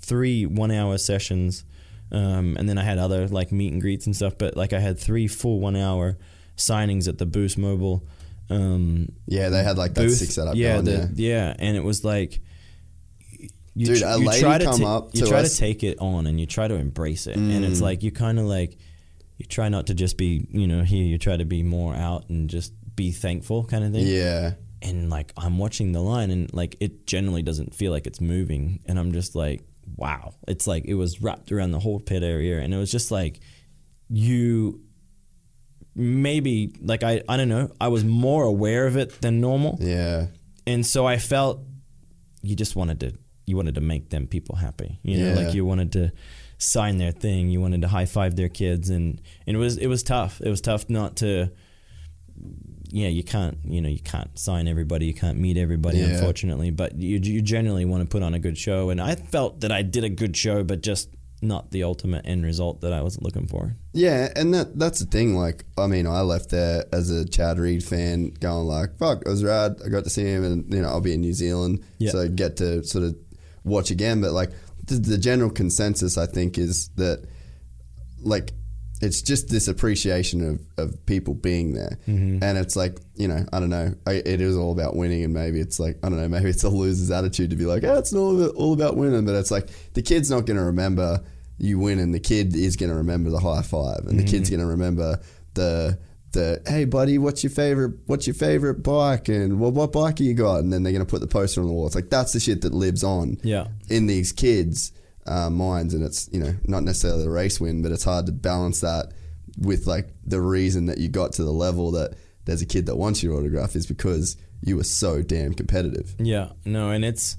three 0.00 0.46
one 0.46 0.70
hour 0.70 0.96
sessions, 0.98 1.64
um, 2.10 2.56
and 2.58 2.68
then 2.68 2.78
I 2.78 2.82
had 2.82 2.98
other 2.98 3.28
like 3.28 3.52
meet 3.52 3.72
and 3.72 3.80
greets 3.80 4.06
and 4.06 4.16
stuff. 4.16 4.34
But 4.38 4.56
like 4.56 4.72
I 4.72 4.80
had 4.80 4.98
three 4.98 5.28
full 5.28 5.60
one 5.60 5.76
hour 5.76 6.16
signings 6.56 7.08
at 7.08 7.18
the 7.18 7.26
Boost 7.26 7.58
Mobile. 7.58 8.06
Um, 8.48 9.10
yeah, 9.26 9.48
they 9.50 9.62
had 9.62 9.76
like 9.78 9.94
that 9.94 10.02
booth. 10.02 10.16
six 10.16 10.34
setup 10.34 10.56
yeah, 10.56 10.72
going. 10.74 10.84
the, 10.86 11.10
yeah. 11.14 11.36
yeah, 11.48 11.54
and 11.58 11.76
it 11.76 11.84
was 11.84 12.04
like. 12.04 12.40
You 13.80 13.86
Dude, 13.86 14.00
tr- 14.00 14.04
a 14.04 14.18
you 14.18 14.26
lady 14.26 14.40
try 14.42 14.58
to 14.58 14.64
come 14.66 14.80
ta- 14.80 14.96
up 14.98 15.14
you 15.14 15.22
to 15.22 15.26
try 15.26 15.38
us- 15.38 15.54
to 15.54 15.58
take 15.58 15.82
it 15.82 15.98
on 16.00 16.26
and 16.26 16.38
you 16.38 16.44
try 16.44 16.68
to 16.68 16.74
embrace 16.74 17.26
it, 17.26 17.36
and 17.36 17.64
it's 17.64 17.78
mm. 17.78 17.82
like 17.82 18.02
you 18.02 18.12
kind 18.12 18.38
of 18.38 18.44
like 18.44 18.76
you 19.38 19.46
try 19.46 19.70
not 19.70 19.86
to 19.86 19.94
just 19.94 20.18
be 20.18 20.46
you 20.50 20.66
know 20.66 20.82
here. 20.82 21.02
You 21.02 21.16
try 21.16 21.38
to 21.38 21.46
be 21.46 21.62
more 21.62 21.94
out 21.94 22.28
and 22.28 22.50
just 22.50 22.74
be 22.94 23.10
thankful 23.10 23.64
kind 23.64 23.82
of 23.82 23.92
thing. 23.94 24.06
Yeah. 24.06 24.52
And 24.82 25.08
like 25.08 25.32
I'm 25.34 25.56
watching 25.56 25.92
the 25.92 26.02
line 26.02 26.30
and 26.30 26.52
like 26.52 26.76
it 26.80 27.06
generally 27.06 27.40
doesn't 27.40 27.74
feel 27.74 27.90
like 27.90 28.06
it's 28.06 28.20
moving, 28.20 28.80
and 28.84 28.98
I'm 28.98 29.12
just 29.12 29.34
like 29.34 29.62
wow. 29.96 30.34
It's 30.46 30.66
like 30.66 30.84
it 30.84 30.92
was 30.94 31.22
wrapped 31.22 31.50
around 31.50 31.70
the 31.70 31.80
whole 31.80 32.00
pit 32.00 32.22
area, 32.22 32.60
and 32.60 32.74
it 32.74 32.76
was 32.76 32.90
just 32.90 33.10
like 33.10 33.40
you 34.10 34.82
maybe 35.94 36.74
like 36.82 37.02
I 37.02 37.22
I 37.26 37.38
don't 37.38 37.48
know. 37.48 37.70
I 37.80 37.88
was 37.88 38.04
more 38.04 38.44
aware 38.44 38.86
of 38.86 38.98
it 38.98 39.22
than 39.22 39.40
normal 39.40 39.78
Yeah. 39.80 40.26
and 40.66 40.84
so 40.84 41.06
I 41.06 41.16
felt 41.16 41.62
you 42.42 42.54
just 42.54 42.76
wanted 42.76 43.00
to 43.00 43.14
you 43.46 43.56
wanted 43.56 43.74
to 43.76 43.80
make 43.80 44.10
them 44.10 44.26
people 44.26 44.56
happy. 44.56 44.98
You 45.02 45.18
know, 45.18 45.28
Yeah. 45.28 45.34
like 45.46 45.54
you 45.54 45.64
wanted 45.64 45.92
to 45.92 46.12
sign 46.58 46.98
their 46.98 47.12
thing, 47.12 47.48
you 47.50 47.60
wanted 47.60 47.80
to 47.82 47.88
high 47.88 48.04
five 48.06 48.36
their 48.36 48.48
kids, 48.48 48.90
and 48.90 49.20
and 49.46 49.56
it 49.56 49.60
was 49.60 49.76
it 49.78 49.86
was 49.88 50.02
tough. 50.02 50.40
It 50.40 50.48
was 50.50 50.60
tough 50.60 50.88
not 50.88 51.16
to. 51.16 51.50
Yeah, 52.92 53.08
you 53.08 53.22
can't. 53.22 53.58
You 53.64 53.80
know, 53.80 53.88
you 53.88 54.00
can't 54.00 54.36
sign 54.38 54.66
everybody. 54.66 55.06
You 55.06 55.14
can't 55.14 55.38
meet 55.38 55.56
everybody, 55.56 55.98
Yeah. 55.98 56.06
unfortunately. 56.14 56.70
But 56.70 56.98
you 57.00 57.18
you 57.22 57.40
generally 57.42 57.84
want 57.84 58.02
to 58.02 58.08
put 58.08 58.22
on 58.22 58.34
a 58.34 58.38
good 58.38 58.58
show, 58.58 58.90
and 58.90 59.00
I 59.00 59.14
felt 59.14 59.60
that 59.60 59.70
I 59.70 59.82
did 59.82 60.02
a 60.04 60.08
good 60.08 60.36
show, 60.36 60.64
but 60.64 60.82
just 60.82 61.08
not 61.42 61.70
the 61.70 61.82
ultimate 61.84 62.26
end 62.26 62.44
result 62.44 62.80
that 62.82 62.92
I 62.92 63.00
was 63.00 63.18
looking 63.22 63.46
for. 63.46 63.76
Yeah, 63.92 64.30
and 64.36 64.52
that 64.54 64.78
that's 64.78 64.98
the 64.98 65.06
thing. 65.06 65.36
Like, 65.36 65.64
I 65.78 65.86
mean, 65.86 66.06
I 66.06 66.20
left 66.22 66.50
there 66.50 66.84
as 66.92 67.10
a 67.10 67.24
Chad 67.24 67.58
Reed 67.58 67.84
fan, 67.84 68.30
going 68.40 68.66
like, 68.66 68.98
"Fuck, 68.98 69.22
it 69.24 69.28
was 69.28 69.44
rad." 69.44 69.76
I 69.84 69.88
got 69.88 70.04
to 70.04 70.10
see 70.10 70.24
him, 70.24 70.42
and 70.44 70.74
you 70.74 70.82
know, 70.82 70.88
I'll 70.88 71.00
be 71.00 71.14
in 71.14 71.20
New 71.20 71.32
Zealand, 71.32 71.80
Yeah. 71.98 72.10
so 72.10 72.22
I 72.22 72.28
get 72.28 72.56
to 72.56 72.82
sort 72.84 73.04
of 73.04 73.16
watch 73.64 73.90
again. 73.90 74.20
But 74.20 74.32
like, 74.32 74.50
the, 74.86 74.94
the 74.96 75.18
general 75.18 75.50
consensus, 75.50 76.16
I 76.18 76.26
think, 76.26 76.58
is 76.58 76.88
that 76.96 77.26
like 78.22 78.52
it's 79.02 79.22
just 79.22 79.48
this 79.48 79.66
appreciation 79.66 80.46
of, 80.46 80.60
of 80.90 81.06
people 81.06 81.32
being 81.32 81.72
there, 81.72 81.98
Mm-hmm. 82.06 82.44
and 82.44 82.58
it's 82.58 82.76
like 82.76 82.98
you 83.14 83.28
know, 83.28 83.44
I 83.52 83.58
don't 83.60 83.70
know, 83.70 83.94
I, 84.06 84.12
it 84.14 84.40
is 84.42 84.56
all 84.56 84.72
about 84.72 84.94
winning, 84.96 85.24
and 85.24 85.32
maybe 85.32 85.58
it's 85.60 85.80
like 85.80 85.96
I 86.02 86.08
don't 86.10 86.18
know, 86.20 86.28
maybe 86.28 86.50
it's 86.50 86.64
a 86.64 86.68
loser's 86.68 87.10
attitude 87.10 87.50
to 87.50 87.56
be 87.56 87.64
like, 87.66 87.82
"Oh, 87.84 87.96
it's 87.98 88.12
all 88.12 88.36
about, 88.42 88.54
all 88.56 88.72
about 88.74 88.96
winning," 88.96 89.24
but 89.24 89.34
it's 89.36 89.50
like 89.50 89.68
the 89.94 90.02
kid's 90.02 90.30
not 90.30 90.44
going 90.44 90.58
to 90.58 90.64
remember 90.64 91.22
you 91.56 91.78
winning. 91.78 92.12
The 92.12 92.20
kid 92.20 92.54
is 92.54 92.76
going 92.76 92.90
to 92.90 92.96
remember 92.96 93.30
the 93.30 93.38
high 93.40 93.62
five, 93.62 94.04
and 94.06 94.18
the 94.18 94.24
kid's 94.24 94.50
going 94.50 94.60
to 94.60 94.66
remember 94.66 95.18
the 95.54 95.98
the 96.32 96.62
hey 96.66 96.84
buddy, 96.84 97.18
what's 97.18 97.42
your 97.42 97.50
favorite 97.50 97.94
what's 98.06 98.26
your 98.26 98.34
favorite 98.34 98.82
bike, 98.82 99.28
and 99.28 99.58
well, 99.60 99.72
what 99.72 99.92
bike 99.92 100.20
you 100.20 100.34
got, 100.34 100.60
and 100.60 100.72
then 100.72 100.82
they're 100.82 100.92
going 100.92 101.04
to 101.04 101.10
put 101.10 101.20
the 101.20 101.26
poster 101.26 101.60
on 101.60 101.66
the 101.66 101.72
wall. 101.72 101.86
It's 101.86 101.94
like 101.94 102.10
that's 102.10 102.32
the 102.32 102.40
shit 102.40 102.62
that 102.62 102.72
lives 102.72 103.02
on 103.04 103.38
Yeah. 103.42 103.66
in 103.88 104.06
these 104.06 104.32
kids 104.32 104.92
uh, 105.26 105.50
minds, 105.50 105.92
and 105.94 106.04
it's 106.04 106.28
you 106.32 106.40
know 106.40 106.54
not 106.64 106.82
necessarily 106.84 107.24
the 107.24 107.30
race 107.30 107.60
win, 107.60 107.82
but 107.82 107.92
it's 107.92 108.04
hard 108.04 108.26
to 108.26 108.32
balance 108.32 108.80
that 108.80 109.12
with 109.58 109.86
like 109.86 110.08
the 110.24 110.40
reason 110.40 110.86
that 110.86 110.98
you 110.98 111.08
got 111.08 111.32
to 111.34 111.42
the 111.44 111.50
level 111.52 111.90
that 111.92 112.14
there's 112.44 112.62
a 112.62 112.66
kid 112.66 112.86
that 112.86 112.96
wants 112.96 113.22
your 113.22 113.34
autograph 113.36 113.74
is 113.76 113.86
because 113.86 114.36
you 114.62 114.76
were 114.76 114.84
so 114.84 115.22
damn 115.22 115.52
competitive. 115.52 116.14
Yeah, 116.18 116.50
no, 116.64 116.90
and 116.90 117.04
it's 117.04 117.36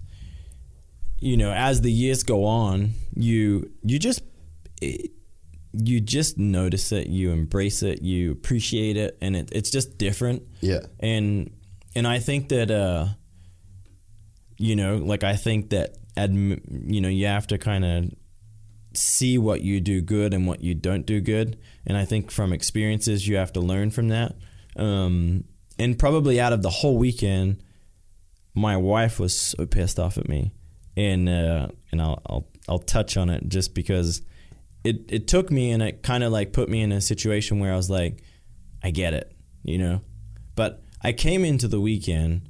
you 1.19 1.37
know 1.37 1.51
as 1.51 1.81
the 1.81 1.91
years 1.91 2.23
go 2.23 2.45
on, 2.45 2.91
you 3.15 3.71
you 3.83 3.99
just 3.99 4.21
it, 4.81 5.11
you 5.73 6.01
just 6.01 6.37
notice 6.37 6.91
it, 6.91 7.07
you 7.07 7.31
embrace 7.31 7.81
it, 7.83 8.01
you 8.01 8.31
appreciate 8.31 8.97
it, 8.97 9.17
and 9.21 9.35
it, 9.35 9.49
it's 9.51 9.69
just 9.69 9.97
different. 9.97 10.43
Yeah. 10.59 10.81
and 10.99 11.51
and 11.95 12.07
I 12.07 12.19
think 12.19 12.49
that 12.49 12.71
uh, 12.71 13.07
you 14.57 14.75
know, 14.75 14.97
like 14.97 15.23
I 15.23 15.35
think 15.35 15.69
that 15.71 15.97
admi- 16.15 16.61
you 16.87 17.01
know 17.01 17.09
you 17.09 17.27
have 17.27 17.47
to 17.47 17.57
kind 17.57 17.85
of 17.85 18.11
see 18.93 19.37
what 19.37 19.61
you 19.61 19.79
do 19.79 20.01
good 20.01 20.33
and 20.33 20.45
what 20.45 20.61
you 20.61 20.75
don't 20.75 21.05
do 21.05 21.21
good, 21.21 21.57
and 21.85 21.97
I 21.97 22.05
think 22.05 22.31
from 22.31 22.53
experiences 22.53 23.27
you 23.27 23.37
have 23.37 23.53
to 23.53 23.59
learn 23.59 23.91
from 23.91 24.09
that. 24.09 24.35
Um, 24.75 25.45
and 25.79 25.97
probably 25.97 26.39
out 26.39 26.53
of 26.53 26.61
the 26.61 26.69
whole 26.69 26.97
weekend, 26.97 27.63
my 28.53 28.77
wife 28.77 29.19
was 29.19 29.37
so 29.37 29.65
pissed 29.65 29.99
off 29.99 30.17
at 30.17 30.27
me, 30.27 30.53
and 30.97 31.29
uh, 31.29 31.69
and 31.91 32.01
I'll, 32.01 32.21
I'll 32.25 32.47
I'll 32.67 32.79
touch 32.79 33.17
on 33.17 33.29
it 33.29 33.47
just 33.47 33.73
because 33.73 34.21
it 34.83 35.05
it 35.09 35.27
took 35.27 35.51
me 35.51 35.71
and 35.71 35.81
it 35.83 36.03
kind 36.03 36.23
of 36.23 36.31
like 36.31 36.53
put 36.53 36.69
me 36.69 36.81
in 36.81 36.91
a 36.91 37.01
situation 37.01 37.59
where 37.59 37.73
I 37.73 37.75
was 37.75 37.89
like, 37.89 38.23
I 38.83 38.91
get 38.91 39.13
it, 39.13 39.35
you 39.63 39.77
know, 39.77 40.01
but 40.55 40.83
I 41.01 41.13
came 41.13 41.45
into 41.45 41.67
the 41.67 41.79
weekend 41.79 42.49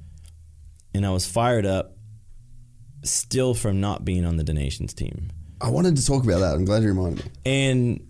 and 0.93 1.06
I 1.06 1.10
was 1.11 1.26
fired 1.26 1.66
up, 1.66 1.98
still 3.03 3.53
from 3.53 3.80
not 3.80 4.03
being 4.06 4.26
on 4.26 4.38
the 4.38 4.43
des 4.43 4.53
Nations 4.53 4.93
team, 4.93 5.30
I 5.61 5.69
wanted 5.69 5.95
to 5.98 6.06
talk 6.06 6.24
about 6.24 6.40
that. 6.40 6.56
I'm 6.56 6.66
glad 6.66 6.84
you 6.84 6.90
reminded 6.90 7.26
me. 7.26 7.32
and 7.45 8.08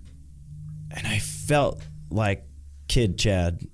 and 0.91 1.07
I 1.07 1.19
felt 1.19 1.81
like 2.09 2.43
kid 2.87 3.17
Chad, 3.17 3.65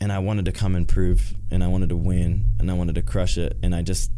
and 0.00 0.12
I 0.12 0.18
wanted 0.18 0.44
to 0.46 0.52
come 0.52 0.74
and 0.74 0.86
prove, 0.86 1.34
and 1.50 1.62
I 1.64 1.68
wanted 1.68 1.88
to 1.90 1.96
win, 1.96 2.44
and 2.58 2.70
I 2.70 2.74
wanted 2.74 2.94
to 2.96 3.02
crush 3.02 3.38
it, 3.38 3.56
and 3.62 3.74
I 3.74 3.82
just 3.82 4.10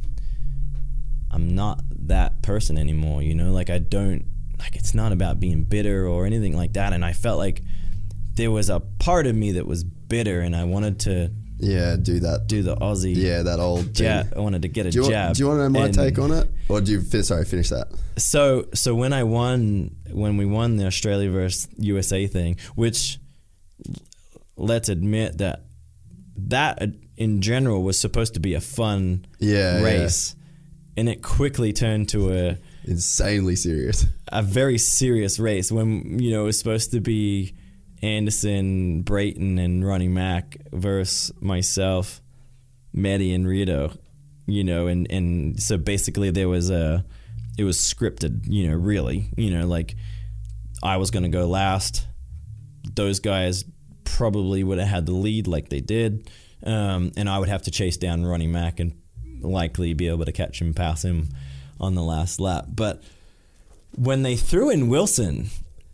I'm 1.31 1.55
not 1.55 1.83
that 2.07 2.43
person 2.43 2.77
anymore, 2.79 3.23
you 3.23 3.35
know. 3.35 3.53
Like 3.53 3.71
I 3.71 3.79
don't 3.79 4.25
like 4.61 4.77
it's 4.77 4.95
not 4.95 5.11
about 5.13 5.41
being 5.41 5.65
bitter 5.65 6.07
or 6.07 6.27
anything 6.27 6.57
like 6.57 6.75
that, 6.75 6.93
and 6.93 7.05
I 7.05 7.13
felt 7.13 7.39
like 7.39 7.63
there 8.35 8.51
was 8.51 8.71
a 8.71 8.79
part 8.81 9.27
of 9.27 9.35
me 9.35 9.53
that 9.53 9.67
was 9.67 9.83
bitter, 9.85 10.41
and 10.41 10.55
I 10.55 10.65
wanted 10.65 11.01
to 11.01 11.31
Yeah, 11.59 11.97
do 11.97 12.21
that. 12.21 12.47
do 12.47 12.63
the 12.63 12.77
Aussie 12.77 13.15
yeah, 13.17 13.43
that 13.43 13.59
old 13.59 13.95
thing. 13.97 14.07
I 14.37 14.39
wanted 14.41 14.63
to 14.63 14.69
get 14.69 14.87
a 14.87 14.91
Do 14.91 15.03
you, 15.03 15.09
jab. 15.11 15.35
do 15.35 15.41
you 15.43 15.49
want 15.49 15.59
to 15.59 15.63
know 15.65 15.69
my 15.81 15.87
and- 15.87 15.95
take 15.95 16.19
on 16.19 16.31
it, 16.33 16.49
or 16.69 16.81
do 16.81 16.93
you? 16.93 17.01
Fin- 17.03 17.23
sorry, 17.25 17.45
finish 17.45 17.69
that. 17.71 17.89
So 18.17 18.67
so 18.75 18.95
when 18.95 19.13
I 19.13 19.25
won 19.25 19.97
when 20.11 20.37
we 20.37 20.47
won 20.47 20.77
the 20.77 20.87
Australia 20.87 21.31
versus 21.31 21.69
USA 21.79 22.27
thing, 22.27 22.57
which 22.77 23.19
let's 24.57 24.89
admit 24.89 25.39
that 25.39 25.65
that 26.37 26.83
uh, 26.83 26.87
in 27.17 27.41
general 27.43 27.83
was 27.83 27.99
supposed 27.99 28.35
to 28.35 28.41
be 28.41 28.55
a 28.55 28.61
fun 28.61 29.27
Yeah, 29.39 29.83
race, 29.83 30.35
and 30.97 31.09
it 31.09 31.23
quickly 31.23 31.73
turned 31.73 32.09
to 32.11 32.33
a 32.33 32.59
Insanely 32.85 33.57
serious. 33.57 34.07
a 34.29 34.43
very 34.43 34.79
serious 34.79 35.39
race 35.39 35.71
when 35.71 36.19
you 36.19 36.31
know 36.31 36.43
it 36.43 36.47
was 36.47 36.59
supposed 36.59 36.93
to 36.93 37.01
be 37.01 37.55
Anderson, 38.03 39.03
Brayton, 39.03 39.59
and 39.59 39.87
Ronnie 39.87 40.09
Mack 40.09 40.57
versus 40.73 41.33
myself, 41.41 42.23
Maddie, 42.93 43.35
and 43.35 43.47
Rito. 43.47 43.93
You 44.47 44.65
know, 44.65 44.87
and 44.87 45.11
and 45.11 45.63
so 45.63 45.77
basically 45.77 46.31
there 46.31 46.49
was 46.49 46.71
a, 46.71 47.05
it 47.59 47.65
was 47.65 47.77
scripted. 47.77 48.47
You 48.47 48.69
know, 48.69 48.77
really. 48.77 49.31
You 49.37 49.51
know, 49.51 49.67
like 49.67 49.97
I 50.83 50.97
was 50.97 51.11
going 51.11 51.25
to 51.25 51.29
go 51.29 51.47
last. 51.47 52.07
Those 52.95 53.21
guys 53.21 53.65
probably 54.05 54.65
would 54.65 54.79
have 54.79 54.89
had 54.89 55.07
the 55.07 55.13
lead 55.13 55.47
like 55.47 55.69
they 55.69 55.81
did, 55.81 56.31
um, 56.65 57.13
and 57.17 57.29
I 57.29 57.39
would 57.39 57.49
have 57.49 57.63
to 57.63 57.71
chase 57.71 57.99
down 57.99 58.25
Ronnie 58.25 58.47
Mack 58.47 58.81
and 58.81 58.95
likely 59.43 59.95
be 59.95 60.09
able 60.09 60.25
to 60.25 60.33
catch 60.33 60.61
him, 60.61 60.75
pass 60.75 61.05
him 61.05 61.29
on 61.81 61.95
the 61.95 62.03
last 62.03 62.41
lap. 62.41 62.67
But 62.69 63.03
when 63.97 64.23
they 64.23 64.37
threw 64.37 64.71
in 64.71 64.89
Wilson, 64.89 65.49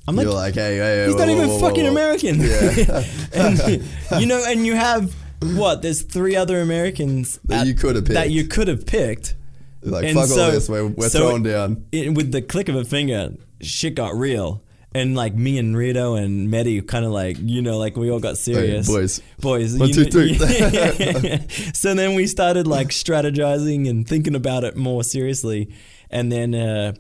I'm 0.09 0.17
like, 0.17 0.27
like, 0.27 0.55
hey, 0.55 0.77
hey, 0.77 0.79
hey 0.79 1.05
he's 1.07 1.15
whoa, 1.15 1.19
not 1.21 1.29
even 1.29 1.49
whoa, 1.49 1.61
fucking 1.61 1.85
whoa. 1.85 1.91
American. 1.91 2.41
and, 3.33 4.21
you 4.21 4.27
know, 4.27 4.45
and 4.47 4.67
you 4.67 4.75
have 4.75 5.15
what? 5.43 5.83
There's 5.83 6.03
three 6.03 6.37
other 6.37 6.61
Americans 6.61 7.39
That 7.45 7.67
you 7.67 7.75
could 7.75 7.97
have 7.97 8.05
that 8.07 8.25
picked. 8.25 8.31
you 8.31 8.47
could 8.47 8.69
have 8.69 8.87
picked. 8.87 9.35
Like, 9.83 10.05
And 10.05 10.17
fuck 10.17 10.27
so- 10.27 10.45
all 10.45 10.51
this. 10.51 10.69
We're, 10.69 10.87
we're 10.87 11.09
so 11.09 11.21
throwing 11.21 11.43
down. 11.43 11.87
It, 11.93 12.15
with 12.15 12.33
the 12.33 12.43
click 12.43 12.69
of 12.69 12.77
a 12.77 12.85
finger, 12.85 13.35
shit 13.61 13.95
got 13.95 14.15
real. 14.15 14.63
And 14.97 15.15
like 15.15 15.35
me 15.35 15.59
and 15.59 15.77
Rito 15.77 16.15
and 16.15 16.51
Medi 16.51 16.81
kind 16.81 17.05
of 17.05 17.11
like, 17.11 17.37
you 17.39 17.61
know, 17.61 17.77
like 17.77 17.97
we 17.97 18.11
all 18.11 18.19
got 18.19 18.39
serious. 18.39 18.87
boys. 18.87 19.21
Boys. 19.39 19.77
One, 19.77 19.89
you 19.91 19.95
two, 19.95 20.05
know- 20.05 20.11
three. 20.11 21.49
so 21.75 21.95
then 21.95 22.15
we 22.15 22.27
started 22.27 22.67
like 22.67 22.89
strategizing 22.89 23.91
and 23.91 24.09
thinking 24.09 24.35
about 24.35 24.65
it 24.65 24.75
more 24.75 25.05
seriously. 25.05 25.71
And 26.11 26.33
then, 26.33 26.55
uh, 26.55 26.95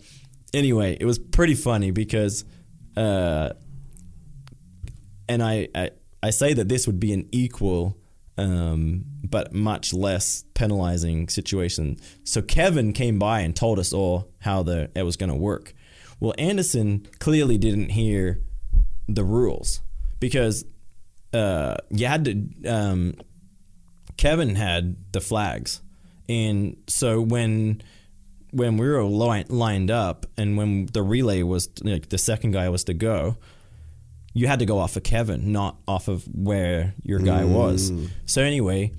anyway, 0.52 0.98
it 1.00 1.06
was 1.06 1.18
pretty 1.18 1.54
funny 1.54 1.90
because, 1.90 2.44
uh, 2.98 3.54
and 5.26 5.42
I, 5.42 5.68
I, 5.74 5.90
I 6.22 6.30
say 6.30 6.52
that 6.52 6.68
this 6.68 6.86
would 6.86 7.00
be 7.00 7.14
an 7.14 7.26
equal, 7.32 7.96
um, 8.36 9.06
but 9.24 9.54
much 9.54 9.94
less 9.94 10.44
penalizing 10.52 11.30
situation. 11.30 11.96
So 12.24 12.42
Kevin 12.42 12.92
came 12.92 13.18
by 13.18 13.40
and 13.40 13.56
told 13.56 13.78
us 13.78 13.94
all 13.94 14.30
how 14.40 14.62
the 14.62 14.90
it 14.94 15.04
was 15.04 15.16
going 15.16 15.30
to 15.30 15.36
work. 15.36 15.72
Well, 16.20 16.34
Anderson 16.38 17.06
clearly 17.18 17.58
didn't 17.58 17.90
hear 17.90 18.40
the 19.08 19.24
rules 19.24 19.80
because 20.18 20.64
uh, 21.32 21.76
you 21.90 22.06
had 22.06 22.24
to. 22.24 22.68
Um, 22.68 23.14
Kevin 24.16 24.54
had 24.54 24.96
the 25.12 25.20
flags, 25.20 25.82
and 26.28 26.76
so 26.86 27.20
when 27.20 27.82
when 28.52 28.78
we 28.78 28.88
were 28.88 29.04
li- 29.04 29.44
lined 29.48 29.90
up 29.90 30.24
and 30.38 30.56
when 30.56 30.86
the 30.86 31.02
relay 31.02 31.42
was 31.42 31.68
like 31.82 32.08
the 32.08 32.16
second 32.16 32.52
guy 32.52 32.68
was 32.70 32.84
to 32.84 32.94
go, 32.94 33.36
you 34.32 34.46
had 34.46 34.60
to 34.60 34.66
go 34.66 34.78
off 34.78 34.96
of 34.96 35.02
Kevin, 35.02 35.52
not 35.52 35.76
off 35.86 36.08
of 36.08 36.24
where 36.34 36.94
your 37.02 37.18
guy 37.18 37.44
was. 37.44 37.90
So 38.24 38.40
anyway, 38.42 38.92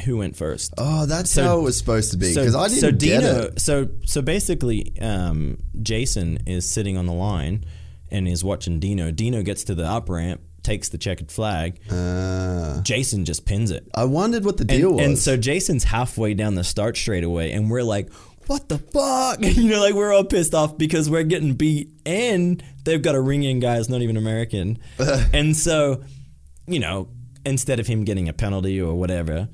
who 0.00 0.16
went 0.18 0.36
first? 0.36 0.72
Oh, 0.78 1.06
that's 1.06 1.30
So- 1.30 1.42
how 1.44 1.58
it 1.60 1.62
was 1.62 1.76
supposed 1.78 2.10
to 2.12 2.16
be. 2.16 2.28
Because 2.34 2.54
I 2.54 2.68
didn't 2.68 2.80
so 2.80 2.90
get 2.92 2.98
Dino, 3.20 3.40
it. 3.42 3.60
so 3.60 3.88
so 4.04 4.22
basically, 4.22 4.92
um, 5.00 5.58
Jason 5.82 6.38
is 6.46 6.68
sitting 6.70 6.96
on 6.96 7.06
the 7.06 7.12
line 7.12 7.64
and 8.10 8.26
is 8.28 8.42
watching 8.42 8.80
Dino. 8.80 9.10
Dino 9.10 9.42
gets 9.42 9.64
to 9.64 9.74
the 9.74 9.84
up 9.84 10.08
ramp, 10.08 10.40
takes 10.62 10.88
the 10.88 10.98
checkered 10.98 11.30
flag. 11.30 11.78
Uh, 11.90 12.80
Jason 12.82 13.24
just 13.24 13.44
pins 13.44 13.70
it. 13.70 13.86
I 13.94 14.04
wondered 14.04 14.44
what 14.44 14.56
the 14.56 14.62
And, 14.62 14.68
deal 14.70 14.92
was. 14.94 15.04
and 15.06 15.18
so 15.18 15.36
Jason's 15.36 15.84
halfway 15.84 16.34
down 16.34 16.54
the 16.54 16.64
start 16.64 16.96
straight 16.96 17.24
away, 17.24 17.52
and 17.52 17.70
we're 17.70 17.82
like, 17.84 18.12
"What 18.46 18.68
the 18.68 18.78
fuck?" 18.78 19.38
You 19.44 19.68
know, 19.68 19.80
like 19.80 19.94
we're 19.94 20.12
all 20.12 20.24
pissed 20.24 20.54
off 20.54 20.76
because 20.76 21.08
we're 21.08 21.22
getting 21.22 21.54
beat, 21.54 21.90
and 22.04 22.62
they've 22.84 23.00
got 23.00 23.14
a 23.14 23.20
ring 23.20 23.42
in 23.44 23.60
guy 23.60 23.76
who's 23.76 23.88
not 23.88 24.02
even 24.02 24.16
American, 24.16 24.78
and 25.32 25.56
so, 25.56 26.02
you 26.66 26.80
know, 26.80 27.08
instead 27.46 27.78
of 27.80 27.86
him 27.86 28.04
getting 28.04 28.28
a 28.28 28.32
penalty 28.32 28.80
or 28.80 28.94
whatever, 28.94 29.48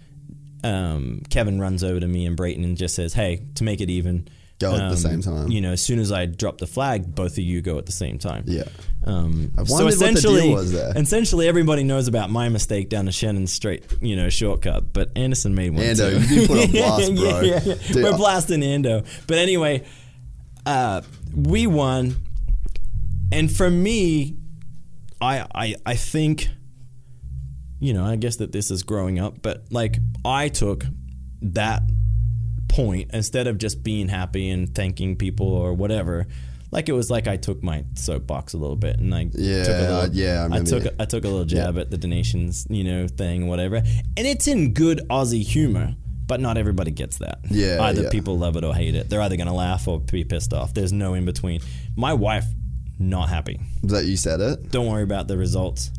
um, 0.65 1.23
Kevin 1.31 1.60
runs 1.60 1.85
over 1.85 2.01
to 2.01 2.07
me 2.07 2.26
and 2.26 2.36
Brayton 2.36 2.65
and 2.65 2.76
just 2.76 2.94
says, 2.94 3.15
"Hey, 3.15 3.43
to 3.55 3.65
make 3.65 3.81
it 3.81 3.91
even." 3.91 4.28
Go 4.59 4.73
at 4.73 4.78
the 4.78 4.85
um, 4.86 4.97
same 4.97 5.20
time. 5.20 5.51
You 5.51 5.60
know, 5.60 5.73
as 5.73 5.85
soon 5.85 5.99
as 5.99 6.10
I 6.10 6.25
drop 6.25 6.57
the 6.57 6.67
flag, 6.67 7.15
both 7.15 7.33
of 7.33 7.41
you 7.41 7.60
go 7.60 7.76
at 7.76 7.85
the 7.85 7.93
same 7.93 8.18
time. 8.18 8.44
Yeah. 8.47 8.62
Um, 9.05 9.52
I 9.59 9.65
so 9.65 9.75
wondered 9.85 10.01
what 10.01 10.15
the 10.15 10.20
deal 10.23 10.59
essentially, 10.59 10.91
essentially, 10.99 11.47
everybody 11.49 11.85
knows 11.85 12.09
about 12.09 12.31
my 12.31 12.49
mistake 12.49 12.89
down 12.89 13.05
the 13.05 13.12
Shannon 13.12 13.47
Straight, 13.49 13.85
you 14.01 14.17
know, 14.17 14.31
shortcut. 14.31 14.94
But 14.94 15.10
Anderson 15.15 15.55
made 15.55 15.75
one 15.75 15.83
Ando, 15.83 16.26
too. 16.26 16.35
you 16.35 16.47
put 16.47 16.59
on 16.59 16.70
blast, 16.73 17.15
bro. 17.15 17.41
yeah, 17.43 17.60
yeah. 17.65 18.02
We're 18.02 18.17
blasting 18.17 18.60
Ando. 18.60 19.07
But 19.26 19.36
anyway, 19.36 19.85
uh, 20.65 21.02
we 21.35 21.67
won, 21.67 22.17
and 23.31 23.52
for 23.55 23.68
me, 23.68 24.36
I, 25.20 25.47
I, 25.55 25.75
I 25.85 25.97
think, 25.97 26.49
you 27.79 27.93
know, 27.95 28.05
I 28.05 28.17
guess 28.17 28.37
that 28.37 28.53
this 28.53 28.71
is 28.71 28.83
growing 28.83 29.19
up, 29.19 29.43
but 29.43 29.65
like 29.71 29.99
I 30.25 30.49
took 30.49 30.85
that 31.43 31.83
point 32.69 33.11
instead 33.13 33.47
of 33.47 33.59
just 33.59 33.83
being 33.83 34.09
happy 34.09 34.51
and 34.51 34.75
thanking 34.75 35.17
people 35.17 35.49
or 35.49 35.73
whatever. 35.75 36.27
Like 36.73 36.89
it 36.89 36.93
was 36.93 37.11
like 37.11 37.29
I 37.29 37.37
took 37.37 37.63
my 37.63 37.85
soapbox 37.95 38.53
a 38.53 38.59
little 38.59 38.77
bit 38.77 38.99
and 38.99 39.15
I 39.15 39.29
Yeah, 39.33 39.63
took 39.65 39.75
a 39.77 39.81
little, 39.81 40.15
yeah, 40.17 40.41
I 40.41 40.45
remember 40.45 40.81
took. 40.81 40.95
I 40.99 41.05
took 41.05 41.25
a 41.25 41.29
little 41.29 41.45
jab 41.45 41.79
at 41.79 41.91
the 41.91 41.97
des 41.97 42.09
Nations, 42.09 42.67
you 42.69 42.83
know, 42.85 43.07
thing, 43.07 43.47
whatever. 43.47 43.77
And 43.77 44.27
it's 44.27 44.49
in 44.49 44.75
good 44.75 45.01
Aussie 45.09 45.45
humor, 45.45 45.95
but 46.27 46.41
not 46.41 46.59
everybody 46.59 46.91
gets 46.91 47.19
that. 47.19 47.39
Yeah, 47.51 47.83
either 47.83 48.03
yeah. 48.03 48.11
people 48.11 48.37
love 48.37 48.57
it 48.57 48.65
or 48.65 48.75
hate 48.75 48.97
it. 48.97 49.09
They're 49.09 49.23
either 49.23 49.37
gonna 49.37 49.55
laugh 49.55 49.87
or 49.87 50.01
be 50.01 50.25
pissed 50.25 50.53
off. 50.53 50.75
There's 50.75 50.93
no 50.93 51.15
in 51.15 51.25
between. 51.25 51.61
My 51.95 52.13
wife, 52.15 52.45
not 52.99 53.29
happy. 53.29 53.61
that 53.85 54.05
you 54.07 54.17
said 54.17 54.41
it. 54.41 54.71
Don't 54.71 54.87
worry 54.89 55.05
about 55.05 55.29
the 55.29 55.37
results. 55.39 55.91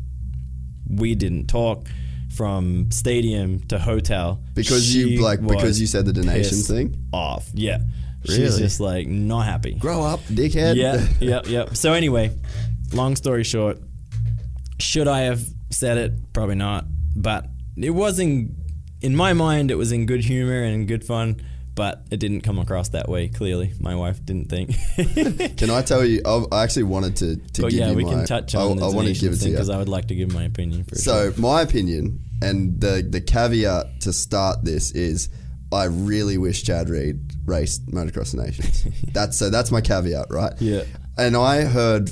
We 0.88 1.14
didn't 1.14 1.46
talk 1.46 1.86
from 2.34 2.90
stadium 2.90 3.60
to 3.68 3.78
hotel 3.78 4.40
Because 4.54 4.86
She 4.86 4.98
you 5.08 5.22
like 5.22 5.44
because 5.44 5.80
you 5.80 5.86
said 5.86 6.04
the 6.06 6.12
donation 6.12 6.58
thing. 6.58 6.96
off. 7.12 7.48
Yeah. 7.54 7.78
She's 8.26 8.38
Really? 8.38 8.58
just 8.58 8.80
like 8.80 9.06
not 9.06 9.44
happy. 9.46 9.74
Grow 9.74 10.02
up, 10.02 10.20
dickhead. 10.24 10.76
Yeah, 10.76 11.06
yep, 11.20 11.46
yep. 11.48 11.76
So 11.76 11.92
anyway, 11.94 12.30
long 12.92 13.16
story 13.16 13.44
short, 13.44 13.78
should 14.78 15.08
I 15.08 15.20
have 15.20 15.42
said 15.70 15.96
it? 15.98 16.32
Probably 16.32 16.56
not. 16.56 16.84
But 17.16 17.46
it 17.76 17.90
was 17.90 18.18
in, 18.18 18.54
in 19.00 19.14
my 19.16 19.32
mind, 19.32 19.70
it 19.70 19.76
was 19.76 19.92
in 19.92 20.04
good 20.06 20.24
humor 20.24 20.62
and 20.62 20.86
good 20.86 21.04
fun. 21.04 21.40
But 21.78 22.02
it 22.10 22.16
didn't 22.18 22.40
come 22.40 22.58
across 22.58 22.88
that 22.88 23.08
way. 23.08 23.28
Clearly, 23.28 23.72
my 23.78 23.94
wife 23.94 24.18
didn't 24.26 24.48
think. 24.48 24.74
Can 25.56 25.70
I 25.70 25.80
tell 25.82 26.04
you? 26.04 26.20
I 26.26 26.44
I 26.50 26.64
actually 26.64 26.82
wanted 26.82 27.14
to, 27.18 27.36
to 27.36 27.62
but 27.62 27.70
give 27.70 27.78
yeah, 27.78 27.90
you 27.90 27.94
we 27.94 28.04
my, 28.04 28.14
can 28.14 28.26
touch 28.26 28.56
I, 28.56 28.62
on 28.62 28.78
the 28.78 28.84
I 28.84 28.92
want 28.92 29.06
to 29.06 29.14
give 29.14 29.32
it 29.32 29.36
to 29.36 29.44
you. 29.44 29.52
because 29.52 29.70
I 29.70 29.78
would 29.78 29.88
like 29.88 30.08
to 30.08 30.16
give 30.16 30.34
my 30.34 30.42
opinion 30.42 30.82
for 30.82 30.96
sure. 30.96 31.30
So 31.30 31.40
my 31.40 31.62
opinion 31.62 32.18
and 32.42 32.80
the 32.80 33.06
the 33.08 33.20
caveat 33.20 34.00
to 34.00 34.12
start 34.12 34.64
this 34.64 34.90
is 34.90 35.28
I 35.70 35.84
really 35.84 36.36
wish 36.36 36.64
Chad 36.64 36.88
Reed 36.88 37.20
raced 37.44 37.86
Motocross 37.86 38.32
des 38.32 38.42
Nations. 38.42 38.84
that's 39.12 39.38
so 39.38 39.48
that's 39.48 39.70
my 39.70 39.80
caveat, 39.80 40.26
right? 40.30 40.54
Yeah. 40.58 40.82
And 41.16 41.36
I 41.36 41.62
heard 41.62 42.10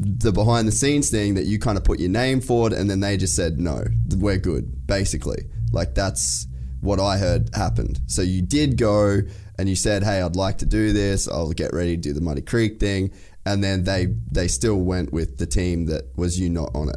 the 0.00 0.32
behind 0.32 0.66
the 0.66 0.72
scenes 0.72 1.10
thing 1.10 1.34
that 1.34 1.44
you 1.44 1.60
kind 1.60 1.78
of 1.78 1.84
put 1.84 2.00
your 2.00 2.10
name 2.10 2.40
forward 2.40 2.72
and 2.72 2.90
then 2.90 2.98
they 2.98 3.16
just 3.16 3.36
said 3.36 3.60
no, 3.60 3.84
we're 4.16 4.36
good, 4.36 4.84
basically. 4.88 5.44
Like 5.70 5.94
that's 5.94 6.48
what 6.80 7.00
I 7.00 7.18
heard 7.18 7.50
happened. 7.54 8.00
So 8.06 8.22
you 8.22 8.42
did 8.42 8.76
go 8.76 9.20
and 9.58 9.68
you 9.68 9.76
said, 9.76 10.02
"Hey, 10.02 10.20
I'd 10.20 10.36
like 10.36 10.58
to 10.58 10.66
do 10.66 10.92
this. 10.92 11.28
I'll 11.28 11.52
get 11.52 11.72
ready 11.72 11.96
to 11.96 12.02
do 12.02 12.12
the 12.12 12.20
Muddy 12.20 12.42
Creek 12.42 12.78
thing." 12.80 13.10
And 13.44 13.62
then 13.62 13.84
they 13.84 14.14
they 14.30 14.48
still 14.48 14.76
went 14.80 15.12
with 15.12 15.38
the 15.38 15.46
team 15.46 15.86
that 15.86 16.16
was 16.16 16.38
you 16.38 16.50
not 16.50 16.70
on 16.74 16.88
it. 16.88 16.96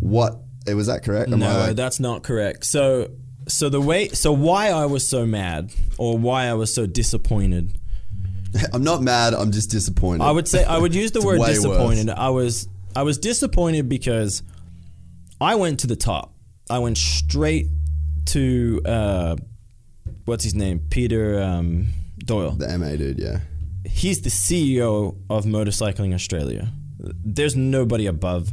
What 0.00 0.40
was 0.66 0.86
that 0.86 1.02
correct? 1.02 1.30
Am 1.32 1.38
No, 1.38 1.46
like- 1.46 1.76
that's 1.76 2.00
not 2.00 2.22
correct. 2.22 2.64
So, 2.64 3.10
so 3.48 3.68
the 3.68 3.80
way, 3.80 4.08
so 4.08 4.32
why 4.32 4.68
I 4.68 4.86
was 4.86 5.06
so 5.06 5.24
mad, 5.24 5.72
or 5.96 6.18
why 6.18 6.46
I 6.46 6.54
was 6.54 6.72
so 6.72 6.86
disappointed, 6.86 7.78
I'm 8.72 8.84
not 8.84 9.02
mad. 9.02 9.34
I'm 9.34 9.52
just 9.52 9.70
disappointed. 9.70 10.22
I 10.24 10.30
would 10.30 10.48
say 10.48 10.64
I 10.64 10.78
would 10.78 10.94
use 10.94 11.12
the 11.12 11.22
word 11.24 11.40
disappointed. 11.46 12.10
I 12.10 12.30
was 12.30 12.68
I 12.94 13.02
was 13.02 13.18
disappointed 13.18 13.88
because 13.88 14.42
I 15.40 15.54
went 15.54 15.80
to 15.80 15.86
the 15.86 15.96
top. 15.96 16.34
I 16.70 16.78
went 16.80 16.98
straight 16.98 17.68
to 18.28 18.80
uh, 18.84 19.36
what's 20.24 20.44
his 20.44 20.54
name, 20.54 20.80
Peter 20.90 21.40
um, 21.40 21.88
Doyle. 22.18 22.52
the 22.52 22.78
MA 22.78 22.96
dude, 22.96 23.18
yeah. 23.18 23.40
He's 23.84 24.22
the 24.22 24.30
CEO 24.30 25.16
of 25.30 25.44
Motorcycling 25.44 26.14
Australia. 26.14 26.70
There's 26.98 27.56
nobody 27.56 28.06
above 28.06 28.52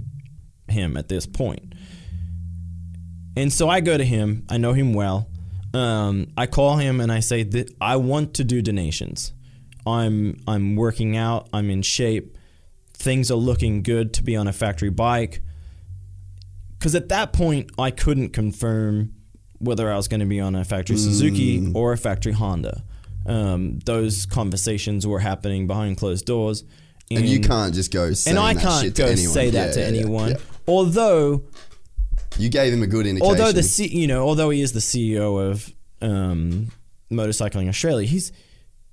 him 0.67 0.97
at 0.97 1.09
this 1.09 1.25
point. 1.25 1.73
And 3.35 3.51
so 3.51 3.67
I 3.67 3.81
go 3.81 3.97
to 3.97 4.05
him. 4.05 4.45
I 4.49 4.57
know 4.57 4.73
him 4.73 4.93
well. 4.93 5.27
Um, 5.73 6.27
I 6.37 6.45
call 6.45 6.77
him 6.77 7.01
and 7.01 7.11
I 7.11 7.19
say 7.19 7.43
that 7.43 7.69
I 7.81 7.97
want 7.97 8.35
to 8.35 8.45
do 8.45 8.61
des 8.61 8.71
Nations. 8.71 9.33
I'm 9.85 10.41
I'm 10.47 10.75
working 10.75 11.17
out. 11.17 11.49
I'm 11.51 11.69
in 11.69 11.81
shape. 11.81 12.37
Things 12.93 13.29
are 13.29 13.35
looking 13.35 13.83
good 13.83 14.13
to 14.13 14.23
be 14.23 14.35
on 14.35 14.47
a 14.47 14.53
factory 14.53 14.89
bike. 14.89 15.41
Because 16.79 16.95
at 16.95 17.09
that 17.09 17.33
point, 17.33 17.71
I 17.77 17.91
couldn't 17.91 18.29
confirm 18.29 19.14
whether 19.65 19.91
I 19.91 19.95
was 19.97 20.07
going 20.07 20.21
to 20.21 20.25
be 20.25 20.39
on 20.39 20.55
a 20.55 20.63
factory 20.63 20.97
Suzuki 20.97 21.71
or 21.73 21.91
a 21.93 21.97
factory 21.97 22.31
Honda. 22.31 22.83
Um, 23.25 23.79
those 23.85 24.25
conversations 24.25 25.05
were 25.07 25.19
happening 25.19 25.67
behind 25.67 25.97
closed 25.97 26.25
doors. 26.25 26.63
And 27.11 27.27
you 27.27 27.39
can't 27.39 27.73
just 27.73 27.91
go 27.91 28.11
and 28.27 28.39
I 28.39 28.53
can't 28.55 28.83
shit 28.85 28.95
to 28.95 29.01
go 29.03 29.07
anyone. 29.09 29.33
say 29.33 29.49
that 29.51 29.67
Yeah, 29.67 29.73
to 29.73 29.79
yeah, 29.81 29.85
anyone. 29.87 30.29
yeah. 30.31 30.37
Although 30.67 31.43
You 32.37 32.49
gave 32.49 32.73
him 32.73 32.81
a 32.83 32.87
good 32.87 33.05
indication. 33.05 33.29
although 33.39 33.51
the 33.51 33.63
C, 33.63 33.87
you 33.87 34.07
know, 34.07 34.23
although 34.23 34.49
he 34.49 34.61
is 34.61 34.73
the 34.73 34.79
CEO 34.79 35.39
of 35.51 35.71
um, 36.01 36.71
Motorcycling 37.11 37.67
Australia, 37.69 38.07
he's, 38.07 38.31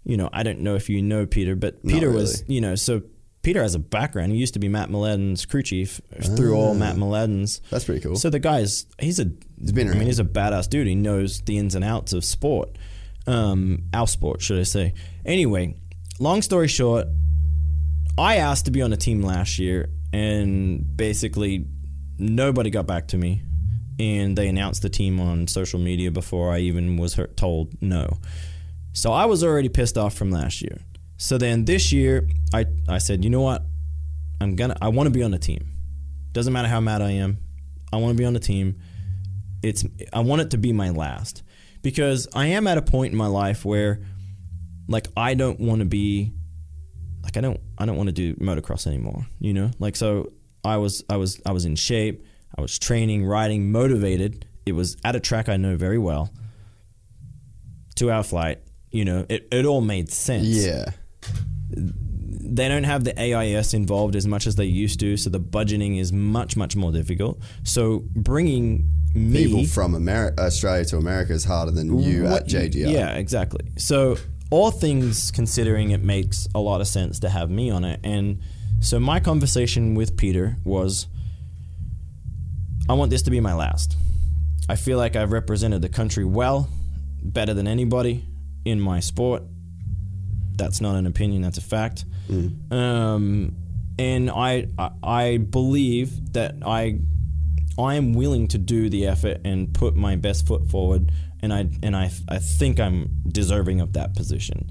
you 0.05 0.17
know, 0.17 0.29
I 0.33 0.43
don't 0.43 0.61
know 0.61 0.75
if 0.77 0.89
you 0.91 1.01
know 1.03 1.25
Peter, 1.27 1.55
but 1.57 1.83
Peter 1.87 2.11
was, 2.11 2.45
you 2.49 2.61
know, 2.61 2.75
so 2.75 3.03
Peter 3.43 3.61
has 3.61 3.75
a 3.75 3.79
background. 3.79 4.33
He 4.33 4.39
used 4.39 4.55
to 4.55 4.61
be 4.61 4.69
Mat 4.69 4.89
Mladin's 4.89 5.45
crew 5.45 5.63
chief 5.63 6.01
through 6.37 6.55
all 6.55 6.75
Mat 6.75 6.97
Mladin's. 6.97 7.61
That's 7.71 7.85
pretty 7.85 8.01
cool. 8.01 8.17
So 8.17 8.31
the 8.31 8.39
guy's 8.39 8.87
he's 8.99 9.19
a 9.19 9.31
He's 9.61 9.73
been 9.73 9.89
I 9.89 9.95
mean 9.95 10.07
he's 10.07 10.19
a 10.19 10.25
badass 10.25 10.69
dude. 10.69 10.87
He 10.87 10.95
knows 10.95 11.41
the 11.43 11.59
ins 11.59 11.75
and 11.75 11.85
outs 11.85 12.13
of 12.13 12.25
sport, 12.25 12.77
um, 13.27 13.85
our 13.95 14.07
sport, 14.09 14.43
should 14.43 14.59
I 14.59 14.65
say? 14.65 14.95
Anyway, 15.25 15.77
long 16.19 16.43
story 16.43 16.69
short, 16.69 17.07
I 18.19 18.37
asked 18.37 18.65
to 18.67 18.71
be 18.71 18.83
on 18.83 18.93
a 18.93 18.97
team 18.97 19.23
last 19.23 19.59
year, 19.59 19.89
and 20.13 20.97
basically 20.97 21.67
nobody 22.19 22.71
got 22.71 22.87
back 22.87 23.09
to 23.09 23.19
me. 23.19 23.43
And 23.99 24.37
they 24.37 24.49
announced 24.49 24.83
the 24.83 24.89
team 24.89 25.21
on 25.21 25.47
social 25.47 25.79
media 25.79 26.11
before 26.11 26.51
I 26.53 26.59
even 26.61 26.97
was 26.97 27.19
told 27.37 27.81
no. 27.81 28.19
So 28.95 29.13
I 29.13 29.27
was 29.27 29.45
already 29.45 29.69
pissed 29.69 29.97
off 29.97 30.15
from 30.15 30.31
last 30.31 30.61
year. 30.63 30.79
So 31.23 31.39
then 31.39 31.65
this 31.65 31.93
year, 31.93 32.29
I, 32.53 32.67
I 32.89 32.99
said, 32.99 33.23
you 33.23 33.31
know 33.31 33.43
what? 33.43 33.63
I'm 34.41 34.57
gonna 34.57 34.77
I 34.83 34.89
want 34.89 35.07
to 35.07 35.13
be 35.13 35.23
on 35.23 35.31
the 35.31 35.39
team. 35.39 35.69
Doesn't 36.33 36.53
matter 36.53 36.67
how 36.67 36.81
mad 36.81 37.01
I 37.01 37.13
am. 37.13 37.39
I 37.93 37.99
want 37.99 38.17
to 38.17 38.21
be 38.21 38.25
on 38.25 38.33
the 38.33 38.41
team. 38.41 38.81
It's 39.63 39.85
I 40.13 40.19
want 40.19 40.43
it 40.43 40.51
to 40.51 40.59
be 40.59 40.73
my 40.73 40.91
last 40.91 41.45
because 41.81 42.27
I 42.35 42.47
am 42.47 42.67
at 42.67 42.77
a 42.77 42.83
point 42.83 43.13
in 43.13 43.19
my 43.19 43.29
life 43.29 43.65
where 43.65 44.01
like 44.89 45.07
I 45.17 45.35
don't 45.35 45.61
want 45.61 45.79
to 45.79 45.85
be 45.85 46.33
like 47.23 47.37
I 47.37 47.41
don't 47.41 47.61
I 47.79 47.87
don't 47.87 47.97
want 47.97 48.09
to 48.09 48.13
do 48.13 48.35
motocross 48.35 48.89
anymore, 48.89 49.25
you 49.39 49.53
know? 49.53 49.71
Like 49.79 49.95
so 49.95 50.33
I 50.65 50.79
was 50.79 51.05
I 51.09 51.19
was 51.19 51.41
I 51.47 51.53
was 51.53 51.65
in 51.65 51.77
shape, 51.77 52.27
I 52.59 52.61
was 52.61 52.81
training, 52.81 53.25
riding, 53.25 53.71
motivated. 53.71 54.45
It 54.67 54.73
was 54.73 54.97
at 55.05 55.15
a 55.15 55.21
track 55.21 55.49
I 55.49 55.57
know 55.57 55.77
very 55.77 55.99
well. 55.99 56.33
2-hour 57.95 58.25
flight, 58.25 58.59
you 58.91 59.05
know, 59.05 59.25
it 59.29 59.47
it 59.53 59.65
all 59.67 59.83
made 59.83 60.11
sense 60.11 60.49
yeah. 60.49 60.87
They 61.71 62.69
don't 62.69 62.85
have 62.85 63.05
the 63.05 63.19
AIS 63.19 63.73
involved 63.75 64.17
as 64.17 64.27
much 64.27 64.47
as 64.47 64.57
they 64.57 64.65
used 64.65 65.01
to, 65.01 65.17
so 65.17 65.31
the 65.31 65.41
budgeting 65.41 65.99
is 65.99 66.13
much 66.13 66.57
much 66.57 66.77
more 66.77 66.93
difficult. 66.93 67.41
So 67.65 68.05
bringing 68.15 68.91
me 69.15 69.45
People 69.47 69.65
from 69.67 69.95
America, 69.95 70.43
Australia 70.43 70.85
to 70.87 70.97
America 70.97 71.33
is 71.33 71.45
harder 71.45 71.73
than 71.73 71.99
you 71.99 72.25
what- 72.25 72.43
at 72.43 72.49
JGR. 72.49 72.91
Yeah, 72.91 73.15
exactly. 73.17 73.67
So 73.77 74.17
all 74.51 74.71
things 74.71 75.31
considering, 75.31 75.91
it 75.91 76.03
makes 76.03 76.47
a 76.55 76.61
lot 76.61 76.81
of 76.81 76.89
sense 76.89 77.19
to 77.21 77.29
have 77.31 77.51
me 77.51 77.71
on 77.71 77.85
it. 77.85 78.01
And 78.05 78.41
so 78.81 78.99
my 79.01 79.19
conversation 79.21 79.95
with 79.95 80.17
Peter 80.17 80.57
was, 80.65 81.07
I 82.89 82.95
want 82.95 83.11
this 83.11 83.23
to 83.23 83.31
be 83.31 83.41
my 83.41 83.55
last. 83.55 83.97
I 84.69 84.77
feel 84.77 84.99
like 84.99 85.17
I've 85.17 85.33
represented 85.33 85.81
the 85.83 85.89
country 85.89 86.25
well, 86.25 86.69
better 87.23 87.55
than 87.55 87.67
anybody 87.67 88.27
in 88.65 88.81
my 88.81 89.01
sport. 89.01 89.43
That's 90.57 90.81
not 90.81 90.97
an 90.97 91.07
opinion; 91.07 91.43
that's 91.43 91.59
a 91.59 91.63
fact. 91.63 92.05
Um, 92.71 93.57
and 93.99 94.31
I, 94.31 94.69
I, 94.79 94.91
I 95.03 95.37
believe 95.39 96.33
that 96.33 96.57
I 96.65 96.99
I 97.79 97.95
am 97.95 98.13
willing 98.13 98.49
to 98.49 98.59
do 98.59 98.89
the 98.89 99.07
effort 99.07 99.41
and 99.45 99.73
put 99.73 99.95
my 99.97 100.17
best 100.17 100.47
foot 100.47 100.71
forward, 100.71 101.11
and 101.43 101.53
I 101.53 101.69
and 101.83 101.97
I 101.97 102.11
I 102.29 102.39
think 102.39 102.81
I'm 102.81 103.09
deserving 103.29 103.81
of 103.81 103.93
that 103.95 104.15
position, 104.15 104.71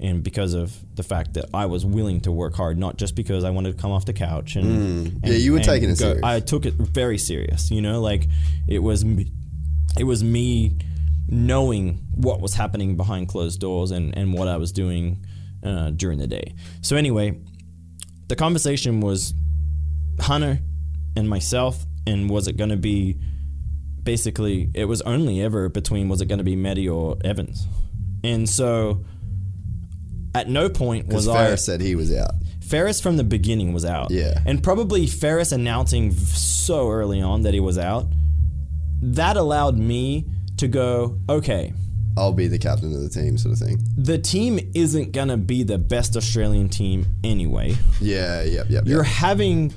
and 0.00 0.22
because 0.22 0.54
of 0.54 0.76
the 0.96 1.02
fact 1.02 1.34
that 1.34 1.46
I 1.54 1.66
was 1.66 1.84
willing 1.84 2.20
to 2.22 2.32
work 2.32 2.54
hard, 2.54 2.78
not 2.78 2.96
just 2.98 3.14
because 3.14 3.44
I 3.44 3.50
wanted 3.50 3.76
to 3.76 3.82
come 3.82 3.90
off 3.90 4.04
the 4.04 4.12
couch 4.12 4.56
and, 4.56 5.06
and 5.06 5.26
Yeah, 5.26 5.34
you 5.34 5.52
were 5.52 5.60
taking 5.60 5.90
it 5.90 5.96
serious. 5.96 6.22
I 6.24 6.40
took 6.40 6.66
it 6.66 6.74
very 6.74 7.18
serious. 7.18 7.70
You 7.70 7.82
know, 7.82 8.00
like 8.00 8.26
it 8.66 8.80
was 8.80 9.04
me, 9.04 9.30
it 9.98 10.04
was 10.04 10.22
me 10.24 10.76
knowing 11.28 12.00
what 12.14 12.40
was 12.40 12.54
happening 12.54 12.96
behind 12.96 13.28
closed 13.28 13.60
doors 13.60 13.90
and 13.90 14.16
and 14.16 14.32
what 14.32 14.48
I 14.48 14.56
was 14.56 14.72
doing 14.72 15.24
uh, 15.62 15.90
during 15.90 16.18
the 16.18 16.26
day. 16.26 16.54
So 16.80 16.96
anyway, 16.96 17.38
the 18.28 18.36
conversation 18.36 19.00
was 19.00 19.34
Hunter 20.20 20.58
and 21.16 21.28
myself, 21.28 21.84
and 22.06 22.28
was 22.30 22.48
it 22.48 22.56
going 22.56 22.70
to 22.70 22.76
be 22.76 23.18
basically? 24.02 24.70
It 24.74 24.86
was 24.86 25.02
only 25.02 25.40
ever 25.42 25.68
between 25.68 26.08
was 26.08 26.20
it 26.20 26.26
going 26.26 26.38
to 26.38 26.44
be 26.44 26.56
Medi 26.56 26.88
or 26.88 27.16
Evans, 27.24 27.66
and 28.24 28.48
so 28.48 29.04
at 30.34 30.48
no 30.48 30.68
point 30.68 31.08
was 31.08 31.26
Ferris 31.26 31.52
I. 31.68 31.72
said 31.72 31.80
he 31.80 31.94
was 31.94 32.14
out. 32.14 32.32
Ferris 32.60 33.00
from 33.00 33.16
the 33.16 33.24
beginning 33.24 33.72
was 33.72 33.84
out, 33.84 34.10
Yeah. 34.10 34.38
and 34.44 34.62
probably 34.62 35.06
Ferris 35.06 35.52
announcing 35.52 36.12
so 36.12 36.90
early 36.90 37.20
on 37.22 37.42
that 37.42 37.54
he 37.54 37.60
was 37.60 37.78
out. 37.78 38.06
That 39.00 39.36
allowed 39.38 39.78
me 39.78 40.26
to 40.58 40.68
go, 40.68 41.18
okay, 41.28 41.72
I'll 42.16 42.32
be 42.32 42.48
the 42.48 42.58
captain 42.58 42.92
of 42.92 43.00
the 43.00 43.08
team, 43.08 43.38
sort 43.38 43.52
of 43.52 43.58
thing. 43.60 43.78
the 43.96 44.18
team 44.18 44.58
isn't 44.74 45.12
gonna 45.12 45.36
be 45.36 45.62
the 45.62 45.78
best 45.78 46.16
Australian 46.16 46.68
team 46.68 47.06
anyway. 47.22 47.76
Yeah, 48.00 48.42
yep, 48.42 48.66
yep. 48.68 48.84
You're 48.86 49.04
yep. 49.04 49.12
having, 49.12 49.74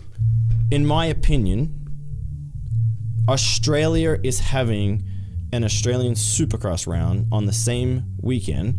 in 0.72 0.86
my 0.86 1.06
opinion, 1.06 1.78
Australia 3.30 4.20
is 4.24 4.40
having 4.40 5.04
an 5.54 5.64
Australian 5.64 6.14
Supercross 6.14 6.88
round 6.88 7.28
on 7.32 7.46
the 7.46 7.54
same 7.54 8.04
weekend. 8.20 8.76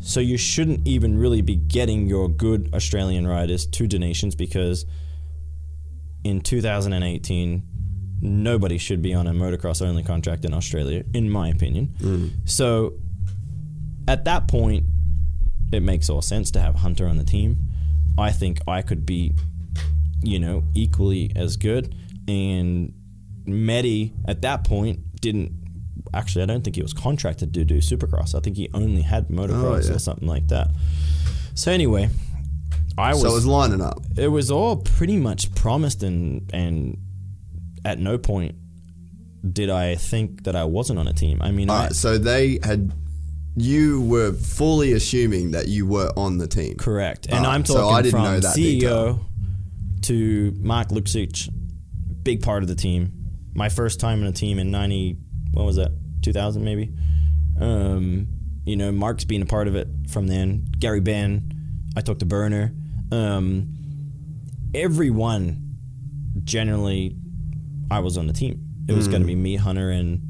So 0.00 0.18
you 0.18 0.38
shouldn't 0.38 0.86
even 0.88 1.18
really 1.18 1.42
be 1.42 1.56
getting 1.56 2.06
your 2.06 2.28
good 2.28 2.70
Australian 2.74 3.26
riders 3.26 3.66
to 3.66 3.86
des 3.86 3.98
Nations 3.98 4.34
because 4.34 4.86
in 6.24 6.40
2018 6.40 7.62
nobody 8.22 8.78
should 8.78 9.00
be 9.02 9.14
on 9.14 9.26
a 9.26 9.32
motocross 9.32 9.84
only 9.86 10.02
contract 10.02 10.44
in 10.44 10.52
Australia 10.54 11.04
in 11.14 11.30
my 11.30 11.48
opinion. 11.48 11.94
Mm. 12.00 12.30
So 12.44 12.94
at 14.08 14.24
that 14.24 14.48
point 14.48 14.84
it 15.72 15.80
makes 15.82 16.10
all 16.10 16.22
sense 16.22 16.50
to 16.52 16.60
have 16.60 16.76
Hunter 16.76 17.06
on 17.06 17.16
the 17.16 17.24
team. 17.24 17.58
I 18.18 18.32
think 18.32 18.58
I 18.66 18.82
could 18.82 19.06
be, 19.06 19.34
you 20.22 20.38
know, 20.38 20.64
equally 20.74 21.30
as 21.36 21.56
good. 21.56 21.94
And 22.28 22.92
Medi 23.46 24.12
at 24.26 24.42
that 24.42 24.64
point 24.64 25.20
didn't. 25.20 25.52
Actually, 26.12 26.42
I 26.42 26.46
don't 26.46 26.64
think 26.64 26.74
he 26.76 26.82
was 26.82 26.92
contracted 26.92 27.54
to 27.54 27.64
do 27.64 27.76
Supercross. 27.78 28.34
I 28.34 28.40
think 28.40 28.56
he 28.56 28.68
only 28.74 29.02
had 29.02 29.26
oh, 29.30 29.34
motocross 29.34 29.84
Oh, 29.86 29.88
yeah. 29.90 29.94
or 29.94 29.98
something 30.00 30.26
like 30.26 30.48
that. 30.48 30.68
So 31.54 31.70
anyway, 31.70 32.08
I 32.98 33.10
was 33.12 33.22
so 33.22 33.30
it 33.30 33.34
was 33.34 33.46
lining 33.46 33.80
up. 33.80 34.00
it 34.16 34.28
was 34.28 34.50
all 34.50 34.76
pretty 34.76 35.16
much 35.16 35.54
promised 35.54 36.02
and 36.02 36.50
and 36.52 36.98
at 37.84 37.98
no 37.98 38.18
point 38.18 38.54
did 39.52 39.70
I 39.70 39.94
think 39.94 40.44
that 40.44 40.54
I 40.54 40.64
wasn't 40.64 40.98
on 40.98 41.08
a 41.08 41.12
team. 41.14 41.40
I 41.40 41.50
mean, 41.50 41.70
All 41.70 41.76
I, 41.76 41.82
right, 41.84 41.92
so 41.94 42.18
they 42.18 42.58
had. 42.62 42.92
You 43.56 44.02
were 44.02 44.32
fully 44.32 44.92
assuming 44.92 45.50
that 45.52 45.66
you 45.66 45.84
were 45.86 46.12
on 46.16 46.38
the 46.38 46.46
team. 46.46 46.76
correct, 46.76 47.26
and 47.30 47.44
Ah, 47.44 47.50
I'm 47.52 47.64
so 47.64 47.74
talking 47.74 47.96
I 47.96 48.02
didn't 48.02 48.12
from 48.42 48.50
CEO 48.52 48.54
detail. 48.54 49.26
to 50.02 50.54
Mark 50.60 50.88
Luxic, 50.90 51.48
big 52.22 52.42
part 52.42 52.62
of 52.62 52.68
the 52.68 52.74
team. 52.76 53.12
My 53.54 53.68
first 53.68 53.98
time 53.98 54.20
in 54.22 54.28
a 54.28 54.32
team 54.32 54.58
in 54.60 54.70
ninety, 54.70 55.16
what 55.52 55.64
was 55.66 55.76
that, 55.76 55.90
two 56.22 56.32
thousand 56.32 56.64
maybe. 56.64 56.92
Um, 57.60 58.28
you 58.64 58.76
know, 58.76 58.92
Mark's 58.92 59.24
been 59.24 59.42
a 59.42 59.46
part 59.46 59.66
of 59.68 59.74
it 59.74 59.88
from 60.08 60.28
then. 60.28 60.66
Gary 60.78 61.00
Ben, 61.00 61.50
I 61.96 62.02
talked 62.02 62.20
to 62.20 62.26
Burner. 62.26 62.72
Um, 63.10 63.74
everyone 64.74 65.76
generally 66.44 67.16
I 67.90 68.00
was 68.00 68.16
on 68.16 68.26
the 68.26 68.32
team. 68.32 68.66
It 68.88 68.94
was 68.94 69.08
going 69.08 69.22
to 69.22 69.26
be 69.26 69.36
me, 69.36 69.56
Hunter, 69.56 69.90
and 69.90 70.20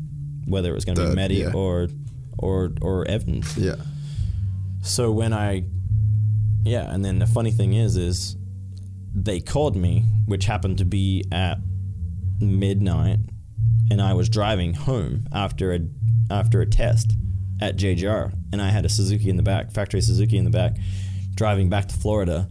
whether 0.47 0.71
it 0.71 0.75
was 0.75 0.85
going 0.85 0.97
to. 0.97 1.09
Be 1.09 1.15
Medi 1.15 1.37
yeah. 1.37 1.53
or 1.55 1.89
or 2.39 2.73
or 2.81 3.07
Evans. 3.07 3.57
Yeah. 3.57 3.77
So 4.83 5.11
when 5.11 5.33
I, 5.33 5.65
yeah, 6.65 6.93
and 6.93 7.05
then 7.05 7.19
the 7.19 7.27
funny 7.27 7.51
thing 7.51 7.75
is, 7.75 7.97
is 7.97 8.37
they 9.15 9.41
called 9.41 9.77
me, 9.77 10.05
which 10.27 10.47
happened 10.47 10.79
to 10.79 10.85
be 10.85 11.25
at 11.33 11.59
midnight, 12.41 13.19
and 13.91 14.01
I 14.01 14.15
was 14.15 14.29
driving 14.29 14.75
home 14.75 15.27
after 15.33 15.73
a 15.73 15.81
after 16.31 16.61
a 16.61 16.67
test 16.67 17.13
at 17.61 17.77
JGR, 17.77 18.33
and 18.53 18.63
I 18.63 18.71
had 18.71 18.85
a 18.85 18.89
Suzuki 18.89 19.29
in 19.29 19.37
the 19.37 19.43
back, 19.43 19.71
factory 19.71 20.01
Suzuki 20.01 20.39
in 20.39 20.45
the 20.45 20.51
back, 20.51 20.77
driving 21.35 21.69
back 21.69 21.89
to 21.89 21.97
Florida 21.97 22.49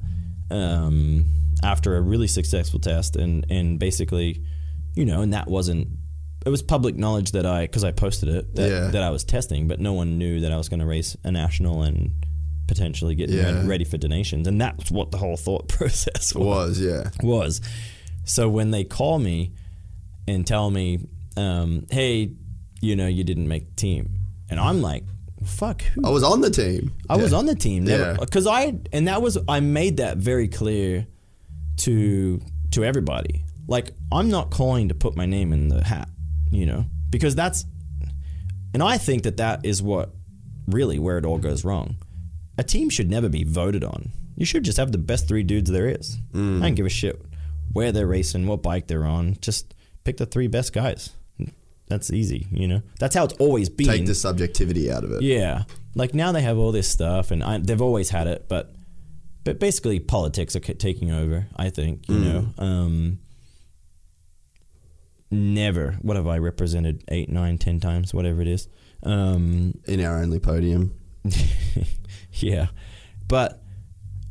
um, 0.51 1.25
after 1.63 1.97
a 1.97 2.01
really 2.01 2.27
successful 2.27 2.79
test, 2.79 3.15
and 3.15 3.45
and 3.49 3.79
basically, 3.79 4.43
you 4.99 5.05
know, 5.05 5.21
and 5.21 5.33
that 5.33 5.47
wasn't. 5.47 5.87
It 6.45 6.49
was 6.49 6.61
public 6.61 6.95
knowledge 6.95 7.31
that 7.33 7.45
I, 7.45 7.63
because 7.63 7.83
I 7.83 7.91
posted 7.91 8.29
it, 8.29 8.55
that, 8.55 8.69
Yeah. 8.69 8.87
that 8.91 9.03
I 9.03 9.09
was 9.09 9.23
testing, 9.23 9.67
but 9.67 9.79
no 9.79 9.93
one 9.93 10.17
knew 10.17 10.39
that 10.41 10.51
I 10.51 10.57
was 10.57 10.69
going 10.69 10.79
to 10.79 10.85
race 10.85 11.15
a 11.23 11.31
national 11.31 11.83
and 11.83 12.11
potentially 12.67 13.13
get 13.15 13.29
Yeah. 13.29 13.65
ready, 13.65 13.83
for 13.83 13.97
des 13.97 14.07
Nations, 14.07 14.47
and 14.47 14.59
that's 14.61 14.89
what 14.91 15.11
the 15.11 15.17
whole 15.17 15.35
thought 15.37 15.67
process 15.77 16.33
was 16.35 16.45
Was 16.45 16.79
yeah. 16.81 17.09
was. 17.23 17.61
So 18.25 18.47
when 18.49 18.71
they 18.71 18.83
call 18.83 19.19
me 19.19 19.53
and 20.27 20.45
tell 20.45 20.69
me, 20.69 20.99
um, 21.35 21.85
"Hey, 21.91 22.33
you 22.81 22.95
know, 22.95 23.07
you 23.07 23.23
didn't 23.23 23.47
make 23.47 23.65
the 23.69 23.75
team," 23.75 24.03
and 24.49 24.59
I'm 24.59 24.81
like, 24.81 25.03
"Fuck, 25.43 25.81
who?" 25.81 26.01
I 26.05 26.09
was 26.09 26.23
on 26.23 26.41
the 26.41 26.51
team. 26.51 26.93
I 27.09 27.17
was 27.17 27.33
on 27.33 27.45
the 27.47 27.55
team, 27.55 27.83
never 27.85 28.11
Yeah. 28.11 28.17
because 28.19 28.45
I 28.47 28.75
and 28.93 29.07
that 29.09 29.21
was 29.21 29.37
I 29.47 29.59
made 29.59 29.97
that 29.97 30.17
very 30.17 30.47
clear 30.47 31.07
to 31.85 32.39
to 32.71 32.83
everybody. 32.85 33.43
Like 33.69 33.91
I'm 34.11 34.29
not 34.29 34.49
calling 34.49 34.89
to 34.89 34.95
put 34.95 35.15
my 35.15 35.25
name 35.25 35.53
in 35.53 35.69
the 35.69 35.83
hat, 35.83 36.09
you 36.51 36.65
know, 36.65 36.85
because 37.09 37.35
that's 37.35 37.65
and 38.73 38.81
I 38.83 38.97
think 38.97 39.23
that 39.23 39.37
that 39.37 39.65
is 39.65 39.81
what 39.81 40.11
really 40.67 40.99
where 40.99 41.17
it 41.17 41.25
all 41.25 41.37
goes 41.37 41.63
wrong. 41.63 41.95
A 42.57 42.63
team 42.63 42.89
should 42.89 43.09
never 43.09 43.29
be 43.29 43.43
voted 43.43 43.83
on. 43.83 44.11
You 44.35 44.45
should 44.45 44.63
just 44.63 44.77
have 44.77 44.91
the 44.91 44.97
best 44.97 45.27
three 45.27 45.43
dudes 45.43 45.69
there 45.69 45.87
is. 45.87 46.17
Mm. 46.33 46.57
I 46.57 46.67
don't 46.67 46.75
give 46.75 46.85
a 46.85 46.89
shit 46.89 47.21
where 47.73 47.91
they're 47.91 48.07
racing, 48.07 48.47
what 48.47 48.63
bike 48.63 48.87
they're 48.87 49.05
on. 49.05 49.37
Just 49.39 49.73
pick 50.03 50.17
the 50.17 50.25
three 50.25 50.47
best 50.47 50.73
guys. 50.73 51.11
That's 51.87 52.11
easy, 52.11 52.47
you 52.51 52.67
know. 52.67 52.81
That's 52.99 53.15
how 53.15 53.25
it's 53.25 53.33
always 53.39 53.67
been. 53.67 53.87
Take 53.87 54.05
the 54.05 54.13
subjectivity 54.13 54.91
out 54.91 55.03
of 55.03 55.11
it. 55.11 55.23
Yeah, 55.23 55.63
like 55.95 56.13
now 56.13 56.31
they 56.31 56.41
have 56.41 56.57
all 56.57 56.71
this 56.71 56.87
stuff, 56.87 57.31
and 57.31 57.43
I, 57.43 57.57
they've 57.57 57.81
always 57.81 58.11
had 58.11 58.27
it, 58.27 58.45
but 58.47 58.73
but 59.43 59.59
basically 59.59 59.99
politics 59.99 60.55
are 60.55 60.59
taking 60.59 61.11
over. 61.11 61.47
I 61.55 61.71
think 61.71 62.07
you 62.07 62.19
know. 62.19 62.45
Um, 62.59 63.19
never. 65.31 65.93
What 66.01 66.17
have 66.17 66.27
I 66.27 66.37
represented? 66.37 67.03
Eight, 67.09 67.29
nine, 67.29 67.57
ten 67.57 67.79
times, 67.79 68.13
whatever 68.13 68.41
it 68.41 68.47
is. 68.47 68.67
Um, 69.03 69.73
In 69.87 70.03
our 70.03 70.17
only 70.21 70.39
podium. 70.39 70.93
yeah, 72.33 72.67
but 73.27 73.61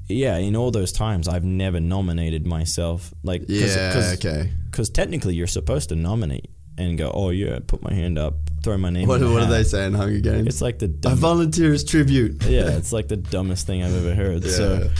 yeah, 0.08 0.36
in 0.38 0.56
all 0.56 0.70
those 0.70 0.92
times, 0.92 1.28
I've 1.28 1.44
never 1.44 1.80
nominated 1.80 2.46
myself. 2.46 3.12
Like, 3.22 3.46
cause, 3.46 3.76
Yeah. 3.76 3.92
cause, 3.92 4.14
okay. 4.14 4.50
Because 4.70 4.88
technically, 4.90 5.34
you're 5.34 5.46
supposed 5.46 5.90
to 5.90 5.96
nominate 5.96 6.50
and 6.78 6.96
go, 6.96 7.10
"Oh 7.12 7.30
yeah, 7.30 7.58
put 7.66 7.82
my 7.82 7.92
hand 7.92 8.18
up, 8.18 8.34
throw 8.62 8.78
my 8.78 8.90
name." 8.90 9.06
What, 9.08 9.20
what 9.20 9.40
do 9.40 9.46
they 9.46 9.64
say 9.64 9.84
in 9.86 9.94
Hunger 9.94 10.20
Games? 10.20 10.46
It's 10.46 10.60
like 10.62 10.78
the 10.78 10.94
I 11.06 11.14
volunteer 11.14 11.72
as 11.72 11.84
tribute. 11.84 12.42
yeah, 12.46 12.76
it's 12.76 12.92
like 12.92 13.08
the 13.08 13.16
dumbest 13.16 13.66
thing 13.66 13.82
I've 13.82 13.94
ever 13.94 14.14
heard. 14.14 14.44
So 14.44 14.90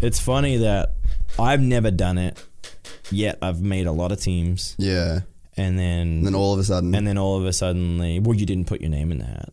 it's 0.00 0.20
funny 0.20 0.58
that 0.58 0.94
I've 1.38 1.60
never 1.60 1.90
done 1.90 2.18
it 2.18 2.42
yet. 3.10 3.38
I've 3.42 3.60
made 3.62 3.86
a 3.86 3.92
lot 3.92 4.12
of 4.12 4.20
teams, 4.20 4.74
Yeah. 4.78 5.20
And 5.56 5.78
then 5.78 6.00
And 6.18 6.26
then 6.26 6.34
all 6.34 6.52
of 6.54 6.58
a 6.58 6.64
sudden, 6.64 6.94
and 6.94 7.06
then 7.06 7.18
all 7.18 7.36
of 7.38 7.44
a 7.44 7.52
sudden, 7.52 7.98
well, 8.22 8.34
you 8.36 8.46
didn't 8.46 8.66
put 8.66 8.80
your 8.80 8.90
name 8.90 9.12
in 9.12 9.18
the 9.18 9.26
hat. 9.26 9.50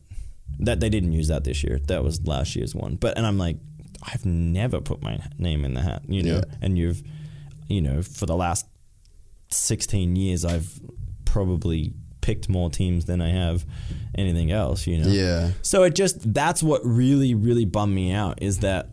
That 0.60 0.80
they 0.80 0.90
didn't 0.90 1.14
use 1.14 1.28
that 1.30 1.44
this 1.44 1.64
year. 1.64 1.80
That 1.88 2.04
was 2.04 2.26
last 2.26 2.56
year's 2.56 2.76
one. 2.76 2.96
But 2.96 3.18
and 3.18 3.26
I'm 3.26 3.38
like, 3.38 3.58
I've 4.04 4.26
never 4.26 4.82
put 4.82 5.02
my 5.02 5.20
name 5.38 5.64
in 5.66 5.74
the 5.74 5.82
hat. 5.82 6.04
You 6.08 6.24
know, 6.24 6.36
Yeah. 6.36 6.56
and 6.62 6.78
you've, 6.78 7.02
you 7.68 7.82
know, 7.82 8.02
for 8.02 8.26
the 8.26 8.36
last 8.36 8.66
16 9.52 10.16
years, 10.16 10.46
I've 10.46 10.80
probably 11.26 11.94
picked 12.22 12.50
more 12.50 12.70
teams 12.70 13.06
than 13.06 13.22
I 13.22 13.30
have 13.30 13.66
anything 14.16 14.52
else. 14.52 14.86
You 14.88 15.00
know, 15.00 15.10
yeah. 15.10 15.52
so 15.62 15.84
it 15.84 15.96
just 15.96 16.34
that's 16.34 16.62
what 16.62 16.82
really 16.86 17.34
really 17.34 17.66
bummed 17.66 17.96
me 17.96 18.12
out 18.12 18.42
is 18.42 18.60
that 18.60 18.90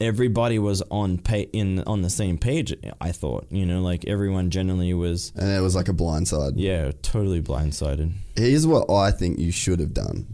everybody 0.00 0.58
was 0.58 0.82
on 0.90 1.18
pay 1.18 1.42
in 1.52 1.80
on 1.84 2.02
the 2.02 2.10
same 2.10 2.38
page. 2.38 2.74
I 3.00 3.12
thought 3.12 3.46
you 3.50 3.66
know 3.66 3.80
like 3.80 4.04
everyone 4.06 4.50
generally 4.50 4.92
was 4.94 5.32
And 5.36 5.50
it 5.50 5.60
was 5.60 5.74
like 5.74 5.88
a 5.88 5.92
blindside. 5.94 6.52
yeah 6.56 6.92
totally 7.02 7.42
blindsided. 7.42 8.12
Here's 8.36 8.66
what 8.66 8.90
I 8.90 9.10
think 9.10 9.38
you 9.38 9.50
should 9.52 9.80
have 9.80 9.94
done. 9.94 10.26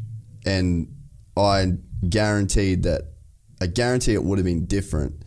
And 0.44 0.88
I 1.36 1.74
guaranteed 2.08 2.82
that, 2.82 3.02
I 3.60 3.66
guarantee 3.66 4.14
it 4.14 4.24
would 4.24 4.38
have 4.38 4.44
been 4.44 4.66
different. 4.66 5.22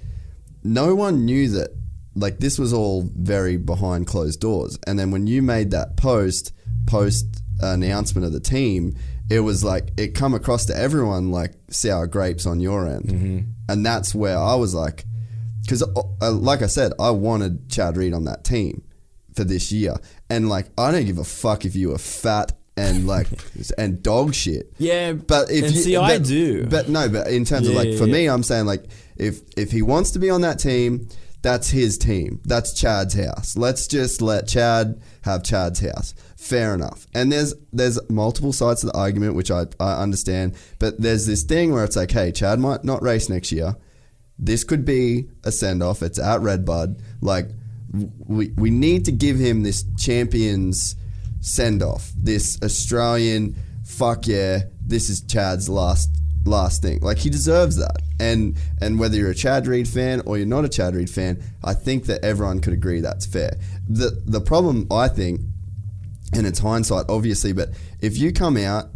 No 0.64 0.94
one 0.96 1.26
knew 1.26 1.48
that, 1.50 1.70
like, 2.16 2.40
this 2.40 2.60
was 2.60 2.74
all 2.74 3.10
very 3.16 3.56
behind 3.58 4.08
closed 4.08 4.40
doors. 4.42 4.78
And 4.86 5.00
then 5.00 5.12
when 5.12 5.26
you 5.26 5.42
made 5.42 5.72
that 5.72 5.96
post, 5.96 6.52
post 6.86 7.42
announcement 7.62 8.26
of 8.26 8.34
the 8.34 8.40
team, 8.40 8.96
it 9.30 9.40
was 9.40 9.64
like, 9.64 9.92
it 9.98 10.16
come 10.16 10.34
across 10.34 10.66
to 10.66 10.78
everyone 10.78 11.32
like 11.32 11.54
sour 11.70 12.08
grapes 12.08 12.46
on 12.46 12.60
your 12.60 12.88
end. 12.88 13.06
Mm-hmm. 13.06 13.40
And 13.68 13.86
that's 13.86 14.14
where 14.14 14.38
I 14.38 14.56
was 14.56 14.76
like, 14.76 15.06
because 15.62 15.84
uh, 15.84 16.32
like 16.32 16.62
I 16.62 16.68
said, 16.68 16.94
I 17.00 17.10
wanted 17.10 17.70
Chad 17.70 17.98
Reed 17.98 18.14
on 18.14 18.26
that 18.26 18.44
team 18.44 18.84
for 19.36 19.44
this 19.44 19.72
year, 19.72 19.96
and 20.30 20.50
like 20.50 20.68
I 20.78 20.92
don't 20.92 21.06
give 21.06 21.18
a 21.18 21.24
fuck 21.24 21.66
if 21.66 21.76
you 21.76 21.90
were 21.90 21.98
fat 21.98 22.54
and 22.78 23.08
like 23.08 23.28
and 23.78 24.02
dog 24.04 24.34
shit. 24.34 24.74
Yeah, 24.78 25.14
But 25.14 25.50
if 25.52 25.66
and 25.66 25.74
you, 25.74 25.82
see, 25.82 25.96
but, 25.96 26.04
I 26.04 26.18
do. 26.20 26.66
But 26.66 26.90
no, 26.90 27.10
but 27.10 27.28
in 27.28 27.46
terms 27.46 27.68
of 27.68 27.74
like 27.76 27.98
for 27.98 28.06
yeah. 28.06 28.14
me, 28.14 28.26
I'm 28.28 28.44
saying 28.44 28.66
like 28.66 28.86
if 29.16 29.42
if 29.58 29.72
he 29.72 29.82
wants 29.82 30.12
to 30.12 30.20
be 30.20 30.30
on 30.30 30.42
that 30.42 30.60
team, 30.60 31.08
that's 31.42 31.70
his 31.70 31.98
team. 31.98 32.42
That's 32.46 32.74
Chad's 32.74 33.14
house. 33.14 33.58
Let's 33.58 33.88
just 33.88 34.22
let 34.22 34.48
Chad 34.48 35.02
have 35.22 35.44
Chad's 35.44 35.80
house. 35.80 36.14
Fair 36.46 36.76
enough. 36.76 37.08
And 37.16 37.32
there's 37.32 37.56
there's 37.74 38.00
multiple 38.08 38.54
sides 38.54 38.82
to 38.82 38.86
the 38.86 38.96
argument, 38.96 39.34
which 39.34 39.50
I, 39.50 39.66
I 39.80 40.04
understand. 40.04 40.54
But 40.78 41.02
there's 41.02 41.26
this 41.26 41.42
thing 41.42 41.72
where 41.72 41.84
it's 41.84 41.96
like, 41.96 42.12
hey, 42.12 42.32
Chad 42.32 42.60
might 42.60 42.84
not 42.84 43.02
race 43.02 43.30
next 43.30 43.52
year. 43.52 43.76
This 44.38 44.64
could 44.64 44.86
be 44.86 45.28
a 45.44 45.52
send 45.52 45.82
off. 45.82 46.04
It's 46.04 46.20
at 46.20 46.42
Redbud. 46.42 47.02
Like 47.20 47.48
we 48.28 48.50
we 48.58 48.70
need 48.70 49.06
to 49.06 49.12
give 49.12 49.40
him 49.40 49.64
this 49.64 49.86
champions 49.98 50.96
send 51.42 51.82
off. 51.82 52.12
This 52.16 52.62
Australian 52.62 53.56
fuck 53.84 54.28
yeah, 54.28 54.66
this 54.86 55.10
is 55.10 55.22
Chad's 55.22 55.68
last 55.68 56.12
last 56.46 56.84
thing. 56.84 57.00
Like 57.00 57.18
he 57.18 57.32
deserves 57.32 57.78
that. 57.78 58.04
And 58.20 58.56
and 58.82 59.00
whether 59.00 59.18
you're 59.18 59.32
a 59.32 59.36
Chad 59.36 59.66
Reed 59.66 59.88
fan 59.88 60.22
or 60.28 60.38
you're 60.38 60.46
not 60.46 60.64
a 60.64 60.70
Chad 60.70 60.94
Reed 60.94 61.10
fan, 61.10 61.42
I 61.64 61.74
think 61.74 62.06
that 62.06 62.24
everyone 62.24 62.60
could 62.60 62.74
agree 62.74 63.02
that's 63.02 63.26
fair. 63.26 63.58
The 63.90 64.22
the 64.28 64.42
problem 64.42 64.86
I 64.92 65.08
think 65.08 65.42
and 66.36 66.46
it's 66.46 66.60
hindsight 66.60 67.06
obviously, 67.10 67.54
but 67.54 67.70
if 68.02 68.18
you 68.18 68.32
come 68.32 68.58
out 68.58 68.90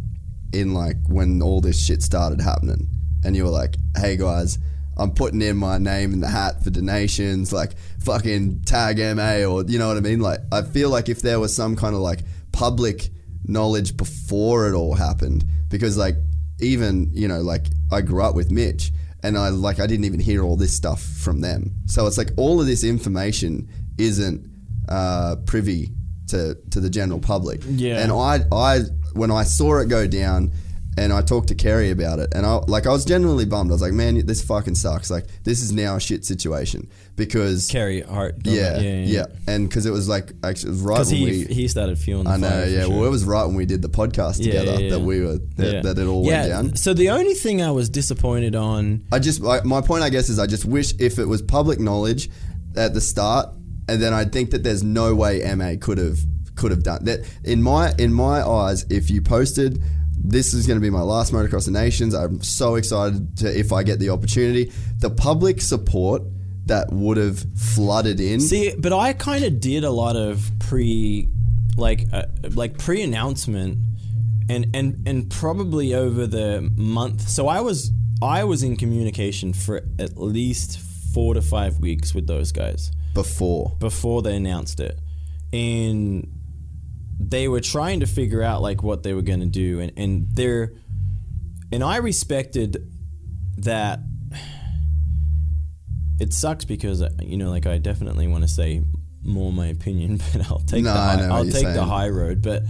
in 0.52 0.74
like 0.74 0.96
when 1.08 1.40
all 1.42 1.60
this 1.60 1.82
shit 1.84 2.02
started 2.02 2.40
happening 2.40 2.88
and 3.24 3.36
you 3.36 3.44
were 3.44 3.50
like, 3.50 3.76
"Hey 3.96 4.16
guys, 4.16 4.58
I'm 4.96 5.12
putting 5.12 5.40
in 5.40 5.56
my 5.56 5.78
name 5.78 6.12
in 6.12 6.20
the 6.20 6.28
hat 6.28 6.62
for 6.62 6.70
donations, 6.70 7.52
like 7.52 7.72
fucking 8.00 8.62
tag 8.64 8.98
MA 9.16 9.44
or 9.44 9.64
you 9.64 9.78
know 9.78 9.88
what 9.88 9.96
I 9.96 10.00
mean? 10.00 10.20
Like 10.20 10.40
I 10.52 10.62
feel 10.62 10.90
like 10.90 11.08
if 11.08 11.22
there 11.22 11.40
was 11.40 11.54
some 11.54 11.76
kind 11.76 11.94
of 11.94 12.00
like 12.00 12.20
public 12.52 13.08
knowledge 13.44 13.96
before 13.96 14.68
it 14.68 14.74
all 14.74 14.94
happened 14.94 15.44
because 15.68 15.96
like 15.96 16.16
even, 16.60 17.10
you 17.14 17.28
know, 17.28 17.40
like 17.40 17.66
I 17.90 18.02
grew 18.02 18.22
up 18.22 18.34
with 18.34 18.50
Mitch 18.50 18.92
and 19.22 19.38
I 19.38 19.48
like 19.48 19.80
I 19.80 19.86
didn't 19.86 20.04
even 20.04 20.20
hear 20.20 20.42
all 20.42 20.56
this 20.56 20.76
stuff 20.76 21.02
from 21.02 21.40
them. 21.40 21.72
So 21.86 22.06
it's 22.06 22.18
like 22.18 22.32
all 22.36 22.60
of 22.60 22.66
this 22.66 22.84
information 22.84 23.68
isn't 23.96 24.46
uh, 24.88 25.36
privy 25.46 25.94
to 26.30 26.56
to 26.70 26.80
the 26.80 26.90
general 26.90 27.20
public. 27.20 27.62
Yeah. 27.66 27.98
And 28.02 28.10
I 28.12 28.40
I 28.52 28.80
when 29.14 29.30
I 29.30 29.44
saw 29.44 29.78
it 29.78 29.88
go 29.88 30.06
down. 30.06 30.52
And 30.98 31.12
I 31.12 31.22
talked 31.22 31.48
to 31.48 31.54
Carey 31.54 31.92
about 31.92 32.18
it, 32.18 32.34
and 32.34 32.44
I 32.44 32.56
like 32.66 32.84
I 32.84 32.90
was 32.90 33.04
genuinely 33.04 33.46
bummed. 33.46 33.70
I 33.70 33.74
was 33.74 33.80
like, 33.80 33.92
"Man, 33.92 34.26
this 34.26 34.42
fucking 34.42 34.74
sucks. 34.74 35.08
Like, 35.08 35.24
this 35.44 35.62
is 35.62 35.70
now 35.72 35.94
a 35.96 36.00
shit 36.00 36.24
situation 36.26 36.90
because 37.16 37.68
Carey 37.68 38.02
Hart. 38.02 38.34
yeah, 38.42 38.80
yeah, 38.80 39.26
and 39.46 39.68
because 39.68 39.86
it 39.86 39.92
was 39.92 40.08
like 40.08 40.32
actually 40.42 40.70
it 40.70 40.72
was 40.72 40.82
right 40.82 40.98
when 40.98 41.06
he 41.16 41.24
we 41.24 41.44
he 41.44 41.68
started 41.68 41.96
feeling. 41.96 42.24
The 42.24 42.30
I 42.30 42.36
know, 42.38 42.64
yeah. 42.64 42.84
sure. 42.84 42.90
Well, 42.90 43.04
it 43.04 43.10
was 43.10 43.24
right 43.24 43.44
when 43.44 43.54
we 43.54 43.66
did 43.66 43.82
the 43.82 43.88
podcast 43.88 44.40
Yeah, 44.40 44.46
together 44.46 44.72
yeah, 44.72 44.78
yeah. 44.78 44.90
that 44.90 45.00
we 45.00 45.20
were 45.20 45.38
that, 45.56 45.72
Yeah. 45.74 45.80
that 45.82 45.96
it 45.96 46.06
all 46.06 46.26
yeah, 46.26 46.40
went 46.40 46.48
down. 46.50 46.76
So 46.76 46.92
the 46.92 47.10
only 47.10 47.34
thing 47.34 47.62
I 47.62 47.70
was 47.70 47.88
disappointed 47.88 48.56
on 48.56 49.04
I 49.12 49.20
just 49.20 49.42
I, 49.44 49.60
my 49.62 49.80
point, 49.80 50.02
I 50.02 50.10
guess, 50.10 50.28
is 50.28 50.38
I 50.40 50.46
just 50.48 50.64
wish 50.64 50.92
if 50.98 51.18
it 51.20 51.24
was 51.26 51.40
public 51.40 51.78
knowledge 51.78 52.28
at 52.76 52.94
the 52.94 53.00
start, 53.00 53.48
then 53.96 54.12
I 54.12 54.24
think 54.24 54.50
that 54.50 54.62
there's 54.62 54.82
no 54.82 55.14
way 55.14 55.42
MA 55.54 55.74
could 55.80 55.98
have 55.98 56.18
could 56.54 56.70
have 56.70 56.82
done 56.82 57.04
that. 57.04 57.20
In 57.44 57.62
my 57.62 57.92
in 57.98 58.12
my 58.12 58.42
eyes, 58.46 58.84
if 58.90 59.10
you 59.10 59.22
posted. 59.22 59.82
This 60.22 60.52
is 60.52 60.66
going 60.66 60.78
to 60.78 60.82
be 60.82 60.90
my 60.90 61.00
last 61.00 61.32
Motocross 61.32 61.64
des 61.64 61.70
Nations. 61.70 62.14
I'm 62.14 62.42
so 62.42 62.74
excited 62.74 63.38
to 63.38 63.58
if 63.58 63.72
I 63.72 63.82
get 63.82 64.00
the 64.00 64.10
opportunity. 64.10 64.70
The 64.98 65.08
public 65.08 65.62
support 65.62 66.20
that 66.66 66.92
would 66.92 67.16
have 67.16 67.38
flooded 67.56 68.20
in. 68.20 68.38
See, 68.40 68.74
but 68.78 68.92
I 68.92 69.14
kind 69.14 69.44
of 69.44 69.60
did 69.60 69.82
a 69.82 69.90
lot 69.90 70.16
of 70.16 70.50
pre, 70.58 71.26
like, 71.78 72.06
uh, 72.12 72.24
like 72.50 72.76
pre-announcement, 72.76 73.78
and 74.50 74.66
and 74.74 75.02
and 75.06 75.30
probably 75.30 75.94
over 75.94 76.26
the 76.26 76.70
month. 76.76 77.28
So 77.28 77.48
I 77.48 77.60
was 77.60 77.90
I 78.22 78.44
was 78.44 78.62
in 78.62 78.76
communication 78.76 79.54
for 79.54 79.82
at 79.98 80.18
least 80.18 80.78
four 81.14 81.32
to 81.32 81.40
five 81.40 81.78
weeks 81.78 82.14
with 82.14 82.26
those 82.26 82.52
guys 82.52 82.92
before. 83.14 83.76
before 83.78 84.22
they 84.22 84.36
announced 84.36 84.80
it, 84.80 84.98
and 85.52 86.28
they 87.18 87.48
were 87.48 87.60
trying 87.60 88.00
to 88.00 88.06
figure 88.06 88.42
out 88.42 88.62
like 88.62 88.82
what 88.82 89.02
they 89.02 89.12
were 89.14 89.22
going 89.22 89.40
to 89.40 89.46
do, 89.46 89.80
and 89.80 89.92
and 89.96 90.28
they're, 90.32 90.72
and 91.72 91.82
I 91.82 91.96
respected 91.96 92.90
that. 93.58 94.00
It 96.22 96.34
sucks 96.34 96.66
because 96.66 97.00
uh, 97.00 97.08
you 97.22 97.38
know, 97.38 97.48
like 97.48 97.64
I 97.64 97.78
definitely 97.78 98.26
want 98.26 98.42
to 98.42 98.48
say 98.48 98.82
more 99.22 99.50
my 99.52 99.68
opinion, 99.68 100.20
but 100.32 100.50
I'll 100.50 100.58
take 100.58 100.84
No, 100.84 100.92
the 100.92 100.98
high, 100.98 101.24
I'll 101.24 101.44
take 101.46 101.64
the 101.64 101.82
high 101.84 102.10
road. 102.10 102.42
But 102.42 102.64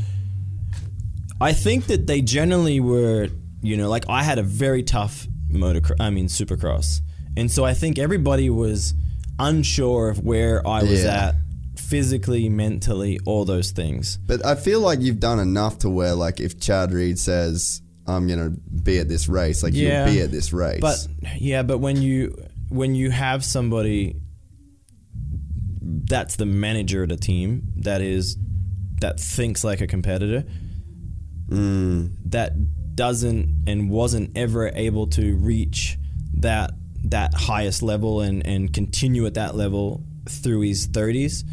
I 1.41 1.53
think 1.53 1.87
that 1.87 2.07
they 2.07 2.21
generally 2.23 2.79
were, 2.79 3.29
you 3.61 3.77
know, 3.77 3.89
like 3.89 4.05
I 4.09 4.23
had 4.23 4.39
a 4.39 4.45
very 4.45 4.85
tough 4.85 5.27
motocross, 5.51 6.01
I 6.01 6.11
mean 6.11 6.27
supercross, 6.27 7.01
and 7.37 7.51
so 7.51 7.65
I 7.65 7.75
think 7.75 7.99
everybody 7.99 8.51
was 8.51 8.95
unsure 9.41 10.11
of 10.11 10.19
where 10.21 10.67
I 10.67 10.83
was 10.83 11.03
Yeah. 11.05 11.29
at 11.29 11.37
physically, 11.77 12.49
mentally, 12.49 13.19
all 13.27 13.45
those 13.45 13.71
things. 13.73 14.19
But 14.27 14.45
I 14.47 14.55
feel 14.55 14.81
like 14.81 15.01
you've 15.01 15.19
done 15.21 15.39
enough 15.41 15.79
to 15.81 15.91
where, 15.91 16.15
like, 16.15 16.39
if 16.41 16.61
Chad 16.61 16.93
Reed 16.93 17.19
says, 17.19 17.83
"I'm 18.07 18.29
gonna 18.29 18.51
be 18.85 18.99
at 18.99 19.09
this 19.09 19.29
race," 19.29 19.63
like 19.63 19.75
Yeah. 19.75 20.05
you'll 20.05 20.15
be 20.15 20.21
at 20.21 20.31
this 20.31 20.53
race. 20.53 20.81
But 20.81 21.07
yeah, 21.41 21.63
but 21.63 21.79
when 21.79 22.01
you 22.01 22.37
when 22.69 22.95
you 22.95 23.11
have 23.11 23.45
somebody 23.45 24.15
that's 25.83 26.37
the 26.37 26.47
manager 26.47 27.03
of 27.03 27.09
the 27.09 27.17
team 27.17 27.73
that 27.77 28.01
is 28.01 28.37
that 29.01 29.19
thinks 29.19 29.65
like 29.65 29.81
a 29.81 29.87
competitor 29.87 30.45
Mm. 31.49 32.13
that 32.27 32.53
doesn't 32.95 33.65
and 33.67 33.91
wasn't 33.91 34.31
ever 34.37 34.69
able 34.75 35.09
to 35.09 35.35
reach 35.37 35.99
that 36.35 36.73
that 37.05 37.35
highest 37.35 37.83
level 37.83 38.21
and 38.21 38.47
and 38.47 38.73
continue 38.73 39.27
at 39.27 39.35
that 39.35 39.55
level 39.55 40.05
through 40.29 40.61
his 40.61 40.87
30s 40.89 41.45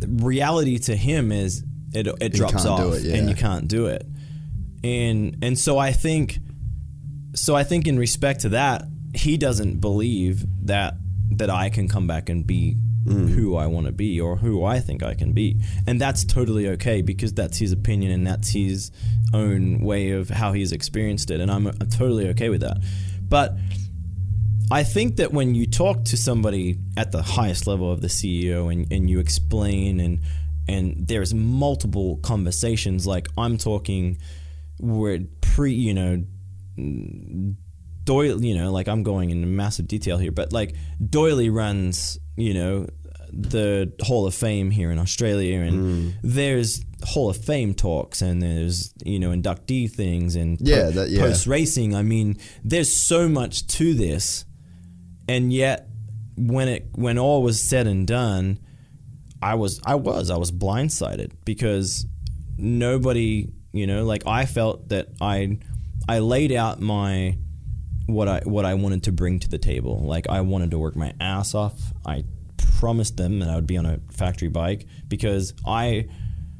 the 0.00 0.08
reality 0.24 0.78
to 0.78 0.96
him 0.96 1.32
is 1.32 1.64
it 1.92 2.08
it 2.20 2.32
drops 2.32 2.66
off 2.66 2.94
it, 2.94 3.02
yeah. 3.02 3.16
and 3.16 3.28
you 3.28 3.36
can't 3.36 3.68
do 3.68 3.86
it. 3.86 4.06
And 4.82 5.38
and 5.42 5.58
so 5.58 5.78
I 5.78 5.92
think 5.92 6.38
so 7.34 7.54
I 7.54 7.64
think 7.64 7.86
in 7.86 7.98
respect 7.98 8.40
to 8.40 8.50
that 8.50 8.84
he 9.14 9.36
doesn't 9.36 9.80
believe 9.80 10.44
that 10.66 10.94
that 11.30 11.50
I 11.50 11.70
can 11.70 11.88
come 11.88 12.06
back 12.06 12.28
and 12.28 12.46
be 12.46 12.76
who 13.06 13.54
I 13.56 13.66
want 13.66 13.86
to 13.86 13.92
be 13.92 14.18
or 14.18 14.36
who 14.36 14.64
I 14.64 14.80
think 14.80 15.02
I 15.02 15.12
can 15.12 15.32
be. 15.32 15.60
And 15.86 16.00
that's 16.00 16.24
totally 16.24 16.68
okay 16.70 17.02
because 17.02 17.34
that's 17.34 17.58
his 17.58 17.70
opinion 17.70 18.12
and 18.12 18.26
that's 18.26 18.48
his 18.48 18.92
own 19.34 19.80
way 19.80 20.12
of 20.12 20.30
how 20.30 20.54
he's 20.54 20.72
experienced 20.72 21.30
it. 21.30 21.38
And 21.38 21.50
I'm, 21.50 21.66
I'm 21.66 21.90
totally 21.90 22.28
okay 22.30 22.48
with 22.48 22.62
that. 22.62 22.78
But 23.20 23.56
I 24.70 24.82
think 24.82 25.16
that 25.16 25.32
when 25.32 25.54
you 25.54 25.66
talk 25.66 26.04
to 26.06 26.16
somebody 26.16 26.78
at 26.96 27.12
the 27.12 27.22
highest 27.22 27.66
level 27.66 27.90
of 27.90 28.00
the 28.00 28.08
CEO 28.08 28.72
and, 28.72 28.90
and 28.92 29.08
you 29.10 29.18
explain 29.18 30.00
and 30.00 30.20
and 30.66 31.06
there's 31.06 31.34
multiple 31.34 32.16
conversations 32.18 33.06
like 33.06 33.28
I'm 33.36 33.58
talking 33.58 34.18
where 34.78 35.20
pre 35.40 35.72
you 35.72 35.94
know 35.94 36.24
Doyle 38.04 38.42
you 38.42 38.56
know 38.56 38.72
like 38.72 38.88
I'm 38.88 39.02
going 39.02 39.30
into 39.30 39.46
massive 39.46 39.86
detail 39.86 40.18
here 40.18 40.32
but 40.32 40.52
like 40.52 40.74
Doyley 41.02 41.54
runs 41.54 42.18
you 42.36 42.54
know 42.54 42.86
the 43.32 43.92
Hall 44.00 44.26
of 44.26 44.34
Fame 44.34 44.70
here 44.70 44.90
in 44.90 44.98
Australia 44.98 45.60
and 45.60 45.74
hmm. 45.74 46.10
there's 46.22 46.84
Hall 47.02 47.28
of 47.28 47.36
Fame 47.36 47.74
talks 47.74 48.22
and 48.22 48.42
there's 48.42 48.94
you 49.04 49.18
know 49.18 49.30
inductee 49.30 49.90
things 49.90 50.36
and 50.36 50.58
Yeah, 50.60 50.90
that- 50.90 51.10
yeah. 51.10 51.20
post 51.20 51.46
racing 51.46 51.94
I 51.94 52.02
mean 52.02 52.38
there's 52.64 52.94
so 52.94 53.28
much 53.28 53.66
to 53.68 53.92
this 53.92 54.46
and 55.28 55.52
yet 55.52 55.88
when 56.36 56.68
it 56.68 56.88
when 56.94 57.18
all 57.18 57.42
was 57.42 57.62
said 57.62 57.86
and 57.86 58.06
done 58.06 58.58
i 59.42 59.54
was 59.54 59.80
i 59.84 59.94
was 59.94 60.30
i 60.30 60.36
was 60.36 60.50
blindsided 60.50 61.30
because 61.44 62.06
nobody 62.58 63.48
you 63.72 63.86
know 63.86 64.04
like 64.04 64.26
i 64.26 64.44
felt 64.44 64.88
that 64.88 65.08
i 65.20 65.58
i 66.08 66.18
laid 66.18 66.52
out 66.52 66.80
my 66.80 67.36
what 68.06 68.28
i 68.28 68.40
what 68.44 68.64
i 68.64 68.74
wanted 68.74 69.02
to 69.04 69.12
bring 69.12 69.38
to 69.40 69.48
the 69.48 69.58
table. 69.58 70.04
Like 70.04 70.28
i 70.28 70.40
wanted 70.40 70.70
to 70.72 70.78
work 70.78 70.96
my 70.96 71.14
ass 71.20 71.54
off. 71.54 71.80
I 72.04 72.24
promised 72.78 73.16
them 73.16 73.38
that 73.38 73.48
i 73.48 73.54
would 73.54 73.66
be 73.66 73.76
on 73.76 73.86
a 73.86 74.00
factory 74.10 74.48
bike 74.48 74.86
because 75.08 75.54
i 75.66 76.06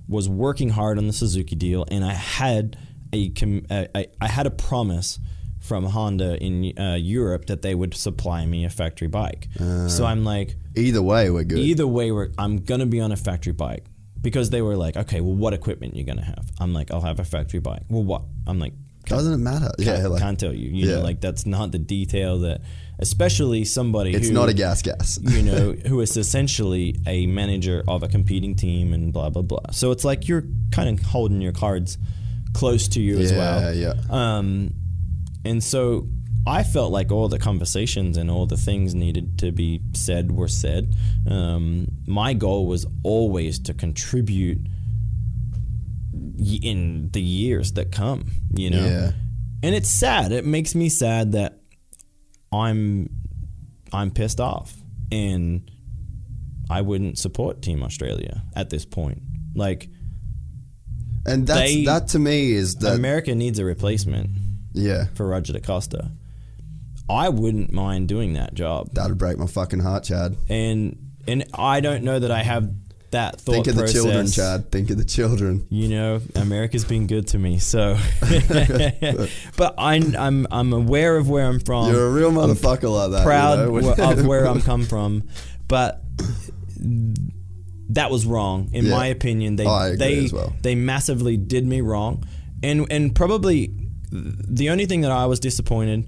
was 0.08 0.28
working 0.28 0.70
hard 0.70 0.96
on 0.96 1.06
the 1.06 1.12
suzuki 1.12 1.56
deal 1.56 1.84
and 1.90 2.04
i 2.04 2.12
had 2.12 2.78
a 3.12 3.32
I 3.70 4.06
I 4.20 4.28
had 4.28 4.46
a 4.46 4.50
promise 4.50 5.18
from 5.64 5.84
Honda 5.86 6.36
in 6.42 6.78
uh, 6.78 6.94
Europe 6.94 7.46
that 7.46 7.62
they 7.62 7.74
would 7.74 7.94
supply 7.94 8.44
me 8.46 8.64
a 8.66 8.70
factory 8.70 9.08
bike. 9.08 9.48
so 9.88 10.04
I'm 10.04 10.22
like, 10.24 10.56
either 10.76 11.00
way, 11.02 11.30
we're 11.30 11.44
good. 11.44 11.58
either 11.58 11.86
way, 11.86 12.12
we're, 12.12 12.28
I'm 12.38 12.58
gonna 12.58 12.86
be 12.86 13.00
on 13.00 13.12
a 13.12 13.16
factory 13.16 13.52
bike 13.54 13.84
because 14.20 14.50
they 14.50 14.60
were 14.62 14.76
like, 14.76 14.96
okay, 14.96 15.20
well, 15.20 15.34
what 15.34 15.52
equipment 15.54 15.96
you 15.96 16.04
gonna 16.04 16.24
have? 16.24 16.44
I'm 16.60 16.72
like, 16.74 16.90
I'll 16.92 17.00
have 17.00 17.18
a 17.18 17.24
factory 17.24 17.60
bike. 17.60 17.82
Well, 17.88 18.04
what? 18.04 18.22
I'm 18.46 18.58
like, 18.58 18.74
Doesn't 19.06 19.32
it 19.32 19.38
matter? 19.38 19.70
can't, 19.78 20.00
Yeah, 20.02 20.06
like, 20.08 20.20
can't 20.22 20.38
tell 20.38 20.52
you. 20.54 20.68
You 20.70 20.86
Yeah. 20.88 20.96
know, 20.96 21.02
like 21.02 21.20
that's 21.20 21.46
not 21.46 21.72
the 21.72 21.78
detail 21.78 22.38
that, 22.40 22.60
especially 22.98 23.64
somebody 23.64 24.12
it's 24.14 24.28
who, 24.28 24.34
not 24.34 24.48
a 24.48 24.54
gas 24.54 24.82
gas. 24.82 25.18
you 25.36 25.42
know, 25.42 25.72
who 25.88 26.00
is 26.00 26.16
essentially 26.16 26.96
a 27.06 27.26
manager 27.26 27.82
of 27.88 28.02
a 28.02 28.08
competing 28.08 28.54
team 28.54 28.92
and 28.92 29.12
blah 29.12 29.30
blah 29.30 29.42
blah. 29.42 29.70
So 29.72 29.90
it's 29.92 30.04
like 30.04 30.28
you're 30.28 30.44
kind 30.72 30.88
of 30.98 31.04
holding 31.06 31.40
your 31.40 31.52
cards 31.52 31.96
close 32.52 32.86
to 32.88 33.00
you 33.00 33.18
as 33.18 33.32
well. 33.32 33.74
yeah, 33.74 33.94
yeah. 33.94 33.94
Um, 34.10 34.74
and 35.44 35.62
so 35.62 36.08
I 36.46 36.62
felt 36.62 36.92
like 36.92 37.10
all 37.10 37.28
the 37.28 37.38
conversations 37.38 38.16
and 38.16 38.30
all 38.30 38.46
the 38.46 38.56
things 38.56 38.94
needed 38.94 39.38
to 39.38 39.50
be 39.52 39.80
said 39.94 40.30
were 40.30 40.48
said. 40.48 40.94
Um, 41.28 41.86
my 42.06 42.34
goal 42.34 42.66
was 42.66 42.86
always 43.02 43.58
to 43.60 43.72
contribute 43.74 44.58
in 46.62 47.10
the 47.12 47.20
years 47.20 47.72
that 47.72 47.92
come, 47.92 48.30
you 48.54 48.70
know? 48.70 48.84
Yeah. 48.84 49.12
And 49.62 49.74
it's 49.74 49.90
sad. 49.90 50.32
It 50.32 50.44
makes 50.44 50.74
me 50.74 50.88
sad 50.88 51.32
that 51.32 51.60
I'm 52.52 53.08
I'm 53.92 54.10
pissed 54.10 54.40
off 54.40 54.74
and 55.10 55.70
I 56.68 56.82
wouldn't 56.82 57.18
support 57.18 57.62
Team 57.62 57.82
Australia 57.82 58.42
at 58.54 58.68
this 58.70 58.84
point. 58.84 59.22
Like 59.54 59.88
And 61.26 61.46
that's 61.46 61.60
They- 61.72 61.84
that 61.86 62.08
to 62.08 62.18
me 62.18 62.52
is 62.52 62.74
that 62.76 62.94
America 62.94 63.34
needs 63.34 63.58
a 63.58 63.64
replacement. 63.64 64.30
Yeah, 64.74 65.06
for 65.14 65.26
Roger 65.26 65.52
DeCoster. 65.54 66.10
I 67.08 67.28
wouldn't 67.30 67.72
mind 67.72 68.08
doing 68.08 68.34
that 68.34 68.54
job. 68.54 68.92
that'd 68.94 69.16
break 69.18 69.38
my 69.38 69.46
fucking 69.46 69.80
heart, 69.80 70.04
Chad. 70.04 70.36
And 70.48 71.12
and 71.26 71.44
I 71.54 71.80
don't 71.80 72.02
know 72.04 72.18
that 72.18 72.30
I 72.30 72.42
have 72.42 72.70
that 73.10 73.40
thought 73.40 73.52
Think 73.52 73.66
of 73.68 73.76
the 73.76 73.86
children, 73.86 74.26
Chad. 74.26 74.72
Think 74.72 74.90
of 74.90 74.96
the 74.98 75.04
children. 75.04 75.66
You 75.70 75.88
know, 75.88 76.20
America's 76.34 76.84
been 76.84 77.06
good 77.06 77.28
to 77.28 77.38
me, 77.38 77.58
so. 77.58 77.96
but 79.56 79.74
I'm 79.78 80.16
I'm 80.16 80.46
I'm 80.50 80.72
aware 80.72 81.16
of 81.16 81.28
where 81.28 81.46
I'm 81.46 81.60
from. 81.60 81.90
You're 81.92 82.06
a 82.06 82.10
real 82.10 82.32
motherfucker 82.32 82.92
like 82.92 83.10
that. 83.12 83.18
you 83.18 83.24
proud 83.24 83.58
know? 83.58 84.10
of 84.10 84.26
where 84.26 84.46
I'm 84.48 84.60
come 84.60 84.84
from, 84.84 85.28
but 85.68 86.02
that 87.90 88.10
was 88.10 88.26
wrong 88.26 88.70
in 88.72 88.86
Yeah. 88.86 88.90
my 88.96 89.06
opinion. 89.06 89.56
They 89.56 89.66
I 89.66 89.88
agree 89.88 89.96
they 89.98 90.24
as 90.24 90.32
well. 90.32 90.52
they 90.62 90.74
massively 90.74 91.36
did 91.36 91.66
me 91.66 91.80
wrong, 91.80 92.24
and 92.62 92.86
and 92.90 93.14
probably 93.14 93.72
the 94.14 94.70
only 94.70 94.86
thing 94.86 95.00
that 95.02 95.10
I 95.10 95.26
was 95.26 95.40
disappointed 95.40 96.06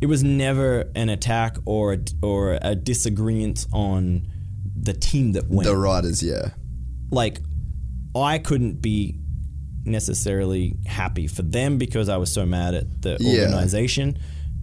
it 0.00 0.06
was 0.06 0.22
never 0.24 0.90
an 0.94 1.08
attack 1.08 1.56
or 1.64 1.94
a, 1.94 1.98
or 2.22 2.58
a 2.60 2.74
disagreement 2.74 3.64
on 3.72 4.26
the 4.78 4.92
team 4.92 5.32
that 5.32 5.48
went. 5.48 5.66
The 5.68 5.76
riders, 5.76 6.22
yeah. 6.22 6.48
like 7.10 7.38
I 8.14 8.38
couldn't 8.38 8.82
be 8.82 9.18
necessarily 9.84 10.76
happy 10.86 11.26
for 11.26 11.42
them 11.42 11.78
because 11.78 12.08
I 12.08 12.16
was 12.16 12.32
so 12.32 12.44
mad 12.44 12.74
at 12.74 13.02
the 13.02 13.16
Yeah. 13.20 13.44
organization. 13.44 14.18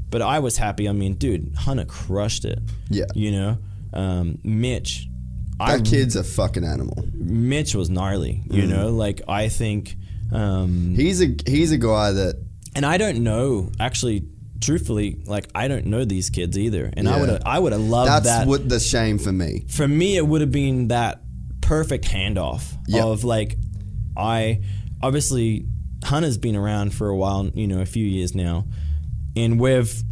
But 0.09 0.21
I 0.21 0.39
was 0.39 0.57
happy. 0.57 0.89
I 0.89 0.91
mean, 0.91 1.13
dude, 1.13 1.53
Hunter 1.55 1.85
crushed 1.85 2.43
it. 2.43 2.59
Yeah. 2.89 3.05
You 3.15 3.31
know? 3.31 3.57
Um, 3.93 4.39
Mitch 4.43 5.07
I 5.59 5.77
That 5.77 5.85
kid's 5.85 6.15
a 6.15 6.23
fucking 6.23 6.63
animal. 6.63 7.05
Mitch 7.13 7.75
was 7.75 7.89
gnarly, 7.89 8.43
you 8.49 8.63
Mm. 8.63 8.69
know? 8.69 8.89
Like 8.89 9.21
I 9.27 9.47
think 9.47 9.95
um 10.31 10.93
He's 10.95 11.21
a 11.21 11.35
he's 11.45 11.71
a 11.71 11.77
guy 11.77 12.11
that 12.11 12.35
and 12.75 12.85
I 12.85 12.98
don't 12.98 13.24
know 13.24 13.72
actually 13.80 14.24
truthfully, 14.59 15.17
like 15.25 15.48
I 15.56 15.67
don't 15.67 15.85
know 15.88 16.06
these 16.06 16.30
kids 16.30 16.58
either. 16.58 16.90
And 16.95 17.09
I 17.09 17.19
would 17.19 17.30
have 17.30 17.41
I 17.45 17.58
would 17.59 17.72
have 17.72 17.82
loved 17.82 18.09
that's 18.09 18.25
that 18.25 18.48
what 18.48 18.67
the 18.69 18.80
shame 18.80 19.17
for 19.17 19.32
me. 19.32 19.66
for 19.69 19.88
me 19.88 20.17
it 20.17 20.25
would 20.27 20.41
have 20.41 20.51
been 20.51 20.90
that 20.90 21.22
perfect 21.61 22.06
handoff 22.06 22.72
Yeah. 22.88 23.06
of 23.06 23.24
like 23.24 23.58
I 24.16 24.61
obviously 25.01 25.66
Hunter's 26.03 26.38
been 26.38 26.56
around 26.56 26.93
for 26.93 27.09
a 27.09 27.16
while, 27.16 27.48
you 27.53 27.67
know, 27.67 27.80
a 27.82 27.85
few 27.85 28.06
years 28.06 28.33
now, 28.35 28.66
and 29.35 29.59
we've 29.59 30.03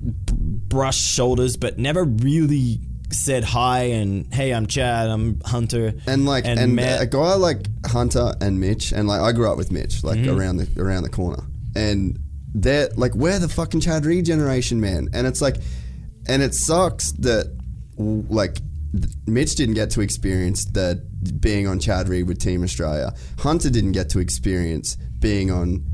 brushed 0.00 1.00
shoulders, 1.04 1.56
but 1.56 1.78
never 1.78 2.04
really 2.04 2.80
said 3.12 3.44
hi 3.44 3.82
and 3.84 4.32
hey, 4.32 4.52
I'm 4.52 4.66
Chad, 4.66 5.08
I'm 5.10 5.40
Hunter, 5.44 5.94
And 6.06 6.24
like 6.24 6.44
and, 6.46 6.74
met- 6.74 7.00
a 7.02 7.06
guy 7.06 7.34
like 7.34 7.66
Hunter 7.86 8.32
and 8.40 8.58
Mitch 8.58 8.92
and 8.92 9.06
like 9.06 9.20
I 9.20 9.32
grew 9.32 9.50
up 9.50 9.58
with 9.58 9.70
Mitch 9.70 10.02
like 10.02 10.18
Mm-hmm. 10.18 10.38
around 10.38 10.56
the 10.56 10.82
around 10.82 11.02
the 11.04 11.08
corner. 11.10 11.42
And 11.74 12.18
they're 12.54 12.88
like 12.96 13.14
we're 13.14 13.38
the 13.38 13.48
fucking 13.48 13.80
Chad 13.80 14.04
Reed 14.04 14.26
generation, 14.26 14.80
man. 14.80 15.08
And 15.12 15.26
it's 15.26 15.40
like 15.40 15.56
and 16.26 16.42
it 16.42 16.54
sucks 16.54 17.12
that 17.12 17.56
like 17.96 18.58
Mitch 19.26 19.54
didn't 19.54 19.74
get 19.74 19.90
to 19.90 20.00
experience 20.00 20.64
the 20.66 21.02
being 21.40 21.66
on 21.66 21.78
Chad 21.78 22.08
Reed 22.08 22.26
with 22.26 22.38
Team 22.38 22.62
Australia. 22.62 23.14
Hunter 23.38 23.70
didn't 23.70 23.92
get 23.92 24.10
to 24.10 24.18
experience 24.18 24.96
being 25.18 25.50
on 25.50 25.84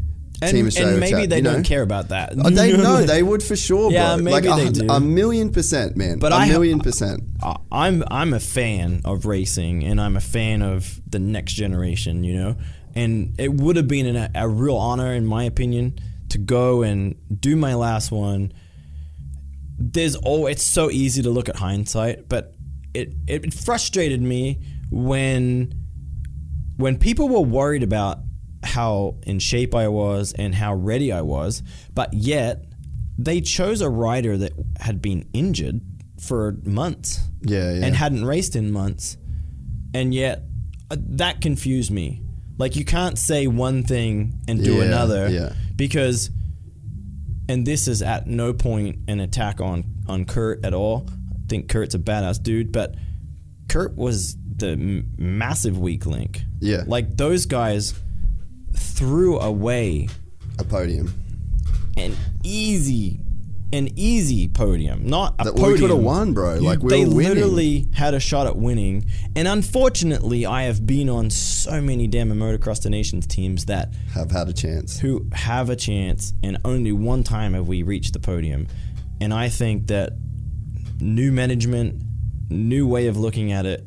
and, 0.41 0.53
Team 0.53 0.67
Australia. 0.67 0.93
and 0.93 1.01
maybe 1.01 1.13
Chad, 1.23 1.31
they 1.31 1.37
you 1.37 1.43
know? 1.43 1.53
don't 1.55 1.65
care 1.65 1.83
about 1.83 2.09
that. 2.09 2.33
Oh, 2.37 2.51
they 2.51 2.77
know 2.77 3.03
they 3.07 3.23
would 3.23 3.43
for 3.43 3.57
sure. 3.57 3.91
Yeah, 3.91 4.17
bro. 4.17 4.25
maybe 4.25 4.49
like 4.49 4.61
they 4.61 4.67
a, 4.69 4.87
do. 4.87 4.93
a 4.93 5.01
million 5.01 5.53
percent, 5.53 5.97
man. 5.97 6.19
But 6.19 6.33
a 6.33 6.37
I 6.37 6.49
million 6.49 6.81
percent. 6.81 7.23
I'm 7.71 8.05
I'm 8.11 8.33
a 8.35 8.41
fan 8.41 9.03
of 9.05 9.27
racing 9.27 9.85
and 9.85 10.01
I'm 10.01 10.17
a 10.17 10.21
fan 10.21 10.63
of 10.63 11.01
the 11.11 11.19
next 11.19 11.53
generation, 11.55 12.25
you 12.25 12.35
know. 12.35 12.57
And 12.99 13.39
it 13.39 13.53
would 13.53 13.77
have 13.77 13.89
been 13.89 14.07
an, 14.17 14.31
a 14.35 14.49
real 14.49 14.77
honor, 14.77 15.13
in 15.15 15.25
my 15.27 15.45
opinion, 15.45 15.99
to 16.31 16.39
go 16.39 16.83
and 16.83 17.15
do 17.41 17.57
my 17.57 17.75
last 17.75 18.11
one. 18.11 18.53
There's 19.79 20.17
oh, 20.25 20.47
it's 20.47 20.65
so 20.65 20.91
easy 20.91 21.23
to 21.23 21.31
look 21.31 21.49
at 21.49 21.57
hindsight, 21.57 22.29
but 22.29 22.55
it 22.95 23.15
it 23.27 23.55
frustrated 23.55 24.21
me 24.21 24.59
when 24.91 25.73
when 26.77 26.99
people 26.99 27.29
were 27.29 27.41
worried 27.41 27.83
about 27.83 28.19
how 28.63 29.17
in 29.23 29.39
shape 29.39 29.75
I 29.75 29.89
was 29.89 30.33
and 30.33 30.55
how 30.55 30.75
ready 30.75 31.13
I 31.13 31.23
was, 31.23 31.63
but 31.95 32.13
yet 32.13 32.65
they 33.17 33.41
chose 33.41 33.81
a 33.81 33.89
rider 33.91 34.37
that 34.39 34.53
had 34.81 35.01
been 35.03 35.29
injured 35.33 35.81
for 36.21 36.57
months 36.65 37.21
Yeah, 37.43 37.73
yeah. 37.73 37.87
and 37.87 37.95
hadn't 37.95 38.25
raced 38.25 38.57
in 38.57 38.73
months. 38.73 39.17
And 39.95 40.13
yet 40.13 40.43
uh, 40.91 40.97
that 40.99 41.41
confused 41.41 41.91
me. 41.91 42.23
Like 42.59 42.75
you 42.77 42.85
can't 42.85 43.19
say 43.19 43.47
one 43.47 43.85
thing 43.85 44.41
and 44.49 44.63
do 44.63 44.75
Yeah, 44.77 44.85
another 44.85 45.29
yeah. 45.29 45.53
because 45.77 46.31
and 47.49 47.67
this 47.67 47.89
is 47.89 48.03
at 48.03 48.27
no 48.27 48.53
point 48.53 48.99
an 49.09 49.21
attack 49.21 49.61
on 49.61 49.85
on 50.09 50.25
Kirk 50.25 50.61
at 50.65 50.75
all. 50.75 51.07
I 51.09 51.49
think 51.49 51.69
Kirk's 51.69 51.95
a 51.95 51.99
badass 51.99 52.43
dude, 52.43 52.73
but 52.73 52.95
Kirk 53.69 53.97
was 53.97 54.37
the 54.57 54.71
m- 54.73 55.13
massive 55.17 55.79
weak 55.79 56.05
link. 56.05 56.43
Yeah. 56.61 56.83
Like 56.87 57.17
those 57.17 57.47
guys 57.47 57.95
threw 58.75 59.39
away 59.39 60.09
a 60.59 60.65
podium. 60.65 61.15
an 61.97 62.15
easy 62.43 63.21
an 63.73 63.89
easy 63.97 64.49
podium, 64.49 65.07
not 65.07 65.35
a 65.39 65.45
That 65.45 65.55
we 65.55 65.61
podium. 65.61 65.79
coulda 65.91 65.97
won, 65.97 66.33
bro. 66.33 66.55
You- 66.55 66.61
Like, 66.63 66.83
we 66.83 66.89
they 66.91 67.05
literally 67.05 67.87
had 67.93 68.15
a 68.15 68.21
shot 68.21 68.47
at 68.47 68.57
winning. 68.57 69.05
And 69.37 69.47
unfortunately, 69.47 70.47
I 70.47 70.63
have 70.65 70.87
been 70.87 71.09
on 71.11 71.29
so 71.31 71.81
many 71.83 72.07
damn 72.07 72.31
Motocross 72.31 72.81
des 72.83 72.89
Nations 72.89 73.27
teams 73.27 73.67
that 73.67 73.93
Have 74.15 74.31
had 74.31 74.49
a 74.49 74.53
chance. 74.55 74.99
who 75.01 75.27
have 75.33 75.69
a 75.69 75.77
chance, 75.77 76.33
and 76.43 76.57
only 76.65 76.93
one 76.93 77.23
time 77.25 77.53
have 77.55 77.69
we 77.69 77.83
reached 77.83 78.15
the 78.15 78.21
podium. 78.21 78.67
And 79.21 79.35
I 79.35 79.49
think 79.51 79.89
that 79.89 80.15
new 81.01 81.31
management, 81.31 82.03
new 82.51 82.87
way 82.87 83.07
of 83.09 83.17
looking 83.19 83.53
at 83.53 83.67
it, 83.67 83.85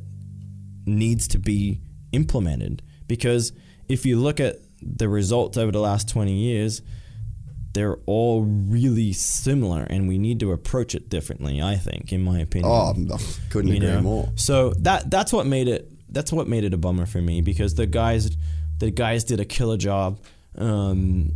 needs 0.85 1.27
to 1.29 1.39
be 1.39 1.79
implemented. 2.11 2.81
Because 3.07 3.51
if 3.89 4.05
you 4.05 4.19
look 4.19 4.39
at 4.39 4.57
the 4.81 5.07
results 5.09 5.57
over 5.57 5.71
the 5.71 5.79
last 5.79 6.07
20 6.07 6.33
years, 6.33 6.81
they're 7.73 7.97
all 8.05 8.43
really 8.43 9.13
similar, 9.13 9.83
and 9.83 10.07
we 10.07 10.17
need 10.17 10.39
to 10.41 10.51
approach 10.51 10.95
it 10.95 11.09
differently. 11.09 11.61
I 11.61 11.75
think, 11.75 12.11
in 12.11 12.21
my 12.21 12.39
opinion. 12.39 12.71
Oh, 12.71 13.17
couldn't 13.49 13.71
You 13.71 13.77
agree 13.77 13.87
know? 13.87 14.01
more. 14.01 14.29
So 14.35 14.73
that 14.79 15.09
that's 15.09 15.31
what 15.31 15.45
made 15.45 15.67
it 15.67 15.87
that's 16.09 16.31
what 16.31 16.47
made 16.47 16.63
it 16.63 16.73
a 16.73 16.77
bummer 16.77 17.05
for 17.05 17.21
me 17.21 17.41
because 17.41 17.75
the 17.75 17.87
guys 17.87 18.35
the 18.79 18.91
guys 18.91 19.23
did 19.23 19.39
a 19.39 19.45
killer 19.45 19.77
job. 19.77 20.19
Um, 20.57 21.33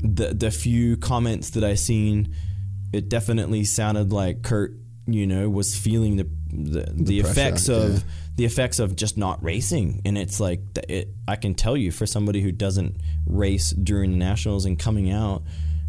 the 0.00 0.34
the 0.34 0.50
few 0.50 0.96
comments 0.96 1.50
that 1.50 1.64
I 1.64 1.74
seen, 1.74 2.34
it 2.92 3.08
definitely 3.08 3.64
sounded 3.64 4.12
like 4.12 4.42
Kirk, 4.42 4.72
you 5.06 5.26
know, 5.26 5.48
was 5.48 5.76
feeling 5.76 6.16
the 6.16 6.28
the, 6.52 6.92
the, 6.94 7.20
pressure, 7.22 7.32
effects 7.32 7.68
of 7.68 7.92
yeah. 7.94 8.00
The 8.36 8.44
effects 8.44 8.78
of 8.78 8.96
just 8.96 9.16
not 9.18 9.42
racing, 9.42 10.00
and 10.04 10.16
it's 10.16 10.40
like 10.40 10.60
it. 10.88 11.08
I 11.28 11.36
can 11.36 11.54
tell 11.54 11.76
you 11.76 11.92
for 11.92 12.06
somebody 12.06 12.40
who 12.40 12.52
doesn't 12.52 12.96
race 13.26 13.70
during 13.70 14.10
the 14.12 14.16
nationals 14.16 14.64
and 14.64 14.78
coming 14.78 15.10
out, 15.10 15.42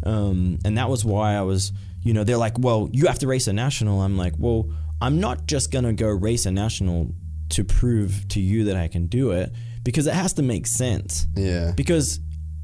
um, 0.04 0.58
and 0.64 0.76
that 0.78 0.88
was 0.90 1.04
why 1.04 1.34
I 1.34 1.42
was, 1.42 1.72
you 2.02 2.12
know, 2.12 2.24
they're 2.24 2.36
like, 2.36 2.58
well, 2.58 2.88
you 2.92 3.06
have 3.06 3.18
to 3.20 3.26
race 3.26 3.46
a 3.46 3.52
national. 3.52 4.02
I'm 4.02 4.16
like, 4.18 4.34
well, 4.38 4.70
I'm 5.00 5.20
not 5.20 5.46
just 5.46 5.70
gonna 5.70 5.92
go 5.92 6.08
race 6.08 6.44
a 6.46 6.50
national 6.50 7.14
to 7.50 7.64
prove 7.64 8.26
to 8.28 8.40
you 8.40 8.64
that 8.64 8.76
I 8.76 8.88
can 8.88 9.06
do 9.06 9.30
it 9.30 9.52
because 9.82 10.06
it 10.06 10.14
has 10.14 10.32
to 10.34 10.42
make 10.42 10.66
sense. 10.66 11.26
Yeah. 11.36 11.72
Because 11.76 12.20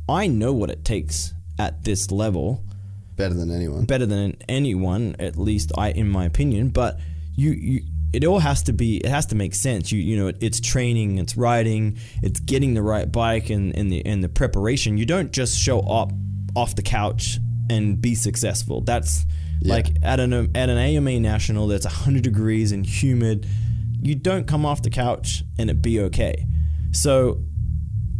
I 0.08 0.26
know 0.26 0.52
what 0.52 0.70
it 0.70 0.84
takes 0.84 1.32
at 1.58 1.84
this 1.84 2.10
level 2.10 2.64
Better 3.16 3.34
than 3.34 3.50
anyone. 3.50 3.84
better 3.84 4.06
than 4.06 4.36
anyone, 4.48 5.14
at 5.18 5.36
least 5.36 5.72
I, 5.76 5.90
in 5.90 6.08
my 6.08 6.24
opinion. 6.24 6.70
But 6.70 6.98
you, 7.36 7.50
you, 7.50 7.80
it 8.12 8.24
all 8.24 8.40
has 8.40 8.62
to 8.64 8.72
be. 8.72 8.98
It 8.98 9.08
has 9.08 9.26
to 9.26 9.34
make 9.34 9.54
sense. 9.54 9.92
You, 9.92 10.00
you 10.00 10.16
know, 10.16 10.32
it's 10.40 10.60
training, 10.60 11.18
it's 11.18 11.36
riding, 11.36 11.98
it's 12.22 12.40
getting 12.40 12.74
the 12.74 12.82
right 12.82 13.10
bike, 13.10 13.50
and 13.50 13.74
and 13.76 13.90
the 13.90 14.04
and 14.04 14.22
the 14.22 14.28
preparation. 14.28 14.98
You 14.98 15.06
don't 15.06 15.32
just 15.32 15.58
show 15.58 15.80
up 15.80 16.12
off 16.56 16.74
the 16.74 16.82
couch 16.82 17.38
and 17.70 18.00
be 18.00 18.14
successful. 18.14 18.80
That's 18.80 19.24
like 19.62 19.88
at 20.02 20.20
an 20.20 20.32
at 20.56 20.70
an 20.70 20.78
AMA 20.78 21.20
national 21.20 21.66
that's 21.68 21.84
100 21.84 22.22
degrees 22.22 22.72
and 22.72 22.84
humid. 22.84 23.46
You 24.02 24.14
don't 24.14 24.46
come 24.46 24.64
off 24.64 24.82
the 24.82 24.90
couch 24.90 25.44
and 25.58 25.70
it 25.70 25.82
be 25.82 26.00
okay. 26.00 26.46
So 26.92 27.42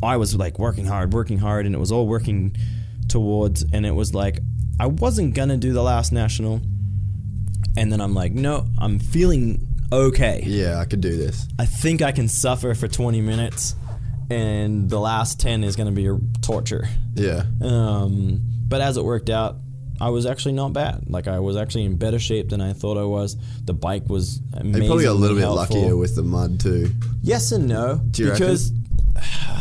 I 0.03 0.19
was 0.19 0.37
like 0.37 0.59
working 0.59 0.87
hard, 0.87 1.13
working 1.13 1.39
hard, 1.39 1.67
and 1.67 1.75
it 1.75 1.79
was 1.79 1.91
all 1.91 2.07
working 2.07 2.57
towards. 3.09 3.65
And 3.73 3.85
it 3.85 3.93
was 3.93 4.15
like 4.15 4.41
I 4.79 4.87
wasn't 4.87 5.35
gonna 5.35 5.57
do 5.57 5.73
the 5.73 5.83
last 5.83 6.13
national, 6.13 6.61
and 7.77 7.93
then 7.93 8.01
I'm 8.01 8.15
like, 8.15 8.33
no, 8.33 8.67
I'm 8.79 8.99
feeling 8.99 9.67
okay. 9.93 10.43
Yeah, 10.45 10.79
I 10.79 10.85
could 10.85 11.01
do 11.01 11.17
this. 11.17 11.47
I 11.59 11.67
think 11.67 12.03
I 12.03 12.13
can 12.13 12.29
suffer 12.29 12.75
for 12.75 12.89
20 12.89 13.21
minutes, 13.21 13.75
and 14.31 14.89
the 14.89 14.99
last 14.99 15.41
10 15.41 15.65
is 15.65 15.77
gonna 15.77 15.93
be 15.93 16.07
a 16.07 16.19
torture. 16.43 16.89
Yeah. 17.15 17.45
Um, 17.61 18.41
but 18.67 18.81
as 18.81 18.97
it 18.97 19.05
worked 19.05 19.31
out, 19.31 19.57
I 20.01 20.09
was 20.09 20.25
actually 20.25 20.53
not 20.53 20.73
bad. 20.73 21.11
Like 21.11 21.29
I 21.29 21.41
was 21.41 21.57
actually 21.57 21.85
in 21.85 21.97
better 21.97 22.19
shape 22.19 22.49
than 22.49 22.61
I 22.61 22.73
thought 22.73 22.97
I 22.97 23.05
was. 23.05 23.37
The 23.65 23.75
bike 23.75 24.09
was 24.09 24.41
amazing. 24.55 24.87
Probably 24.87 25.05
got 25.05 25.13
a 25.13 25.15
little 25.15 25.37
bit 25.37 25.47
luckier 25.47 25.97
with 25.97 26.17
the 26.17 26.23
mud 26.23 26.59
too. 26.59 26.91
Yes 27.23 27.53
and 27.53 27.69
no. 27.69 28.01
Because 28.17 28.73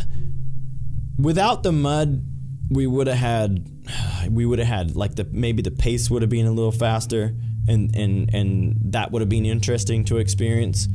without 1.17 1.63
the 1.63 1.73
mud, 1.73 2.23
we 2.69 2.87
would 2.87 3.07
have 3.07 3.17
had 3.17 3.67
we 4.29 4.45
would 4.45 4.59
have 4.59 4.67
had 4.67 4.95
like 4.95 5.15
the 5.15 5.25
maybe 5.25 5.61
the 5.61 5.71
pace 5.71 6.09
would 6.09 6.21
have 6.21 6.31
been 6.31 6.45
a 6.45 6.51
little 6.51 6.71
faster 6.71 7.35
and 7.69 7.95
and 7.95 8.33
and 8.33 8.75
that 8.93 9.11
would 9.11 9.21
have 9.21 9.29
been 9.29 9.45
interesting 9.45 10.03
to 10.05 10.17
experience. 10.17 10.87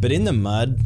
But 0.00 0.10
in 0.12 0.24
the 0.24 0.32
mud, 0.32 0.80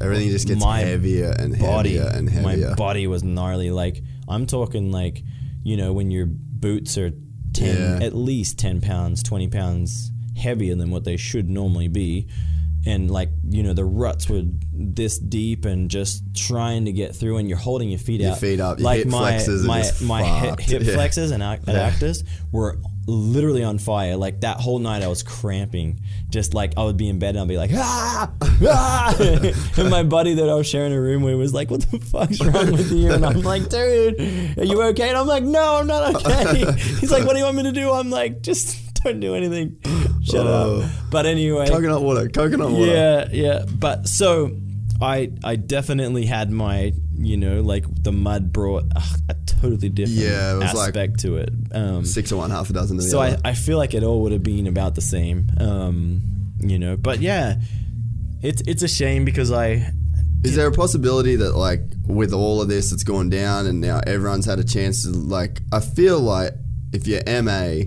Everything 0.00 0.30
just 0.30 0.48
gets 0.48 0.60
My 0.60 0.80
heavier 0.80 1.34
and 1.38 1.58
body 1.58 1.96
heavier 1.96 2.10
and 2.16 2.28
heavier. 2.28 2.68
my 2.70 2.74
body 2.74 3.06
was 3.06 3.22
gnarly. 3.22 3.70
Like 3.70 4.02
I'm 4.28 4.46
talking 4.46 4.90
like 4.90 5.22
you 5.64 5.76
know 5.76 5.92
when 5.92 6.10
your 6.10 6.26
boots 6.26 6.96
are 6.98 7.10
ten 7.52 7.76
Yeah. 8.00 8.06
at 8.06 8.14
least 8.14 8.58
ten 8.58 8.80
pounds, 8.80 9.22
twenty 9.22 9.48
pounds 9.48 10.10
heavier 10.36 10.74
than 10.76 10.90
what 10.90 11.04
they 11.04 11.16
should 11.18 11.48
normally 11.50 11.88
be, 11.88 12.26
and 12.86 13.10
like 13.10 13.28
you 13.48 13.62
know 13.62 13.74
the 13.74 13.84
ruts 13.84 14.28
were 14.28 14.42
this 14.72 15.18
deep 15.18 15.66
and 15.66 15.90
just 15.90 16.22
trying 16.34 16.86
to 16.86 16.92
get 16.92 17.14
through 17.14 17.36
and 17.36 17.48
you're 17.48 17.58
holding 17.58 17.90
your 17.90 17.98
feet 17.98 18.20
Your 18.22 18.32
out 18.32 18.38
feet 18.38 18.60
up, 18.60 18.78
your 18.78 18.84
like 18.84 18.98
hip 19.00 19.08
my 19.08 19.32
my 19.66 19.82
just 19.82 20.02
my 20.02 20.22
hip, 20.22 20.58
hip 20.60 20.82
Yeah. 20.86 20.94
flexors 20.94 21.30
and 21.30 21.42
ac- 21.42 21.62
adductors 21.66 22.24
were 22.50 22.78
literally 23.06 23.64
on 23.64 23.78
fire. 23.78 24.16
Like 24.16 24.40
that 24.42 24.58
whole 24.60 24.78
night 24.78 25.02
I 25.02 25.08
was 25.08 25.22
cramping. 25.22 26.00
Just 26.30 26.54
like 26.54 26.74
I 26.76 26.84
would 26.84 26.96
be 26.96 27.08
in 27.08 27.18
bed 27.18 27.30
and 27.36 27.40
I'd 27.40 27.48
be 27.48 27.56
like 27.56 27.70
ah, 27.74 28.30
ah! 28.64 29.16
and 29.76 29.90
my 29.90 30.02
buddy 30.02 30.34
that 30.34 30.48
I 30.48 30.54
was 30.54 30.66
sharing 30.66 30.92
a 30.92 31.00
room 31.00 31.22
with 31.22 31.34
was 31.36 31.52
like 31.52 31.70
what 31.70 31.82
the 31.90 31.98
fuck's 31.98 32.40
wrong 32.40 32.72
with 32.72 32.90
you? 32.92 33.12
And 33.12 33.24
I'm 33.26 33.42
like 33.42 33.68
dude 33.68 34.20
are 34.58 34.64
you 34.64 34.82
okay? 34.84 35.08
And 35.08 35.18
I'm 35.18 35.26
like 35.26 35.42
no 35.44 35.76
I'm 35.76 35.86
not 35.86 36.14
okay. 36.26 36.72
He's 37.00 37.10
like 37.10 37.24
what 37.26 37.32
do 37.34 37.38
you 37.38 37.44
want 37.44 37.56
me 37.56 37.64
to 37.64 37.72
do? 37.72 37.90
I'm 37.90 38.10
like 38.10 38.40
just 38.42 38.78
don't 39.02 39.20
do 39.20 39.34
anything. 39.34 39.76
Shut 40.22 40.46
Oh. 40.46 40.82
up 40.82 40.90
but 41.10 41.26
anyway. 41.26 41.66
Coconut 41.68 42.02
water, 42.02 42.28
coconut 42.28 42.70
water. 42.70 42.86
yeah, 42.86 43.28
yeah. 43.32 43.64
But 43.68 44.08
so 44.08 44.56
I 45.02 45.30
I 45.44 45.56
definitely 45.56 46.26
had 46.26 46.50
my 46.50 46.92
you 47.14 47.36
know 47.36 47.60
like 47.60 47.84
the 47.88 48.12
mud 48.12 48.52
brought 48.52 48.84
ugh, 48.94 49.18
a 49.28 49.34
totally 49.46 49.88
different 49.88 50.20
Yeah, 50.20 50.54
was 50.54 50.74
like 50.74 50.88
aspect 50.88 51.20
to 51.20 51.36
it. 51.36 51.50
Um, 51.72 52.04
Six 52.04 52.32
of 52.32 52.38
one, 52.38 52.50
half 52.50 52.70
a 52.70 52.72
dozen 52.72 52.98
of 52.98 53.04
the 53.04 53.10
so 53.10 53.20
I. 53.20 53.36
I 53.44 53.54
feel 53.54 53.78
like 53.78 53.94
it 53.94 54.02
all 54.02 54.22
would 54.22 54.32
have 54.32 54.42
been 54.42 54.66
about 54.66 54.94
the 54.94 55.00
same. 55.00 55.50
Um, 55.58 56.22
you 56.60 56.78
know, 56.78 56.96
but 56.96 57.20
yeah, 57.20 57.56
it's 58.42 58.62
it's 58.66 58.82
a 58.82 58.88
shame 58.88 59.24
because 59.24 59.50
I 59.50 59.92
Is 60.44 60.56
there 60.56 60.66
a 60.66 60.72
possibility 60.72 61.36
that 61.36 61.56
like 61.56 61.82
with 62.06 62.32
all 62.32 62.60
of 62.60 62.68
this 62.68 62.90
that's 62.90 63.04
gone 63.04 63.30
down 63.30 63.66
and 63.66 63.80
now 63.80 64.00
everyone's 64.06 64.46
had 64.46 64.58
a 64.58 64.64
chance 64.64 65.04
to 65.04 65.10
like 65.10 65.60
I 65.72 65.80
feel 65.80 66.20
like 66.20 66.54
if 66.92 67.06
you're 67.06 67.22
MA 67.42 67.84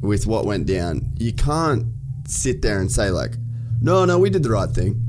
with 0.00 0.26
what 0.26 0.44
went 0.44 0.66
down, 0.66 1.12
you 1.18 1.32
can't 1.32 1.86
sit 2.28 2.62
there 2.62 2.78
and 2.80 2.90
say 2.90 3.10
like, 3.10 3.32
No, 3.80 4.04
no, 4.04 4.18
we 4.18 4.30
did 4.30 4.42
the 4.42 4.50
right 4.50 4.70
thing. 4.70 5.02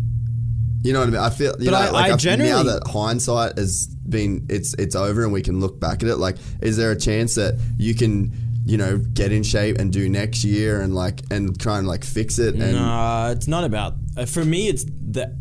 You 0.83 0.93
know 0.93 0.99
what 0.99 1.07
I 1.09 1.11
mean? 1.11 1.19
I 1.21 1.29
feel 1.29 1.55
you 1.59 1.65
But 1.65 1.71
know, 1.71 1.77
I- 1.77 1.89
like 1.89 2.05
I 2.05 2.09
now 2.09 2.17
generally- 2.17 2.63
that 2.69 2.87
hindsight 2.87 3.57
has 3.57 3.87
been 3.87 4.45
it's 4.49 4.73
it's 4.75 4.95
over 4.95 5.23
and 5.23 5.33
we 5.33 5.41
can 5.41 5.59
look 5.59 5.79
back 5.79 6.03
at 6.03 6.09
it, 6.09 6.17
like 6.17 6.37
is 6.61 6.77
there 6.77 6.91
a 6.91 6.95
chance 6.99 7.35
that 7.35 7.59
you 7.77 7.93
can 7.95 8.31
you 8.65 8.75
know, 8.75 8.97
get 8.97 9.31
in 9.31 9.43
shape 9.43 9.77
and 9.79 9.93
do 9.93 10.09
next 10.09 10.43
year 10.43 10.81
and 10.81 10.93
like 10.93 11.21
and 11.31 11.57
try 11.57 11.77
and 11.79 11.87
like 11.87 12.03
fix 12.03 12.37
it 12.37 12.53
and 12.55 12.73
nah, 12.73 13.29
it's 13.31 13.47
not 13.47 13.63
about 13.63 13.93
uh, 14.17 14.25
for 14.25 14.43
me. 14.43 14.67
It's 14.67 14.83
the 14.83 15.33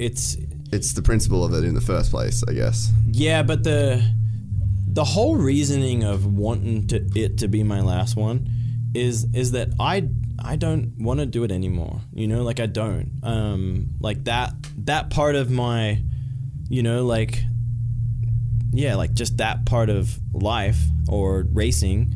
it's 0.00 0.36
it's 0.72 0.92
the 0.92 1.02
principle 1.02 1.44
of 1.44 1.54
it 1.54 1.62
in 1.64 1.74
the 1.74 1.80
first 1.80 2.10
place, 2.10 2.42
I 2.48 2.54
guess. 2.54 2.90
Yeah, 3.12 3.44
but 3.44 3.62
the 3.62 4.02
the 4.88 5.04
whole 5.04 5.36
reasoning 5.36 6.02
of 6.02 6.26
wanting 6.26 6.88
to 6.88 6.96
it 7.14 7.38
to 7.38 7.46
be 7.48 7.62
my 7.62 7.80
last 7.80 8.16
one 8.16 8.48
is 8.92 9.26
is 9.34 9.52
that 9.52 9.68
I 9.78 10.08
I 10.42 10.56
don't 10.56 10.94
want 10.98 11.20
to 11.20 11.26
do 11.26 11.44
it 11.44 11.52
anymore. 11.52 12.00
You 12.12 12.28
know, 12.28 12.42
like 12.42 12.60
I 12.60 12.66
don't. 12.66 13.10
Um 13.22 13.90
like 14.00 14.24
that 14.24 14.54
that 14.84 15.10
part 15.10 15.34
of 15.34 15.50
my 15.50 16.02
you 16.68 16.82
know, 16.82 17.04
like 17.04 17.42
yeah, 18.72 18.96
like 18.96 19.14
just 19.14 19.38
that 19.38 19.64
part 19.64 19.88
of 19.90 20.18
life 20.32 20.78
or 21.08 21.46
racing 21.52 22.14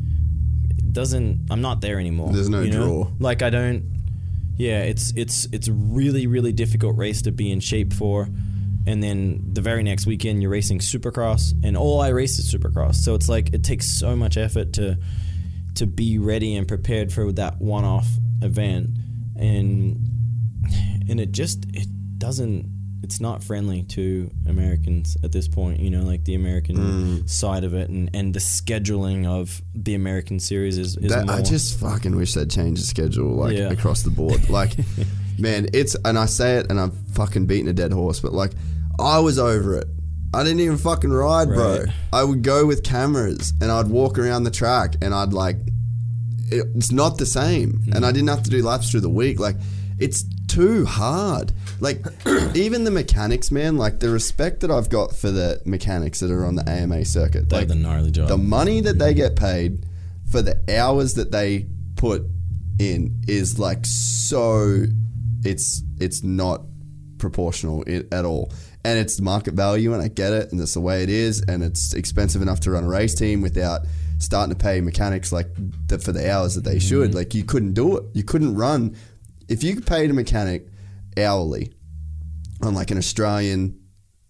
doesn't 0.91 1.47
I'm 1.49 1.61
not 1.61 1.81
there 1.81 1.99
anymore. 1.99 2.31
There's 2.31 2.49
no 2.49 2.61
you 2.61 2.71
know? 2.71 2.85
draw. 2.85 3.11
Like 3.19 3.41
I 3.41 3.49
don't 3.49 3.91
yeah, 4.57 4.83
it's 4.83 5.11
it's 5.15 5.47
it's 5.51 5.67
really 5.67 6.27
really 6.27 6.53
difficult 6.53 6.97
race 6.97 7.21
to 7.23 7.31
be 7.31 7.51
in 7.51 7.59
shape 7.59 7.93
for. 7.93 8.29
And 8.85 9.01
then 9.01 9.41
the 9.53 9.61
very 9.61 9.81
next 9.81 10.05
weekend 10.05 10.41
you're 10.41 10.51
racing 10.51 10.79
Supercross, 10.79 11.53
and 11.63 11.77
all 11.77 12.01
I 12.01 12.09
race 12.09 12.37
is 12.37 12.53
Supercross. 12.53 12.95
So 12.95 13.15
it's 13.15 13.29
like 13.29 13.53
it 13.53 13.63
takes 13.63 13.97
so 13.97 14.15
much 14.15 14.37
effort 14.37 14.73
to 14.73 14.97
to 15.75 15.85
be 15.87 16.17
ready 16.19 16.55
and 16.55 16.67
prepared 16.67 17.11
for 17.11 17.31
that 17.33 17.59
one-off 17.59 18.07
event, 18.41 18.89
and 19.35 19.99
and 21.09 21.19
it 21.19 21.31
just 21.31 21.65
it 21.73 21.87
doesn't 22.17 22.71
it's 23.03 23.19
not 23.19 23.43
friendly 23.43 23.83
to 23.83 24.31
Americans 24.47 25.17
at 25.25 25.31
this 25.33 25.47
point. 25.49 25.79
You 25.81 25.89
know, 25.89 26.03
like 26.03 26.23
the 26.23 26.35
American 26.35 26.77
Mm. 26.77 27.29
side 27.29 27.63
of 27.65 27.73
it, 27.73 27.89
and 27.89 28.09
and 28.13 28.33
the 28.33 28.39
scheduling 28.39 29.25
of 29.27 29.61
the 29.75 29.93
American 29.95 30.39
series 30.39 30.77
is, 30.77 30.95
is 30.97 31.11
That. 31.11 31.29
I 31.29 31.41
just 31.41 31.79
fucking 31.79 32.15
wish 32.15 32.33
they'd 32.33 32.49
change 32.49 32.79
the 32.79 32.85
schedule 32.85 33.35
like 33.35 33.57
Yeah. 33.57 33.69
across 33.71 34.03
the 34.03 34.09
board. 34.11 34.47
Like, 34.49 34.77
man, 35.37 35.67
it's 35.73 35.95
and 36.05 36.17
I 36.17 36.27
say 36.27 36.57
it 36.57 36.67
and 36.69 36.79
I'm 36.79 36.91
fucking 37.13 37.45
beating 37.47 37.67
a 37.67 37.73
dead 37.73 37.91
horse, 37.91 38.19
but 38.21 38.31
like, 38.33 38.51
I 38.99 39.19
was 39.19 39.37
over 39.39 39.75
it. 39.79 39.87
I 40.33 40.43
didn't 40.43 40.61
even 40.61 40.77
fucking 40.77 41.11
ride, 41.11 41.49
bro. 41.49 41.85
I 42.11 42.23
would 42.23 42.41
go 42.41 42.65
with 42.65 42.83
cameras 42.83 43.53
and 43.61 43.71
I'd 43.71 43.87
walk 43.87 44.17
around 44.17 44.43
the 44.43 44.51
track 44.51 44.95
and 45.01 45.13
I'd 45.13 45.33
like, 45.33 45.57
it, 46.49 46.65
it's 46.75 46.91
not 46.91 47.17
the 47.17 47.25
same. 47.25 47.81
Hmm. 47.85 47.93
And 47.93 48.05
I 48.05 48.11
didn't 48.11 48.29
have 48.29 48.43
to 48.43 48.49
do 48.49 48.63
laps 48.63 48.89
through 48.89 49.01
the 49.01 49.09
week. 49.09 49.39
Like, 49.39 49.57
it's 49.99 50.23
too 50.47 50.85
hard. 50.85 51.51
Like, 51.79 52.03
even 52.55 52.83
the 52.83 52.91
mechanics, 52.91 53.51
man. 53.51 53.77
Like 53.77 53.99
the 53.99 54.09
respect 54.09 54.61
that 54.61 54.71
I've 54.71 54.89
got 54.89 55.15
for 55.15 55.29
the 55.29 55.61
mechanics 55.65 56.19
that 56.21 56.31
are 56.31 56.45
on 56.45 56.55
the 56.55 56.67
AMA 56.67 57.05
circuit. 57.05 57.49
They 57.49 57.57
like 57.57 57.67
the 57.67 57.75
gnarly 57.75 58.11
job. 58.11 58.27
the 58.27 58.37
money 58.37 58.81
that 58.81 58.97
they 58.97 59.11
hmm. 59.11 59.17
get 59.17 59.35
paid 59.35 59.85
for 60.31 60.41
the 60.41 60.59
hours 60.79 61.13
that 61.15 61.31
they 61.31 61.67
put 61.95 62.23
in 62.79 63.21
is 63.27 63.59
like 63.59 63.85
so 63.85 64.85
it's 65.43 65.83
it's 65.99 66.23
not 66.23 66.63
proportional 67.23 67.83
at 68.11 68.25
all. 68.25 68.51
And 68.85 68.99
it's 68.99 69.19
market 69.21 69.53
value 69.53 69.93
and 69.93 70.01
i 70.01 70.09
get 70.09 70.33
it 70.33 70.51
and 70.51 70.59
that's 70.59 70.73
the 70.73 70.81
way 70.81 71.03
it 71.03 71.09
is 71.09 71.41
and 71.47 71.63
it's 71.63 71.93
expensive 71.93 72.41
enough 72.41 72.59
to 72.61 72.71
run 72.71 72.83
a 72.83 72.87
race 72.87 73.15
team 73.15 73.41
without 73.41 73.81
starting 74.19 74.53
to 74.53 74.61
pay 74.61 74.81
mechanics 74.81 75.31
like 75.31 75.47
the, 75.87 75.99
for 75.99 76.11
the 76.11 76.29
hours 76.31 76.55
that 76.55 76.63
they 76.63 76.75
mm-hmm. 76.75 76.87
should. 76.87 77.15
Like 77.15 77.33
you 77.33 77.43
couldn't 77.43 77.73
do 77.73 77.97
it. 77.97 78.03
You 78.13 78.23
couldn't 78.23 78.55
run. 78.55 78.95
If 79.47 79.63
you 79.63 79.81
paid 79.81 80.09
a 80.09 80.13
mechanic 80.13 80.67
hourly 81.17 81.73
on 82.61 82.73
like 82.73 82.91
an 82.91 82.97
australian 82.97 83.79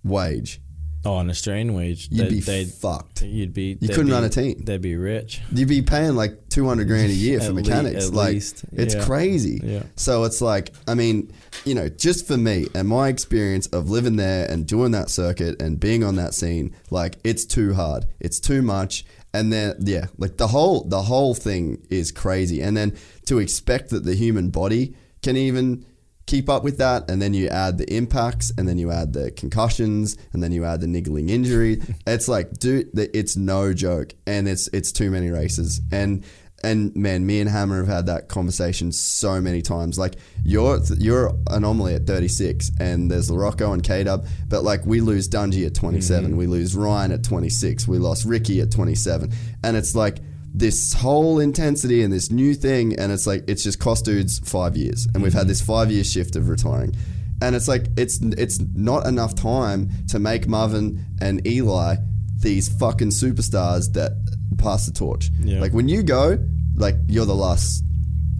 wage 0.03 0.59
oh, 1.05 1.19
an 1.19 1.29
Australian 1.29 1.73
wage. 1.73 2.07
you'd 2.11 2.29
be 2.29 2.39
they'd, 2.39 2.67
fucked 2.67 3.21
You'd 3.21 3.53
be. 3.53 3.77
You 3.79 3.89
couldn't 3.89 4.07
be- 4.07 4.11
run 4.11 4.23
a 4.23 4.29
team. 4.29 4.63
They'd 4.63 4.81
be 4.81 4.95
rich. 4.95 5.41
You'd 5.51 5.67
be 5.67 5.81
paying 5.81 6.15
like 6.15 6.49
two 6.49 6.65
hundred 6.67 6.87
grand 6.87 7.11
a 7.11 7.13
year 7.13 7.39
for 7.39 7.53
mechanics. 7.53 8.07
at 8.07 8.13
like 8.13 8.33
least, 8.33 8.65
it's 8.71 8.95
yeah. 8.95 9.05
crazy. 9.05 9.59
Yeah. 9.63 9.83
So 9.95 10.23
it's 10.23 10.41
like, 10.41 10.73
I 10.87 10.95
mean, 10.95 11.33
you 11.65 11.75
know, 11.75 11.89
just 11.89 12.27
for 12.27 12.37
me 12.37 12.67
and 12.75 12.87
my 12.87 13.09
experience 13.09 13.67
of 13.67 13.89
living 13.89 14.15
there 14.15 14.49
and 14.49 14.67
doing 14.67 14.91
that 14.91 15.09
circuit 15.09 15.61
and 15.61 15.79
being 15.79 16.03
on 16.03 16.15
that 16.17 16.33
scene, 16.33 16.75
like 16.89 17.17
it's 17.23 17.45
too 17.45 17.73
hard. 17.73 18.05
It's 18.19 18.39
too 18.39 18.61
much. 18.61 19.05
And 19.33 19.51
then 19.51 19.75
yeah, 19.79 20.05
like 20.17 20.37
the 20.37 20.47
whole 20.47 20.83
the 20.83 21.01
whole 21.01 21.33
thing 21.33 21.85
is 21.89 22.11
crazy. 22.11 22.61
And 22.61 22.77
then 22.77 22.95
to 23.25 23.39
expect 23.39 23.89
that 23.89 24.03
the 24.03 24.15
human 24.15 24.49
body 24.49 24.95
can 25.21 25.37
even 25.37 25.85
keep 26.25 26.49
up 26.49 26.63
with 26.63 26.77
that 26.77 27.09
and 27.09 27.21
then 27.21 27.33
you 27.33 27.47
add 27.49 27.77
the 27.77 27.93
impacts 27.93 28.51
and 28.57 28.67
then 28.67 28.77
you 28.77 28.91
add 28.91 29.13
the 29.13 29.31
concussions 29.31 30.17
and 30.31 30.41
then 30.41 30.51
you 30.51 30.63
add 30.65 30.81
the 30.81 30.87
niggling 30.87 31.29
injury. 31.29 31.81
It's 32.05 32.27
like 32.27 32.51
dude 32.53 32.89
it's 32.93 33.35
no 33.37 33.73
joke 33.73 34.13
and 34.27 34.47
it's 34.47 34.67
it's 34.73 34.91
too 34.91 35.09
many 35.09 35.29
races. 35.29 35.81
And 35.91 36.23
and 36.63 36.95
man 36.95 37.25
me 37.25 37.39
and 37.39 37.49
hammer 37.49 37.77
have 37.77 37.87
had 37.87 38.05
that 38.07 38.29
conversation 38.29 38.91
so 38.91 39.41
many 39.41 39.61
times. 39.61 39.97
Like 39.97 40.15
you're 40.43 40.79
you're 40.97 41.33
anomaly 41.49 41.95
at 41.95 42.05
36 42.07 42.71
and 42.79 43.09
there's 43.09 43.29
LaRocco 43.29 43.73
and 43.73 43.83
K-Dub 43.83 44.25
but 44.47 44.63
like 44.63 44.85
we 44.85 45.01
lose 45.01 45.27
Dungey 45.27 45.65
at 45.65 45.75
27 45.75 46.25
mm-hmm. 46.25 46.37
we 46.37 46.47
lose 46.47 46.75
Ryan 46.75 47.11
at 47.11 47.23
26 47.23 47.87
we 47.87 47.97
lost 47.97 48.25
Ricky 48.25 48.61
at 48.61 48.71
27 48.71 49.31
and 49.63 49.77
it's 49.77 49.95
like 49.95 50.19
this 50.53 50.93
whole 50.93 51.39
intensity 51.39 52.03
and 52.03 52.13
this 52.13 52.29
new 52.29 52.53
thing 52.53 52.97
and 52.99 53.11
it's 53.11 53.25
like 53.25 53.43
it's 53.47 53.63
just 53.63 53.79
cost 53.79 54.05
dudes 54.05 54.39
five 54.39 54.77
years 54.77 55.07
and 55.13 55.23
we've 55.23 55.33
had 55.33 55.41
mm-hmm. 55.41 55.49
this 55.49 55.61
five 55.61 55.91
year 55.91 56.03
shift 56.03 56.35
of 56.35 56.47
retiring 56.47 56.95
and 57.41 57.55
it's 57.55 57.67
like 57.67 57.87
it's 57.97 58.19
it's 58.21 58.59
not 58.75 59.07
enough 59.07 59.33
time 59.33 59.89
to 60.07 60.19
make 60.19 60.47
Marvin 60.47 61.03
and 61.19 61.45
Eli 61.47 61.95
these 62.39 62.69
fucking 62.77 63.09
superstars 63.09 63.91
that 63.93 64.11
pass 64.57 64.85
the 64.85 64.91
torch 64.93 65.31
Yeah. 65.39 65.59
like 65.59 65.73
when 65.73 65.89
you 65.89 66.03
go 66.03 66.37
like 66.75 66.95
you're 67.07 67.25
the 67.25 67.35
last 67.35 67.83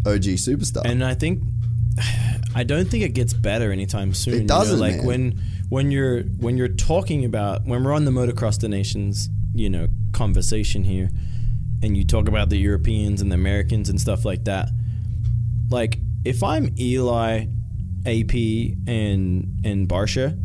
OG 0.06 0.24
superstar 0.38 0.83
And 0.85 1.03
I 1.03 1.16
think 1.16 1.42
I 2.56 2.64
don't 2.64 2.88
think 2.88 3.03
it 3.03 3.14
gets 3.14 3.33
better 3.33 3.72
anytime 3.72 4.14
soon. 4.14 4.33
It 4.33 4.38
you 4.38 4.43
know, 4.43 4.48
doesn't, 4.48 4.80
like 4.80 4.98
man. 4.98 5.06
when 5.06 5.42
when 5.69 5.92
you're 5.92 6.22
when 6.22 6.58
you're 6.58 6.67
talking 6.67 7.25
about 7.25 7.66
when 7.66 7.83
we're 7.83 7.93
on 7.93 8.06
the 8.06 8.11
Motocross 8.11 8.59
des 8.59 8.67
Nations, 8.67 9.30
you 9.56 9.69
know, 9.69 9.88
conversation 10.11 10.83
here, 10.83 11.09
and 11.83 11.97
you 11.97 12.05
talk 12.05 12.27
about 12.27 12.49
the 12.49 12.57
Europeans 12.57 13.21
and 13.21 13.29
the 13.29 13.35
Americans 13.35 13.89
and 13.89 13.99
stuff 13.99 14.25
like 14.25 14.45
that. 14.45 14.69
Like 15.69 15.99
if 16.25 16.41
I'm 16.41 16.73
Eli, 16.79 17.45
AP, 18.05 18.33
and 18.87 19.59
and 19.65 19.87
Barcia, 19.87 20.39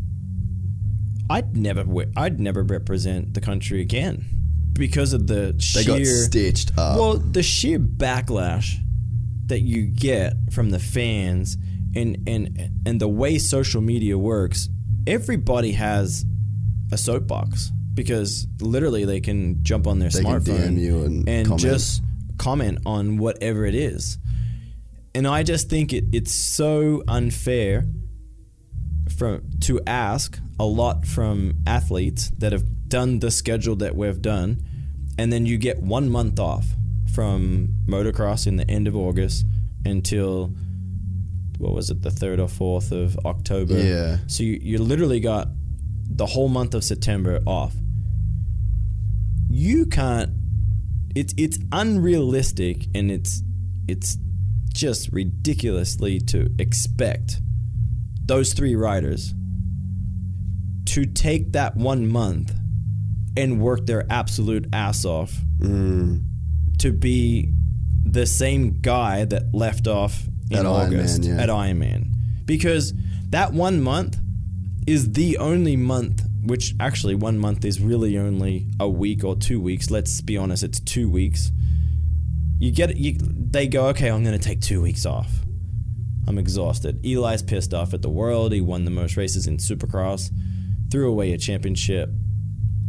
I'd 1.31 1.57
never 1.57 1.85
I'd 2.17 2.41
never 2.41 2.63
represent 2.63 3.35
the 3.35 3.41
country 3.41 3.81
again 3.81 4.25
because 4.73 5.13
of 5.13 5.27
the 5.27 5.53
they 5.75 5.83
sheer 5.83 5.99
got 5.99 6.07
stitched 6.07 6.73
up 6.77 6.99
well, 6.99 7.15
the 7.15 7.43
sheer 7.43 7.79
backlash 7.79 8.77
that 9.47 9.61
you 9.61 9.87
get 9.87 10.35
from 10.53 10.71
the 10.71 10.79
fans 10.79 11.57
and 11.95 12.19
and 12.27 12.71
and 12.85 13.01
the 13.01 13.09
way 13.09 13.39
social 13.39 13.81
media 13.81 14.19
works, 14.19 14.69
everybody 15.07 15.73
has 15.73 16.25
a 16.91 16.99
soapbox 16.99 17.71
because 17.99 18.47
literally 18.61 19.05
they 19.05 19.21
can 19.21 19.63
jump 19.65 19.87
on 19.87 19.99
their 19.99 20.09
They 20.11 20.21
smartphone 20.23 20.79
you 20.79 21.03
and 21.05 21.27
comment. 21.47 21.61
just 21.61 22.03
comment 22.39 22.79
on 22.87 23.19
whatever 23.19 23.67
it 23.67 23.75
is. 23.75 24.19
and 25.15 25.27
I 25.27 25.43
just 25.43 25.69
think 25.69 25.93
it, 25.93 26.05
it's 26.13 26.33
so 26.33 27.03
unfair 27.09 27.85
from 29.17 29.43
to 29.63 29.81
ask 29.87 30.39
a 30.61 30.65
lot 30.65 31.07
from 31.07 31.55
athletes 31.67 32.31
that 32.39 32.53
have 32.53 32.89
done 32.89 33.19
the 33.19 33.31
schedule 33.31 33.77
that 33.77 33.97
we've 33.97 34.23
done, 34.23 34.63
and 35.19 35.33
then 35.33 35.45
you 35.47 35.59
get 35.59 35.79
one 35.83 36.09
month 36.11 36.39
off 36.39 36.67
from 37.15 37.69
motocross 37.87 38.47
in 38.47 38.57
the 38.57 38.69
end 38.71 38.87
of 38.87 38.95
August 38.97 39.45
until 39.85 40.53
what 41.59 41.73
was 41.73 41.91
it, 41.91 42.03
the 42.03 42.11
third 42.11 42.39
or 42.39 42.49
fourth 42.49 42.93
of 42.93 43.19
October? 43.25 43.77
Yeah. 43.83 44.19
So 44.29 44.45
you, 44.45 44.59
you 44.63 44.79
literally 44.79 45.19
got 45.21 45.49
the 46.11 46.27
whole 46.27 46.49
month 46.49 46.75
of 46.75 46.85
September 46.85 47.41
off. 47.47 47.75
You 49.49 49.87
can't. 49.87 50.31
It's 51.15 51.35
it's 51.37 51.59
unrealistic 51.73 52.87
and 52.95 53.11
it's 53.11 53.43
it's 53.89 54.19
just 54.73 55.11
ridiculously 55.13 56.21
to 56.21 56.49
expect 56.59 57.41
those 58.27 58.53
three 58.53 58.77
riders 58.77 59.35
to 60.85 61.05
take 61.07 61.53
that 61.53 61.77
one 61.77 62.07
month 62.07 62.53
and 63.37 63.61
work 63.61 63.87
their 63.87 64.07
absolute 64.11 64.67
ass 64.73 65.05
off 65.05 65.33
mm. 65.59 66.23
to 66.79 66.93
be 66.93 67.53
the 68.05 68.27
same 68.27 68.81
guy 68.81 69.25
that 69.25 69.55
left 69.55 69.87
off 69.87 70.25
in 70.51 70.59
At 70.59 70.67
August 70.67 71.25
yeah. 71.25 71.43
at 71.43 71.49
Ironman. 71.49 72.07
Because 72.47 72.95
that 73.31 73.53
one 73.53 73.83
month 73.83 74.19
is 74.87 75.13
the 75.13 75.37
only 75.39 75.77
month, 75.77 76.23
which 76.49 76.75
actually 76.81 77.15
one 77.15 77.39
month 77.39 77.63
is 77.65 77.79
really 77.79 78.17
only 78.17 78.67
a 78.81 78.89
week 78.89 79.23
or 79.23 79.37
two 79.37 79.61
weeks. 79.61 79.91
Let's 79.91 80.23
be 80.23 80.39
honest, 80.39 80.63
it's 80.63 80.81
two 80.81 81.09
weeks. 81.11 81.53
You 82.59 82.73
get 82.73 82.97
you, 82.97 83.17
they 83.21 83.69
go, 83.69 83.89
okay, 83.89 84.11
I'm 84.11 84.25
going 84.25 84.37
to 84.37 84.45
take 84.45 84.63
two 84.63 84.81
weeks 84.81 85.05
off. 85.05 85.31
I'm 86.27 86.39
exhausted. 86.39 87.05
Eli's 87.05 87.43
pissed 87.43 87.75
off 87.75 87.93
at 87.93 88.01
the 88.01 88.09
world. 88.09 88.53
He 88.53 88.63
won 88.63 88.85
the 88.85 88.91
most 88.91 89.17
races 89.17 89.47
in 89.47 89.59
Supercross, 89.59 90.31
threw 90.91 91.11
away 91.11 91.33
a 91.33 91.39
championship, 91.39 92.11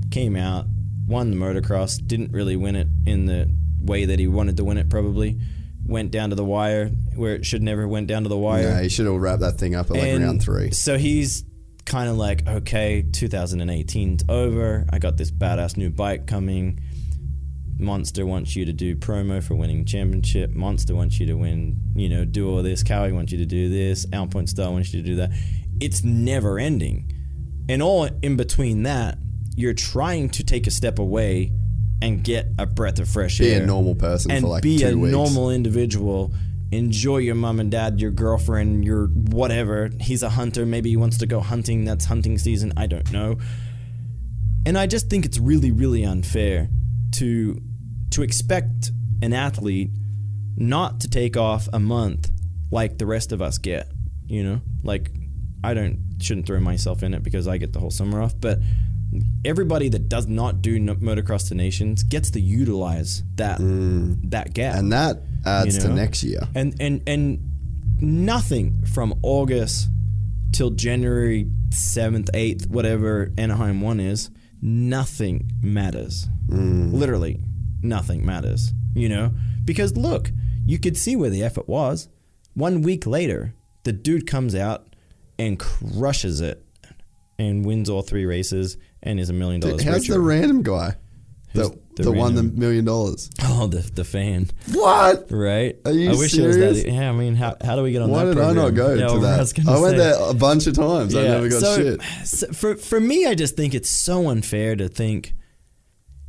came 0.09 0.37
out, 0.37 0.65
won 1.05 1.29
the 1.29 1.37
motocross, 1.37 2.05
didn't 2.05 2.31
really 2.31 2.55
win 2.55 2.77
it 2.77 2.87
in 3.05 3.25
the 3.25 3.53
way 3.81 4.05
that 4.05 4.19
he 4.19 4.27
wanted 4.27 4.55
to 4.57 4.63
win 4.63 4.77
it 4.77 4.89
probably. 4.89 5.39
Went 5.85 6.11
down 6.11 6.29
to 6.29 6.35
the 6.35 6.45
wire 6.45 6.89
where 7.15 7.35
it 7.35 7.45
should 7.45 7.63
never 7.63 7.87
went 7.87 8.07
down 8.07 8.23
to 8.23 8.29
the 8.29 8.37
wire. 8.37 8.61
Yeah, 8.61 8.81
he 8.81 8.89
should 8.89 9.05
have 9.05 9.15
wrapped 9.15 9.41
that 9.41 9.57
thing 9.57 9.75
up 9.75 9.87
at 9.87 9.97
like 9.97 10.03
And 10.03 10.23
round 10.23 10.41
three. 10.41 10.71
So 10.71 10.97
he's 10.97 11.43
kind 11.89 12.07
of 12.09 12.15
like, 12.17 12.47
okay, 12.47 13.03
2018's 13.11 14.23
over. 14.29 14.85
I 14.91 14.99
got 14.99 15.17
this 15.17 15.31
badass 15.31 15.75
new 15.75 15.89
bike 15.89 16.27
coming. 16.27 16.79
Monster 17.77 18.25
wants 18.25 18.55
you 18.55 18.65
to 18.65 18.73
do 18.73 18.95
promo 18.95 19.43
for 19.43 19.55
winning 19.55 19.85
championship. 19.85 20.51
Monster 20.51 20.95
wants 20.95 21.19
you 21.19 21.25
to 21.27 21.33
win, 21.33 21.79
you 21.95 22.07
know, 22.09 22.25
do 22.25 22.49
all 22.49 22.61
this. 22.61 22.83
Kawi 22.83 23.13
wants 23.13 23.31
you 23.31 23.37
to 23.39 23.45
do 23.45 23.69
this. 23.69 24.05
Alpinestar 24.13 24.69
wants 24.69 24.93
you 24.93 25.01
to 25.01 25.07
do 25.07 25.15
that. 25.15 25.31
It's 25.81 26.03
never 26.03 26.59
ending. 26.59 27.11
And 27.67 27.81
all 27.81 28.09
in 28.21 28.35
between 28.37 28.83
that, 28.83 29.17
you're 29.55 29.73
trying 29.73 30.29
to 30.29 30.43
take 30.43 30.67
a 30.67 30.71
step 30.71 30.99
away 30.99 31.51
and 32.01 32.23
get 32.23 32.47
a 32.57 32.65
breath 32.65 32.99
of 32.99 33.09
fresh 33.09 33.39
Be 33.39 33.51
air 33.51 33.59
Be 33.59 33.63
a 33.63 33.67
normal 33.67 33.95
person 33.95 34.31
and 34.31 34.41
for 34.43 34.47
like 34.49 34.63
be 34.63 34.83
a 34.83 34.95
weeks. 34.95 35.11
normal 35.11 35.49
individual. 35.49 36.33
Enjoy 36.71 37.17
your 37.17 37.35
mom 37.35 37.59
and 37.59 37.71
dad, 37.71 37.99
your 37.99 38.11
girlfriend, 38.11 38.85
your 38.85 39.07
whatever. 39.07 39.89
He's 39.99 40.21
a 40.21 40.29
hunter. 40.29 40.65
Maybe 40.65 40.89
he 40.89 40.97
wants 40.97 41.17
to 41.17 41.25
go 41.25 41.39
hunting. 41.39 41.85
That's 41.85 42.05
hunting 42.05 42.37
season. 42.37 42.73
I 42.77 42.85
don't 42.87 43.11
know. 43.11 43.37
And 44.65 44.77
I 44.77 44.85
just 44.85 45.09
think 45.09 45.25
it's 45.25 45.39
really, 45.39 45.71
really 45.71 46.03
unfair 46.03 46.69
to 47.13 47.59
to 48.11 48.21
expect 48.21 48.91
an 49.21 49.33
athlete 49.33 49.89
not 50.57 50.99
to 51.01 51.07
take 51.07 51.37
off 51.37 51.67
a 51.73 51.79
month 51.79 52.29
like 52.71 52.97
the 52.97 53.05
rest 53.05 53.31
of 53.31 53.41
us 53.41 53.57
get. 53.57 53.87
You 54.27 54.43
know, 54.43 54.61
like 54.83 55.11
I 55.63 55.73
don't 55.73 56.17
shouldn't 56.21 56.45
throw 56.45 56.59
myself 56.59 57.01
in 57.01 57.13
it 57.13 57.23
because 57.23 57.47
I 57.47 57.57
get 57.57 57.73
the 57.73 57.79
whole 57.79 57.91
summer 57.91 58.21
off, 58.21 58.33
but 58.39 58.59
everybody 59.43 59.89
that 59.89 60.09
does 60.09 60.27
not 60.27 60.61
do 60.61 60.79
Motocross 60.79 61.49
des 61.49 61.55
Nations 61.55 62.03
gets 62.03 62.31
to 62.31 62.39
utilize 62.39 63.23
that 63.35 63.59
mm. 63.59 64.17
that 64.29 64.53
gap 64.53 64.75
and 64.75 64.91
that 64.91 65.17
adds 65.45 65.75
you 65.75 65.81
to 65.81 65.89
next 65.89 66.23
year. 66.23 66.41
and 66.55 66.75
and 66.79 67.01
and 67.07 67.39
nothing 67.99 68.83
from 68.93 69.13
August 69.23 69.89
till 70.51 70.71
January 70.71 71.49
seventh, 71.71 72.29
eighth, 72.33 72.67
whatever 72.69 73.31
Anaheim 73.37 73.81
one 73.81 73.99
is, 73.99 74.29
nothing 74.61 75.51
matters. 75.61 76.27
Mm. 76.47 76.93
Literally, 76.93 77.39
nothing 77.83 78.25
matters. 78.25 78.73
You 78.95 79.09
know, 79.09 79.31
because 79.65 79.95
look, 79.95 80.31
you 80.65 80.79
could 80.79 80.97
see 80.97 81.15
where 81.15 81.29
the 81.29 81.43
effort 81.43 81.67
was. 81.67 82.09
One 82.55 82.81
week 82.81 83.05
later, 83.05 83.53
the 83.83 83.93
dude 83.93 84.27
comes 84.27 84.55
out 84.55 84.95
and 85.37 85.57
crushes 85.59 86.41
it 86.41 86.65
and 87.37 87.63
wins 87.63 87.89
all 87.89 88.01
three 88.01 88.25
races 88.25 88.77
and 89.01 89.19
is 89.19 89.29
a 89.29 89.33
million 89.33 89.61
dollars 89.61 89.83
How's 89.83 90.01
richer. 90.01 90.13
the 90.13 90.19
random 90.19 90.61
guy 90.63 90.95
Who's 91.53 91.69
that, 91.69 91.95
the 91.95 92.03
that 92.03 92.11
won 92.11 92.35
the 92.35 92.43
million 92.43 92.85
dollars? 92.85 93.29
oh, 93.43 93.67
the 93.67 93.79
the 93.79 94.03
fan. 94.03 94.47
What? 94.71 95.27
Right? 95.31 95.77
Are 95.85 95.91
you 95.91 96.11
I 96.11 96.15
wish 96.15 96.37
it 96.37 96.45
was 96.45 96.57
that. 96.57 96.87
Yeah, 96.87 97.09
I 97.09 97.11
mean, 97.13 97.35
how, 97.35 97.55
how 97.63 97.75
do 97.75 97.83
we 97.83 97.91
get 97.91 98.01
on 98.01 98.09
Why 98.09 98.25
that? 98.25 98.35
did 98.35 98.43
I 98.43 98.53
not 98.53 98.75
go 98.75 98.93
Yeah, 98.93 99.07
to 99.07 99.19
that? 99.19 99.33
I, 99.33 99.35
I, 99.37 99.39
was 99.39 99.53
gonna 99.53 99.81
went 99.81 99.97
say. 99.97 99.97
there 99.97 100.15
a 100.29 100.33
bunch 100.33 100.67
of 100.67 100.75
times. 100.75 101.15
I 101.15 101.23
never 101.23 101.49
got 101.49 101.61
so, 101.61 101.75
shit. 101.75 102.01
so 102.25 102.47
for 102.53 102.75
for 102.75 102.99
me, 102.99 103.25
I 103.25 103.35
just 103.35 103.55
think 103.55 103.73
it's 103.73 103.89
so 103.89 104.29
unfair 104.29 104.75
to 104.75 104.87
think 104.87 105.33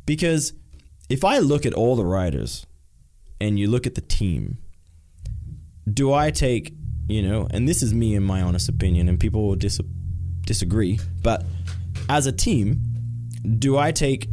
because 0.05 0.53
if 1.09 1.23
I 1.23 1.37
look 1.39 1.65
at 1.65 1.73
all 1.73 1.95
the 1.95 2.05
riders 2.05 2.65
and 3.39 3.59
you 3.59 3.67
look 3.69 3.85
at 3.85 3.95
the 3.95 4.01
team, 4.01 4.57
do 5.91 6.11
I 6.13 6.31
take 6.31 6.73
you 7.07 7.21
know? 7.21 7.47
And 7.51 7.67
this 7.67 7.83
is 7.83 7.93
me 7.93 8.15
in 8.15 8.23
my 8.23 8.41
honest 8.41 8.69
opinion, 8.69 9.09
and 9.09 9.19
people 9.19 9.45
will 9.47 9.55
dis- 9.55 9.81
disagree, 10.45 10.99
but 11.21 11.43
as 12.09 12.25
a 12.25 12.31
team, 12.31 12.81
do 13.59 13.77
I 13.77 13.91
take 13.91 14.27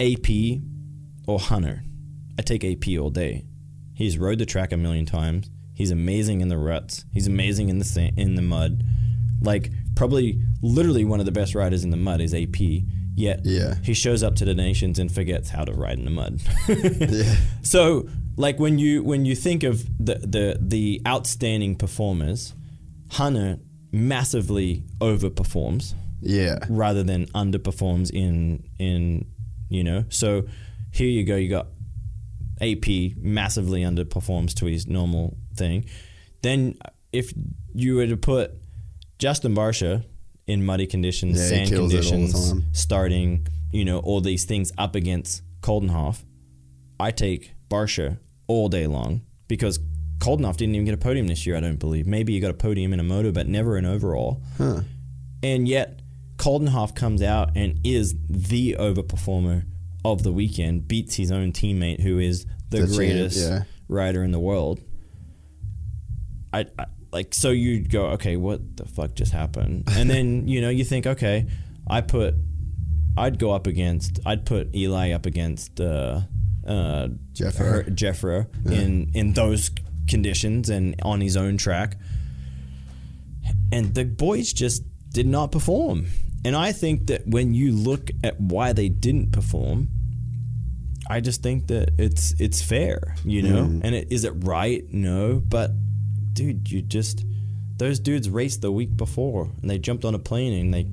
AP 0.00 0.60
or 1.26 1.38
Hunter? 1.38 1.84
I 2.38 2.42
take 2.42 2.64
AP 2.64 2.98
all 2.98 3.10
day. 3.10 3.44
He's 3.94 4.16
rode 4.18 4.38
the 4.38 4.46
track 4.46 4.72
a 4.72 4.76
million 4.76 5.04
times. 5.06 5.50
He's 5.74 5.90
amazing 5.90 6.40
in 6.40 6.48
the 6.48 6.56
ruts. 6.58 7.04
He's 7.12 7.26
amazing 7.26 7.68
in 7.68 7.78
the 7.78 7.84
sa- 7.84 8.10
in 8.16 8.34
the 8.34 8.42
mud. 8.42 8.82
Like 9.42 9.70
probably 9.94 10.40
literally 10.62 11.04
one 11.04 11.20
of 11.20 11.26
the 11.26 11.32
best 11.32 11.54
riders 11.54 11.84
in 11.84 11.90
the 11.90 11.96
mud 11.96 12.20
is 12.20 12.34
AP. 12.34 12.58
Yet 13.14 13.40
Yeah. 13.44 13.74
he 13.82 13.92
shows 13.92 14.22
up 14.22 14.36
to 14.36 14.44
the 14.44 14.54
nations 14.54 14.98
and 14.98 15.12
forgets 15.12 15.50
how 15.50 15.64
to 15.64 15.72
ride 15.72 15.98
in 15.98 16.04
the 16.04 16.10
mud. 16.10 16.40
Yeah. 16.68 17.36
So 17.62 18.08
like 18.36 18.58
when 18.58 18.78
you 18.78 19.02
when 19.02 19.24
you 19.26 19.34
think 19.34 19.62
of 19.62 19.84
the 20.04 20.14
the 20.14 20.58
the 20.60 21.02
outstanding 21.06 21.76
performers, 21.76 22.54
Hunter 23.10 23.58
massively 23.92 24.84
overperforms 25.00 25.94
Yeah. 26.20 26.58
rather 26.68 27.02
than 27.02 27.26
underperforms 27.26 28.10
in 28.10 28.64
in 28.78 29.26
you 29.70 29.82
know. 29.82 30.04
So 30.10 30.44
here 30.92 31.08
you 31.08 31.24
go. 31.24 31.36
You 31.36 31.48
got 31.48 31.68
AP 32.60 33.16
massively 33.16 33.80
underperforms 33.82 34.52
to 34.56 34.66
his 34.66 34.86
normal 34.86 35.38
thing. 35.56 35.86
Then 36.42 36.76
if 37.12 37.32
you 37.74 37.96
were 37.96 38.06
to 38.06 38.16
put 38.18 38.52
Justin 39.18 39.54
Barcia 39.54 40.04
in 40.46 40.66
muddy 40.66 40.86
conditions, 40.86 41.38
Yeah, 41.38 41.46
sand 41.46 41.68
kills 41.70 41.94
it 41.94 41.96
all 41.96 42.02
the 42.02 42.10
conditions, 42.10 42.52
starting 42.78 43.46
you 43.72 43.84
know 43.84 44.00
all 44.00 44.20
these 44.20 44.44
things 44.44 44.72
up 44.76 44.94
against 44.94 45.42
Coldenhoff, 45.62 46.24
I 46.98 47.10
take 47.12 47.52
Barcia 47.68 48.18
all 48.46 48.68
day 48.68 48.86
long 48.86 49.22
because 49.48 49.78
Coldenhoff 50.18 50.56
didn't 50.56 50.74
even 50.74 50.84
get 50.84 50.94
a 50.94 50.98
podium 50.98 51.28
this 51.28 51.46
year. 51.46 51.56
I 51.56 51.60
don't 51.60 51.78
believe. 51.78 52.06
Maybe 52.06 52.32
he 52.34 52.40
got 52.40 52.50
a 52.50 52.54
podium 52.54 52.92
in 52.92 53.00
a 53.00 53.04
moto, 53.04 53.32
but 53.32 53.46
never 53.46 53.76
an 53.76 53.86
overall. 53.86 54.42
Huh. 54.58 54.80
And 55.42 55.66
yet, 55.66 55.99
Coldenhoff 56.40 56.94
comes 56.94 57.22
out 57.22 57.50
and 57.54 57.78
is 57.84 58.14
the 58.28 58.76
overperformer 58.78 59.64
of 60.04 60.22
the 60.22 60.32
weekend, 60.32 60.88
beats 60.88 61.16
his 61.16 61.30
own 61.30 61.52
teammate, 61.52 62.00
who 62.00 62.18
is 62.18 62.46
the, 62.70 62.78
The 62.78 62.86
champ, 62.86 62.96
greatest 62.96 63.38
yeah. 63.38 63.62
rider 63.88 64.24
in 64.24 64.30
the 64.30 64.38
world. 64.38 64.80
I, 66.52 66.66
I 66.78 66.86
like 67.12 67.34
so 67.34 67.50
you 67.50 67.86
go, 67.86 68.06
okay, 68.12 68.36
what 68.36 68.76
the 68.76 68.86
fuck 68.86 69.14
just 69.14 69.32
happened? 69.32 69.84
And 69.96 70.08
then 70.08 70.48
you 70.48 70.60
know 70.60 70.70
you 70.70 70.84
think, 70.84 71.06
okay, 71.06 71.46
I 71.86 72.00
put, 72.00 72.34
I'd 73.16 73.38
go 73.38 73.50
up 73.50 73.66
against, 73.66 74.20
I'd 74.24 74.46
put 74.46 74.74
Eli 74.74 75.10
up 75.12 75.26
against 75.26 75.80
uh, 75.80 76.22
uh, 76.66 77.08
Jeffro. 77.34 77.86
Jeffro 77.90 78.46
in 78.70 79.10
in 79.14 79.34
those 79.34 79.70
conditions 80.08 80.70
and 80.70 80.96
on 81.02 81.20
his 81.20 81.36
own 81.36 81.56
track 81.56 81.96
and 83.72 83.94
the 83.94 84.04
boys 84.04 84.52
just 84.52 84.82
did 85.10 85.26
not 85.26 85.52
perform. 85.52 86.06
And 86.44 86.56
I 86.56 86.72
think 86.72 87.08
that 87.08 87.26
when 87.26 87.52
you 87.54 87.72
look 87.72 88.10
at 88.24 88.40
why 88.40 88.72
they 88.72 88.88
didn't 88.88 89.32
perform, 89.32 89.88
I 91.08 91.20
just 91.20 91.42
think 91.42 91.66
that 91.66 91.90
it's 91.98 92.34
it's 92.40 92.62
fair, 92.62 93.14
you 93.24 93.42
know. 93.42 93.64
And 93.82 93.94
it, 93.94 94.12
is 94.12 94.24
it 94.24 94.32
right? 94.44 94.84
No, 94.92 95.42
but 95.46 95.72
dude, 96.32 96.70
you 96.70 96.82
just 96.82 97.24
those 97.76 97.98
dudes 97.98 98.30
raced 98.30 98.62
the 98.62 98.70
week 98.70 98.96
before 98.96 99.50
and 99.60 99.68
they 99.70 99.78
jumped 99.78 100.04
on 100.04 100.14
a 100.14 100.18
plane 100.18 100.52
and 100.52 100.72
they 100.72 100.86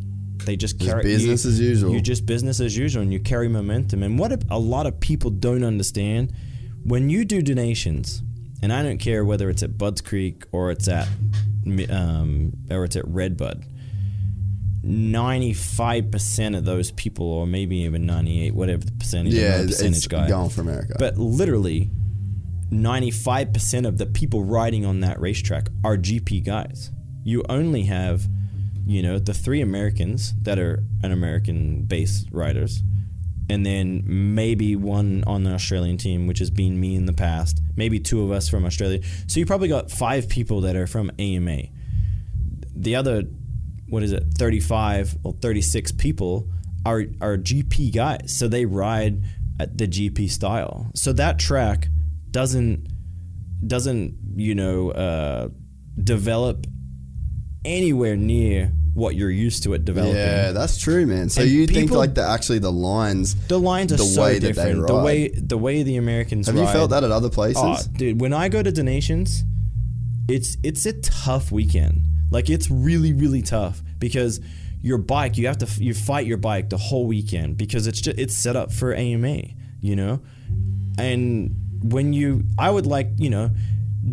they 0.45 0.56
just 0.56 0.77
Just 0.80 0.90
carry 0.90 1.03
business 1.03 1.45
you, 1.45 1.51
as 1.51 1.59
usual. 1.59 1.93
You 1.93 2.01
just 2.01 2.26
business 2.26 2.59
as 2.59 2.77
usual 2.77 3.01
and 3.01 3.14
you 3.14 3.19
carry 3.19 3.48
momentum. 3.48 4.03
And 4.03 4.17
what 4.17 4.32
a, 4.32 4.40
a 4.50 4.59
lot 4.59 4.85
of 4.85 5.00
people 5.00 5.30
don't 5.30 5.64
understand 5.64 6.34
when 6.84 7.09
you 7.09 7.26
do 7.26 7.42
des 7.42 7.56
Nations 7.56 8.22
and 8.61 8.72
I 8.74 8.82
don't 8.84 8.98
care 8.98 9.24
whether 9.24 9.50
it's 9.50 9.64
at 9.64 9.77
Budds 9.77 10.01
Creek 10.01 10.45
or 10.51 10.72
it's 10.72 10.88
at 10.88 11.08
um, 11.90 12.53
or 12.72 12.85
it's 12.85 12.95
at 12.95 13.08
Redbud. 13.08 13.66
95% 14.88 16.57
of 16.57 16.66
those 16.66 16.91
people, 16.91 17.25
or 17.25 17.45
maybe 17.48 17.77
even 17.77 18.06
98, 18.06 18.53
whatever 18.56 18.85
the 18.85 18.91
percentage, 18.93 19.33
Yeah, 19.33 19.49
not 19.49 19.59
a 19.59 19.64
it's 19.64 19.77
percentage 19.77 20.09
guy. 20.09 20.27
going 20.27 20.49
for 20.49 20.61
America. 20.61 20.95
But 20.98 21.17
literally, 21.17 21.91
95% 22.72 23.88
of 23.88 23.98
the 23.98 24.06
people 24.06 24.43
riding 24.43 24.85
on 24.85 24.99
that 25.01 25.19
racetrack 25.19 25.69
are 25.83 25.98
GP 25.98 26.43
guys. 26.45 26.91
You 27.24 27.43
only 27.49 27.83
have, 27.83 28.27
you 28.85 29.01
know, 29.01 29.19
the 29.19 29.33
three 29.33 29.61
Americans 29.61 30.33
that 30.43 30.59
are 30.59 30.83
an 31.03 31.11
American 31.11 31.83
based 31.83 32.27
riders, 32.32 32.82
and 33.49 33.66
then 33.66 34.03
maybe 34.06 34.75
one 34.75 35.24
on 35.25 35.43
the 35.43 35.51
Australian 35.51 35.98
team, 35.98 36.27
which 36.27 36.40
has 36.40 36.49
been 36.49 36.80
me 36.80 36.95
in 36.95 37.06
the 37.06 37.14
past, 37.14 37.61
maybe 37.75 37.99
two 37.99 38.22
of 38.24 38.32
us 38.32 38.49
from 38.49 38.66
Australia. 38.66 38.99
So 39.27 39.40
you 39.40 39.45
probably 39.45 39.69
got 39.69 39.90
five 39.91 40.27
people 40.27 40.61
that 40.61 40.75
are 40.75 40.88
from 40.88 41.11
AMA. 41.17 41.64
The 42.75 42.95
other, 42.95 43.24
what 43.90 44.03
is 44.03 44.11
it, 44.11 44.24
35 44.38 45.17
or 45.24 45.33
36 45.41 45.91
people 45.93 46.49
are, 46.85 47.03
are 47.22 47.38
GP 47.38 47.93
guys. 47.93 48.35
So 48.38 48.48
they 48.48 48.66
ride 48.66 49.24
at 49.59 49.77
the 49.77 49.88
GP 49.88 50.30
style. 50.30 50.91
So 50.95 51.14
that 51.14 51.40
track 51.40 51.88
doesn't 52.32 52.88
doesn't 53.66 54.16
you 54.35 54.53
know 54.53 54.91
uh, 54.91 55.49
develop 56.03 56.67
anywhere 57.66 58.16
near 58.16 58.72
what 58.93 59.16
you're 59.16 59.30
used 59.32 59.64
to 59.64 59.74
it 59.74 59.85
developing. 59.85 60.16
yeah, 60.16 60.51
that's 60.51 60.77
true, 60.77 61.06
man. 61.06 61.30
So 61.30 61.41
And 61.41 61.51
you 61.51 61.67
think 61.67 61.91
like 61.91 62.16
the 62.16 62.24
actually 62.24 62.59
the 62.59 62.72
lines? 62.72 63.35
The 63.48 63.59
lines 63.59 63.93
are 63.93 63.98
The 63.98 64.03
so 64.03 64.22
way 64.22 64.33
that 64.40 64.41
they 64.41 64.48
different. 64.53 64.88
the 64.88 64.95
way 64.95 65.27
the 65.30 65.57
way 65.57 65.83
the 65.83 65.98
Americans 65.98 66.48
Have 66.48 66.56
ride. 66.56 66.61
you 66.64 66.67
felt 66.67 66.90
that 66.91 67.03
at 67.03 67.11
other 67.11 67.30
places? 67.30 67.61
Oh, 67.64 67.77
dude, 67.95 68.19
when 68.22 68.33
I 68.33 68.49
go 68.49 68.61
to 68.64 68.72
des 68.72 68.83
Nations, 68.83 69.43
it's 70.27 70.57
it's 70.64 70.85
a 70.85 70.93
tough 70.93 71.51
weekend. 71.51 72.03
Like 72.31 72.49
it's 72.49 72.69
really 72.69 73.14
really 73.14 73.41
tough 73.41 73.81
because 73.99 74.39
your 74.81 74.97
bike 74.97 75.38
you 75.38 75.47
have 75.47 75.57
to 75.59 75.83
you 75.83 75.93
fight 75.93 76.25
your 76.25 76.38
bike 76.38 76.69
the 76.69 76.77
whole 76.77 77.07
weekend 77.07 77.57
because 77.57 77.88
it's 77.88 78.01
just 78.01 78.17
it's 78.19 78.33
set 78.33 78.56
up 78.56 78.72
for 78.72 78.93
AMA, 78.93 79.41
you 79.81 79.95
know, 79.95 80.22
and 80.97 81.56
when 81.83 82.14
you 82.14 82.43
I 82.57 82.69
would 82.69 82.85
like 82.85 83.09
you 83.17 83.30
know. 83.30 83.51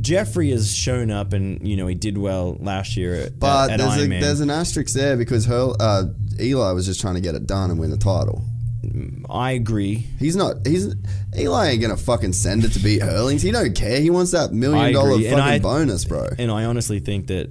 Jeffrey 0.01 0.51
has 0.51 0.75
shown 0.75 1.13
up 1.13 1.33
and 1.33 1.65
you 1.67 1.77
know 1.77 1.87
he 1.87 1.95
did 1.95 2.19
well 2.19 2.57
last 2.59 2.97
year 2.97 3.15
at, 3.15 3.39
but 3.39 3.71
at 3.71 3.79
there's, 3.79 3.97
a, 3.97 4.09
there's 4.09 4.41
an 4.41 4.51
asterisk 4.51 4.93
there 4.93 5.17
because 5.17 5.45
Hurl, 5.47 5.77
uh, 5.79 6.07
Eli 6.41 6.73
was 6.73 6.87
just 6.87 7.01
trying 7.01 7.15
to 7.15 7.21
get 7.21 7.37
it 7.37 7.47
done 7.47 7.71
and 7.71 7.79
win 7.79 7.91
the 7.91 7.97
title. 7.97 8.45
I 9.31 9.53
agree. 9.53 10.07
He's 10.19 10.37
not. 10.37 10.67
He's 10.67 10.95
Eli 11.39 11.71
ain't 11.71 11.83
gonna 11.83 11.97
fucking 11.97 12.33
send 12.33 12.65
it 12.65 12.73
to 12.73 12.81
beat 12.81 13.03
Herlings. 13.03 13.43
He 13.43 13.51
don't 13.51 13.75
care. 13.75 14.01
He 14.01 14.11
wants 14.11 14.33
that 14.33 14.53
million 14.53 14.93
dollar 14.93 15.17
fucking 15.17 15.39
I- 15.39 15.59
bonus, 15.59 16.05
bro. 16.05 16.29
And 16.39 16.51
I 16.51 16.65
honestly 16.65 17.01
think 17.01 17.29
that 17.29 17.51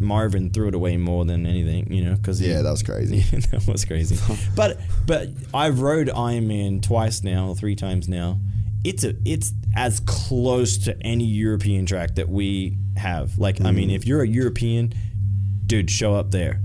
Marvin 0.00 0.50
threw 0.50 0.66
it 0.68 0.74
away 0.74 0.96
more 0.96 1.24
than 1.24 1.44
anything, 1.46 1.92
you 1.92 2.02
know, 2.04 2.14
because 2.16 2.40
Yeah, 2.40 2.62
that 2.62 2.70
was 2.70 2.82
crazy. 2.82 3.20
that 3.50 3.66
was 3.68 3.84
crazy. 3.84 4.16
but 4.56 4.80
but 5.06 5.28
I've 5.54 5.80
rode 5.80 6.08
Ironman 6.08 6.82
twice 6.82 7.22
now, 7.22 7.54
three 7.54 7.76
times 7.76 8.08
now. 8.08 8.40
It's 8.82 9.04
a 9.04 9.14
it's 9.26 9.52
as 9.76 10.00
close 10.06 10.78
to 10.78 11.00
any 11.02 11.24
European 11.26 11.84
track 11.86 12.14
that 12.14 12.28
we 12.30 12.78
have. 12.96 13.38
Like 13.38 13.60
I 13.60 13.64
Mm. 13.64 13.74
mean, 13.74 13.90
if 13.90 14.06
you're 14.06 14.22
a 14.22 14.26
European, 14.28 14.94
dude, 15.66 15.90
show 15.90 16.14
up 16.14 16.30
there 16.30 16.60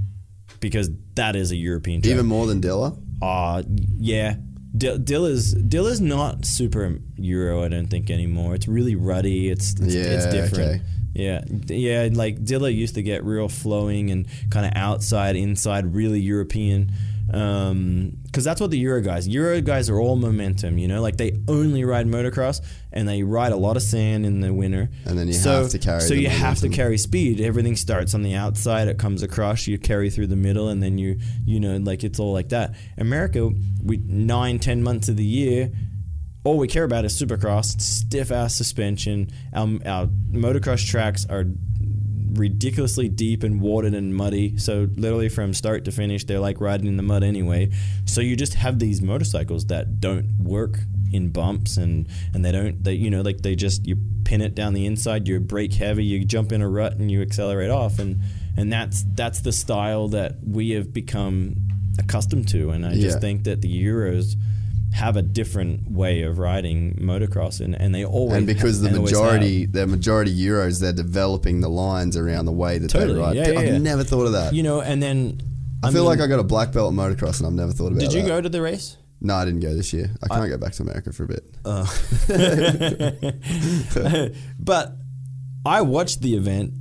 because 0.62 0.90
that 1.16 1.36
is 1.36 1.52
a 1.52 1.56
European 1.58 2.02
track. 2.02 2.14
Even 2.14 2.26
more 2.26 2.48
than 2.48 2.62
Dilla. 2.62 2.98
Uh 3.22 3.64
yeah. 3.98 4.36
D- 4.78 4.98
Dilla's 4.98 5.54
Dilla's 5.56 6.02
not 6.02 6.46
super 6.46 7.00
Euro, 7.18 7.64
I 7.64 7.70
don't 7.70 7.88
think 7.88 8.10
anymore. 8.10 8.56
It's 8.56 8.68
really 8.68 8.96
ruddy. 8.96 9.50
It's 9.50 9.72
it's, 9.74 9.94
it's 9.94 10.26
Yeah, 10.26 10.32
different. 10.32 10.70
okay. 10.72 10.82
Yeah, 11.16 11.44
yeah. 11.68 12.10
Like 12.12 12.44
Dilla 12.44 12.74
used 12.74 12.96
to 12.96 13.02
get 13.02 13.24
real 13.24 13.48
flowing 13.48 14.12
and 14.12 14.28
kind 14.50 14.66
of 14.66 14.74
outside, 14.76 15.38
inside, 15.38 15.96
really 15.96 16.20
European. 16.20 16.92
Um, 17.34 18.18
because 18.24 18.44
that's 18.44 18.60
what 18.60 18.70
the 18.70 18.78
Euro 18.80 19.02
guys. 19.02 19.28
Euro 19.30 19.62
guys 19.62 19.90
are 19.90 20.00
all 20.00 20.18
momentum. 20.18 20.78
You 20.78 20.90
know, 20.90 21.02
like 21.02 21.16
they 21.16 21.40
only 21.48 21.86
ride 21.86 22.06
motocross 22.06 22.62
and 22.92 23.08
they 23.08 23.24
ride 23.24 23.54
a 23.54 23.56
lot 23.56 23.78
of 23.78 23.84
sand 23.84 24.26
in 24.26 24.42
the 24.42 24.54
winter. 24.54 24.90
And 25.06 25.18
then 25.18 25.28
you 25.28 25.34
so, 25.34 25.64
have 25.64 25.72
to 25.72 25.80
carry 25.80 26.02
So 26.02 26.14
you 26.14 26.28
have 26.28 26.60
to 26.60 26.70
carry 26.70 26.98
speed. 26.98 27.40
Everything 27.40 27.78
starts 27.78 28.14
on 28.14 28.22
the 28.22 28.36
outside. 28.36 28.90
It 28.90 29.00
comes 29.00 29.24
across. 29.24 29.68
You 29.68 29.80
carry 29.80 30.10
through 30.10 30.28
the 30.28 30.36
middle, 30.36 30.68
and 30.68 30.84
then 30.84 30.98
you 30.98 31.18
you 31.46 31.62
know 31.62 31.78
like 31.78 32.04
it's 32.04 32.20
all 32.20 32.34
like 32.34 32.50
that. 32.50 32.76
America, 32.98 33.50
we 33.82 33.98
nine 33.98 34.60
ten 34.60 34.84
months 34.84 35.08
of 35.08 35.16
the 35.16 35.24
year. 35.24 35.72
All 36.46 36.58
we 36.60 36.68
care 36.68 36.84
about 36.84 37.06
is 37.06 37.20
supercross, 37.20 37.82
stiff 37.82 38.32
ass 38.32 38.56
suspension. 38.56 39.32
Our, 39.52 39.68
our 39.86 40.06
motocross 40.32 40.86
tracks 40.88 41.26
are 41.28 41.46
ridiculously 42.34 43.10
deep 43.10 43.42
and 43.44 43.60
watered 43.60 43.96
and 43.96 44.14
muddy. 44.14 44.58
So 44.60 44.88
literally 44.96 45.28
from 45.30 45.54
start 45.56 45.86
to 45.86 45.92
finish, 45.92 46.24
they're 46.24 46.40
like 46.40 46.62
riding 46.62 46.86
in 46.88 46.98
the 46.98 47.04
mud 47.04 47.24
anyway. 47.24 47.72
So 48.06 48.22
you 48.22 48.36
just 48.36 48.54
have 48.54 48.78
these 48.78 49.02
motorcycles 49.02 49.66
that 49.68 50.00
don't 50.00 50.38
work 50.40 50.78
in 51.12 51.30
bumps 51.30 51.78
and 51.78 52.08
and 52.34 52.44
they 52.44 52.52
don't 52.52 52.84
they 52.84 52.94
you 52.94 53.10
know 53.10 53.22
like 53.22 53.38
they 53.38 53.56
just 53.56 53.86
you 53.88 53.96
pin 54.26 54.42
it 54.42 54.54
down 54.54 54.74
the 54.74 54.86
inside, 54.86 55.28
you 55.28 55.40
brake 55.40 55.74
heavy, 55.74 56.04
you 56.04 56.24
jump 56.26 56.52
in 56.52 56.62
a 56.62 56.70
rut 56.70 56.94
and 56.98 57.10
you 57.10 57.22
accelerate 57.24 57.72
off 57.72 57.98
and 57.98 58.20
and 58.58 58.72
that's 58.72 59.04
that's 59.16 59.40
the 59.42 59.52
style 59.52 60.10
that 60.10 60.36
we 60.46 60.72
have 60.72 60.94
become 60.94 61.56
accustomed 61.98 62.48
to. 62.50 62.70
And 62.70 62.86
I 62.86 62.94
just 62.94 63.18
Yeah. 63.18 63.20
think 63.20 63.46
that 63.46 63.62
the 63.62 63.84
Euros 63.84 64.36
have 64.96 65.18
a 65.18 65.22
different 65.22 65.92
way 65.92 66.22
of 66.22 66.40
riding 66.40 66.94
motocross 67.02 67.60
and, 67.60 67.76
and 67.76 67.94
they 67.94 68.06
always 68.06 68.38
And 68.38 68.48
because 68.48 68.80
the 68.80 68.88
and 68.88 69.04
majority, 69.04 69.66
the 69.66 69.86
majority 69.86 70.34
Euros, 70.34 70.80
they're 70.80 70.94
developing 70.94 71.60
the 71.60 71.68
lines 71.68 72.16
around 72.16 72.46
the 72.46 72.54
way 72.54 72.78
that 72.78 72.90
Totally, 72.90 73.16
they 73.16 73.20
ride. 73.20 73.36
yeah, 73.36 73.60
I've 73.60 73.68
yeah. 73.68 73.78
never 73.78 74.06
thought 74.06 74.26
of 74.26 74.32
that. 74.32 74.54
you 74.54 74.64
know, 74.64 74.80
and 74.80 75.04
then 75.04 75.42
I, 75.84 75.92
feel 75.92 76.04
mean, 76.04 76.12
like 76.12 76.22
I 76.22 76.28
got 76.28 76.40
a 76.40 76.44
black 76.44 76.72
belt 76.72 76.94
in 76.94 76.98
motocross, 76.98 77.40
and 77.40 77.48
I've 77.48 77.54
never 77.54 77.74
thought 77.74 77.88
about. 77.88 78.04
It. 78.04 78.06
Did 78.06 78.14
you 78.14 78.22
that. 78.22 78.28
go 78.28 78.40
to 78.40 78.48
the 78.48 78.62
race? 78.62 78.96
No, 79.20 79.36
I 79.36 79.44
didn't 79.44 79.60
go 79.60 79.74
this 79.74 79.92
year. 79.92 80.10
I 80.24 80.30
can't 80.30 80.50
go 80.50 80.58
back 80.58 80.72
to 80.74 80.84
America 80.84 81.12
for 81.12 81.24
a 81.24 81.28
bit. 81.28 81.44
but 84.60 84.94
I 85.66 85.82
watched 85.82 86.22
the 86.22 86.36
event, 86.36 86.72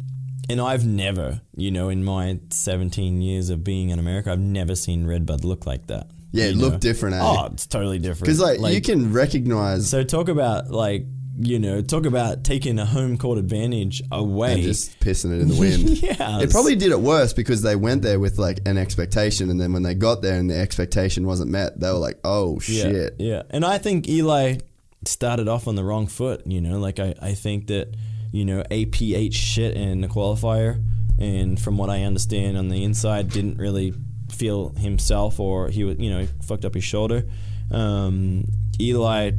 and 0.48 0.60
I've 0.60 0.86
never, 0.86 1.40
you 1.56 1.72
know, 1.72 1.88
in 1.88 2.04
my 2.04 2.38
17 2.50 3.22
years 3.22 3.50
of 3.50 3.64
being 3.64 3.90
in 3.90 3.98
America, 3.98 4.30
I've 4.30 4.38
never 4.38 4.76
seen 4.76 5.04
Redbud 5.06 5.44
look 5.44 5.66
like 5.66 5.88
that. 5.88 6.06
Yeah, 6.34 6.46
it 6.46 6.56
you 6.56 6.60
looked 6.60 6.72
know? 6.74 6.78
different, 6.80 7.14
eh? 7.14 7.20
Oh, 7.22 7.46
it's 7.52 7.66
totally 7.66 7.98
different. 8.00 8.24
Because 8.24 8.40
like, 8.40 8.74
you 8.74 8.80
can 8.80 9.12
recognize 9.12 9.88
So 9.88 10.02
talk 10.02 10.28
about 10.28 10.70
like 10.70 11.06
you 11.38 11.58
know 11.58 11.80
talk 11.80 12.06
about 12.06 12.44
taking 12.44 12.78
a 12.78 12.86
home 12.86 13.18
court 13.18 13.38
advantage 13.38 14.02
away. 14.12 14.54
and 14.54 14.62
just 14.62 14.98
pissing 15.00 15.32
it 15.32 15.40
in 15.40 15.48
the 15.48 15.54
wind. 15.58 15.88
yeah, 16.02 16.40
It 16.40 16.50
probably 16.50 16.74
did 16.76 16.90
it 16.90 17.00
worse 17.00 17.32
because 17.32 17.62
they 17.62 17.76
went 17.76 18.02
there 18.02 18.18
with 18.18 18.38
like 18.38 18.58
an 18.66 18.78
expectation, 18.78 19.48
and 19.48 19.60
then 19.60 19.72
when 19.72 19.82
they 19.84 19.94
got 19.94 20.22
there 20.22 20.38
and 20.38 20.50
the 20.50 20.56
expectation 20.58 21.26
wasn't 21.26 21.50
met, 21.50 21.78
they 21.78 21.88
were 21.88 21.98
like, 21.98 22.18
"Oh 22.24 22.54
yeah, 22.66 22.82
shit!" 22.82 23.14
Yeah, 23.18 23.42
and 23.50 23.64
I 23.64 23.78
think 23.78 24.08
Eli 24.08 24.58
started 25.06 25.48
off 25.48 25.68
on 25.68 25.76
the 25.76 25.84
wrong 25.84 26.06
foot. 26.08 26.42
You 26.46 26.60
know, 26.60 26.78
like 26.78 26.98
I, 26.98 27.14
I 27.22 27.34
think 27.34 27.68
that 27.68 27.94
you 28.32 28.44
know 28.44 28.64
APH 28.70 29.34
shit 29.34 29.76
in 29.76 30.00
the 30.00 30.08
qualifier, 30.08 30.82
and 31.18 31.60
from 31.60 31.78
what 31.78 31.90
I 31.90 32.02
understand 32.02 32.56
on 32.56 32.68
the 32.68 32.82
inside, 32.82 33.30
didn't 33.30 33.58
really 33.58 33.94
feel 34.34 34.70
himself, 34.70 35.40
or 35.40 35.68
he 35.68 35.84
was 35.84 35.98
you 35.98 36.10
know 36.10 36.26
fucked 36.42 36.64
up 36.64 36.74
his 36.74 36.84
shoulder. 36.84 37.24
Um, 37.70 38.44
Eli, 38.80 39.32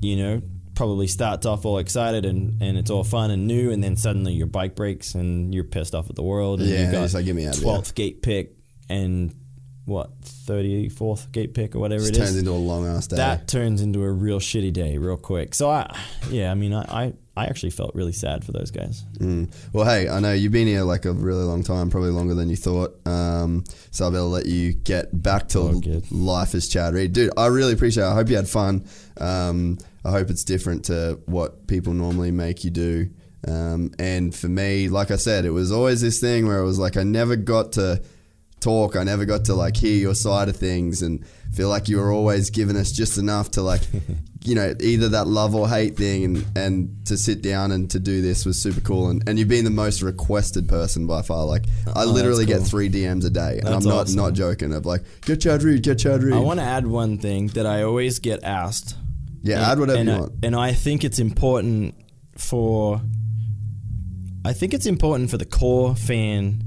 you 0.00 0.16
know. 0.16 0.42
Probably 0.74 1.06
starts 1.06 1.46
off 1.46 1.64
all 1.64 1.78
excited 1.78 2.26
and, 2.26 2.60
and 2.60 2.76
it's 2.76 2.90
all 2.90 3.02
fun 3.02 3.30
and 3.30 3.46
new, 3.46 3.70
and 3.70 3.82
then 3.82 3.96
suddenly 3.96 4.34
your 4.34 4.46
bike 4.46 4.74
breaks 4.76 5.14
and 5.14 5.54
you're 5.54 5.64
pissed 5.64 5.94
off 5.94 6.10
at 6.10 6.16
the 6.16 6.22
world. 6.22 6.60
And 6.60 6.68
Yeah, 6.68 6.82
you've 6.82 6.92
got 6.92 7.14
like, 7.14 7.24
"Get 7.24 7.34
me 7.34 7.46
out 7.46 7.56
of 7.56 7.62
here." 7.62 7.72
12th 7.72 7.94
gate 7.94 8.20
pick 8.20 8.52
and 8.90 9.34
what, 9.86 10.10
34th 10.22 11.30
gate 11.32 11.54
pick 11.54 11.74
or 11.74 11.78
whatever 11.78 12.00
Just 12.02 12.10
it 12.14 12.22
is 12.22 12.28
turns 12.28 12.36
into 12.38 12.50
a 12.50 12.52
long 12.52 12.86
ass 12.86 13.06
day. 13.06 13.16
that 13.16 13.48
turns 13.48 13.80
into 13.80 14.02
a 14.02 14.10
real 14.10 14.40
shitty 14.40 14.72
day 14.72 14.98
real 14.98 15.16
quick. 15.16 15.54
So 15.54 15.70
I, 15.70 15.96
yeah, 16.30 16.50
I 16.50 16.54
mean, 16.54 16.74
I, 16.74 16.82
I, 16.82 17.12
I 17.36 17.46
actually 17.46 17.70
felt 17.70 17.94
really 17.94 18.12
sad 18.12 18.44
for 18.44 18.52
those 18.52 18.70
guys. 18.70 19.04
Mm. 19.18 19.52
Well, 19.72 19.84
hey, 19.84 20.08
I 20.08 20.20
know 20.20 20.32
you've 20.32 20.52
been 20.52 20.66
here 20.66 20.82
like 20.82 21.04
a 21.04 21.12
really 21.12 21.44
long 21.44 21.62
time, 21.62 21.90
probably 21.90 22.10
longer 22.10 22.34
than 22.34 22.48
you 22.50 22.56
thought. 22.56 22.98
Um, 23.06 23.64
so 23.90 24.04
I'll 24.06 24.10
be 24.10 24.16
able 24.16 24.28
to 24.28 24.32
let 24.32 24.46
you 24.46 24.72
get 24.72 25.22
back 25.22 25.48
to 25.48 25.58
Oh, 25.60 25.80
life 26.10 26.54
as 26.54 26.68
Chad 26.68 26.94
Reed. 26.94 27.12
Dude, 27.12 27.30
I 27.36 27.46
really 27.46 27.72
appreciate 27.72 28.04
it. 28.04 28.08
I 28.08 28.14
hope 28.14 28.28
you 28.28 28.36
had 28.36 28.48
fun. 28.48 28.86
Um, 29.20 29.78
I 30.04 30.10
hope 30.10 30.30
it's 30.30 30.44
different 30.44 30.86
to 30.86 31.20
what 31.26 31.66
people 31.66 31.92
normally 31.92 32.30
make 32.30 32.64
you 32.64 32.70
do. 32.70 33.10
Um, 33.46 33.92
and 33.98 34.34
for 34.34 34.48
me, 34.48 34.88
like 34.88 35.10
I 35.10 35.16
said, 35.16 35.44
it 35.44 35.50
was 35.50 35.70
always 35.70 36.00
this 36.00 36.18
thing 36.20 36.46
where 36.48 36.58
it 36.58 36.64
was 36.64 36.78
like 36.78 36.96
I 36.96 37.02
never 37.04 37.36
got 37.36 37.72
to 37.72 38.02
talk. 38.66 38.96
I 38.96 39.04
never 39.04 39.24
got 39.24 39.44
to 39.46 39.54
like 39.54 39.76
hear 39.76 39.96
your 39.96 40.14
side 40.14 40.48
of 40.48 40.56
things 40.56 41.02
and 41.02 41.24
feel 41.52 41.68
like 41.68 41.88
you 41.88 41.98
were 41.98 42.10
always 42.10 42.50
giving 42.50 42.76
us 42.76 42.90
just 42.90 43.16
enough 43.16 43.52
to 43.52 43.62
like, 43.62 43.82
you 44.44 44.56
know, 44.56 44.74
either 44.80 45.08
that 45.10 45.28
love 45.28 45.54
or 45.54 45.68
hate 45.68 45.96
thing. 45.96 46.24
And, 46.24 46.46
and 46.56 47.06
to 47.06 47.16
sit 47.16 47.42
down 47.42 47.70
and 47.70 47.88
to 47.92 48.00
do 48.00 48.20
this 48.22 48.44
was 48.44 48.60
super 48.60 48.80
cool. 48.80 49.08
And, 49.10 49.26
and 49.28 49.38
you've 49.38 49.48
been 49.48 49.64
the 49.64 49.70
most 49.70 50.02
requested 50.02 50.68
person 50.68 51.06
by 51.06 51.22
far. 51.22 51.44
Like 51.44 51.64
I 51.94 52.02
Oh, 52.02 52.06
literally 52.06 52.44
that's 52.44 52.62
get 52.62 52.68
three 52.68 52.90
DMs 52.90 53.24
a 53.24 53.30
day, 53.30 53.58
and 53.58 53.68
That's 53.68 53.84
I'm 53.84 53.90
not 53.90 54.02
awesome. 54.02 54.16
not 54.16 54.32
joking. 54.32 54.72
Of 54.74 54.84
like, 54.84 55.02
get 55.22 55.40
Chad 55.40 55.62
Reed, 55.62 55.82
get 55.82 55.98
Chad 56.00 56.22
Reed. 56.22 56.34
I 56.34 56.40
want 56.40 56.58
to 56.58 56.66
add 56.66 56.86
one 56.86 57.18
thing 57.18 57.46
that 57.48 57.66
I 57.66 57.84
always 57.84 58.18
get 58.18 58.42
asked. 58.42 58.96
yeah, 59.42 59.56
and, 59.56 59.64
add 59.64 59.78
whatever 59.78 59.98
and 60.00 60.08
you 60.08 60.14
I, 60.14 60.20
want. 60.20 60.32
And 60.42 60.56
I 60.56 60.72
think 60.72 61.04
it's 61.04 61.20
important 61.20 61.94
for 62.36 63.00
I 64.44 64.52
think 64.52 64.74
it's 64.74 64.86
important 64.86 65.30
for 65.30 65.38
the 65.38 65.44
core 65.46 65.94
fan 65.96 66.62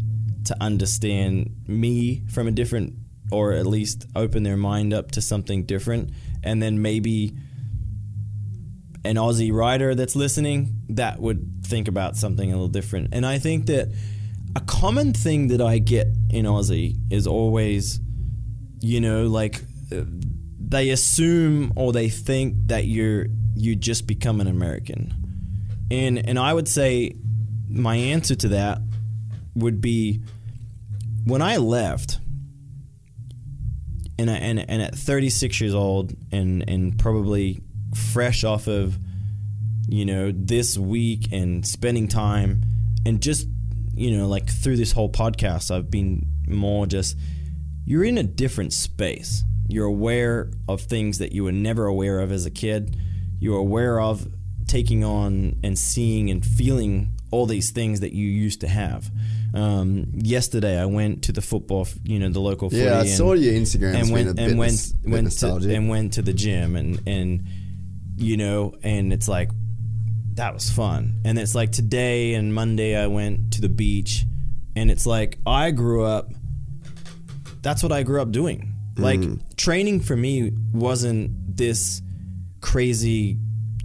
to 0.46 0.56
understand 0.62 1.56
me 1.68 2.24
from 2.30 2.48
a 2.48 2.52
different 2.52 2.94
or 3.32 3.54
at 3.54 3.66
least 3.66 4.06
open 4.16 4.44
their 4.44 4.58
mind 4.58 4.94
up 4.94 5.12
to 5.12 5.22
something 5.22 5.64
different 5.64 6.12
and 6.44 6.62
then 6.62 6.82
maybe 6.82 7.34
an 9.06 9.16
Aussie 9.16 9.54
rider 9.54 9.96
that's 9.96 10.16
listening 10.16 10.74
that 10.90 11.20
would 11.20 11.64
think 11.64 11.88
about 11.88 12.18
something 12.18 12.52
a 12.52 12.54
little 12.54 12.68
different. 12.68 13.10
And 13.14 13.26
I 13.26 13.40
think 13.40 13.68
that 13.68 13.90
a 14.56 14.62
common 14.62 15.14
thing 15.14 15.50
that 15.50 15.62
I 15.62 15.80
get 15.80 16.08
in 16.30 16.46
Aussie 16.46 16.98
is 17.12 17.28
always, 17.28 18.00
you 18.82 19.00
know, 19.00 19.28
like 19.28 19.62
uh, 19.92 20.04
they 20.60 20.90
assume 20.90 21.74
or 21.76 21.94
they 21.94 22.10
think 22.10 22.56
that 22.68 22.86
you're 22.86 23.28
you 23.56 23.76
just 23.76 24.08
become 24.08 24.42
an 24.42 24.48
American. 24.48 25.14
And 25.92 26.28
and 26.28 26.38
I 26.38 26.54
would 26.54 26.68
say 26.68 27.16
my 27.70 27.96
answer 27.96 28.36
to 28.36 28.48
that 28.50 28.80
would 29.60 29.82
be 29.82 30.22
when 31.26 31.42
I 31.42 31.58
left 31.58 32.20
and 34.18 34.30
I, 34.30 34.36
and 34.36 34.60
and 34.70 34.82
at 34.82 34.96
36 34.96 35.62
years 35.62 35.74
old 35.74 36.14
and 36.32 36.68
and 36.68 36.98
probably 36.98 37.62
fresh 38.14 38.44
off 38.44 38.68
of 38.68 38.98
you 39.88 40.06
know 40.06 40.32
this 40.34 40.78
week 40.78 41.32
and 41.32 41.66
spending 41.66 42.08
time 42.08 42.64
and 43.06 43.22
just 43.22 43.48
you 43.94 44.16
know 44.18 44.28
like 44.28 44.50
through 44.50 44.78
this 44.78 44.92
whole 44.92 45.10
podcast 45.10 45.72
I've 45.72 45.90
been 45.90 46.26
more 46.48 46.86
just 46.86 47.16
you're 47.90 48.04
in 48.04 48.20
a 48.20 48.24
different 48.24 48.72
space. 48.72 49.44
You're 49.68 49.88
aware 49.88 50.52
of 50.68 50.82
things 50.82 51.18
that 51.18 51.32
you 51.32 51.46
were 51.46 51.52
never 51.52 51.88
aware 51.88 52.20
of 52.20 52.32
as 52.32 52.46
a 52.46 52.52
kid. 52.52 52.96
You're 53.40 53.58
aware 53.58 54.00
of 54.00 54.28
taking 54.68 55.04
on 55.04 55.56
and 55.64 55.76
seeing 55.76 56.30
and 56.30 56.46
feeling 56.46 57.19
all 57.32 57.46
these 57.46 57.72
things 57.72 58.00
that 58.00 58.14
you 58.14 58.28
used 58.28 58.62
to 58.62 58.68
have. 58.68 59.10
Um, 59.54 60.06
yesterday 60.14 60.80
I 60.80 60.86
went 60.86 61.24
to 61.24 61.32
the 61.32 61.42
football 61.42 61.88
you 62.04 62.20
know 62.20 62.30
the 62.30 62.40
local 62.40 62.70
Yeah, 62.72 62.98
I 62.98 63.00
footy 63.00 63.10
saw 63.10 63.32
and, 63.34 63.42
your 63.42 63.54
Instagram 63.54 63.96
and 63.96 64.12
went 64.12 64.28
a 64.28 64.30
and 64.30 64.38
bit 64.38 64.58
went 64.58 64.94
bit 65.04 65.12
went 65.12 65.32
to, 65.32 65.76
and 65.76 65.90
went 65.90 66.14
to 66.14 66.22
the 66.22 66.34
gym 66.34 66.76
and 66.76 67.02
and 67.08 67.44
you 68.18 68.38
know 68.38 68.76
and 68.84 69.12
it's 69.12 69.28
like 69.28 69.50
that 70.36 70.54
was 70.54 70.70
fun. 70.70 71.22
And 71.26 71.38
it's 71.38 71.54
like 71.54 71.72
today 71.72 72.34
and 72.36 72.54
Monday 72.54 72.96
I 72.96 73.08
went 73.08 73.54
to 73.54 73.62
the 73.62 73.70
beach 73.70 74.24
and 74.76 74.90
it's 74.90 75.06
like 75.06 75.38
I 75.46 75.72
grew 75.72 76.06
up 76.06 76.32
that's 77.62 77.84
what 77.84 77.92
I 77.92 78.04
grew 78.04 78.22
up 78.22 78.32
doing. 78.32 78.74
Like 78.98 79.22
training 79.56 80.02
for 80.02 80.16
me 80.16 80.52
wasn't 80.74 81.56
this 81.56 82.02
crazy 82.62 83.38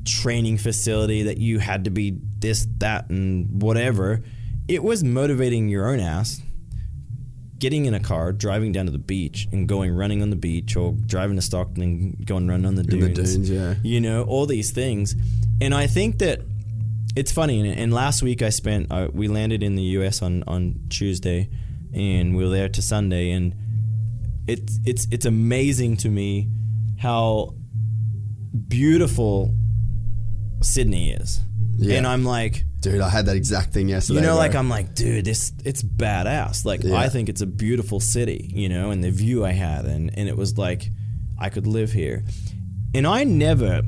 training 0.04 0.58
facility 0.58 1.22
that 1.22 1.38
you 1.38 1.58
had 1.58 1.84
to 1.84 1.90
be 1.90 2.18
this 2.38 2.66
that 2.78 3.08
and 3.10 3.62
whatever 3.62 4.22
it 4.68 4.82
was 4.82 5.02
motivating 5.04 5.68
your 5.68 5.88
own 5.88 6.00
ass 6.00 6.40
getting 7.64 7.86
in 7.86 7.94
a 7.94 8.00
car, 8.00 8.30
driving 8.30 8.72
down 8.72 8.84
to 8.84 8.92
the 8.92 8.98
beach, 8.98 9.48
and 9.50 9.66
going 9.66 9.90
running 9.90 10.20
on 10.20 10.28
the 10.28 10.36
beach, 10.36 10.76
or 10.76 10.92
driving 11.06 11.36
to 11.36 11.40
Stockton 11.40 11.82
and 11.82 12.26
going 12.26 12.46
running 12.46 12.66
on 12.66 12.74
the 12.74 12.82
the 12.82 12.96
dunes. 12.98 13.34
dunes, 13.36 13.50
yeah. 13.50 13.74
You 13.82 14.02
know, 14.02 14.24
all 14.24 14.44
these 14.44 14.70
things. 14.70 15.14
And 15.62 15.74
I 15.74 15.86
think 15.86 16.18
that 16.18 16.42
it's 17.16 17.32
funny. 17.32 17.60
And, 17.60 17.78
and 17.78 17.94
last 17.94 18.22
week 18.22 18.42
I 18.42 18.50
spent, 18.50 18.92
uh, 18.92 19.08
we 19.12 19.28
landed 19.28 19.62
in 19.62 19.76
the 19.76 19.82
U.S. 19.98 20.20
on, 20.20 20.44
on 20.46 20.78
Tuesday, 20.90 21.48
and 21.94 22.36
we 22.36 22.44
were 22.44 22.50
there 22.50 22.68
to 22.68 22.82
Sunday. 22.82 23.30
And 23.30 23.54
it's, 24.46 24.78
it's, 24.84 25.06
it's 25.10 25.24
amazing 25.24 25.96
to 25.98 26.10
me 26.10 26.50
how 26.98 27.54
beautiful 28.68 29.54
Sydney 30.64 31.12
is. 31.12 31.40
Yeah. 31.76 31.96
And 31.98 32.06
I'm 32.06 32.24
like, 32.24 32.64
Dude, 32.80 33.00
I 33.00 33.08
had 33.08 33.26
that 33.26 33.36
exact 33.36 33.72
thing 33.72 33.88
yesterday. 33.88 34.16
you 34.20 34.26
know, 34.26 34.32
bro. 34.34 34.36
like 34.36 34.54
I'm 34.54 34.68
like, 34.68 34.94
dude, 34.94 35.24
this 35.24 35.52
it's 35.64 35.82
badass. 35.82 36.64
Like 36.64 36.82
Yeah. 36.84 36.96
I 36.96 37.08
think 37.08 37.28
it's 37.28 37.40
a 37.40 37.46
beautiful 37.46 37.98
city, 38.00 38.50
you 38.54 38.68
know, 38.68 38.90
and 38.90 39.02
the 39.02 39.10
view 39.10 39.44
I 39.44 39.52
had, 39.52 39.84
and 39.86 40.10
and 40.18 40.28
it 40.28 40.36
was 40.36 40.58
like 40.58 40.90
I 41.38 41.48
could 41.48 41.66
live 41.66 41.92
here, 41.92 42.24
and 42.94 43.06
I 43.06 43.24
never, 43.24 43.82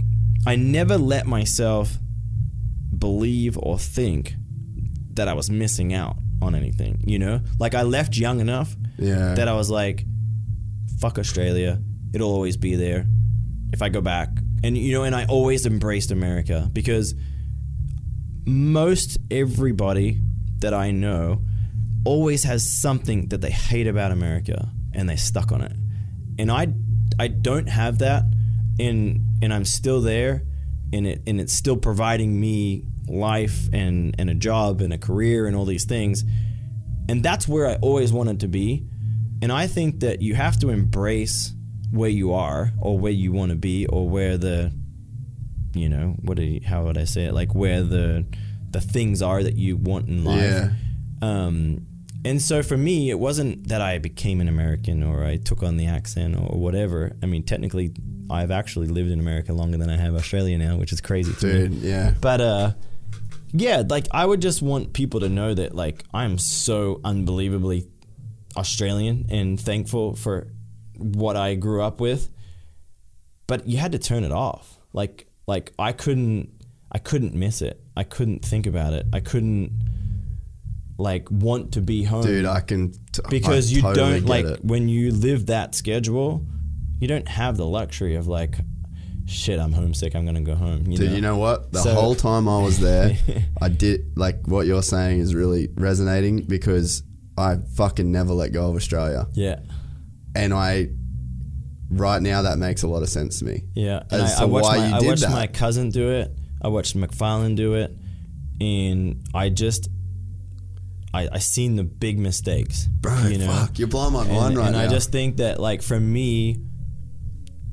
I 0.46 0.56
never 0.56 0.96
let 0.98 1.26
myself 1.26 1.96
believe 2.98 3.58
or 3.58 3.78
think 3.78 4.34
that 5.14 5.28
I 5.28 5.34
was 5.34 5.50
missing 5.50 5.92
out 5.94 6.16
on 6.42 6.54
anything, 6.54 7.02
you 7.06 7.18
know. 7.18 7.40
Like 7.58 7.74
I 7.74 7.82
left 7.82 8.16
young 8.16 8.40
enough 8.40 8.74
Yeah. 8.98 9.34
that 9.34 9.48
I 9.48 9.52
was 9.54 9.70
like, 9.70 10.04
fuck 11.00 11.18
Australia, 11.18 11.80
it'll 12.14 12.32
always 12.32 12.56
be 12.56 12.74
there. 12.76 13.06
If 13.72 13.82
I 13.82 13.88
go 13.90 14.00
back, 14.00 14.28
and 14.66 14.76
you 14.76 14.92
know, 14.92 15.04
and 15.04 15.14
I 15.14 15.26
always 15.26 15.64
embraced 15.64 16.10
America 16.10 16.68
because 16.72 17.14
most 18.44 19.16
everybody 19.30 20.20
that 20.58 20.74
I 20.74 20.90
know 20.90 21.42
always 22.04 22.42
has 22.42 22.68
something 22.68 23.28
that 23.28 23.40
they 23.40 23.50
hate 23.50 23.86
about 23.86 24.10
America 24.10 24.72
and 24.92 25.08
they 25.08 25.14
stuck 25.14 25.52
on 25.52 25.60
it. 25.62 25.72
And 26.40 26.50
I 26.50 26.74
I 27.16 27.28
don't 27.28 27.68
have 27.68 27.98
that 27.98 28.24
and 28.80 29.38
and 29.40 29.54
I'm 29.54 29.64
still 29.64 30.00
there 30.00 30.42
and 30.92 31.06
it 31.06 31.22
and 31.28 31.40
it's 31.40 31.52
still 31.52 31.76
providing 31.76 32.40
me 32.40 32.86
life 33.06 33.68
and 33.72 34.16
and 34.18 34.28
a 34.28 34.34
job 34.34 34.80
and 34.80 34.92
a 34.92 34.98
career 34.98 35.46
and 35.46 35.54
all 35.54 35.64
these 35.64 35.84
things. 35.84 36.24
And 37.08 37.22
that's 37.22 37.46
where 37.46 37.68
I 37.68 37.76
always 37.76 38.12
wanted 38.12 38.40
to 38.40 38.48
be. 38.48 38.84
And 39.42 39.52
I 39.52 39.68
think 39.68 40.00
that 40.00 40.22
you 40.22 40.34
have 40.34 40.58
to 40.58 40.70
embrace 40.70 41.52
where 41.96 42.10
you 42.10 42.32
are 42.32 42.72
or 42.80 42.98
where 42.98 43.12
you 43.12 43.32
want 43.32 43.50
to 43.50 43.56
be 43.56 43.86
or 43.86 44.08
where 44.08 44.36
the 44.36 44.72
you 45.74 45.88
know 45.88 46.14
what 46.22 46.36
do 46.36 46.42
you, 46.42 46.60
how 46.64 46.84
would 46.84 46.96
I 46.98 47.04
say 47.04 47.24
it 47.24 47.34
like 47.34 47.54
where 47.54 47.82
the 47.82 48.24
the 48.70 48.80
things 48.80 49.22
are 49.22 49.42
that 49.42 49.56
you 49.56 49.76
want 49.76 50.08
in 50.08 50.24
life. 50.24 50.40
Yeah. 50.40 50.70
Um, 51.22 51.86
and 52.24 52.42
so 52.42 52.62
for 52.62 52.76
me, 52.76 53.08
it 53.10 53.18
wasn't 53.18 53.68
that 53.68 53.80
I 53.80 53.98
became 53.98 54.40
an 54.40 54.48
American 54.48 55.02
or 55.02 55.24
I 55.24 55.36
took 55.36 55.62
on 55.62 55.76
the 55.76 55.86
accent 55.86 56.36
or 56.36 56.58
whatever. 56.58 57.16
I 57.22 57.26
mean, 57.26 57.44
technically, 57.44 57.94
I've 58.28 58.50
actually 58.50 58.88
lived 58.88 59.10
in 59.10 59.20
America 59.20 59.52
longer 59.52 59.78
than 59.78 59.88
I 59.88 59.96
have 59.96 60.14
Australia 60.14 60.58
now, 60.58 60.76
which 60.76 60.92
is 60.92 61.00
crazy 61.00 61.32
to 61.34 61.40
Dude, 61.40 61.70
me. 61.70 61.88
yeah. 61.88 62.14
But 62.20 62.40
uh, 62.40 62.72
yeah, 63.52 63.82
like 63.88 64.08
I 64.10 64.26
would 64.26 64.42
just 64.42 64.60
want 64.60 64.92
people 64.92 65.20
to 65.20 65.28
know 65.28 65.54
that 65.54 65.74
like 65.74 66.02
I'm 66.12 66.36
so 66.36 67.00
unbelievably 67.04 67.86
Australian 68.56 69.26
and 69.30 69.58
thankful 69.60 70.16
for 70.16 70.48
what 70.98 71.36
I 71.36 71.54
grew 71.54 71.82
up 71.82 72.00
with. 72.00 72.30
But 73.46 73.66
you 73.68 73.78
had 73.78 73.92
to 73.92 73.98
turn 73.98 74.24
it 74.24 74.32
off. 74.32 74.78
Like 74.92 75.26
like 75.46 75.72
I 75.78 75.92
couldn't 75.92 76.50
I 76.92 76.98
couldn't 76.98 77.34
miss 77.34 77.62
it. 77.62 77.80
I 77.96 78.04
couldn't 78.04 78.44
think 78.44 78.66
about 78.66 78.92
it. 78.92 79.06
I 79.12 79.20
couldn't 79.20 79.70
like 80.98 81.30
want 81.30 81.72
to 81.72 81.80
be 81.80 82.04
home 82.04 82.22
Dude, 82.22 82.46
I 82.46 82.60
can. 82.60 82.92
T- 83.12 83.22
because 83.28 83.70
I 83.70 83.76
you 83.76 83.82
totally 83.82 84.20
don't 84.20 84.26
like 84.28 84.44
it. 84.46 84.64
when 84.64 84.88
you 84.88 85.12
live 85.12 85.46
that 85.46 85.74
schedule, 85.74 86.44
you 87.00 87.06
don't 87.08 87.28
have 87.28 87.56
the 87.56 87.66
luxury 87.66 88.14
of 88.16 88.26
like 88.28 88.56
shit, 89.26 89.58
I'm 89.58 89.72
homesick, 89.72 90.14
I'm 90.14 90.24
gonna 90.24 90.40
go 90.40 90.54
home. 90.54 90.86
You 90.86 90.96
Dude, 90.98 91.08
know? 91.10 91.14
you 91.16 91.20
know 91.20 91.36
what? 91.36 91.72
The 91.72 91.80
So- 91.80 91.94
whole 91.94 92.14
time 92.14 92.48
I 92.48 92.62
was 92.62 92.78
there, 92.78 93.16
I 93.60 93.68
did 93.68 94.16
like 94.16 94.46
what 94.46 94.66
you're 94.66 94.82
saying 94.82 95.18
is 95.20 95.34
really 95.34 95.68
resonating 95.74 96.42
because 96.42 97.02
I 97.36 97.56
fucking 97.74 98.10
never 98.10 98.32
let 98.32 98.52
go 98.52 98.70
of 98.70 98.76
Australia, 98.76 99.26
Yeah. 99.34 99.58
And 100.36 100.54
I 100.54 100.88
right 101.90 102.20
now 102.20 102.42
that 102.42 102.58
makes 102.58 102.82
a 102.82 102.88
lot 102.88 103.02
of 103.02 103.08
sense 103.08 103.38
to 103.40 103.44
me. 103.44 103.62
Yeah, 103.74 104.02
and 104.10 104.22
As 104.22 104.34
I, 104.34 104.36
I 104.36 104.40
to 104.40 104.46
watched, 104.48 104.64
why 104.64 104.76
my, 104.78 104.88
you 104.88 104.94
I 104.94 105.08
watched 105.08 105.30
my 105.30 105.46
cousin 105.46 105.90
do 105.90 106.10
it. 106.10 106.30
I 106.62 106.68
watched 106.68 106.96
McFarlane 106.96 107.56
do 107.56 107.74
it, 107.74 107.94
and 108.60 109.24
I 109.34 109.50
just, 109.50 109.88
I, 111.12 111.28
I 111.32 111.38
seen 111.38 111.76
the 111.76 111.84
big 111.84 112.18
mistakes, 112.18 112.86
Bro, 112.86 113.26
You 113.28 113.38
know, 113.38 113.46
fuck, 113.52 113.78
you're 113.78 113.88
blowing 113.88 114.12
my 114.12 114.22
and, 114.22 114.32
mind 114.32 114.56
right 114.56 114.66
and 114.66 114.74
now. 114.74 114.82
And 114.82 114.90
I 114.90 114.92
just 114.92 115.12
think 115.12 115.36
that, 115.36 115.60
like, 115.60 115.82
for 115.82 116.00
me, 116.00 116.56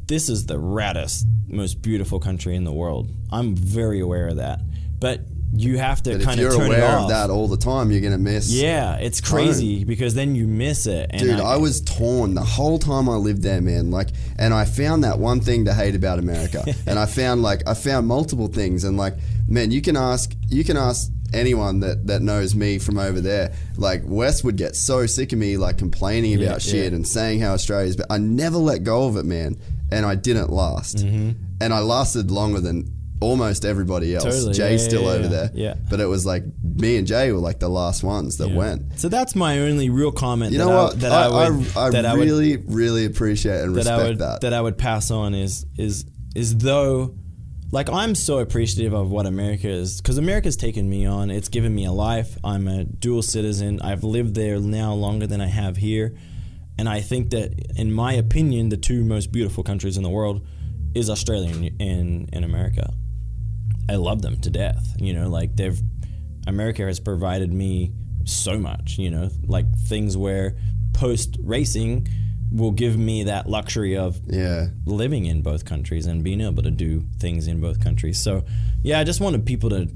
this 0.06 0.30
is 0.30 0.46
the 0.46 0.60
raddest, 0.60 1.24
most 1.48 1.82
beautiful 1.82 2.20
country 2.20 2.56
in 2.56 2.66
the 2.66 2.74
world. 2.74 3.10
I'm 3.32 3.56
very 3.56 4.00
aware 4.00 4.28
of 4.28 4.36
that, 4.38 4.62
but 5.00 5.22
you 5.56 5.78
have 5.78 6.02
to 6.04 6.18
kind 6.20 6.40
of 6.40 6.54
turn 6.54 6.62
it 6.64 6.66
aware 6.66 6.86
off. 6.98 7.04
of 7.04 7.10
that 7.10 7.30
all 7.30 7.48
the 7.48 7.58
time, 7.58 7.92
you're 7.92 8.02
gonna 8.02 8.18
miss. 8.18 8.52
yeah, 8.52 8.96
it's 8.98 9.22
crazy 9.22 9.84
because 9.84 10.14
then 10.16 10.36
you 10.36 10.48
miss 10.48 10.88
it. 10.88 11.10
And 11.12 11.22
Dude, 11.22 11.40
I 11.40 11.58
was 11.58 11.82
torn 11.82 12.34
the 12.34 12.42
whole 12.44 12.80
time 12.80 13.08
I 13.08 13.16
lived 13.16 13.44
there, 13.44 13.62
man. 13.62 13.92
Like, 13.92 14.10
and 14.40 14.54
I 14.54 14.66
found 14.66 15.04
that 15.04 15.20
one 15.20 15.42
thing 15.42 15.66
to 15.66 15.74
hate 15.74 15.96
about 15.96 16.18
America, 16.20 16.64
and 16.88 16.98
I 16.98 17.06
found 17.06 17.42
like 17.44 17.68
I 17.68 17.74
found 17.76 18.08
multiple 18.08 18.48
things, 18.48 18.84
and 18.84 18.98
like, 18.98 19.16
man, 19.48 19.72
you 19.72 19.82
can 19.82 19.96
ask, 19.96 20.34
you 20.50 20.64
can 20.64 20.76
ask 20.78 21.12
anyone 21.34 21.80
that 21.82 22.08
that 22.08 22.22
knows 22.22 22.56
me 22.56 22.80
from 22.80 22.98
over 22.98 23.22
there. 23.22 23.54
Like, 23.78 24.02
Wes 24.06 24.44
would 24.44 24.56
get 24.58 24.76
so 24.76 25.06
sick 25.06 25.34
of 25.34 25.40
me, 25.40 25.58
like 25.58 25.78
complaining 25.78 26.40
Yeah, 26.40 26.48
about 26.48 26.62
shit 26.62 26.92
yeah. 26.92 26.96
and 26.96 27.08
saying 27.08 27.42
how 27.42 27.54
Australia's, 27.54 27.96
but 27.96 28.08
I 28.10 28.18
never 28.18 28.58
let 28.58 28.84
go 28.84 29.06
of 29.08 29.18
it, 29.18 29.26
man. 29.26 29.58
And 29.92 30.06
I 30.08 30.16
didn't 30.16 30.50
last, 30.50 30.98
Mm-hmm. 30.98 31.32
and 31.62 31.74
I 31.74 31.80
lasted 31.80 32.32
longer 32.32 32.60
than 32.60 32.92
almost 33.22 33.66
everybody 33.66 34.16
else. 34.16 34.26
Totally, 34.26 34.54
Jay's 34.54 34.82
yeah, 34.82 34.88
still 34.88 35.04
yeah, 35.04 35.10
over 35.10 35.24
yeah. 35.24 35.30
there, 35.30 35.52
Yeah. 35.54 35.76
But 35.90 36.00
it 36.00 36.06
was 36.06 36.26
like 36.26 36.44
me 36.62 36.98
and 36.98 37.08
Jay 37.08 37.32
were 37.32 37.40
like 37.40 37.60
the 37.60 37.70
last 37.70 38.04
ones 38.04 38.38
that 38.38 38.52
went. 38.52 39.00
So 39.00 39.10
that's 39.10 39.36
my 39.36 39.60
only 39.60 39.90
real 39.90 40.12
comment. 40.12 40.52
You 40.52 40.60
that 40.60 40.66
know 40.66 40.72
I, 40.72 40.84
what? 40.84 41.00
That 41.00 41.12
I, 41.12 41.26
I, 41.26 41.50
would. 41.50 41.78
I, 41.78 41.82
I 41.82 41.90
that 41.92 42.06
I 42.06 42.14
would 42.14 42.24
really, 42.24 42.58
really 42.58 43.06
appreciate 43.06 43.62
and 43.62 43.74
that 43.74 43.78
respect 43.78 44.00
I 44.00 44.08
would 44.08 44.20
that. 44.20 44.42
that 44.42 44.54
I 44.54 44.62
would 44.62 44.78
pass 44.78 45.12
on 45.12 45.34
is 45.34 45.66
is 45.78 46.06
is 46.36 46.58
though 46.58 47.16
like 47.74 47.90
I'm 47.90 48.14
so 48.14 48.38
appreciative 48.38 48.94
of 48.94 49.10
what 49.10 49.26
America 49.26 49.68
is 49.68 50.00
because 50.00 50.20
America's 50.20 50.56
taken 50.56 50.88
me 50.88 51.08
on. 51.08 51.32
It's 51.32 51.50
given 51.50 51.74
me 51.74 51.86
a 51.86 51.92
life. 51.92 52.38
I'm 52.44 52.68
a 52.68 52.84
dual 52.84 53.24
citizen. 53.24 53.82
I've 53.82 54.04
lived 54.04 54.36
there 54.36 54.60
now 54.60 54.94
longer 54.94 55.26
than 55.26 55.42
I 55.42 55.48
have 55.48 55.78
here, 55.78 56.16
and 56.78 56.88
I 56.88 57.02
think 57.02 57.32
that, 57.32 57.52
in 57.76 57.92
my 57.92 58.14
opinion, 58.14 58.70
the 58.70 58.78
two 58.78 59.04
most 59.04 59.32
beautiful 59.32 59.64
countries 59.64 59.98
in 59.98 60.04
the 60.04 60.10
world 60.10 60.46
is 60.94 61.10
Australia 61.10 61.52
and 61.52 61.82
and, 61.82 62.30
and 62.32 62.46
America. 62.46 62.94
I 63.90 63.96
love 63.96 64.22
them 64.22 64.38
to 64.42 64.50
death. 64.50 64.96
You 65.00 65.14
know, 65.14 65.30
like 65.30 65.56
they've 65.56 65.80
America 66.48 66.84
has 66.86 67.00
provided 67.00 67.52
me 67.54 67.94
so 68.26 68.58
much. 68.58 68.98
You 68.98 69.10
know, 69.12 69.30
like 69.46 69.66
things 69.78 70.16
where 70.18 70.56
post 70.94 71.38
racing 71.44 72.08
will 72.52 72.72
give 72.72 72.98
me 72.98 73.24
that 73.24 73.50
luxury 73.50 73.98
of 73.98 74.20
Yeah. 74.30 74.68
living 74.86 75.26
in 75.26 75.42
both 75.42 75.66
countries 75.66 76.06
and 76.06 76.24
being 76.24 76.40
able 76.42 76.62
to 76.64 76.70
do 76.72 77.04
things 77.20 77.48
in 77.48 77.60
both 77.60 77.80
countries. 77.80 78.20
So, 78.20 78.46
yeah, 78.84 79.00
I 79.00 79.04
just 79.04 79.20
wanted 79.20 79.44
people 79.46 79.72
to 79.72 79.90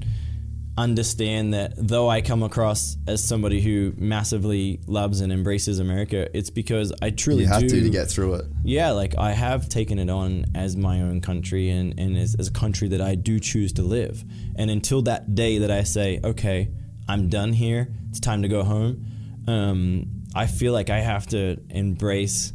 understand 0.82 1.54
that 1.54 1.72
though 1.76 2.08
I 2.08 2.20
come 2.20 2.42
across 2.42 2.96
as 3.06 3.22
somebody 3.22 3.60
who 3.60 3.92
massively 3.96 4.80
loves 4.86 5.20
and 5.20 5.32
embraces 5.32 5.78
America, 5.78 6.28
it's 6.36 6.50
because 6.50 6.92
I 7.02 7.10
truly 7.10 7.42
You 7.42 7.48
have 7.48 7.62
do 7.62 7.68
to 7.68 7.80
to 7.82 7.90
get 7.90 8.08
through 8.08 8.34
it. 8.34 8.46
yeah, 8.64 8.90
like 8.90 9.16
I 9.18 9.32
have 9.32 9.68
taken 9.68 9.98
it 9.98 10.08
on 10.10 10.46
as 10.54 10.76
my 10.76 11.02
own 11.02 11.20
country 11.20 11.70
and, 11.70 11.98
and 11.98 12.16
as, 12.16 12.34
as 12.38 12.48
a 12.48 12.52
country 12.52 12.88
that 12.88 13.00
I 13.00 13.14
do 13.14 13.40
choose 13.40 13.72
to 13.74 13.82
live. 13.82 14.24
And 14.56 14.70
until 14.70 15.02
that 15.02 15.34
day 15.34 15.58
that 15.58 15.70
I 15.70 15.82
say, 15.82 16.20
okay, 16.22 16.70
I'm 17.08 17.28
done 17.28 17.52
here, 17.52 17.92
it's 18.10 18.20
time 18.20 18.42
to 18.42 18.48
go 18.48 18.62
home, 18.62 19.06
um, 19.46 20.06
I 20.34 20.46
feel 20.46 20.72
like 20.72 20.90
I 20.90 21.00
have 21.00 21.26
to 21.28 21.56
embrace 21.70 22.52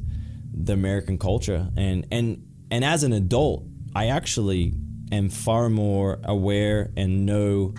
the 0.54 0.74
American 0.74 1.18
culture. 1.18 1.68
And, 1.76 2.06
and, 2.12 2.46
and 2.70 2.86
as 2.86 3.04
an 3.04 3.14
adult, 3.14 3.66
I 3.96 4.08
actually 4.08 4.74
am 5.12 5.30
far 5.30 5.70
more 5.70 6.20
aware 6.24 6.92
and 6.96 7.26
know 7.26 7.74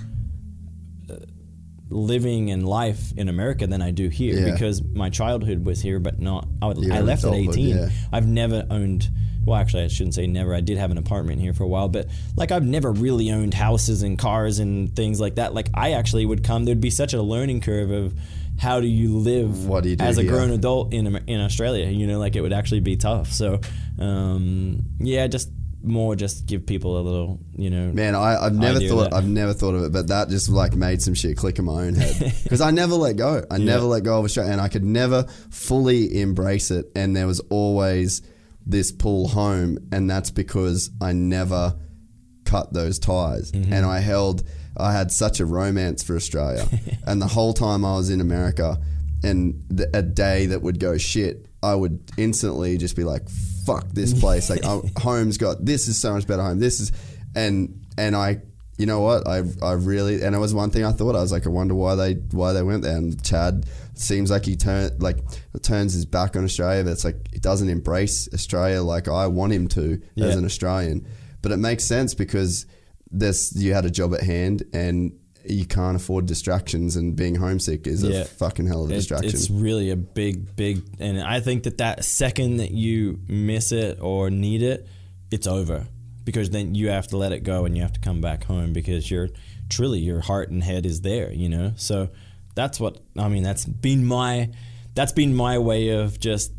living 1.94 2.50
and 2.50 2.66
life 2.66 3.12
in 3.16 3.28
America 3.28 3.66
than 3.66 3.80
I 3.80 3.90
do 3.92 4.08
here 4.08 4.34
Yeah. 4.40 4.52
because 4.52 4.82
my 4.82 5.10
childhood 5.10 5.64
was 5.64 5.80
here, 5.80 5.98
but 6.00 6.20
not. 6.20 6.46
I, 6.60 6.66
would, 6.66 6.90
I 6.92 7.00
left 7.00 7.24
at 7.24 7.32
18. 7.32 7.68
yeah. 7.76 7.88
I've 8.12 8.26
never 8.26 8.66
owned. 8.70 9.08
Well, 9.46 9.56
actually, 9.60 9.84
I 9.84 9.88
shouldn't 9.88 10.14
say 10.14 10.26
never. 10.26 10.54
I 10.54 10.60
did 10.60 10.78
have 10.78 10.90
an 10.90 10.96
apartment 10.98 11.40
here 11.40 11.52
for 11.52 11.64
a 11.64 11.68
while, 11.68 11.88
but 11.88 12.08
like 12.36 12.50
I've 12.50 12.64
never 12.64 12.90
really 12.92 13.30
owned 13.30 13.52
houses 13.54 14.02
and 14.02 14.18
cars 14.18 14.58
and 14.58 14.94
things 14.96 15.20
like 15.20 15.34
that. 15.36 15.54
Like 15.54 15.68
I 15.74 15.92
actually 15.92 16.24
would 16.26 16.42
come. 16.42 16.64
There'd 16.64 16.80
be 16.80 16.90
such 16.90 17.12
a 17.14 17.22
learning 17.22 17.60
curve 17.60 17.90
of 17.90 18.14
how 18.58 18.80
do 18.80 18.86
you 18.86 19.18
live 19.18 19.66
What 19.66 19.82
do 19.82 19.90
you 19.90 19.96
do 19.96 20.04
as 20.04 20.16
a 20.16 20.22
here? 20.22 20.30
grown 20.32 20.50
adult 20.50 20.94
in 20.94 21.14
in 21.26 21.40
Australia. 21.40 21.86
You 21.88 22.06
know, 22.06 22.18
like 22.18 22.36
it 22.36 22.40
would 22.40 22.52
actually 22.54 22.80
be 22.80 22.96
tough. 22.96 23.32
So, 23.32 23.60
um, 23.98 24.80
yeah, 24.98 25.26
just 25.26 25.50
more 25.84 26.16
just 26.16 26.46
give 26.46 26.66
people 26.66 26.98
a 26.98 27.02
little, 27.02 27.38
you 27.56 27.70
know, 27.70 27.92
Man, 27.92 28.14
I, 28.14 28.36
I've 28.46 28.54
never 28.54 28.80
thought. 28.80 29.12
I've 29.12 29.28
never 29.28 29.52
thought 29.52 29.74
of 29.74 29.84
it, 29.84 29.92
but 29.92 30.08
that 30.08 30.28
just 30.28 30.48
like 30.48 30.74
made 30.74 31.02
some 31.02 31.14
shit 31.14 31.36
click 31.36 31.58
in 31.58 31.64
my 31.66 31.84
own 31.84 31.94
head 31.94 32.34
because 32.42 32.60
I 32.60 32.70
never 32.70 32.94
let 32.94 33.16
go. 33.16 33.44
I 33.50 33.58
never 33.58 33.84
let 33.84 34.02
go 34.02 34.18
of 34.18 34.24
Australia, 34.24 34.52
and 34.52 34.60
I 34.60 34.68
could 34.68 34.84
never 34.84 35.24
fully 35.50 36.20
embrace 36.20 36.70
it. 36.70 36.86
And 36.96 37.14
there 37.14 37.26
was 37.26 37.40
always 37.50 38.22
this 38.66 38.90
pull 38.92 39.28
home, 39.28 39.78
and 39.92 40.08
that's 40.10 40.30
because 40.30 40.90
I 41.00 41.12
never 41.12 41.76
cut 42.44 42.72
those 42.72 42.98
ties, 42.98 43.52
Mm-hmm. 43.52 43.72
and 43.72 43.86
I 43.86 44.00
held. 44.00 44.42
I 44.76 44.92
had 44.92 45.12
such 45.12 45.38
a 45.38 45.46
romance 45.46 46.02
for 46.02 46.16
Australia, 46.16 46.66
and 47.06 47.22
the 47.22 47.28
whole 47.28 47.52
time 47.52 47.84
I 47.84 47.94
was 47.94 48.10
in 48.10 48.20
America, 48.20 48.78
and 49.22 49.62
a 49.94 50.02
day 50.02 50.46
that 50.46 50.62
would 50.62 50.80
go 50.80 50.98
shit, 50.98 51.46
I 51.62 51.74
would 51.74 52.00
instantly 52.16 52.76
just 52.78 52.96
be 52.96 53.04
like, 53.04 53.22
"Fuck 53.64 53.88
this 53.92 54.18
place!" 54.18 54.50
Like, 54.50 54.64
oh, 54.64 54.84
home's 54.98 55.38
got 55.38 55.64
this 55.64 55.88
is 55.88 56.00
so 56.00 56.12
much 56.14 56.26
better 56.26 56.42
home. 56.42 56.58
This 56.58 56.80
is, 56.80 56.92
and 57.34 57.84
and 57.96 58.16
I, 58.16 58.40
you 58.78 58.86
know 58.86 59.00
what, 59.00 59.26
I 59.26 59.42
I 59.62 59.72
really, 59.72 60.22
and 60.22 60.34
it 60.34 60.38
was 60.38 60.54
one 60.54 60.70
thing 60.70 60.84
I 60.84 60.92
thought 60.92 61.14
I 61.16 61.20
was 61.20 61.32
like, 61.32 61.46
I 61.46 61.50
wonder 61.50 61.74
why 61.74 61.94
they 61.94 62.14
why 62.14 62.52
they 62.52 62.62
went 62.62 62.82
there. 62.82 62.96
And 62.96 63.22
Chad 63.24 63.66
seems 63.94 64.30
like 64.30 64.44
he 64.44 64.56
turned 64.56 65.02
like 65.02 65.18
turns 65.62 65.94
his 65.94 66.04
back 66.04 66.36
on 66.36 66.44
Australia, 66.44 66.84
but 66.84 66.90
it's 66.90 67.04
like 67.04 67.28
he 67.32 67.38
doesn't 67.38 67.68
embrace 67.68 68.28
Australia 68.32 68.82
like 68.82 69.08
I 69.08 69.26
want 69.26 69.52
him 69.52 69.68
to 69.68 70.00
as 70.18 70.36
an 70.36 70.44
Australian. 70.44 71.06
But 71.42 71.52
it 71.52 71.58
makes 71.58 71.84
sense 71.84 72.14
because 72.14 72.66
this 73.10 73.54
you 73.54 73.74
had 73.74 73.84
a 73.84 73.90
job 73.90 74.14
at 74.14 74.22
hand 74.22 74.64
and 74.72 75.12
you 75.46 75.64
can't 75.66 75.96
afford 75.96 76.26
distractions 76.26 76.96
and 76.96 77.14
being 77.16 77.34
homesick 77.36 77.86
is 77.86 78.02
Yeah. 78.02 78.20
a 78.20 78.24
fucking 78.24 78.66
hell 78.66 78.84
of 78.84 78.90
a 78.90 78.94
It- 78.94 78.96
distraction. 78.96 79.30
It's 79.30 79.50
really 79.50 79.90
a 79.90 79.96
big, 79.96 80.56
big, 80.56 80.82
and 80.98 81.20
I 81.20 81.40
think 81.40 81.64
that 81.64 81.78
that 81.78 82.04
second 82.04 82.56
that 82.58 82.70
you 82.72 83.20
miss 83.28 83.72
it 83.72 83.98
or 84.00 84.30
need 84.30 84.62
it, 84.62 84.86
it's 85.30 85.46
over 85.46 85.86
because 86.24 86.50
then 86.50 86.74
you 86.74 86.88
have 86.88 87.08
to 87.08 87.16
let 87.16 87.32
it 87.32 87.40
go 87.44 87.64
and 87.64 87.76
you 87.76 87.82
have 87.82 87.92
to 87.92 88.00
come 88.00 88.20
back 88.20 88.44
home 88.44 88.72
because 88.72 89.10
you're 89.10 89.28
truly 89.68 89.98
your 90.00 90.20
heart 90.20 90.50
and 90.50 90.62
head 90.62 90.86
is 90.86 91.00
there, 91.02 91.32
you 91.32 91.48
know. 91.48 91.72
So 91.76 92.08
that's 92.54 92.78
what 92.80 92.98
I 93.16 93.28
mean. 93.28 93.42
That's 93.42 93.64
been 93.64 94.04
my 94.06 94.50
that's 94.94 95.12
been 95.12 95.34
my 95.34 95.58
way 95.58 95.88
of 95.90 96.18
just 96.20 96.52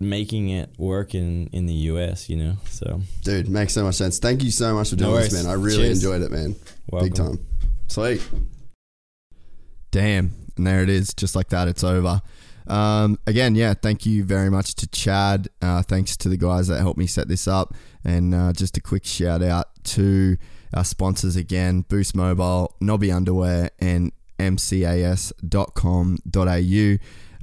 making 0.00 0.48
it 0.50 0.70
work 0.78 1.14
in 1.14 1.48
in 1.52 1.66
the 1.66 1.74
U.S. 1.90 2.28
You 2.28 2.36
know. 2.36 2.56
So 2.70 3.02
Dude, 3.24 3.48
makes 3.48 3.72
so 3.72 3.84
much 3.84 3.96
sense. 3.96 4.18
Thank 4.18 4.42
you 4.42 4.50
so 4.50 4.74
much 4.74 4.90
for 4.90 4.96
No 4.96 5.10
doing 5.10 5.22
this, 5.24 5.32
man. 5.32 5.46
I 5.46 5.52
really 5.54 5.76
Cheers. 5.78 5.98
enjoyed 6.04 6.22
it, 6.22 6.30
man. 6.30 6.54
Welcome. 6.90 7.08
Big 7.08 7.14
time. 7.14 7.38
Sweet. 7.88 8.22
Damn. 9.90 10.32
And 10.56 10.66
there 10.66 10.82
it 10.82 10.88
is. 10.88 11.14
Just 11.14 11.36
like 11.36 11.48
that, 11.50 11.68
it's 11.68 11.84
over. 11.84 12.20
Um, 12.66 13.18
again, 13.26 13.54
yeah, 13.54 13.74
thank 13.74 14.06
you 14.06 14.24
very 14.24 14.50
much 14.50 14.74
to 14.76 14.88
Chad. 14.88 15.48
Uh, 15.62 15.82
thanks 15.82 16.16
to 16.18 16.28
the 16.28 16.36
guys 16.36 16.66
that 16.68 16.80
helped 16.80 16.98
me 16.98 17.06
set 17.06 17.28
this 17.28 17.46
up. 17.46 17.74
And 18.04 18.34
uh, 18.34 18.52
just 18.52 18.76
a 18.76 18.80
quick 18.80 19.04
shout 19.04 19.42
out 19.42 19.68
to 19.84 20.36
our 20.74 20.84
sponsors 20.84 21.36
again 21.36 21.82
Boost 21.82 22.16
Mobile, 22.16 22.74
Nobby 22.80 23.12
Underwear, 23.12 23.70
and 23.78 24.12
mcas.com.au. 24.38 25.38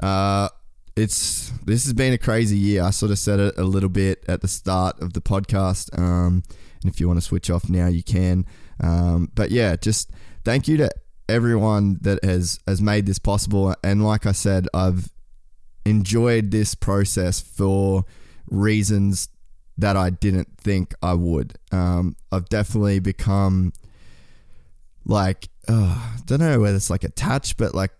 Uh, 0.05 0.49
it's 0.95 1.49
this 1.65 1.85
has 1.85 1.93
been 1.93 2.13
a 2.13 2.17
crazy 2.17 2.57
year. 2.57 2.83
I 2.83 2.91
sort 2.91 3.11
of 3.11 3.17
said 3.17 3.39
it 3.39 3.57
a 3.57 3.63
little 3.63 3.89
bit 3.89 4.23
at 4.27 4.41
the 4.41 4.47
start 4.47 4.99
of 5.01 5.13
the 5.13 5.21
podcast. 5.21 5.97
Um, 5.97 6.43
and 6.83 6.91
if 6.91 6.99
you 6.99 7.07
want 7.07 7.17
to 7.17 7.25
switch 7.25 7.49
off 7.49 7.69
now, 7.69 7.87
you 7.87 8.03
can. 8.03 8.45
Um, 8.79 9.31
but 9.33 9.49
yeah, 9.49 9.75
just 9.75 10.11
thank 10.43 10.67
you 10.67 10.77
to 10.77 10.89
everyone 11.29 11.99
that 12.01 12.23
has 12.23 12.59
has 12.67 12.81
made 12.81 13.05
this 13.05 13.19
possible. 13.19 13.75
And 13.83 14.03
like 14.03 14.25
I 14.25 14.31
said, 14.31 14.67
I've 14.73 15.09
enjoyed 15.85 16.51
this 16.51 16.75
process 16.75 17.41
for 17.41 18.05
reasons 18.47 19.29
that 19.77 19.97
I 19.97 20.09
didn't 20.11 20.57
think 20.57 20.93
I 21.01 21.13
would. 21.13 21.55
Um, 21.71 22.15
I've 22.31 22.49
definitely 22.49 22.99
become 22.99 23.73
like 25.05 25.49
uh, 25.67 26.13
I 26.15 26.19
don't 26.25 26.39
know 26.39 26.59
whether 26.59 26.75
it's 26.75 26.89
like 26.89 27.03
attached, 27.03 27.57
but 27.57 27.73
like 27.73 27.91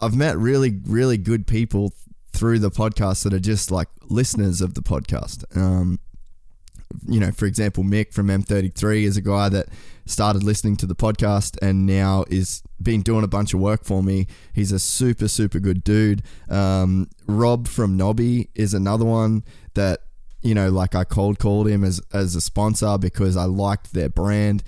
I've 0.00 0.16
met 0.16 0.36
really 0.38 0.80
really 0.86 1.16
good 1.16 1.46
people 1.46 1.92
through 2.32 2.58
the 2.58 2.70
podcast 2.70 3.24
that 3.24 3.34
are 3.34 3.40
just 3.40 3.70
like 3.70 3.88
listeners 4.08 4.60
of 4.60 4.74
the 4.74 4.82
podcast. 4.82 5.44
Um, 5.56 6.00
you 7.06 7.20
know, 7.20 7.30
for 7.30 7.46
example, 7.46 7.84
Mick 7.84 8.12
from 8.12 8.28
M33 8.28 9.04
is 9.04 9.16
a 9.16 9.22
guy 9.22 9.48
that 9.48 9.66
started 10.06 10.42
listening 10.42 10.76
to 10.76 10.86
the 10.86 10.94
podcast 10.94 11.56
and 11.62 11.86
now 11.86 12.24
is 12.28 12.62
been 12.82 13.02
doing 13.02 13.22
a 13.22 13.28
bunch 13.28 13.54
of 13.54 13.60
work 13.60 13.84
for 13.84 14.02
me. 14.02 14.26
He's 14.52 14.72
a 14.72 14.78
super 14.78 15.28
super 15.28 15.60
good 15.60 15.84
dude. 15.84 16.22
Um, 16.48 17.08
Rob 17.26 17.68
from 17.68 17.96
Nobby 17.96 18.50
is 18.54 18.74
another 18.74 19.04
one 19.04 19.44
that 19.74 20.00
you 20.42 20.54
know, 20.54 20.70
like 20.70 20.94
I 20.94 21.04
cold 21.04 21.38
called 21.38 21.68
him 21.68 21.84
as 21.84 22.00
as 22.12 22.34
a 22.34 22.40
sponsor 22.40 22.98
because 22.98 23.36
I 23.36 23.44
liked 23.44 23.94
their 23.94 24.08
brand, 24.08 24.62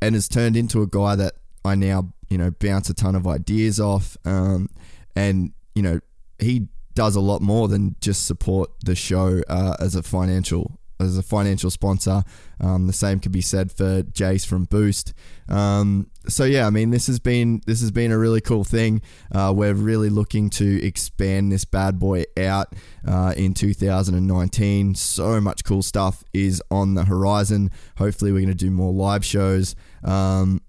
and 0.00 0.14
has 0.14 0.28
turned 0.28 0.56
into 0.56 0.82
a 0.82 0.86
guy 0.86 1.16
that 1.16 1.34
I 1.64 1.74
now 1.74 2.12
you 2.28 2.38
know 2.38 2.50
bounce 2.50 2.88
a 2.88 2.94
ton 2.94 3.14
of 3.14 3.26
ideas 3.26 3.78
off. 3.78 4.16
Um, 4.24 4.70
and 5.14 5.52
you 5.74 5.82
know 5.82 6.00
he 6.38 6.68
does 6.94 7.14
a 7.14 7.20
lot 7.20 7.40
more 7.40 7.68
than 7.68 7.94
just 8.00 8.26
support 8.26 8.70
the 8.84 8.94
show 8.94 9.40
uh, 9.48 9.76
as 9.78 9.94
a 9.94 10.02
financial 10.02 10.77
as 11.00 11.16
a 11.16 11.22
financial 11.22 11.70
sponsor. 11.70 12.22
Um, 12.60 12.86
the 12.86 12.92
same 12.92 13.20
could 13.20 13.32
be 13.32 13.40
said 13.40 13.70
for 13.70 14.02
Jace 14.02 14.46
from 14.46 14.64
Boost. 14.64 15.14
Um, 15.48 16.10
so 16.26 16.44
yeah, 16.44 16.66
I 16.66 16.70
mean 16.70 16.90
this 16.90 17.06
has 17.06 17.18
been 17.18 17.62
this 17.66 17.80
has 17.80 17.90
been 17.90 18.12
a 18.12 18.18
really 18.18 18.40
cool 18.40 18.64
thing. 18.64 19.02
Uh, 19.32 19.52
we're 19.54 19.74
really 19.74 20.10
looking 20.10 20.50
to 20.50 20.84
expand 20.84 21.52
this 21.52 21.64
bad 21.64 21.98
boy 21.98 22.24
out 22.36 22.74
uh, 23.06 23.34
in 23.36 23.54
2019. 23.54 24.94
So 24.94 25.40
much 25.40 25.64
cool 25.64 25.82
stuff 25.82 26.24
is 26.32 26.62
on 26.70 26.94
the 26.94 27.04
horizon. 27.04 27.70
Hopefully, 27.96 28.32
we're 28.32 28.40
going 28.40 28.48
to 28.48 28.54
do 28.54 28.70
more 28.70 28.92
live 28.92 29.24
shows. 29.24 29.74
Um, 30.04 30.62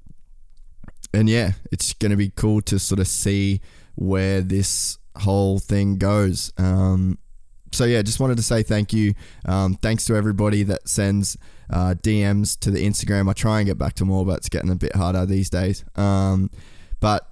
and 1.13 1.27
yeah, 1.27 1.53
it's 1.71 1.93
going 1.93 2.11
to 2.11 2.17
be 2.17 2.29
cool 2.29 2.61
to 2.61 2.77
sort 2.77 2.99
of 2.99 3.07
see 3.07 3.61
where 3.95 4.41
this 4.41 4.99
whole 5.17 5.59
thing 5.59 5.97
goes. 5.97 6.53
Um, 6.57 7.17
so 7.71 7.85
yeah, 7.85 8.01
just 8.01 8.19
wanted 8.19 8.37
to 8.37 8.43
say 8.43 8.63
thank 8.63 8.93
you. 8.93 9.13
Um, 9.45 9.75
thanks 9.75 10.05
to 10.05 10.15
everybody 10.15 10.63
that 10.63 10.87
sends 10.87 11.37
uh, 11.69 11.95
DMs 12.01 12.59
to 12.59 12.71
the 12.71 12.85
Instagram. 12.85 13.29
I 13.29 13.33
try 13.33 13.59
and 13.59 13.67
get 13.67 13.77
back 13.77 13.93
to 13.95 14.05
more, 14.05 14.25
but 14.25 14.37
it's 14.37 14.49
getting 14.49 14.69
a 14.69 14.75
bit 14.75 14.95
harder 14.95 15.25
these 15.25 15.49
days. 15.49 15.83
Um, 15.95 16.49
but 16.99 17.29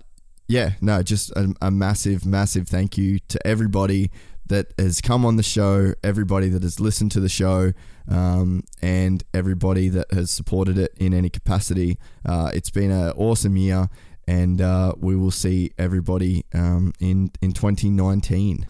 yeah, 0.48 0.72
no, 0.82 1.04
just 1.04 1.32
a, 1.32 1.54
a, 1.62 1.72
massive, 1.72 2.26
massive 2.26 2.68
thank 2.68 2.98
you 2.98 3.20
to 3.28 3.46
everybody 3.46 4.12
that 4.46 4.74
has 4.78 5.02
come 5.02 5.26
on 5.26 5.36
the 5.36 5.44
show, 5.44 5.94
everybody 6.04 6.48
that 6.50 6.64
has 6.64 6.80
listened 6.80 7.12
to 7.12 7.20
the 7.20 7.30
show, 7.30 7.74
um, 8.08 8.64
and 8.82 9.24
everybody 9.34 9.90
that 9.90 10.12
has 10.14 10.32
supported 10.32 10.78
it 10.78 10.94
in 10.98 11.14
any 11.14 11.30
capacity. 11.30 11.98
Uh, 12.26 12.50
it's 12.54 12.70
been 12.70 12.92
an 12.92 13.12
awesome 13.12 13.58
year, 13.58 13.90
and 14.26 14.62
uh, 14.62 14.94
we 14.98 15.16
will 15.16 15.32
see 15.32 15.72
everybody 15.78 16.46
um, 16.54 16.94
in 17.00 17.32
in 17.42 17.52
2019. 17.52 18.68